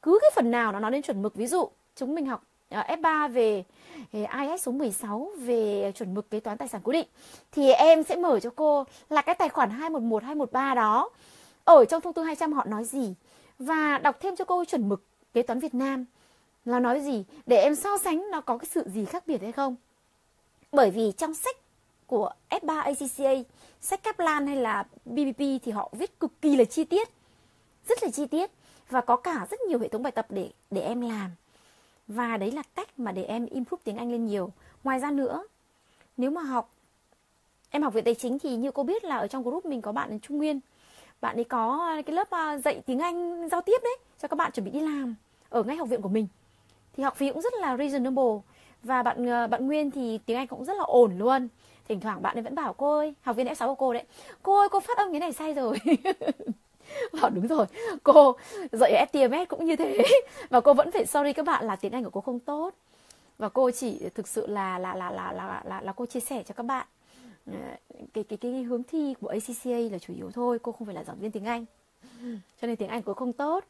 Cứ 0.03 0.19
cái 0.23 0.31
phần 0.35 0.51
nào 0.51 0.73
nó 0.73 0.81
nói 0.81 0.91
đến 0.91 1.03
chuẩn 1.03 1.23
mực, 1.23 1.35
ví 1.35 1.47
dụ 1.47 1.69
chúng 1.97 2.15
mình 2.15 2.27
học 2.27 2.45
ờ, 2.71 2.83
F3 2.89 3.33
về 3.33 3.65
ờ, 4.13 4.21
IS 4.41 4.63
số 4.63 4.73
16 4.73 5.31
về 5.37 5.93
chuẩn 5.95 6.15
mực 6.15 6.31
kế 6.31 6.41
toán 6.41 6.59
tài 6.59 6.69
sản 6.69 6.81
cố 6.85 6.93
định, 6.93 7.07
thì 7.53 7.73
em 7.73 8.03
sẽ 8.03 8.17
mở 8.17 8.41
cho 8.41 8.51
cô 8.57 8.85
là 9.09 9.23
cái 9.23 9.35
tài 9.35 9.49
khoản 9.49 9.71
211 9.71 10.23
213 10.23 10.75
đó. 10.75 11.11
Ở 11.65 11.85
trong 11.85 12.01
thông 12.01 12.13
tư 12.13 12.23
200 12.23 12.53
họ 12.53 12.65
nói 12.65 12.85
gì? 12.85 13.15
Và 13.59 13.99
đọc 13.99 14.17
thêm 14.21 14.37
cho 14.37 14.45
cô 14.45 14.65
chuẩn 14.65 14.89
mực 14.89 15.03
kế 15.35 15.43
toán 15.43 15.61
Việt 15.61 15.75
Nam. 15.75 16.05
Là 16.65 16.81
nói 16.81 17.01
gì? 17.01 17.25
Để 17.47 17.57
em 17.57 17.75
so 17.75 17.99
sánh 17.99 18.31
nó 18.31 18.41
có 18.41 18.59
cái 18.59 18.69
sự 18.71 18.85
gì 18.89 19.05
khác 19.05 19.27
biệt 19.27 19.43
hay 19.43 19.53
không? 19.53 19.77
Bởi 20.73 20.91
vì 20.91 21.13
trong 21.13 21.35
sách 21.35 21.57
của 22.07 22.31
F3 22.51 22.83
ACCA 22.83 23.51
sách 23.81 24.03
Kaplan 24.03 24.47
hay 24.47 24.57
là 24.57 24.85
BBP 25.05 25.39
thì 25.39 25.73
họ 25.73 25.91
viết 25.93 26.21
cực 26.21 26.43
kỳ 26.43 26.57
là 26.57 26.65
chi 26.65 26.85
tiết. 26.85 27.09
Rất 27.89 28.03
là 28.03 28.11
chi 28.11 28.27
tiết. 28.27 28.51
Và 28.91 29.01
có 29.01 29.17
cả 29.17 29.47
rất 29.51 29.61
nhiều 29.61 29.79
hệ 29.79 29.89
thống 29.89 30.03
bài 30.03 30.13
tập 30.13 30.27
để 30.29 30.51
để 30.71 30.81
em 30.81 31.01
làm. 31.01 31.31
Và 32.09 32.37
đấy 32.37 32.51
là 32.51 32.63
cách 32.75 32.99
mà 32.99 33.13
để 33.13 33.23
em 33.23 33.47
improve 33.47 33.83
tiếng 33.85 33.97
Anh 33.97 34.13
lên 34.13 34.27
nhiều. 34.27 34.51
Ngoài 34.85 34.99
ra 34.99 35.11
nữa, 35.11 35.45
nếu 36.17 36.31
mà 36.31 36.43
học, 36.43 36.71
em 37.71 37.83
học 37.83 37.95
về 37.95 38.01
tài 38.01 38.15
chính 38.15 38.39
thì 38.39 38.57
như 38.57 38.71
cô 38.71 38.83
biết 38.83 39.05
là 39.05 39.17
ở 39.17 39.27
trong 39.27 39.43
group 39.43 39.67
mình 39.67 39.83
có 39.83 39.93
bạn 39.93 40.19
Trung 40.21 40.39
Nguyên 40.39 40.61
bạn 41.25 41.37
ấy 41.37 41.45
có 41.45 41.95
ờ, 41.97 42.03
cái 42.03 42.17
lớp 42.17 42.31
ờ, 42.31 42.59
dạy 42.65 42.83
tiếng 42.87 42.99
Anh 42.99 43.49
giao 43.49 43.61
tiếp 43.61 43.81
đấy 43.85 43.97
cho 44.23 44.29
các 44.29 44.37
bạn 44.37 44.53
chuẩn 44.53 44.65
bị 44.65 44.71
đi 44.71 44.81
làm 44.81 45.15
ở 45.49 45.63
ngay 45.63 45.77
học 45.77 45.89
viện 45.89 46.03
của 46.03 46.09
mình. 46.09 46.27
Thì 46.97 47.03
học 47.03 47.17
phí 47.17 47.31
cũng 47.31 47.43
rất 47.43 47.53
là 47.61 47.77
reasonable. 47.77 48.35
Và 48.83 49.03
bạn 49.03 49.27
ờ, 49.27 49.47
bạn 49.47 49.67
Nguyên 49.67 49.91
thì 49.91 50.19
tiếng 50.27 50.37
Anh 50.37 50.47
cũng 50.47 50.65
rất 50.65 50.77
là 50.77 50.85
ổn 50.85 51.19
luôn. 51.19 51.49
Thỉnh 51.89 52.01
thoảng 52.01 52.23
bạn 52.23 52.37
ấy 52.37 52.43
vẫn 52.43 52.55
bảo 52.55 52.73
cô 52.73 52.97
ơi 52.97 53.15
học 53.23 53.37
viên 53.37 53.47
F6 53.47 53.67
của 53.67 53.75
cô 53.75 53.93
đấy 53.93 54.03
cô 54.43 54.59
ơi 54.59 54.69
cô 54.69 54.81
phát 54.81 54.99
âm 54.99 55.11
cái 55.11 55.21
này 55.21 55.33
sai 55.33 55.53
rồi. 55.53 55.79
Bảo 57.21 57.31
đúng 57.31 57.47
rồi 57.47 57.67
cô 58.03 58.37
dạy 58.73 58.93
ở 58.93 59.05
FTMS 59.13 59.47
cũng 59.47 59.65
như 59.65 59.77
thế. 59.77 60.03
Và 60.49 60.61
cô 60.61 60.75
vẫn 60.75 60.91
phải 60.91 61.07
sorry 61.07 61.33
các 61.33 61.47
bạn 61.47 61.67
là 61.67 61.77
tiếng 61.77 61.93
Anh 61.93 62.05
của 62.05 62.11
cô 62.11 62.21
không 62.21 62.41
tốt. 62.41 62.71
Và 63.39 63.49
cô 63.49 63.71
chỉ 63.71 64.09
thực 64.15 64.29
sự 64.29 64.47
là 64.47 64.79
là 64.79 64.95
là 64.95 65.11
là 65.11 65.33
là 65.33 65.63
là, 65.65 65.81
là 65.81 65.93
cô 65.93 66.07
chia 66.07 66.21
sẻ 66.21 66.43
cho 66.47 66.55
các 66.57 66.63
bạn 66.63 66.87
cái 68.15 68.25
cái 68.25 68.39
cái 68.41 68.63
hướng 68.63 68.83
thi 68.83 69.15
của 69.21 69.29
ACCA 69.29 69.79
là 69.93 69.99
chủ 69.99 70.15
yếu 70.15 70.31
thôi 70.31 70.59
cô 70.63 70.73
không 70.73 70.87
phải 70.87 70.95
là 70.95 71.05
giảng 71.05 71.19
viên 71.21 71.31
tiếng 71.31 71.45
Anh. 71.45 71.65
Cho 72.61 72.67
nên 72.67 72.77
tiếng 72.77 72.89
Anh 72.89 73.03
của 73.03 73.15
cô 73.15 73.19
không 73.19 73.33
tốt. 73.33 73.65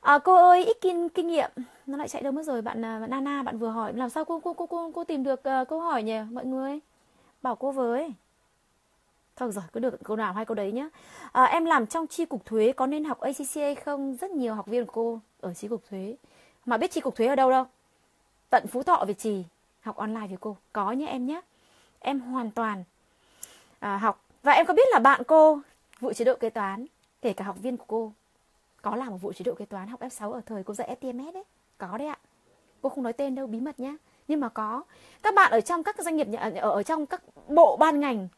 À, 0.00 0.18
cô 0.18 0.34
ơi 0.34 0.64
ít 0.64 0.76
kinh 0.80 1.08
kinh 1.08 1.26
nghiệm. 1.26 1.50
Nó 1.86 1.96
lại 1.96 2.08
chạy 2.08 2.22
đâu 2.22 2.32
mất 2.32 2.46
rồi 2.46 2.62
bạn, 2.62 2.82
bạn 2.82 3.10
Nana 3.10 3.42
bạn 3.42 3.58
vừa 3.58 3.68
hỏi. 3.68 3.92
Làm 3.92 4.10
sao 4.10 4.24
cô 4.24 4.40
cô 4.40 4.52
cô 4.52 4.66
cô, 4.66 4.90
cô 4.94 5.04
tìm 5.04 5.24
được 5.24 5.40
uh, 5.40 5.68
câu 5.68 5.80
hỏi 5.80 6.02
nhỉ 6.02 6.18
mọi 6.30 6.44
người? 6.44 6.78
Bảo 7.42 7.56
cô 7.56 7.72
với. 7.72 8.14
Thôi 9.36 9.52
rồi 9.52 9.64
cứ 9.72 9.80
được 9.80 10.04
câu 10.04 10.16
nào 10.16 10.32
hay 10.32 10.44
câu 10.44 10.54
đấy 10.54 10.72
nhá. 10.72 10.88
À, 11.32 11.44
em 11.44 11.64
làm 11.64 11.86
trong 11.86 12.06
chi 12.06 12.24
cục 12.24 12.44
thuế 12.44 12.72
có 12.72 12.86
nên 12.86 13.04
học 13.04 13.20
ACCA 13.20 13.82
không? 13.84 14.16
Rất 14.20 14.30
nhiều 14.30 14.54
học 14.54 14.66
viên 14.66 14.86
của 14.86 14.92
cô 14.92 15.20
ở 15.40 15.54
chi 15.54 15.68
cục 15.68 15.82
thuế. 15.90 16.16
Mà 16.66 16.76
biết 16.76 16.90
chi 16.90 17.00
cục 17.00 17.16
thuế 17.16 17.26
ở 17.26 17.34
đâu 17.34 17.50
đâu? 17.50 17.64
Tận 18.50 18.66
phú 18.66 18.82
thọ 18.82 19.04
việt 19.08 19.18
trì. 19.18 19.44
Học 19.80 19.96
online 19.96 20.26
với 20.26 20.36
cô. 20.40 20.56
Có 20.72 20.92
nhé 20.92 21.06
em 21.06 21.26
nhé. 21.26 21.40
Em 22.00 22.20
hoàn 22.20 22.50
toàn 22.50 22.84
à, 23.80 23.96
học. 23.96 24.24
Và 24.42 24.52
em 24.52 24.66
có 24.66 24.74
biết 24.74 24.88
là 24.92 24.98
bạn 24.98 25.22
cô 25.26 25.60
vụ 26.00 26.12
chế 26.12 26.24
độ 26.24 26.34
kế 26.34 26.50
toán 26.50 26.86
kể 27.22 27.32
cả 27.32 27.44
học 27.44 27.56
viên 27.62 27.76
của 27.76 27.84
cô 27.88 28.12
có 28.82 28.96
làm 28.96 29.08
một 29.08 29.18
vụ 29.20 29.32
chế 29.32 29.42
độ 29.42 29.54
kế 29.54 29.64
toán 29.64 29.88
học 29.88 30.00
F6 30.00 30.32
ở 30.32 30.40
thời 30.46 30.64
cô 30.64 30.74
dạy 30.74 30.96
FTMS 31.00 31.32
đấy? 31.32 31.42
Có 31.78 31.98
đấy 31.98 32.08
ạ. 32.08 32.18
Cô 32.82 32.88
không 32.88 33.04
nói 33.04 33.12
tên 33.12 33.34
đâu 33.34 33.46
bí 33.46 33.60
mật 33.60 33.80
nhá. 33.80 33.96
Nhưng 34.28 34.40
mà 34.40 34.48
có. 34.48 34.82
Các 35.22 35.34
bạn 35.34 35.52
ở 35.52 35.60
trong 35.60 35.82
các 35.82 35.98
doanh 35.98 36.16
nghiệp 36.16 36.26
ở, 36.56 36.70
ở 36.70 36.82
trong 36.82 37.06
các 37.06 37.22
bộ 37.48 37.76
ban 37.76 38.00
ngành 38.00 38.28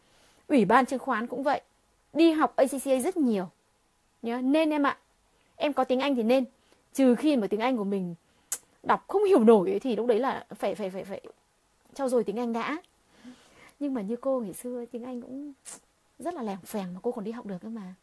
ủy 0.49 0.65
ban 0.65 0.87
chứng 0.87 0.99
khoán 0.99 1.27
cũng 1.27 1.43
vậy. 1.43 1.61
Đi 2.13 2.33
học 2.33 2.57
ACCA 2.57 2.99
rất 3.05 3.17
nhiều. 3.17 3.49
Nhớ 4.23 4.41
nên 4.41 4.71
em 4.71 4.87
ạ. 4.87 4.99
Em 5.57 5.73
có 5.73 5.85
tiếng 5.85 6.01
Anh 6.01 6.15
thì 6.15 6.23
nên. 6.23 6.45
Trừ 6.95 7.15
khi 7.15 7.37
mà 7.37 7.47
tiếng 7.47 7.61
Anh 7.61 7.77
của 7.77 7.85
mình 7.85 8.15
đọc 8.83 9.05
không 9.09 9.25
hiểu 9.25 9.39
nổi 9.39 9.71
ấy, 9.71 9.81
thì 9.81 9.97
lúc 9.97 10.07
đấy 10.07 10.19
là 10.19 10.47
phải 10.55 10.75
phải 10.75 10.91
phải 10.91 11.05
phải 11.05 11.21
trau 11.95 12.09
dồi 12.09 12.25
tiếng 12.25 12.39
Anh 12.39 12.53
đã 12.53 12.77
nhưng 13.83 13.95
mà 13.95 14.01
như 14.01 14.17
cô 14.17 14.41
ngày 14.41 14.55
xưa, 14.55 14.85
tiếng 14.93 15.05
Anh 15.05 15.21
cũng 15.23 15.53
rất 16.19 16.35
là 16.35 16.43
lẻng 16.43 16.61
phèng 16.65 16.95
mà 16.95 17.01
cô 17.03 17.13
còn 17.13 17.25
đi 17.25 17.33
học 17.33 17.47
được 17.47 17.57
cơ 17.63 17.69
mà. 17.69 17.95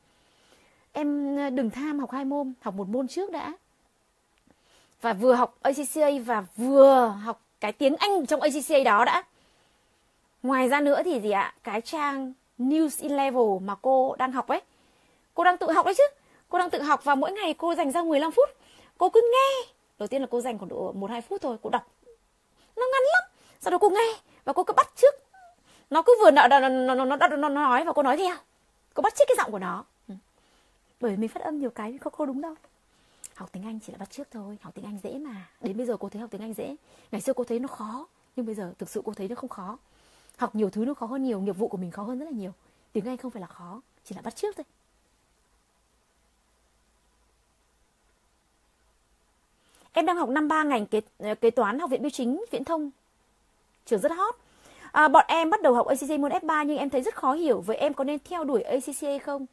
Em 0.91 1.37
ờ, 1.37 1.49
đừng 1.49 1.69
tham 1.69 1.99
học 1.99 2.11
hai 2.11 2.25
môn, 2.25 2.53
học 2.61 2.73
một 2.73 2.87
môn 2.87 3.07
trước 3.07 3.31
đã. 3.31 3.53
Và 5.01 5.13
vừa 5.13 5.33
học 5.33 5.57
ACCA 5.61 6.09
và 6.25 6.45
vừa 6.55 7.07
học 7.07 7.41
cái 7.59 7.71
tiếng 7.71 7.95
Anh 7.95 8.25
trong 8.25 8.41
ACCA 8.41 8.83
đó 8.85 9.05
đã. 9.05 9.23
Ngoài 10.43 10.69
ra 10.69 10.81
nữa 10.81 11.01
thì 11.05 11.19
gì 11.19 11.31
ạ? 11.31 11.53
Cái 11.63 11.81
trang 11.81 12.33
News 12.57 13.03
in 13.03 13.11
Level 13.11 13.59
mà 13.61 13.75
cô 13.81 14.15
đang 14.15 14.31
học 14.31 14.47
ấy. 14.47 14.61
Cô 15.33 15.43
đang 15.43 15.57
tự 15.57 15.71
học 15.71 15.85
đấy 15.85 15.95
chứ. 15.97 16.03
Cô 16.49 16.57
đang 16.57 16.69
tự 16.69 16.81
học 16.81 17.03
và 17.03 17.15
mỗi 17.15 17.31
ngày 17.31 17.53
cô 17.53 17.75
dành 17.75 17.91
ra 17.91 18.03
15 18.03 18.31
phút. 18.31 18.49
Cô 18.97 19.09
cứ 19.09 19.31
nghe. 19.33 19.71
Đầu 19.99 20.07
tiên 20.07 20.21
là 20.21 20.27
cô 20.31 20.41
dành 20.41 20.57
khoảng 20.57 20.69
độ 20.69 20.91
một 20.91 21.09
hai 21.09 21.21
phút 21.21 21.41
thôi, 21.41 21.57
cô 21.61 21.69
đọc. 21.69 21.87
Nó 22.75 22.85
ngắn 22.91 23.03
lắm. 23.13 23.23
Sau 23.59 23.71
đó 23.71 23.77
cô 23.77 23.89
nghe 23.89 24.19
và 24.45 24.53
cô 24.53 24.63
cứ 24.63 24.73
bắt 24.73 24.91
trước 24.95 25.28
nó 25.89 26.01
cứ 26.01 26.15
vừa 26.23 26.31
nó 26.31 26.47
nó 26.47 26.59
nó 26.59 26.95
nó, 26.95 27.05
nó, 27.05 27.27
nó 27.27 27.49
nói 27.49 27.83
và 27.83 27.93
cô 27.93 28.03
nói 28.03 28.17
theo 28.17 28.35
cô 28.93 29.01
bắt 29.01 29.15
chước 29.15 29.27
cái 29.27 29.35
giọng 29.37 29.51
của 29.51 29.59
nó 29.59 29.85
bởi 30.99 31.17
mình 31.17 31.29
phát 31.29 31.41
âm 31.41 31.59
nhiều 31.59 31.69
cái 31.69 31.97
không 31.97 32.13
cô 32.17 32.25
đúng 32.25 32.41
đâu 32.41 32.55
học 33.35 33.49
tiếng 33.51 33.63
anh 33.63 33.79
chỉ 33.79 33.91
là 33.91 33.97
bắt 33.97 34.11
chước 34.11 34.31
thôi 34.31 34.57
học 34.61 34.73
tiếng 34.75 34.85
anh 34.85 34.99
dễ 35.03 35.17
mà 35.17 35.49
đến 35.61 35.77
bây 35.77 35.85
giờ 35.85 35.97
cô 35.97 36.09
thấy 36.09 36.21
học 36.21 36.31
tiếng 36.31 36.41
anh 36.41 36.53
dễ 36.53 36.75
ngày 37.11 37.21
xưa 37.21 37.33
cô 37.33 37.43
thấy 37.43 37.59
nó 37.59 37.67
khó 37.67 38.07
nhưng 38.35 38.45
bây 38.45 38.55
giờ 38.55 38.73
thực 38.77 38.89
sự 38.89 39.01
cô 39.05 39.13
thấy 39.13 39.27
nó 39.27 39.35
không 39.35 39.49
khó 39.49 39.77
học 40.37 40.55
nhiều 40.55 40.69
thứ 40.69 40.85
nó 40.85 40.93
khó 40.93 41.05
hơn 41.05 41.23
nhiều 41.23 41.41
nghiệp 41.41 41.57
vụ 41.57 41.67
của 41.67 41.77
mình 41.77 41.91
khó 41.91 42.03
hơn 42.03 42.19
rất 42.19 42.25
là 42.25 42.31
nhiều 42.31 42.53
tiếng 42.91 43.05
anh 43.05 43.17
không 43.17 43.31
phải 43.31 43.41
là 43.41 43.47
khó 43.47 43.81
chỉ 44.05 44.15
là 44.15 44.21
bắt 44.21 44.35
chước 44.35 44.55
thôi 44.55 44.65
em 49.91 50.05
đang 50.05 50.17
học 50.17 50.29
năm 50.29 50.47
ba 50.47 50.63
ngành 50.63 50.85
kế, 50.85 51.01
kế 51.35 51.51
toán 51.51 51.79
học 51.79 51.89
viện 51.89 52.01
bưu 52.01 52.09
chính 52.09 52.45
viễn 52.51 52.63
thông 52.63 52.91
trường 53.85 53.99
rất 53.99 54.11
hot 54.11 54.35
à, 54.91 55.07
bọn 55.07 55.25
em 55.27 55.49
bắt 55.49 55.61
đầu 55.61 55.73
học 55.73 55.87
ACCA 55.87 56.17
môn 56.17 56.31
F3 56.31 56.63
nhưng 56.63 56.77
em 56.77 56.89
thấy 56.89 57.01
rất 57.01 57.15
khó 57.15 57.33
hiểu. 57.33 57.61
Với 57.61 57.77
em 57.77 57.93
có 57.93 58.03
nên 58.03 58.19
theo 58.29 58.43
đuổi 58.43 58.61
ACCA 58.61 59.17
không? 59.23 59.45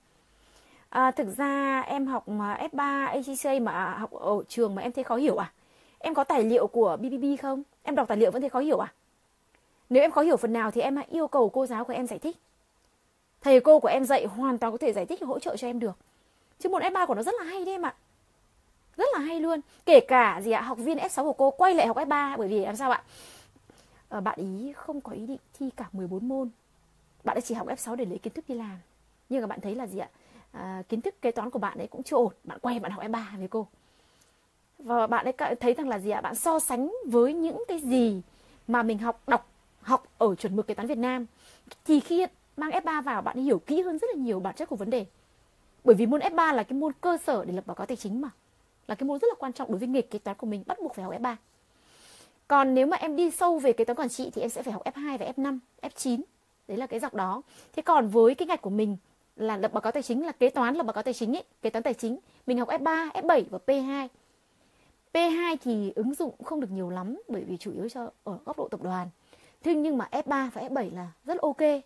À, 0.88 1.10
thực 1.10 1.36
ra 1.36 1.80
em 1.80 2.06
học 2.06 2.28
mà 2.28 2.58
F3 2.72 3.06
ACCA 3.06 3.60
mà 3.62 3.94
học 3.98 4.10
ở 4.10 4.42
trường 4.48 4.74
mà 4.74 4.82
em 4.82 4.92
thấy 4.92 5.04
khó 5.04 5.16
hiểu 5.16 5.36
à? 5.36 5.52
Em 5.98 6.14
có 6.14 6.24
tài 6.24 6.44
liệu 6.44 6.66
của 6.66 6.96
BBB 6.96 7.24
không? 7.42 7.62
Em 7.82 7.94
đọc 7.94 8.08
tài 8.08 8.18
liệu 8.18 8.30
vẫn 8.30 8.42
thấy 8.42 8.50
khó 8.50 8.58
hiểu 8.58 8.78
à? 8.78 8.92
Nếu 9.90 10.02
em 10.02 10.10
khó 10.10 10.20
hiểu 10.20 10.36
phần 10.36 10.52
nào 10.52 10.70
thì 10.70 10.80
em 10.80 10.96
hãy 10.96 11.06
yêu 11.10 11.28
cầu 11.28 11.48
cô 11.48 11.66
giáo 11.66 11.84
của 11.84 11.92
em 11.92 12.06
giải 12.06 12.18
thích. 12.18 12.36
Thầy 13.40 13.60
cô 13.60 13.78
của 13.78 13.88
em 13.88 14.04
dạy 14.04 14.24
hoàn 14.24 14.58
toàn 14.58 14.72
có 14.72 14.78
thể 14.78 14.92
giải 14.92 15.06
thích 15.06 15.20
và 15.20 15.26
hỗ 15.26 15.38
trợ 15.38 15.56
cho 15.56 15.68
em 15.68 15.80
được. 15.80 15.96
Chứ 16.58 16.68
môn 16.68 16.82
F3 16.82 17.06
của 17.06 17.14
nó 17.14 17.22
rất 17.22 17.34
là 17.38 17.44
hay 17.44 17.64
đấy 17.64 17.74
em 17.74 17.82
ạ. 17.82 17.94
Rất 18.96 19.08
là 19.12 19.18
hay 19.18 19.40
luôn. 19.40 19.60
Kể 19.86 20.00
cả 20.00 20.40
gì 20.44 20.50
ạ 20.50 20.60
học 20.60 20.78
viên 20.78 20.98
F6 20.98 21.24
của 21.24 21.32
cô 21.32 21.50
quay 21.50 21.74
lại 21.74 21.86
học 21.86 21.96
F3 21.96 22.36
bởi 22.36 22.48
vì 22.48 22.58
làm 22.58 22.76
sao 22.76 22.90
ạ? 22.90 23.02
Ờ, 24.08 24.20
bạn 24.20 24.38
ý 24.38 24.72
không 24.76 25.00
có 25.00 25.12
ý 25.12 25.26
định 25.26 25.38
thi 25.54 25.70
cả 25.76 25.88
14 25.92 26.28
môn. 26.28 26.50
Bạn 27.24 27.36
ấy 27.36 27.42
chỉ 27.42 27.54
học 27.54 27.66
F6 27.66 27.96
để 27.96 28.04
lấy 28.04 28.18
kiến 28.18 28.32
thức 28.32 28.44
đi 28.48 28.54
làm. 28.54 28.78
Nhưng 29.28 29.40
mà 29.40 29.46
bạn 29.46 29.60
thấy 29.60 29.74
là 29.74 29.86
gì 29.86 29.98
ạ? 29.98 30.08
À, 30.52 30.82
kiến 30.88 31.00
thức 31.00 31.22
kế 31.22 31.30
toán 31.30 31.50
của 31.50 31.58
bạn 31.58 31.78
ấy 31.78 31.86
cũng 31.86 32.02
chưa 32.02 32.16
ổn. 32.16 32.32
Bạn 32.44 32.58
quay 32.58 32.80
bạn 32.80 32.92
học 32.92 33.04
F3 33.04 33.38
với 33.38 33.48
cô. 33.48 33.66
Và 34.78 35.06
bạn 35.06 35.24
ấy 35.24 35.56
thấy 35.56 35.74
rằng 35.74 35.88
là 35.88 35.98
gì 35.98 36.10
ạ? 36.10 36.20
Bạn 36.20 36.34
so 36.34 36.58
sánh 36.58 36.92
với 37.06 37.34
những 37.34 37.64
cái 37.68 37.78
gì 37.78 38.22
mà 38.68 38.82
mình 38.82 38.98
học 38.98 39.22
đọc 39.26 39.48
học 39.82 40.06
ở 40.18 40.34
chuẩn 40.34 40.56
mực 40.56 40.66
kế 40.66 40.74
toán 40.74 40.86
Việt 40.86 40.98
Nam 40.98 41.26
thì 41.84 42.00
khi 42.00 42.26
mang 42.56 42.70
F3 42.70 43.02
vào 43.02 43.22
bạn 43.22 43.38
hiểu 43.38 43.58
kỹ 43.58 43.82
hơn 43.82 43.98
rất 43.98 44.10
là 44.14 44.22
nhiều 44.22 44.40
bản 44.40 44.54
chất 44.54 44.68
của 44.68 44.76
vấn 44.76 44.90
đề. 44.90 45.06
Bởi 45.84 45.94
vì 45.94 46.06
môn 46.06 46.20
F3 46.20 46.54
là 46.54 46.62
cái 46.62 46.78
môn 46.78 46.92
cơ 47.00 47.18
sở 47.26 47.44
để 47.44 47.52
lập 47.52 47.66
báo 47.66 47.74
cáo 47.74 47.86
tài 47.86 47.96
chính 47.96 48.20
mà. 48.20 48.30
Là 48.86 48.94
cái 48.94 49.06
môn 49.06 49.18
rất 49.18 49.28
là 49.28 49.34
quan 49.38 49.52
trọng 49.52 49.70
đối 49.70 49.78
với 49.78 49.88
nghề 49.88 50.02
kế 50.02 50.18
toán 50.18 50.36
của 50.36 50.46
mình 50.46 50.62
bắt 50.66 50.78
buộc 50.82 50.94
phải 50.94 51.04
học 51.04 51.14
F3 51.14 51.36
còn 52.48 52.74
nếu 52.74 52.86
mà 52.86 52.96
em 52.96 53.16
đi 53.16 53.30
sâu 53.30 53.58
về 53.58 53.72
kế 53.72 53.84
toán 53.84 53.96
quản 53.96 54.08
trị 54.08 54.30
thì 54.34 54.42
em 54.42 54.50
sẽ 54.50 54.62
phải 54.62 54.72
học 54.72 54.84
F2 54.84 55.18
và 55.18 55.32
F5 55.36 55.58
F9 55.82 56.20
đấy 56.68 56.78
là 56.78 56.86
cái 56.86 57.00
dọc 57.00 57.14
đó. 57.14 57.42
Thế 57.72 57.82
còn 57.82 58.08
với 58.08 58.34
cái 58.34 58.46
ngạch 58.46 58.62
của 58.62 58.70
mình 58.70 58.96
là 59.36 59.56
lập 59.56 59.72
báo 59.72 59.80
cáo 59.80 59.92
tài 59.92 60.02
chính, 60.02 60.26
là 60.26 60.32
kế 60.32 60.50
toán 60.50 60.74
là 60.74 60.82
báo 60.82 60.92
cáo 60.92 61.02
tài 61.02 61.14
chính 61.14 61.36
ấy, 61.36 61.44
kế 61.62 61.70
toán 61.70 61.82
tài 61.82 61.94
chính, 61.94 62.18
mình 62.46 62.58
học 62.58 62.68
F3 62.68 63.10
F7 63.10 63.44
và 63.50 63.58
P2 63.66 64.08
P2 65.12 65.56
thì 65.64 65.92
ứng 65.94 66.14
dụng 66.14 66.34
không 66.44 66.60
được 66.60 66.70
nhiều 66.70 66.90
lắm 66.90 67.20
bởi 67.28 67.44
vì 67.44 67.56
chủ 67.56 67.72
yếu 67.72 67.88
cho 67.88 68.10
ở 68.24 68.38
góc 68.44 68.58
độ 68.58 68.68
tập 68.68 68.82
đoàn. 68.82 69.08
Thế 69.62 69.74
nhưng 69.74 69.98
mà 69.98 70.08
F3 70.10 70.50
và 70.50 70.62
F7 70.62 70.94
là 70.94 71.08
rất 71.24 71.38
ok. 71.40 71.82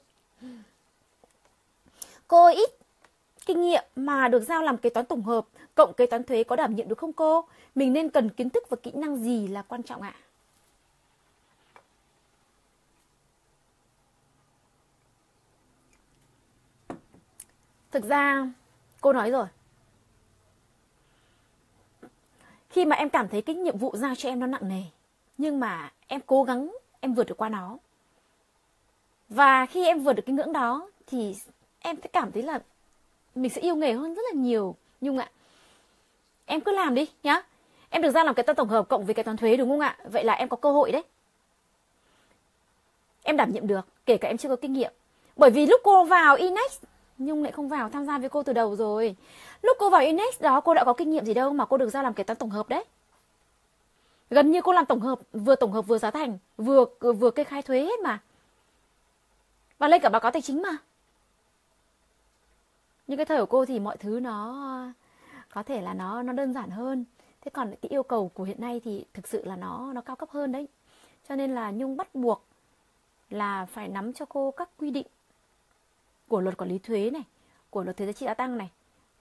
Cô 2.29 2.49
ít 2.49 2.71
kinh 3.47 3.61
nghiệm 3.61 3.85
mà 3.97 4.29
được 4.29 4.43
giao 4.43 4.63
làm 4.63 4.77
kế 4.77 4.91
toán 4.91 5.07
tổng 5.07 5.23
hợp, 5.23 5.47
cộng 5.75 5.93
kế 5.93 6.07
toán 6.07 6.25
thuế 6.25 6.45
có 6.45 6.57
đảm 6.57 6.77
nhiệm 6.77 6.89
được 6.89 6.99
không 6.99 7.13
cô? 7.13 7.45
Mình 7.75 7.93
nên 7.93 8.11
cần 8.11 8.29
kiến 8.29 8.51
thức 8.51 8.69
và 8.69 8.77
kỹ 8.83 8.91
năng 8.95 9.17
gì 9.17 9.49
là 9.49 9.63
quan 9.63 9.83
trọng 9.83 10.03
ạ? 10.03 10.15
À? 10.17 10.30
Thực 17.91 18.05
ra, 18.05 18.47
cô 19.01 19.13
nói 19.13 19.31
rồi. 19.31 19.47
Khi 22.71 22.85
mà 22.85 22.97
em 22.97 23.11
cảm 23.11 23.29
thấy 23.29 23.43
cái 23.43 23.57
nhiệm 23.57 23.79
vụ 23.79 23.97
giao 23.97 24.15
cho 24.15 24.29
em 24.29 24.41
nó 24.41 24.47
nặng 24.47 24.69
nề, 24.69 24.83
nhưng 25.39 25.61
mà 25.61 25.93
em 26.07 26.21
cố 26.27 26.45
gắng 26.45 26.77
em 27.01 27.15
vượt 27.15 27.25
được 27.25 27.37
qua 27.37 27.49
nó. 27.49 27.79
Và 29.29 29.67
khi 29.67 29.87
em 29.87 30.01
vượt 30.01 30.13
được 30.13 30.23
cái 30.27 30.35
ngưỡng 30.35 30.53
đó, 30.53 30.91
thì 31.07 31.37
em 31.79 31.97
sẽ 32.03 32.09
cảm 32.13 32.33
thấy 32.33 32.43
là 32.43 32.61
mình 33.35 33.51
sẽ 33.51 33.61
yêu 33.61 33.77
nghề 33.77 33.93
hơn 33.93 34.15
rất 34.15 34.23
là 34.31 34.41
nhiều. 34.41 34.77
Nhung 35.01 35.19
ạ 35.19 35.31
em 36.51 36.61
cứ 36.61 36.73
làm 36.73 36.95
đi, 36.95 37.11
nhá. 37.23 37.43
Em 37.91 38.03
được 38.03 38.11
ra 38.11 38.25
làm 38.25 38.35
cái 38.35 38.45
toán 38.45 38.57
tổng 38.57 38.69
hợp 38.69 38.89
cộng 38.89 39.05
với 39.05 39.15
cái 39.15 39.25
toán 39.25 39.37
thuế, 39.37 39.57
đúng 39.57 39.69
không 39.69 39.81
ạ? 39.81 39.99
Vậy 40.05 40.25
là 40.25 40.33
em 40.33 40.49
có 40.49 40.57
cơ 40.57 40.73
hội 40.73 40.93
đấy. 40.93 41.03
Em 43.23 43.37
đảm 43.37 43.53
nhiệm 43.53 43.67
được, 43.67 43.87
kể 44.07 44.17
cả 44.17 44.29
em 44.29 44.37
chưa 44.37 44.49
có 44.49 44.57
kinh 44.57 44.73
nghiệm. 44.73 44.93
Bởi 45.37 45.51
vì 45.51 45.67
lúc 45.67 45.81
cô 45.85 46.05
vào 46.05 46.37
Inex 46.37 46.83
Nhung 47.21 47.43
lại 47.43 47.53
không 47.53 47.69
vào 47.69 47.89
tham 47.89 48.07
gia 48.07 48.19
với 48.19 48.29
cô 48.29 48.43
từ 48.43 48.53
đầu 48.53 48.77
rồi. 48.77 49.17
Lúc 49.63 49.77
cô 49.81 49.91
vào 49.91 50.01
Inex 50.01 50.41
đó, 50.41 50.61
cô 50.61 50.75
đã 50.75 50.85
có 50.85 50.93
kinh 50.93 51.11
nghiệm 51.11 51.25
gì 51.25 51.35
đâu 51.35 51.53
Mà 51.53 51.65
cô 51.65 51.77
được 51.77 51.91
ra 51.91 52.03
làm 52.03 52.15
kế 52.15 52.23
toán 52.25 52.37
tổng 52.37 52.51
hợp 52.51 52.69
đấy. 52.69 52.85
Gần 54.31 54.51
như 54.51 54.63
cô 54.63 54.73
làm 54.73 54.87
tổng 54.87 55.01
hợp, 55.01 55.19
Vừa 55.33 55.57
tổng 55.57 55.73
hợp 55.73 55.83
vừa 55.83 55.99
giá 55.99 56.11
thành, 56.11 56.39
Vừa 56.57 56.85
vừa 57.01 57.31
kê 57.31 57.45
khai 57.45 57.63
thuế 57.63 57.81
hết 57.81 58.01
mà. 58.01 58.23
Và 59.79 59.89
lên 59.89 60.01
cả 60.01 60.09
báo 60.09 60.21
cáo 60.21 60.31
tài 60.31 60.43
chính 60.43 60.63
mà. 60.63 60.77
Nhưng 63.07 63.17
cái 63.17 63.27
thời 63.27 63.41
của 63.41 63.47
cô 63.47 63.65
thì 63.65 63.81
mọi 63.81 63.97
thứ 63.97 64.21
nó, 64.21 64.93
Có 65.55 65.63
thể 65.63 65.81
là 65.81 65.95
nó 65.95 66.23
nó 66.23 66.33
đơn 66.33 66.53
giản 66.53 66.71
hơn. 66.71 67.05
Thế 67.41 67.51
còn 67.55 67.75
cái 67.83 67.89
yêu 67.89 68.03
cầu 68.03 68.31
của 68.35 68.45
hiện 68.45 68.61
nay 68.61 68.81
thì 68.85 69.05
thực 69.15 69.29
sự 69.29 69.45
là 69.45 69.57
nó 69.57 69.93
nó 69.95 70.01
cao 70.01 70.17
cấp 70.17 70.31
hơn 70.31 70.53
đấy. 70.53 70.69
Cho 71.29 71.37
nên 71.37 71.55
là 71.55 71.71
Nhung 71.71 71.97
bắt 71.97 72.15
buộc 72.15 72.45
là 73.31 73.67
phải 73.67 73.89
nắm 73.89 74.13
cho 74.13 74.25
cô 74.25 74.51
các 74.51 74.69
quy 74.79 74.91
định 74.91 75.07
của 76.31 76.41
luật 76.41 76.57
quản 76.57 76.71
lý 76.71 76.79
thuế 76.79 77.11
này, 77.11 77.23
của 77.71 77.83
luật 77.83 77.97
thuế 77.97 78.07
giá 78.07 78.13
trị 78.13 78.27
gia 78.27 78.35
tăng 78.35 78.59
này, 78.59 78.71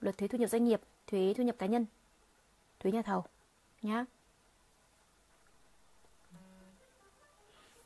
luật 0.00 0.18
thuế 0.18 0.28
thu 0.28 0.38
nhập 0.38 0.50
doanh 0.50 0.64
nghiệp, 0.64 0.80
thuế 1.06 1.34
thu 1.36 1.42
nhập 1.42 1.56
cá 1.58 1.66
nhân, 1.66 1.86
thuế 2.80 2.92
nhà 2.92 3.02
thầu 3.02 3.24
nhá. 3.82 4.04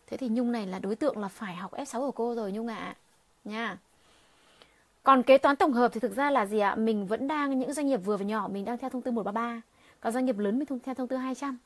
Thế 0.06 0.16
thì 0.16 0.28
Nhung 0.28 0.52
này 0.52 0.66
là 0.66 0.78
đối 0.78 0.96
tượng 0.96 1.18
là 1.18 1.28
phải 1.28 1.56
học 1.56 1.72
F6 1.72 2.01
của 2.01 2.10
cô 2.10 2.34
rồi 2.34 2.52
Nhung 2.52 2.66
ạ. 2.66 2.76
À. 2.76 2.96
Nha. 3.44 3.78
Còn 5.02 5.22
kế 5.22 5.38
toán 5.38 5.56
tổng 5.56 5.72
hợp 5.72 5.92
thì 5.92 6.01
thực 6.01 6.16
ra 6.16 6.30
là 6.30 6.46
gì 6.46 6.59
ạ? 6.59 6.74
Mình 6.74 7.06
vẫn 7.06 7.28
đang 7.28 7.59
những 7.59 7.72
doanh 7.72 7.86
nghiệp 7.86 7.96
vừa 7.96 8.16
và 8.16 8.24
nhỏ 8.24 8.48
mình 8.52 8.64
đang 8.64 8.78
theo 8.78 8.90
thông 8.90 9.02
tư 9.02 9.10
133, 9.10 9.62
còn 10.01 10.12
doanh 10.12 10.24
nghiệp 10.24 10.38
lớn 10.38 10.59
mình 10.59 10.78
theo 10.84 10.94
thông 10.94 11.09
tư 11.09 11.16
200. 11.16 11.59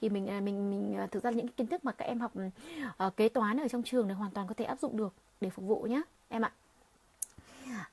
thì 0.00 0.08
mình 0.08 0.26
à, 0.26 0.40
mình 0.40 0.70
mình 0.70 0.96
à, 0.96 1.06
thực 1.06 1.22
ra 1.22 1.30
những 1.30 1.48
kiến 1.48 1.66
thức 1.66 1.84
mà 1.84 1.92
các 1.92 2.04
em 2.04 2.20
học 2.20 2.32
uh, 3.06 3.16
kế 3.16 3.28
toán 3.28 3.60
ở 3.60 3.68
trong 3.68 3.82
trường 3.82 4.08
này 4.08 4.16
hoàn 4.16 4.30
toàn 4.30 4.46
có 4.46 4.54
thể 4.54 4.64
áp 4.64 4.78
dụng 4.78 4.96
được 4.96 5.14
để 5.40 5.50
phục 5.50 5.64
vụ 5.64 5.82
nhé 5.82 6.02
em 6.28 6.42
ạ. 6.42 6.52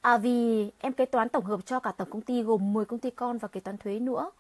À, 0.02 0.18
vì 0.18 0.70
em 0.80 0.94
kế 0.94 1.06
toán 1.06 1.30
tổng 1.30 1.46
hợp 1.46 1.66
cho 1.66 1.80
cả 1.80 1.92
tổng 1.92 2.10
công 2.10 2.22
ty 2.22 2.42
gồm 2.42 2.74
10 2.74 2.86
công 2.86 3.00
ty 3.00 3.10
con 3.10 3.38
và 3.38 3.48
kế 3.48 3.60
toán 3.60 3.78
thuế 3.78 4.00
nữa. 4.00 4.32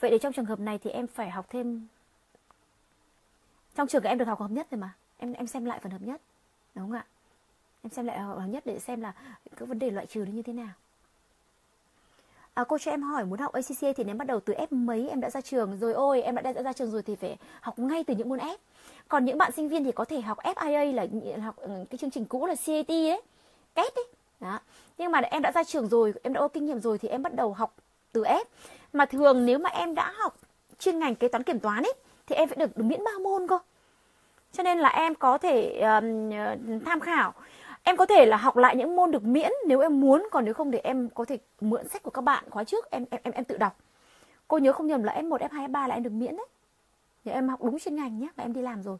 Vậy 0.00 0.10
để 0.10 0.18
trong 0.18 0.32
trường 0.32 0.44
hợp 0.44 0.60
này 0.60 0.78
thì 0.78 0.90
em 0.90 1.06
phải 1.06 1.30
học 1.30 1.46
thêm 1.48 1.86
trong 3.74 3.88
trường 3.88 4.02
em 4.02 4.18
được 4.18 4.24
học 4.24 4.40
hợp 4.40 4.50
nhất 4.50 4.66
rồi 4.70 4.78
mà. 4.78 4.94
Em 5.18 5.32
em 5.32 5.46
xem 5.46 5.64
lại 5.64 5.80
phần 5.82 5.92
hợp 5.92 6.02
nhất. 6.02 6.20
Đúng 6.74 6.84
không 6.84 6.96
ạ? 6.96 7.04
Em 7.82 7.90
xem 7.90 8.06
lại 8.06 8.18
hợp 8.18 8.46
nhất 8.46 8.66
để 8.66 8.78
xem 8.78 9.00
là 9.00 9.14
các 9.56 9.68
vấn 9.68 9.78
đề 9.78 9.90
loại 9.90 10.06
trừ 10.06 10.24
nó 10.26 10.32
như 10.32 10.42
thế 10.42 10.52
nào. 10.52 10.72
À, 12.54 12.64
cô 12.68 12.78
cho 12.78 12.90
em 12.90 13.02
hỏi 13.02 13.24
muốn 13.24 13.38
học 13.38 13.52
ACCA 13.52 13.92
thì 13.96 14.04
nếu 14.04 14.16
bắt 14.16 14.26
đầu 14.26 14.40
từ 14.40 14.54
F 14.54 14.66
mấy 14.70 15.08
em 15.08 15.20
đã 15.20 15.30
ra 15.30 15.40
trường? 15.40 15.78
Rồi 15.78 15.92
ôi 15.92 16.22
em 16.22 16.34
đã, 16.34 16.52
đã 16.52 16.62
ra 16.62 16.72
trường 16.72 16.90
rồi 16.90 17.02
thì 17.02 17.16
phải 17.16 17.36
học 17.60 17.78
ngay 17.78 18.04
từ 18.04 18.14
những 18.14 18.28
môn 18.28 18.38
F. 18.38 18.56
Còn 19.08 19.24
những 19.24 19.38
bạn 19.38 19.52
sinh 19.52 19.68
viên 19.68 19.84
thì 19.84 19.92
có 19.92 20.04
thể 20.04 20.20
học 20.20 20.38
FIA 20.38 20.94
là 20.94 21.06
học 21.44 21.56
ừ, 21.56 21.84
cái 21.90 21.98
chương 21.98 22.10
trình 22.10 22.24
cũ 22.24 22.46
là 22.46 22.54
CAT 22.66 22.88
ấy 22.88 23.22
kết 23.74 23.94
ấy. 23.94 24.04
Đó. 24.40 24.58
Nhưng 24.98 25.10
mà 25.10 25.18
em 25.18 25.42
đã 25.42 25.52
ra 25.52 25.64
trường 25.64 25.88
rồi 25.88 26.14
em 26.22 26.32
đã 26.32 26.40
có 26.40 26.48
kinh 26.48 26.66
nghiệm 26.66 26.80
rồi 26.80 26.98
thì 26.98 27.08
em 27.08 27.22
bắt 27.22 27.34
đầu 27.34 27.52
học 27.52 27.74
từ 28.12 28.24
S. 28.24 28.46
mà 28.92 29.04
thường 29.04 29.46
nếu 29.46 29.58
mà 29.58 29.70
em 29.70 29.94
đã 29.94 30.12
học 30.16 30.36
chuyên 30.78 30.98
ngành 30.98 31.14
kế 31.14 31.28
toán 31.28 31.42
kiểm 31.42 31.60
toán 31.60 31.82
ấy 31.82 31.94
thì 32.26 32.36
em 32.36 32.48
phải 32.48 32.56
được, 32.56 32.76
được 32.76 32.84
miễn 32.84 33.04
ba 33.04 33.10
môn 33.22 33.48
cơ. 33.48 33.58
Cho 34.52 34.62
nên 34.62 34.78
là 34.78 34.88
em 34.88 35.14
có 35.14 35.38
thể 35.38 35.80
um, 35.80 36.30
tham 36.84 37.00
khảo. 37.00 37.34
Em 37.82 37.96
có 37.96 38.06
thể 38.06 38.26
là 38.26 38.36
học 38.36 38.56
lại 38.56 38.76
những 38.76 38.96
môn 38.96 39.10
được 39.10 39.24
miễn 39.24 39.50
nếu 39.66 39.80
em 39.80 40.00
muốn 40.00 40.28
còn 40.30 40.44
nếu 40.44 40.54
không 40.54 40.70
thì 40.70 40.78
em 40.78 41.08
có 41.08 41.24
thể 41.24 41.38
mượn 41.60 41.88
sách 41.88 42.02
của 42.02 42.10
các 42.10 42.22
bạn 42.22 42.44
khóa 42.50 42.64
trước 42.64 42.90
em 42.90 43.04
em 43.10 43.20
em, 43.24 43.34
em 43.34 43.44
tự 43.44 43.56
đọc. 43.56 43.76
Cô 44.48 44.58
nhớ 44.58 44.72
không 44.72 44.86
nhầm 44.86 45.02
là 45.02 45.14
f 45.14 45.28
1 45.28 45.40
f 45.40 45.48
2 45.52 45.68
f 45.68 45.72
3 45.72 45.86
là 45.86 45.94
em 45.94 46.02
được 46.02 46.12
miễn 46.12 46.36
đấy. 46.36 46.46
Nếu 47.24 47.34
em 47.34 47.48
học 47.48 47.62
đúng 47.62 47.78
chuyên 47.78 47.96
ngành 47.96 48.18
nhé 48.18 48.28
và 48.36 48.44
em 48.44 48.52
đi 48.52 48.62
làm 48.62 48.82
rồi. 48.82 48.98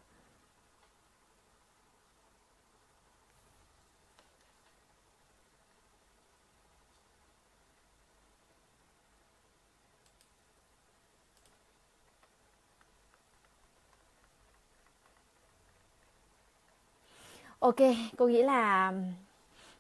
Ok, 17.63 17.77
cô 18.17 18.29
nghĩ 18.29 18.43
là 18.43 18.93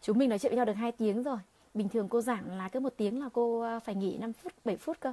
chúng 0.02 0.18
mình 0.18 0.28
nói 0.28 0.38
chuyện 0.38 0.50
với 0.50 0.56
nhau 0.56 0.64
được 0.64 0.72
2 0.72 0.92
tiếng 0.92 1.22
rồi. 1.22 1.38
Bình 1.74 1.88
thường 1.88 2.08
cô 2.08 2.20
giảng 2.20 2.56
là 2.56 2.68
cứ 2.68 2.80
một 2.80 2.92
tiếng 2.96 3.20
là 3.20 3.28
cô 3.32 3.60
ờ, 3.60 3.80
phải 3.80 3.94
nghỉ 3.94 4.18
5 4.18 4.32
phút, 4.32 4.52
7 4.64 4.76
phút 4.76 4.96
cơ. 5.00 5.12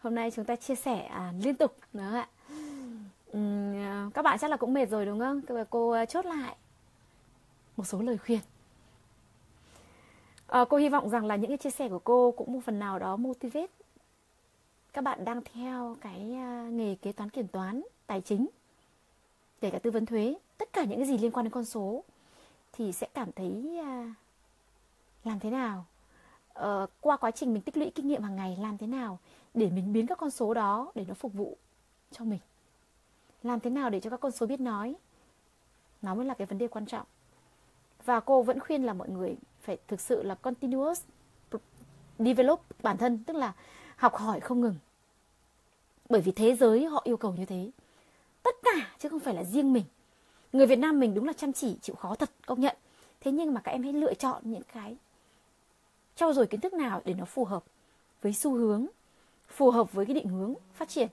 Hôm 0.00 0.14
nay 0.14 0.30
chúng 0.30 0.44
ta 0.44 0.56
chia 0.56 0.74
sẻ 0.74 1.04
à, 1.04 1.32
liên 1.42 1.54
tục 1.54 1.76
nữa 1.92 2.14
ạ. 2.14 2.28
Uhm, 3.36 4.10
các 4.10 4.22
bạn 4.22 4.38
chắc 4.38 4.50
là 4.50 4.56
cũng 4.56 4.74
mệt 4.74 4.90
rồi 4.90 5.06
đúng 5.06 5.20
không? 5.20 5.40
Cô 5.70 5.90
ờ, 5.90 6.04
chốt 6.04 6.26
lại 6.26 6.56
một 7.76 7.84
số 7.84 8.02
lời 8.02 8.18
khuyên. 8.18 8.40
À, 10.46 10.64
cô 10.68 10.76
hy 10.76 10.88
vọng 10.88 11.10
rằng 11.10 11.26
là 11.26 11.36
những 11.36 11.50
cái 11.50 11.58
chia 11.58 11.70
sẻ 11.70 11.88
của 11.88 11.98
cô 11.98 12.34
cũng 12.36 12.52
một 12.52 12.60
phần 12.64 12.78
nào 12.78 12.98
đó 12.98 13.16
motivate 13.16 13.72
các 14.92 15.04
bạn 15.04 15.24
đang 15.24 15.42
theo 15.54 15.96
cái 16.00 16.20
nghề 16.70 16.94
kế 17.02 17.12
toán 17.12 17.30
kiểm 17.30 17.48
toán 17.48 17.82
tài 18.06 18.20
chính 18.20 18.48
kể 19.60 19.70
cả 19.70 19.78
tư 19.78 19.90
vấn 19.90 20.06
thuế 20.06 20.34
tất 20.58 20.72
cả 20.72 20.84
những 20.84 20.98
cái 20.98 21.08
gì 21.08 21.18
liên 21.18 21.32
quan 21.32 21.44
đến 21.44 21.52
con 21.52 21.64
số 21.64 22.04
thì 22.72 22.92
sẽ 22.92 23.06
cảm 23.14 23.32
thấy 23.32 23.78
à, 23.84 24.14
làm 25.24 25.40
thế 25.40 25.50
nào? 25.50 25.84
Ờ, 26.52 26.86
qua 27.00 27.16
quá 27.16 27.30
trình 27.30 27.52
mình 27.52 27.62
tích 27.62 27.76
lũy 27.76 27.90
kinh 27.94 28.08
nghiệm 28.08 28.22
hàng 28.22 28.36
ngày 28.36 28.56
làm 28.60 28.78
thế 28.78 28.86
nào 28.86 29.18
để 29.54 29.70
mình 29.70 29.92
biến 29.92 30.06
các 30.06 30.18
con 30.18 30.30
số 30.30 30.54
đó 30.54 30.92
để 30.94 31.04
nó 31.08 31.14
phục 31.14 31.32
vụ 31.32 31.56
cho 32.12 32.24
mình? 32.24 32.40
Làm 33.42 33.60
thế 33.60 33.70
nào 33.70 33.90
để 33.90 34.00
cho 34.00 34.10
các 34.10 34.20
con 34.20 34.32
số 34.32 34.46
biết 34.46 34.60
nói? 34.60 34.94
Nó 36.02 36.14
mới 36.14 36.24
là 36.26 36.34
cái 36.34 36.46
vấn 36.46 36.58
đề 36.58 36.68
quan 36.68 36.86
trọng. 36.86 37.06
Và 38.04 38.20
cô 38.20 38.42
vẫn 38.42 38.60
khuyên 38.60 38.82
là 38.82 38.92
mọi 38.92 39.08
người 39.08 39.36
phải 39.60 39.78
thực 39.88 40.00
sự 40.00 40.22
là 40.22 40.34
continuous 40.34 41.02
develop 42.18 42.60
bản 42.82 42.96
thân 42.96 43.24
tức 43.24 43.36
là 43.36 43.52
học 43.96 44.14
hỏi 44.16 44.40
không 44.40 44.60
ngừng. 44.60 44.76
Bởi 46.08 46.20
vì 46.20 46.32
thế 46.32 46.56
giới 46.56 46.84
họ 46.84 47.00
yêu 47.04 47.16
cầu 47.16 47.34
như 47.34 47.44
thế. 47.44 47.70
Tất 48.42 48.54
cả 48.62 48.94
chứ 48.98 49.08
không 49.08 49.20
phải 49.20 49.34
là 49.34 49.44
riêng 49.44 49.72
mình 49.72 49.84
người 50.52 50.66
Việt 50.66 50.78
Nam 50.78 51.00
mình 51.00 51.14
đúng 51.14 51.26
là 51.26 51.32
chăm 51.32 51.52
chỉ 51.52 51.76
chịu 51.82 51.96
khó 51.96 52.14
thật 52.14 52.30
công 52.46 52.60
nhận. 52.60 52.76
Thế 53.20 53.32
nhưng 53.32 53.54
mà 53.54 53.60
các 53.60 53.72
em 53.72 53.82
hãy 53.82 53.92
lựa 53.92 54.14
chọn 54.14 54.42
những 54.44 54.62
cái 54.72 54.96
trau 56.16 56.32
dồi 56.32 56.46
kiến 56.46 56.60
thức 56.60 56.72
nào 56.72 57.02
để 57.04 57.14
nó 57.14 57.24
phù 57.24 57.44
hợp 57.44 57.64
với 58.22 58.32
xu 58.32 58.54
hướng 58.54 58.86
phù 59.48 59.70
hợp 59.70 59.92
với 59.92 60.06
cái 60.06 60.14
định 60.14 60.28
hướng 60.28 60.54
phát 60.74 60.88
triển. 60.88 61.08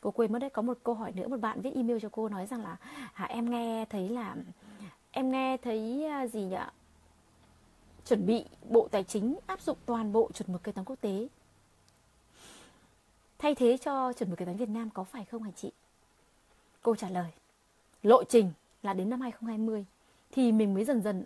Cô 0.00 0.10
quên 0.10 0.32
mất 0.32 0.38
đấy 0.38 0.50
có 0.50 0.62
một 0.62 0.78
câu 0.82 0.94
hỏi 0.94 1.12
nữa 1.12 1.28
một 1.28 1.40
bạn 1.40 1.60
viết 1.60 1.70
email 1.74 1.98
cho 2.02 2.08
cô 2.12 2.28
nói 2.28 2.46
rằng 2.46 2.62
là 2.62 2.76
à, 3.14 3.24
em 3.24 3.50
nghe 3.50 3.84
thấy 3.84 4.08
là 4.08 4.36
em 5.10 5.30
nghe 5.30 5.56
thấy 5.56 6.04
à, 6.04 6.26
gì 6.26 6.40
nhỉ? 6.40 6.56
Chuẩn 8.06 8.26
bị 8.26 8.44
bộ 8.68 8.88
tài 8.90 9.04
chính 9.04 9.36
áp 9.46 9.60
dụng 9.60 9.78
toàn 9.86 10.12
bộ 10.12 10.30
chuẩn 10.34 10.52
mực 10.52 10.62
kế 10.62 10.72
toán 10.72 10.84
quốc 10.84 10.96
tế. 11.00 11.28
Thay 13.38 13.54
thế 13.54 13.76
cho 13.76 14.12
chuẩn 14.12 14.30
mực 14.30 14.38
kế 14.38 14.44
toán 14.44 14.56
Việt 14.56 14.68
Nam 14.68 14.90
có 14.90 15.04
phải 15.04 15.24
không 15.24 15.42
hả 15.42 15.50
chị? 15.56 15.72
Cô 16.82 16.96
trả 16.96 17.08
lời 17.08 17.30
lộ 18.04 18.24
trình 18.24 18.50
là 18.82 18.92
đến 18.92 19.10
năm 19.10 19.20
2020 19.20 19.84
thì 20.32 20.52
mình 20.52 20.74
mới 20.74 20.84
dần 20.84 21.02
dần 21.02 21.24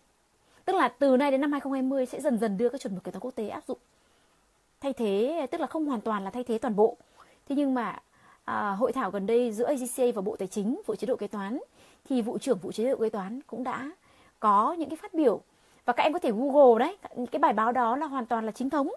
tức 0.68 0.76
là 0.76 0.88
từ 0.88 1.16
nay 1.16 1.30
đến 1.30 1.40
năm 1.40 1.52
2020 1.52 2.06
sẽ 2.06 2.20
dần 2.20 2.38
dần 2.38 2.59
đưa 2.59 2.68
các 2.68 2.80
chuẩn 2.80 2.94
mực 2.94 3.05
kế 3.05 3.12
toán 3.12 3.20
quốc 3.20 3.34
tế 3.34 3.48
áp 3.48 3.62
dụng. 3.68 3.78
Thay 4.80 4.92
thế 4.92 5.46
tức 5.50 5.60
là 5.60 5.66
không 5.66 5.86
hoàn 5.86 6.00
toàn 6.00 6.24
là 6.24 6.30
thay 6.30 6.44
thế 6.44 6.59
toàn 6.59 6.76
bộ. 6.76 6.96
Thế 7.48 7.56
nhưng 7.56 7.74
mà 7.74 7.98
à, 8.44 8.70
hội 8.70 8.92
thảo 8.92 9.10
gần 9.10 9.26
đây 9.26 9.52
giữa 9.52 9.66
AGCA 9.66 10.05
và 10.14 10.22
Bộ 10.22 10.36
Tài 10.36 10.48
chính 10.48 10.80
vụ 10.86 10.94
chế 10.94 11.06
độ 11.06 11.16
kế 11.16 11.26
toán 11.26 11.59
thì 12.09 12.22
vụ 12.22 12.38
trưởng 12.38 12.59
vụ 12.59 12.72
chế 12.72 12.90
độ 12.90 12.96
kế 12.96 13.09
toán 13.09 13.40
cũng 13.46 13.64
đã 13.64 13.90
có 14.40 14.72
những 14.72 14.88
cái 14.88 14.96
phát 14.96 15.14
biểu. 15.14 15.40
Và 15.84 15.92
các 15.92 16.02
em 16.02 16.12
có 16.12 16.18
thể 16.18 16.30
google 16.32 16.78
đấy 16.78 16.96
cái 17.32 17.38
bài 17.38 17.52
báo 17.52 17.72
đó 17.72 17.96
là 17.96 18.06
hoàn 18.06 18.26
toàn 18.26 18.46
là 18.46 18.52
chính 18.52 18.70
thống. 18.70 18.90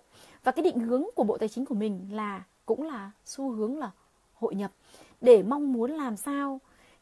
Và 0.43 0.51
cái 0.51 0.63
định 0.63 0.79
hướng 0.79 1.03
của 1.15 1.23
bộ 1.23 1.37
tài 1.37 1.49
chính 1.49 1.65
của 1.65 1.75
mình 1.75 2.07
là 2.11 2.43
cũng 2.65 2.83
là 2.83 3.11
xu 3.25 3.51
hướng 3.51 3.79
là 3.79 3.91
hội 4.33 4.55
nhập. 4.55 4.71
Để 5.21 5.43
mong 5.43 5.73
muốn 5.73 5.91
làm 5.91 6.17
sao 6.17 6.59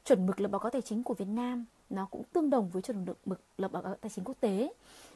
chuẩn 0.09 0.25
mực 0.25 0.41
lập 0.41 0.47
báo 0.47 0.59
cáo 0.59 0.69
tài 0.69 0.81
chính 0.81 1.03
của 1.03 1.13
Việt 1.13 1.27
Nam, 1.27 1.65
nó 1.89 2.07
cũng 2.11 2.23
tương 2.33 2.49
đồng 2.49 2.69
với 2.69 2.81
chuẩn 2.81 3.05
mực 3.25 3.41
lập 3.57 3.71
báo 3.71 3.83
cáo 3.83 3.95
tài 3.95 4.09
chính 4.09 4.25
quốc 4.25 4.35
tế 4.39 4.73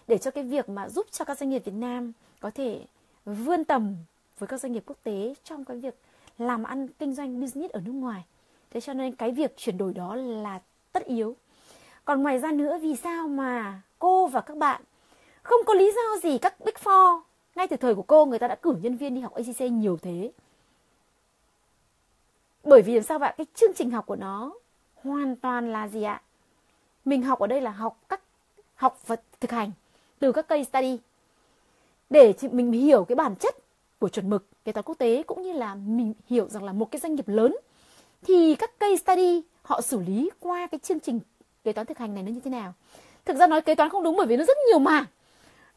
để 0.08 0.18
cho 0.18 0.32
cái 0.32 0.44
việc 0.44 0.70
mà 0.70 0.90
giúp 0.90 1.08
cho 1.12 1.26
các 1.26 1.38
doanh 1.38 1.50
nghiệp 1.50 1.66
Việt 1.66 1.74
Nam 1.74 2.12
có 2.40 2.52
thể 2.52 2.86
vươn 3.26 3.64
tầm 3.64 3.96
với 4.40 4.48
các 4.48 4.60
doanh 4.60 4.72
nghiệp 4.72 4.84
quốc 4.86 4.98
tế 5.04 5.36
trong 5.44 5.66
cái 5.66 5.78
việc 5.78 5.96
làm 6.38 6.64
ăn 6.64 6.88
kinh 6.88 7.14
doanh 7.14 7.42
business 7.42 7.74
ở 7.74 7.82
nước 7.86 7.92
ngoài. 7.92 8.26
Thế 8.72 8.82
cho 8.82 8.94
nên 8.94 9.16
cái 9.16 9.32
việc 9.32 9.58
chuyển 9.58 9.78
đổi 9.78 9.94
đó 9.94 10.16
là 10.16 10.62
tất 10.92 11.06
yếu. 11.06 11.36
Còn 12.06 12.24
ngoài 12.24 12.38
ra 12.38 12.52
nữa, 12.52 12.78
vì 12.82 12.96
sao 12.96 13.28
mà 13.28 13.82
cô 14.00 14.28
và 14.28 14.42
các 14.42 14.58
bạn 14.58 14.82
không 15.44 15.62
có 15.66 15.74
lý 15.74 15.92
do 15.96 16.30
gì, 16.30 16.38
các 16.38 16.60
Big 16.66 16.74
Four, 16.84 17.22
ngay 17.56 17.68
từ 17.68 17.78
thời 17.78 17.96
của 17.96 18.02
cô, 18.02 18.26
người 18.26 18.40
ta 18.40 18.48
đã 18.48 18.56
cử 18.56 18.76
nhân 18.82 18.98
viên 18.98 19.16
đi 19.16 19.22
học 19.22 19.34
ACC 19.34 19.72
nhiều 19.72 19.98
thế. 19.98 20.32
Bởi 22.64 22.82
vì 22.82 22.94
làm 22.94 23.04
sao 23.04 23.20
vậy? 23.20 23.34
Cái 23.38 23.46
chương 23.54 23.74
trình 23.74 23.92
học 23.92 24.06
của 24.06 24.16
nó 24.16 24.54
hoàn 25.04 25.36
toàn 25.36 25.72
là 25.72 25.88
gì 25.88 26.04
ạ? 26.04 26.22
Mình 27.06 27.24
học 27.24 27.40
ở 27.40 27.48
đây 27.48 27.62
là 27.62 27.72
học 27.72 28.00
các 28.10 28.22
học 28.76 29.00
và 29.08 29.16
thực 29.40 29.52
hành 29.52 29.72
từ 30.20 30.32
các 30.32 30.48
case 30.48 30.64
study 30.64 30.98
để 32.10 32.34
mình 32.52 32.72
hiểu 32.72 33.06
cái 33.06 33.16
bản 33.16 33.36
chất 33.36 33.56
của 34.00 34.10
chuẩn 34.10 34.30
mực 34.30 34.46
kế 34.66 34.72
toán 34.72 34.84
quốc 34.84 34.98
tế 34.98 35.24
cũng 35.24 35.42
như 35.42 35.52
là 35.54 35.76
mình 35.76 36.14
hiểu 36.30 36.50
rằng 36.50 36.64
là 36.64 36.74
một 36.74 36.92
cái 36.92 37.00
doanh 37.00 37.16
nghiệp 37.16 37.28
lớn 37.28 37.56
thì 38.22 38.56
các 38.56 38.80
case 38.80 38.96
study 38.96 39.42
họ 39.62 39.82
xử 39.82 40.00
lý 40.00 40.30
qua 40.40 40.68
cái 40.68 40.80
chương 40.80 41.00
trình 41.00 41.20
kế 41.64 41.74
toán 41.74 41.88
thực 41.88 41.98
hành 41.98 42.14
này 42.14 42.24
nó 42.24 42.32
như 42.32 42.40
thế 42.40 42.52
nào. 42.52 42.74
Thực 43.26 43.38
ra 43.38 43.48
nói 43.48 43.62
kế 43.62 43.76
toán 43.76 43.90
không 43.90 44.04
đúng 44.04 44.16
bởi 44.18 44.26
vì 44.26 44.38
nó 44.38 44.44
rất 44.44 44.58
nhiều 44.68 44.80
mảng. 44.80 45.06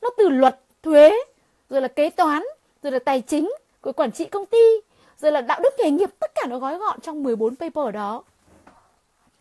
Nó 0.03 0.11
từ 0.19 0.28
luật, 0.28 0.61
thuế, 0.82 1.12
rồi 1.70 1.81
là 1.81 1.89
kế 1.89 2.11
toán, 2.11 2.43
rồi 2.82 2.93
là 2.93 2.98
tài 2.98 3.20
chính, 3.20 3.51
rồi 3.82 3.93
quản 3.93 4.12
trị 4.12 4.24
công 4.24 4.47
ty, 4.47 4.81
rồi 5.19 5.32
là 5.32 5.40
đạo 5.40 5.61
đức 5.62 5.74
nghề 5.78 5.90
nghiệp, 5.90 6.11
tất 6.19 6.35
cả 6.35 6.47
nó 6.48 6.59
gói 6.59 6.78
gọn 6.78 7.01
trong 7.01 7.23
14 7.23 7.57
paper 7.57 7.94
đó 7.94 8.23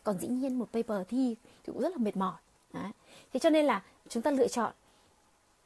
còn 0.06 0.18
dĩ 0.18 0.28
nhiên 0.28 0.60
một 0.60 0.68
paper 0.74 0.98
thi 1.08 1.36
thì 1.64 1.74
cũng 1.74 1.82
rất 1.82 1.92
là 1.92 1.98
mệt 1.98 2.18
mỏi. 2.18 2.36
Đấy. 2.74 2.92
thế 3.34 3.40
cho 3.40 3.50
nên 3.50 3.66
là 3.66 3.84
chúng 4.10 4.24
ta 4.24 4.32
lựa 4.32 4.48
chọn, 4.48 4.74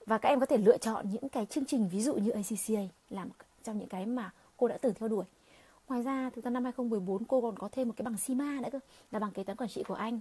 và 0.05 0.17
các 0.17 0.29
em 0.29 0.39
có 0.39 0.45
thể 0.45 0.57
lựa 0.57 0.77
chọn 0.77 1.05
những 1.11 1.29
cái 1.29 1.45
chương 1.45 1.65
trình 1.65 1.89
ví 1.91 2.01
dụ 2.01 2.13
như 2.13 2.31
ACCA 2.31 2.81
làm 3.09 3.29
trong 3.63 3.79
những 3.79 3.87
cái 3.87 4.05
mà 4.05 4.31
cô 4.57 4.67
đã 4.67 4.77
từng 4.77 4.93
theo 4.93 5.09
đuổi. 5.09 5.25
Ngoài 5.87 6.03
ra, 6.03 6.29
thực 6.35 6.43
ra 6.43 6.49
năm 6.49 6.63
2014 6.63 7.23
cô 7.23 7.41
còn 7.41 7.57
có 7.57 7.69
thêm 7.71 7.87
một 7.87 7.93
cái 7.97 8.03
bằng 8.03 8.17
sima 8.17 8.59
nữa 8.63 8.69
cơ, 8.71 8.79
là 9.11 9.19
bằng 9.19 9.31
kế 9.31 9.43
toán 9.43 9.57
quản 9.57 9.69
trị 9.69 9.83
của 9.83 9.93
anh. 9.93 10.19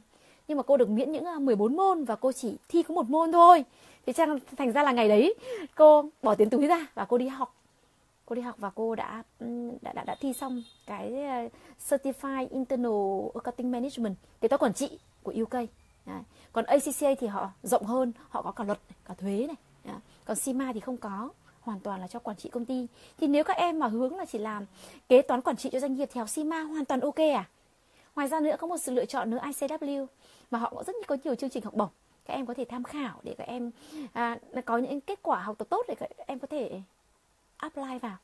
Nhưng 0.48 0.56
mà 0.56 0.62
cô 0.62 0.76
được 0.76 0.90
miễn 0.90 1.12
những 1.12 1.24
à, 1.24 1.38
14 1.38 1.76
môn 1.76 2.04
và 2.04 2.16
cô 2.16 2.32
chỉ 2.32 2.56
thi 2.68 2.82
có 2.82 2.94
một 2.94 3.10
môn 3.10 3.32
thôi. 3.32 3.64
Thế 4.06 4.12
trang 4.12 4.38
thành 4.56 4.72
ra 4.72 4.82
là 4.82 4.92
ngày 4.92 5.08
đấy 5.08 5.34
cô 5.74 6.04
bỏ 6.22 6.34
tiền 6.34 6.50
túi 6.50 6.66
ra 6.66 6.86
và 6.94 7.04
cô 7.04 7.18
đi 7.18 7.28
học 7.28 7.54
cô 8.28 8.34
đi 8.34 8.42
học 8.42 8.54
và 8.58 8.70
cô 8.70 8.94
đã 8.94 9.22
đã 9.82 9.92
đã, 9.92 10.04
đã 10.04 10.16
thi 10.20 10.32
xong 10.32 10.62
cái 10.86 11.24
ờ, 11.24 11.48
Certified 11.88 12.48
Internal 12.50 13.28
Accounting 13.34 13.70
Management 13.70 14.14
kế 14.40 14.48
toán 14.48 14.60
quản 14.60 14.74
trị 14.74 14.98
của 15.22 15.34
UK 15.42 15.52
Đấy. 15.52 16.20
còn 16.52 16.64
ACCA 16.64 17.14
thì 17.20 17.26
họ 17.26 17.50
rộng 17.62 17.84
hơn 17.84 18.12
họ 18.28 18.42
có 18.42 18.52
cả 18.52 18.64
luật 18.64 18.78
cả 19.04 19.14
thuế 19.14 19.46
này 19.46 19.56
Đấy. 19.84 19.96
còn 20.24 20.36
CIMA 20.44 20.72
thì 20.72 20.80
không 20.80 20.96
có 20.96 21.28
hoàn 21.60 21.80
toàn 21.80 22.00
là 22.00 22.06
cho 22.06 22.18
quản 22.18 22.36
trị 22.36 22.48
công 22.48 22.64
ty 22.64 22.86
thì 23.18 23.26
nếu 23.26 23.44
các 23.44 23.56
em 23.56 23.78
mà 23.78 23.86
hướng 23.86 24.16
là 24.16 24.24
chỉ 24.24 24.38
làm 24.38 24.66
kế 25.08 25.22
toán 25.22 25.42
quản 25.42 25.56
trị 25.56 25.70
cho 25.72 25.80
doanh 25.80 25.96
nghiệp 25.96 26.08
thì 26.12 26.18
học 26.18 26.28
CIMA 26.34 26.60
hoàn 26.60 26.84
toàn 26.84 27.00
ok 27.00 27.18
à 27.18 27.48
ngoài 28.16 28.28
ra 28.28 28.40
nữa 28.40 28.56
có 28.58 28.66
một 28.66 28.78
sự 28.78 28.92
lựa 28.92 29.04
chọn 29.04 29.30
nữa 29.30 29.40
ICW 29.42 30.06
mà 30.50 30.58
họ 30.58 30.70
cũng 30.70 30.84
rất 30.86 30.96
có 31.06 31.16
nhiều 31.24 31.34
chương 31.34 31.50
trình 31.50 31.64
học 31.64 31.74
bổng 31.74 31.90
các 32.24 32.34
em 32.34 32.46
có 32.46 32.54
thể 32.54 32.64
tham 32.64 32.84
khảo 32.84 33.20
để 33.22 33.34
các 33.38 33.46
em 33.46 33.70
à, 34.12 34.38
có 34.64 34.78
những 34.78 35.00
kết 35.00 35.18
quả 35.22 35.42
học 35.42 35.58
tập 35.58 35.68
tốt 35.70 35.84
để 35.88 35.94
các 35.94 36.10
em 36.26 36.38
có 36.38 36.46
thể 36.46 36.80
apply 37.58 37.98
vào. 38.02 38.16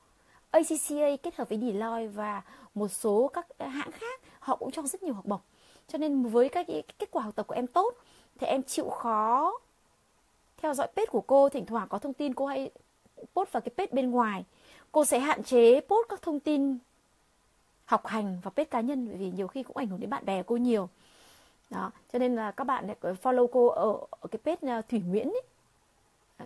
ACCA 0.51 1.17
kết 1.23 1.37
hợp 1.37 1.49
với 1.49 1.59
Deloitte 1.59 2.07
và 2.07 2.43
một 2.75 2.89
số 2.89 3.31
các 3.33 3.47
hãng 3.59 3.93
khác 3.93 4.21
họ 4.39 4.57
cũng 4.57 4.71
cho 4.71 4.83
rất 4.83 5.03
nhiều 5.03 5.15
học 5.15 5.27
bổng. 5.27 5.41
Cho 5.89 5.99
nên 5.99 6.23
với 6.23 6.49
các 6.49 6.67
kết 6.99 7.11
quả 7.11 7.23
học 7.23 7.35
tập 7.35 7.47
của 7.47 7.55
em 7.55 7.67
tốt 7.67 7.95
thì 8.41 8.47
em 8.47 8.63
chịu 8.63 8.91
khó 8.91 9.53
theo 10.57 10.75
dõi 10.75 10.87
page 10.97 11.07
của 11.07 11.21
cô. 11.21 11.49
Thỉnh 11.49 11.67
thoảng 11.67 11.89
có 11.89 11.99
thông 11.99 12.13
tin 12.13 12.35
cô 12.35 12.47
hay 12.47 12.71
post 13.35 13.53
vào 13.53 13.61
cái 13.61 13.73
page 13.77 13.93
bên 13.93 14.11
ngoài. 14.11 14.45
Cô 14.93 15.05
sẽ 15.05 15.19
hạn 15.19 15.45
chế 15.45 15.81
post 15.81 16.09
các 16.09 16.23
thông 16.23 16.41
tin 16.41 16.79
học 17.85 18.07
hành 18.07 18.41
và 18.43 18.51
page 18.51 18.71
cá 18.71 18.81
nhân 18.81 19.09
bởi 19.09 19.17
vì 19.17 19.31
nhiều 19.31 19.49
khi 19.49 19.63
cũng 19.63 19.77
ảnh 19.77 19.87
hưởng 19.87 20.01
đến 20.01 20.11
bạn 20.11 20.25
bè 20.25 20.43
cô 20.43 20.57
nhiều. 20.57 20.89
Đó 21.71 21.91
cho 22.13 22.19
nên 22.19 22.37
là 22.37 22.51
các 22.51 22.65
bạn 22.65 22.89
follow 23.23 23.47
cô 23.47 23.67
ở, 23.67 23.97
ở 24.11 24.29
cái 24.31 24.39
page 24.45 24.73
à, 24.73 24.83
thủy 24.83 25.03
nguyễn 25.07 25.29
ấy, 25.29 25.43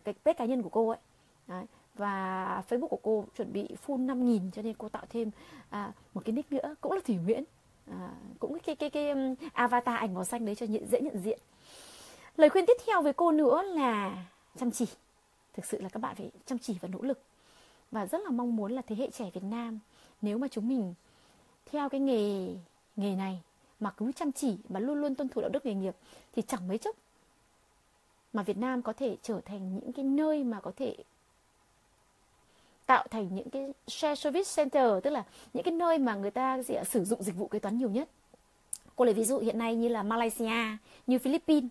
cái 0.04 0.14
page 0.24 0.38
cá 0.38 0.44
nhân 0.44 0.62
của 0.62 0.68
cô 0.68 0.88
ấy. 0.88 0.98
Đấy 1.46 1.64
và 1.98 2.62
facebook 2.68 2.88
của 2.88 2.98
cô 3.02 3.24
chuẩn 3.36 3.52
bị 3.52 3.68
full 3.86 4.06
5.000 4.06 4.50
cho 4.50 4.62
nên 4.62 4.74
cô 4.78 4.88
tạo 4.88 5.04
thêm 5.10 5.30
à, 5.70 5.92
một 6.14 6.22
cái 6.24 6.32
nick 6.32 6.52
nữa 6.52 6.74
cũng 6.80 6.92
là 6.92 7.00
thủy 7.06 7.16
nguyễn. 7.16 7.44
À, 7.90 8.10
cũng 8.38 8.58
cái 8.58 8.76
cái 8.76 8.90
cái 8.90 8.90
cái 8.90 9.10
um, 9.10 9.34
avatar 9.52 9.98
ảnh 9.98 10.14
màu 10.14 10.24
xanh 10.24 10.46
đấy 10.46 10.54
cho 10.54 10.66
nhận, 10.66 10.86
dễ 10.90 11.00
nhận 11.00 11.18
diện. 11.18 11.38
Lời 12.36 12.48
khuyên 12.48 12.66
tiếp 12.66 12.76
theo 12.86 13.02
với 13.02 13.12
cô 13.12 13.32
nữa 13.32 13.62
là 13.62 14.24
chăm 14.56 14.70
chỉ. 14.70 14.86
Thực 15.54 15.64
sự 15.64 15.80
là 15.80 15.88
các 15.88 16.00
bạn 16.00 16.14
phải 16.14 16.30
chăm 16.46 16.58
chỉ 16.58 16.76
và 16.80 16.88
nỗ 16.88 17.02
lực. 17.02 17.22
Và 17.90 18.06
rất 18.06 18.20
là 18.24 18.30
mong 18.30 18.56
muốn 18.56 18.72
là 18.72 18.82
thế 18.86 18.96
hệ 18.96 19.10
trẻ 19.10 19.30
Việt 19.34 19.44
Nam 19.44 19.78
nếu 20.22 20.38
mà 20.38 20.48
chúng 20.48 20.68
mình 20.68 20.94
theo 21.66 21.88
cái 21.88 22.00
nghề 22.00 22.54
nghề 22.96 23.16
này 23.16 23.42
mà 23.80 23.90
cứ 23.90 24.12
chăm 24.12 24.32
chỉ 24.32 24.56
và 24.68 24.80
luôn 24.80 25.00
luôn 25.00 25.14
tuân 25.14 25.28
thủ 25.28 25.40
đạo 25.40 25.50
đức 25.50 25.66
nghề 25.66 25.74
nghiệp 25.74 25.96
thì 26.32 26.42
chẳng 26.42 26.68
mấy 26.68 26.78
chốc 26.78 26.96
mà 28.32 28.42
Việt 28.42 28.56
Nam 28.56 28.82
có 28.82 28.92
thể 28.92 29.16
trở 29.22 29.40
thành 29.40 29.74
những 29.74 29.92
cái 29.92 30.04
nơi 30.04 30.44
mà 30.44 30.60
có 30.60 30.72
thể 30.76 30.96
tạo 32.88 33.04
thành 33.10 33.28
những 33.34 33.50
cái 33.50 33.72
share 33.86 34.14
service 34.14 34.50
center, 34.56 34.90
tức 35.02 35.10
là 35.10 35.24
những 35.54 35.64
cái 35.64 35.74
nơi 35.74 35.98
mà 35.98 36.14
người 36.14 36.30
ta 36.30 36.62
sẽ 36.62 36.84
sử 36.84 37.04
dụng 37.04 37.22
dịch 37.22 37.36
vụ 37.36 37.46
kế 37.46 37.58
toán 37.58 37.78
nhiều 37.78 37.90
nhất. 37.90 38.08
Cô 38.96 39.04
lấy 39.04 39.14
ví 39.14 39.24
dụ 39.24 39.38
hiện 39.38 39.58
nay 39.58 39.76
như 39.76 39.88
là 39.88 40.02
Malaysia, 40.02 40.76
như 41.06 41.18
Philippines, 41.18 41.70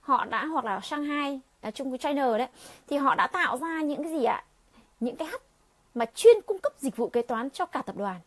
họ 0.00 0.24
đã, 0.24 0.46
hoặc 0.46 0.64
là 0.64 0.80
Shanghai 0.80 1.40
ở 1.60 1.70
Trung 1.70 1.90
với 1.90 1.98
China 1.98 2.38
đấy, 2.38 2.48
thì 2.88 2.96
họ 2.96 3.14
đã 3.14 3.26
tạo 3.26 3.58
ra 3.58 3.82
những 3.82 4.02
cái 4.02 4.12
gì 4.12 4.24
ạ, 4.24 4.44
những 5.00 5.16
cái 5.16 5.28
hub 5.28 5.40
mà 5.94 6.04
chuyên 6.14 6.36
cung 6.46 6.58
cấp 6.58 6.72
dịch 6.78 6.96
vụ 6.96 7.08
kế 7.08 7.22
toán 7.22 7.50
cho 7.50 7.66
cả 7.66 7.82
tập 7.82 7.96
đoàn. 7.96 8.20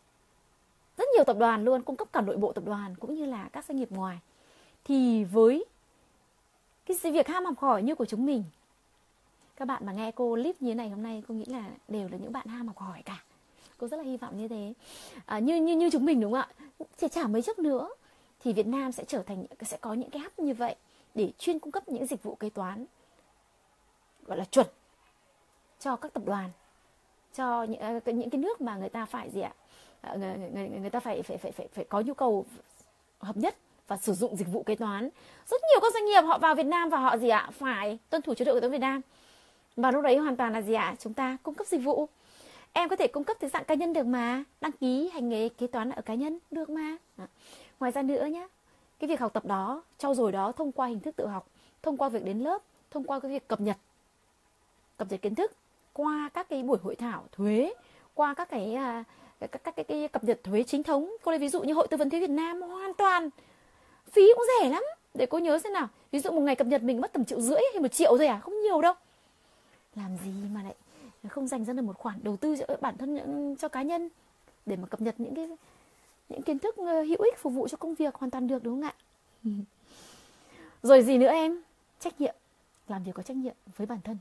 Rất 0.98 1.06
nhiều 1.16 1.24
tập 1.24 1.38
đoàn 1.40 1.64
luôn, 1.64 1.82
cung 1.82 1.96
cấp 1.96 2.08
cả 2.14 2.22
nội 2.22 2.38
bộ 2.38 2.54
tập 2.54 2.64
đoàn 2.66 2.96
cũng 3.00 3.16
như 3.16 3.26
là 3.26 3.50
các 3.54 3.66
doanh 3.66 3.78
nghiệp 3.78 3.92
ngoài. 3.92 4.20
Thì 4.86 5.24
với 5.24 5.66
cái 6.86 7.12
việc 7.12 7.28
ham 7.28 7.46
học 7.46 7.60
hỏi 7.60 7.84
như 7.84 7.96
của 7.96 8.06
chúng 8.06 8.26
mình 8.26 8.44
các 9.62 9.66
bạn 9.66 9.86
mà 9.86 9.92
nghe 9.92 10.12
cô 10.12 10.36
clip 10.36 10.62
như 10.62 10.72
thế 10.72 10.76
này 10.76 10.90
hôm 10.90 11.04
nay 11.04 11.24
cô 11.28 11.34
nghĩ 11.34 11.46
là 11.46 11.70
đều 11.88 12.10
là 12.12 12.18
những 12.18 12.32
bạn 12.32 12.48
ham 12.48 12.68
học 12.68 12.78
hỏi 12.78 13.02
cả. 13.06 13.24
Cô 13.78 13.88
rất 13.88 13.98
là 13.98 14.04
hy 14.04 14.18
vọng 14.18 14.38
như 14.38 14.48
thế. 14.48 14.74
À, 15.26 15.40
như 15.40 15.56
như 15.56 15.76
như 15.76 15.90
chúng 15.90 16.06
mình 16.06 16.22
đúng 16.22 16.32
không 16.32 16.42
ạ? 16.42 16.86
Chỉ 16.98 17.08
chả 17.08 17.28
mấy 17.28 17.42
chốc 17.42 17.60
nữa 17.60 17.90
thì 18.44 18.54
Việt 18.54 18.68
Nam 18.68 18.92
sẽ 18.92 19.04
trở 19.08 19.24
thành 19.24 19.46
sẽ 19.62 19.78
có 19.82 19.94
những 19.94 20.10
cái 20.10 20.22
app 20.22 20.40
như 20.40 20.54
vậy 20.54 20.76
để 21.16 21.32
chuyên 21.38 21.60
cung 21.60 21.72
cấp 21.72 21.90
những 21.90 22.06
dịch 22.06 22.24
vụ 22.24 22.36
kế 22.36 22.50
toán 22.50 22.86
gọi 24.26 24.38
là 24.38 24.46
chuẩn 24.46 24.68
cho 25.80 25.96
các 25.96 26.14
tập 26.14 26.24
đoàn 26.26 26.50
cho 27.34 27.64
những 27.64 27.80
à, 27.80 28.00
những 28.06 28.30
cái 28.30 28.42
nước 28.42 28.62
mà 28.62 28.76
người 28.76 28.90
ta 28.90 29.06
phải 29.06 29.30
gì 29.30 29.42
ạ? 29.42 29.54
À, 30.02 30.16
người, 30.16 30.38
người, 30.54 30.70
người 30.70 30.90
ta 30.90 31.00
phải 31.00 31.24
phải 31.24 31.38
phải 31.38 31.52
phải 31.52 31.68
phải 31.74 31.86
có 31.86 32.02
nhu 32.02 32.14
cầu 32.14 32.46
hợp 33.20 33.38
nhất 33.38 33.56
và 33.88 33.98
sử 33.98 34.14
dụng 34.14 34.36
dịch 34.36 34.48
vụ 34.48 34.64
kế 34.64 34.76
toán. 34.76 35.10
Rất 35.48 35.62
nhiều 35.72 35.80
các 35.82 35.94
doanh 35.94 36.06
nghiệp 36.06 36.22
họ 36.22 36.38
vào 36.38 36.56
Việt 36.56 36.66
Nam 36.66 36.90
và 36.90 36.98
họ 36.98 37.18
gì 37.18 37.30
ạ? 37.30 37.50
Phải 37.60 38.00
tuân 38.10 38.22
thủ 38.22 38.34
chế 38.34 38.46
độ 38.46 38.54
kế 38.54 38.60
toán 38.60 38.72
Việt 38.72 38.82
Nam 38.82 39.02
và 39.76 39.92
lúc 39.92 40.04
đấy 40.04 40.18
hoàn 40.18 40.36
toàn 40.36 40.54
là 40.54 40.62
gì 40.62 40.74
ạ? 40.74 40.96
Chúng 41.00 41.14
ta 41.14 41.38
cung 41.44 41.56
cấp 41.56 41.68
dịch 41.68 41.84
vụ. 41.84 42.08
Em 42.74 42.90
có 42.90 42.96
thể 42.96 43.08
cung 43.08 43.24
cấp 43.24 43.38
dưới 43.42 43.50
dạng 43.50 43.66
cá 43.66 43.74
nhân 43.74 43.94
được 43.94 44.06
mà. 44.06 44.44
Đăng 44.62 44.72
ký 44.72 45.10
hành 45.14 45.30
nghề 45.30 45.50
kế 45.50 45.68
toán 45.68 45.90
ở 45.90 46.02
cá 46.02 46.14
nhân 46.14 46.40
được 46.52 46.70
mà. 46.70 46.98
Ngoài 47.80 47.92
ra 47.92 48.02
nữa 48.02 48.26
nhé 48.26 48.48
cái 49.02 49.08
việc 49.08 49.20
học 49.20 49.34
tập 49.34 49.46
đó 49.46 49.84
trau 49.98 50.14
dồi 50.14 50.32
đó 50.32 50.52
thông 50.52 50.72
qua 50.72 50.88
hình 50.88 51.00
thức 51.00 51.16
tự 51.16 51.28
học 51.28 51.48
thông 51.84 51.98
qua 51.98 52.10
việc 52.10 52.26
đến 52.26 52.40
lớp 52.40 52.62
thông 52.92 53.04
qua 53.04 53.20
cái 53.20 53.32
việc 53.32 53.48
cập 53.48 53.62
nhật 53.62 53.78
cập 54.98 55.08
nhật 55.12 55.22
kiến 55.22 55.36
thức 55.36 55.52
qua 55.94 56.30
các 56.34 56.50
cái 56.50 56.64
buổi 56.64 56.78
hội 56.84 56.96
thảo 56.96 57.24
thuế 57.32 57.74
qua 58.14 58.34
các 58.34 58.50
cái 58.50 58.74
à, 58.74 59.04
các, 59.40 59.52
các, 59.52 59.64
các 59.64 59.76
cái, 59.76 59.86
cái 59.86 60.08
cập 60.08 60.24
nhật 60.24 60.44
thuế 60.44 60.64
chính 60.64 60.84
thống. 60.84 61.16
Cô 61.24 61.32
lấy 61.32 61.40
ví 61.40 61.50
dụ 61.50 61.62
như 61.62 61.74
hội 61.74 61.88
tư 61.88 61.98
vấn 61.98 62.10
thuế 62.10 62.20
Việt 62.20 62.30
Nam 62.30 62.62
hoàn 62.62 62.94
toàn. 62.94 63.30
Phí 64.12 64.22
cũng 64.36 64.46
rẻ 64.60 64.70
lắm. 64.70 64.84
Để 65.14 65.26
cô 65.26 65.38
nhớ 65.38 65.60
xem 65.60 65.74
nào. 65.74 65.88
Ví 66.12 66.20
dụ 66.20 66.32
một 66.32 66.42
ngày 66.42 66.56
cập 66.56 66.68
nhật 66.68 66.84
mình 66.84 67.02
mất 67.02 67.14
tầm 67.14 67.26
triệu 67.26 67.42
rưỡi 67.42 67.60
hay 67.74 67.82
một 67.82 67.88
triệu 67.88 68.18
thôi 68.18 68.28
à? 68.28 68.40
Không 68.40 68.62
nhiều 68.62 68.82
đâu 68.82 68.94
làm 69.96 70.18
gì 70.18 70.32
mà 70.54 70.64
lại 70.64 70.76
không 71.30 71.48
dành 71.48 71.66
ra 71.66 71.74
được 71.74 71.82
một 71.82 71.98
khoản 71.98 72.20
đầu 72.24 72.38
tư 72.38 72.56
cho 72.60 72.76
bản 72.82 72.98
thân, 72.98 73.56
cho 73.60 73.68
cá 73.68 73.82
nhân 73.82 74.10
để 74.66 74.76
mà 74.76 74.88
cập 74.88 75.02
nhật 75.02 75.16
những 75.18 75.36
cái, 75.36 75.50
những 76.30 76.42
kiến 76.42 76.60
thức 76.60 76.76
ờ, 76.78 77.02
hữu 77.02 77.22
ích 77.22 77.38
phục 77.38 77.54
vụ 77.54 77.68
cho 77.68 77.78
công 77.78 77.96
việc 77.96 78.16
hoàn 78.16 78.32
toàn 78.32 78.48
được, 78.48 78.64
đúng 78.64 78.82
không 78.82 78.90
ạ? 78.90 78.94
Rồi 80.84 81.04
gì 81.04 81.18
nữa 81.18 81.28
em? 81.28 81.62
Trách 82.00 82.22
nhiệm. 82.22 82.36
Làm 82.88 83.04
việc 83.04 83.12
có 83.16 83.24
trách 83.24 83.38
nhiệm 83.38 83.56
với 83.78 83.88
bản 83.88 84.00
thân. 84.04 84.18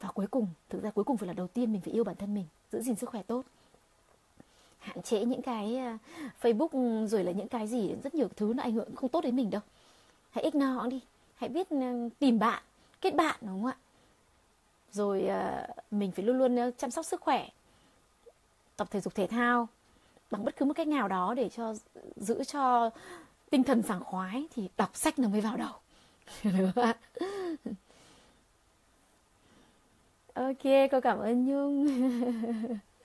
Và 0.00 0.08
cuối 0.08 0.26
cùng, 0.26 0.46
thực 0.68 0.82
ra 0.82 0.90
cuối 0.90 1.04
cùng 1.04 1.16
phải 1.16 1.26
là 1.26 1.32
đầu 1.32 1.46
tiên 1.46 1.72
mình 1.72 1.80
phải 1.80 1.94
yêu 1.94 2.04
bản 2.04 2.16
thân 2.16 2.34
mình, 2.34 2.44
giữ 2.72 2.80
gìn 2.80 2.96
sức 2.96 3.08
khỏe 3.08 3.22
tốt. 3.22 3.42
Hạn 4.78 5.02
chế 5.02 5.24
những 5.24 5.42
cái 5.42 5.76
ờ, 5.76 5.98
facebook 6.42 6.68
ừ, 6.72 7.06
rồi 7.06 7.24
là 7.24 7.32
những 7.32 7.48
cái 7.48 7.66
gì, 7.66 7.94
rất 8.04 8.14
nhiều 8.14 8.28
thứ 8.36 8.52
nó 8.56 8.62
ảnh 8.62 8.72
hưởng 8.72 8.96
không 8.96 9.10
tốt 9.10 9.20
đến 9.20 9.36
mình 9.36 9.50
đâu. 9.50 9.62
Hãy 10.30 10.44
ignore 10.44 10.90
đi. 10.90 11.00
Hãy 11.34 11.48
biết 11.48 11.68
ừ, 11.70 12.08
tìm 12.18 12.38
bạn, 12.38 12.62
kết 13.00 13.14
bạn, 13.14 13.36
đúng 13.40 13.62
không 13.62 13.66
ạ? 13.66 13.76
Rồi 14.94 15.26
à, 15.28 15.68
mình 15.90 16.12
phải 16.12 16.24
luôn 16.24 16.38
luôn 16.38 16.58
à, 16.58 16.70
chăm 16.78 16.90
sóc 16.90 17.06
sức 17.06 17.20
khỏe, 17.20 17.48
tập 18.76 18.88
thể 18.90 19.00
dục 19.00 19.14
thể 19.14 19.26
thao 19.26 19.68
bằng 20.30 20.44
bất 20.44 20.56
cứ 20.56 20.64
một 20.64 20.74
cách 20.76 20.88
nào 20.88 21.08
đó 21.08 21.34
để 21.34 21.48
cho 21.48 21.74
giữ 22.16 22.44
cho 22.44 22.90
tinh 23.50 23.64
thần 23.64 23.82
sảng 23.82 24.04
khoái 24.04 24.46
thì 24.54 24.68
đọc 24.76 24.90
sách 24.96 25.18
nó 25.18 25.28
mới 25.28 25.40
vào 25.40 25.56
đầu. 25.56 25.72
Được 26.42 26.70
ok, 30.34 30.90
cô 30.90 31.00
cảm 31.00 31.18
ơn 31.18 31.46
nhung. 31.46 31.86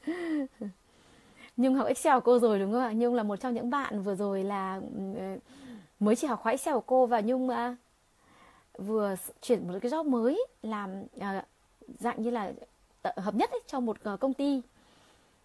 Nhung 1.58 1.76
học 1.76 1.88
excel 1.88 2.14
của 2.14 2.20
cô 2.20 2.40
rồi 2.40 2.60
đúng 2.60 2.72
không 2.72 2.82
ạ? 2.82 2.92
Nhung 2.94 3.16
là 3.16 3.24
một 3.24 3.36
trong 3.36 3.54
những 3.54 3.70
bạn 3.70 4.02
vừa 4.02 4.16
rồi 4.16 4.44
là 4.44 4.82
ừ, 4.96 5.40
mới 6.00 6.16
chỉ 6.16 6.28
học 6.28 6.40
khóa 6.42 6.52
excel 6.52 6.76
của 6.76 6.84
cô 6.86 7.06
và 7.06 7.22
nhung 7.22 7.50
à, 7.50 7.76
vừa 8.78 9.16
chuyển 9.42 9.68
một 9.68 9.74
cái 9.82 9.92
job 9.92 10.10
mới 10.10 10.46
làm 10.62 10.90
dạng 12.00 12.22
như 12.22 12.30
là 12.30 12.54
ờ, 13.02 13.12
hợp 13.18 13.36
nhất 13.36 13.52
ấy, 13.52 13.62
cho 13.68 13.80
một 13.80 13.98
ờ, 14.04 14.18
công 14.18 14.34
ty 14.34 14.62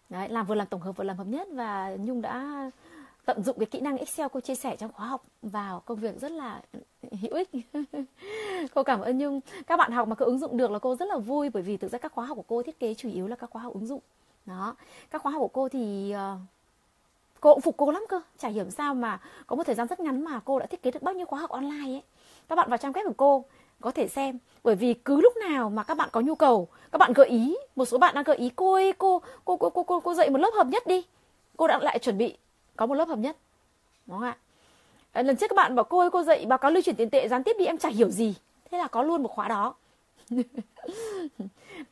Đấy, 0.09 0.29
làm 0.29 0.45
vừa 0.45 0.55
làm 0.55 0.67
tổng 0.67 0.81
hợp 0.81 0.97
vừa 0.97 1.03
làm 1.03 1.17
hợp 1.17 1.27
nhất 1.27 1.47
và 1.51 1.95
nhung 1.99 2.21
đã 2.21 2.71
tận 3.25 3.43
dụng 3.43 3.59
cái 3.59 3.65
kỹ 3.65 3.79
năng 3.79 3.97
Excel 3.97 4.27
cô 4.33 4.39
chia 4.39 4.55
sẻ 4.55 4.75
trong 4.75 4.93
khóa 4.93 5.07
học 5.07 5.25
vào 5.41 5.79
công 5.85 5.99
việc 5.99 6.21
rất 6.21 6.31
là 6.31 6.61
hữu 7.21 7.33
ích. 7.33 7.49
cô 8.73 8.83
cảm 8.83 9.01
ơn 9.01 9.17
Nhung. 9.17 9.39
Các 9.67 9.77
bạn 9.77 9.91
học 9.91 10.07
mà 10.07 10.15
cứ 10.15 10.25
ứng 10.25 10.39
dụng 10.39 10.57
được 10.57 10.71
là 10.71 10.79
cô 10.79 10.95
rất 10.95 11.05
là 11.05 11.17
vui 11.17 11.49
bởi 11.49 11.63
vì 11.63 11.77
thực 11.77 11.91
ra 11.91 11.97
các 11.97 12.11
khóa 12.11 12.25
học 12.25 12.37
của 12.37 12.43
cô 12.47 12.63
thiết 12.63 12.79
kế 12.79 12.93
chủ 12.93 13.09
yếu 13.09 13.27
là 13.27 13.35
các 13.35 13.49
khóa 13.49 13.61
học 13.61 13.73
ứng 13.73 13.87
dụng. 13.87 14.01
Đó. 14.45 14.75
Các 15.11 15.21
khóa 15.21 15.31
học 15.31 15.39
của 15.39 15.47
cô 15.47 15.69
thì 15.69 16.13
uh, 16.15 16.39
cô 17.39 17.53
cũng 17.53 17.61
phục 17.61 17.77
cô 17.77 17.91
lắm 17.91 18.05
cơ. 18.09 18.21
Chả 18.37 18.47
hiểu 18.47 18.69
sao 18.69 18.95
mà 18.95 19.19
có 19.47 19.55
một 19.55 19.63
thời 19.63 19.75
gian 19.75 19.87
rất 19.87 19.99
ngắn 19.99 20.23
mà 20.23 20.39
cô 20.45 20.59
đã 20.59 20.65
thiết 20.65 20.83
kế 20.83 20.91
được 20.91 21.03
bao 21.03 21.15
nhiêu 21.15 21.25
khóa 21.25 21.39
học 21.39 21.49
online 21.49 21.93
ấy. 21.93 22.03
Các 22.47 22.55
bạn 22.55 22.69
vào 22.69 22.77
trang 22.77 22.91
web 22.91 23.05
của 23.07 23.13
cô 23.17 23.45
có 23.81 23.91
thể 23.91 24.07
xem 24.07 24.37
bởi 24.63 24.75
vì 24.75 24.93
cứ 24.93 25.21
lúc 25.21 25.33
nào 25.37 25.69
mà 25.69 25.83
các 25.83 25.97
bạn 25.97 26.09
có 26.11 26.21
nhu 26.21 26.35
cầu 26.35 26.67
các 26.91 26.97
bạn 26.97 27.13
gợi 27.13 27.27
ý 27.27 27.57
một 27.75 27.85
số 27.85 27.97
bạn 27.97 28.15
đang 28.15 28.23
gợi 28.23 28.37
ý 28.37 28.51
cô 28.55 28.73
ơi 28.73 28.93
cô 28.97 29.21
cô 29.45 29.57
cô 29.57 29.69
cô 29.69 29.83
cô, 29.83 29.99
cô 29.99 30.13
dạy 30.13 30.29
một 30.29 30.37
lớp 30.37 30.51
hợp 30.55 30.67
nhất 30.67 30.87
đi. 30.87 31.05
Cô 31.57 31.67
đã 31.67 31.79
lại 31.79 31.99
chuẩn 31.99 32.17
bị 32.17 32.37
có 32.75 32.85
một 32.85 32.95
lớp 32.95 33.07
hợp 33.07 33.19
nhất 33.19 33.37
đúng 34.05 34.19
không 34.19 34.27
ạ? 34.27 34.37
Ờ, 35.13 35.21
lần 35.21 35.35
trước 35.35 35.47
các 35.47 35.55
bạn 35.55 35.75
bảo 35.75 35.83
cô 35.83 35.99
ơi 35.99 36.09
cô 36.11 36.23
dạy 36.23 36.45
báo 36.45 36.57
cáo 36.57 36.71
lưu 36.71 36.83
chuyển 36.83 36.95
tiền 36.95 37.09
tệ 37.09 37.27
gián 37.27 37.43
tiếp 37.43 37.55
đi 37.59 37.65
em 37.65 37.77
chả 37.77 37.89
hiểu 37.89 38.09
gì. 38.09 38.35
Thế 38.71 38.77
là 38.77 38.87
có 38.87 39.03
luôn 39.03 39.23
một 39.23 39.31
khóa 39.31 39.47
đó. 39.47 39.75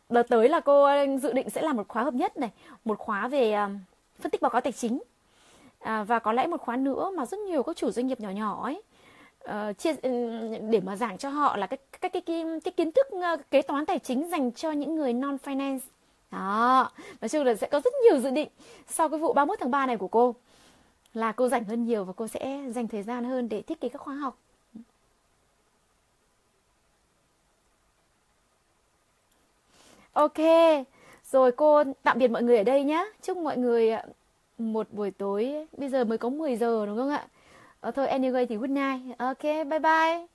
Đợt 0.10 0.24
tới 0.30 0.50
là 0.50 0.60
cô 0.60 0.84
ờ, 0.84 1.18
dự 1.22 1.34
định 1.34 1.50
sẽ 1.50 1.62
làm 1.62 1.78
một 1.78 1.88
khóa 1.88 2.04
hợp 2.04 2.14
nhất 2.14 2.38
này 2.38 2.50
một 2.86 3.00
khóa 3.00 3.28
về 3.28 3.52
ờ, 3.52 3.70
phân 4.20 4.32
tích 4.32 4.42
báo 4.42 4.50
cáo 4.50 4.62
tài 4.62 4.72
chính. 4.74 5.00
À, 5.80 6.04
và 6.04 6.20
có 6.20 6.34
lẽ 6.34 6.48
một 6.48 6.62
khóa 6.62 6.76
nữa 6.76 7.12
mà 7.18 7.26
rất 7.26 7.40
nhiều 7.40 7.64
các 7.64 7.78
chủ 7.78 7.92
doanh 7.92 8.08
nghiệp 8.08 8.20
nhỏ 8.20 8.30
nhỏ 8.30 8.64
ấy 8.64 8.82
uh, 9.50 9.78
chia 9.78 9.94
ừ, 10.02 10.10
để 10.70 10.80
mà 10.80 10.96
giảng 10.96 11.18
cho 11.18 11.30
họ 11.30 11.58
là 11.58 11.68
cái 11.68 11.78
cái 12.02 12.10
cái 12.10 12.22
cái, 12.22 12.46
cái 12.64 12.72
kiến 12.72 12.92
thức 12.92 13.08
uh, 13.16 13.52
kế 13.52 13.62
toán 13.62 13.86
tài 13.86 14.00
chính 14.00 14.30
dành 14.30 14.52
cho 14.52 14.72
những 14.72 14.96
người 14.96 15.14
non 15.14 15.38
finance 15.44 15.80
đó 16.32 16.92
nói 17.22 17.30
chung 17.30 17.44
là 17.44 17.56
sẽ 17.56 17.68
có 17.68 17.82
rất 17.84 17.94
nhiều 18.04 18.20
dự 18.20 18.30
định 18.30 18.50
sau 18.88 19.10
cái 19.10 19.20
vụ 19.20 19.34
31 19.34 19.60
tháng 19.60 19.72
3 19.72 19.86
này 19.86 19.98
của 19.98 20.08
cô 20.08 20.36
là 21.14 21.32
cô 21.32 21.48
rảnh 21.48 21.64
hơn 21.64 21.86
nhiều 21.86 22.04
và 22.06 22.14
cô 22.16 22.28
sẽ 22.28 22.64
dành 22.70 22.88
thời 22.88 23.04
gian 23.04 23.24
hơn 23.24 23.50
để 23.50 23.62
thiết 23.62 23.82
kế 23.82 23.90
các 23.90 24.02
khóa 24.02 24.16
học 24.16 24.38
Ok, 30.14 30.38
rồi 31.32 31.52
cô 31.52 31.84
tạm 32.04 32.20
biệt 32.20 32.28
mọi 32.28 32.44
người 32.44 32.58
ở 32.58 32.64
đây 32.64 32.84
nhé. 32.84 33.12
Chúc 33.22 33.38
mọi 33.38 33.58
người 33.58 33.90
ờ, 33.90 34.02
một 34.58 34.88
buổi 34.92 35.12
tối, 35.12 35.68
bây 35.78 35.90
giờ 35.90 36.04
mới 36.04 36.18
có 36.18 36.30
10 36.30 36.56
giờ 36.56 36.86
đúng 36.86 36.98
không 36.98 37.10
ạ? 37.10 37.28
Ờ, 37.84 37.92
thôi 37.92 38.08
anyway 38.08 38.46
thì 38.46 38.56
good 38.56 38.70
night. 38.70 39.18
Ok, 39.20 39.44
bye 39.44 39.80
bye. 39.80 40.33